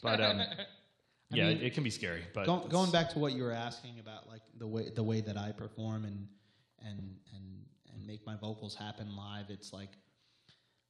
But 0.02 0.20
um, 0.22 0.41
yeah, 1.32 1.49
mean, 1.49 1.61
it 1.61 1.74
can 1.74 1.84
be 1.84 1.90
scary. 1.90 2.24
But 2.34 2.45
Go, 2.45 2.57
it's- 2.57 2.72
going 2.72 2.91
back 2.91 3.10
to 3.11 3.20
what 3.20 3.34
you 3.34 3.44
were 3.44 3.52
asking 3.52 3.99
about, 3.99 4.28
like 4.28 4.41
the 4.57 4.68
way 4.68 4.90
the 4.94 5.03
way 5.03 5.22
that 5.22 5.38
I 5.38 5.52
perform 5.52 6.03
and 6.06 6.28
and 6.86 6.99
and 6.99 7.18
and 7.36 7.49
make 8.10 8.26
my 8.26 8.36
vocals 8.36 8.76
happen 8.76 9.15
live, 9.15 9.45
it's 9.49 9.72
like 9.72 9.91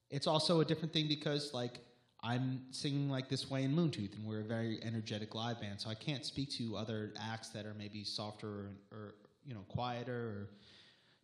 it's 0.10 0.26
also 0.26 0.62
a 0.62 0.66
different 0.66 0.94
thing 0.94 1.08
because 1.08 1.54
like 1.54 1.80
I'm 2.24 2.62
singing 2.72 3.10
like 3.10 3.30
this 3.30 3.50
way 3.50 3.64
in 3.64 3.76
Moontooth, 3.76 4.16
and 4.16 4.26
we're 4.26 4.42
a 4.42 4.50
very 4.58 4.80
energetic 4.84 5.36
live 5.36 5.60
band, 5.62 5.80
so 5.82 5.90
I 5.90 5.96
can't 5.96 6.26
speak 6.26 6.50
to 6.58 6.76
other 6.78 7.14
acts 7.20 7.50
that 7.50 7.66
are 7.66 7.76
maybe 7.78 8.04
softer 8.04 8.48
or, 8.48 8.70
or 8.92 9.16
you 9.46 9.54
know 9.54 9.66
quieter 9.68 10.14
or 10.14 10.50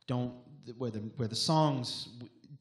don't 0.07 0.33
where 0.77 0.91
the 0.91 0.99
where 1.17 1.27
the 1.29 1.35
songs 1.35 2.09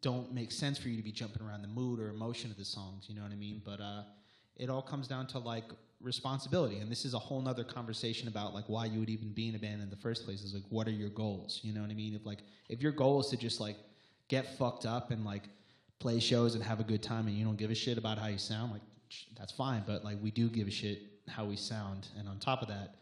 don't 0.00 0.32
make 0.32 0.52
sense 0.52 0.78
for 0.78 0.88
you 0.88 0.96
to 0.96 1.02
be 1.02 1.12
jumping 1.12 1.42
around 1.42 1.62
the 1.62 1.68
mood 1.68 1.98
or 1.98 2.10
emotion 2.10 2.50
of 2.50 2.56
the 2.56 2.64
songs. 2.64 3.06
You 3.08 3.16
know 3.16 3.22
what 3.22 3.32
I 3.32 3.36
mean? 3.36 3.62
But 3.64 3.80
uh, 3.80 4.02
it 4.56 4.70
all 4.70 4.82
comes 4.82 5.08
down 5.08 5.26
to 5.28 5.38
like 5.38 5.64
responsibility, 6.00 6.78
and 6.78 6.90
this 6.90 7.04
is 7.04 7.14
a 7.14 7.18
whole 7.18 7.40
nother 7.40 7.64
conversation 7.64 8.28
about 8.28 8.54
like 8.54 8.64
why 8.66 8.84
you 8.86 9.00
would 9.00 9.10
even 9.10 9.32
be 9.32 9.48
in 9.48 9.54
a 9.54 9.58
band 9.58 9.82
in 9.82 9.90
the 9.90 9.96
first 9.96 10.24
place. 10.24 10.42
Is 10.42 10.54
like 10.54 10.64
what 10.68 10.86
are 10.86 10.92
your 10.92 11.08
goals? 11.08 11.60
You 11.62 11.72
know 11.72 11.80
what 11.80 11.90
I 11.90 11.94
mean? 11.94 12.14
If 12.14 12.26
like 12.26 12.40
if 12.68 12.82
your 12.82 12.92
goal 12.92 13.20
is 13.20 13.28
to 13.28 13.36
just 13.36 13.60
like 13.60 13.76
get 14.28 14.56
fucked 14.56 14.86
up 14.86 15.10
and 15.10 15.24
like 15.24 15.42
play 15.98 16.20
shows 16.20 16.54
and 16.54 16.62
have 16.62 16.80
a 16.80 16.84
good 16.84 17.02
time, 17.02 17.26
and 17.26 17.36
you 17.36 17.44
don't 17.44 17.56
give 17.56 17.70
a 17.70 17.74
shit 17.74 17.98
about 17.98 18.18
how 18.18 18.28
you 18.28 18.38
sound, 18.38 18.72
like 18.72 18.82
that's 19.36 19.52
fine. 19.52 19.82
But 19.86 20.04
like 20.04 20.18
we 20.22 20.30
do 20.30 20.48
give 20.48 20.68
a 20.68 20.70
shit 20.70 21.02
how 21.28 21.44
we 21.44 21.56
sound, 21.56 22.08
and 22.18 22.28
on 22.28 22.38
top 22.38 22.62
of 22.62 22.68
that, 22.68 22.96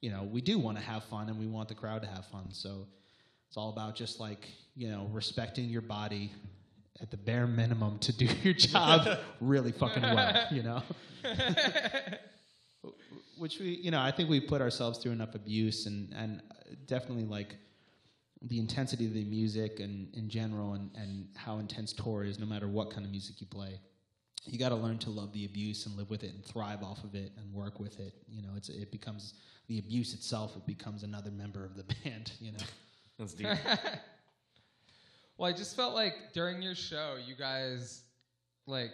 you 0.00 0.10
know 0.10 0.22
we 0.22 0.40
do 0.40 0.58
want 0.58 0.78
to 0.78 0.84
have 0.84 1.04
fun, 1.04 1.28
and 1.28 1.38
we 1.38 1.46
want 1.46 1.68
the 1.68 1.74
crowd 1.74 2.02
to 2.02 2.08
have 2.08 2.26
fun. 2.26 2.48
So 2.50 2.86
it's 3.48 3.56
all 3.56 3.68
about 3.68 3.94
just 3.94 4.18
like, 4.18 4.48
you 4.74 4.88
know, 4.88 5.08
respecting 5.12 5.66
your 5.66 5.82
body 5.82 6.32
at 7.00 7.10
the 7.10 7.16
bare 7.16 7.46
minimum 7.46 7.98
to 8.00 8.12
do 8.12 8.26
your 8.42 8.54
job 8.54 9.18
really 9.40 9.72
fucking 9.72 10.02
well, 10.02 10.46
you 10.50 10.62
know? 10.62 10.82
Which 13.38 13.58
we, 13.58 13.70
you 13.82 13.90
know, 13.90 14.00
I 14.00 14.10
think 14.10 14.28
we 14.28 14.40
put 14.40 14.60
ourselves 14.60 14.98
through 14.98 15.12
enough 15.12 15.34
abuse 15.34 15.86
and, 15.86 16.12
and 16.14 16.42
uh, 16.50 16.74
definitely 16.86 17.24
like 17.24 17.56
the 18.42 18.58
intensity 18.58 19.06
of 19.06 19.14
the 19.14 19.24
music 19.24 19.80
and 19.80 20.14
in 20.14 20.28
general 20.28 20.74
and, 20.74 20.90
and 20.96 21.28
how 21.36 21.58
intense 21.58 21.92
tour 21.92 22.24
is 22.24 22.38
no 22.38 22.46
matter 22.46 22.68
what 22.68 22.90
kind 22.90 23.04
of 23.04 23.10
music 23.10 23.40
you 23.40 23.46
play. 23.46 23.80
You 24.44 24.58
got 24.58 24.70
to 24.70 24.74
learn 24.74 24.98
to 24.98 25.10
love 25.10 25.32
the 25.32 25.44
abuse 25.44 25.86
and 25.86 25.96
live 25.96 26.10
with 26.10 26.24
it 26.24 26.34
and 26.34 26.44
thrive 26.44 26.82
off 26.82 27.04
of 27.04 27.14
it 27.14 27.30
and 27.36 27.52
work 27.54 27.78
with 27.78 28.00
it. 28.00 28.12
You 28.28 28.42
know, 28.42 28.50
it's 28.56 28.68
it 28.68 28.90
becomes 28.90 29.34
the 29.68 29.78
abuse 29.78 30.14
itself. 30.14 30.56
It 30.56 30.66
becomes 30.66 31.04
another 31.04 31.30
member 31.30 31.64
of 31.64 31.76
the 31.76 31.84
band. 32.04 32.32
You 32.40 32.52
know. 32.52 32.64
That's 33.18 33.34
deep. 33.34 33.46
Well, 35.36 35.48
I 35.48 35.52
just 35.52 35.74
felt 35.76 35.94
like 35.94 36.14
during 36.32 36.62
your 36.62 36.74
show, 36.74 37.16
you 37.24 37.34
guys, 37.34 38.02
like, 38.66 38.92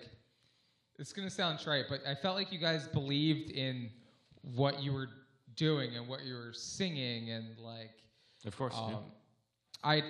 it's 0.98 1.12
gonna 1.12 1.30
sound 1.30 1.58
trite, 1.60 1.84
but 1.88 2.00
I 2.06 2.14
felt 2.14 2.36
like 2.36 2.52
you 2.52 2.58
guys 2.58 2.88
believed 2.88 3.50
in 3.50 3.90
what 4.42 4.82
you 4.82 4.92
were 4.92 5.08
doing 5.56 5.96
and 5.96 6.08
what 6.08 6.24
you 6.24 6.34
were 6.34 6.52
singing, 6.52 7.30
and 7.30 7.58
like, 7.58 7.90
of 8.46 8.56
course. 8.56 8.74
yeah. 8.76 8.94
um, 8.96 9.04
I, 9.84 10.02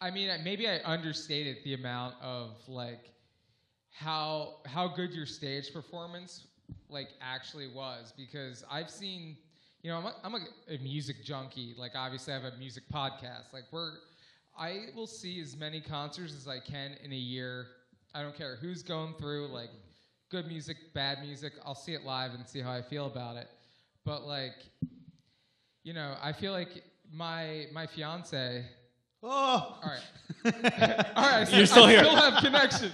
I 0.00 0.10
mean, 0.10 0.30
maybe 0.44 0.68
I 0.68 0.80
understated 0.84 1.58
the 1.64 1.74
amount 1.74 2.14
of 2.22 2.56
like 2.68 3.12
how 3.92 4.56
how 4.66 4.88
good 4.88 5.12
your 5.12 5.26
stage 5.26 5.72
performance 5.72 6.46
like 6.88 7.08
actually 7.20 7.68
was 7.68 8.12
because 8.16 8.64
I've 8.70 8.90
seen, 8.90 9.36
you 9.82 9.90
know, 9.90 9.98
I'm 9.98 10.06
a, 10.06 10.14
I'm 10.24 10.34
a, 10.34 10.74
a 10.74 10.78
music 10.78 11.24
junkie. 11.24 11.74
Like, 11.76 11.92
obviously, 11.94 12.32
I 12.32 12.40
have 12.40 12.52
a 12.52 12.56
music 12.56 12.84
podcast. 12.92 13.52
Like, 13.52 13.64
we're 13.70 13.92
I 14.58 14.86
will 14.94 15.06
see 15.06 15.40
as 15.40 15.56
many 15.56 15.80
concerts 15.80 16.34
as 16.34 16.46
I 16.46 16.60
can 16.60 16.96
in 17.02 17.12
a 17.12 17.16
year. 17.16 17.66
I 18.14 18.22
don't 18.22 18.36
care 18.36 18.56
who's 18.56 18.82
going 18.82 19.14
through 19.14 19.48
like 19.48 19.70
good 20.30 20.46
music, 20.46 20.76
bad 20.94 21.22
music. 21.22 21.52
I'll 21.64 21.74
see 21.74 21.94
it 21.94 22.04
live 22.04 22.34
and 22.34 22.46
see 22.46 22.60
how 22.60 22.72
I 22.72 22.82
feel 22.82 23.06
about 23.06 23.36
it. 23.36 23.48
But 24.04 24.26
like, 24.26 24.54
you 25.82 25.92
know, 25.92 26.16
I 26.22 26.32
feel 26.32 26.52
like 26.52 26.82
my 27.12 27.66
my 27.72 27.86
fiance, 27.86 28.64
Oh, 29.22 29.28
All 29.28 29.80
right. 29.84 30.00
All 31.14 31.30
right. 31.30 31.46
So 31.46 31.56
You're 31.56 31.66
still 31.66 31.84
I 31.84 31.90
here. 31.90 32.04
still 32.04 32.16
have 32.16 32.42
connection. 32.42 32.90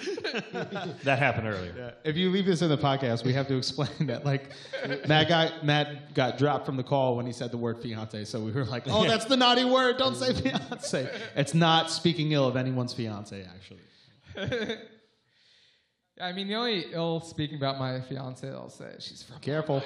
That 1.04 1.18
happened 1.20 1.46
earlier. 1.46 1.72
Yeah. 1.76 1.90
If 2.02 2.16
you 2.16 2.30
leave 2.30 2.46
this 2.46 2.62
in 2.62 2.68
the 2.68 2.78
podcast, 2.78 3.24
we 3.24 3.32
have 3.34 3.46
to 3.48 3.56
explain 3.56 4.06
that 4.08 4.24
like 4.24 4.50
Matt 5.06 5.28
got 5.28 5.64
Matt 5.64 6.14
got 6.14 6.36
dropped 6.38 6.66
from 6.66 6.76
the 6.76 6.82
call 6.82 7.16
when 7.16 7.26
he 7.26 7.32
said 7.32 7.52
the 7.52 7.56
word 7.56 7.80
fiance. 7.80 8.24
So 8.24 8.40
we 8.40 8.50
were 8.50 8.64
like, 8.64 8.84
"Oh, 8.86 9.06
that's 9.06 9.26
the 9.26 9.36
naughty 9.36 9.64
word. 9.64 9.98
Don't 9.98 10.16
say 10.16 10.32
fiance." 10.32 11.08
It's 11.36 11.54
not 11.54 11.90
speaking 11.92 12.32
ill 12.32 12.48
of 12.48 12.56
anyone's 12.56 12.92
fiance, 12.92 13.46
actually. 13.54 14.76
I 16.20 16.32
mean, 16.32 16.48
the 16.48 16.54
only 16.56 16.86
ill 16.92 17.20
speaking 17.20 17.56
about 17.58 17.78
my 17.78 18.00
fiance, 18.00 18.48
I'll 18.48 18.70
say 18.70 18.94
she's 18.98 19.22
from. 19.22 19.38
Careful. 19.40 19.82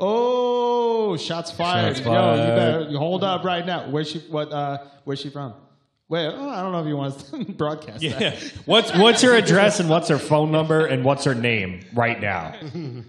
Oh, 0.00 1.16
shots 1.18 1.50
fired. 1.50 1.96
Shots 1.96 2.06
fired. 2.06 2.36
Yo, 2.38 2.44
you 2.44 2.50
better 2.56 2.90
you 2.92 2.98
hold 2.98 3.22
up 3.24 3.44
right 3.44 3.66
now. 3.66 3.90
Where's 3.90 4.08
she? 4.10 4.20
What? 4.20 4.50
Uh, 4.52 4.78
where's 5.04 5.20
she 5.20 5.28
from? 5.28 5.54
Wait, 6.08 6.26
oh, 6.26 6.48
I 6.50 6.60
don't 6.60 6.72
know 6.72 6.80
if 6.80 6.86
you 6.86 6.96
want 6.96 7.18
to 7.18 7.44
broadcast 7.54 8.02
Yeah. 8.02 8.18
that. 8.18 8.38
What's 8.66 8.94
what's 8.96 9.22
her 9.22 9.34
address 9.34 9.80
and 9.80 9.88
what's 9.88 10.08
her 10.08 10.18
phone 10.18 10.50
number 10.52 10.84
and 10.86 11.04
what's 11.04 11.24
her 11.24 11.34
name 11.34 11.80
right 11.94 12.20
now? 12.20 12.54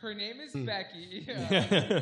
Her 0.00 0.14
name 0.14 0.36
is 0.40 0.52
Becky. 0.54 1.26
Yeah. 1.28 2.00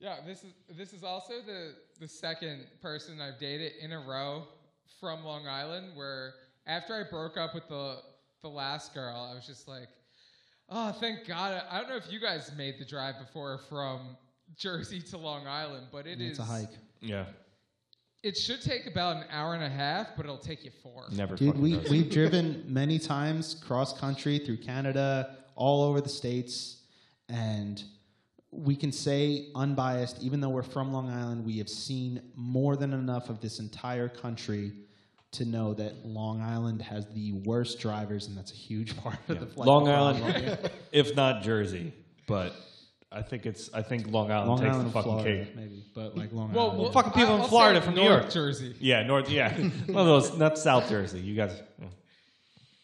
yeah. 0.00 0.16
This 0.26 0.42
is 0.42 0.52
this 0.76 0.92
is 0.94 1.04
also 1.04 1.34
the 1.46 1.74
the 2.00 2.08
second 2.08 2.64
person 2.80 3.20
I've 3.20 3.38
dated 3.38 3.72
in 3.82 3.92
a 3.92 4.00
row 4.00 4.44
from 4.98 5.22
Long 5.22 5.46
Island. 5.46 5.94
Where 5.94 6.32
after 6.66 6.94
I 6.94 7.02
broke 7.08 7.36
up 7.36 7.54
with 7.54 7.68
the 7.68 7.98
the 8.42 8.48
last 8.48 8.94
girl, 8.94 9.28
I 9.30 9.34
was 9.34 9.46
just 9.46 9.68
like, 9.68 9.88
oh, 10.70 10.92
thank 10.92 11.26
God. 11.26 11.62
I 11.70 11.78
don't 11.80 11.90
know 11.90 11.96
if 11.96 12.10
you 12.10 12.20
guys 12.20 12.50
made 12.56 12.78
the 12.78 12.86
drive 12.86 13.18
before 13.18 13.58
from 13.68 14.16
Jersey 14.56 15.00
to 15.02 15.18
Long 15.18 15.46
Island, 15.46 15.88
but 15.92 16.06
it 16.06 16.20
is 16.22 16.30
It's 16.30 16.38
a 16.38 16.44
hike. 16.44 16.70
Yeah. 17.00 17.26
It 18.22 18.36
should 18.36 18.60
take 18.60 18.86
about 18.86 19.16
an 19.16 19.24
hour 19.30 19.54
and 19.54 19.62
a 19.62 19.68
half, 19.68 20.08
but 20.16 20.26
it'll 20.26 20.38
take 20.38 20.64
you 20.64 20.72
four. 20.82 21.04
Never 21.12 21.36
Dude, 21.36 21.48
fucking 21.48 21.62
we, 21.62 21.76
does. 21.76 21.90
we've 21.90 22.10
driven 22.10 22.64
many 22.66 22.98
times 22.98 23.54
cross 23.54 23.96
country 23.98 24.38
through 24.38 24.56
Canada, 24.56 25.36
all 25.54 25.84
over 25.84 26.00
the 26.00 26.08
states, 26.08 26.82
and 27.28 27.82
we 28.50 28.74
can 28.74 28.90
say 28.90 29.48
unbiased, 29.54 30.20
even 30.22 30.40
though 30.40 30.48
we're 30.48 30.62
from 30.62 30.92
Long 30.92 31.08
Island, 31.10 31.44
we 31.44 31.58
have 31.58 31.68
seen 31.68 32.20
more 32.34 32.76
than 32.76 32.92
enough 32.92 33.28
of 33.28 33.40
this 33.40 33.60
entire 33.60 34.08
country 34.08 34.72
to 35.32 35.44
know 35.44 35.74
that 35.74 36.06
Long 36.06 36.40
Island 36.40 36.82
has 36.82 37.06
the 37.14 37.32
worst 37.32 37.78
drivers, 37.78 38.26
and 38.26 38.36
that's 38.36 38.50
a 38.52 38.56
huge 38.56 38.96
part 39.02 39.18
of 39.28 39.38
the 39.38 39.46
flight. 39.46 39.68
Long 39.68 39.88
Island, 39.88 40.70
if 40.90 41.14
not 41.14 41.42
Jersey, 41.42 41.92
but 42.26 42.54
I 43.10 43.22
think 43.22 43.46
it's 43.46 43.72
I 43.72 43.80
think 43.82 44.06
Long 44.10 44.30
Island 44.30 44.48
Long 44.50 44.58
takes 44.60 44.70
Island, 44.74 44.88
the 44.88 44.92
fucking 44.92 45.12
Florida, 45.12 45.44
cake. 45.46 45.56
maybe, 45.56 45.84
but 45.94 46.16
like 46.16 46.30
Long 46.32 46.52
Well, 46.52 46.66
Island. 46.66 46.82
well, 46.82 46.92
fucking 46.92 47.12
people 47.12 47.34
in 47.36 47.40
I'll 47.40 47.48
Florida 47.48 47.80
say 47.80 47.86
from 47.86 47.94
New 47.94 48.02
York. 48.02 48.30
Jersey. 48.30 48.74
Yeah, 48.80 49.02
North. 49.02 49.30
Yeah, 49.30 49.52
one 49.86 49.96
of 49.96 50.06
those. 50.06 50.36
Not 50.36 50.58
South 50.58 50.88
Jersey. 50.90 51.20
You 51.20 51.34
guys. 51.34 51.58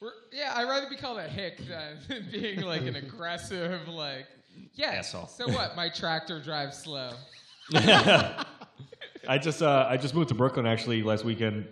We're, 0.00 0.10
yeah, 0.32 0.52
I'd 0.56 0.64
rather 0.68 0.88
be 0.88 0.96
called 0.96 1.18
a 1.18 1.28
hick 1.28 1.58
than 1.68 2.26
being 2.32 2.62
like 2.62 2.82
an 2.82 2.96
aggressive, 2.96 3.86
like, 3.88 4.26
yes. 4.74 5.14
Asshole. 5.14 5.26
So 5.26 5.48
what? 5.52 5.76
My 5.76 5.90
tractor 5.90 6.40
drives 6.40 6.78
slow. 6.78 7.10
I 7.74 9.38
just 9.40 9.62
uh, 9.62 9.86
I 9.88 9.96
just 9.96 10.14
moved 10.14 10.28
to 10.30 10.34
Brooklyn 10.34 10.66
actually 10.66 11.02
last 11.02 11.24
weekend 11.24 11.66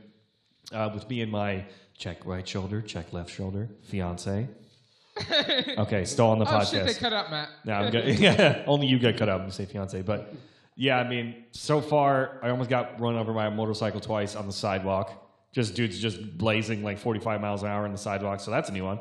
uh, 0.73 0.91
with 0.93 1.09
me 1.09 1.21
and 1.23 1.31
my 1.33 1.65
check 1.97 2.25
right 2.27 2.47
shoulder, 2.47 2.81
check 2.83 3.13
left 3.13 3.31
shoulder 3.31 3.69
fiance. 3.85 4.49
Okay, 5.19 6.05
still 6.05 6.27
on 6.29 6.39
the 6.39 6.45
Oh 6.49 6.49
podcast. 6.49 6.71
shit! 6.71 6.87
They 6.87 6.95
cut 6.95 7.13
out 7.13 7.31
Matt. 7.31 7.49
No, 7.65 7.75
I'm 7.75 7.91
good. 7.91 8.19
yeah, 8.19 8.65
only 8.67 8.87
you 8.87 8.99
get 8.99 9.17
cut 9.17 9.29
out 9.29 9.45
you 9.45 9.51
say 9.51 9.67
fiance. 9.67 10.01
But 10.03 10.35
yeah, 10.77 10.99
I 10.99 11.09
mean, 11.09 11.45
so 11.53 11.81
far 11.81 12.39
I 12.43 12.51
almost 12.51 12.71
got 12.71 13.01
run 13.01 13.17
over 13.17 13.33
by 13.33 13.47
a 13.47 13.51
motorcycle 13.51 14.01
twice 14.01 14.35
on 14.35 14.47
the 14.47 14.53
sidewalk. 14.53 15.19
Just 15.53 15.75
dudes 15.75 15.99
just 15.99 16.39
blazing 16.39 16.83
like 16.83 16.99
45 16.99 17.41
miles 17.43 17.63
an 17.63 17.69
hour 17.69 17.85
on 17.85 17.93
the 17.93 17.99
sidewalk. 17.99 18.41
So 18.41 18.51
that's 18.51 18.71
a 18.71 18.73
new 18.73 18.85
one. 18.85 19.01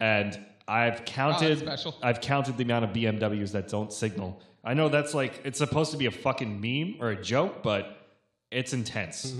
And 0.00 0.38
I've 0.66 1.04
counted. 1.04 1.58
Oh, 1.58 1.66
special. 1.66 1.94
I've 2.02 2.20
counted 2.20 2.56
the 2.56 2.64
amount 2.64 2.86
of 2.86 2.90
BMWs 2.92 3.52
that 3.52 3.68
don't 3.68 3.92
signal. 3.92 4.40
I 4.64 4.74
know 4.74 4.88
that's 4.88 5.12
like 5.14 5.42
it's 5.44 5.58
supposed 5.58 5.92
to 5.92 5.98
be 5.98 6.06
a 6.06 6.10
fucking 6.10 6.60
meme 6.60 6.96
or 7.00 7.10
a 7.10 7.22
joke, 7.22 7.62
but 7.62 8.08
it's 8.50 8.72
intense. 8.72 9.34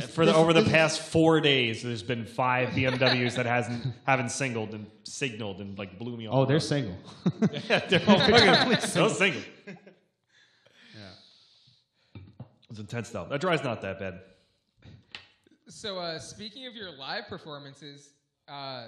For 0.00 0.24
the, 0.24 0.34
over 0.34 0.54
the 0.54 0.62
past 0.62 1.02
four 1.02 1.42
days, 1.42 1.82
there's 1.82 2.02
been 2.02 2.24
five 2.24 2.70
BMWs 2.70 3.36
that 3.36 3.44
hasn't 3.44 3.92
haven't 4.06 4.30
singled 4.30 4.72
and 4.72 4.86
signaled 5.02 5.60
and 5.60 5.78
like 5.78 5.98
blew 5.98 6.16
me 6.16 6.26
off. 6.26 6.34
oh, 6.34 6.44
they're 6.46 6.60
single. 6.60 6.96
They're 7.68 8.00
all 8.08 8.18
fucking 8.18 8.88
so 8.88 9.08
single. 9.08 9.42
Yeah, 9.66 9.74
it's 12.70 12.78
intense 12.78 13.10
though. 13.10 13.26
That 13.28 13.42
drive's 13.42 13.62
not 13.62 13.82
that 13.82 13.98
bad. 13.98 14.20
So 15.68 15.98
uh, 15.98 16.18
speaking 16.18 16.66
of 16.66 16.74
your 16.74 16.90
live 16.90 17.28
performances, 17.28 18.14
uh, 18.48 18.86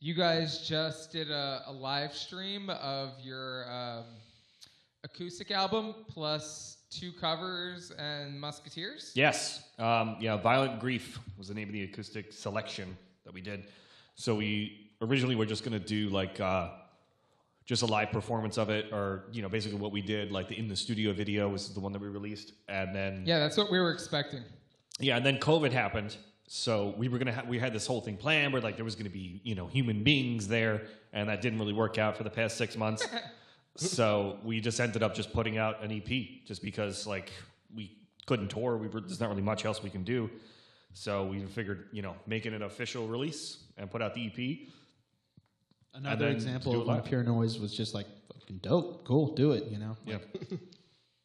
you 0.00 0.12
guys 0.12 0.68
just 0.68 1.10
did 1.10 1.30
a, 1.30 1.62
a 1.66 1.72
live 1.72 2.14
stream 2.14 2.68
of 2.68 3.12
your 3.22 3.64
um, 3.72 4.04
acoustic 5.04 5.50
album 5.50 5.94
plus 6.08 6.73
two 6.94 7.12
covers 7.12 7.90
and 7.98 8.40
Musketeers. 8.40 9.12
Yes. 9.14 9.64
Um, 9.78 10.16
yeah, 10.20 10.36
Violent 10.36 10.80
Grief 10.80 11.18
was 11.36 11.48
the 11.48 11.54
name 11.54 11.68
of 11.68 11.72
the 11.72 11.82
acoustic 11.84 12.32
selection 12.32 12.96
that 13.24 13.34
we 13.34 13.40
did. 13.40 13.64
So 14.14 14.34
we 14.34 14.90
originally 15.02 15.34
were 15.34 15.46
just 15.46 15.64
going 15.64 15.78
to 15.78 15.84
do 15.84 16.08
like 16.10 16.38
uh, 16.40 16.70
just 17.66 17.82
a 17.82 17.86
live 17.86 18.10
performance 18.10 18.58
of 18.58 18.70
it, 18.70 18.92
or, 18.92 19.24
you 19.32 19.42
know, 19.42 19.48
basically 19.48 19.78
what 19.78 19.90
we 19.92 20.02
did, 20.02 20.30
like 20.30 20.48
the 20.48 20.58
in 20.58 20.68
the 20.68 20.76
studio 20.76 21.12
video 21.12 21.48
was 21.48 21.72
the 21.74 21.80
one 21.80 21.92
that 21.92 22.00
we 22.00 22.08
released. 22.08 22.52
And 22.68 22.94
then, 22.94 23.24
Yeah, 23.26 23.38
that's 23.40 23.56
what 23.56 23.70
we 23.70 23.80
were 23.80 23.90
expecting. 23.90 24.42
yeah, 25.00 25.16
and 25.16 25.26
then 25.26 25.38
COVID 25.38 25.72
happened. 25.72 26.16
So 26.46 26.94
we 26.98 27.08
were 27.08 27.16
gonna 27.18 27.32
ha- 27.32 27.44
we 27.48 27.58
had 27.58 27.72
this 27.72 27.86
whole 27.86 28.02
thing 28.02 28.18
planned 28.18 28.52
where 28.52 28.60
like 28.60 28.76
there 28.76 28.84
was 28.84 28.94
gonna 28.94 29.08
be 29.08 29.40
you 29.44 29.54
know 29.54 29.66
human 29.66 30.02
beings 30.04 30.46
there, 30.46 30.82
and 31.14 31.28
that 31.30 31.40
didn't 31.40 31.58
really 31.58 31.72
work 31.72 31.96
out 31.96 32.18
for 32.18 32.22
the 32.22 32.30
past 32.30 32.58
six 32.58 32.76
months. 32.76 33.06
so 33.76 34.38
we 34.44 34.60
just 34.60 34.80
ended 34.80 35.02
up 35.02 35.14
just 35.14 35.32
putting 35.32 35.58
out 35.58 35.82
an 35.82 35.90
EP 35.92 36.44
just 36.46 36.62
because 36.62 37.06
like 37.06 37.32
we 37.74 37.96
couldn't 38.26 38.48
tour. 38.48 38.76
We 38.76 38.88
were 38.88 39.00
there's 39.00 39.20
not 39.20 39.28
really 39.30 39.42
much 39.42 39.64
else 39.64 39.82
we 39.82 39.90
can 39.90 40.04
do. 40.04 40.30
So 40.92 41.26
we 41.26 41.40
figured 41.46 41.88
you 41.92 42.02
know 42.02 42.14
making 42.26 42.54
an 42.54 42.62
official 42.62 43.06
release 43.08 43.58
and 43.76 43.90
put 43.90 44.00
out 44.02 44.14
the 44.14 44.22
E 44.22 44.62
EP. 44.64 44.68
Another 46.00 46.28
example 46.28 46.80
of 46.80 46.86
when. 46.86 47.00
Pure 47.02 47.22
Noise 47.24 47.58
was 47.58 47.74
just 47.74 47.94
like 47.94 48.06
fucking 48.32 48.58
dope, 48.58 49.04
cool, 49.04 49.34
do 49.34 49.52
it. 49.52 49.64
You 49.70 49.78
know, 49.78 49.96
Yeah. 50.04 50.18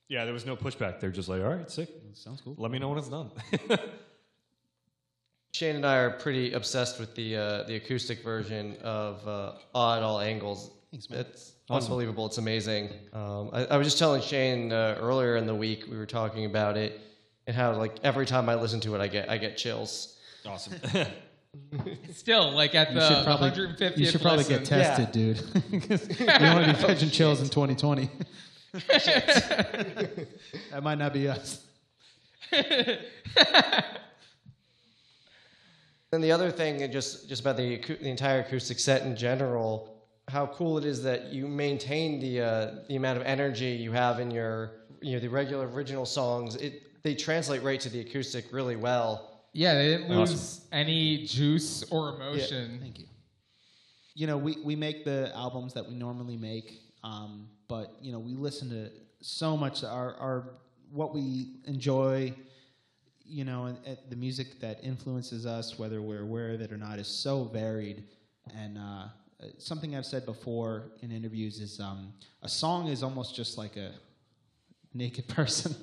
yeah, 0.07 0.25
there 0.25 0.33
was 0.33 0.45
no 0.45 0.55
pushback. 0.55 0.99
They're 0.99 1.09
just 1.09 1.27
like, 1.29 1.41
all 1.41 1.49
right, 1.49 1.69
sick. 1.69 1.89
sounds 2.13 2.41
cool. 2.41 2.55
Let 2.57 2.69
me 2.71 2.77
know 2.79 2.89
when 2.89 2.97
it's 2.99 3.09
done. 3.09 3.31
Shane 5.53 5.75
and 5.77 5.85
I 5.85 5.97
are 5.97 6.11
pretty 6.11 6.53
obsessed 6.53 6.99
with 6.99 7.15
the 7.15 7.35
uh, 7.35 7.63
the 7.63 7.75
acoustic 7.75 8.23
version 8.23 8.77
of 8.83 9.27
uh, 9.27 9.53
Awe 9.73 9.97
at 9.97 10.03
All 10.03 10.19
Angles. 10.19 10.69
Thanks, 10.91 11.09
man. 11.09 11.21
It's 11.21 11.53
unbelievable. 11.69 12.25
It's 12.25 12.37
amazing. 12.37 12.89
Um, 13.13 13.49
I, 13.53 13.65
I 13.65 13.77
was 13.77 13.87
just 13.87 13.99
telling 13.99 14.21
Shane 14.21 14.71
uh, 14.71 14.97
earlier 14.99 15.35
in 15.37 15.45
the 15.45 15.55
week 15.55 15.85
we 15.89 15.97
were 15.97 16.05
talking 16.05 16.45
about 16.45 16.77
it 16.77 16.99
and 17.47 17.55
how 17.55 17.73
like 17.73 17.95
every 18.03 18.25
time 18.25 18.49
I 18.49 18.55
listen 18.55 18.79
to 18.81 18.95
it, 18.95 19.01
I 19.01 19.07
get 19.07 19.29
I 19.29 19.37
get 19.37 19.57
chills. 19.57 20.17
awesome. 20.45 20.75
Still, 22.13 22.51
like 22.51 22.75
at 22.75 22.89
You 22.93 22.99
the, 22.99 23.21
probably, 23.23 23.49
150th 23.49 23.97
you 23.97 24.05
should 24.05 24.21
probably 24.21 24.43
get 24.43 24.59
listen. 24.61 24.79
tested, 24.79 25.11
dude. 25.11 25.37
you 26.19 26.25
don't 26.27 26.55
want 26.55 26.65
to 26.67 26.73
be 26.73 26.87
catching 26.87 27.09
chills 27.09 27.41
in 27.41 27.49
2020. 27.49 28.07
that 30.71 30.83
might 30.83 30.99
not 30.99 31.11
be 31.11 31.27
us. 31.27 31.65
And 36.11 36.23
the 36.23 36.31
other 36.31 36.51
thing, 36.51 36.91
just 36.91 37.29
just 37.29 37.41
about 37.41 37.57
the 37.57 37.77
the 37.77 38.09
entire 38.09 38.39
acoustic 38.41 38.79
set 38.79 39.03
in 39.03 39.15
general, 39.15 39.98
how 40.29 40.47
cool 40.47 40.77
it 40.77 40.85
is 40.85 41.03
that 41.03 41.33
you 41.33 41.47
maintain 41.47 42.19
the 42.19 42.41
uh, 42.41 42.75
the 42.87 42.95
amount 42.95 43.17
of 43.17 43.25
energy 43.25 43.67
you 43.71 43.91
have 43.91 44.19
in 44.19 44.31
your 44.31 44.71
you 45.01 45.13
know 45.13 45.19
the 45.19 45.27
regular 45.29 45.67
original 45.67 46.05
songs. 46.05 46.55
It 46.55 46.83
they 47.03 47.15
translate 47.15 47.63
right 47.63 47.79
to 47.81 47.89
the 47.89 48.01
acoustic 48.01 48.45
really 48.51 48.75
well. 48.75 49.43
Yeah, 49.53 49.73
they 49.75 49.87
didn't 49.87 50.09
lose 50.09 50.31
Awesome. 50.33 50.63
any 50.71 51.25
juice 51.25 51.83
or 51.91 52.15
emotion. 52.15 52.77
Thank 52.81 52.99
you. 52.99 53.05
You 54.13 54.27
know, 54.27 54.37
we, 54.37 54.57
we 54.63 54.75
make 54.75 55.05
the 55.05 55.31
albums 55.35 55.73
that 55.73 55.87
we 55.87 55.95
normally 55.95 56.37
make, 56.37 56.81
um, 57.03 57.47
but 57.67 57.95
you 58.01 58.11
know, 58.11 58.19
we 58.19 58.33
listen 58.35 58.69
to 58.69 58.91
so 59.21 59.55
much 59.57 59.83
our 59.83 60.15
our 60.15 60.49
what 60.91 61.13
we 61.13 61.55
enjoy. 61.65 62.33
You 63.31 63.45
know, 63.45 63.65
and, 63.65 63.77
and 63.85 63.97
the 64.09 64.15
music 64.15 64.59
that 64.59 64.79
influences 64.83 65.45
us, 65.45 65.77
whether 65.77 66.01
we're 66.01 66.23
aware 66.23 66.51
of 66.51 66.61
it 66.61 66.71
or 66.71 66.77
not, 66.77 66.97
is 66.97 67.07
so 67.07 67.43
varied. 67.43 68.03
And 68.57 68.75
uh, 68.79 69.03
something 69.57 69.95
I've 69.95 70.05
said 70.05 70.25
before 70.25 70.91
in 71.01 71.11
interviews 71.11 71.59
is 71.59 71.79
um, 71.79 72.13
a 72.41 72.49
song 72.49 72.87
is 72.87 73.03
almost 73.03 73.35
just 73.35 73.57
like 73.57 73.77
a 73.77 73.91
naked 74.93 75.27
person. 75.35 75.75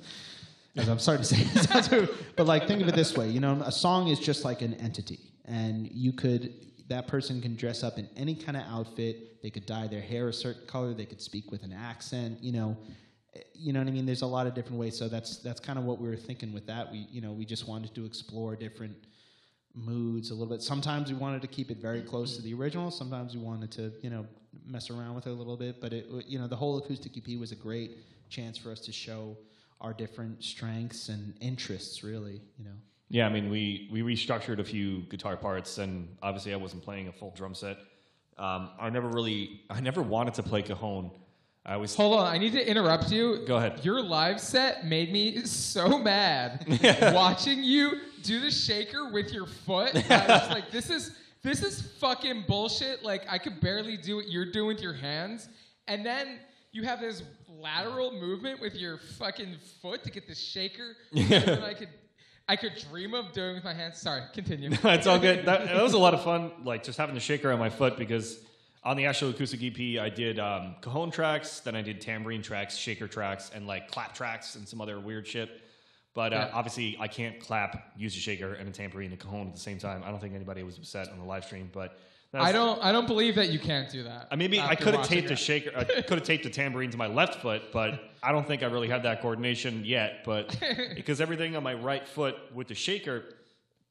As 0.75 0.87
I'm 0.87 0.99
sorry 0.99 1.17
to 1.17 1.23
say, 1.23 2.07
but 2.35 2.45
like 2.45 2.67
think 2.67 2.81
of 2.83 2.87
it 2.87 2.95
this 2.95 3.15
way: 3.17 3.29
you 3.29 3.39
know, 3.39 3.59
a 3.65 3.71
song 3.71 4.09
is 4.09 4.19
just 4.19 4.45
like 4.45 4.61
an 4.61 4.75
entity, 4.75 5.19
and 5.45 5.91
you 5.91 6.13
could 6.13 6.53
that 6.87 7.07
person 7.07 7.41
can 7.41 7.55
dress 7.55 7.83
up 7.83 7.97
in 7.97 8.07
any 8.15 8.35
kind 8.35 8.55
of 8.55 8.63
outfit. 8.69 9.41
They 9.41 9.49
could 9.49 9.65
dye 9.65 9.87
their 9.87 10.01
hair 10.01 10.27
a 10.27 10.33
certain 10.33 10.67
color. 10.67 10.93
They 10.93 11.05
could 11.05 11.21
speak 11.21 11.51
with 11.51 11.63
an 11.63 11.73
accent. 11.73 12.43
You 12.43 12.51
know, 12.51 12.77
you 13.55 13.73
know 13.73 13.79
what 13.79 13.87
I 13.87 13.91
mean. 13.91 14.05
There's 14.05 14.21
a 14.21 14.27
lot 14.27 14.45
of 14.45 14.53
different 14.53 14.77
ways. 14.77 14.95
So 14.95 15.09
that's 15.09 15.37
that's 15.37 15.59
kind 15.59 15.79
of 15.79 15.85
what 15.85 15.99
we 15.99 16.07
were 16.07 16.15
thinking 16.15 16.53
with 16.53 16.67
that. 16.67 16.91
We 16.91 17.07
you 17.09 17.21
know 17.21 17.31
we 17.31 17.43
just 17.43 17.67
wanted 17.67 17.95
to 17.95 18.05
explore 18.05 18.55
different 18.55 18.95
moods 19.73 20.31
a 20.31 20.33
little 20.33 20.47
bit. 20.47 20.61
Sometimes 20.61 21.11
we 21.11 21.17
wanted 21.17 21.41
to 21.41 21.47
keep 21.47 21.71
it 21.71 21.77
very 21.77 22.01
close 22.01 22.35
to 22.35 22.41
the 22.41 22.53
original. 22.53 22.91
Sometimes 22.91 23.35
we 23.35 23.41
wanted 23.41 23.71
to 23.71 23.91
you 24.01 24.09
know 24.09 24.25
mess 24.65 24.89
around 24.89 25.15
with 25.15 25.27
it 25.27 25.31
a 25.31 25.33
little 25.33 25.57
bit. 25.57 25.79
But 25.81 25.93
it 25.93 26.07
you 26.27 26.39
know 26.39 26.47
the 26.47 26.55
whole 26.55 26.77
acoustic 26.77 27.17
EP 27.17 27.39
was 27.39 27.51
a 27.51 27.55
great 27.55 27.97
chance 28.29 28.57
for 28.57 28.71
us 28.71 28.79
to 28.81 28.91
show 28.91 29.37
our 29.79 29.93
different 29.93 30.43
strengths 30.43 31.09
and 31.09 31.33
interests. 31.39 32.03
Really, 32.03 32.41
you 32.57 32.65
know. 32.65 32.75
Yeah, 33.09 33.25
I 33.25 33.29
mean, 33.29 33.49
we 33.49 33.87
we 33.91 34.01
restructured 34.01 34.59
a 34.59 34.63
few 34.63 35.03
guitar 35.03 35.37
parts, 35.37 35.77
and 35.77 36.17
obviously, 36.21 36.53
I 36.53 36.57
wasn't 36.57 36.83
playing 36.83 37.07
a 37.07 37.11
full 37.11 37.31
drum 37.35 37.55
set. 37.55 37.77
Um, 38.37 38.69
I 38.79 38.89
never 38.89 39.07
really, 39.07 39.61
I 39.69 39.79
never 39.79 40.01
wanted 40.01 40.35
to 40.35 40.43
play 40.43 40.61
cajon. 40.61 41.11
I 41.65 41.75
was 41.75 41.95
Hold 41.95 42.19
on, 42.19 42.25
I 42.25 42.37
need 42.37 42.53
to 42.53 42.69
interrupt 42.69 43.11
you. 43.11 43.45
Go 43.45 43.57
ahead. 43.57 43.83
Your 43.83 44.01
live 44.01 44.39
set 44.39 44.85
made 44.85 45.11
me 45.11 45.41
so 45.45 45.99
mad 45.99 46.65
watching 47.13 47.63
you 47.63 47.99
do 48.27 48.41
the 48.41 48.51
shaker 48.51 49.09
with 49.09 49.31
your 49.31 49.47
foot. 49.47 49.95
I 50.11 50.27
was 50.27 50.49
like, 50.49 50.69
this 50.69 50.89
is 50.89 51.11
this 51.43 51.63
is 51.63 51.81
fucking 51.99 52.43
bullshit. 52.47 53.03
Like 53.03 53.23
I 53.29 53.37
could 53.37 53.61
barely 53.61 53.95
do 53.95 54.17
what 54.17 54.27
you're 54.27 54.51
doing 54.51 54.67
with 54.67 54.81
your 54.81 54.93
hands, 54.93 55.47
and 55.87 56.05
then 56.05 56.39
you 56.73 56.83
have 56.83 56.99
this 56.99 57.23
lateral 57.47 58.11
movement 58.11 58.59
with 58.59 58.75
your 58.75 58.97
fucking 59.17 59.55
foot 59.81 60.03
to 60.03 60.11
get 60.11 60.27
the 60.27 60.35
shaker. 60.35 60.95
and 61.15 61.29
then 61.29 61.63
I 61.63 61.73
could 61.73 61.89
I 62.49 62.57
could 62.57 62.73
dream 62.89 63.13
of 63.13 63.31
doing 63.31 63.55
with 63.55 63.63
my 63.63 63.73
hands. 63.73 63.97
Sorry, 63.99 64.21
continue. 64.33 64.71
it's 64.71 65.07
all 65.07 65.19
good. 65.19 65.45
That, 65.45 65.65
that 65.65 65.81
was 65.81 65.93
a 65.93 65.97
lot 65.97 66.13
of 66.13 66.23
fun, 66.23 66.51
like 66.65 66.83
just 66.83 66.97
having 66.97 67.15
the 67.15 67.21
shaker 67.21 67.51
on 67.51 67.59
my 67.59 67.69
foot 67.69 67.97
because 67.97 68.39
on 68.83 68.97
the 68.97 69.05
actual 69.05 69.29
acoustic 69.29 69.63
EP, 69.63 70.01
I 70.01 70.09
did 70.09 70.39
um, 70.39 70.75
cajon 70.81 71.11
tracks, 71.11 71.61
then 71.61 71.75
I 71.75 71.81
did 71.81 71.99
tambourine 71.99 72.41
tracks, 72.41 72.75
shaker 72.75 73.07
tracks, 73.07 73.51
and 73.53 73.67
like 73.67 73.89
clap 73.89 74.13
tracks 74.13 74.55
and 74.55 74.67
some 74.67 74.79
other 74.81 74.99
weird 74.99 75.27
shit. 75.27 75.61
But 76.17 76.33
uh, 76.33 76.35
Yeah. 76.35 76.49
obviously, 76.51 76.97
I 76.99 77.07
can't 77.07 77.39
clap, 77.39 77.91
use 77.95 78.17
a 78.17 78.19
shaker, 78.19 78.55
and 78.55 78.67
a 78.67 78.71
tambourine 78.71 79.11
and 79.11 79.21
a 79.21 79.23
cajon 79.23 79.45
at 79.49 79.53
the 79.53 79.59
same 79.59 79.77
time. 79.77 80.01
I 80.03 80.09
don't 80.09 80.19
think 80.19 80.33
anybody 80.33 80.63
was 80.63 80.79
upset 80.79 81.09
on 81.09 81.19
the 81.19 81.23
live 81.23 81.45
stream, 81.45 81.69
but 81.71 81.99
I 82.33 82.51
don't 82.51 82.83
I 82.83 82.91
don't 82.91 83.05
believe 83.05 83.35
that 83.35 83.49
you 83.49 83.59
can't 83.59 83.87
do 83.87 84.01
that. 84.01 84.27
I 84.31 84.35
maybe 84.35 84.59
I 84.59 84.73
could 84.73 84.95
have 84.95 85.05
taped 85.07 85.27
the 85.27 85.33
it. 85.33 85.39
shaker. 85.39 85.69
I 85.75 85.83
could 85.83 86.17
have 86.17 86.23
taped 86.23 86.43
the 86.43 86.49
tambourine 86.49 86.89
to 86.89 86.97
my 86.97 87.05
left 87.05 87.35
foot, 87.35 87.71
but 87.71 88.01
I 88.23 88.31
don't 88.31 88.47
think 88.47 88.63
I 88.63 88.65
really 88.65 88.87
had 88.89 89.03
that 89.03 89.21
coordination 89.21 89.85
yet. 89.85 90.23
But 90.25 90.57
because 90.95 91.21
everything 91.21 91.55
on 91.55 91.61
my 91.61 91.75
right 91.75 92.07
foot 92.07 92.35
with 92.51 92.67
the 92.67 92.73
shaker 92.75 93.23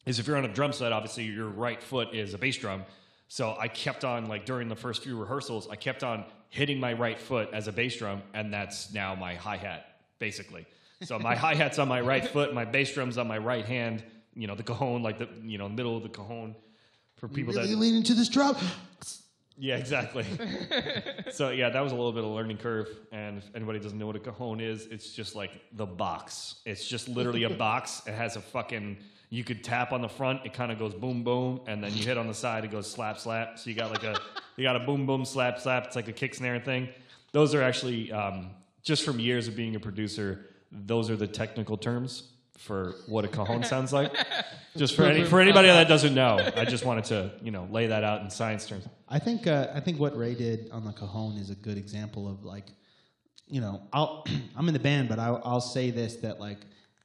is, 0.04 0.18
if 0.18 0.26
you're 0.26 0.36
on 0.36 0.44
a 0.44 0.52
drum 0.52 0.72
set, 0.72 0.90
obviously 0.90 1.26
your 1.26 1.46
right 1.48 1.80
foot 1.80 2.12
is 2.12 2.34
a 2.34 2.38
bass 2.38 2.56
drum. 2.56 2.84
So 3.28 3.56
I 3.56 3.68
kept 3.68 4.04
on 4.04 4.26
like 4.26 4.44
during 4.44 4.68
the 4.68 4.74
first 4.76 5.04
few 5.04 5.16
rehearsals, 5.16 5.68
I 5.70 5.76
kept 5.76 6.02
on 6.02 6.24
hitting 6.48 6.80
my 6.80 6.92
right 6.92 7.20
foot 7.20 7.50
as 7.52 7.68
a 7.68 7.72
bass 7.72 7.96
drum, 7.96 8.22
and 8.34 8.52
that's 8.52 8.92
now 8.92 9.14
my 9.14 9.36
hi 9.36 9.56
hat 9.58 9.95
basically. 10.18 10.66
So 11.02 11.18
my 11.18 11.36
hi 11.44 11.54
hat's 11.54 11.78
on 11.78 11.88
my 11.88 12.00
right 12.00 12.26
foot, 12.26 12.54
my 12.54 12.64
bass 12.64 12.92
drum's 12.92 13.18
on 13.18 13.26
my 13.26 13.38
right 13.38 13.64
hand. 13.64 14.02
You 14.34 14.46
know 14.46 14.54
the 14.54 14.62
cajon, 14.62 15.02
like 15.02 15.18
the 15.18 15.28
you 15.44 15.58
know 15.58 15.68
middle 15.68 15.96
of 15.96 16.02
the 16.02 16.08
cajon. 16.08 16.54
For 17.16 17.28
people 17.28 17.54
that 17.54 17.66
lean 17.68 17.94
into 17.94 18.12
this 18.12 18.28
drum. 18.28 18.56
yeah, 19.56 19.76
exactly. 19.76 20.26
so 21.32 21.48
yeah, 21.48 21.70
that 21.70 21.80
was 21.80 21.92
a 21.92 21.94
little 21.94 22.12
bit 22.12 22.24
of 22.24 22.30
a 22.30 22.34
learning 22.34 22.58
curve. 22.58 22.88
And 23.10 23.38
if 23.38 23.44
anybody 23.54 23.78
doesn't 23.78 23.98
know 23.98 24.06
what 24.06 24.16
a 24.16 24.20
cajon 24.20 24.60
is, 24.60 24.86
it's 24.86 25.12
just 25.12 25.34
like 25.34 25.52
the 25.72 25.86
box. 25.86 26.56
It's 26.66 26.86
just 26.86 27.08
literally 27.08 27.44
a 27.44 27.50
box. 27.66 28.02
It 28.06 28.12
has 28.12 28.36
a 28.36 28.40
fucking. 28.40 28.98
You 29.28 29.42
could 29.42 29.64
tap 29.64 29.90
on 29.90 30.02
the 30.02 30.08
front, 30.08 30.42
it 30.44 30.52
kind 30.52 30.70
of 30.70 30.78
goes 30.78 30.94
boom 30.94 31.24
boom, 31.24 31.60
and 31.66 31.82
then 31.82 31.92
you 31.94 32.04
hit 32.04 32.16
on 32.16 32.28
the 32.28 32.34
side, 32.34 32.64
it 32.64 32.70
goes 32.70 32.88
slap 32.88 33.18
slap. 33.18 33.58
So 33.58 33.70
you 33.70 33.74
got 33.74 33.90
like 33.90 34.04
a 34.04 34.20
you 34.56 34.62
got 34.62 34.76
a 34.76 34.80
boom 34.80 35.06
boom 35.06 35.24
slap 35.24 35.58
slap. 35.58 35.86
It's 35.86 35.96
like 35.96 36.08
a 36.08 36.12
kick 36.12 36.34
snare 36.34 36.60
thing. 36.60 36.88
Those 37.32 37.54
are 37.54 37.62
actually 37.62 38.12
um, 38.12 38.50
just 38.86 39.04
from 39.04 39.18
years 39.18 39.48
of 39.48 39.56
being 39.56 39.74
a 39.74 39.80
producer. 39.80 40.46
Those 40.70 41.10
are 41.10 41.16
the 41.16 41.26
technical 41.26 41.76
terms 41.76 42.30
for 42.56 42.94
what 43.06 43.24
a 43.24 43.28
cajon 43.28 43.64
sounds 43.74 43.92
like. 43.92 44.12
Just 44.76 44.94
for 44.94 45.04
any, 45.04 45.24
for 45.28 45.40
anybody 45.40 45.68
that 45.68 45.88
doesn't 45.88 46.14
know, 46.14 46.38
I 46.56 46.64
just 46.64 46.84
wanted 46.86 47.04
to 47.06 47.32
you 47.42 47.50
know 47.50 47.68
lay 47.70 47.88
that 47.88 48.04
out 48.04 48.22
in 48.22 48.30
science 48.30 48.66
terms. 48.66 48.86
I 49.08 49.18
think 49.18 49.46
uh, 49.46 49.68
I 49.74 49.80
think 49.80 49.98
what 49.98 50.16
Ray 50.16 50.34
did 50.34 50.70
on 50.70 50.84
the 50.84 50.92
cajon 50.92 51.36
is 51.36 51.50
a 51.50 51.54
good 51.56 51.76
example 51.76 52.28
of 52.28 52.44
like, 52.44 52.66
you 53.48 53.60
know, 53.60 53.82
I'll 53.92 54.24
I'm 54.56 54.68
in 54.68 54.74
the 54.74 54.80
band, 54.80 55.08
but 55.08 55.18
I'll, 55.18 55.42
I'll 55.44 55.60
say 55.60 55.90
this 55.90 56.16
that 56.16 56.40
like 56.40 56.58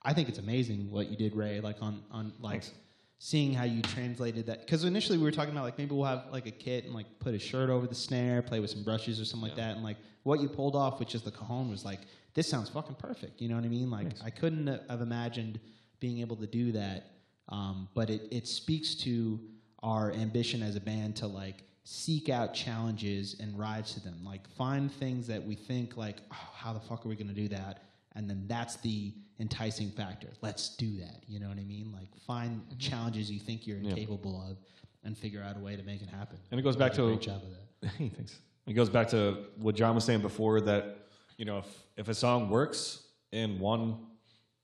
I 0.04 0.14
think 0.14 0.30
it's 0.30 0.40
amazing 0.40 0.90
what 0.92 1.10
you 1.10 1.18
did, 1.18 1.36
Ray. 1.36 1.62
Like 1.62 1.78
on 1.82 2.04
on 2.12 2.32
like 2.40 2.64
Thanks. 2.64 2.72
seeing 3.18 3.54
how 3.54 3.64
you 3.64 3.82
translated 3.82 4.46
that 4.46 4.60
because 4.62 4.84
initially 4.84 5.18
we 5.18 5.24
were 5.24 5.32
talking 5.32 5.52
about 5.52 5.64
like 5.64 5.80
maybe 5.80 5.96
we'll 5.96 6.06
have 6.06 6.26
like 6.32 6.46
a 6.46 6.52
kit 6.52 6.86
and 6.86 6.94
like 6.94 7.08
put 7.18 7.34
a 7.34 7.40
shirt 7.40 7.72
over 7.72 7.88
the 7.88 7.96
snare, 7.96 8.44
play 8.44 8.60
with 8.60 8.70
some 8.70 8.84
brushes 8.84 9.20
or 9.20 9.26
something 9.26 9.50
like 9.50 9.58
that, 9.58 9.76
and 9.76 9.84
like 9.84 9.98
what 10.24 10.40
you 10.40 10.48
pulled 10.48 10.76
off, 10.76 11.00
which 11.00 11.16
is 11.16 11.22
the 11.22 11.32
cajon, 11.32 11.70
was 11.70 11.86
like 11.86 12.02
this 12.34 12.48
sounds 12.48 12.70
fucking 12.70 12.96
perfect. 12.96 13.42
You 13.42 13.50
know 13.50 13.56
what 13.56 13.66
I 13.66 13.70
mean? 13.70 13.90
Like 13.90 14.08
I 14.24 14.30
couldn't 14.30 14.68
have 14.90 15.02
imagined 15.02 15.60
being 16.00 16.20
able 16.20 16.36
to 16.38 16.48
do 16.48 16.72
that, 16.74 17.12
um, 17.50 17.88
but 17.94 18.10
it 18.10 18.28
it 18.32 18.48
speaks 18.48 18.96
to 18.96 19.40
our 19.84 20.12
ambition 20.12 20.62
as 20.62 20.76
a 20.76 20.82
band 20.82 21.16
to 21.18 21.28
like 21.28 21.64
seek 21.84 22.30
out 22.30 22.54
challenges 22.54 23.36
and 23.40 23.58
rise 23.58 23.94
to 23.94 24.00
them. 24.00 24.20
Like 24.24 24.48
find 24.50 24.92
things 24.92 25.28
that 25.28 25.44
we 25.44 25.56
think 25.56 25.98
like, 25.98 26.18
oh, 26.32 26.50
how 26.54 26.74
the 26.74 26.80
fuck 26.80 27.06
are 27.06 27.10
we 27.10 27.16
gonna 27.16 27.34
do 27.34 27.48
that? 27.50 27.84
And 28.14 28.30
then 28.30 28.44
that's 28.48 28.76
the 28.78 29.14
enticing 29.40 29.90
factor. 29.90 30.28
Let's 30.42 30.76
do 30.76 30.98
that. 31.00 31.24
You 31.28 31.40
know 31.40 31.48
what 31.48 31.58
I 31.58 31.64
mean? 31.64 31.92
Like 31.92 32.10
find 32.28 32.62
challenges 32.78 33.32
you 33.32 33.40
think 33.40 33.66
you're 33.66 33.78
incapable 33.78 34.44
of 34.50 34.58
and 35.04 35.18
figure 35.18 35.42
out 35.42 35.58
a 35.58 35.60
way 35.60 35.76
to 35.76 35.84
make 35.84 36.02
it 36.02 36.10
happen. 36.10 36.38
And 36.52 36.60
it 36.60 36.64
goes 36.64 36.76
back 36.76 36.94
to 36.94 37.06
a 37.06 37.08
great 37.08 37.22
job 37.22 37.42
of 37.42 37.50
that. 37.50 37.58
Hey, 37.98 38.10
thanks. 38.10 38.38
It 38.68 38.74
goes 38.74 38.90
back 38.90 39.10
to 39.10 39.46
what 39.58 39.76
John 39.76 39.96
was 39.96 40.04
saying 40.04 40.22
before 40.22 40.62
that, 40.62 41.08
you 41.38 41.46
know, 41.46 41.60
if, 41.60 41.66
if 41.98 42.08
a 42.10 42.14
song 42.14 42.50
works 42.50 43.04
in 43.32 43.60
one 43.60 43.98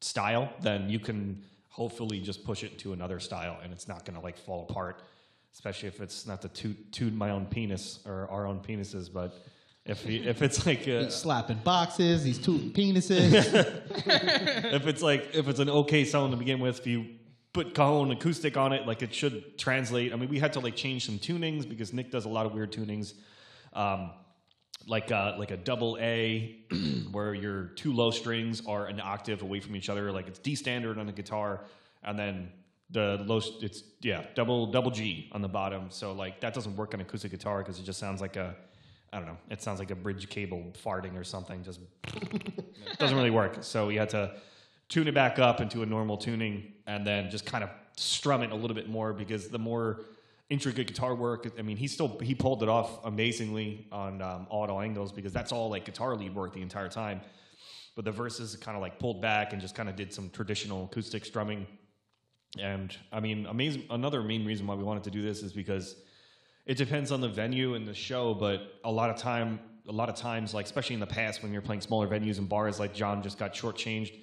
style, 0.01 0.51
then 0.61 0.89
you 0.89 0.99
can 0.99 1.43
hopefully 1.69 2.19
just 2.19 2.43
push 2.43 2.63
it 2.63 2.77
to 2.79 2.93
another 2.93 3.19
style 3.19 3.59
and 3.63 3.71
it's 3.71 3.87
not 3.87 4.05
going 4.05 4.17
to 4.17 4.23
like 4.23 4.37
fall 4.37 4.67
apart, 4.69 5.01
especially 5.53 5.87
if 5.87 5.99
it's 6.01 6.25
not 6.25 6.41
to 6.41 6.49
toot, 6.49 6.91
toot 6.91 7.13
my 7.13 7.31
own 7.31 7.45
penis 7.45 7.99
or 8.05 8.27
our 8.29 8.45
own 8.45 8.59
penises, 8.59 9.11
but 9.11 9.43
if, 9.85 10.03
he, 10.03 10.17
if 10.17 10.41
it's 10.41 10.65
like, 10.65 10.85
a, 10.87 11.05
He's 11.05 11.15
slapping 11.15 11.59
boxes, 11.63 12.23
he's 12.23 12.37
tooting 12.37 12.71
penises. 12.71 13.33
if 14.73 14.85
it's 14.85 15.01
like, 15.01 15.33
if 15.33 15.47
it's 15.47 15.59
an 15.59 15.69
okay 15.69 16.03
song 16.03 16.31
to 16.31 16.37
begin 16.37 16.59
with, 16.59 16.79
if 16.79 16.87
you 16.87 17.05
put 17.53 17.73
cajon 17.73 18.11
acoustic 18.11 18.57
on 18.57 18.73
it, 18.73 18.85
like 18.85 19.01
it 19.01 19.13
should 19.15 19.57
translate. 19.57 20.11
I 20.13 20.17
mean, 20.17 20.29
we 20.29 20.39
had 20.39 20.53
to 20.53 20.59
like 20.59 20.75
change 20.75 21.05
some 21.05 21.17
tunings 21.17 21.67
because 21.67 21.93
Nick 21.93 22.11
does 22.11 22.25
a 22.25 22.29
lot 22.29 22.45
of 22.45 22.53
weird 22.53 22.71
tunings. 22.73 23.13
Um, 23.77 24.11
like 24.87 25.11
uh, 25.11 25.35
like 25.37 25.51
a 25.51 25.57
double 25.57 25.97
A, 25.99 26.55
where 27.11 27.33
your 27.33 27.65
two 27.75 27.93
low 27.93 28.11
strings 28.11 28.61
are 28.65 28.87
an 28.87 29.01
octave 29.01 29.41
away 29.41 29.59
from 29.59 29.75
each 29.75 29.89
other. 29.89 30.11
Like 30.11 30.27
it's 30.27 30.39
D 30.39 30.55
standard 30.55 30.97
on 30.97 31.05
the 31.05 31.11
guitar, 31.11 31.65
and 32.03 32.17
then 32.17 32.49
the 32.89 33.21
low 33.25 33.41
it's 33.61 33.83
yeah 34.01 34.25
double 34.33 34.71
double 34.71 34.91
G 34.91 35.29
on 35.33 35.41
the 35.41 35.47
bottom. 35.47 35.87
So 35.89 36.13
like 36.13 36.39
that 36.41 36.53
doesn't 36.53 36.75
work 36.75 36.93
on 36.93 37.01
acoustic 37.01 37.31
guitar 37.31 37.59
because 37.59 37.79
it 37.79 37.83
just 37.83 37.99
sounds 37.99 38.21
like 38.21 38.37
a 38.37 38.55
I 39.11 39.17
don't 39.17 39.27
know. 39.27 39.37
It 39.49 39.61
sounds 39.61 39.79
like 39.79 39.91
a 39.91 39.95
bridge 39.95 40.29
cable 40.29 40.73
farting 40.83 41.17
or 41.17 41.23
something. 41.23 41.63
Just 41.63 41.79
doesn't 42.97 43.15
really 43.15 43.29
work. 43.29 43.57
So 43.61 43.87
we 43.87 43.95
had 43.95 44.09
to 44.09 44.35
tune 44.89 45.07
it 45.07 45.13
back 45.13 45.37
up 45.37 45.59
into 45.59 45.81
a 45.81 45.85
normal 45.85 46.17
tuning, 46.17 46.73
and 46.87 47.05
then 47.05 47.29
just 47.29 47.45
kind 47.45 47.63
of 47.63 47.69
strum 47.97 48.41
it 48.41 48.51
a 48.51 48.55
little 48.55 48.75
bit 48.75 48.89
more 48.89 49.11
because 49.11 49.49
the 49.49 49.59
more 49.59 50.01
intricate 50.49 50.87
guitar 50.87 51.13
work. 51.13 51.47
I 51.57 51.61
mean, 51.61 51.77
he 51.77 51.87
still 51.87 52.17
he 52.19 52.33
pulled 52.33 52.63
it 52.63 52.69
off 52.69 53.03
amazingly 53.05 53.87
on 53.91 54.21
um, 54.21 54.47
auto 54.49 54.79
angles 54.79 55.11
because 55.11 55.33
that's 55.33 55.51
all 55.51 55.69
like 55.69 55.85
guitar 55.85 56.15
lead 56.15 56.33
work 56.33 56.53
the 56.53 56.61
entire 56.61 56.89
time. 56.89 57.21
But 57.95 58.05
the 58.05 58.11
verses 58.11 58.55
kind 58.55 58.77
of 58.77 58.81
like 58.81 58.99
pulled 58.99 59.21
back 59.21 59.53
and 59.53 59.61
just 59.61 59.75
kind 59.75 59.89
of 59.89 59.95
did 59.95 60.13
some 60.13 60.29
traditional 60.29 60.85
acoustic 60.85 61.25
strumming. 61.25 61.65
And 62.59 62.95
I 63.11 63.19
mean, 63.19 63.45
amazing. 63.45 63.83
Another 63.89 64.21
main 64.21 64.45
reason 64.45 64.67
why 64.67 64.75
we 64.75 64.83
wanted 64.83 65.03
to 65.05 65.11
do 65.11 65.21
this 65.21 65.43
is 65.43 65.51
because 65.51 65.95
it 66.65 66.77
depends 66.77 67.11
on 67.11 67.21
the 67.21 67.29
venue 67.29 67.73
and 67.73 67.87
the 67.87 67.93
show. 67.93 68.33
But 68.33 68.79
a 68.83 68.91
lot 68.91 69.09
of 69.09 69.17
time, 69.17 69.59
a 69.87 69.91
lot 69.91 70.09
of 70.09 70.15
times, 70.15 70.53
like 70.53 70.65
especially 70.65 70.93
in 70.93 70.99
the 70.99 71.07
past 71.07 71.43
when 71.43 71.51
you're 71.51 71.61
playing 71.61 71.81
smaller 71.81 72.07
venues 72.07 72.37
and 72.37 72.47
bars, 72.47 72.79
like 72.79 72.93
John 72.93 73.21
just 73.21 73.37
got 73.37 73.53
shortchanged, 73.53 74.13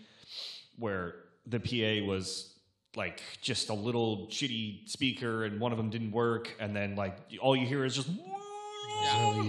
where 0.78 1.16
the 1.46 1.60
PA 1.60 2.06
was 2.06 2.53
like 2.96 3.22
just 3.40 3.68
a 3.70 3.74
little 3.74 4.26
shitty 4.28 4.88
speaker 4.88 5.44
and 5.44 5.60
one 5.60 5.72
of 5.72 5.78
them 5.78 5.90
didn't 5.90 6.12
work 6.12 6.54
and 6.60 6.74
then 6.74 6.94
like 6.94 7.16
all 7.40 7.56
you 7.56 7.66
hear 7.66 7.84
is 7.84 7.96
just 7.96 8.08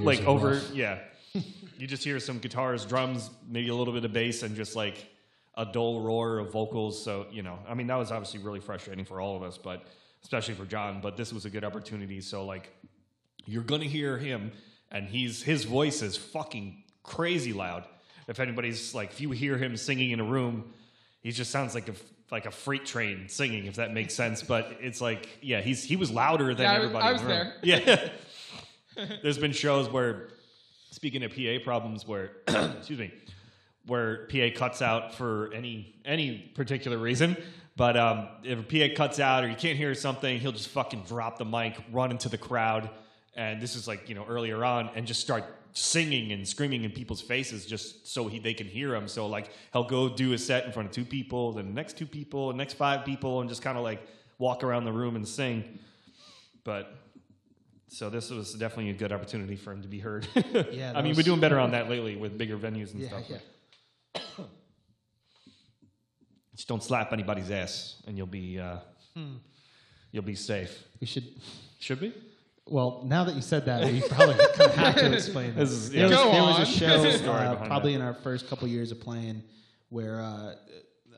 like 0.03 0.25
over 0.25 0.61
yeah. 0.73 0.99
You 1.77 1.87
just 1.87 2.05
hear 2.05 2.21
some 2.21 2.39
guitars 2.39 2.85
drums 2.85 3.29
maybe 3.49 3.67
a 3.67 3.75
little 3.75 3.93
bit 3.93 4.05
of 4.05 4.13
bass 4.13 4.43
and 4.43 4.55
just 4.55 4.77
like 4.77 5.11
a 5.55 5.65
dull 5.65 5.99
roar 5.99 6.39
of 6.39 6.51
vocals. 6.51 7.03
So 7.03 7.27
you 7.31 7.43
know 7.43 7.59
i 7.67 7.73
mean 7.73 7.87
that 7.87 7.95
was 7.95 8.11
obviously 8.11 8.39
really 8.39 8.61
frustrating 8.61 9.05
for 9.05 9.19
all 9.19 9.35
of 9.35 9.43
us 9.43 9.57
but 9.57 9.85
especially 10.23 10.53
for 10.53 10.65
john 10.65 11.01
but 11.01 11.17
this 11.17 11.33
was 11.33 11.45
a 11.45 11.49
good 11.49 11.63
opportunity. 11.63 12.21
So 12.21 12.45
like 12.45 12.71
you're 13.45 13.63
gonna 13.63 13.85
hear 13.85 14.17
him 14.17 14.51
and 14.91 15.07
he's 15.07 15.43
his 15.43 15.65
voice 15.65 16.01
is 16.01 16.15
fucking 16.17 16.83
crazy 17.03 17.53
loud. 17.53 17.85
If 18.27 18.39
anybody's 18.39 18.95
like 18.95 19.11
if 19.11 19.21
you 19.21 19.31
hear 19.31 19.57
him 19.57 19.77
singing 19.77 20.11
in 20.11 20.19
a 20.19 20.25
room 20.25 20.73
he 21.21 21.31
just 21.31 21.49
sounds 21.49 21.73
like 21.73 21.89
a 21.89 21.93
like 22.31 22.45
a 22.45 22.51
freight 22.51 22.85
train 22.85 23.27
singing 23.29 23.65
if 23.65 23.75
that 23.75 23.93
makes 23.93 24.13
sense 24.13 24.41
but 24.43 24.77
it's 24.81 24.99
like 25.01 25.29
yeah 25.41 25.61
he's 25.61 25.83
he 25.83 25.95
was 25.95 26.09
louder 26.11 26.53
than 26.55 26.63
Yeah, 26.65 26.71
I 26.71 26.77
was- 26.79 26.85
everybody 26.85 27.05
I 27.07 27.11
was 27.13 27.21
the 27.21 27.27
room. 27.27 27.37
there. 27.37 27.53
yeah 27.63 28.09
there's 29.23 29.37
been 29.37 29.51
shows 29.51 29.89
where 29.89 30.29
speaking 30.91 31.23
of 31.23 31.31
pa 31.35 31.63
problems 31.63 32.07
where 32.07 32.31
excuse 32.47 32.99
me 32.99 33.11
where 33.87 34.25
PA 34.31 34.47
cuts 34.55 34.81
out 34.81 35.13
for 35.13 35.53
any 35.53 35.93
any 36.05 36.39
particular 36.55 36.97
reason. 36.97 37.37
But 37.77 37.95
um, 37.97 38.29
if 38.43 38.57
a 38.57 38.63
PA 38.89 38.95
cuts 38.95 39.19
out 39.19 39.43
or 39.43 39.47
you 39.47 39.55
can't 39.55 39.77
hear 39.77 39.93
something, 39.93 40.39
he'll 40.39 40.53
just 40.53 40.69
fucking 40.69 41.03
drop 41.03 41.37
the 41.37 41.45
mic, 41.45 41.77
run 41.91 42.09
into 42.09 42.27
the 42.29 42.37
crowd, 42.37 42.89
and 43.35 43.61
this 43.61 43.75
is 43.75 43.87
like 43.87 44.09
you 44.09 44.15
know 44.15 44.25
earlier 44.27 44.65
on, 44.65 44.89
and 44.95 45.05
just 45.05 45.19
start 45.21 45.43
singing 45.77 46.31
and 46.31 46.47
screaming 46.47 46.85
in 46.85 46.91
people's 46.91 47.21
faces 47.21 47.65
just 47.65 48.07
so 48.07 48.27
he, 48.29 48.39
they 48.39 48.53
can 48.53 48.65
hear 48.65 48.95
him. 48.95 49.07
So 49.09 49.27
like 49.27 49.49
he'll 49.73 49.83
go 49.83 50.07
do 50.09 50.31
a 50.33 50.37
set 50.37 50.65
in 50.65 50.71
front 50.71 50.87
of 50.87 50.95
two 50.95 51.03
people, 51.05 51.51
then 51.51 51.65
the 51.67 51.73
next 51.73 51.97
two 51.97 52.05
people, 52.05 52.47
the 52.47 52.57
next 52.57 52.73
five 52.75 53.03
people, 53.05 53.41
and 53.41 53.49
just 53.49 53.61
kind 53.61 53.77
of 53.77 53.83
like 53.83 54.01
walk 54.39 54.63
around 54.63 54.85
the 54.85 54.93
room 54.93 55.15
and 55.17 55.27
sing. 55.27 55.79
But 56.63 56.95
so 57.89 58.09
this 58.09 58.29
was 58.31 58.53
definitely 58.53 58.89
a 58.91 58.93
good 58.93 59.11
opportunity 59.11 59.55
for 59.57 59.71
him 59.73 59.81
to 59.81 59.87
be 59.89 59.99
heard. 59.99 60.25
Yeah, 60.71 60.93
I 60.95 61.01
mean 61.01 61.13
we're 61.15 61.23
doing 61.23 61.41
better 61.41 61.59
on 61.59 61.71
that 61.71 61.89
lately 61.89 62.15
with 62.15 62.37
bigger 62.37 62.57
venues 62.57 62.93
and 62.93 63.01
Yeah, 63.01 63.07
stuff. 63.09 63.23
yeah. 63.29 64.21
Just 66.55 66.67
don't 66.69 66.81
slap 66.83 67.11
anybody's 67.11 67.51
ass, 67.51 68.01
and 68.07 68.17
you'll 68.17 68.27
be 68.27 68.59
uh, 68.59 68.77
Hmm. 69.13 69.35
you'll 70.11 70.23
be 70.23 70.35
safe. 70.35 70.83
We 71.01 71.07
should. 71.07 71.25
Should 71.79 72.01
we? 72.01 72.13
Well, 72.67 73.03
now 73.05 73.23
that 73.25 73.35
you 73.35 73.41
said 73.41 73.65
that, 73.65 73.85
we 73.91 74.01
probably 74.01 74.35
kind 74.55 74.61
of 74.71 74.75
have 74.75 74.95
to 74.95 75.13
explain 75.13 75.53
This 75.55 75.69
is- 75.71 75.91
There, 75.91 76.07
was, 76.09 76.17
there 76.17 76.41
was 76.41 76.59
a 76.59 76.65
show, 76.65 77.31
uh, 77.31 77.67
probably 77.67 77.93
in 77.93 78.01
our 78.01 78.13
first 78.15 78.49
couple 78.49 78.67
years 78.67 78.91
of 78.91 78.99
playing, 78.99 79.43
where 79.89 80.19
uh, 80.21 80.55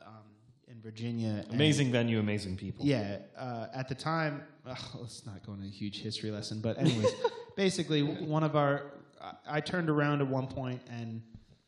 um, 0.04 0.24
in 0.66 0.80
Virginia, 0.82 1.42
and- 1.46 1.54
Amazing 1.54 1.90
venue, 1.90 2.18
amazing 2.18 2.56
people. 2.56 2.84
Yeah, 2.84 3.18
uh, 3.38 3.68
at 3.72 3.88
the 3.88 3.94
time, 3.94 4.42
ugh, 4.66 4.78
let's 5.00 5.24
not 5.24 5.44
go 5.46 5.54
into 5.54 5.64
a 5.66 5.70
huge 5.70 6.02
history 6.02 6.30
lesson, 6.30 6.60
but 6.60 6.76
anyways, 6.78 7.10
basically, 7.56 8.02
one 8.02 8.42
of 8.44 8.54
our, 8.54 8.92
I, 9.20 9.32
I 9.56 9.60
turned 9.60 9.88
around 9.88 10.20
at 10.20 10.28
one 10.28 10.48
point 10.48 10.82
and, 10.90 11.22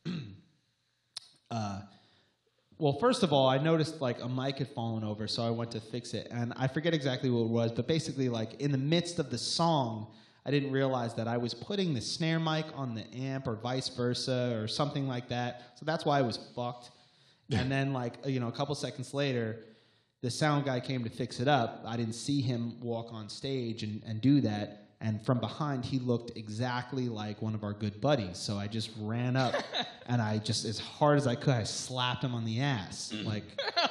uh, 1.49 1.81
well, 2.81 2.93
first 2.93 3.21
of 3.21 3.31
all, 3.31 3.47
I 3.47 3.59
noticed 3.59 4.01
like 4.01 4.23
a 4.23 4.27
mic 4.27 4.57
had 4.57 4.67
fallen 4.69 5.03
over, 5.03 5.27
so 5.27 5.43
I 5.43 5.51
went 5.51 5.69
to 5.71 5.79
fix 5.79 6.15
it, 6.15 6.27
and 6.31 6.51
I 6.57 6.67
forget 6.67 6.95
exactly 6.95 7.29
what 7.29 7.41
it 7.41 7.49
was, 7.49 7.71
but 7.71 7.87
basically, 7.87 8.27
like 8.27 8.59
in 8.59 8.71
the 8.71 8.77
midst 8.79 9.19
of 9.19 9.29
the 9.29 9.37
song, 9.37 10.07
I 10.47 10.49
didn't 10.49 10.71
realize 10.71 11.13
that 11.13 11.27
I 11.27 11.37
was 11.37 11.53
putting 11.53 11.93
the 11.93 12.01
snare 12.01 12.39
mic 12.39 12.65
on 12.73 12.95
the 12.95 13.05
amp, 13.15 13.45
or 13.47 13.53
vice 13.53 13.87
versa, 13.89 14.59
or 14.59 14.67
something 14.67 15.07
like 15.07 15.29
that. 15.29 15.73
So 15.75 15.85
that's 15.85 16.05
why 16.05 16.17
I 16.17 16.23
was 16.23 16.37
fucked. 16.55 16.89
And 17.51 17.69
then, 17.69 17.91
like 17.91 18.13
you 18.25 18.39
know, 18.39 18.47
a 18.47 18.51
couple 18.51 18.73
seconds 18.75 19.13
later, 19.13 19.59
the 20.21 20.31
sound 20.31 20.63
guy 20.63 20.79
came 20.79 21.03
to 21.03 21.09
fix 21.09 21.41
it 21.41 21.49
up. 21.49 21.83
I 21.85 21.97
didn't 21.97 22.13
see 22.13 22.39
him 22.39 22.79
walk 22.79 23.09
on 23.11 23.27
stage 23.27 23.83
and, 23.83 24.01
and 24.07 24.21
do 24.21 24.39
that. 24.41 24.90
And 25.03 25.19
from 25.25 25.39
behind, 25.39 25.83
he 25.83 25.97
looked 25.97 26.37
exactly 26.37 27.09
like 27.09 27.41
one 27.41 27.55
of 27.55 27.63
our 27.63 27.73
good 27.73 27.99
buddies. 27.99 28.37
So 28.37 28.57
I 28.57 28.67
just 28.67 28.91
ran 28.99 29.35
up 29.35 29.55
and 30.05 30.21
I 30.21 30.37
just, 30.37 30.63
as 30.63 30.77
hard 30.77 31.17
as 31.17 31.25
I 31.25 31.33
could, 31.33 31.55
I 31.55 31.63
slapped 31.63 32.23
him 32.23 32.35
on 32.35 32.45
the 32.45 32.59
ass. 32.61 33.11
Like, 33.23 33.43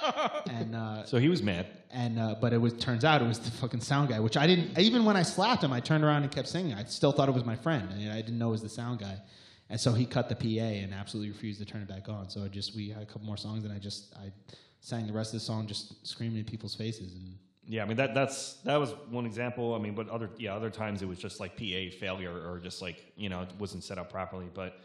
and, 0.50 0.76
uh, 0.76 1.04
So 1.06 1.18
he 1.18 1.28
was 1.28 1.42
mad. 1.42 1.66
and, 1.90 2.16
uh, 2.18 2.36
but 2.40 2.52
it 2.52 2.58
was, 2.58 2.74
turns 2.74 3.04
out 3.04 3.22
it 3.22 3.26
was 3.26 3.40
the 3.40 3.50
fucking 3.50 3.80
sound 3.80 4.08
guy, 4.08 4.20
which 4.20 4.36
I 4.36 4.46
didn't, 4.46 4.78
even 4.78 5.04
when 5.04 5.16
I 5.16 5.22
slapped 5.24 5.64
him, 5.64 5.72
I 5.72 5.80
turned 5.80 6.04
around 6.04 6.22
and 6.22 6.30
kept 6.30 6.46
singing. 6.46 6.74
I 6.74 6.84
still 6.84 7.10
thought 7.10 7.28
it 7.28 7.34
was 7.34 7.44
my 7.44 7.56
friend. 7.56 7.90
and 7.92 8.12
I 8.12 8.16
didn't 8.22 8.38
know 8.38 8.48
it 8.48 8.52
was 8.52 8.62
the 8.62 8.68
sound 8.68 9.00
guy. 9.00 9.16
And 9.68 9.80
so 9.80 9.92
he 9.92 10.06
cut 10.06 10.28
the 10.28 10.36
PA 10.36 10.64
and 10.64 10.94
absolutely 10.94 11.30
refused 11.32 11.58
to 11.58 11.64
turn 11.66 11.82
it 11.82 11.88
back 11.88 12.08
on. 12.08 12.30
So 12.30 12.44
I 12.44 12.48
just, 12.48 12.76
we 12.76 12.90
had 12.90 13.02
a 13.02 13.06
couple 13.06 13.22
more 13.22 13.36
songs 13.36 13.64
and 13.64 13.72
I 13.72 13.78
just, 13.78 14.14
I 14.14 14.30
sang 14.80 15.08
the 15.08 15.12
rest 15.12 15.34
of 15.34 15.40
the 15.40 15.44
song 15.46 15.66
just 15.66 16.06
screaming 16.06 16.38
in 16.38 16.44
people's 16.44 16.76
faces. 16.76 17.14
And, 17.14 17.34
Yeah, 17.66 17.82
I 17.82 17.86
mean 17.86 17.96
that 17.98 18.14
that's 18.14 18.54
that 18.64 18.76
was 18.78 18.94
one 19.10 19.26
example. 19.26 19.74
I 19.74 19.78
mean, 19.78 19.94
but 19.94 20.08
other 20.08 20.30
yeah, 20.38 20.54
other 20.54 20.70
times 20.70 21.02
it 21.02 21.08
was 21.08 21.18
just 21.18 21.40
like 21.40 21.56
PA 21.56 21.96
failure 21.98 22.32
or 22.32 22.58
just 22.58 22.82
like 22.82 23.12
you 23.16 23.28
know 23.28 23.42
it 23.42 23.50
wasn't 23.58 23.84
set 23.84 23.98
up 23.98 24.10
properly. 24.10 24.46
But 24.52 24.78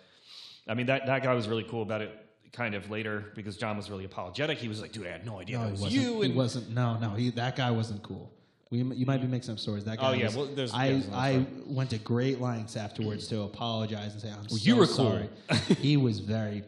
I 0.68 0.74
mean 0.74 0.86
that 0.88 1.06
that 1.08 1.24
guy 1.24 1.34
was 1.34 1.48
really 1.48 1.64
cool 1.64 1.82
about 1.82 2.02
it. 2.02 2.12
Kind 2.54 2.74
of 2.74 2.90
later 2.90 3.34
because 3.36 3.58
John 3.58 3.76
was 3.76 3.90
really 3.90 4.06
apologetic. 4.06 4.58
He 4.60 4.70
was 4.70 4.80
like, 4.82 4.94
"Dude, 4.94 5.08
I 5.08 5.10
had 5.12 5.26
no 5.26 5.40
idea 5.42 5.58
No, 5.58 5.64
that 5.66 5.72
was 5.72 5.82
wasn't. 5.82 6.02
you." 6.02 6.22
he 6.22 6.28
And 6.28 6.36
wasn't. 6.36 6.70
No, 6.70 6.98
no. 7.00 7.10
He, 7.10 7.30
that 7.32 7.58
guy 7.58 7.70
wasn't 7.70 8.02
cool. 8.02 8.32
We, 8.72 8.78
you 8.82 9.06
might 9.06 9.20
be 9.20 9.28
mixing 9.28 9.52
up 9.54 9.60
stories. 9.60 9.84
That 9.84 9.98
guy. 9.98 10.10
Oh, 10.10 10.14
yeah, 10.14 10.28
was- 10.28 10.36
well, 10.38 10.46
there's- 10.46 10.72
I 10.74 10.92
there's 10.92 11.10
I 11.12 11.46
went 11.66 11.90
to 11.90 11.98
great 11.98 12.40
lengths 12.40 12.78
afterwards 12.78 13.28
to 13.28 13.42
apologize 13.42 14.14
and 14.14 14.22
say 14.22 14.32
I'm 14.32 14.48
so 14.48 14.56
you 14.56 14.78
were 14.78 14.86
cool. 14.86 14.96
sorry. 14.96 15.30
he 15.80 15.98
was 15.98 16.20
very 16.20 16.64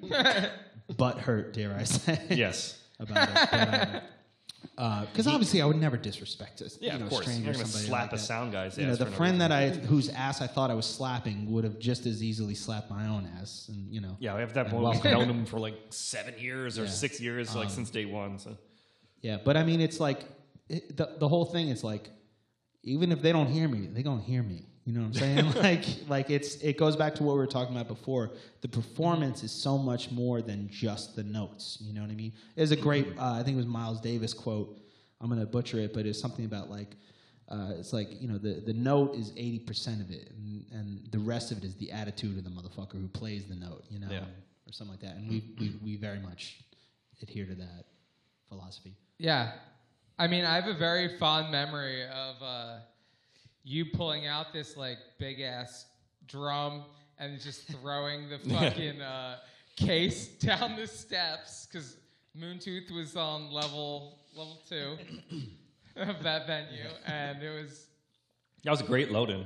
butt 0.98 1.20
hurt, 1.20 1.54
dare 1.54 1.74
I 1.78 1.84
say? 1.86 2.20
yes, 2.32 2.82
About 3.00 3.30
it. 3.30 3.54
Um, 3.96 4.02
Because 4.76 5.28
obviously, 5.28 5.62
I 5.62 5.66
would 5.66 5.78
never 5.80 5.98
disrespect 5.98 6.62
a 6.62 6.70
yeah, 6.80 6.94
you 6.94 7.00
know, 7.00 7.06
of 7.06 7.12
course. 7.12 7.24
stranger 7.26 7.46
You're 7.46 7.54
gonna 7.54 7.66
slap 7.66 8.02
like 8.04 8.14
a 8.14 8.16
that. 8.18 8.22
sound 8.22 8.52
guy's 8.52 8.78
You 8.78 8.86
know, 8.88 8.96
the 8.96 9.06
friend 9.06 9.42
that. 9.42 9.52
I 9.52 9.70
whose 9.70 10.10
ass 10.10 10.42
I 10.42 10.48
thought 10.48 10.70
I 10.70 10.76
was 10.76 10.86
slapping 10.86 11.52
would 11.52 11.64
have 11.64 11.80
just 11.80 12.06
as 12.06 12.22
easily 12.22 12.54
slapped 12.56 12.90
my 12.90 13.08
own 13.08 13.28
ass, 13.40 13.68
and 13.70 13.92
you 13.94 14.02
know. 14.02 14.16
Yeah, 14.20 14.36
we 14.36 14.42
have 14.42 14.54
that 14.54 14.72
one. 14.72 14.84
We've 14.92 15.04
known 15.04 15.30
him 15.30 15.46
for 15.46 15.60
like 15.60 15.76
seven 15.90 16.36
years 16.38 16.78
or 16.78 16.84
Yeah. 16.84 16.90
six 16.90 17.20
years, 17.20 17.50
Um, 17.52 17.58
like 17.58 17.70
since 17.70 17.90
day 17.90 18.06
one. 18.06 18.38
So 18.40 18.58
Yeah, 19.22 19.38
but 19.44 19.58
I 19.58 19.64
mean, 19.64 19.82
it's 19.82 20.00
like 20.00 20.26
it, 20.70 20.96
the 20.96 21.16
the 21.18 21.28
whole 21.28 21.46
thing 21.46 21.70
is 21.70 21.84
like, 21.84 22.10
even 22.84 23.12
if 23.12 23.22
they 23.22 23.32
don't 23.32 23.48
hear 23.48 23.68
me, 23.68 23.88
they 23.88 24.04
gonna 24.04 24.22
hear 24.22 24.44
me. 24.44 24.66
You 24.88 24.94
know 24.94 25.02
what 25.02 25.08
I'm 25.08 25.14
saying? 25.54 25.54
like, 25.56 25.84
like 26.08 26.30
it's 26.30 26.56
it 26.64 26.78
goes 26.78 26.96
back 26.96 27.14
to 27.16 27.24
what 27.24 27.34
we 27.34 27.40
were 27.40 27.46
talking 27.48 27.76
about 27.76 27.90
before. 27.90 28.32
The 28.62 28.70
performance 28.70 29.44
is 29.44 29.52
so 29.52 29.78
much 29.78 30.10
more 30.12 30.42
than 30.42 30.70
just 30.72 31.16
the 31.18 31.24
notes. 31.24 31.78
You 31.82 31.94
know 31.94 32.02
what 32.02 32.10
I 32.10 32.16
mean? 32.16 32.32
There's 32.56 32.72
a 32.72 32.78
great, 32.78 33.06
uh, 33.20 33.34
I 33.34 33.44
think 33.44 33.56
it 33.56 33.58
was 33.58 33.66
Miles 33.66 34.00
Davis 34.00 34.34
quote. 34.34 34.80
I'm 35.20 35.28
gonna 35.30 35.46
butcher 35.46 35.78
it, 35.80 35.94
but 35.94 36.06
it's 36.06 36.20
something 36.20 36.46
about 36.46 36.70
like. 36.70 36.96
Uh, 37.50 37.72
it's 37.80 37.94
like 37.94 38.10
you 38.22 38.28
know 38.28 38.38
the, 38.38 38.62
the 38.66 38.74
note 38.74 39.16
is 39.16 39.32
eighty 39.38 39.60
percent 39.60 40.02
of 40.02 40.10
it, 40.12 40.32
and, 40.38 40.66
and 40.74 41.12
the 41.12 41.20
rest 41.20 41.52
of 41.52 41.58
it 41.58 41.64
is 41.64 41.76
the 41.76 41.90
attitude 41.92 42.38
of 42.38 42.44
the 42.44 42.50
motherfucker 42.50 42.94
who 43.00 43.08
plays 43.08 43.46
the 43.46 43.56
note, 43.56 43.84
you 43.90 44.00
know, 44.00 44.08
Yeah. 44.12 44.20
or 44.66 44.72
something 44.72 44.92
like 44.94 45.02
that. 45.02 45.16
And 45.18 45.30
we, 45.30 45.44
we 45.60 45.74
we 45.84 45.96
very 45.96 46.20
much 46.20 46.60
adhere 47.22 47.46
to 47.46 47.56
that 47.56 47.86
philosophy. 48.50 48.96
Yeah. 49.18 49.52
I 50.20 50.28
mean, 50.28 50.44
I 50.46 50.56
have 50.56 50.68
a 50.68 50.78
very 50.78 51.18
fond 51.18 51.50
memory 51.52 52.04
of 52.04 52.36
uh, 52.42 52.78
you 53.68 53.86
pulling 53.86 54.26
out 54.26 54.54
this 54.54 54.78
like 54.78 54.98
big 55.20 55.42
ass 55.42 55.88
drum 56.26 56.86
and 57.20 57.40
just 57.40 57.68
throwing 57.68 58.30
the 58.30 58.40
fucking 58.50 59.02
uh, 59.02 59.38
case 59.76 60.28
down 60.28 60.78
the 60.78 60.88
steps 60.88 61.68
because 61.70 61.98
Moontooth 62.38 62.90
was 62.92 63.18
on 63.18 63.52
level 63.52 64.20
level 64.34 64.62
two 64.70 64.98
of 65.98 66.24
that 66.24 66.48
venue, 66.48 66.88
and 67.06 67.44
it 67.44 67.50
was 67.50 67.88
that 68.64 68.72
was 68.72 68.82
a 68.82 68.86
great 68.86 69.12
load 69.12 69.30
in. 69.30 69.46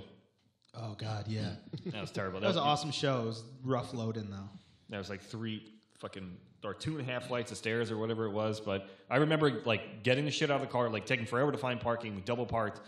Oh 0.76 0.96
God, 0.98 1.28
yeah. 1.28 1.56
That 1.88 2.02
was 2.02 2.12
terrible. 2.12 2.40
That 2.40 2.48
was 2.48 2.58
an 2.58 2.64
awesome 2.64 2.92
show. 2.92 3.24
It 3.24 3.26
was 3.26 3.44
rough 3.64 3.94
loading 3.94 4.30
though. 4.30 4.50
That 4.90 5.00
was 5.00 5.10
like 5.10 5.22
three 5.22 5.64
fucking 5.98 6.38
or 6.64 6.76
two 6.76 7.00
and 7.00 7.10
a 7.10 7.12
half 7.12 7.28
flights 7.28 7.52
of 7.52 7.58
stairs 7.58 7.90
or 7.90 7.98
whatever 7.98 8.26
it 8.26 8.32
was. 8.32 8.60
But 8.60 8.88
I 9.10 9.18
remember 9.18 9.64
like 9.66 10.04
getting 10.04 10.26
the 10.26 10.32
shit 10.32 10.52
out 10.52 10.56
of 10.56 10.62
the 10.62 10.68
car, 10.68 10.90
like 10.90 11.08
taking 11.08 11.26
forever 11.26 11.52
to 11.52 11.58
find 11.58 11.80
parking. 11.80 12.16
We 12.16 12.22
double 12.22 12.46
parked. 12.46 12.82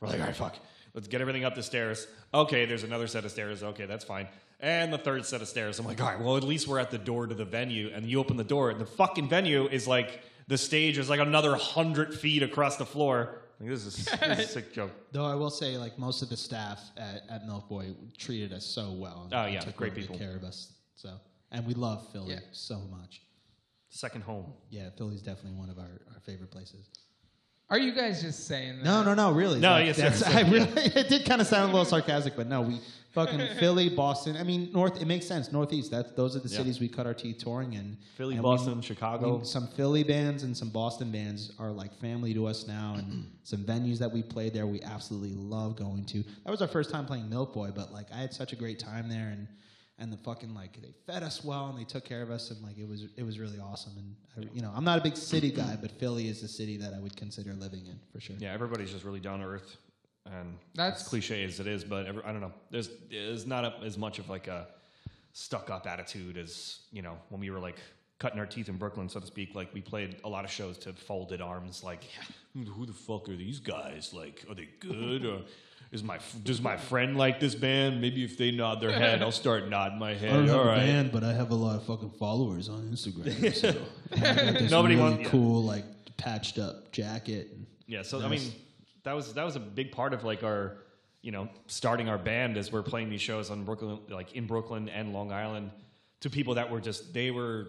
We're 0.00 0.08
like, 0.08 0.20
all 0.20 0.26
right, 0.26 0.36
fuck, 0.36 0.56
let's 0.94 1.08
get 1.08 1.20
everything 1.20 1.44
up 1.44 1.54
the 1.54 1.62
stairs. 1.62 2.06
Okay, 2.32 2.64
there's 2.64 2.84
another 2.84 3.06
set 3.06 3.24
of 3.24 3.30
stairs. 3.30 3.62
Okay, 3.62 3.86
that's 3.86 4.04
fine. 4.04 4.28
And 4.60 4.92
the 4.92 4.98
third 4.98 5.26
set 5.26 5.42
of 5.42 5.48
stairs. 5.48 5.78
I'm 5.78 5.84
like, 5.86 6.00
all 6.00 6.08
right, 6.08 6.20
well, 6.20 6.36
at 6.36 6.44
least 6.44 6.66
we're 6.68 6.78
at 6.78 6.90
the 6.90 6.98
door 6.98 7.26
to 7.26 7.34
the 7.34 7.44
venue. 7.44 7.90
And 7.94 8.06
you 8.06 8.18
open 8.20 8.36
the 8.36 8.44
door, 8.44 8.70
and 8.70 8.80
the 8.80 8.86
fucking 8.86 9.28
venue 9.28 9.66
is 9.68 9.86
like 9.86 10.22
the 10.46 10.56
stage 10.56 10.96
is 10.96 11.10
like 11.10 11.20
another 11.20 11.54
hundred 11.56 12.14
feet 12.18 12.42
across 12.42 12.76
the 12.76 12.86
floor. 12.86 13.40
Like, 13.60 13.68
this 13.70 13.86
is, 13.86 14.04
this 14.06 14.38
is 14.38 14.38
a 14.38 14.48
sick 14.52 14.72
joke. 14.72 14.90
Though 15.12 15.26
I 15.26 15.34
will 15.34 15.50
say, 15.50 15.76
like 15.76 15.98
most 15.98 16.22
of 16.22 16.28
the 16.28 16.36
staff 16.36 16.80
at, 16.96 17.22
at 17.30 17.46
Milk 17.46 17.68
Boy 17.68 17.94
treated 18.18 18.52
us 18.52 18.64
so 18.64 18.90
well. 18.92 19.28
Oh, 19.32 19.46
yeah, 19.46 19.60
took 19.60 19.76
great 19.76 19.94
people. 19.94 20.18
care 20.18 20.34
of 20.36 20.42
us. 20.44 20.72
So, 20.96 21.10
and 21.52 21.66
we 21.66 21.74
love 21.74 22.06
Philly 22.12 22.32
Yeah. 22.34 22.40
so 22.52 22.78
much. 22.90 23.22
Second 23.90 24.22
home. 24.22 24.52
Yeah, 24.70 24.88
Philly's 24.98 25.22
definitely 25.22 25.56
one 25.58 25.70
of 25.70 25.78
our, 25.78 26.00
our 26.12 26.20
favorite 26.24 26.50
places. 26.50 26.88
Are 27.74 27.78
you 27.80 27.90
guys 27.90 28.22
just 28.22 28.46
saying 28.46 28.76
that? 28.78 28.84
No, 28.84 29.02
no, 29.02 29.14
no, 29.14 29.32
really. 29.32 29.58
No, 29.58 29.72
Like, 29.72 29.86
yes, 29.86 29.96
that's- 29.96 30.20
sir. 30.20 30.30
I 30.32 30.42
really, 30.48 30.68
it 30.94 31.08
did 31.08 31.24
kind 31.26 31.40
of 31.40 31.48
sound 31.48 31.64
a 31.64 31.72
little 31.72 31.84
sarcastic, 31.84 32.36
but 32.36 32.46
no, 32.46 32.62
we 32.62 32.78
fucking 33.10 33.40
Philly, 33.58 33.88
Boston. 33.88 34.36
I 34.36 34.44
mean, 34.44 34.70
North. 34.72 35.02
It 35.02 35.06
makes 35.06 35.26
sense. 35.26 35.50
Northeast. 35.50 35.90
That's 35.90 36.12
those 36.12 36.36
are 36.36 36.38
the 36.38 36.48
Yeah. 36.48 36.58
cities 36.58 36.78
we 36.78 36.86
cut 36.86 37.04
our 37.04 37.14
teeth 37.14 37.38
touring 37.38 37.72
in. 37.72 37.96
Philly, 38.16 38.34
And 38.34 38.44
Boston, 38.44 38.76
we- 38.76 38.82
Chicago. 38.82 39.38
we- 39.38 39.44
some 39.44 39.66
Philly 39.66 40.04
bands 40.04 40.44
and 40.44 40.56
some 40.56 40.68
Boston 40.68 41.10
bands 41.10 41.50
are 41.58 41.72
like 41.72 41.92
family 42.00 42.32
to 42.34 42.46
us 42.46 42.68
now, 42.68 42.94
and 42.96 43.28
some 43.42 43.64
venues 43.64 43.98
that 43.98 44.12
we 44.12 44.22
played 44.22 44.54
there 44.54 44.68
we 44.68 44.80
absolutely 44.82 45.34
love 45.34 45.74
going 45.74 46.04
to. 46.04 46.22
That 46.44 46.52
was 46.52 46.62
our 46.62 46.68
first 46.68 46.90
time 46.90 47.06
playing 47.06 47.28
Milk 47.28 47.52
Boy, 47.54 47.72
but 47.74 47.92
like 47.92 48.06
I 48.14 48.18
had 48.18 48.32
such 48.32 48.52
a 48.52 48.56
great 48.56 48.78
time 48.78 49.08
there, 49.08 49.30
and 49.30 49.48
and 49.98 50.12
the 50.12 50.16
fucking 50.16 50.54
like 50.54 50.80
they 50.82 50.92
fed 51.06 51.22
us 51.22 51.44
well 51.44 51.68
and 51.68 51.78
they 51.78 51.84
took 51.84 52.04
care 52.04 52.22
of 52.22 52.30
us, 52.30 52.50
and 52.50 52.60
like 52.62 52.78
it 52.78 52.88
was 52.88 53.06
it 53.16 53.22
was 53.22 53.38
really 53.38 53.58
awesome. 53.58 53.92
And 53.96 54.16
I, 54.46 54.50
you 54.54 54.62
know, 54.62 54.72
I'm 54.74 54.84
not 54.84 54.98
a 54.98 55.02
big 55.02 55.16
city 55.16 55.50
guy, 55.50 55.76
but 55.80 55.90
Philly 55.92 56.28
is 56.28 56.42
a 56.42 56.48
city 56.48 56.76
that 56.78 56.92
I 56.94 57.00
would 57.00 57.16
consider 57.16 57.52
living 57.54 57.86
in 57.86 57.98
for 58.12 58.20
sure. 58.20 58.36
Yeah, 58.38 58.52
everybody's 58.52 58.90
just 58.92 59.04
really 59.04 59.20
down 59.20 59.40
to 59.40 59.46
earth, 59.46 59.76
and 60.26 60.58
That's- 60.74 61.02
as 61.02 61.08
cliche 61.08 61.44
as 61.44 61.60
it 61.60 61.66
is, 61.66 61.84
but 61.84 62.06
every, 62.06 62.22
I 62.24 62.32
don't 62.32 62.40
know. 62.40 62.52
There's 62.70 62.90
there's 63.10 63.46
not 63.46 63.64
a, 63.64 63.74
as 63.84 63.96
much 63.96 64.18
of 64.18 64.28
like 64.28 64.48
a 64.48 64.66
stuck 65.32 65.68
up 65.70 65.86
attitude 65.86 66.36
as 66.36 66.80
you 66.92 67.02
know 67.02 67.18
when 67.28 67.40
we 67.40 67.50
were 67.50 67.58
like 67.58 67.76
cutting 68.18 68.38
our 68.38 68.46
teeth 68.46 68.68
in 68.68 68.76
Brooklyn, 68.76 69.08
so 69.08 69.20
to 69.20 69.26
speak. 69.26 69.54
Like 69.54 69.72
we 69.74 69.80
played 69.80 70.16
a 70.24 70.28
lot 70.28 70.44
of 70.44 70.50
shows 70.50 70.78
to 70.78 70.92
folded 70.92 71.40
arms. 71.40 71.82
Like, 71.84 72.04
who, 72.54 72.62
who 72.62 72.86
the 72.86 72.92
fuck 72.92 73.28
are 73.28 73.36
these 73.36 73.60
guys? 73.60 74.12
Like, 74.12 74.44
are 74.48 74.54
they 74.54 74.68
good 74.80 75.24
or? 75.24 75.42
Is 75.94 76.02
my 76.02 76.18
does 76.42 76.60
my 76.60 76.76
friend 76.76 77.16
like 77.16 77.40
this 77.40 77.54
band? 77.54 78.00
Maybe 78.00 78.24
if 78.24 78.36
they 78.36 78.50
nod 78.50 78.80
their 78.80 78.92
head, 78.92 79.22
I'll 79.22 79.30
start 79.32 79.68
nodding 79.68 79.98
my 79.98 80.14
head. 80.14 80.30
I 80.32 80.36
don't 80.36 80.48
have 80.48 80.56
All 80.56 80.62
a 80.64 80.66
right. 80.66 80.76
band, 80.78 81.12
but 81.12 81.22
I 81.24 81.32
have 81.32 81.50
a 81.50 81.54
lot 81.54 81.76
of 81.76 81.84
fucking 81.84 82.10
followers 82.18 82.68
on 82.68 82.82
Instagram. 82.82 83.54
So 83.54 83.68
I 84.12 84.18
got 84.18 84.36
this 84.58 84.70
Nobody 84.70 84.96
really 84.96 85.06
wants- 85.10 85.22
yeah. 85.24 85.28
cool, 85.30 85.62
like 85.62 85.84
patched 86.16 86.58
up 86.58 86.90
jacket. 86.92 87.48
Yeah, 87.86 88.02
so 88.02 88.20
I 88.22 88.28
mean, 88.28 88.40
that 89.04 89.12
was 89.14 89.32
that 89.34 89.44
was 89.44 89.56
a 89.56 89.60
big 89.60 89.92
part 89.92 90.12
of 90.14 90.24
like 90.24 90.42
our, 90.42 90.78
you 91.22 91.30
know, 91.32 91.48
starting 91.68 92.08
our 92.08 92.18
band 92.18 92.56
as 92.56 92.72
we're 92.72 92.82
playing 92.82 93.08
these 93.10 93.20
shows 93.22 93.50
on 93.50 93.64
Brooklyn, 93.64 93.98
like 94.10 94.32
in 94.32 94.46
Brooklyn 94.46 94.88
and 94.88 95.12
Long 95.12 95.30
Island, 95.32 95.70
to 96.20 96.30
people 96.30 96.54
that 96.54 96.70
were 96.70 96.80
just 96.80 97.12
they 97.14 97.30
were, 97.30 97.68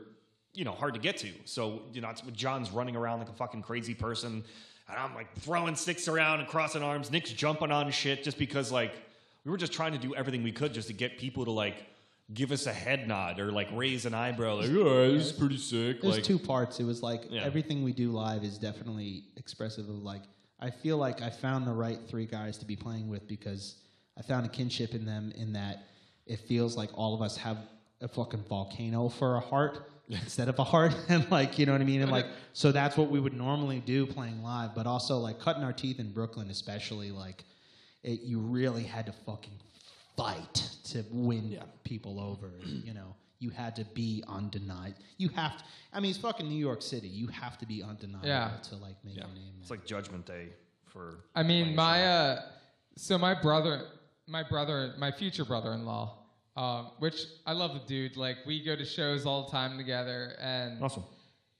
you 0.53 0.63
know, 0.65 0.71
hard 0.71 0.93
to 0.95 0.99
get 0.99 1.17
to. 1.17 1.29
So 1.43 1.81
you 1.93 2.01
know, 2.01 2.09
it's 2.09 2.21
John's 2.33 2.71
running 2.71 2.95
around 2.95 3.19
like 3.19 3.29
a 3.29 3.33
fucking 3.33 3.61
crazy 3.61 3.93
person, 3.93 4.43
and 4.89 4.97
I'm 4.97 5.15
like 5.15 5.33
throwing 5.39 5.75
sticks 5.75 6.07
around 6.07 6.39
and 6.39 6.47
crossing 6.47 6.83
arms. 6.83 7.11
Nick's 7.11 7.31
jumping 7.31 7.71
on 7.71 7.89
shit 7.91 8.23
just 8.23 8.37
because 8.37 8.71
like 8.71 8.93
we 9.43 9.51
were 9.51 9.57
just 9.57 9.73
trying 9.73 9.91
to 9.93 9.97
do 9.97 10.15
everything 10.15 10.43
we 10.43 10.51
could 10.51 10.73
just 10.73 10.87
to 10.87 10.93
get 10.93 11.17
people 11.17 11.45
to 11.45 11.51
like 11.51 11.85
give 12.33 12.51
us 12.51 12.65
a 12.65 12.73
head 12.73 13.07
nod 13.07 13.39
or 13.39 13.51
like 13.51 13.67
raise 13.71 14.05
an 14.05 14.13
eyebrow, 14.15 14.55
like, 14.55 14.69
oh, 14.71 15.11
this 15.11 15.27
is 15.27 15.31
pretty 15.31 15.57
sick. 15.57 16.01
There's 16.01 16.15
like, 16.15 16.23
two 16.23 16.39
parts. 16.39 16.79
It 16.79 16.83
was 16.83 17.03
like 17.03 17.25
Yeah. 17.29 17.43
everything 17.43 17.83
we 17.83 17.93
do 17.93 18.11
live 18.11 18.43
is 18.43 18.57
definitely 18.57 19.25
expressive 19.37 19.87
of 19.89 20.03
like 20.03 20.23
I 20.59 20.69
feel 20.69 20.97
like 20.97 21.21
I 21.21 21.29
found 21.29 21.67
the 21.67 21.73
right 21.73 21.99
three 22.07 22.25
guys 22.25 22.57
to 22.59 22.65
be 22.65 22.75
playing 22.75 23.09
with 23.09 23.27
because 23.27 23.75
I 24.17 24.21
found 24.21 24.45
a 24.45 24.49
kinship 24.49 24.95
in 24.95 25.05
them 25.05 25.31
in 25.35 25.53
that 25.53 25.83
it 26.25 26.39
feels 26.39 26.75
like 26.77 26.89
all 26.95 27.13
of 27.13 27.21
us 27.21 27.37
have 27.37 27.57
a 28.01 28.07
fucking 28.07 28.43
volcano 28.49 29.09
for 29.09 29.35
a 29.35 29.39
heart 29.39 29.89
instead 30.09 30.47
of 30.49 30.59
a 30.59 30.63
heart 30.63 30.95
and 31.09 31.29
like 31.31 31.57
you 31.57 31.65
know 31.65 31.71
what 31.71 31.81
I 31.81 31.85
mean 31.85 32.01
and 32.01 32.11
like 32.11 32.27
so 32.53 32.71
that's 32.71 32.95
what 32.95 33.09
we 33.09 33.19
would 33.19 33.33
normally 33.33 33.79
do 33.79 34.05
playing 34.05 34.43
live 34.43 34.75
but 34.75 34.85
also 34.85 35.17
like 35.17 35.39
cutting 35.39 35.63
our 35.63 35.73
teeth 35.73 35.99
in 35.99 36.11
Brooklyn 36.11 36.49
especially 36.49 37.11
like 37.11 37.43
it, 38.03 38.21
you 38.21 38.39
really 38.39 38.83
had 38.83 39.07
to 39.07 39.11
fucking 39.25 39.59
fight 40.15 40.69
to 40.85 41.03
win 41.11 41.59
people 41.83 42.19
over. 42.19 42.51
You 42.63 42.93
know, 42.93 43.15
you 43.39 43.49
had 43.49 43.75
to 43.77 43.85
be 43.85 44.23
undenied. 44.27 44.93
You 45.17 45.29
have 45.29 45.57
to. 45.57 45.63
I 45.91 45.99
mean, 45.99 46.11
it's 46.11 46.19
fucking 46.19 46.47
New 46.47 46.55
York 46.59 46.81
City. 46.81 47.07
You 47.07 47.27
have 47.27 47.57
to 47.57 47.65
be 47.65 47.81
undeniable 47.83 48.27
Yeah. 48.27 48.51
to 48.69 48.75
like 48.75 48.95
make 49.03 49.15
your 49.15 49.25
name. 49.25 49.53
it's 49.59 49.71
like 49.71 49.85
Judgment 49.85 50.25
Day 50.25 50.49
for. 50.85 51.25
I 51.35 51.43
mean, 51.43 51.75
my 51.75 52.05
uh, 52.05 52.41
so 52.95 53.17
my 53.17 53.33
brother, 53.33 53.87
my 54.27 54.43
brother, 54.43 54.93
my 54.97 55.11
future 55.11 55.45
brother-in-law, 55.45 56.15
um, 56.55 56.91
which 56.99 57.25
I 57.45 57.53
love 57.53 57.73
the 57.73 57.81
dude. 57.85 58.17
Like 58.17 58.37
we 58.45 58.63
go 58.63 58.75
to 58.75 58.85
shows 58.85 59.25
all 59.25 59.45
the 59.45 59.51
time 59.51 59.77
together, 59.77 60.35
and 60.39 60.81
awesome. 60.83 61.03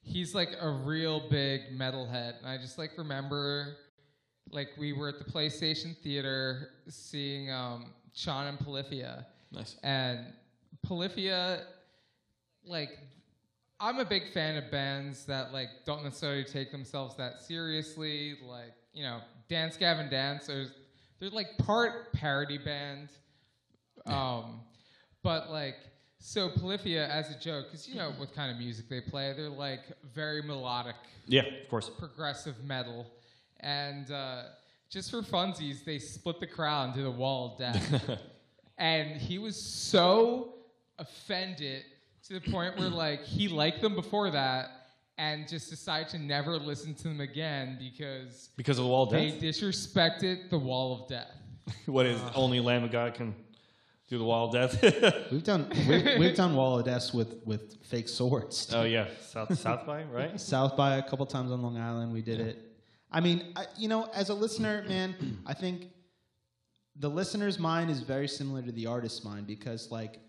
he's 0.02 0.34
like 0.34 0.50
a 0.60 0.70
real 0.70 1.30
big 1.30 1.62
metalhead. 1.78 2.38
And 2.40 2.48
I 2.48 2.58
just 2.58 2.78
like 2.78 2.92
remember, 2.98 3.76
like 4.52 4.70
we 4.78 4.94
were 4.94 5.10
at 5.10 5.20
the 5.20 5.26
PlayStation 5.26 5.98
Theater 5.98 6.70
seeing 6.88 7.52
um, 7.52 7.94
Sean 8.14 8.48
and 8.48 8.60
Polyphia, 8.60 9.26
Nice. 9.52 9.76
and 9.84 10.20
Polyphia, 10.84 11.64
like, 12.66 12.90
I'm 13.80 14.00
a 14.00 14.06
big 14.06 14.32
fan 14.34 14.56
of 14.56 14.72
bands 14.72 15.26
that 15.26 15.52
like 15.52 15.68
don't 15.86 16.04
necessarily 16.04 16.46
take 16.46 16.72
themselves 16.72 17.16
that 17.18 17.42
seriously. 17.42 18.36
Like, 18.42 18.74
you 18.94 19.04
know, 19.04 19.20
Dance 19.50 19.76
Gavin 19.76 20.10
Dance, 20.10 20.50
or 20.50 20.68
they're 21.20 21.30
like 21.30 21.58
part 21.58 22.14
parody 22.14 22.58
band, 22.58 23.10
um, 24.06 24.62
but 25.26 25.49
like. 25.52 25.76
So 26.19 26.49
Polyphia, 26.49 27.07
as 27.10 27.30
a 27.30 27.38
joke, 27.39 27.65
because 27.68 27.88
you 27.88 27.95
know 27.95 28.11
what 28.18 28.34
kind 28.34 28.49
of 28.52 28.57
music 28.57 28.85
they 28.89 28.99
play, 29.02 29.34
they're 29.38 29.49
like 29.49 29.81
very 30.11 30.41
melodic, 30.41 30.95
Yeah, 31.27 31.41
of 31.43 31.69
course. 31.69 31.88
progressive 31.89 32.64
metal, 32.64 33.06
and 33.60 34.10
uh, 34.10 34.43
just 34.89 35.11
for 35.11 35.22
funsies, 35.22 35.84
they 35.85 35.99
split 35.99 36.39
the 36.39 36.47
crowd 36.47 36.89
into 36.89 37.03
the 37.03 37.11
wall 37.11 37.52
of 37.52 37.60
death. 37.60 38.19
and 38.80 39.22
he 39.22 39.38
was 39.38 39.56
so 39.61 40.56
offended 40.97 41.84
to 42.27 42.39
the 42.39 42.52
point 42.52 42.77
where 42.80 42.89
like 42.89 43.22
he 43.23 43.47
liked 43.47 43.81
them 43.81 43.93
before 43.93 44.31
that 44.31 44.69
and 45.19 45.47
just 45.47 45.69
decided 45.69 46.10
to 46.10 46.18
never 46.18 46.57
listen 46.57 46.95
to 46.95 47.03
them 47.03 47.22
again 47.22 47.77
because 47.80 48.49
Because 48.57 48.80
of 48.80 48.85
the 48.85 48.89
wall 48.89 49.03
of 49.03 49.10
death. 49.11 49.39
they 49.39 49.47
disrespected 49.47 50.49
the 50.49 50.57
wall 50.57 51.02
of 51.03 51.07
death. 51.10 51.31
what 51.85 52.06
is 52.07 52.19
only 52.34 52.60
Lamb 52.60 52.84
of 52.84 52.91
God 52.91 53.14
can 53.14 53.35
do 54.07 54.18
the 54.18 54.23
wall 54.23 54.48
of 54.48 54.53
death? 54.53 54.82
We've 55.32 55.44
done 55.44 55.69
we've, 55.88 56.19
we've 56.19 56.36
done 56.36 56.56
wall 56.56 56.80
of 56.80 56.86
deaths 56.86 57.14
with 57.14 57.41
with 57.45 57.84
fake 57.84 58.07
swords. 58.07 58.72
oh 58.73 58.84
yeah, 58.84 59.07
South 59.22 59.57
South 59.57 59.86
by 59.86 60.03
right? 60.03 60.40
South 60.53 60.77
by 60.77 60.98
a 60.98 61.03
couple 61.03 61.26
times 61.26 61.52
on 61.52 61.61
Long 61.61 61.77
Island, 61.77 62.14
we 62.14 62.22
did 62.22 62.40
it. 62.40 62.61
I 63.11 63.19
mean, 63.22 63.53
I, 63.56 63.65
you 63.77 63.88
know, 63.88 64.10
as 64.14 64.30
a 64.30 64.34
listener, 64.34 64.84
man, 64.88 65.40
I 65.45 65.53
think 65.53 65.88
the 66.98 67.10
listener's 67.10 67.57
mind 67.57 67.90
is 67.90 68.02
very 68.02 68.27
similar 68.27 68.61
to 68.61 68.72
the 68.72 68.88
artist's 68.88 69.23
mind 69.23 69.48
because, 69.48 69.90
like, 69.91 70.19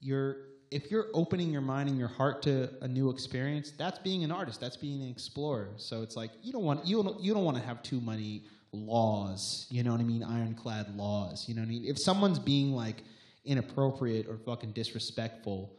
you're 0.00 0.36
if 0.70 0.90
you're 0.90 1.06
opening 1.14 1.50
your 1.50 1.60
mind 1.60 1.88
and 1.88 1.98
your 1.98 2.08
heart 2.08 2.42
to 2.42 2.70
a 2.80 2.88
new 2.88 3.10
experience, 3.10 3.72
that's 3.76 3.98
being 3.98 4.24
an 4.24 4.32
artist. 4.32 4.60
That's 4.60 4.76
being 4.76 5.02
an 5.02 5.10
explorer. 5.10 5.68
So 5.76 6.02
it's 6.02 6.16
like 6.16 6.30
you 6.42 6.52
don't 6.52 6.64
want 6.64 6.86
you 6.86 7.02
don't 7.02 7.20
you 7.20 7.32
don't 7.32 7.44
want 7.44 7.56
to 7.58 7.62
have 7.62 7.82
too 7.82 8.00
many 8.00 8.44
laws. 8.72 9.66
You 9.70 9.82
know 9.84 9.92
what 9.92 10.00
I 10.00 10.04
mean? 10.04 10.22
Ironclad 10.22 10.96
laws. 10.96 11.48
You 11.48 11.54
know 11.54 11.60
what 11.60 11.66
I 11.66 11.70
mean? 11.70 11.84
If 11.84 11.98
someone's 11.98 12.38
being 12.38 12.72
like 12.72 13.04
inappropriate 13.44 14.28
or 14.28 14.38
fucking 14.38 14.72
disrespectful, 14.72 15.74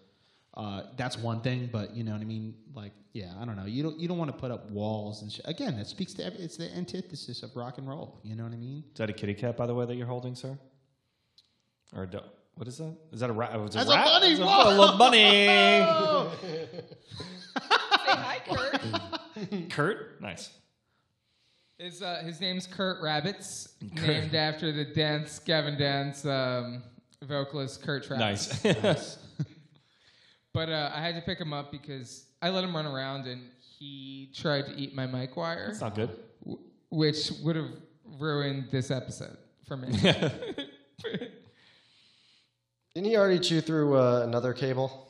uh, 0.56 0.84
that's 0.98 1.18
one 1.18 1.42
thing, 1.42 1.68
but 1.72 1.96
you 1.96 2.04
know 2.04 2.12
what 2.12 2.22
I 2.22 2.26
mean. 2.26 2.54
Like, 2.76 2.92
yeah, 3.14 3.34
I 3.40 3.46
don't 3.46 3.56
know. 3.56 3.66
You 3.66 3.82
don't 3.84 4.00
you 4.00 4.08
don't 4.08 4.18
want 4.20 4.32
to 4.32 4.38
put 4.38 4.52
up 4.52 4.70
walls 4.70 5.24
and 5.24 5.32
shit. 5.32 5.48
Again, 5.48 5.76
that 5.78 5.88
speaks 5.88 6.14
to 6.16 6.26
every, 6.26 6.40
it's 6.40 6.58
the 6.58 6.72
antithesis 6.76 7.42
of 7.42 7.56
rock 7.56 7.80
and 7.80 7.88
roll. 7.88 8.20
You 8.24 8.36
know 8.36 8.44
what 8.44 8.54
I 8.54 8.58
mean? 8.58 8.84
Is 8.92 8.98
that 9.00 9.10
a 9.10 9.14
kitty 9.14 9.34
cat, 9.34 9.58
by 9.58 9.66
the 9.66 9.74
way, 9.74 9.86
that 9.86 9.96
you're 9.96 10.06
holding, 10.08 10.36
sir? 10.36 10.58
Or 11.96 12.06
do- 12.06 12.20
what 12.56 12.68
is 12.68 12.78
that? 12.78 12.96
Is 13.12 13.20
that 13.22 13.32
a 13.32 13.34
rat? 13.34 13.52
Oh, 13.54 13.66
it's 13.66 13.76
That's 13.76 13.90
a 13.90 13.94
bunny! 13.94 14.28
It's 14.28 14.40
a 14.40 14.46
Whoa! 14.46 14.70
little 14.80 14.98
bunny. 14.98 15.18
Say 16.44 16.68
hi, 18.06 18.42
Kurt. 18.48 19.70
Kurt, 19.72 20.22
nice. 20.22 20.52
His, 21.80 22.04
uh, 22.04 22.22
his 22.24 22.40
name's 22.40 22.68
Kurt 22.68 23.02
Rabbits, 23.02 23.70
named 23.82 24.36
after 24.36 24.72
the 24.72 24.86
Dance 24.86 25.40
Gavin 25.40 25.78
Dance 25.80 26.26
um, 26.26 26.84
vocalist 27.28 27.82
Kurt 27.84 28.04
Travis. 28.04 28.64
Nice. 28.84 29.18
But 30.54 30.70
uh, 30.70 30.92
I 30.94 31.02
had 31.02 31.16
to 31.16 31.22
pick 31.22 31.40
him 31.40 31.52
up 31.52 31.72
because 31.72 32.26
I 32.42 32.50
let 32.50 32.64
him 32.64 32.76
run 32.76 32.86
around 32.86 33.26
and 33.26 33.42
he 33.80 34.30
tried 34.36 34.68
to 34.68 34.74
eat 34.76 34.94
my 34.94 35.08
mic 35.08 35.36
wire, 35.36 35.70
It's 35.72 35.82
not 35.82 35.96
good. 35.96 36.12
w- 36.42 36.60
which 36.92 37.32
would 37.44 37.56
have 37.56 37.72
ruined 38.20 38.68
this 38.70 38.92
episode 38.92 39.36
for 39.68 39.76
me. 39.78 39.88
Didn't 42.94 43.10
he 43.10 43.18
already 43.18 43.40
chew 43.40 43.62
through 43.62 43.98
uh, 43.98 44.22
another 44.24 44.54
cable? 44.54 45.10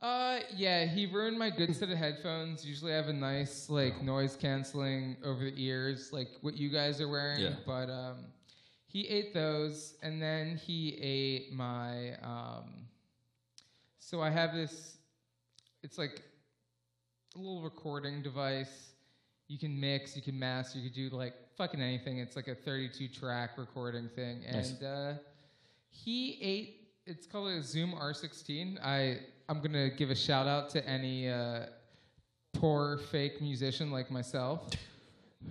uh, 0.00 0.38
yeah, 0.54 0.84
he 0.84 1.06
ruined 1.06 1.38
my 1.38 1.50
good 1.50 1.74
set 1.74 1.90
of 1.90 1.98
headphones. 1.98 2.64
Usually 2.64 2.92
I 2.92 2.96
have 2.96 3.08
a 3.08 3.12
nice 3.12 3.68
like 3.68 4.02
noise 4.02 4.36
canceling 4.36 5.16
over 5.24 5.44
the 5.44 5.54
ears, 5.56 6.10
like 6.12 6.28
what 6.42 6.56
you 6.56 6.68
guys 6.70 7.00
are 7.00 7.08
wearing. 7.08 7.40
Yeah. 7.40 7.54
But 7.66 7.90
um, 7.90 8.26
he 8.92 9.08
ate 9.08 9.32
those, 9.32 9.94
and 10.02 10.20
then 10.20 10.56
he 10.56 10.98
ate 11.00 11.50
my. 11.50 12.12
Um, 12.22 12.88
so 13.98 14.20
I 14.20 14.28
have 14.28 14.52
this. 14.52 14.98
It's 15.82 15.96
like 15.96 16.20
a 17.34 17.38
little 17.38 17.62
recording 17.62 18.20
device. 18.20 18.90
You 19.48 19.58
can 19.58 19.80
mix, 19.80 20.14
you 20.14 20.20
can 20.20 20.38
master, 20.38 20.78
you 20.78 20.90
can 20.90 21.10
do 21.10 21.16
like 21.16 21.32
fucking 21.56 21.80
anything. 21.80 22.18
It's 22.18 22.36
like 22.36 22.48
a 22.48 22.54
32 22.54 23.08
track 23.08 23.56
recording 23.56 24.08
thing. 24.14 24.42
Nice. 24.50 24.70
And 24.70 24.84
uh, 24.84 25.12
he 25.88 26.38
ate, 26.40 26.88
it's 27.06 27.26
called 27.26 27.50
a 27.50 27.62
Zoom 27.62 27.92
R16. 27.92 28.78
I, 28.82 29.20
I'm 29.48 29.58
going 29.58 29.72
to 29.72 29.90
give 29.90 30.10
a 30.10 30.14
shout 30.14 30.46
out 30.46 30.70
to 30.70 30.86
any 30.88 31.28
uh, 31.28 31.66
poor 32.52 32.98
fake 32.98 33.40
musician 33.40 33.90
like 33.90 34.10
myself 34.10 34.70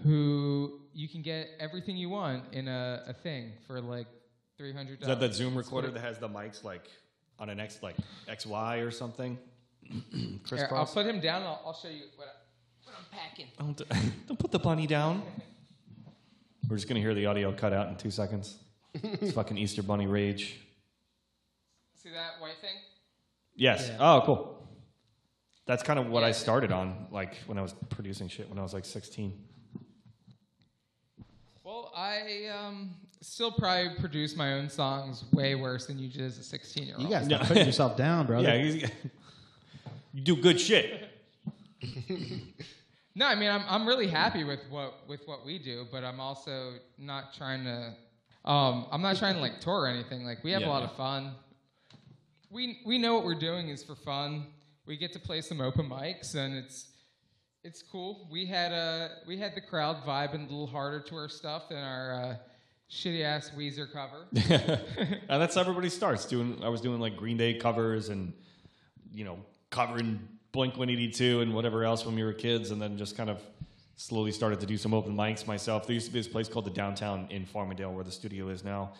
who 0.04 0.80
you 0.94 1.08
can 1.08 1.22
get 1.22 1.50
everything 1.60 1.96
you 1.98 2.10
want 2.10 2.44
in 2.54 2.68
a, 2.68 3.04
a 3.08 3.14
thing 3.14 3.54
for 3.68 3.80
like 3.82 4.08
$300. 4.60 5.02
Is 5.02 5.08
that 5.08 5.20
that 5.20 5.34
Zoom 5.34 5.56
recorder 5.56 5.90
that 5.92 6.02
has 6.02 6.18
the 6.18 6.30
mics 6.30 6.64
like 6.64 6.90
on 7.40 7.50
an 7.50 7.60
X 7.60 7.80
like 7.82 7.96
XY 8.30 8.86
or 8.86 8.92
something? 8.92 9.38
Here, 10.50 10.70
I'll 10.72 10.86
put 10.86 11.06
him 11.06 11.20
down. 11.20 11.38
and 11.38 11.46
I'll, 11.48 11.62
I'll 11.68 11.74
show 11.74 11.90
you 11.90 12.04
what, 12.16 12.28
I, 12.28 12.88
what 12.88 12.96
I'm 12.98 13.18
packing. 13.18 13.48
Don't, 13.58 13.82
don't 14.28 14.40
put 14.40 14.52
the 14.52 14.60
bunny 14.60 14.88
down. 14.88 15.24
We're 16.70 16.78
just 16.78 16.88
gonna 16.88 17.02
hear 17.02 17.14
the 17.14 17.26
audio 17.26 17.52
cut 17.52 17.74
out 17.74 17.90
in 17.90 17.96
two 17.96 18.12
seconds. 18.12 18.58
It's 18.94 19.34
fucking 19.34 19.58
Easter 19.58 19.84
Bunny 19.84 20.08
rage. 20.08 20.60
See 21.96 22.10
that 22.10 22.42
white 22.42 22.58
thing? 22.62 22.76
Yes. 23.56 23.92
Oh, 24.00 24.22
cool. 24.26 24.68
That's 25.66 25.84
kind 25.84 26.00
of 26.00 26.08
what 26.08 26.24
I 26.24 26.32
started 26.32 26.72
on, 26.72 27.08
like 27.12 27.36
when 27.46 27.58
I 27.58 27.62
was 27.62 27.74
producing 27.90 28.28
shit 28.28 28.50
when 28.50 28.58
I 28.58 28.64
was 28.64 28.74
like 28.74 28.86
16. 28.86 29.38
Well, 32.02 32.10
I 32.10 32.48
um, 32.48 32.96
still 33.22 33.52
probably 33.52 33.92
produce 34.00 34.36
my 34.36 34.54
own 34.54 34.70
songs 34.70 35.24
way 35.32 35.54
worse 35.56 35.86
than 35.86 36.00
you 36.00 36.10
did 36.10 36.22
as 36.22 36.40
a 36.40 36.44
16 36.44 36.84
year 36.84 36.96
old. 36.96 37.04
You 37.04 37.10
guys 37.12 37.26
stop 37.26 37.42
putting 37.48 37.66
yourself 37.66 37.96
down, 37.96 38.26
brother. 38.26 38.48
Yeah, 38.48 38.58
he's- 38.64 38.92
you 40.14 40.22
do 40.22 40.36
good 40.36 40.60
shit. 40.60 41.10
No, 43.14 43.26
I 43.28 43.36
mean 43.36 43.50
I'm 43.50 43.64
I'm 43.68 43.86
really 43.86 44.08
happy 44.08 44.46
with 44.46 44.62
what 44.70 45.06
with 45.06 45.20
what 45.28 45.46
we 45.46 45.60
do, 45.60 45.86
but 45.92 46.06
I'm 46.06 46.22
also 46.22 46.76
not 46.98 47.34
trying 47.34 47.66
to 47.66 47.94
Um, 48.50 48.86
I'm 48.90 49.02
not 49.02 49.18
trying 49.18 49.34
to 49.36 49.42
like 49.42 49.60
tour 49.60 49.82
or 49.82 49.88
anything. 49.90 50.24
Like 50.24 50.46
we 50.46 50.52
have 50.52 50.62
Yeah, 50.62 50.70
a 50.70 50.76
lot 50.76 50.80
yeah. 50.84 50.92
of 50.92 50.96
fun. 50.96 51.34
We 52.50 52.80
we 52.86 52.98
know 52.98 53.14
what 53.16 53.26
we're 53.26 53.36
doing 53.36 53.68
is 53.68 53.84
for 53.84 53.96
fun. 53.96 54.46
We 54.86 54.96
get 54.96 55.12
to 55.12 55.20
play 55.20 55.42
some 55.42 55.60
open 55.60 55.90
mics 55.90 56.36
and 56.36 56.56
it's 56.56 56.91
it's 57.64 57.84
cool. 57.84 58.28
We 58.32 58.46
had 58.46 58.72
uh 58.72 59.10
we 59.28 59.38
had 59.38 59.56
the 59.56 59.62
crowd 59.62 60.04
vibing 60.06 60.48
a 60.48 60.52
little 60.52 60.68
harder 60.68 61.00
to 61.02 61.16
our 61.16 61.30
stuff 61.30 61.70
than 61.70 61.84
our 61.84 62.14
uh, 62.14 62.36
shitty 62.90 63.24
ass 63.24 63.52
Weezer 63.58 63.92
cover. 63.92 64.26
And 65.30 65.42
that's 65.42 65.56
how 65.56 65.62
everybody 65.62 65.90
starts 65.90 66.26
doing. 66.26 66.62
I 66.64 66.70
was 66.70 66.82
doing 66.82 67.00
like 67.00 67.16
Green 67.16 67.38
Day 67.38 67.54
covers 67.54 68.10
and 68.10 68.34
you 69.14 69.26
know 69.26 69.40
covering 69.70 70.20
Blink 70.52 70.74
182 70.74 71.42
and 71.42 71.54
whatever 71.54 71.84
else 71.86 72.06
when 72.06 72.16
we 72.16 72.24
were 72.24 72.34
kids, 72.34 72.72
and 72.72 72.82
then 72.82 72.98
just 72.98 73.16
kind 73.16 73.30
of 73.30 73.42
slowly 73.96 74.32
started 74.32 74.60
to 74.60 74.66
do 74.66 74.78
some 74.78 74.94
open 74.94 75.16
mics 75.16 75.48
myself. 75.48 75.88
There 75.88 75.94
used 75.94 76.08
to 76.08 76.14
be 76.14 76.20
this 76.20 76.28
place 76.28 76.50
called 76.50 76.66
the 76.66 76.72
Downtown 76.72 77.28
in 77.30 77.46
Farmingdale 77.46 77.94
where 77.94 78.04
the 78.04 78.12
studio 78.12 78.50
is 78.50 78.64
now. 78.64 78.94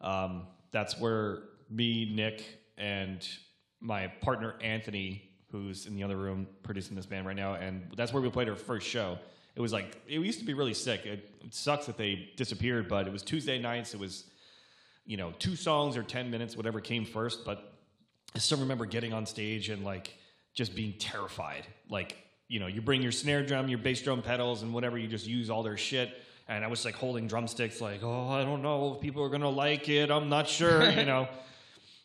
Um, 0.00 0.46
that's 0.70 0.98
where 0.98 1.40
me, 1.68 2.12
Nick, 2.14 2.44
and 2.78 3.26
my 3.80 4.06
partner 4.06 4.54
Anthony, 4.62 5.33
who's 5.60 5.86
in 5.86 5.94
the 5.94 6.02
other 6.02 6.16
room 6.16 6.46
producing 6.62 6.96
this 6.96 7.06
band 7.06 7.26
right 7.26 7.36
now, 7.36 7.54
and 7.54 7.90
that's 7.96 8.12
where 8.12 8.22
we 8.22 8.30
played 8.30 8.48
our 8.48 8.56
first 8.56 8.86
show. 8.86 9.18
It 9.56 9.60
was 9.60 9.72
like 9.72 10.00
it 10.08 10.18
used 10.20 10.40
to 10.40 10.44
be 10.44 10.54
really 10.54 10.74
sick. 10.74 11.06
It, 11.06 11.30
it 11.44 11.54
sucks 11.54 11.86
that 11.86 11.96
they 11.96 12.30
disappeared, 12.36 12.88
but 12.88 13.06
it 13.06 13.12
was 13.12 13.22
Tuesday 13.22 13.58
nights. 13.58 13.94
It 13.94 14.00
was 14.00 14.24
you 15.06 15.16
know, 15.16 15.32
two 15.38 15.56
songs 15.56 15.96
or 15.96 16.02
10 16.02 16.30
minutes, 16.30 16.56
whatever 16.56 16.80
came 16.80 17.04
first. 17.04 17.44
But 17.44 17.72
I 18.34 18.38
still 18.38 18.58
remember 18.58 18.86
getting 18.86 19.12
on 19.12 19.26
stage 19.26 19.68
and 19.68 19.84
like 19.84 20.14
just 20.54 20.74
being 20.74 20.94
terrified. 20.98 21.66
Like, 21.88 22.16
you 22.48 22.60
know, 22.60 22.66
you 22.66 22.80
bring 22.80 23.02
your 23.02 23.12
snare 23.12 23.44
drum, 23.44 23.68
your 23.68 23.78
bass 23.78 24.02
drum 24.02 24.22
pedals, 24.22 24.62
and 24.62 24.72
whatever, 24.72 24.98
you 24.98 25.08
just 25.08 25.26
use 25.26 25.50
all 25.50 25.62
their 25.62 25.76
shit. 25.76 26.10
And 26.48 26.64
I 26.64 26.68
was 26.68 26.84
like 26.84 26.94
holding 26.94 27.26
drumsticks, 27.26 27.80
like, 27.80 28.02
oh, 28.02 28.28
I 28.28 28.44
don't 28.44 28.62
know 28.62 28.94
if 28.94 29.00
people 29.00 29.22
are 29.22 29.30
to 29.30 29.48
like 29.48 29.88
it. 29.88 30.10
I'm 30.10 30.28
not 30.28 30.48
sure, 30.48 30.88
you 30.90 31.04
know. 31.06 31.28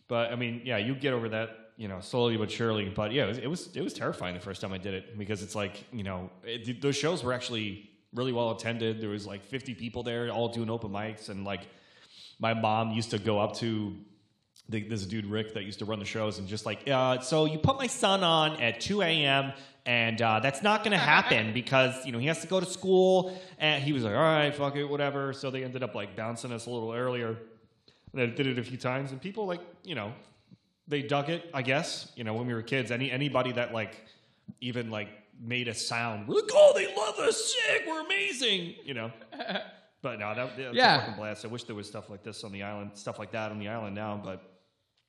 But 0.07 0.31
I 0.31 0.35
mean, 0.35 0.61
yeah, 0.63 0.77
you 0.77 0.95
get 0.95 1.13
over 1.13 1.29
that, 1.29 1.58
you 1.79 1.87
know, 1.87 2.01
slowly 2.01 2.35
but 2.35 2.51
surely. 2.51 2.89
But 2.89 3.13
yeah, 3.13 3.23
it 3.23 3.27
was, 3.27 3.37
it 3.37 3.47
was, 3.47 3.69
it 3.73 3.81
was 3.81 3.93
terrifying 3.93 4.35
the 4.35 4.41
first 4.41 4.59
time 4.59 4.73
I 4.73 4.77
did 4.77 4.93
it 4.93 5.17
because 5.17 5.41
it's 5.41 5.55
like, 5.55 5.85
you 5.93 6.03
know, 6.03 6.29
it, 6.43 6.81
those 6.81 6.97
shows 6.97 7.23
were 7.23 7.31
actually 7.31 7.89
really 8.13 8.33
well 8.33 8.51
attended. 8.51 8.99
There 8.99 9.09
was 9.09 9.25
like 9.25 9.45
50 9.45 9.75
people 9.75 10.03
there, 10.03 10.29
all 10.29 10.49
doing 10.49 10.69
open 10.69 10.91
mics, 10.91 11.29
and 11.29 11.45
like, 11.45 11.61
my 12.37 12.53
mom 12.53 12.91
used 12.91 13.11
to 13.11 13.17
go 13.17 13.39
up 13.39 13.55
to 13.57 13.95
the, 14.67 14.81
this 14.83 15.05
dude 15.05 15.25
Rick 15.25 15.53
that 15.53 15.63
used 15.63 15.79
to 15.79 15.85
run 15.85 15.99
the 15.99 16.05
shows 16.05 16.37
and 16.37 16.49
just 16.49 16.65
like, 16.65 16.89
uh, 16.89 17.21
so 17.21 17.45
you 17.45 17.57
put 17.57 17.77
my 17.77 17.87
son 17.87 18.25
on 18.25 18.61
at 18.61 18.81
2 18.81 19.01
a.m. 19.01 19.53
and 19.85 20.21
uh, 20.21 20.41
that's 20.41 20.61
not 20.61 20.83
going 20.83 20.91
to 20.91 20.97
happen 20.97 21.53
because 21.53 22.05
you 22.05 22.11
know 22.11 22.19
he 22.19 22.27
has 22.27 22.41
to 22.41 22.47
go 22.47 22.59
to 22.59 22.65
school. 22.65 23.41
And 23.57 23.81
he 23.81 23.93
was 23.93 24.03
like, 24.03 24.15
all 24.15 24.21
right, 24.21 24.53
fuck 24.53 24.75
it, 24.75 24.83
whatever. 24.83 25.31
So 25.31 25.49
they 25.49 25.63
ended 25.63 25.81
up 25.81 25.95
like 25.95 26.17
bouncing 26.17 26.51
us 26.51 26.65
a 26.65 26.69
little 26.69 26.91
earlier. 26.91 27.37
And 28.11 28.21
I 28.21 28.25
did 28.25 28.47
it 28.47 28.59
a 28.59 28.63
few 28.63 28.77
times, 28.77 29.11
and 29.11 29.21
people 29.21 29.45
like 29.45 29.61
you 29.83 29.95
know 29.95 30.13
they 30.89 31.01
dug 31.01 31.29
it. 31.29 31.49
I 31.53 31.61
guess 31.61 32.11
you 32.15 32.23
know 32.25 32.33
when 32.33 32.45
we 32.47 32.53
were 32.53 32.61
kids, 32.63 32.91
any 32.91 33.09
anybody 33.11 33.51
that 33.53 33.73
like 33.73 34.05
even 34.59 34.89
like 34.91 35.09
made 35.41 35.67
a 35.69 35.73
sound, 35.73 36.27
we're 36.27 36.35
like, 36.35 36.49
oh, 36.53 36.73
they 36.75 36.93
love 36.95 37.17
us, 37.19 37.53
sick, 37.55 37.83
we're 37.87 38.01
amazing, 38.05 38.75
you 38.83 38.93
know. 38.93 39.11
But 40.01 40.17
no, 40.17 40.33
that, 40.33 40.55
that 40.55 40.67
was 40.69 40.77
Yeah. 40.77 40.95
a 40.95 40.99
fucking 41.01 41.15
blast. 41.17 41.43
I 41.43 41.49
wish 41.49 41.63
there 41.65 41.75
was 41.75 41.85
stuff 41.85 42.09
like 42.09 42.23
this 42.23 42.45
on 42.45 42.53
the 42.53 42.63
island, 42.63 42.91
stuff 42.93 43.19
like 43.19 43.33
that 43.33 43.51
on 43.51 43.59
the 43.59 43.67
island 43.67 43.95
now, 43.95 44.17
but 44.23 44.59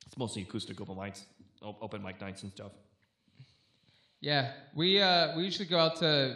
it's 0.05 0.17
mostly 0.17 0.41
acoustic 0.41 0.81
open 0.81 0.95
mics, 0.97 1.21
open 1.61 2.03
mic 2.03 2.19
nights 2.19 2.43
and 2.43 2.51
stuff. 2.51 2.73
Yeah, 4.19 4.51
we 4.75 5.01
uh, 5.01 5.35
we 5.37 5.43
usually 5.45 5.67
go 5.67 5.79
out 5.79 5.95
to. 5.97 6.35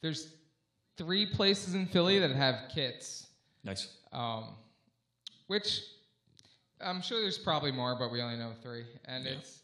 There's 0.00 0.32
three 0.96 1.26
places 1.26 1.74
in 1.74 1.86
Philly 1.86 2.20
that 2.20 2.30
have 2.30 2.70
kits, 2.72 3.26
Nice. 3.64 3.88
um, 4.12 4.50
which 5.48 5.80
I'm 6.80 7.00
sure 7.00 7.20
there's 7.20 7.38
probably 7.38 7.72
more, 7.72 7.96
but 7.98 8.10
we 8.12 8.20
only 8.20 8.36
know 8.36 8.52
three. 8.62 8.84
And 9.06 9.26
it's 9.26 9.60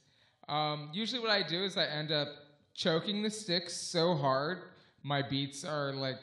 um, 0.48 0.90
usually 0.92 1.20
what 1.20 1.30
I 1.30 1.42
do 1.42 1.62
is 1.64 1.76
I 1.76 1.86
end 1.86 2.10
up 2.10 2.28
choking 2.74 3.22
the 3.22 3.30
sticks 3.30 3.74
so 3.74 4.14
hard 4.14 4.62
my 5.02 5.22
beats 5.22 5.64
are 5.64 5.92
like 5.92 6.18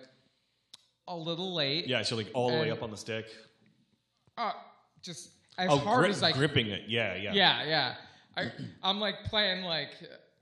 a 1.08 1.16
little 1.16 1.54
late. 1.54 1.88
Yeah, 1.88 2.02
so 2.04 2.16
like 2.16 2.30
all 2.34 2.50
the 2.52 2.58
way 2.58 2.72
up 2.72 2.84
on 2.84 2.92
the 2.92 2.98
stick. 2.98 3.26
Uh, 4.38 4.52
just 5.02 5.32
as 5.58 5.70
oh, 5.70 5.78
hard 5.78 6.00
grip- 6.00 6.12
as 6.12 6.24
I 6.24 6.32
gripping 6.32 6.68
it. 6.68 6.84
Yeah, 6.88 7.16
yeah. 7.16 7.34
Yeah, 7.34 7.64
yeah. 7.64 7.96
I, 8.38 8.52
I'm 8.84 9.00
like 9.00 9.24
playing 9.26 9.64
like 9.64 9.92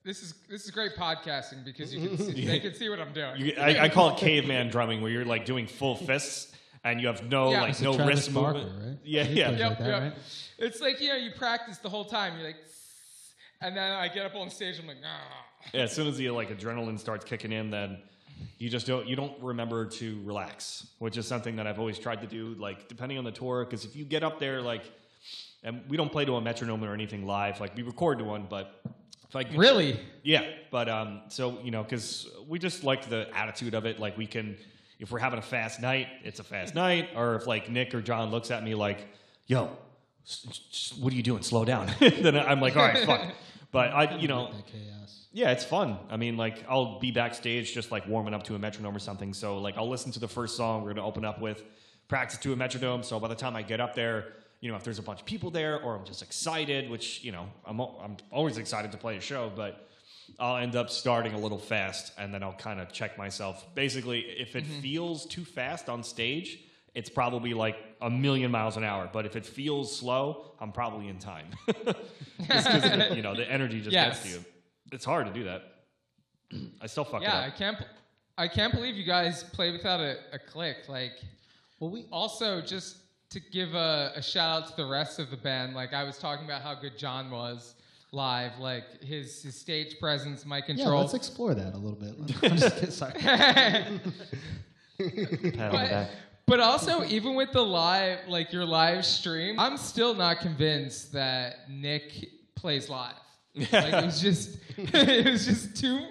this 0.04 0.22
is 0.22 0.36
this 0.50 0.66
is 0.66 0.72
great 0.72 0.96
podcasting 0.96 1.66
because 1.66 1.94
you 1.94 2.08
can 2.08 2.18
see, 2.18 2.46
they 2.48 2.60
can 2.60 2.74
see 2.74 2.90
what 2.90 3.00
I'm 3.00 3.14
doing. 3.14 3.38
You, 3.38 3.54
I, 3.58 3.86
I 3.86 3.90
call 3.90 4.12
it 4.12 4.18
caveman 4.18 4.70
drumming, 4.70 5.02
where 5.02 5.12
you're 5.12 5.26
like 5.26 5.46
doing 5.46 5.68
full 5.68 5.96
fists 5.96 6.54
and 6.84 7.00
you 7.02 7.08
have 7.08 7.24
no 7.30 7.52
Yeah. 7.52 7.62
like 7.62 7.70
It's 7.72 7.82
no 7.82 7.96
Travis 7.96 8.16
wrist 8.16 8.34
Barker, 8.34 8.60
movement. 8.60 8.86
right? 8.90 8.98
Yeah, 9.04 9.24
yeah. 9.24 9.50
Yep, 9.52 9.60
like 9.70 9.80
that, 9.80 9.88
yep. 9.88 10.02
right? 10.02 10.14
It's 10.60 10.82
like 10.82 11.02
you 11.02 11.10
know 11.10 11.16
you 11.16 11.32
practice 11.32 11.78
the 11.80 11.90
whole 11.90 12.06
time. 12.06 12.38
You're 12.38 12.48
like, 12.48 12.58
and 13.62 13.76
then 13.76 13.92
I 13.92 14.08
get 14.08 14.26
up 14.26 14.36
on 14.36 14.50
stage. 14.50 14.80
I'm 14.80 14.88
like, 14.88 14.98
ah. 15.06 15.46
Yeah, 15.74 15.82
as 15.82 15.94
soon 15.94 16.08
as 16.08 16.18
the 16.18 16.30
like 16.30 16.50
adrenaline 16.50 17.00
starts 17.00 17.26
kicking 17.26 17.52
in, 17.52 17.70
then 17.72 17.98
you 18.60 18.70
just 18.70 18.88
don't 18.88 19.08
you 19.08 19.16
don't 19.16 19.34
remember 19.42 19.86
to 19.86 20.22
relax, 20.24 20.88
which 21.00 21.18
is 21.18 21.28
something 21.28 21.56
that 21.58 21.68
I've 21.68 21.80
always 21.80 21.98
tried 22.00 22.22
to 22.22 22.28
do. 22.28 22.56
Like 22.60 22.88
depending 22.88 23.18
on 23.18 23.24
the 23.24 23.32
tour, 23.32 23.66
because 23.66 23.84
if 23.86 23.96
you 23.96 24.06
get 24.06 24.24
up 24.24 24.40
there, 24.40 24.62
like, 24.62 24.84
and 25.64 25.82
we 25.90 25.98
don't 25.98 26.12
play 26.12 26.26
to 26.26 26.36
a 26.36 26.42
metronome 26.42 26.84
or 26.84 26.94
anything 26.94 27.26
live, 27.26 27.60
like 27.60 27.76
we 27.76 27.84
record 27.84 28.20
to 28.20 28.26
one, 28.26 28.46
but 28.50 28.82
if 29.30 29.36
I 29.36 29.44
Really? 29.56 30.00
yeah, 30.24 30.46
but 30.72 30.88
um, 30.88 31.22
so 31.28 31.60
you 31.62 31.72
know, 31.72 31.84
because 31.84 32.28
we 32.48 32.60
just 32.60 32.84
like 32.84 33.10
the 33.10 33.28
attitude 33.36 33.74
of 33.74 33.86
it. 33.86 34.00
Like 34.00 34.18
we 34.18 34.26
can, 34.26 34.56
if 35.00 35.12
we're 35.12 35.20
having 35.20 35.40
a 35.40 35.44
fast 35.44 35.82
night, 35.82 36.08
it's 36.24 36.40
a 36.40 36.44
fast 36.44 36.76
night. 36.76 37.10
Or 37.16 37.36
if 37.36 37.48
like 37.48 37.70
Nick 37.70 37.94
or 37.94 38.02
John 38.02 38.32
looks 38.32 38.52
at 38.52 38.64
me 38.64 38.76
like, 38.76 39.08
"Yo, 39.46 39.70
what 41.00 41.14
are 41.14 41.16
you 41.16 41.24
doing? 41.24 41.44
Slow 41.44 41.66
down." 41.66 41.92
then 42.00 42.36
I'm 42.38 42.60
like, 42.60 42.76
"All 42.76 42.84
right, 42.84 43.06
fuck." 43.06 43.34
But 43.72 43.92
I, 43.92 44.18
you 44.18 44.28
know, 44.28 44.52
chaos. 44.72 45.28
yeah, 45.34 45.52
it's 45.52 45.66
fun. 45.66 45.98
I 46.10 46.18
mean, 46.18 46.38
like 46.38 46.64
I'll 46.70 47.00
be 47.00 47.12
backstage 47.12 47.74
just 47.74 47.92
like 47.92 48.08
warming 48.08 48.34
up 48.34 48.44
to 48.44 48.56
a 48.56 48.60
metronome 48.60 48.96
or 48.96 49.00
something. 49.00 49.34
So 49.34 49.58
like 49.58 49.78
I'll 49.78 49.90
listen 49.90 50.12
to 50.14 50.20
the 50.20 50.28
first 50.28 50.56
song 50.56 50.84
we're 50.84 50.94
gonna 50.94 51.06
open 51.06 51.26
up 51.26 51.42
with, 51.42 51.64
practice 52.08 52.40
to 52.40 52.54
a 52.54 52.56
metronome. 52.56 53.04
So 53.04 53.20
by 53.20 53.28
the 53.28 53.36
time 53.36 53.56
I 53.56 53.62
get 53.62 53.80
up 53.80 53.94
there, 53.94 54.34
you 54.62 54.72
know, 54.72 54.78
if 54.78 54.84
there's 54.84 55.00
a 55.00 55.04
bunch 55.04 55.20
of 55.20 55.26
people 55.26 55.52
there 55.52 55.80
or 55.82 55.96
I'm 55.96 56.06
just 56.06 56.22
excited, 56.22 56.90
which 56.90 57.24
you 57.24 57.32
know 57.32 57.48
I'm 57.66 57.80
I'm 57.80 58.18
always 58.32 58.58
excited 58.58 58.92
to 58.94 58.98
play 58.98 59.18
a 59.18 59.22
show, 59.22 59.52
but 59.56 59.88
I'll 60.40 60.58
end 60.58 60.76
up 60.76 60.90
starting 60.90 61.34
a 61.34 61.40
little 61.40 61.58
fast 61.58 62.14
and 62.18 62.34
then 62.34 62.44
I'll 62.44 62.54
kind 62.54 62.80
of 62.80 62.92
check 62.92 63.18
myself. 63.18 63.66
Basically, 63.76 64.20
if 64.20 64.56
it 64.56 64.66
mm-hmm. 64.66 64.82
feels 64.82 65.26
too 65.26 65.46
fast 65.46 65.90
on 65.90 66.04
stage, 66.04 66.60
it's 66.94 67.10
probably 67.10 67.54
like 67.54 67.78
a 68.02 68.10
million 68.10 68.52
miles 68.52 68.78
an 68.78 68.84
hour. 68.84 69.10
But 69.12 69.26
if 69.26 69.36
it 69.36 69.46
feels 69.46 69.96
slow, 69.96 70.52
I'm 70.60 70.72
probably 70.72 71.08
in 71.08 71.20
time. 71.20 71.48
just 72.48 72.72
because 72.72 73.16
you 73.16 73.22
know 73.22 73.36
the 73.36 73.50
energy 73.50 73.80
just 73.80 73.92
Yes. 73.92 74.20
gets 74.20 74.22
to 74.24 74.40
you. 74.40 74.46
It's 74.92 75.06
hard 75.06 75.28
to 75.28 75.34
do 75.34 75.44
that. 75.44 75.64
I 76.82 76.88
still 76.88 77.04
fuck 77.04 77.16
up. 77.16 77.22
Yeah, 77.24 77.40
I 77.40 77.50
can't. 77.50 77.78
I 78.38 78.48
can't 78.48 78.74
believe 78.74 78.96
you 78.96 79.04
guys 79.04 79.44
play 79.44 79.72
without 79.72 80.00
a, 80.00 80.18
a 80.32 80.40
click. 80.40 80.88
Like, 80.88 81.14
Well, 81.80 81.90
we 81.90 82.06
also 82.12 82.62
just 82.62 82.98
to 83.32 83.40
give 83.40 83.74
a, 83.74 84.14
a 84.16 84.22
shout 84.22 84.64
out 84.64 84.70
to 84.70 84.76
the 84.76 84.86
rest 84.86 85.20
of 85.20 85.30
the 85.30 85.38
band. 85.38 85.76
Like 85.76 85.94
I 85.94 86.04
was 86.04 86.18
talking 86.18 86.46
about 86.46 86.62
how 86.62 86.76
good 86.76 86.98
John 86.98 87.30
was 87.30 87.76
live. 88.12 88.60
Like 88.60 89.04
his 89.04 89.44
his 89.44 89.56
stage 89.56 90.00
presence, 90.00 90.46
mic 90.46 90.68
yeah. 90.68 90.76
control. 90.76 91.02
Let's 91.02 91.14
explore 91.14 91.54
that 91.54 91.74
a 91.74 91.78
little 91.78 91.98
bit. 91.98 92.16
I'm 92.52 92.58
just 92.58 92.76
kidding, 92.76 92.92
sorry. 92.92 93.14
Pat 93.20 93.88
on 93.88 94.02
the 94.98 95.52
but, 95.58 96.10
but 96.48 96.60
also 96.60 97.04
even 97.06 97.36
with 97.36 97.52
the 97.52 97.62
live 97.64 98.20
like 98.28 98.52
your 98.52 98.66
live 98.66 99.06
stream 99.06 99.60
i'm 99.60 99.78
still 99.78 100.16
not 100.16 100.40
convinced 100.40 101.12
that 101.14 101.70
nick 101.70 102.30
plays 102.56 102.90
live 102.90 103.14
like 103.56 103.94
it 103.94 104.06
was 104.06 104.20
just 104.22 104.58
it 104.78 105.26
was 105.26 105.46
just 105.46 105.76
too 105.76 106.08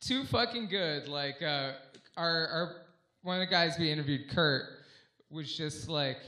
too 0.00 0.24
fucking 0.24 0.66
good 0.66 1.08
like 1.08 1.42
uh 1.42 1.72
our 2.16 2.48
our 2.48 2.76
one 3.22 3.40
of 3.40 3.40
the 3.46 3.50
guys 3.50 3.76
we 3.78 3.90
interviewed 3.90 4.30
kurt 4.30 4.64
was 5.30 5.54
just 5.54 5.88
like 5.88 6.18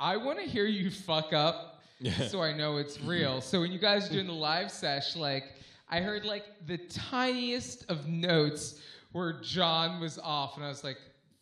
i 0.00 0.16
want 0.16 0.38
to 0.38 0.44
hear 0.44 0.64
you 0.64 0.90
fuck 0.90 1.32
up 1.32 1.71
so 2.28 2.42
i 2.42 2.52
know 2.52 2.76
it's 2.78 3.00
real 3.00 3.40
so 3.40 3.60
when 3.60 3.70
you 3.72 3.78
guys 3.78 4.08
are 4.10 4.12
doing 4.12 4.26
the 4.26 4.32
live 4.32 4.70
sesh 4.70 5.14
like 5.16 5.44
i 5.88 6.00
heard 6.00 6.24
like 6.24 6.44
the 6.66 6.78
tiniest 6.78 7.84
of 7.90 8.08
notes 8.08 8.80
where 9.12 9.40
john 9.42 10.00
was 10.00 10.18
off 10.18 10.56
and 10.56 10.64
i 10.64 10.68
was 10.68 10.82
like 10.82 10.96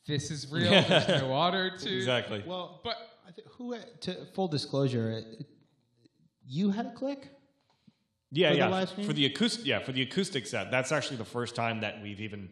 this 0.06 0.30
is 0.30 0.50
real 0.50 0.70
there's 0.70 1.22
no 1.22 1.32
auto 1.32 1.70
tune 1.76 1.94
Exactly. 1.96 2.42
Well, 2.44 2.80
but 2.82 2.96
I 3.28 3.32
think 3.32 3.46
who 3.48 3.72
had- 3.72 4.00
to 4.02 4.14
full 4.34 4.48
disclosure, 4.48 5.10
it, 5.10 5.46
you 6.48 6.70
had 6.70 6.86
a 6.86 6.92
click. 6.92 7.28
Yeah, 8.32 8.50
for 8.50 8.56
yeah. 8.56 8.68
live 8.68 8.88
stream? 8.88 9.06
For 9.06 9.12
the 9.12 9.26
acoustic, 9.26 9.66
yeah, 9.66 9.78
for 9.78 9.92
the 9.92 10.02
acoustic 10.02 10.46
set, 10.46 10.70
that's 10.70 10.90
actually 10.90 11.18
the 11.18 11.24
first 11.24 11.54
time 11.54 11.80
that 11.82 12.02
we've 12.02 12.20
even 12.20 12.48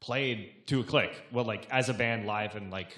played 0.00 0.52
to 0.68 0.80
a 0.80 0.84
click. 0.84 1.12
Well, 1.32 1.44
like 1.44 1.66
as 1.70 1.88
a 1.90 1.94
band 1.94 2.24
live 2.24 2.54
and 2.54 2.70
like 2.70 2.96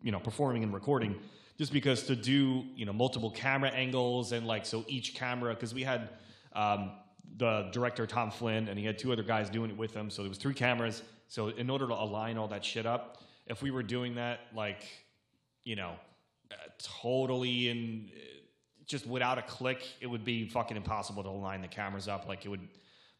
you 0.00 0.12
know 0.12 0.20
performing 0.20 0.62
and 0.62 0.72
recording. 0.72 1.16
Just 1.60 1.74
because 1.74 2.04
to 2.04 2.16
do 2.16 2.64
you 2.74 2.86
know 2.86 2.92
multiple 2.94 3.30
camera 3.30 3.68
angles 3.68 4.32
and 4.32 4.46
like 4.46 4.64
so 4.64 4.82
each 4.88 5.14
camera 5.14 5.52
because 5.52 5.74
we 5.74 5.82
had 5.82 6.08
um, 6.54 6.92
the 7.36 7.68
director 7.70 8.06
Tom 8.06 8.30
Flynn 8.30 8.66
and 8.66 8.78
he 8.78 8.86
had 8.86 8.98
two 8.98 9.12
other 9.12 9.22
guys 9.22 9.50
doing 9.50 9.68
it 9.68 9.76
with 9.76 9.92
him, 9.92 10.08
so 10.08 10.22
there 10.22 10.30
was 10.30 10.38
three 10.38 10.54
cameras. 10.54 11.02
So 11.28 11.48
in 11.48 11.68
order 11.68 11.86
to 11.86 11.92
align 11.92 12.38
all 12.38 12.48
that 12.48 12.64
shit 12.64 12.86
up, 12.86 13.22
if 13.46 13.60
we 13.60 13.70
were 13.70 13.82
doing 13.82 14.14
that 14.14 14.40
like 14.54 14.84
you 15.62 15.76
know 15.76 15.96
uh, 16.50 16.54
totally 16.78 17.68
in 17.68 18.08
uh, 18.10 18.20
just 18.86 19.06
without 19.06 19.36
a 19.36 19.42
click, 19.42 19.86
it 20.00 20.06
would 20.06 20.24
be 20.24 20.48
fucking 20.48 20.78
impossible 20.78 21.22
to 21.24 21.28
align 21.28 21.60
the 21.60 21.68
cameras 21.68 22.08
up. 22.08 22.26
Like 22.26 22.46
it 22.46 22.48
would 22.48 22.66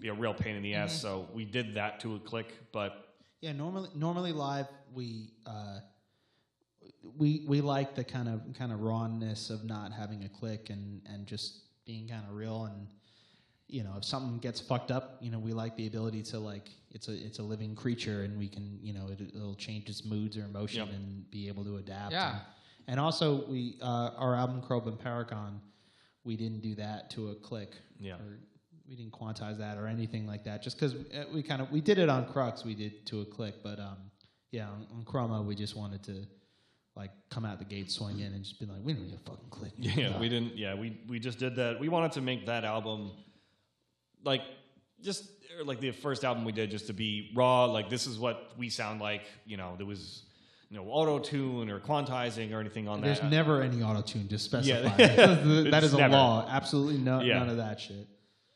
be 0.00 0.08
a 0.08 0.14
real 0.14 0.32
pain 0.32 0.56
in 0.56 0.62
the 0.62 0.76
ass. 0.76 0.98
So 0.98 1.28
we 1.34 1.44
did 1.44 1.74
that 1.74 2.00
to 2.00 2.14
a 2.14 2.18
click, 2.18 2.54
but 2.72 3.04
Yeah, 3.42 3.52
normally 3.52 3.90
normally 3.94 4.32
live 4.32 4.66
we 4.94 5.34
uh, 5.44 5.80
we 7.16 7.44
we 7.48 7.60
like 7.60 7.94
the 7.94 8.04
kind 8.04 8.28
of 8.28 8.42
kind 8.58 8.72
of 8.72 8.80
rawness 8.80 9.50
of 9.50 9.64
not 9.64 9.92
having 9.92 10.24
a 10.24 10.28
click 10.28 10.70
and 10.70 11.00
and 11.12 11.26
just 11.26 11.60
being 11.86 12.08
kind 12.08 12.24
of 12.28 12.34
real 12.34 12.64
and 12.64 12.86
you 13.68 13.82
know 13.82 13.94
if 13.96 14.04
something 14.04 14.38
gets 14.38 14.60
fucked 14.60 14.90
up 14.90 15.16
you 15.20 15.30
know 15.30 15.38
we 15.38 15.52
like 15.52 15.76
the 15.76 15.86
ability 15.86 16.22
to 16.22 16.38
like 16.38 16.68
it's 16.90 17.08
a 17.08 17.12
it's 17.12 17.38
a 17.38 17.42
living 17.42 17.74
creature 17.74 18.22
and 18.22 18.38
we 18.38 18.48
can 18.48 18.78
you 18.82 18.92
know 18.92 19.06
it, 19.10 19.20
it'll 19.34 19.54
change 19.54 19.88
its 19.88 20.04
moods 20.04 20.36
or 20.36 20.44
emotion 20.44 20.86
Yep. 20.86 20.94
and 20.94 21.30
be 21.30 21.48
able 21.48 21.64
to 21.64 21.76
adapt 21.76 22.12
Yeah. 22.12 22.30
and, 22.32 22.40
and 22.88 23.00
also 23.00 23.46
we 23.48 23.76
uh, 23.80 24.10
our 24.18 24.34
album 24.34 24.60
Chroma 24.60 24.98
Paragon 24.98 25.60
we 26.24 26.36
didn't 26.36 26.60
do 26.60 26.74
that 26.74 27.10
to 27.10 27.30
a 27.30 27.34
click 27.36 27.70
Yeah. 27.98 28.14
or 28.14 28.38
we 28.88 28.94
didn't 28.96 29.12
quantize 29.12 29.56
that 29.58 29.78
or 29.78 29.86
anything 29.86 30.26
like 30.26 30.44
that 30.44 30.62
just 30.62 30.76
because 30.78 30.94
we 31.32 31.42
kind 31.42 31.62
of 31.62 31.70
we 31.70 31.80
did 31.80 31.98
it 31.98 32.08
on 32.10 32.26
crux 32.26 32.64
we 32.64 32.74
did 32.74 33.06
to 33.06 33.20
a 33.22 33.24
click 33.24 33.54
but 33.62 33.78
um 33.78 33.96
yeah 34.50 34.66
on, 34.68 34.86
on 34.92 35.04
chroma 35.04 35.42
we 35.44 35.54
just 35.54 35.76
wanted 35.76 36.02
to 36.02 36.26
like 36.96 37.10
come 37.30 37.44
out 37.44 37.58
the 37.58 37.64
gate 37.64 37.90
swinging 37.90 38.26
in 38.26 38.32
and 38.34 38.42
just 38.44 38.58
be 38.60 38.66
like 38.66 38.80
we 38.82 38.92
don't 38.92 39.04
need 39.06 39.14
a 39.14 39.18
fucking 39.30 39.48
click 39.50 39.72
Yeah, 39.78 40.18
we 40.18 40.28
didn't. 40.28 40.56
Yeah, 40.56 40.74
we 40.74 40.98
we 41.08 41.18
just 41.18 41.38
did 41.38 41.56
that. 41.56 41.78
We 41.80 41.88
wanted 41.88 42.12
to 42.12 42.20
make 42.20 42.46
that 42.46 42.64
album 42.64 43.12
like 44.24 44.42
just 45.02 45.24
or 45.58 45.64
like 45.64 45.80
the 45.80 45.90
first 45.92 46.24
album 46.24 46.44
we 46.44 46.52
did 46.52 46.70
just 46.70 46.86
to 46.88 46.92
be 46.92 47.32
raw. 47.34 47.64
Like 47.66 47.88
this 47.90 48.06
is 48.06 48.18
what 48.18 48.52
we 48.58 48.68
sound 48.68 49.00
like. 49.00 49.22
You 49.46 49.56
know, 49.56 49.74
there 49.76 49.86
was 49.86 50.24
no 50.70 50.84
auto 50.86 51.18
tune 51.18 51.68
or 51.70 51.80
quantizing 51.80 52.52
or 52.54 52.60
anything 52.60 52.86
on 52.86 53.00
there's 53.00 53.18
that. 53.18 53.22
There's 53.22 53.32
never 53.32 53.62
any 53.62 53.82
auto 53.82 54.02
tune 54.02 54.28
to 54.28 54.38
specify 54.38 54.94
Yeah. 54.98 55.26
that 55.70 55.82
is 55.82 55.94
a 55.94 55.96
never. 55.98 56.12
law 56.14 56.46
absolutely 56.48 56.98
no 56.98 57.20
Yeah. 57.20 57.38
none 57.40 57.48
of 57.50 57.56
that 57.56 57.80
shit 57.80 58.06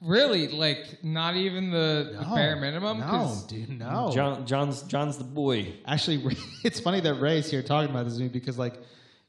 Really, 0.05 0.49
like 0.49 1.03
not 1.03 1.35
even 1.37 1.71
the, 1.71 2.11
the 2.19 2.27
No, 2.29 2.35
bare 2.35 2.57
minimum. 2.57 3.01
no 3.01 3.07
'Cause 3.07 3.47
dude 3.47 3.71
no 3.71 4.11
John, 4.15 4.47
John's 4.47 4.83
John's 4.83 5.17
the 5.17 5.25
boy. 5.25 5.75
Actually, 5.87 6.37
it's 6.65 6.79
funny 6.79 7.01
that 7.01 7.15
Ray's 7.15 7.51
here 7.51 7.63
talking 7.63 7.91
about 7.91 8.05
this 8.05 8.15
with 8.15 8.23
me 8.23 8.29
because, 8.29 8.59
like, 8.59 8.75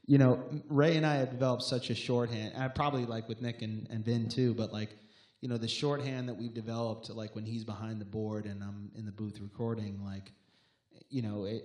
you 0.04 0.18
know, 0.18 0.42
Ray 0.68 0.96
and 0.96 1.06
I 1.06 1.16
have 1.16 1.30
developed 1.30 1.62
such 1.62 1.88
a 1.90 1.94
shorthand. 1.94 2.52
And 2.54 2.74
probably 2.74 3.06
like 3.06 3.28
with 3.28 3.40
Nick 3.40 3.62
and, 3.62 3.88
and 3.90 4.04
Vin 4.04 4.28
too, 4.28 4.52
but 4.54 4.72
like, 4.72 4.90
you 5.40 5.48
know, 5.48 5.56
the 5.56 5.68
shorthand 5.68 6.28
that 6.28 6.34
we've 6.34 6.54
developed, 6.54 7.08
like 7.10 7.34
when 7.34 7.44
he's 7.46 7.64
behind 7.64 8.00
the 8.00 8.04
board 8.04 8.44
and 8.46 8.62
I'm 8.62 8.90
in 8.96 9.06
the 9.06 9.12
booth 9.12 9.40
recording, 9.40 10.04
like, 10.04 10.30
you 11.08 11.22
know, 11.22 11.44
it, 11.44 11.64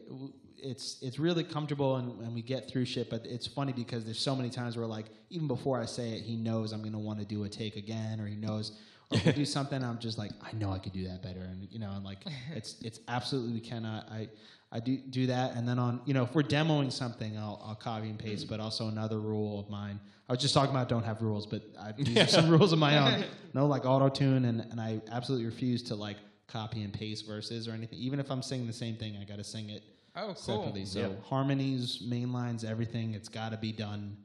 it's 0.63 0.99
it's 1.01 1.17
really 1.17 1.43
comfortable 1.43 1.95
and, 1.97 2.19
and 2.21 2.33
we 2.33 2.41
get 2.43 2.69
through 2.69 2.85
shit. 2.85 3.09
But 3.09 3.25
it's 3.25 3.47
funny 3.47 3.73
because 3.73 4.05
there's 4.05 4.19
so 4.19 4.35
many 4.35 4.49
times 4.49 4.77
where 4.77 4.85
like 4.85 5.07
even 5.29 5.47
before 5.47 5.79
I 5.81 5.85
say 5.85 6.11
it, 6.11 6.21
he 6.21 6.35
knows 6.37 6.71
I'm 6.71 6.81
gonna 6.83 6.99
want 6.99 7.19
to 7.19 7.25
do 7.25 7.43
a 7.43 7.49
take 7.49 7.75
again, 7.75 8.19
or 8.21 8.25
he 8.27 8.35
knows. 8.35 8.79
We 9.11 9.31
do 9.33 9.45
something, 9.45 9.83
I'm 9.83 9.99
just 9.99 10.17
like, 10.17 10.31
I 10.41 10.51
know 10.53 10.71
I 10.71 10.79
could 10.79 10.93
do 10.93 11.07
that 11.07 11.21
better, 11.21 11.41
and 11.41 11.67
you 11.71 11.79
know, 11.79 11.91
and 11.91 12.03
like, 12.03 12.19
it's 12.55 12.75
it's 12.81 12.99
absolutely 13.07 13.53
we 13.53 13.59
cannot. 13.59 14.09
I 14.09 14.29
I 14.71 14.79
do 14.79 14.97
do 14.97 15.27
that, 15.27 15.55
and 15.55 15.67
then 15.67 15.79
on 15.79 16.01
you 16.05 16.13
know, 16.13 16.23
if 16.23 16.33
we're 16.33 16.43
demoing 16.43 16.91
something, 16.91 17.37
I'll 17.37 17.61
I'll 17.65 17.75
copy 17.75 18.09
and 18.09 18.17
paste. 18.17 18.47
Mm. 18.47 18.49
But 18.49 18.59
also 18.59 18.87
another 18.87 19.19
rule 19.19 19.59
of 19.59 19.69
mine. 19.69 19.99
I 20.29 20.33
was 20.33 20.41
just 20.41 20.53
talking 20.53 20.73
about 20.73 20.87
don't 20.87 21.03
have 21.03 21.21
rules, 21.21 21.45
but 21.45 21.61
I, 21.79 21.91
these 21.97 22.17
are 22.17 22.27
some 22.27 22.49
rules 22.49 22.71
of 22.71 22.79
my 22.79 22.97
own. 22.97 23.25
No 23.53 23.67
like 23.67 23.85
auto 23.85 24.09
tune, 24.09 24.45
and 24.45 24.61
and 24.61 24.79
I 24.79 25.01
absolutely 25.11 25.45
refuse 25.45 25.83
to 25.83 25.95
like 25.95 26.17
copy 26.47 26.83
and 26.83 26.93
paste 26.93 27.25
verses 27.27 27.67
or 27.67 27.71
anything. 27.71 27.97
Even 27.99 28.19
if 28.19 28.29
I'm 28.29 28.41
singing 28.41 28.67
the 28.67 28.73
same 28.73 28.95
thing, 28.95 29.17
I 29.21 29.23
got 29.23 29.37
to 29.37 29.43
sing 29.43 29.69
it 29.69 29.83
Oh, 30.15 30.25
cool. 30.27 30.35
separately. 30.35 30.85
So 30.85 31.15
harmonies, 31.23 32.01
main 32.05 32.33
lines, 32.33 32.63
everything, 32.63 33.13
it's 33.13 33.29
got 33.29 33.51
to 33.51 33.57
be 33.57 33.71
done. 33.71 34.17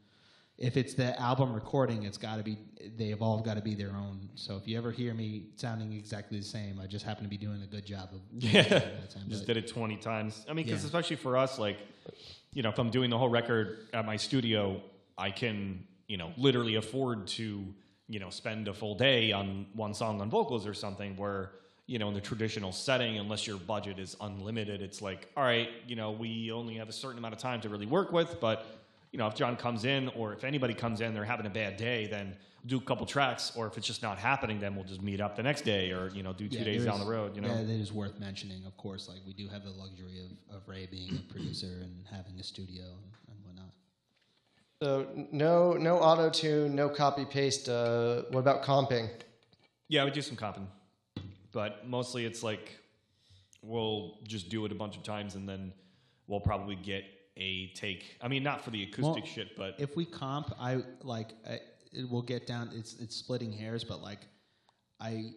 If 0.59 0.77
it's 0.79 0.95
the 0.95 1.19
album 1.21 1.53
recording, 1.53 2.05
it's 2.05 2.17
got 2.17 2.37
to 2.37 2.43
be. 2.43 2.57
They've 2.97 3.21
all 3.21 3.41
got 3.43 3.55
to 3.57 3.63
be 3.63 3.75
their 3.75 3.91
own. 3.91 4.31
So 4.37 4.57
if 4.57 4.67
you 4.67 4.79
ever 4.79 4.91
hear 4.91 5.13
me 5.13 5.49
sounding 5.57 5.93
exactly 5.93 6.39
the 6.39 6.45
same, 6.45 6.81
I 6.81 6.87
just 6.87 7.05
happen 7.05 7.25
to 7.25 7.29
be 7.29 7.37
doing 7.37 7.63
a 7.63 7.67
good 7.67 7.85
job 7.85 8.09
of. 8.15 8.21
Yeah, 8.33 8.63
that 8.63 9.11
time. 9.11 9.25
just 9.29 9.43
But- 9.47 9.55
did 9.55 9.57
it 9.65 9.69
twenty 9.69 9.97
times. 9.99 10.47
I 10.49 10.55
mean, 10.55 10.65
because 10.65 10.81
Yeah. 10.83 10.87
especially 10.87 11.17
for 11.17 11.37
us, 11.37 11.59
like, 11.59 11.77
you 12.55 12.63
know, 12.63 12.71
if 12.71 12.79
I'm 12.79 12.89
doing 12.91 13.11
the 13.11 13.19
whole 13.19 13.29
record 13.29 13.89
at 13.93 14.07
my 14.07 14.17
studio, 14.17 14.81
I 15.19 15.31
can, 15.31 15.85
you 16.09 16.17
know, 16.17 16.33
literally 16.39 16.77
afford 16.77 17.27
to, 17.29 17.67
you 18.09 18.19
know, 18.19 18.31
spend 18.31 18.67
a 18.69 18.73
full 18.73 18.95
day 18.95 19.33
on 19.33 19.67
one 19.75 19.93
song 19.93 20.23
on 20.23 20.31
vocals 20.31 20.67
or 20.67 20.73
something. 20.73 21.17
Where, 21.19 21.51
you 21.87 21.99
know, 21.99 22.09
in 22.09 22.15
the 22.15 22.21
traditional 22.23 22.73
setting, 22.73 23.19
unless 23.19 23.47
your 23.47 23.59
budget 23.59 23.99
is 23.99 24.17
unlimited, 24.23 24.81
it's 24.81 25.03
like, 25.03 25.31
all 25.37 25.43
right, 25.45 25.69
you 25.87 25.97
know, 25.97 26.13
we 26.13 26.51
only 26.51 26.77
have 26.77 26.89
a 26.89 26.93
certain 26.93 27.19
amount 27.19 27.35
of 27.35 27.41
time 27.41 27.61
to 27.61 27.69
really 27.69 27.87
work 27.87 28.11
with, 28.11 28.41
but. 28.41 28.65
You 29.17 29.23
know, 29.23 29.29
if 29.29 29.35
John 29.35 29.57
comes 29.57 29.87
in, 29.87 30.09
or 30.09 30.35
if 30.35 30.45
anybody 30.45 30.75
comes 30.75 31.01
in, 31.01 31.15
they're 31.15 31.25
having 31.25 31.47
a 31.47 31.51
bad 31.51 31.79
day, 31.79 32.07
then 32.07 32.37
do 32.67 32.77
a 32.77 32.81
couple 32.83 33.07
tracks. 33.07 33.51
Or 33.57 33.67
if 33.67 33.79
it's 33.79 33.87
just 33.87 34.03
not 34.03 34.19
happening, 34.19 34.61
then 34.61 34.77
we'll 34.77 34.85
just 34.85 35.01
meet 35.01 35.23
up 35.23 35.37
the 35.37 35.43
next 35.43 35.63
day, 35.63 35.91
or 35.91 36.11
you 36.11 36.23
know, 36.23 36.35
do 36.35 36.47
two 36.51 36.59
Yeah, 36.59 36.65
days 36.65 36.85
down 36.85 36.97
is- 37.01 37.07
the 37.07 37.11
road. 37.11 37.35
You 37.35 37.41
know, 37.41 37.49
yeah, 37.49 37.63
that 37.63 37.71
is 37.71 37.95
worth 37.95 38.21
mentioning. 38.21 38.67
Of 38.67 38.77
course, 38.77 39.09
like 39.09 39.21
we 39.27 39.33
do 39.33 39.49
have 39.49 39.65
the 39.65 39.71
luxury 39.71 40.21
of, 40.21 40.57
of 40.57 40.69
Ray 40.69 40.85
being 40.85 41.17
a 41.17 41.33
producer 41.33 41.79
and 41.81 42.05
having 42.11 42.39
a 42.39 42.43
studio 42.43 42.85
and, 42.85 43.13
and 43.31 43.43
whatnot. 43.47 43.73
So 44.83 45.27
no 45.33 45.73
no 45.73 45.97
auto 45.97 46.29
tune, 46.29 46.75
no 46.75 46.91
copy 46.91 47.25
paste. 47.25 47.71
Uh, 47.71 48.25
what 48.33 48.41
about 48.41 48.63
comping? 48.65 49.09
Yeah, 49.89 50.05
we 50.05 50.11
do 50.11 50.21
some 50.21 50.37
comping, 50.37 50.67
but 51.53 51.89
mostly 51.89 52.27
it's 52.27 52.43
like 52.43 52.77
we'll 53.63 54.19
just 54.25 54.51
do 54.51 54.67
it 54.67 54.73
a 54.73 54.75
bunch 54.75 54.95
of 54.99 55.05
times 55.05 55.37
and 55.37 55.49
then 55.49 55.73
we'll 56.27 56.41
probably 56.41 56.77
get 56.77 57.05
a 57.37 57.69
take. 57.75 58.17
I 58.21 58.29
mean, 58.29 58.43
not 58.43 58.65
for 58.65 58.71
the 58.71 58.83
acoustic 58.85 59.25
Well, 59.25 59.33
shit, 59.33 59.57
but 59.57 59.75
if 59.79 59.97
we 59.97 60.05
comp, 60.05 60.55
I 60.59 60.83
like 61.03 61.31
I, 61.49 61.61
it 61.93 62.11
will 62.11 62.23
get 62.23 62.47
down. 62.47 62.71
It's 62.75 62.95
it's 63.01 63.17
splitting 63.17 63.53
hairs, 63.53 63.85
but 63.85 64.03
like 64.03 64.21
I 65.01 65.33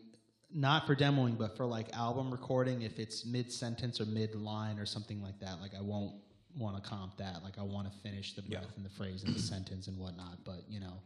not 0.53 0.87
for 0.87 0.95
demoing, 0.95 1.37
but 1.37 1.55
for 1.55 1.65
like 1.65 1.93
album 1.93 2.31
recording, 2.31 2.81
if 2.81 2.99
it's 2.99 3.25
mid 3.25 3.51
sentence 3.51 4.01
or 4.01 4.05
mid 4.05 4.35
line 4.35 4.79
or 4.79 4.85
something 4.85 5.21
like 5.21 5.39
that, 5.39 5.61
like 5.61 5.75
I 5.75 5.81
won't 5.81 6.15
want 6.57 6.81
to 6.81 6.89
comp 6.89 7.17
that. 7.17 7.43
Like 7.43 7.59
I 7.59 7.63
want 7.63 7.91
to 7.91 7.99
finish 7.99 8.33
the 8.33 8.41
breath 8.41 8.75
and 8.75 8.85
the 8.85 8.89
phrase 8.89 9.23
and 9.23 9.35
the 9.35 9.39
sentence 9.39 9.87
and 9.87 9.97
whatnot. 9.97 10.39
But 10.45 10.63
you 10.67 10.79
know, 10.79 11.01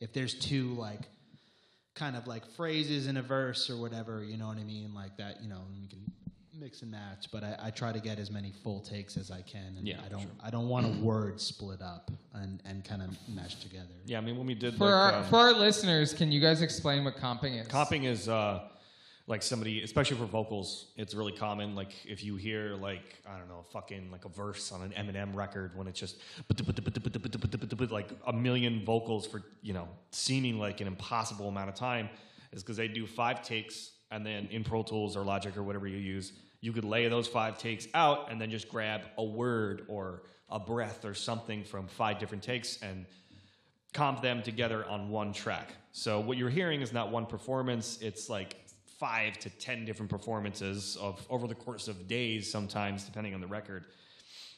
if 0.00 0.12
there's 0.12 0.34
two 0.34 0.74
like 0.74 1.00
kind 1.94 2.16
of 2.16 2.26
like 2.26 2.46
phrases 2.46 3.06
in 3.06 3.16
a 3.16 3.22
verse 3.22 3.70
or 3.70 3.76
whatever, 3.76 4.22
you 4.22 4.36
know 4.36 4.48
what 4.48 4.58
I 4.58 4.64
mean, 4.64 4.94
like 4.94 5.16
that, 5.16 5.42
you 5.42 5.48
know, 5.48 5.60
we 5.80 5.88
can 5.88 6.00
mix 6.58 6.82
and 6.82 6.90
match. 6.90 7.26
But 7.32 7.44
I, 7.44 7.56
I 7.64 7.70
try 7.70 7.92
to 7.92 8.00
get 8.00 8.18
as 8.18 8.30
many 8.30 8.52
full 8.62 8.80
takes 8.80 9.16
as 9.16 9.30
I 9.30 9.42
can, 9.42 9.74
and 9.78 9.86
Yeah, 9.86 10.00
I 10.04 10.08
don't 10.08 10.30
I 10.42 10.50
don't 10.50 10.68
want 10.68 10.86
a 10.86 11.04
word 11.04 11.40
split 11.40 11.82
up 11.82 12.10
and 12.34 12.62
and 12.64 12.84
kind 12.84 13.02
of 13.02 13.10
meshed 13.28 13.62
together. 13.62 13.94
yeah, 14.06 14.18
I 14.18 14.20
mean, 14.20 14.36
when 14.36 14.46
we 14.46 14.54
did 14.54 14.74
For 14.74 14.84
like, 14.86 14.94
our 14.94 15.14
um, 15.20 15.24
for 15.24 15.36
our 15.38 15.52
listeners, 15.52 16.12
can 16.14 16.30
you 16.32 16.40
guys 16.40 16.62
explain 16.62 17.04
what 17.04 17.16
comping 17.16 17.60
is? 17.60 17.68
comping 17.68 18.04
is 18.04 18.28
uh, 18.28 18.60
like 19.26 19.42
somebody, 19.42 19.82
especially 19.82 20.18
for 20.18 20.26
vocals, 20.26 20.92
it's 20.96 21.14
really 21.14 21.32
common. 21.32 21.74
Like 21.74 21.92
if 22.06 22.22
you 22.22 22.36
hear 22.36 22.74
like 22.74 23.22
I 23.28 23.38
don't 23.38 23.48
know, 23.48 23.64
fucking 23.72 24.10
like 24.10 24.24
a 24.24 24.28
verse 24.28 24.70
on 24.72 24.82
an 24.82 24.90
Eminem 24.90 25.34
record 25.34 25.76
when 25.76 25.86
it's 25.86 25.98
just 25.98 26.16
like 27.90 28.10
a 28.26 28.32
million 28.32 28.84
vocals 28.84 29.26
for 29.26 29.42
you 29.62 29.72
know 29.72 29.88
seeming 30.10 30.58
like 30.58 30.80
an 30.80 30.86
impossible 30.86 31.48
amount 31.48 31.68
of 31.68 31.74
time, 31.74 32.08
is 32.52 32.62
because 32.62 32.76
they 32.76 32.88
do 32.88 33.06
five 33.06 33.42
takes 33.42 33.90
and 34.10 34.24
then 34.24 34.46
in 34.50 34.64
Pro 34.64 34.82
Tools 34.82 35.16
or 35.16 35.24
Logic 35.24 35.56
or 35.56 35.62
whatever 35.62 35.86
you 35.86 35.98
use, 35.98 36.32
you 36.60 36.72
could 36.72 36.84
lay 36.84 37.08
those 37.08 37.28
five 37.28 37.58
takes 37.58 37.86
out 37.94 38.30
and 38.30 38.40
then 38.40 38.50
just 38.50 38.68
grab 38.68 39.02
a 39.18 39.24
word 39.24 39.82
or 39.88 40.22
a 40.48 40.58
breath 40.58 41.04
or 41.04 41.14
something 41.14 41.64
from 41.64 41.86
five 41.86 42.18
different 42.18 42.42
takes 42.42 42.80
and 42.82 43.06
comp 43.92 44.22
them 44.22 44.42
together 44.42 44.84
on 44.86 45.08
one 45.08 45.32
track. 45.32 45.74
So 45.92 46.20
what 46.20 46.36
you're 46.36 46.50
hearing 46.50 46.80
is 46.80 46.92
not 46.92 47.10
one 47.10 47.26
performance, 47.26 47.98
it's 48.00 48.28
like 48.28 48.56
five 48.98 49.38
to 49.38 49.50
10 49.50 49.84
different 49.84 50.10
performances 50.10 50.96
of 51.00 51.24
over 51.28 51.46
the 51.46 51.54
course 51.54 51.88
of 51.88 52.08
days 52.08 52.50
sometimes 52.50 53.04
depending 53.04 53.34
on 53.34 53.40
the 53.40 53.46
record. 53.46 53.86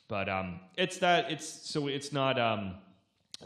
But 0.09 0.29
um, 0.29 0.61
it's 0.77 0.99
that 0.99 1.31
it's 1.31 1.47
so 1.47 1.89
it's 1.89 2.13
not 2.13 2.39
um, 2.39 2.75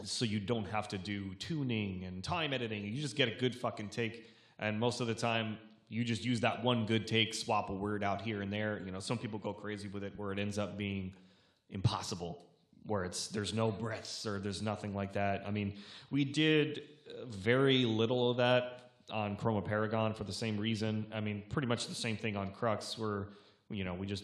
so 0.03 0.25
you 0.25 0.39
don't 0.39 0.67
have 0.67 0.87
to 0.89 0.97
do 0.97 1.33
tuning 1.35 2.03
and 2.03 2.23
time 2.23 2.53
editing. 2.53 2.85
You 2.85 3.01
just 3.01 3.15
get 3.15 3.27
a 3.27 3.35
good 3.39 3.55
fucking 3.55 3.89
take 3.89 4.27
and 4.59 4.79
most 4.79 5.01
of 5.01 5.07
the 5.07 5.15
time 5.15 5.57
you 5.91 6.03
just 6.03 6.23
use 6.23 6.39
that 6.39 6.63
one 6.63 6.85
good 6.85 7.05
take, 7.05 7.33
swap 7.33 7.69
a 7.69 7.73
word 7.73 8.03
out 8.03 8.21
here 8.21 8.41
and 8.41 8.51
there. 8.51 8.81
You 8.85 8.91
know, 8.91 8.99
some 8.99 9.17
people 9.17 9.37
go 9.39 9.53
crazy 9.53 9.89
with 9.89 10.03
it 10.03 10.13
where 10.15 10.31
it 10.31 10.39
ends 10.39 10.57
up 10.57 10.77
being 10.77 11.13
impossible 11.69 12.45
where 12.85 13.03
it's 13.03 13.27
there's 13.27 13.53
no 13.53 13.71
breaths 13.71 14.25
or 14.25 14.39
there's 14.39 14.61
nothing 14.61 14.95
like 14.95 15.13
that. 15.13 15.43
I 15.45 15.51
mean, 15.51 15.73
we 16.09 16.25
did 16.25 16.83
very 17.29 17.85
little 17.85 18.31
of 18.31 18.37
that 18.37 18.91
on 19.11 19.35
Chroma 19.35 19.63
Paragon 19.63 20.13
for 20.13 20.23
the 20.23 20.33
same 20.33 20.57
reason. 20.57 21.05
I 21.13 21.19
mean, 21.19 21.43
pretty 21.49 21.67
much 21.67 21.87
the 21.87 21.95
same 21.95 22.17
thing 22.17 22.35
on 22.35 22.51
Crux, 22.51 22.97
where 22.97 23.27
you 23.69 23.83
know 23.83 23.93
we 23.93 24.07
just 24.07 24.23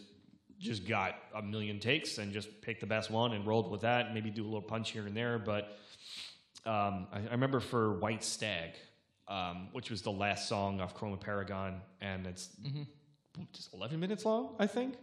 just 0.60 0.88
got 0.88 1.16
a 1.36 1.42
million 1.42 1.80
takes 1.80 2.18
and 2.18 2.34
just 2.34 2.62
picked 2.62 2.82
the 2.82 2.88
best 2.88 3.12
one 3.12 3.34
and 3.34 3.46
rolled 3.46 3.70
with 3.70 3.82
that. 3.82 4.14
Maybe 4.14 4.30
do 4.30 4.44
a 4.44 4.46
little 4.46 4.62
punch 4.62 4.92
here 4.92 5.06
and 5.06 5.16
there, 5.16 5.38
but 5.38 5.78
um, 6.66 7.08
I, 7.14 7.20
I 7.28 7.32
remember 7.32 7.60
for 7.60 7.94
White 8.00 8.24
Stag, 8.24 8.72
um, 9.28 9.70
which 9.72 9.90
was 9.90 10.02
the 10.02 10.12
last 10.12 10.48
song 10.48 10.82
off 10.82 10.96
Chroma 10.96 11.20
Paragon, 11.20 11.82
and 12.02 12.26
it's 12.28 12.50
just 13.54 13.74
11 13.74 14.00
minutes 14.00 14.26
long, 14.26 14.56
I 14.60 14.68
think. 14.68 14.96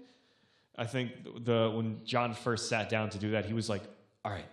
I 0.76 0.86
think 0.86 1.12
the 1.44 1.70
when 1.74 2.00
John 2.04 2.34
first 2.34 2.68
sat 2.68 2.88
down 2.88 3.10
to 3.10 3.18
do 3.18 3.30
that, 3.32 3.44
he 3.44 3.54
was 3.54 3.68
like, 3.68 3.82
"All 4.24 4.32
right, 4.32 4.44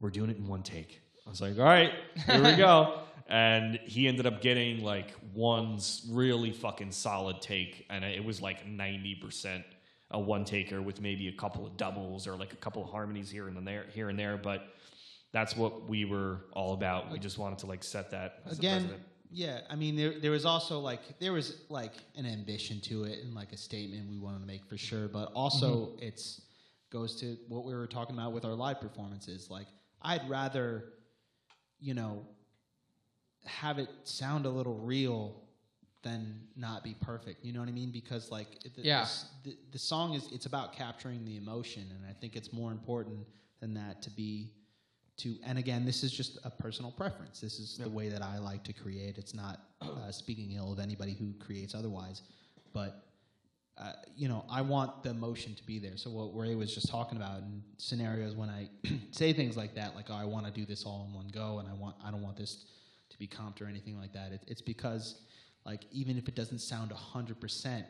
we're 0.00 0.10
doing 0.10 0.30
it 0.30 0.36
in 0.36 0.46
one 0.46 0.62
take. 0.62 1.00
I 1.26 1.30
was 1.30 1.40
like, 1.40 1.58
all 1.58 1.64
right, 1.64 1.92
here 2.26 2.42
we 2.42 2.56
go. 2.56 3.00
And 3.30 3.78
he 3.84 4.08
ended 4.08 4.24
up 4.24 4.40
getting 4.40 4.82
like 4.82 5.10
one 5.34 5.78
really 6.08 6.50
fucking 6.50 6.92
solid 6.92 7.42
take, 7.42 7.84
and 7.90 8.02
it 8.02 8.24
was 8.24 8.40
like 8.40 8.66
ninety 8.66 9.14
percent 9.14 9.64
a 10.10 10.18
one 10.18 10.46
taker 10.46 10.80
with 10.80 11.02
maybe 11.02 11.28
a 11.28 11.32
couple 11.32 11.66
of 11.66 11.76
doubles 11.76 12.26
or 12.26 12.36
like 12.36 12.54
a 12.54 12.56
couple 12.56 12.82
of 12.82 12.88
harmonies 12.88 13.30
here 13.30 13.46
and 13.46 13.68
there, 13.68 13.84
here 13.92 14.08
and 14.08 14.18
there. 14.18 14.38
But 14.38 14.72
that's 15.32 15.56
what 15.56 15.88
we 15.88 16.04
were 16.04 16.40
all 16.52 16.72
about. 16.72 17.10
We 17.10 17.18
just 17.18 17.38
wanted 17.38 17.58
to 17.60 17.66
like 17.66 17.84
set 17.84 18.10
that 18.10 18.42
as 18.46 18.58
again 18.58 18.82
president. 18.82 19.02
yeah 19.30 19.60
i 19.68 19.74
mean 19.74 19.94
there, 19.94 20.18
there 20.18 20.30
was 20.30 20.46
also 20.46 20.78
like 20.80 21.00
there 21.18 21.32
was 21.32 21.62
like 21.68 21.92
an 22.16 22.24
ambition 22.26 22.80
to 22.80 23.04
it 23.04 23.22
and 23.22 23.34
like 23.34 23.52
a 23.52 23.56
statement 23.56 24.08
we 24.08 24.18
wanted 24.18 24.40
to 24.40 24.46
make 24.46 24.64
for 24.64 24.78
sure 24.78 25.08
but 25.08 25.30
also 25.34 25.86
mm-hmm. 25.86 26.02
it's 26.02 26.42
goes 26.90 27.20
to 27.20 27.36
what 27.48 27.64
we 27.64 27.74
were 27.74 27.86
talking 27.86 28.16
about 28.16 28.32
with 28.32 28.44
our 28.44 28.54
live 28.54 28.80
performances 28.80 29.50
like 29.50 29.66
i'd 30.02 30.26
rather 30.30 30.84
you 31.78 31.92
know 31.92 32.24
have 33.44 33.78
it 33.78 33.90
sound 34.04 34.46
a 34.46 34.50
little 34.50 34.76
real 34.78 35.42
than 36.02 36.40
not 36.56 36.82
be 36.82 36.94
perfect 37.02 37.44
you 37.44 37.52
know 37.52 37.60
what 37.60 37.68
i 37.68 37.72
mean 37.72 37.90
because 37.90 38.30
like 38.30 38.58
the, 38.76 38.82
Yeah. 38.82 39.06
the, 39.44 39.56
the 39.72 39.78
song 39.78 40.14
is 40.14 40.28
it's 40.32 40.46
about 40.46 40.72
capturing 40.72 41.24
the 41.26 41.36
emotion 41.36 41.82
and 41.94 42.08
i 42.08 42.14
think 42.18 42.34
it's 42.34 42.52
more 42.52 42.72
important 42.72 43.26
than 43.60 43.74
that 43.74 44.00
to 44.02 44.10
be 44.10 44.52
to 45.18 45.36
and 45.44 45.58
again 45.58 45.84
this 45.84 46.02
is 46.02 46.12
just 46.12 46.38
a 46.44 46.50
personal 46.50 46.90
preference. 46.92 47.40
This 47.40 47.58
is 47.58 47.76
the 47.78 47.88
way 47.88 48.08
that 48.08 48.22
i 48.22 48.38
like 48.38 48.64
to 48.64 48.72
create. 48.72 49.18
It's 49.18 49.34
not 49.34 49.60
uh, 49.82 50.10
speaking 50.22 50.52
ill 50.52 50.72
of 50.72 50.78
anybody 50.78 51.14
who 51.14 51.32
creates 51.44 51.74
otherwise 51.74 52.22
but 52.72 53.04
uh, 53.78 53.92
you 54.16 54.28
know 54.28 54.44
i 54.50 54.60
want 54.60 55.02
the 55.02 55.10
emotion 55.10 55.54
to 55.54 55.64
be 55.64 55.78
there. 55.78 55.96
So 55.96 56.10
what 56.10 56.36
ray 56.36 56.54
was 56.54 56.74
just 56.74 56.88
talking 56.88 57.16
about 57.16 57.38
in 57.38 57.62
scenarios 57.76 58.34
when 58.34 58.48
i 58.50 58.68
say 59.10 59.32
things 59.32 59.56
like 59.56 59.74
that 59.74 59.94
like 59.94 60.06
oh, 60.10 60.14
i 60.14 60.24
want 60.24 60.46
to 60.46 60.52
do 60.52 60.64
this 60.64 60.84
all 60.84 61.06
in 61.08 61.14
one 61.14 61.28
go 61.32 61.58
and 61.58 61.68
i 61.68 61.72
want 61.72 61.94
i 62.04 62.10
don't 62.10 62.22
want 62.22 62.36
this 62.36 62.64
to 63.10 63.18
be 63.18 63.26
comped 63.26 63.62
or 63.62 63.66
anything 63.66 63.98
like 63.98 64.12
that 64.12 64.32
it, 64.32 64.42
it's 64.46 64.62
because 64.62 65.22
like 65.64 65.82
even 65.92 66.16
if 66.18 66.28
it 66.28 66.34
doesn't 66.34 66.58
sound 66.60 66.90
100% 66.90 67.84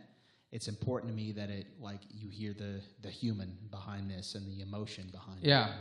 it's 0.50 0.68
important 0.68 1.12
to 1.12 1.16
me 1.16 1.32
that 1.32 1.50
it 1.50 1.66
like 1.80 2.00
you 2.10 2.28
hear 2.28 2.52
the 2.52 2.80
the 3.02 3.10
human 3.10 3.56
behind 3.70 4.10
this 4.10 4.34
and 4.34 4.46
the 4.48 4.60
emotion 4.62 5.08
behind 5.12 5.42
it 5.42 5.48
Yeah. 5.48 5.72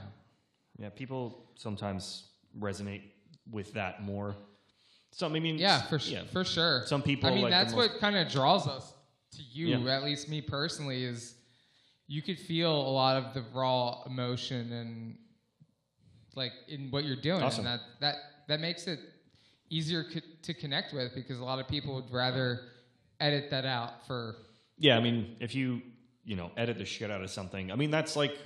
Yeah, 0.77 0.89
people 0.89 1.51
sometimes 1.55 2.29
resonate 2.59 3.01
with 3.49 3.73
that 3.73 4.03
more. 4.03 4.35
Some, 5.11 5.33
I 5.35 5.39
mean, 5.39 5.57
Yeah, 5.57 5.81
for, 5.83 5.97
yeah. 5.97 6.23
for 6.31 6.43
sure. 6.43 6.83
Some 6.85 7.01
people 7.01 7.29
I 7.29 7.33
mean, 7.33 7.43
like 7.43 7.51
that's 7.51 7.73
most- 7.73 7.91
what 7.93 7.99
kind 7.99 8.15
of 8.15 8.29
draws 8.29 8.67
us 8.67 8.93
to 9.31 9.41
you, 9.43 9.67
Yeah. 9.79 9.95
at 9.95 10.03
least 10.03 10.29
me 10.29 10.41
personally, 10.41 11.03
is 11.03 11.35
you 12.07 12.21
could 12.21 12.39
feel 12.39 12.71
a 12.71 12.91
lot 12.91 13.17
of 13.17 13.33
the 13.33 13.41
raw 13.53 14.03
emotion 14.05 14.71
and 14.71 15.17
like 16.35 16.53
in 16.67 16.91
what 16.91 17.03
you're 17.03 17.15
doing, 17.15 17.41
Awesome. 17.41 17.65
and 17.65 17.79
that 17.79 17.85
that 17.99 18.15
that 18.47 18.59
makes 18.59 18.87
it 18.87 18.99
easier 19.69 20.03
co- 20.03 20.19
to 20.43 20.53
connect 20.53 20.93
with 20.93 21.13
because 21.15 21.39
a 21.39 21.43
lot 21.43 21.59
of 21.59 21.67
people 21.67 21.95
would 21.95 22.11
rather 22.11 22.61
edit 23.19 23.49
that 23.49 23.65
out 23.65 24.05
for 24.05 24.35
Yeah, 24.77 24.97
I 24.97 25.01
mean, 25.01 25.35
if 25.39 25.55
you 25.55 25.81
you 26.23 26.35
know 26.35 26.51
edit 26.57 26.77
the 26.77 26.85
shit 26.85 27.09
out 27.09 27.21
of 27.23 27.29
something, 27.31 27.71
I 27.71 27.75
mean 27.75 27.89
that's 27.91 28.15
like, 28.15 28.37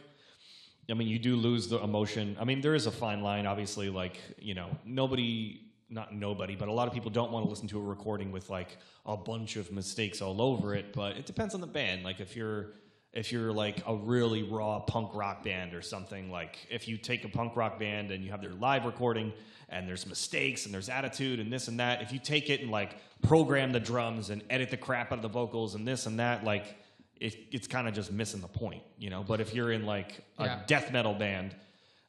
I 0.91 0.95
mean 0.95 1.07
you 1.07 1.19
do 1.19 1.35
lose 1.35 1.67
the 1.67 1.81
emotion. 1.81 2.37
I 2.39 2.43
mean 2.43 2.61
there 2.61 2.75
is 2.75 2.85
a 2.85 2.91
fine 2.91 3.21
line, 3.21 3.45
obviously. 3.45 3.89
Like 3.89 4.19
you 4.39 4.53
know 4.53 4.69
nobody, 4.85 5.61
not 5.89 6.13
nobody, 6.13 6.55
but 6.55 6.67
a 6.67 6.73
lot 6.73 6.87
of 6.87 6.93
people 6.93 7.11
don't 7.11 7.31
want 7.31 7.45
to 7.45 7.49
listen 7.49 7.67
to 7.69 7.79
a 7.79 7.83
recording 7.83 8.31
with 8.31 8.49
like 8.49 8.77
a 9.05 9.17
bunch 9.17 9.55
of 9.55 9.71
mistakes 9.71 10.21
all 10.21 10.41
over 10.41 10.75
it. 10.75 10.93
But 10.93 11.17
it 11.17 11.25
depends 11.25 11.55
on 11.55 11.61
the 11.61 11.67
band. 11.67 12.03
Like 12.03 12.19
if 12.19 12.35
you're 12.35 12.73
if 13.13 13.31
you're 13.31 13.51
like 13.51 13.83
a 13.87 13.95
really 13.95 14.43
raw 14.43 14.79
punk 14.79 15.13
rock 15.13 15.43
band 15.43 15.73
or 15.73 15.81
something, 15.81 16.31
like 16.31 16.57
if 16.69 16.87
you 16.87 16.97
take 16.97 17.25
a 17.25 17.29
punk 17.29 17.55
rock 17.55 17.77
band 17.77 18.11
and 18.11 18.23
you 18.23 18.31
have 18.31 18.41
their 18.41 18.53
live 18.53 18.85
recording 18.85 19.33
and 19.67 19.87
there's 19.87 20.05
mistakes 20.05 20.65
and 20.65 20.73
there's 20.73 20.87
attitude 20.87 21.39
and 21.39 21.51
this 21.51 21.67
and 21.67 21.79
that, 21.79 22.01
if 22.01 22.13
you 22.13 22.19
take 22.19 22.49
it 22.49 22.61
and 22.61 22.71
like 22.71 22.95
program 23.21 23.71
the 23.71 23.79
drums 23.79 24.29
and 24.29 24.41
edit 24.49 24.69
the 24.69 24.77
crap 24.77 25.11
out 25.11 25.17
of 25.17 25.21
the 25.21 25.27
vocals 25.27 25.75
and 25.75 25.85
this 25.85 26.05
and 26.05 26.19
that, 26.19 26.43
like 26.45 26.77
it, 27.21 27.35
it's 27.51 27.67
kind 27.67 27.87
of 27.87 27.93
just 27.93 28.11
missing 28.11 28.41
the 28.41 28.47
point, 28.47 28.81
you 28.97 29.09
know. 29.11 29.23
But 29.23 29.39
if 29.39 29.53
you're 29.53 29.71
in 29.71 29.85
like 29.85 30.25
a 30.39 30.45
Yeah. 30.45 30.59
death 30.65 30.91
metal 30.91 31.13
band, 31.13 31.55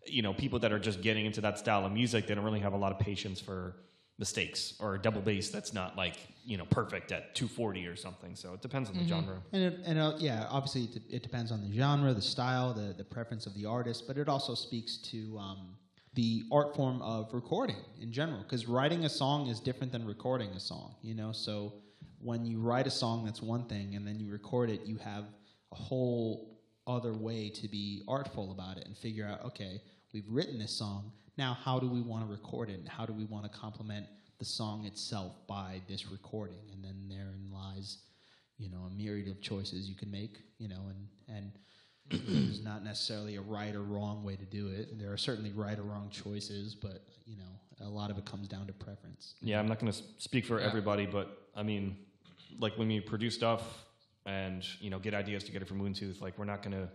you 0.07 0.23
know, 0.23 0.33
people 0.33 0.59
that 0.61 0.73
are 0.73 0.79
just 0.79 1.03
getting 1.03 1.27
into 1.27 1.41
that 1.43 1.59
style 1.59 1.85
of 1.87 1.93
music, 1.93 2.27
they 2.27 2.35
don't 2.35 2.45
really 2.45 2.61
have 2.61 2.73
a 2.73 2.79
lot 2.79 2.93
of 2.93 2.99
patience 2.99 3.39
for 3.39 3.77
mistakes 4.19 4.75
or 4.81 4.95
a 4.95 4.99
double 4.99 5.21
bass 5.21 5.49
that's 5.51 5.73
not 5.73 5.97
like 5.97 6.17
you 6.45 6.57
know 6.57 6.67
perfect 6.67 7.13
at 7.13 7.35
240 7.35 7.87
or 7.87 7.97
something. 7.97 8.35
So 8.35 8.55
it 8.55 8.63
depends 8.63 8.89
on 8.89 8.97
the 8.97 9.07
genre. 9.07 9.43
And, 9.53 9.63
it, 9.63 9.81
and 9.85 9.99
uh, 9.99 10.15
yeah, 10.19 10.47
obviously 10.51 10.85
it, 10.85 11.03
it 11.11 11.23
depends 11.23 11.53
on 11.53 11.61
the 11.61 11.75
genre, 11.77 12.13
the 12.15 12.23
style, 12.23 12.73
the, 12.73 12.95
the 12.97 13.05
preference 13.05 13.47
of 13.47 13.55
the 13.55 13.67
artist, 13.67 14.07
but 14.07 14.17
it 14.17 14.29
also 14.29 14.55
speaks 14.55 14.97
to 15.13 15.39
um, 15.39 15.77
the 16.15 16.45
art 16.53 16.75
form 16.75 17.01
of 17.03 17.33
recording 17.35 17.77
in 18.01 18.13
general. 18.13 18.43
Because 18.43 18.67
writing 18.67 19.05
a 19.05 19.09
song 19.09 19.47
is 19.49 19.61
different 19.61 19.93
than 19.93 20.07
recording 20.07 20.51
a 20.51 20.61
song, 20.61 20.95
you 21.03 21.15
know? 21.15 21.33
So 21.33 21.73
when 22.23 22.45
you 22.47 22.61
write 22.61 22.87
a 22.87 22.91
song, 22.91 23.25
that's 23.25 23.43
one 23.43 23.65
thing, 23.65 23.95
and 23.95 24.07
then 24.07 24.19
you 24.19 24.31
record 24.31 24.71
it, 24.71 24.83
you 24.87 24.97
have 24.99 25.25
a 25.73 25.75
whole 25.75 26.59
other 26.87 27.13
way 27.13 27.49
to 27.49 27.69
be 27.69 28.03
artful 28.09 28.53
about 28.53 28.77
it 28.79 28.87
and 28.87 28.97
figure 28.97 29.27
out, 29.27 29.45
okay, 29.45 29.81
we've 30.13 30.29
written 30.29 30.59
this 30.59 30.73
song. 30.73 31.13
Now, 31.39 31.55
how 31.55 31.79
do 31.79 31.89
we 31.89 32.01
want 32.01 32.25
to 32.27 32.31
record 32.31 32.69
it? 32.71 32.79
And 32.79 32.89
how 32.89 33.07
do 33.07 33.13
we 33.13 33.25
want 33.25 33.45
to 33.45 33.59
complement 33.59 34.07
the 34.39 34.45
song 34.45 34.85
itself 34.85 35.33
by 35.47 35.81
this 35.89 36.11
recording? 36.11 36.59
And 36.73 36.85
then 36.85 37.09
therein 37.09 37.51
lies 37.53 37.99
you 38.63 38.71
know, 38.71 38.85
a 38.87 38.91
myriad 38.91 39.29
of 39.29 39.41
choices 39.41 39.89
you 39.89 39.97
can 39.97 40.11
make, 40.11 40.39
you 40.59 40.69
know, 40.69 40.83
and 40.89 41.09
and 41.37 41.53
there's 42.29 42.63
not 42.63 42.85
necessarily 42.85 43.37
a 43.37 43.41
right 43.41 43.75
or 43.75 43.83
wrong 43.83 44.23
way 44.23 44.37
to 44.37 44.45
do 44.45 44.69
it. 44.69 44.99
There 44.99 45.13
are 45.13 45.17
certainly 45.17 45.53
right 45.53 45.79
or 45.79 45.83
wrong 45.83 46.11
choices, 46.11 46.75
but 46.75 47.05
you 47.27 47.37
know, 47.37 47.87
a 47.87 47.89
lot 47.89 48.11
of 48.11 48.19
it 48.19 48.25
comes 48.25 48.49
down 48.49 48.67
to 48.67 48.73
preference. 48.73 49.35
Yeah, 49.41 49.59
I'm 49.59 49.67
not 49.67 49.81
going 49.81 49.91
to 49.91 49.99
speak 50.19 50.45
for 50.45 50.61
Yeah. 50.61 50.67
everybody, 50.67 51.07
but 51.07 51.49
I 51.57 51.63
mean, 51.63 51.97
like 52.59 52.79
when 52.79 52.89
we 52.89 53.01
produce 53.01 53.35
stuff 53.35 53.63
and 54.25 54.65
you 54.81 54.91
know 54.91 54.99
get 54.99 55.15
ideas 55.15 55.45
together 55.45 55.65
for 55.65 55.75
Moontooth, 55.75 56.21
like 56.21 56.39
we're 56.39 56.45
not 56.45 56.63
to 56.77 56.89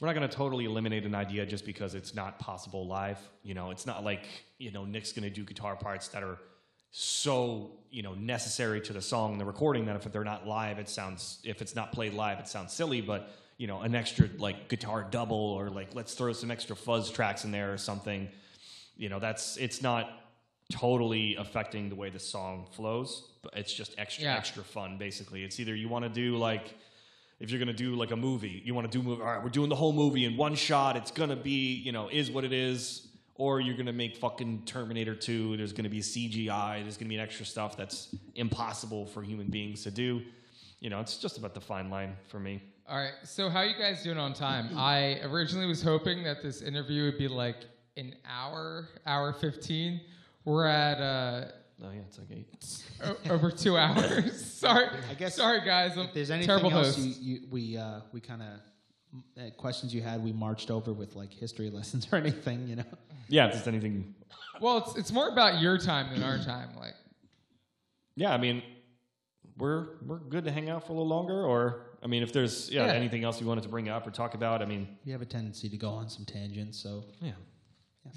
we're 0.00 0.06
not 0.06 0.14
to 0.28 0.36
totally 0.36 0.64
eliminate 0.64 1.04
an 1.04 1.14
idea 1.14 1.46
just 1.46 1.64
because 1.64 1.94
it's 1.94 2.14
not 2.14 2.38
possible 2.38 2.86
live. 2.86 3.18
You 3.42 3.54
know, 3.54 3.70
it's 3.70 3.86
not 3.86 4.04
like 4.04 4.26
you 4.58 4.70
know 4.70 4.84
Nick's 4.84 5.12
to 5.24 5.30
do 5.30 5.44
guitar 5.44 5.76
parts 5.76 6.08
that 6.08 6.22
are 6.22 6.38
so 6.90 7.70
you 7.90 8.02
know 8.02 8.14
necessary 8.14 8.80
to 8.80 8.92
the 8.92 9.02
song 9.02 9.32
and 9.32 9.40
the 9.40 9.44
recording 9.44 9.86
that 9.86 9.96
if 9.96 10.10
they're 10.12 10.24
not 10.24 10.46
live, 10.46 10.78
it 10.78 10.88
sounds 10.88 11.40
if 11.44 11.62
it's 11.62 11.74
not 11.74 11.92
played 11.92 12.14
live, 12.14 12.38
it 12.38 12.48
sounds 12.48 12.72
silly. 12.72 13.00
But 13.00 13.30
you 13.56 13.66
know, 13.66 13.80
an 13.80 13.94
extra 13.94 14.28
like 14.38 14.68
guitar 14.68 15.06
double 15.08 15.36
or 15.36 15.68
like 15.68 15.94
let's 15.94 16.14
throw 16.14 16.32
some 16.32 16.50
extra 16.50 16.76
fuzz 16.76 17.10
tracks 17.10 17.44
in 17.44 17.50
there 17.50 17.72
or 17.72 17.78
something. 17.78 18.28
You 18.96 19.08
know, 19.08 19.18
that's 19.18 19.56
it's 19.56 19.82
not 19.82 20.10
totally 20.70 21.36
affecting 21.36 21.88
the 21.88 21.94
way 21.94 22.10
the 22.10 22.18
song 22.18 22.66
flows, 22.72 23.26
it's 23.54 23.72
just 23.72 23.94
extra 23.98 24.24
Yeah. 24.24 24.36
extra 24.36 24.62
fun. 24.62 24.98
Basically, 24.98 25.44
it's 25.44 25.58
either 25.60 25.74
you 25.74 25.88
want 25.88 26.04
to 26.04 26.08
do 26.08 26.36
like 26.36 26.74
if 27.40 27.50
you're 27.50 27.60
gonna 27.60 27.72
do 27.72 27.94
like 27.94 28.10
a 28.10 28.16
movie, 28.16 28.62
you 28.64 28.74
want 28.74 28.90
to 28.90 28.98
do 28.98 29.02
movie. 29.02 29.22
All 29.22 29.28
right, 29.28 29.42
we're 29.42 29.48
doing 29.50 29.68
the 29.68 29.76
whole 29.76 29.92
movie 29.92 30.24
in 30.24 30.36
one 30.36 30.54
shot. 30.56 30.96
It's 30.96 31.10
gonna 31.10 31.36
be 31.36 31.74
you 31.74 31.92
know 31.92 32.08
is 32.08 32.30
what 32.30 32.44
it 32.44 32.52
is. 32.52 33.04
Or 33.36 33.60
you're 33.60 33.76
gonna 33.76 33.92
make 33.92 34.16
fucking 34.16 34.62
Terminator 34.66 35.14
2. 35.14 35.56
There's 35.56 35.72
gonna 35.72 35.88
be 35.88 36.00
CGI. 36.00 36.82
There's 36.82 36.96
gonna 36.96 37.08
be 37.08 37.14
an 37.14 37.20
extra 37.20 37.46
stuff 37.46 37.76
that's 37.76 38.08
impossible 38.34 39.06
for 39.06 39.22
human 39.22 39.46
beings 39.46 39.84
to 39.84 39.92
do. 39.92 40.22
You 40.80 40.90
know, 40.90 40.98
it's 41.00 41.18
just 41.18 41.38
about 41.38 41.54
the 41.54 41.60
fine 41.60 41.88
line 41.88 42.16
for 42.26 42.40
me. 42.40 42.60
All 42.88 42.96
right. 42.96 43.12
So 43.22 43.48
how 43.48 43.62
you 43.62 43.76
guys 43.78 44.02
doing 44.02 44.18
on 44.18 44.34
time? 44.34 44.70
I 44.76 45.20
originally 45.22 45.66
was 45.66 45.80
hoping 45.82 46.24
that 46.24 46.42
this 46.42 46.62
interview 46.62 47.04
would 47.04 47.18
be 47.18 47.28
like 47.28 47.58
an 47.96 48.16
hour, 48.28 48.88
hour 49.06 49.32
fifteen. 49.32 50.00
We're 50.44 50.66
at 50.66 51.00
uh, 51.00 51.44
Oh 51.82 51.90
yeah, 51.92 52.00
it's 52.08 52.18
like 52.18 52.28
eight. 52.32 53.30
over 53.30 53.50
two 53.50 53.76
hours. 53.76 54.44
sorry. 54.54 54.88
I 55.10 55.14
guess 55.14 55.36
Sorry, 55.36 55.60
guys. 55.64 55.92
I'm 55.96 56.06
If 56.06 56.14
there's 56.14 56.30
anything 56.30 56.48
terrible 56.48 56.72
else 56.72 56.96
host. 56.96 56.98
you, 56.98 57.14
you, 57.20 57.40
we 57.50 57.76
uh, 57.76 58.00
we 58.12 58.20
kind 58.20 58.42
of 58.42 59.40
uh, 59.40 59.50
questions 59.56 59.94
you 59.94 60.02
had, 60.02 60.22
we 60.22 60.32
marched 60.32 60.70
over 60.70 60.92
with 60.92 61.14
like 61.14 61.32
history 61.32 61.70
lessons 61.78 62.08
or 62.12 62.16
anything, 62.16 62.66
you 62.68 62.76
know. 62.76 62.84
Yeah, 63.28 63.46
if 63.46 63.54
there's 63.54 63.68
anything. 63.68 64.14
Well, 64.60 64.78
it's 64.78 64.96
it's 64.96 65.12
more 65.12 65.28
about 65.28 65.60
your 65.60 65.78
time 65.78 66.10
than 66.12 66.22
our 66.24 66.38
time. 66.38 66.70
Like, 66.76 66.94
Yeah, 68.16 68.32
I 68.34 68.38
mean, 68.38 68.62
we're 69.56 69.98
we're 70.04 70.18
good 70.18 70.44
to 70.46 70.50
hang 70.50 70.68
out 70.70 70.84
for 70.84 70.92
a 70.92 70.96
little 70.96 71.08
longer. 71.08 71.44
Or 71.44 71.86
I 72.02 72.08
mean, 72.08 72.22
if 72.24 72.32
there's 72.32 72.68
yeah, 72.70 72.86
Yeah. 72.86 72.92
anything 72.94 73.22
else 73.22 73.40
you 73.40 73.46
wanted 73.46 73.62
to 73.62 73.68
bring 73.68 73.88
up 73.88 74.04
or 74.04 74.10
talk 74.10 74.34
about, 74.34 74.62
I 74.62 74.64
mean, 74.64 74.88
We 75.06 75.12
have 75.12 75.22
a 75.22 75.26
tendency 75.26 75.68
to 75.68 75.76
go 75.76 75.90
on 75.90 76.08
some 76.08 76.24
tangents, 76.24 76.78
so 76.82 77.04
yeah. 77.20 77.32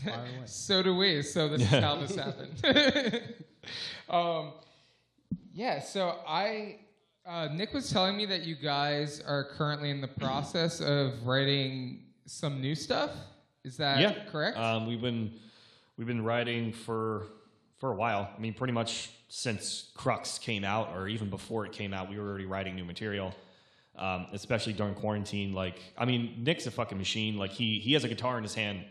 yeah, 0.04 0.16
fire 0.16 0.22
away. 0.26 0.46
so 0.46 0.82
do 0.82 0.96
we. 0.96 1.22
So 1.22 1.48
this 1.50 1.62
is 1.62 1.68
how 1.68 1.98
this 1.98 2.16
happened. 2.16 3.22
um, 4.10 4.54
yeah. 5.54 5.80
So 5.80 6.20
I, 6.28 6.80
uh, 7.26 7.50
Nick 7.54 7.74
was 7.74 7.90
telling 7.92 8.18
me 8.18 8.26
that 8.28 8.44
you 8.44 8.56
guys 8.56 9.22
are 9.26 9.44
currently 9.44 9.90
in 9.90 10.02
the 10.02 10.08
process 10.08 10.82
of 10.82 11.26
writing 11.26 12.06
some 12.26 12.62
new 12.62 12.76
stuff. 12.76 13.12
Is 13.64 13.78
that 13.78 14.00
yeah, 14.00 14.26
correct? 14.32 14.58
Um, 14.58 14.88
we've 14.88 15.02
been 15.02 15.34
we've 15.98 16.08
been 16.08 16.24
writing 16.24 16.74
for 16.74 17.28
for 17.80 17.92
a 17.92 17.96
while. 17.96 18.30
I 18.36 18.40
mean, 18.40 18.54
pretty 18.54 18.74
much 18.74 19.12
since 19.28 19.92
Crux 19.96 20.40
came 20.40 20.64
out, 20.64 20.94
or 20.96 21.08
even 21.08 21.30
before 21.30 21.66
it 21.66 21.72
came 21.72 21.94
out, 21.94 22.10
we 22.10 22.18
were 22.18 22.28
already 22.28 22.46
writing 22.46 22.76
new 22.76 22.86
material. 22.86 23.34
Um, 23.94 24.28
especially 24.32 24.72
during 24.72 24.96
quarantine. 24.96 25.52
Like, 25.52 25.78
I 25.98 26.06
mean, 26.06 26.46
Nick's 26.46 26.66
a 26.66 26.72
fucking 26.72 26.98
machine. 26.98 27.38
Like, 27.38 27.52
he 27.52 27.78
he 27.80 27.92
has 27.94 28.06
a 28.06 28.08
guitar 28.08 28.38
in 28.38 28.44
his 28.44 28.56
hand 28.56 28.86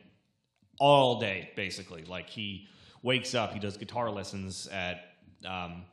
all 0.80 1.20
day 1.20 1.50
basically. 1.54 2.02
Like 2.04 2.28
he 2.28 2.66
wakes 3.02 3.34
up, 3.34 3.52
he 3.52 3.58
does 3.58 3.76
guitar 3.76 4.10
lessons 4.10 4.68
at. 4.68 5.04
Um, 5.46 5.84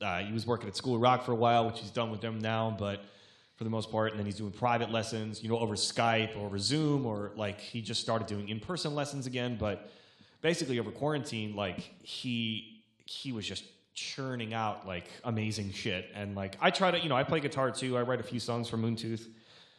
uh, 0.00 0.20
he 0.20 0.32
was 0.32 0.46
working 0.46 0.68
at 0.68 0.76
School 0.76 0.96
Rock 0.96 1.24
for 1.24 1.32
a 1.32 1.36
while, 1.36 1.66
which 1.66 1.80
he's 1.80 1.90
done 1.90 2.12
with 2.12 2.20
them 2.20 2.38
now, 2.38 2.74
but 2.78 3.04
for 3.56 3.64
the 3.64 3.70
most 3.70 3.90
part, 3.90 4.12
and 4.12 4.18
then 4.20 4.26
he's 4.26 4.36
doing 4.36 4.52
private 4.52 4.92
lessons, 4.92 5.42
you 5.42 5.48
know, 5.48 5.58
over 5.58 5.74
Skype 5.74 6.36
or 6.36 6.46
over 6.46 6.58
Zoom, 6.58 7.04
or 7.04 7.32
like 7.34 7.60
he 7.60 7.82
just 7.82 8.00
started 8.00 8.28
doing 8.28 8.48
in-person 8.48 8.94
lessons 8.94 9.26
again. 9.26 9.56
But 9.58 9.90
basically, 10.40 10.78
over 10.78 10.92
quarantine, 10.92 11.56
like 11.56 11.80
he 12.02 12.84
he 13.04 13.32
was 13.32 13.44
just 13.44 13.64
churning 13.94 14.54
out 14.54 14.86
like 14.86 15.08
amazing 15.24 15.72
shit. 15.72 16.06
And 16.14 16.36
like 16.36 16.56
I 16.60 16.70
try 16.70 16.92
to, 16.92 17.00
you 17.00 17.08
know, 17.08 17.16
I 17.16 17.24
play 17.24 17.40
guitar 17.40 17.72
too. 17.72 17.98
I 17.98 18.02
write 18.02 18.20
a 18.20 18.24
few 18.24 18.38
songs 18.38 18.68
for 18.68 18.76
Moontooth 18.76 19.26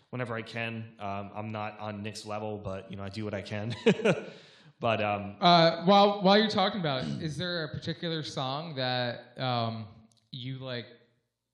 whenever 0.10 0.35
I 0.35 0.41
can. 0.41 0.84
Um, 0.99 1.31
I'm 1.34 1.51
not 1.53 1.80
on 1.80 2.03
Nick's 2.03 2.26
level, 2.26 2.57
but 2.57 2.91
you 2.91 2.97
know, 2.97 3.03
I 3.03 3.10
do 3.10 3.23
what 3.23 3.34
I 3.34 3.41
can. 3.41 3.73
but 4.80 5.01
um, 5.01 5.35
Uh, 5.41 5.84
while 5.85 6.22
while 6.22 6.38
you're 6.38 6.49
talking 6.49 6.80
about 6.80 7.03
it, 7.03 7.22
is 7.22 7.38
there 7.38 7.64
a 7.65 7.69
particular 7.69 8.23
song 8.23 8.76
that 8.76 9.34
um, 9.38 9.85
you 10.31 10.57
like 10.60 10.85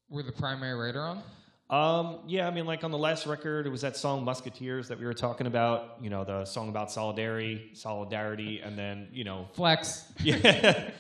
were 0.09 0.23
the 0.23 0.31
primary 0.31 0.73
writer 0.75 1.01
on? 1.01 1.23
Um, 1.67 2.19
yeah, 2.27 2.47
I 2.47 2.51
mean, 2.51 2.65
like 2.67 2.83
on 2.83 2.91
the 2.91 2.97
last 2.97 3.25
record, 3.25 3.65
it 3.65 3.69
was 3.69 3.81
that 3.81 3.97
song 3.97 4.23
"Musketeers" 4.23 4.87
that 4.89 4.99
we 4.99 5.05
were 5.05 5.15
talking 5.15 5.47
about. 5.47 5.95
You 5.99 6.11
know, 6.11 6.23
the 6.23 6.45
song 6.45 6.69
about 6.69 6.91
solidarity, 6.91 7.71
solidarity, 7.73 8.61
and 8.61 8.77
then 8.77 9.07
you 9.11 9.23
know, 9.23 9.47
Flex. 9.53 10.05
yeah, 10.19 10.91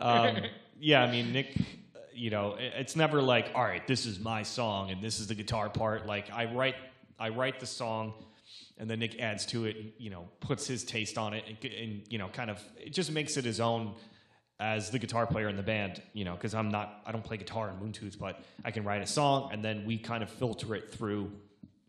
um, 0.00 0.38
yeah. 0.80 1.02
I 1.02 1.10
mean, 1.10 1.32
Nick, 1.32 1.54
you 2.14 2.30
know, 2.30 2.56
it's 2.58 2.96
never 2.96 3.20
like, 3.20 3.50
all 3.54 3.64
right, 3.64 3.86
this 3.86 4.06
is 4.06 4.18
my 4.18 4.42
song 4.42 4.90
and 4.90 5.02
this 5.02 5.20
is 5.20 5.26
the 5.26 5.34
guitar 5.34 5.68
part. 5.68 6.06
Like, 6.06 6.30
I 6.32 6.46
write, 6.46 6.76
I 7.18 7.28
write 7.28 7.60
the 7.60 7.66
song, 7.66 8.14
and 8.78 8.90
then 8.90 8.98
Nick 8.98 9.20
adds 9.20 9.46
to 9.46 9.64
it. 9.66 9.94
You 9.98 10.10
know, 10.10 10.28
puts 10.40 10.66
his 10.66 10.84
taste 10.84 11.18
on 11.18 11.34
it, 11.34 11.44
and, 11.46 11.72
and 11.72 12.02
you 12.08 12.18
know, 12.18 12.28
kind 12.28 12.50
of, 12.50 12.60
it 12.76 12.92
just 12.92 13.12
makes 13.12 13.36
it 13.36 13.44
his 13.44 13.60
own 13.60 13.94
as 14.60 14.90
the 14.90 14.98
guitar 14.98 15.26
player 15.26 15.48
in 15.48 15.56
the 15.56 15.62
band, 15.62 16.00
you 16.12 16.24
know, 16.24 16.34
because 16.34 16.54
I'm 16.54 16.70
not, 16.70 17.02
I 17.04 17.12
don't 17.12 17.24
play 17.24 17.36
guitar 17.36 17.70
in 17.70 17.76
Moontooth, 17.76 18.18
but 18.18 18.40
I 18.64 18.70
can 18.70 18.84
write 18.84 19.02
a 19.02 19.06
song 19.06 19.50
and 19.52 19.64
then 19.64 19.84
we 19.84 19.98
kind 19.98 20.22
of 20.22 20.30
filter 20.30 20.74
it 20.74 20.92
through, 20.92 21.32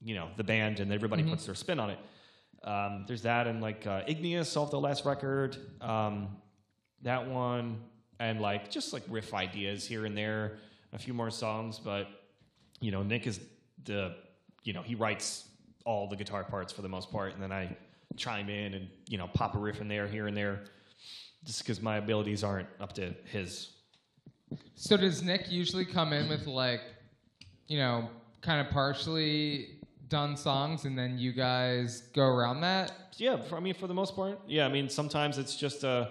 you 0.04 0.16
know, 0.16 0.30
the 0.36 0.44
band 0.44 0.80
and 0.80 0.92
everybody 0.92 1.24
puts 1.24 1.46
their 1.46 1.56
spin 1.56 1.80
on 1.80 1.92
it. 1.92 2.00
Um, 2.64 3.06
there's 3.08 3.22
that 3.22 3.46
and 3.46 3.62
like 3.62 3.86
uh, 3.86 4.02
Igneous 4.08 4.58
off 4.58 4.72
the 4.72 4.80
last 4.80 5.06
record, 5.06 5.58
um, 5.80 6.30
that 7.04 7.28
one, 7.28 7.82
and 8.20 8.42
like 8.42 8.72
just 8.72 8.94
like 8.94 9.04
riff 9.10 9.34
ideas 9.34 9.86
here 9.86 10.06
and 10.06 10.18
there, 10.18 10.58
a 10.92 10.98
few 10.98 11.14
more 11.14 11.30
songs, 11.30 11.78
but 11.78 12.08
you 12.82 12.90
know, 12.90 13.04
Nick 13.04 13.28
is 13.28 13.40
the, 13.84 14.16
you 14.64 14.74
know, 14.74 14.82
he 14.82 14.96
writes 14.96 15.48
all 15.86 16.08
the 16.08 16.16
guitar 16.16 16.44
parts 16.44 16.74
for 16.74 16.82
the 16.82 16.90
most 16.90 17.12
part, 17.12 17.34
and 17.34 17.42
then 17.42 17.52
I 17.52 17.76
chime 18.18 18.50
in 18.50 18.74
and 18.74 18.88
you 19.08 19.18
know 19.18 19.28
pop 19.34 19.56
a 19.56 19.60
riff 19.60 19.82
in 19.82 19.88
there, 19.88 20.08
here 20.08 20.28
and 20.28 20.36
there 20.36 20.62
just 21.46 21.60
because 21.60 21.82
my 21.82 21.98
abilities 21.98 22.44
aren't 22.44 22.68
up 22.80 22.94
to 22.94 23.14
his. 23.26 23.70
So 24.76 24.98
does 24.98 25.24
Nick 25.24 25.52
usually 25.52 25.86
come 25.86 26.12
in 26.12 26.28
with 26.28 26.48
like, 26.48 26.82
you 27.68 27.78
know, 27.78 28.10
kind 28.42 28.66
of 28.66 28.74
partially 28.74 29.70
done 30.10 30.36
songs, 30.36 30.86
and 30.86 30.98
then 30.98 31.18
you 31.18 31.32
guys 31.32 32.02
go 32.14 32.24
around 32.24 32.62
that? 32.62 32.92
Yeah, 33.18 33.42
for, 33.42 33.58
I 33.58 33.60
mean, 33.60 33.74
for 33.74 33.88
the 33.88 33.94
most 33.94 34.16
part, 34.16 34.40
yeah. 34.48 34.66
I 34.66 34.70
mean, 34.70 34.90
sometimes 34.90 35.38
it's 35.38 35.56
just 35.56 35.84
uh, 35.84 36.08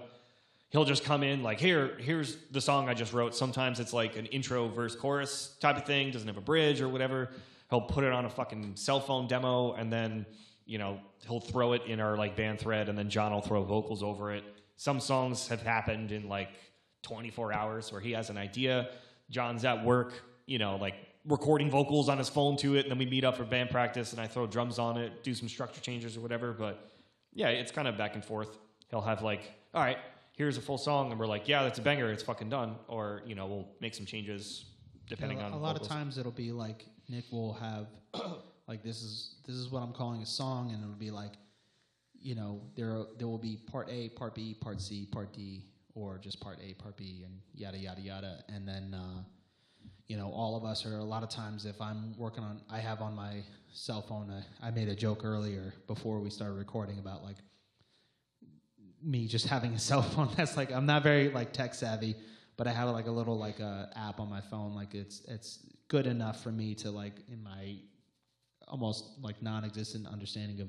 he'll 0.71 0.85
just 0.85 1.05
come 1.05 1.23
in 1.23 1.43
like, 1.43 1.61
here, 1.61 1.97
here's 2.01 2.37
the 2.51 2.61
song 2.61 2.89
I 2.89 2.95
just 2.95 3.13
wrote. 3.13 3.35
Sometimes 3.35 3.79
it's 3.81 3.93
like 3.93 4.17
an 4.17 4.27
intro, 4.27 4.69
verse, 4.69 4.97
chorus 4.97 5.57
type 5.61 5.77
of 5.77 5.85
thing. 5.85 6.11
Doesn't 6.11 6.29
have 6.29 6.37
a 6.37 6.41
bridge 6.41 6.81
or 6.81 6.89
whatever. 6.89 7.31
He'll 7.71 7.81
put 7.81 8.05
it 8.05 8.13
on 8.13 8.25
a 8.25 8.31
fucking 8.31 8.77
cell 8.77 9.01
phone 9.01 9.27
demo, 9.27 9.73
and 9.73 9.93
then 9.93 10.27
you 10.67 10.79
know 10.79 11.01
he'll 11.27 11.41
throw 11.41 11.73
it 11.73 11.83
in 11.87 12.01
our 12.01 12.17
like 12.17 12.37
band 12.37 12.61
thread, 12.61 12.89
and 12.89 12.97
then 12.97 13.11
John 13.11 13.33
will 13.33 13.41
throw 13.41 13.65
vocals 13.65 14.03
over 14.03 14.33
it. 14.33 14.45
Some 14.77 15.01
songs 15.01 15.49
have 15.49 15.63
happened 15.63 16.13
in 16.13 16.29
like 16.29 16.51
24 17.03 17.53
hours 17.53 17.93
where 17.93 18.01
he 18.01 18.13
has 18.13 18.31
an 18.31 18.37
idea. 18.37 18.91
John's 19.31 19.65
at 19.65 19.85
work, 19.85 20.13
you 20.47 20.59
know, 20.59 20.77
like 20.77 20.95
recording 21.27 21.71
vocals 21.71 22.09
on 22.09 22.19
his 22.19 22.29
phone 22.29 22.57
to 22.59 22.77
it, 22.77 22.81
and 22.81 22.91
then 22.91 22.99
we 22.99 23.07
meet 23.07 23.25
up 23.25 23.37
for 23.37 23.45
band 23.45 23.71
practice, 23.71 24.13
and 24.13 24.21
I 24.21 24.27
throw 24.27 24.47
drums 24.47 24.79
on 24.79 24.97
it, 24.97 25.23
do 25.23 25.35
some 25.35 25.49
structure 25.49 25.81
changes 25.81 26.17
or 26.17 26.21
whatever. 26.21 26.53
But 26.53 26.91
yeah, 27.33 27.49
it's 27.49 27.73
kind 27.73 27.89
of 27.89 27.97
back 27.97 28.15
and 28.15 28.25
forth. 28.25 28.59
He'll 28.91 29.01
have 29.01 29.23
like, 29.23 29.53
all 29.73 29.83
right, 29.83 29.99
here's 30.33 30.57
a 30.57 30.61
full 30.61 30.79
song, 30.79 31.11
and 31.11 31.19
we're 31.19 31.27
like, 31.27 31.49
yeah, 31.49 31.63
that's 31.63 31.79
a 31.79 31.83
banger, 31.83 32.11
it's 32.11 32.23
fucking 32.23 32.49
done. 32.51 32.77
Or 32.89 33.23
you 33.27 33.35
know, 33.35 33.47
we'll 33.47 33.69
make 33.81 33.95
some 33.95 34.07
changes 34.07 34.67
depending 35.09 35.41
a, 35.41 35.45
on 35.45 35.53
a 35.53 35.59
lot 35.59 35.73
vocals. 35.75 35.89
of 35.89 35.97
times 35.97 36.19
it'll 36.19 36.33
be 36.33 36.53
like 36.53 36.87
Nick 37.09 37.25
will 37.31 37.55
have 37.55 37.87
like 38.69 38.83
this 38.83 39.03
is 39.03 39.37
this 39.47 39.57
is 39.57 39.71
what 39.71 39.83
I'm 39.83 39.93
calling 39.93 40.23
a 40.23 40.27
song, 40.27 40.71
and 40.73 40.83
it'll 40.83 40.95
be 40.95 41.11
like, 41.11 41.33
you 42.21 42.35
know, 42.35 42.61
there 42.77 43.05
there 43.19 43.29
will 43.29 43.39
be 43.39 43.59
part 43.71 43.89
A, 43.91 44.09
part 44.11 44.35
B, 44.35 44.55
part 44.55 44.81
C, 44.81 45.07
part 45.11 45.33
D, 45.33 45.65
or 45.95 46.19
just 46.19 46.41
part 46.41 46.59
A, 46.63 46.75
part 46.75 46.97
B, 46.97 47.23
and 47.25 47.39
yada 47.55 47.79
yada 47.79 48.01
yada, 48.01 48.45
and 48.49 48.67
then. 48.67 48.95
Uh, 48.95 49.23
you 50.07 50.19
know, 50.19 50.31
all 50.31 50.55
of 50.55 50.65
us 50.65 50.85
are 50.85 50.99
a 50.99 51.05
lot 51.05 51.23
of 51.23 51.31
times 51.31 51.65
if 51.65 51.81
I'm 51.81 52.15
working 52.19 52.45
on, 52.45 52.61
I 52.71 52.79
have 52.79 53.01
on 53.01 53.15
my 53.15 53.43
cell 53.73 54.03
phone, 54.03 54.31
I, 54.31 54.69
I 54.69 54.71
made 54.71 54.89
a 54.89 54.95
joke 54.95 55.23
earlier 55.25 55.73
before 55.87 56.21
we 56.21 56.29
started 56.29 56.55
recording 56.55 56.99
about 56.99 57.23
like 57.23 57.37
me 59.03 59.27
just 59.27 59.47
having 59.47 59.73
a 59.73 59.79
cell 59.91 60.03
phone 60.03 60.29
that's 60.37 60.57
like 60.57 60.73
I'm 60.73 60.87
not 60.87 61.03
very 61.03 61.31
like 61.31 61.53
tech 61.53 61.75
savvy, 61.75 62.17
but 62.57 62.67
I 62.67 62.73
have 62.73 62.89
like 62.91 63.07
a 63.07 63.11
little 63.11 63.39
like 63.39 63.61
uh, 63.61 63.87
app 63.97 64.21
on 64.21 64.31
my 64.31 64.41
phone. 64.41 64.75
Like 64.75 64.95
it's 64.95 65.23
it's 65.29 65.67
good 65.89 66.07
enough 66.07 66.43
for 66.43 66.53
me 66.53 66.75
to 66.77 66.91
like 66.91 67.15
in 67.31 67.43
my 67.43 67.77
almost 68.69 69.05
like 69.21 69.43
non-existent 69.43 70.07
understanding 70.07 70.61
of 70.61 70.69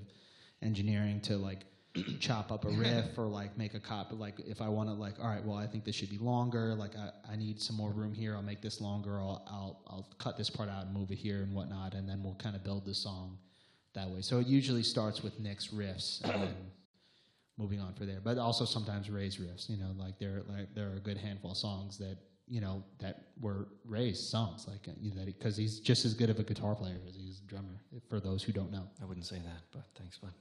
engineering 0.61 1.21
to 1.21 1.37
like 1.37 1.65
chop 2.19 2.51
up 2.51 2.65
a 2.65 2.69
riff 2.71 3.17
or 3.17 3.27
like 3.27 3.57
make 3.57 3.73
a 3.73 3.79
copy. 3.79 4.15
Like 4.15 4.39
if 4.39 4.61
I 4.61 4.69
want 4.69 4.89
to 4.89 4.93
like, 4.93 5.19
all 5.19 5.27
right, 5.27 5.43
well 5.43 5.57
I 5.57 5.67
think 5.67 5.85
this 5.85 5.95
should 5.95 6.09
be 6.09 6.17
longer. 6.17 6.75
Like 6.75 6.95
I, 6.95 7.09
I 7.31 7.35
need 7.35 7.61
some 7.61 7.75
more 7.75 7.91
room 7.91 8.13
here. 8.13 8.35
I'll 8.35 8.41
make 8.41 8.61
this 8.61 8.81
longer. 8.81 9.19
I'll 9.19 9.45
I'll 9.47 9.81
I'll 9.87 10.09
cut 10.17 10.37
this 10.37 10.49
part 10.49 10.69
out 10.69 10.85
and 10.85 10.93
move 10.93 11.11
it 11.11 11.17
here 11.17 11.43
and 11.43 11.53
whatnot, 11.53 11.93
and 11.93 12.07
then 12.07 12.23
we'll 12.23 12.35
kind 12.35 12.55
of 12.55 12.63
build 12.63 12.85
the 12.85 12.93
song 12.93 13.37
that 13.93 14.09
way. 14.09 14.21
So 14.21 14.39
it 14.39 14.47
usually 14.47 14.83
starts 14.83 15.23
with 15.23 15.39
Nick's 15.39 15.69
riffs 15.69 16.23
and 16.23 16.43
then 16.43 16.55
moving 17.57 17.79
on 17.79 17.93
for 17.93 18.05
there. 18.05 18.19
But 18.23 18.37
also 18.37 18.65
sometimes 18.65 19.09
Ray's 19.09 19.37
riffs. 19.37 19.69
You 19.69 19.77
know, 19.77 19.91
like 19.97 20.19
there 20.19 20.41
like 20.47 20.73
there 20.75 20.89
are 20.91 20.95
a 20.95 20.99
good 20.99 21.17
handful 21.17 21.51
of 21.51 21.57
songs 21.57 21.97
that 21.99 22.17
you 22.47 22.61
know 22.61 22.83
that 22.99 23.27
were 23.39 23.67
Ray's 23.85 24.19
songs, 24.19 24.67
like 24.67 24.87
you 25.01 25.13
know, 25.15 25.25
because 25.25 25.57
he's 25.57 25.79
just 25.79 26.05
as 26.05 26.13
good 26.13 26.29
of 26.29 26.39
a 26.39 26.43
guitar 26.43 26.75
player 26.75 26.97
as 27.07 27.15
he's 27.15 27.39
a 27.39 27.47
drummer. 27.47 27.79
For 28.09 28.19
those 28.19 28.43
who 28.43 28.51
don't 28.51 28.71
know, 28.71 28.87
I 29.01 29.05
wouldn't 29.05 29.25
say 29.25 29.37
that, 29.37 29.61
but 29.71 29.83
thanks, 29.97 30.17
bud. 30.17 30.31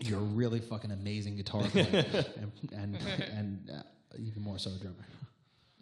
you're 0.00 0.18
a 0.18 0.22
really 0.22 0.60
fucking 0.60 0.90
amazing 0.90 1.36
guitar 1.36 1.62
player, 1.62 2.04
and 2.36 2.52
and, 2.72 2.96
and 2.96 3.70
uh, 3.70 3.82
even 4.18 4.42
more 4.42 4.58
so 4.58 4.70
a 4.70 4.78
drummer. 4.78 4.96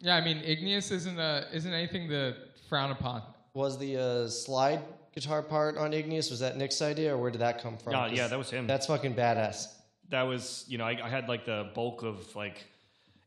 Yeah, 0.01 0.15
I 0.15 0.21
mean, 0.23 0.37
Igneous 0.45 0.91
isn't 0.91 1.19
a, 1.19 1.45
isn't 1.51 1.73
anything 1.73 2.07
to 2.09 2.33
frown 2.69 2.91
upon. 2.91 3.21
Was 3.53 3.77
the 3.79 3.97
uh, 3.97 4.27
slide 4.29 4.81
guitar 5.13 5.41
part 5.41 5.77
on 5.77 5.93
Igneous? 5.93 6.29
Was 6.29 6.39
that 6.41 6.55
Nick's 6.57 6.81
idea, 6.81 7.13
or 7.13 7.17
where 7.17 7.31
did 7.31 7.41
that 7.41 7.61
come 7.61 7.75
from? 7.77 7.93
Yeah, 7.93 8.07
'Cause 8.07 8.17
yeah, 8.17 8.27
that 8.27 8.37
was 8.37 8.49
him. 8.51 8.67
That's 8.67 8.85
fucking 8.85 9.15
badass. 9.15 9.65
That 10.09 10.23
was 10.23 10.65
you 10.67 10.77
know 10.77 10.85
I, 10.85 10.99
I 11.03 11.09
had 11.09 11.27
like 11.27 11.45
the 11.45 11.69
bulk 11.73 12.03
of 12.03 12.35
like 12.35 12.65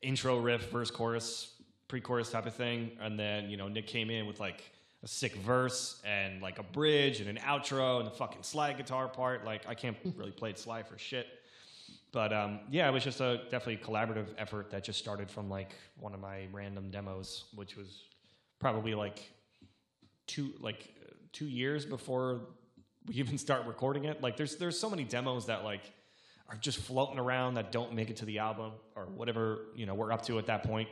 intro 0.01 0.39
riff 0.39 0.71
verse 0.71 0.91
chorus 0.91 1.53
pre-chorus 1.89 2.31
type 2.31 2.47
of 2.47 2.55
thing. 2.55 2.93
And 3.01 3.19
then 3.19 3.51
you 3.51 3.57
know 3.57 3.69
nick 3.69 3.87
came 3.87 4.11
in 4.11 4.27
with 4.27 4.41
like 4.41 4.63
a 5.03 5.09
sick 5.09 5.35
verse 5.37 6.01
and 6.05 6.41
like 6.41 6.59
a 6.59 6.63
bridge 6.63 7.21
and 7.21 7.29
an 7.29 7.37
outro 7.45 7.99
and 7.99 8.07
the 8.07 8.11
fucking 8.11 8.43
slide 8.43 8.77
guitar 8.77 9.09
part. 9.09 9.45
Like 9.45 9.63
i 9.69 9.75
can't 9.75 9.97
really 10.17 10.31
play 10.31 10.55
slide 10.55 10.87
for 10.87 10.99
shit. 10.99 11.27
But 12.13 12.33
um, 12.33 12.61
yeah 12.71 12.89
it 12.89 12.93
was 12.93 13.05
just 13.05 13.21
a 13.21 13.43
definitely 13.51 13.79
collaborative 13.79 14.29
effort 14.39 14.71
that 14.71 14.85
just 14.85 14.99
started 14.99 15.31
from 15.31 15.49
like 15.49 15.75
one 15.99 16.15
of 16.15 16.21
my 16.21 16.47
random 16.53 16.91
demos 16.91 17.45
which 17.55 17.77
was 17.77 18.05
probably 18.59 18.95
like 18.95 19.31
two 20.27 20.53
like 20.61 20.95
two 21.33 21.47
years 21.47 21.85
before 21.85 22.41
we 23.07 23.17
even 23.17 23.39
start 23.39 23.67
recording 23.67 24.05
it. 24.05 24.23
Like 24.23 24.37
there's 24.37 24.57
there's 24.57 24.79
so 24.79 24.89
many 24.89 25.05
demos 25.05 25.47
that 25.47 25.65
like 25.65 25.93
are 26.53 26.59
just 26.59 26.79
floating 26.79 27.19
around 27.19 27.55
that 27.55 27.73
don't 27.73 27.95
make 27.95 28.11
it 28.11 28.17
to 28.19 28.25
the 28.27 28.39
album 28.39 28.73
or 28.95 29.07
whatever 29.07 29.67
you 29.75 29.87
know 29.87 29.95
we're 29.95 30.13
up 30.13 30.23
to 30.23 30.39
at 30.39 30.47
that 30.47 30.63
point 30.63 30.89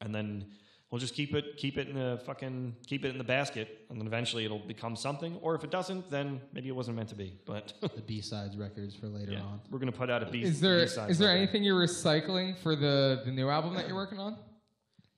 and 0.00 0.14
then 0.14 0.44
we'll 0.90 0.98
just 0.98 1.14
keep 1.14 1.34
it 1.34 1.56
keep 1.56 1.78
it 1.78 1.88
in 1.88 1.94
the 1.94 2.20
fucking 2.26 2.74
keep 2.86 3.04
it 3.04 3.08
in 3.10 3.18
the 3.18 3.24
basket 3.24 3.86
and 3.90 3.98
then 4.00 4.06
eventually 4.06 4.44
it'll 4.44 4.58
become 4.66 4.96
something 4.96 5.36
or 5.40 5.54
if 5.54 5.62
it 5.62 5.70
doesn't 5.70 6.10
then 6.10 6.40
maybe 6.52 6.68
it 6.68 6.74
wasn't 6.74 6.94
meant 6.96 7.08
to 7.08 7.14
be 7.14 7.38
but 7.46 7.72
The 7.80 8.02
B 8.02 8.20
sides 8.20 8.56
records 8.56 8.94
for 8.96 9.06
later 9.06 9.32
yeah 9.32 9.40
on. 9.40 9.60
we're 9.70 9.78
gonna 9.78 9.92
put 9.92 10.10
out 10.10 10.22
a 10.22 10.26
B 10.26 10.42
Is 10.42 10.60
there 10.60 10.80
B-side 10.80 11.10
is 11.10 11.18
there 11.18 11.28
record. 11.28 11.38
anything 11.42 11.62
you're 11.62 11.80
recycling 11.80 12.58
for 12.58 12.74
the 12.74 13.22
the 13.24 13.30
new 13.30 13.48
album 13.48 13.74
that 13.74 13.86
you're 13.86 13.96
working 13.96 14.18
on? 14.18 14.36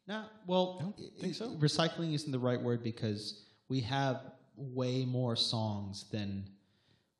No, 0.06 0.24
well, 0.46 0.94
think 1.20 1.34
so. 1.34 1.50
recycling 1.58 2.14
isn't 2.14 2.32
the 2.32 2.38
right 2.38 2.60
word 2.60 2.82
because 2.82 3.44
we 3.68 3.80
have 3.80 4.22
way 4.56 5.04
more 5.04 5.36
songs 5.36 6.06
than 6.10 6.44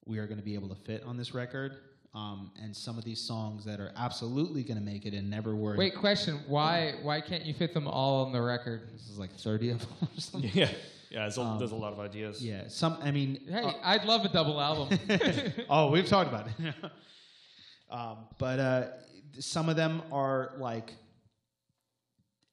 we 0.06 0.16
are 0.18 0.26
going 0.26 0.38
to 0.38 0.44
be 0.44 0.54
able 0.54 0.70
to 0.70 0.74
fit 0.74 1.02
on 1.04 1.18
this 1.18 1.34
record. 1.34 1.76
Um, 2.14 2.50
and 2.62 2.74
some 2.74 2.96
of 2.96 3.04
these 3.04 3.20
songs 3.20 3.64
that 3.66 3.80
are 3.80 3.92
absolutely 3.96 4.62
going 4.62 4.78
to 4.78 4.84
make 4.84 5.04
it 5.04 5.12
and 5.12 5.28
never 5.28 5.54
were. 5.54 5.76
Wait, 5.76 5.94
question: 5.94 6.40
Why 6.46 6.94
why 7.02 7.20
can't 7.20 7.44
you 7.44 7.54
fit 7.54 7.74
them 7.74 7.86
all 7.86 8.24
on 8.24 8.32
the 8.32 8.40
record? 8.40 8.88
this 8.92 9.08
is 9.08 9.18
like 9.18 9.32
thirty 9.32 9.70
of 9.70 9.80
them 9.80 9.88
or 10.02 10.20
something. 10.20 10.50
yeah 10.54 10.70
yeah 11.10 11.20
there's 11.20 11.38
a, 11.38 11.56
there's 11.58 11.72
a 11.72 11.76
lot 11.76 11.92
of 11.92 12.00
ideas 12.00 12.44
Yeah, 12.44 12.64
some. 12.68 12.98
I 13.02 13.10
mean, 13.10 13.40
Hey, 13.48 13.62
uh, 13.62 13.72
I'd 13.82 14.04
love 14.04 14.24
a 14.24 14.28
double 14.28 14.60
album. 14.60 14.98
oh, 15.70 15.90
we've 15.90 16.06
talked 16.06 16.28
about 16.28 16.48
it. 16.48 16.74
Um, 17.90 18.26
but 18.38 18.58
uh, 18.58 18.86
some 19.38 19.70
of 19.70 19.76
them 19.76 20.02
are 20.12 20.52
like 20.58 20.92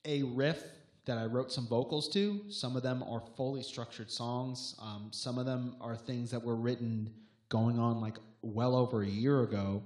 a 0.05 0.23
riff 0.23 0.63
that 1.05 1.17
I 1.17 1.25
wrote 1.25 1.51
some 1.51 1.67
vocals 1.67 2.07
to. 2.13 2.39
Some 2.49 2.77
of 2.77 2.83
them 2.83 3.03
are 3.03 3.21
fully 3.35 3.61
structured 3.61 4.09
songs. 4.09 4.75
Um, 4.81 5.09
some 5.11 5.37
of 5.37 5.45
them 5.45 5.75
are 5.81 5.97
things 5.97 6.31
that 6.31 6.41
were 6.41 6.55
written 6.55 7.13
going 7.49 7.79
on 7.79 7.99
like 7.99 8.15
well 8.45 8.75
over 8.75 9.01
a 9.01 9.07
year 9.07 9.41
ago 9.41 9.83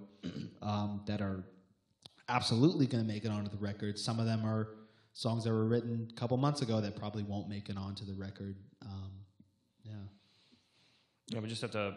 um, 0.61 1.01
that 1.05 1.21
are 1.21 1.43
absolutely 2.27 2.85
going 2.85 3.03
to 3.03 3.07
make 3.07 3.25
it 3.25 3.31
onto 3.31 3.49
the 3.49 3.57
record. 3.57 3.97
Some 3.97 4.19
of 4.19 4.25
them 4.25 4.45
are 4.45 4.69
songs 5.13 5.43
that 5.43 5.51
were 5.51 5.65
written 5.65 6.07
a 6.09 6.13
couple 6.19 6.37
months 6.37 6.61
ago 6.61 6.79
that 6.81 6.95
probably 6.95 7.23
won't 7.23 7.49
make 7.49 7.69
it 7.69 7.77
onto 7.77 8.05
the 8.05 8.13
record. 8.13 8.55
Um, 8.85 9.11
yeah. 9.83 9.93
Yeah, 11.27 11.39
we 11.39 11.47
just 11.47 11.61
have 11.61 11.71
to, 11.71 11.95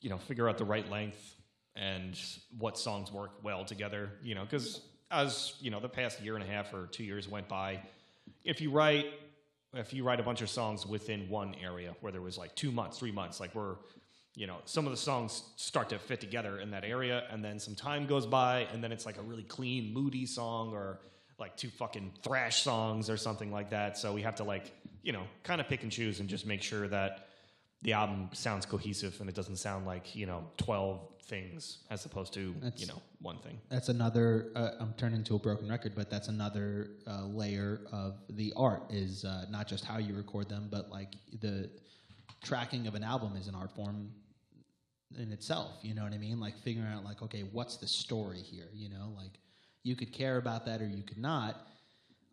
you 0.00 0.10
know, 0.10 0.18
figure 0.18 0.48
out 0.48 0.58
the 0.58 0.64
right 0.64 0.88
length 0.90 1.36
and 1.76 2.18
what 2.58 2.78
songs 2.78 3.12
work 3.12 3.30
well 3.42 3.64
together. 3.64 4.10
You 4.22 4.34
know, 4.34 4.42
because 4.42 4.82
as 5.10 5.54
you 5.60 5.70
know, 5.70 5.80
the 5.80 5.88
past 5.88 6.20
year 6.20 6.34
and 6.34 6.44
a 6.44 6.46
half 6.46 6.72
or 6.74 6.86
two 6.86 7.04
years 7.04 7.28
went 7.28 7.48
by, 7.48 7.80
if 8.44 8.60
you 8.60 8.70
write, 8.70 9.06
if 9.74 9.92
you 9.92 10.04
write 10.04 10.20
a 10.20 10.22
bunch 10.22 10.42
of 10.42 10.50
songs 10.50 10.86
within 10.86 11.28
one 11.28 11.54
area 11.62 11.94
where 12.00 12.12
there 12.12 12.22
was 12.22 12.38
like 12.38 12.54
two 12.54 12.70
months, 12.70 12.98
three 12.98 13.12
months, 13.12 13.40
like 13.40 13.54
we're, 13.54 13.76
you 14.38 14.46
know, 14.46 14.58
some 14.66 14.86
of 14.86 14.92
the 14.92 14.96
songs 14.96 15.42
start 15.56 15.88
to 15.88 15.98
fit 15.98 16.20
together 16.20 16.60
in 16.60 16.70
that 16.70 16.84
area, 16.84 17.24
and 17.28 17.44
then 17.44 17.58
some 17.58 17.74
time 17.74 18.06
goes 18.06 18.24
by, 18.24 18.68
and 18.72 18.82
then 18.82 18.92
it's 18.92 19.04
like 19.04 19.18
a 19.18 19.22
really 19.22 19.42
clean, 19.42 19.92
moody 19.92 20.26
song 20.26 20.72
or 20.72 21.00
like 21.40 21.56
two 21.56 21.68
fucking 21.68 22.12
thrash 22.22 22.62
songs 22.62 23.10
or 23.10 23.16
something 23.16 23.50
like 23.50 23.70
that. 23.70 23.98
So 23.98 24.12
we 24.12 24.22
have 24.22 24.36
to 24.36 24.44
like, 24.44 24.72
you 25.02 25.12
know, 25.12 25.24
kind 25.42 25.60
of 25.60 25.66
pick 25.66 25.82
and 25.82 25.90
choose 25.90 26.20
and 26.20 26.28
just 26.28 26.46
make 26.46 26.62
sure 26.62 26.86
that 26.86 27.26
the 27.82 27.94
album 27.94 28.28
sounds 28.32 28.64
cohesive 28.64 29.20
and 29.20 29.28
it 29.28 29.34
doesn't 29.34 29.56
sound 29.56 29.86
like 29.86 30.14
you 30.16 30.26
know 30.26 30.44
12 30.56 31.00
things 31.24 31.78
as 31.90 32.04
opposed 32.04 32.32
to 32.34 32.52
That's- 32.60 32.80
you 32.80 32.86
know 32.88 33.00
one 33.20 33.38
thing 33.38 33.58
That's 33.68 33.88
another. 33.88 34.52
Uh, 34.54 34.70
I'm 34.78 34.94
turning 34.96 35.24
to 35.24 35.34
a 35.34 35.38
broken 35.40 35.68
record, 35.68 35.94
but 35.96 36.08
that's 36.10 36.28
another 36.28 36.90
uh, 37.08 37.24
layer 37.24 37.80
of 37.92 38.20
the 38.30 38.52
art. 38.56 38.84
Is 38.90 39.24
uh, 39.24 39.46
not 39.50 39.66
just 39.66 39.84
how 39.84 39.98
you 39.98 40.14
record 40.14 40.48
them, 40.48 40.68
but 40.70 40.90
like 40.90 41.16
the 41.40 41.68
tracking 42.44 42.86
of 42.86 42.94
an 42.94 43.02
album 43.02 43.36
is 43.36 43.48
an 43.48 43.56
art 43.56 43.72
form 43.74 44.10
in 45.16 45.32
itself. 45.32 45.72
You 45.82 45.94
know 45.94 46.02
what 46.04 46.12
I 46.12 46.18
mean? 46.18 46.40
Like 46.40 46.58
figuring 46.58 46.88
out 46.88 47.04
like, 47.04 47.22
okay, 47.22 47.42
what's 47.52 47.76
the 47.76 47.86
story 47.86 48.38
here? 48.38 48.68
You 48.74 48.88
know, 48.90 49.12
like 49.16 49.32
you 49.82 49.96
could 49.96 50.12
care 50.12 50.36
about 50.36 50.66
that 50.66 50.80
or 50.82 50.86
you 50.86 51.02
could 51.02 51.18
not. 51.18 51.56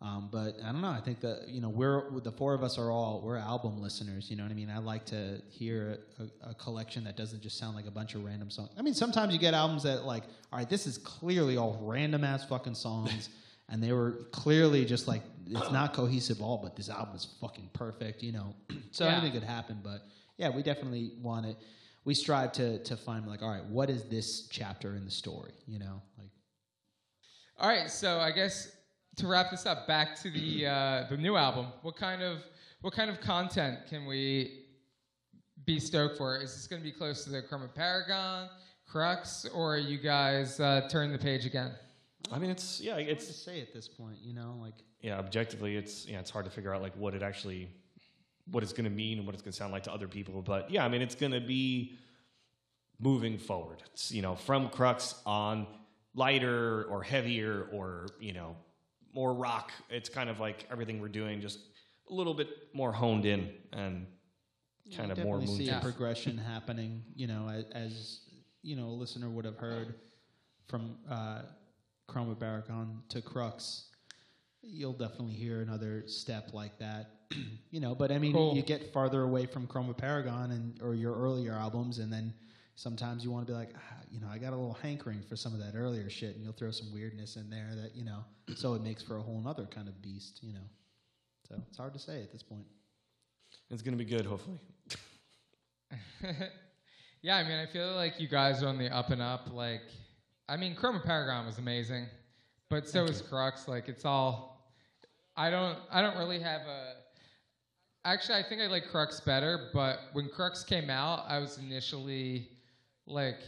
Um, 0.02 0.28
but 0.30 0.56
I 0.62 0.72
don't 0.72 0.82
know. 0.82 0.90
I 0.90 1.00
think 1.00 1.20
that 1.20 1.48
you 1.48 1.62
know 1.62 1.70
we're 1.70 2.10
the 2.20 2.30
four 2.30 2.52
of 2.52 2.62
us 2.62 2.76
are 2.76 2.90
all 2.90 3.22
we're 3.24 3.38
album 3.38 3.80
listeners. 3.80 4.30
You 4.30 4.36
know 4.36 4.42
what 4.42 4.52
I 4.52 4.54
mean? 4.54 4.68
I 4.68 4.76
like 4.76 5.06
to 5.06 5.40
hear 5.48 6.00
a, 6.44 6.50
a 6.50 6.54
collection 6.54 7.02
that 7.04 7.16
doesn't 7.16 7.40
just 7.42 7.56
sound 7.56 7.74
like 7.76 7.86
a 7.86 7.90
bunch 7.90 8.14
of 8.14 8.22
random 8.22 8.50
songs. 8.50 8.68
I 8.78 8.82
mean, 8.82 8.92
sometimes 8.92 9.32
you 9.32 9.38
get 9.38 9.54
albums 9.54 9.84
that 9.84 10.04
like, 10.04 10.24
all 10.52 10.58
right, 10.58 10.68
this 10.68 10.86
is 10.86 10.98
clearly 10.98 11.56
all 11.56 11.78
random 11.82 12.24
ass 12.24 12.44
fucking 12.44 12.74
songs, 12.74 13.30
and 13.70 13.82
they 13.82 13.92
were 13.92 14.26
clearly 14.32 14.84
just 14.84 15.08
like 15.08 15.22
it's 15.48 15.70
not 15.72 15.94
cohesive 15.94 16.42
all, 16.42 16.58
but 16.58 16.76
this 16.76 16.90
album 16.90 17.16
is 17.16 17.28
fucking 17.40 17.70
perfect. 17.72 18.22
You 18.22 18.32
know, 18.32 18.54
so 18.90 19.06
Yeah. 19.06 19.12
anything 19.12 19.32
could 19.32 19.48
happen. 19.48 19.80
But 19.82 20.02
yeah, 20.36 20.50
we 20.50 20.62
definitely 20.62 21.12
want 21.22 21.46
it. 21.46 21.56
We 22.06 22.14
strive 22.14 22.52
to 22.52 22.78
to 22.84 22.96
find 22.96 23.26
like, 23.26 23.42
all 23.42 23.50
right, 23.50 23.64
what 23.66 23.90
is 23.90 24.04
this 24.04 24.48
chapter 24.48 24.96
in 24.96 25.04
the 25.04 25.10
story? 25.10 25.52
You 25.66 25.78
know, 25.80 26.00
like 26.18 26.30
All 27.58 27.68
right, 27.68 27.90
so 27.90 28.18
I 28.18 28.30
guess 28.30 28.72
to 29.16 29.26
wrap 29.26 29.50
this 29.50 29.66
up, 29.66 29.86
back 29.86 30.14
to 30.22 30.30
the 30.30 30.66
uh, 30.66 31.04
the 31.10 31.16
new 31.16 31.36
album. 31.36 31.66
What 31.82 31.96
kind 31.96 32.22
of 32.22 32.38
what 32.80 32.94
kind 32.94 33.10
of 33.10 33.20
content 33.20 33.80
can 33.90 34.06
we 34.06 34.62
be 35.64 35.80
stoked 35.80 36.16
for? 36.16 36.36
Is 36.36 36.54
this 36.54 36.66
going 36.66 36.80
to 36.80 36.84
be 36.84 36.92
close 36.92 37.24
to 37.24 37.30
the 37.30 37.42
Chroma 37.42 37.74
Paragon, 37.74 38.48
Crux, 38.86 39.44
or 39.52 39.74
are 39.74 39.78
you 39.78 39.98
guys 39.98 40.60
uh, 40.60 40.88
turn 40.88 41.12
the 41.12 41.18
page 41.18 41.44
again? 41.44 41.72
i 42.32 42.40
mean 42.40 42.50
it's 42.50 42.80
yeah 42.80 42.96
it's 42.96 43.26
to 43.26 43.32
say 43.32 43.60
at 43.60 43.72
this 43.72 43.88
point. 43.88 44.18
You 44.22 44.34
know, 44.34 44.58
like. 44.60 44.74
yeah 45.00 45.18
objectively 45.18 45.76
it's 45.76 46.06
yeah 46.06 46.20
it's 46.20 46.30
hard 46.30 46.44
to 46.44 46.50
figure 46.50 46.74
out 46.74 46.82
like 46.82 46.94
what 46.96 47.14
it 47.14 47.22
actually 47.22 47.68
what 48.50 48.62
it's 48.62 48.72
going 48.72 48.84
to 48.84 48.90
mean 48.90 49.18
and 49.18 49.26
what 49.26 49.34
it's 49.34 49.42
going 49.42 49.52
to 49.52 49.56
sound 49.56 49.72
like 49.72 49.84
to 49.84 49.92
other 49.92 50.08
people 50.08 50.42
but 50.42 50.70
yeah 50.70 50.84
i 50.84 50.88
mean 50.88 51.02
it's 51.02 51.14
going 51.14 51.32
to 51.32 51.40
be 51.40 51.96
moving 52.98 53.38
forward 53.38 53.82
it's 53.92 54.12
you 54.12 54.22
know 54.22 54.34
from 54.34 54.68
crux 54.68 55.14
on 55.26 55.66
lighter 56.14 56.84
or 56.84 57.02
heavier 57.02 57.68
or 57.72 58.06
you 58.20 58.32
know 58.32 58.56
more 59.14 59.34
rock 59.34 59.72
it's 59.90 60.08
kind 60.08 60.30
of 60.30 60.40
like 60.40 60.66
everything 60.70 61.00
we're 61.00 61.08
doing 61.08 61.40
just 61.40 61.58
a 62.10 62.14
little 62.14 62.34
bit 62.34 62.48
more 62.72 62.92
honed 62.92 63.26
in 63.26 63.50
and 63.72 64.06
kind 64.94 65.10
of 65.10 65.18
more 65.18 65.44
see 65.46 65.68
a 65.68 65.80
progression 65.80 66.38
happening. 66.52 67.02
You 67.14 67.26
know, 67.26 67.48
as, 67.48 67.64
as 67.72 68.20
you 68.62 68.76
know, 68.76 68.86
a 68.86 68.96
listener 68.96 69.28
would 69.28 69.44
have 69.44 69.56
heard 69.56 69.94
from 70.68 70.96
uh, 71.10 71.42
Chroma 72.08 72.38
Paragon 72.38 73.02
to 73.08 73.22
Crux. 73.22 73.86
You'll 74.62 74.92
definitely 74.92 75.34
hear 75.34 75.60
another 75.60 76.04
step 76.06 76.52
like 76.52 76.78
that. 76.78 77.10
you 77.70 77.80
know, 77.80 77.94
but 77.94 78.10
I 78.12 78.18
mean, 78.18 78.32
Cool. 78.32 78.54
you 78.54 78.62
get 78.62 78.92
farther 78.92 79.22
away 79.22 79.46
from 79.46 79.66
Chroma 79.66 79.96
Paragon 79.96 80.50
and 80.52 80.80
or 80.82 80.94
your 80.94 81.14
earlier 81.14 81.52
albums, 81.52 81.98
and 81.98 82.12
then 82.12 82.32
sometimes 82.76 83.24
you 83.24 83.30
want 83.30 83.46
to 83.46 83.52
be 83.52 83.56
like, 83.56 83.70
ah, 83.76 83.80
you 84.10 84.20
know, 84.20 84.28
I 84.28 84.38
got 84.38 84.52
a 84.52 84.56
little 84.56 84.78
hankering 84.82 85.22
for 85.28 85.36
some 85.36 85.52
of 85.52 85.58
that 85.60 85.74
earlier 85.76 86.08
shit, 86.10 86.34
and 86.36 86.44
you'll 86.44 86.52
throw 86.52 86.70
some 86.70 86.92
weirdness 86.92 87.36
in 87.36 87.50
there 87.50 87.70
that 87.74 87.94
you 87.96 88.04
know, 88.04 88.24
so 88.54 88.74
it 88.74 88.82
makes 88.82 89.02
for 89.02 89.16
a 89.16 89.22
whole 89.22 89.42
other 89.46 89.66
kind 89.66 89.88
of 89.88 90.00
beast. 90.02 90.40
You 90.42 90.54
know, 90.54 90.66
so 91.48 91.56
it's 91.68 91.76
hard 91.78 91.92
to 91.94 91.98
say 91.98 92.22
at 92.22 92.32
this 92.32 92.42
point. 92.42 92.64
it's 93.70 93.82
going 93.82 93.96
to 93.96 94.04
be 94.04 94.08
good 94.10 94.26
hopefully 94.26 94.58
yeah, 97.22 97.36
I 97.36 97.44
mean, 97.44 97.58
I 97.58 97.66
feel 97.66 97.94
like 97.94 98.20
you 98.20 98.28
guys 98.28 98.62
are 98.62 98.68
on 98.68 98.78
the 98.78 98.94
up 98.94 99.10
and 99.10 99.22
up. 99.22 99.48
Like, 99.52 99.82
I 100.48 100.56
mean, 100.56 100.74
Chroma 100.76 101.04
Paragon 101.04 101.46
was 101.46 101.58
amazing, 101.58 102.06
but 102.68 102.88
so 102.88 103.04
is 103.04 103.22
Crux. 103.22 103.68
Like, 103.68 103.88
it's 103.88 104.04
all. 104.04 104.72
I 105.36 105.50
don't. 105.50 105.78
I 105.90 106.02
don't 106.02 106.16
really 106.16 106.40
have 106.40 106.62
a. 106.62 106.94
Actually, 108.06 108.38
I 108.38 108.42
think 108.44 108.60
I 108.60 108.68
like 108.68 108.88
Crux 108.88 109.18
better. 109.18 109.70
But 109.74 109.98
when 110.12 110.28
Crux 110.28 110.62
came 110.62 110.88
out, 110.88 111.24
I 111.28 111.38
was 111.40 111.58
initially 111.58 112.48
like 113.04 113.40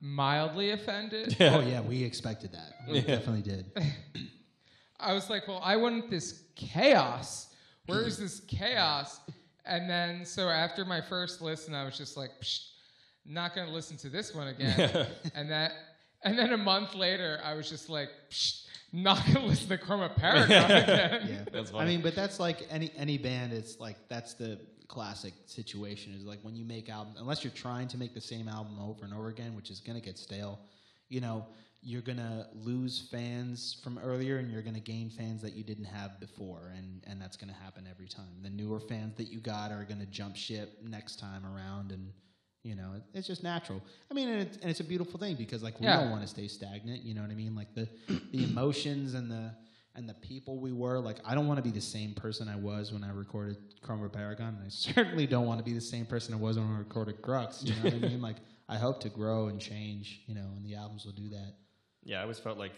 mildly 0.00 0.70
offended. 0.70 1.36
Oh 1.40 1.60
yeah, 1.60 1.80
we 1.80 2.04
expected 2.04 2.52
that. 2.52 2.74
We 2.88 3.00
definitely 3.00 3.42
did. 3.42 3.66
I 5.00 5.12
was 5.12 5.28
like, 5.28 5.48
well, 5.48 5.60
I 5.64 5.76
want 5.76 6.08
this 6.10 6.44
chaos. 6.54 7.48
Where 7.86 8.02
is 8.02 8.16
this 8.16 8.40
chaos? 8.40 9.20
And 9.66 9.90
then, 9.90 10.24
so 10.24 10.48
after 10.48 10.84
my 10.84 11.00
first 11.00 11.42
listen, 11.42 11.74
I 11.74 11.84
was 11.84 11.98
just 11.98 12.16
like, 12.16 12.30
Psh, 12.40 12.68
not 13.26 13.54
going 13.54 13.66
to 13.66 13.72
listen 13.72 13.96
to 13.98 14.08
this 14.08 14.32
one 14.34 14.48
again. 14.48 15.08
and 15.34 15.50
that, 15.50 15.72
and 16.22 16.38
then 16.38 16.52
a 16.52 16.58
month 16.58 16.94
later, 16.94 17.40
I 17.42 17.54
was 17.54 17.68
just 17.68 17.88
like, 17.88 18.08
Psh, 18.30 18.63
not 18.94 19.24
going 19.24 19.36
to 19.38 19.42
listen 19.42 19.68
to 19.68 19.76
Chroma 19.76 20.14
Paragon 20.16 20.70
again. 20.70 21.28
Yeah, 21.28 21.44
That's 21.52 21.74
I 21.74 21.84
mean, 21.84 22.00
but 22.00 22.14
that's 22.14 22.38
like 22.38 22.66
any 22.70 22.92
any 22.96 23.18
band. 23.18 23.52
It's 23.52 23.80
like 23.80 23.96
that's 24.08 24.34
the 24.34 24.60
classic 24.86 25.34
situation. 25.46 26.14
Is 26.14 26.24
like 26.24 26.38
when 26.42 26.54
you 26.54 26.64
make 26.64 26.88
albums, 26.88 27.16
unless 27.18 27.42
you're 27.42 27.52
trying 27.52 27.88
to 27.88 27.98
make 27.98 28.14
the 28.14 28.20
same 28.20 28.48
album 28.48 28.78
over 28.80 29.04
and 29.04 29.12
over 29.12 29.28
again, 29.28 29.56
which 29.56 29.70
is 29.70 29.80
gonna 29.80 30.00
get 30.00 30.16
stale. 30.16 30.60
You 31.08 31.20
know, 31.20 31.44
you're 31.82 32.02
gonna 32.02 32.46
lose 32.54 33.08
fans 33.10 33.80
from 33.82 33.98
earlier, 33.98 34.38
and 34.38 34.50
you're 34.50 34.62
gonna 34.62 34.78
gain 34.78 35.10
fans 35.10 35.42
that 35.42 35.54
you 35.54 35.64
didn't 35.64 35.86
have 35.86 36.20
before, 36.20 36.72
and 36.76 37.02
and 37.08 37.20
that's 37.20 37.36
gonna 37.36 37.52
happen 37.52 37.88
every 37.90 38.06
time. 38.06 38.42
The 38.42 38.50
newer 38.50 38.78
fans 38.78 39.16
that 39.16 39.24
you 39.24 39.40
got 39.40 39.72
are 39.72 39.84
gonna 39.84 40.06
jump 40.06 40.36
ship 40.36 40.78
next 40.84 41.18
time 41.18 41.44
around, 41.44 41.90
and 41.90 42.12
you 42.64 42.74
know, 42.74 42.94
it's 43.12 43.26
just 43.28 43.42
natural. 43.44 43.80
I 44.10 44.14
mean, 44.14 44.28
and 44.28 44.40
it's, 44.42 44.56
and 44.56 44.70
it's 44.70 44.80
a 44.80 44.84
beautiful 44.84 45.20
thing 45.20 45.36
because 45.36 45.62
like 45.62 45.78
we 45.78 45.86
Yeah. 45.86 46.00
don't 46.00 46.10
want 46.10 46.22
to 46.22 46.28
stay 46.28 46.48
stagnant. 46.48 47.02
You 47.04 47.14
know 47.14 47.20
what 47.22 47.30
I 47.30 47.34
mean? 47.34 47.54
Like 47.54 47.72
the 47.74 47.86
the 48.32 48.42
emotions 48.50 49.14
and 49.14 49.30
the 49.30 49.52
and 49.94 50.08
the 50.08 50.14
people 50.14 50.58
we 50.58 50.72
were. 50.72 50.98
Like 50.98 51.18
I 51.24 51.34
don't 51.36 51.46
want 51.46 51.58
to 51.58 51.62
be 51.62 51.70
the 51.70 51.80
same 51.80 52.14
person 52.14 52.48
I 52.48 52.56
was 52.56 52.90
when 52.92 53.04
I 53.04 53.10
recorded 53.12 53.58
Chroma 53.82 54.10
Paragon. 54.12 54.56
And 54.56 54.64
I 54.66 54.68
certainly 54.70 55.26
don't 55.26 55.46
want 55.46 55.58
to 55.60 55.64
be 55.64 55.74
the 55.74 55.80
same 55.80 56.06
person 56.06 56.34
I 56.34 56.38
was 56.38 56.58
when 56.58 56.66
I 56.66 56.78
recorded 56.78 57.22
Crux. 57.22 57.62
You 57.62 57.74
know 57.76 57.82
what 57.84 57.94
I 57.94 57.98
mean? 57.98 58.22
Like 58.22 58.36
I 58.68 58.76
hope 58.76 58.98
to 59.02 59.10
grow 59.10 59.48
and 59.48 59.60
change. 59.60 60.22
You 60.26 60.34
know, 60.34 60.48
and 60.56 60.64
the 60.64 60.74
albums 60.74 61.04
will 61.04 61.12
do 61.12 61.28
that. 61.28 61.52
Yeah, 62.02 62.18
I 62.18 62.22
always 62.22 62.38
felt 62.38 62.58
like, 62.58 62.72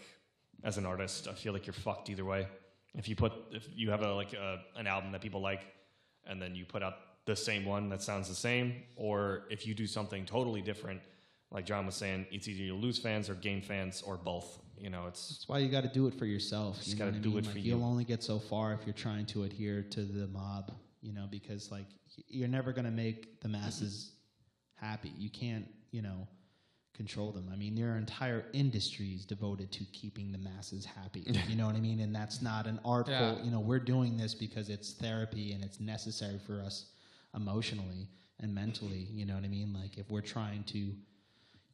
as 0.63 0.77
an 0.77 0.85
artist, 0.85 1.27
I 1.27 1.33
feel 1.33 1.51
like 1.53 1.65
you're 1.65 1.73
fucked 1.73 2.09
either 2.09 2.23
way. 2.25 2.47
If 2.95 3.07
you 3.09 3.15
put, 3.15 3.31
if 3.51 3.67
you 3.75 3.89
have 3.91 4.01
a 4.01 4.13
like 4.13 4.33
a, 4.33 4.59
an 4.75 4.85
album 4.87 5.11
that 5.13 5.21
people 5.21 5.41
like, 5.41 5.65
and 6.25 6.41
then 6.41 6.55
you 6.55 6.65
put 6.65 6.81
out 6.83 6.93
the 7.27 7.35
same 7.35 7.65
one 7.65 7.89
that 7.89 8.01
sounds 8.01 8.27
the 8.27 8.35
same, 8.35 8.81
or 8.95 9.43
if 9.51 9.67
you 9.67 9.75
do 9.75 9.85
something 9.85 10.25
totally 10.25 10.61
different, 10.61 11.01
like 11.51 11.65
John 11.65 11.85
was 11.85 11.95
saying, 11.95 12.25
it's 12.31 12.47
either 12.47 12.63
you 12.63 12.73
lose 12.73 12.97
fans 12.97 13.29
or 13.29 13.35
gain 13.35 13.61
fans 13.61 14.01
or 14.01 14.17
both. 14.17 14.59
You 14.79 14.89
know, 14.89 15.07
it's 15.07 15.29
That's 15.29 15.49
why 15.49 15.59
you 15.59 15.69
got 15.69 15.83
to 15.83 15.89
do 15.89 16.07
it 16.07 16.13
for 16.13 16.25
yourself. 16.25 16.77
Just 16.77 16.89
you 16.89 16.95
got 16.95 17.05
to 17.05 17.11
do 17.11 17.29
mean? 17.29 17.39
it 17.39 17.45
like, 17.45 17.53
for 17.53 17.59
you'll 17.59 17.79
you. 17.79 17.85
only 17.85 18.05
get 18.05 18.23
so 18.23 18.39
far 18.39 18.73
if 18.73 18.79
you're 18.85 18.93
trying 18.93 19.25
to 19.27 19.43
adhere 19.43 19.83
to 19.91 20.01
the 20.01 20.27
mob. 20.27 20.71
You 21.01 21.13
know, 21.13 21.27
because 21.29 21.71
like 21.71 21.85
you're 22.27 22.47
never 22.47 22.71
going 22.71 22.85
to 22.85 22.91
make 22.91 23.41
the 23.41 23.49
masses 23.49 24.11
happy. 24.75 25.11
You 25.17 25.29
can't, 25.29 25.67
you 25.91 26.01
know, 26.01 26.27
control 26.95 27.31
them. 27.31 27.49
I 27.51 27.55
mean, 27.55 27.75
there 27.75 27.93
are 27.93 27.97
entire 27.97 28.45
industries 28.53 29.25
devoted 29.25 29.71
to 29.73 29.83
keeping 29.85 30.31
the 30.31 30.37
masses 30.37 30.85
happy. 30.85 31.23
you 31.47 31.55
know 31.55 31.67
what 31.67 31.75
I 31.75 31.79
mean? 31.79 31.99
And 31.99 32.15
that's 32.15 32.41
not 32.41 32.67
an 32.67 32.79
artful. 32.85 33.13
Yeah. 33.13 33.43
You 33.43 33.51
know, 33.51 33.59
we're 33.59 33.79
doing 33.79 34.17
this 34.17 34.33
because 34.33 34.69
it's 34.69 34.93
therapy 34.93 35.53
and 35.53 35.63
it's 35.63 35.79
necessary 35.79 36.39
for 36.45 36.61
us 36.61 36.85
emotionally 37.37 38.09
and 38.41 38.53
mentally. 38.53 39.07
You 39.09 39.25
know 39.25 39.35
what 39.35 39.45
I 39.45 39.47
mean? 39.47 39.73
Like 39.73 39.97
if 39.97 40.11
we're 40.11 40.21
trying 40.21 40.63
to 40.65 40.91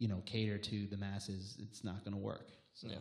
you 0.03 0.09
know, 0.09 0.21
cater 0.25 0.57
to 0.57 0.85
the 0.87 0.97
masses, 0.97 1.55
it's 1.59 1.81
not 1.81 2.03
going 2.03 2.13
to 2.13 2.19
work. 2.19 2.49
So. 2.73 2.89
Yeah. 2.89 2.95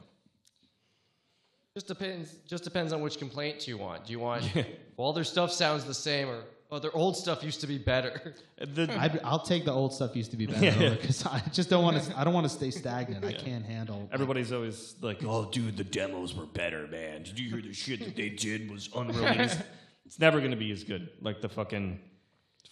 Just 1.75 1.89
depends. 1.89 2.37
Just 2.47 2.63
depends 2.63 2.93
on 2.93 3.01
which 3.01 3.19
complaint 3.19 3.67
you 3.67 3.77
want. 3.77 4.07
Do 4.07 4.13
you 4.13 4.21
want 4.21 4.49
well, 4.97 5.13
their 5.13 5.25
stuff 5.25 5.51
sounds 5.51 5.85
the 5.85 5.95
same, 5.95 6.29
or 6.29 6.45
oh, 6.71 6.79
their 6.79 6.95
old 6.95 7.17
stuff 7.17 7.43
used 7.43 7.61
to 7.63 7.67
be 7.67 7.79
better? 7.79 8.35
The, 8.63 8.89
I'd, 8.97 9.19
I'll 9.25 9.41
take 9.41 9.65
the 9.65 9.73
old 9.73 9.93
stuff 9.93 10.15
used 10.15 10.31
to 10.31 10.37
be 10.37 10.47
better 10.47 10.91
because 10.91 11.27
I 11.27 11.43
just 11.53 11.69
don't 11.69 11.83
want 11.83 12.01
to. 12.01 12.17
I 12.17 12.23
don't 12.23 12.33
want 12.33 12.45
to 12.45 12.53
stay 12.53 12.71
stagnant. 12.71 13.25
I 13.25 13.33
can't 13.33 13.65
handle. 13.65 14.09
everybody's 14.13 14.53
always 14.53 14.95
like, 15.01 15.25
"Oh, 15.25 15.51
dude, 15.51 15.77
the 15.77 15.83
demos 15.83 16.33
were 16.33 16.47
better, 16.47 16.87
man. 16.87 17.25
Did 17.25 17.41
you 17.41 17.51
hear 17.51 17.61
the 17.61 17.73
shit 17.73 17.99
that 18.05 18.15
they 18.15 18.29
did 18.29 18.71
was 18.71 18.89
unreleased?" 18.95 19.59
it's 20.07 20.21
never 20.21 20.39
going 20.39 20.53
to 20.53 20.57
be 20.57 20.71
as 20.71 20.85
good. 20.85 21.09
Like 21.21 21.41
the 21.41 21.49
fucking 21.49 21.99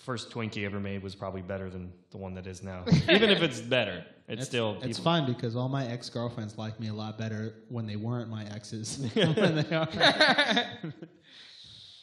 first 0.01 0.31
Twinkie 0.31 0.65
ever 0.65 0.81
made 0.81 1.03
was 1.03 1.15
probably 1.15 1.43
better 1.43 1.71
than 1.71 1.93
the 2.11 2.17
one 2.19 2.35
that 2.35 2.47
is 2.47 2.63
now. 2.63 2.85
Even 3.09 3.31
if 3.31 3.43
it's 3.43 3.61
better, 3.61 4.05
it's, 4.29 4.47
still 4.47 4.77
It's 4.83 4.99
people- 4.99 5.05
fine 5.05 5.27
because 5.27 5.55
all 5.57 5.69
my 5.69 5.87
ex 5.87 6.09
girlfriends 6.11 6.57
like 6.59 6.81
me 6.81 6.89
a 6.89 6.93
lot 6.95 7.19
better 7.19 7.55
when 7.69 7.87
they 7.87 7.97
weren't 7.97 8.29
my 8.31 8.45
exes 8.47 8.99
than 9.15 9.35
when 9.35 9.55
they 9.57 9.77
are. 9.77 9.89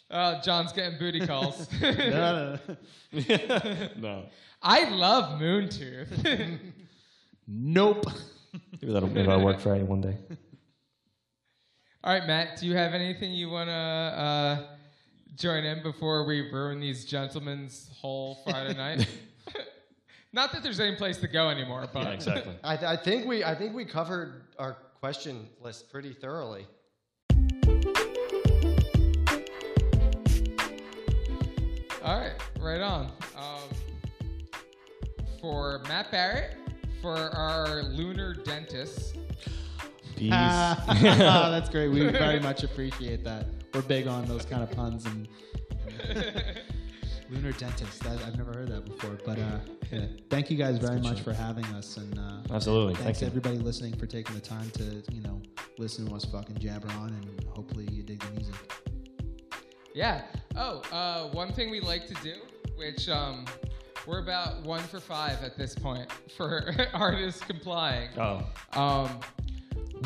Oh, 0.10 0.40
John's 0.42 0.72
getting 0.72 0.98
booty 0.98 1.26
calls. 1.26 1.68
No, 1.82 1.92
no, 1.92 2.60
no. 3.12 3.90
no. 3.98 4.26
I 4.62 4.90
love 4.90 5.40
Moontooth. 5.42 6.60
Nope. 7.46 8.06
Maybe 8.82 8.94
that'll, 8.94 9.10
maybe 9.10 9.28
that'll 9.28 9.44
work 9.44 9.60
for 9.60 9.76
you 9.76 9.84
one 9.86 10.02
day. 10.02 10.18
All 12.04 12.14
right, 12.14 12.26
Matt, 12.26 12.58
do 12.60 12.68
you 12.68 12.76
have 12.76 12.94
anything 12.94 13.34
you 13.34 13.50
want 13.50 13.68
to 13.70 13.74
uh, 13.74 14.64
join 15.38 15.64
in 15.64 15.84
before 15.84 16.26
we 16.26 16.50
ruin 16.52 16.80
these 16.80 17.06
gentlemen's 17.06 17.90
whole 18.02 18.40
Friday 18.44 18.74
night? 18.76 19.08
Not 20.34 20.52
that 20.52 20.64
there's 20.64 20.80
any 20.80 20.96
place 20.96 21.18
to 21.18 21.28
go 21.28 21.50
anymore, 21.50 21.88
but 21.94 22.04
Yeah, 22.04 22.12
exactly. 22.12 22.56
I, 22.64 22.76
th- 22.76 22.90
I 22.90 22.96
think 22.98 23.26
we 23.26 23.44
I 23.44 23.56
think 23.56 23.74
we 23.74 23.86
covered 23.86 24.44
our 24.60 24.74
question 25.00 25.48
list 25.62 25.92
pretty 25.92 26.14
thoroughly. 26.14 26.66
All 32.04 32.20
right, 32.20 32.34
right 32.60 32.82
on. 32.82 33.12
Um, 33.36 33.70
for 35.42 35.82
Matt 35.88 36.12
Barrett, 36.12 36.56
for 37.02 37.16
our 37.16 37.84
lunar 37.84 38.34
dentist, 38.34 39.18
Peace. 40.18 40.30
Ah, 40.34 41.50
that's 41.52 41.70
great. 41.70 41.90
We 41.90 42.08
very 42.08 42.40
much 42.40 42.64
appreciate 42.64 43.24
that. 43.24 43.46
We're 43.74 43.82
big 43.84 44.08
on 44.08 44.26
those 44.26 44.46
kind 44.46 44.64
of 44.64 44.72
puns 44.72 45.06
and 45.06 45.28
lunar 47.30 47.52
dentist. 47.54 48.04
That, 48.04 48.20
I've 48.26 48.38
never 48.38 48.54
heard 48.54 48.70
that 48.70 48.86
before, 48.86 49.18
but 49.26 49.38
uh, 49.38 49.60
yeah. 49.92 50.06
thank 50.30 50.50
you 50.50 50.58
guys 50.58 50.78
very 50.78 51.00
much 51.00 51.22
for 51.22 51.34
having 51.34 51.66
us, 51.66 51.98
and 51.98 52.18
uh, 52.18 52.54
Absolutely. 52.56 52.96
thanks 52.96 53.20
Thank 53.20 53.22
you. 53.22 53.28
everybody 53.28 53.58
listening 53.58 53.96
for 53.96 54.06
taking 54.08 54.34
the 54.36 54.42
time 54.42 54.70
to 54.72 55.04
you 55.12 55.22
know 55.22 55.42
listen 55.78 56.08
to 56.08 56.16
us 56.16 56.26
fucking 56.26 56.58
jabber 56.58 56.90
on, 56.94 57.10
and 57.10 57.44
hopefully 57.50 57.88
you 57.92 58.04
dig 58.04 58.20
the 58.20 58.32
music. 58.32 58.56
Yeah. 59.94 60.24
Oh, 60.56 60.82
uh, 60.92 61.30
one 61.30 61.54
thing 61.54 61.70
we 61.70 61.80
like 61.80 62.08
to 62.08 62.14
do, 62.24 62.34
which 62.76 63.10
um, 63.10 63.46
we're 64.06 64.20
about 64.22 64.64
one 64.64 64.84
for 64.84 65.00
five 65.00 65.44
at 65.44 65.58
this 65.58 65.76
point 65.76 66.12
for 66.36 66.74
artists 66.94 67.42
complying. 67.42 68.10
Oh, 68.18 68.44
Um, 68.74 69.20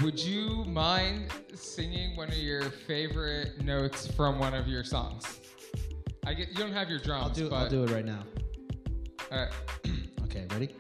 would 0.04 0.20
you 0.20 0.66
mind 0.66 1.32
singing 1.54 2.16
one 2.16 2.30
of 2.30 2.38
your 2.38 2.64
favorite 2.64 3.62
notes 3.64 4.08
from 4.08 4.40
one 4.40 4.54
of 4.54 4.68
your 4.68 4.84
songs? 4.84 5.40
I 6.26 6.34
get 6.34 6.50
you 6.50 6.56
don't 6.56 6.74
have 6.74 6.90
your 6.90 7.00
drums, 7.00 7.24
I'll 7.24 7.30
do. 7.34 7.50
but 7.50 7.56
I'll 7.56 7.70
do 7.70 7.84
it 7.84 7.92
right 7.92 8.06
now. 8.06 8.24
all 9.32 9.38
right. 9.40 9.52
Okay, 10.24 10.46
ready? 10.54 10.74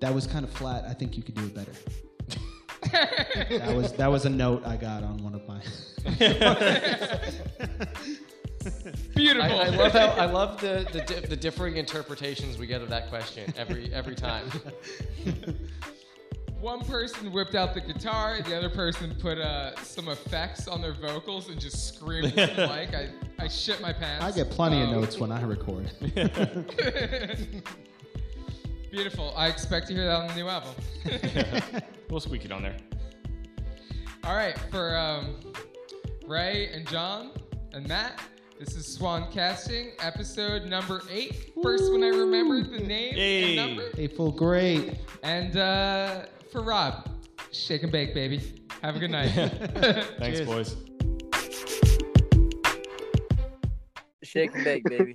That 0.00 0.14
was 0.14 0.26
kind 0.26 0.42
of 0.42 0.50
flat. 0.50 0.84
I 0.88 0.94
think 0.94 1.18
you 1.18 1.22
could 1.22 1.34
do 1.34 1.44
it 1.44 1.54
better. 1.54 1.72
that 3.58 3.76
was 3.76 3.92
that 3.92 4.10
was 4.10 4.24
a 4.24 4.30
note 4.30 4.66
I 4.66 4.76
got 4.76 5.04
on 5.04 5.18
one 5.18 5.34
of 5.34 5.46
my. 5.46 5.60
Beautiful. 9.14 9.42
I, 9.60 9.64
I 9.64 9.68
love 9.68 9.92
how 9.92 10.06
I 10.08 10.24
love 10.26 10.60
the 10.60 10.86
the, 10.92 11.00
di- 11.00 11.26
the 11.26 11.36
differing 11.36 11.76
interpretations 11.76 12.58
we 12.58 12.66
get 12.66 12.80
of 12.82 12.88
that 12.90 13.08
question 13.08 13.52
every 13.56 13.92
every 13.92 14.14
time. 14.14 14.50
One 16.60 16.84
person 16.84 17.32
whipped 17.32 17.56
out 17.56 17.74
the 17.74 17.80
guitar, 17.80 18.40
the 18.40 18.56
other 18.56 18.70
person 18.70 19.12
put 19.18 19.36
uh, 19.38 19.74
some 19.82 20.08
effects 20.08 20.68
on 20.68 20.80
their 20.80 20.92
vocals 20.94 21.48
and 21.48 21.60
just 21.60 21.88
screamed 21.92 22.26
into 22.38 22.54
the 22.54 22.68
mic. 22.76 22.94
I, 22.94 23.08
I 23.44 23.48
shit 23.48 23.80
my 23.80 23.92
pants. 23.92 24.24
I 24.24 24.30
get 24.30 24.48
plenty 24.48 24.80
of 24.80 24.88
Um, 24.90 25.00
notes 25.00 25.18
when 25.18 25.32
I 25.32 25.42
record. 25.42 25.90
Beautiful. 28.92 29.32
I 29.36 29.48
expect 29.48 29.88
to 29.88 29.94
hear 29.94 30.04
that 30.04 30.14
on 30.16 30.28
the 30.28 30.34
new 30.34 30.48
album. 30.48 30.70
we'll 32.10 32.20
squeak 32.20 32.44
it 32.44 32.52
on 32.52 32.62
there. 32.62 32.76
All 34.24 34.36
right, 34.36 34.56
for 34.70 34.96
um, 34.96 35.34
Ray 36.28 36.68
and 36.72 36.86
John 36.86 37.32
and 37.72 37.88
Matt, 37.88 38.20
this 38.64 38.76
is 38.76 38.86
Swan 38.86 39.26
Casting, 39.32 39.90
episode 39.98 40.66
number 40.66 41.02
eight. 41.10 41.50
First 41.64 41.90
one 41.90 42.04
I 42.04 42.10
remembered 42.10 42.70
the 42.70 42.78
name 42.78 43.16
Yay. 43.16 43.58
and 43.58 43.76
number. 43.76 43.90
They 43.96 44.06
feel 44.06 44.30
great. 44.30 44.98
And 45.24 45.56
uh, 45.56 46.26
for 46.52 46.62
Rob, 46.62 47.08
shake 47.50 47.82
and 47.82 47.90
bake, 47.90 48.14
baby. 48.14 48.40
Have 48.80 48.94
a 48.94 49.00
good 49.00 49.10
night. 49.10 49.30
Thanks, 50.16 50.38
Cheers. 50.38 50.46
boys. 50.46 50.76
Shake 54.22 54.54
and 54.54 54.62
bake, 54.62 54.84
baby. 54.84 55.10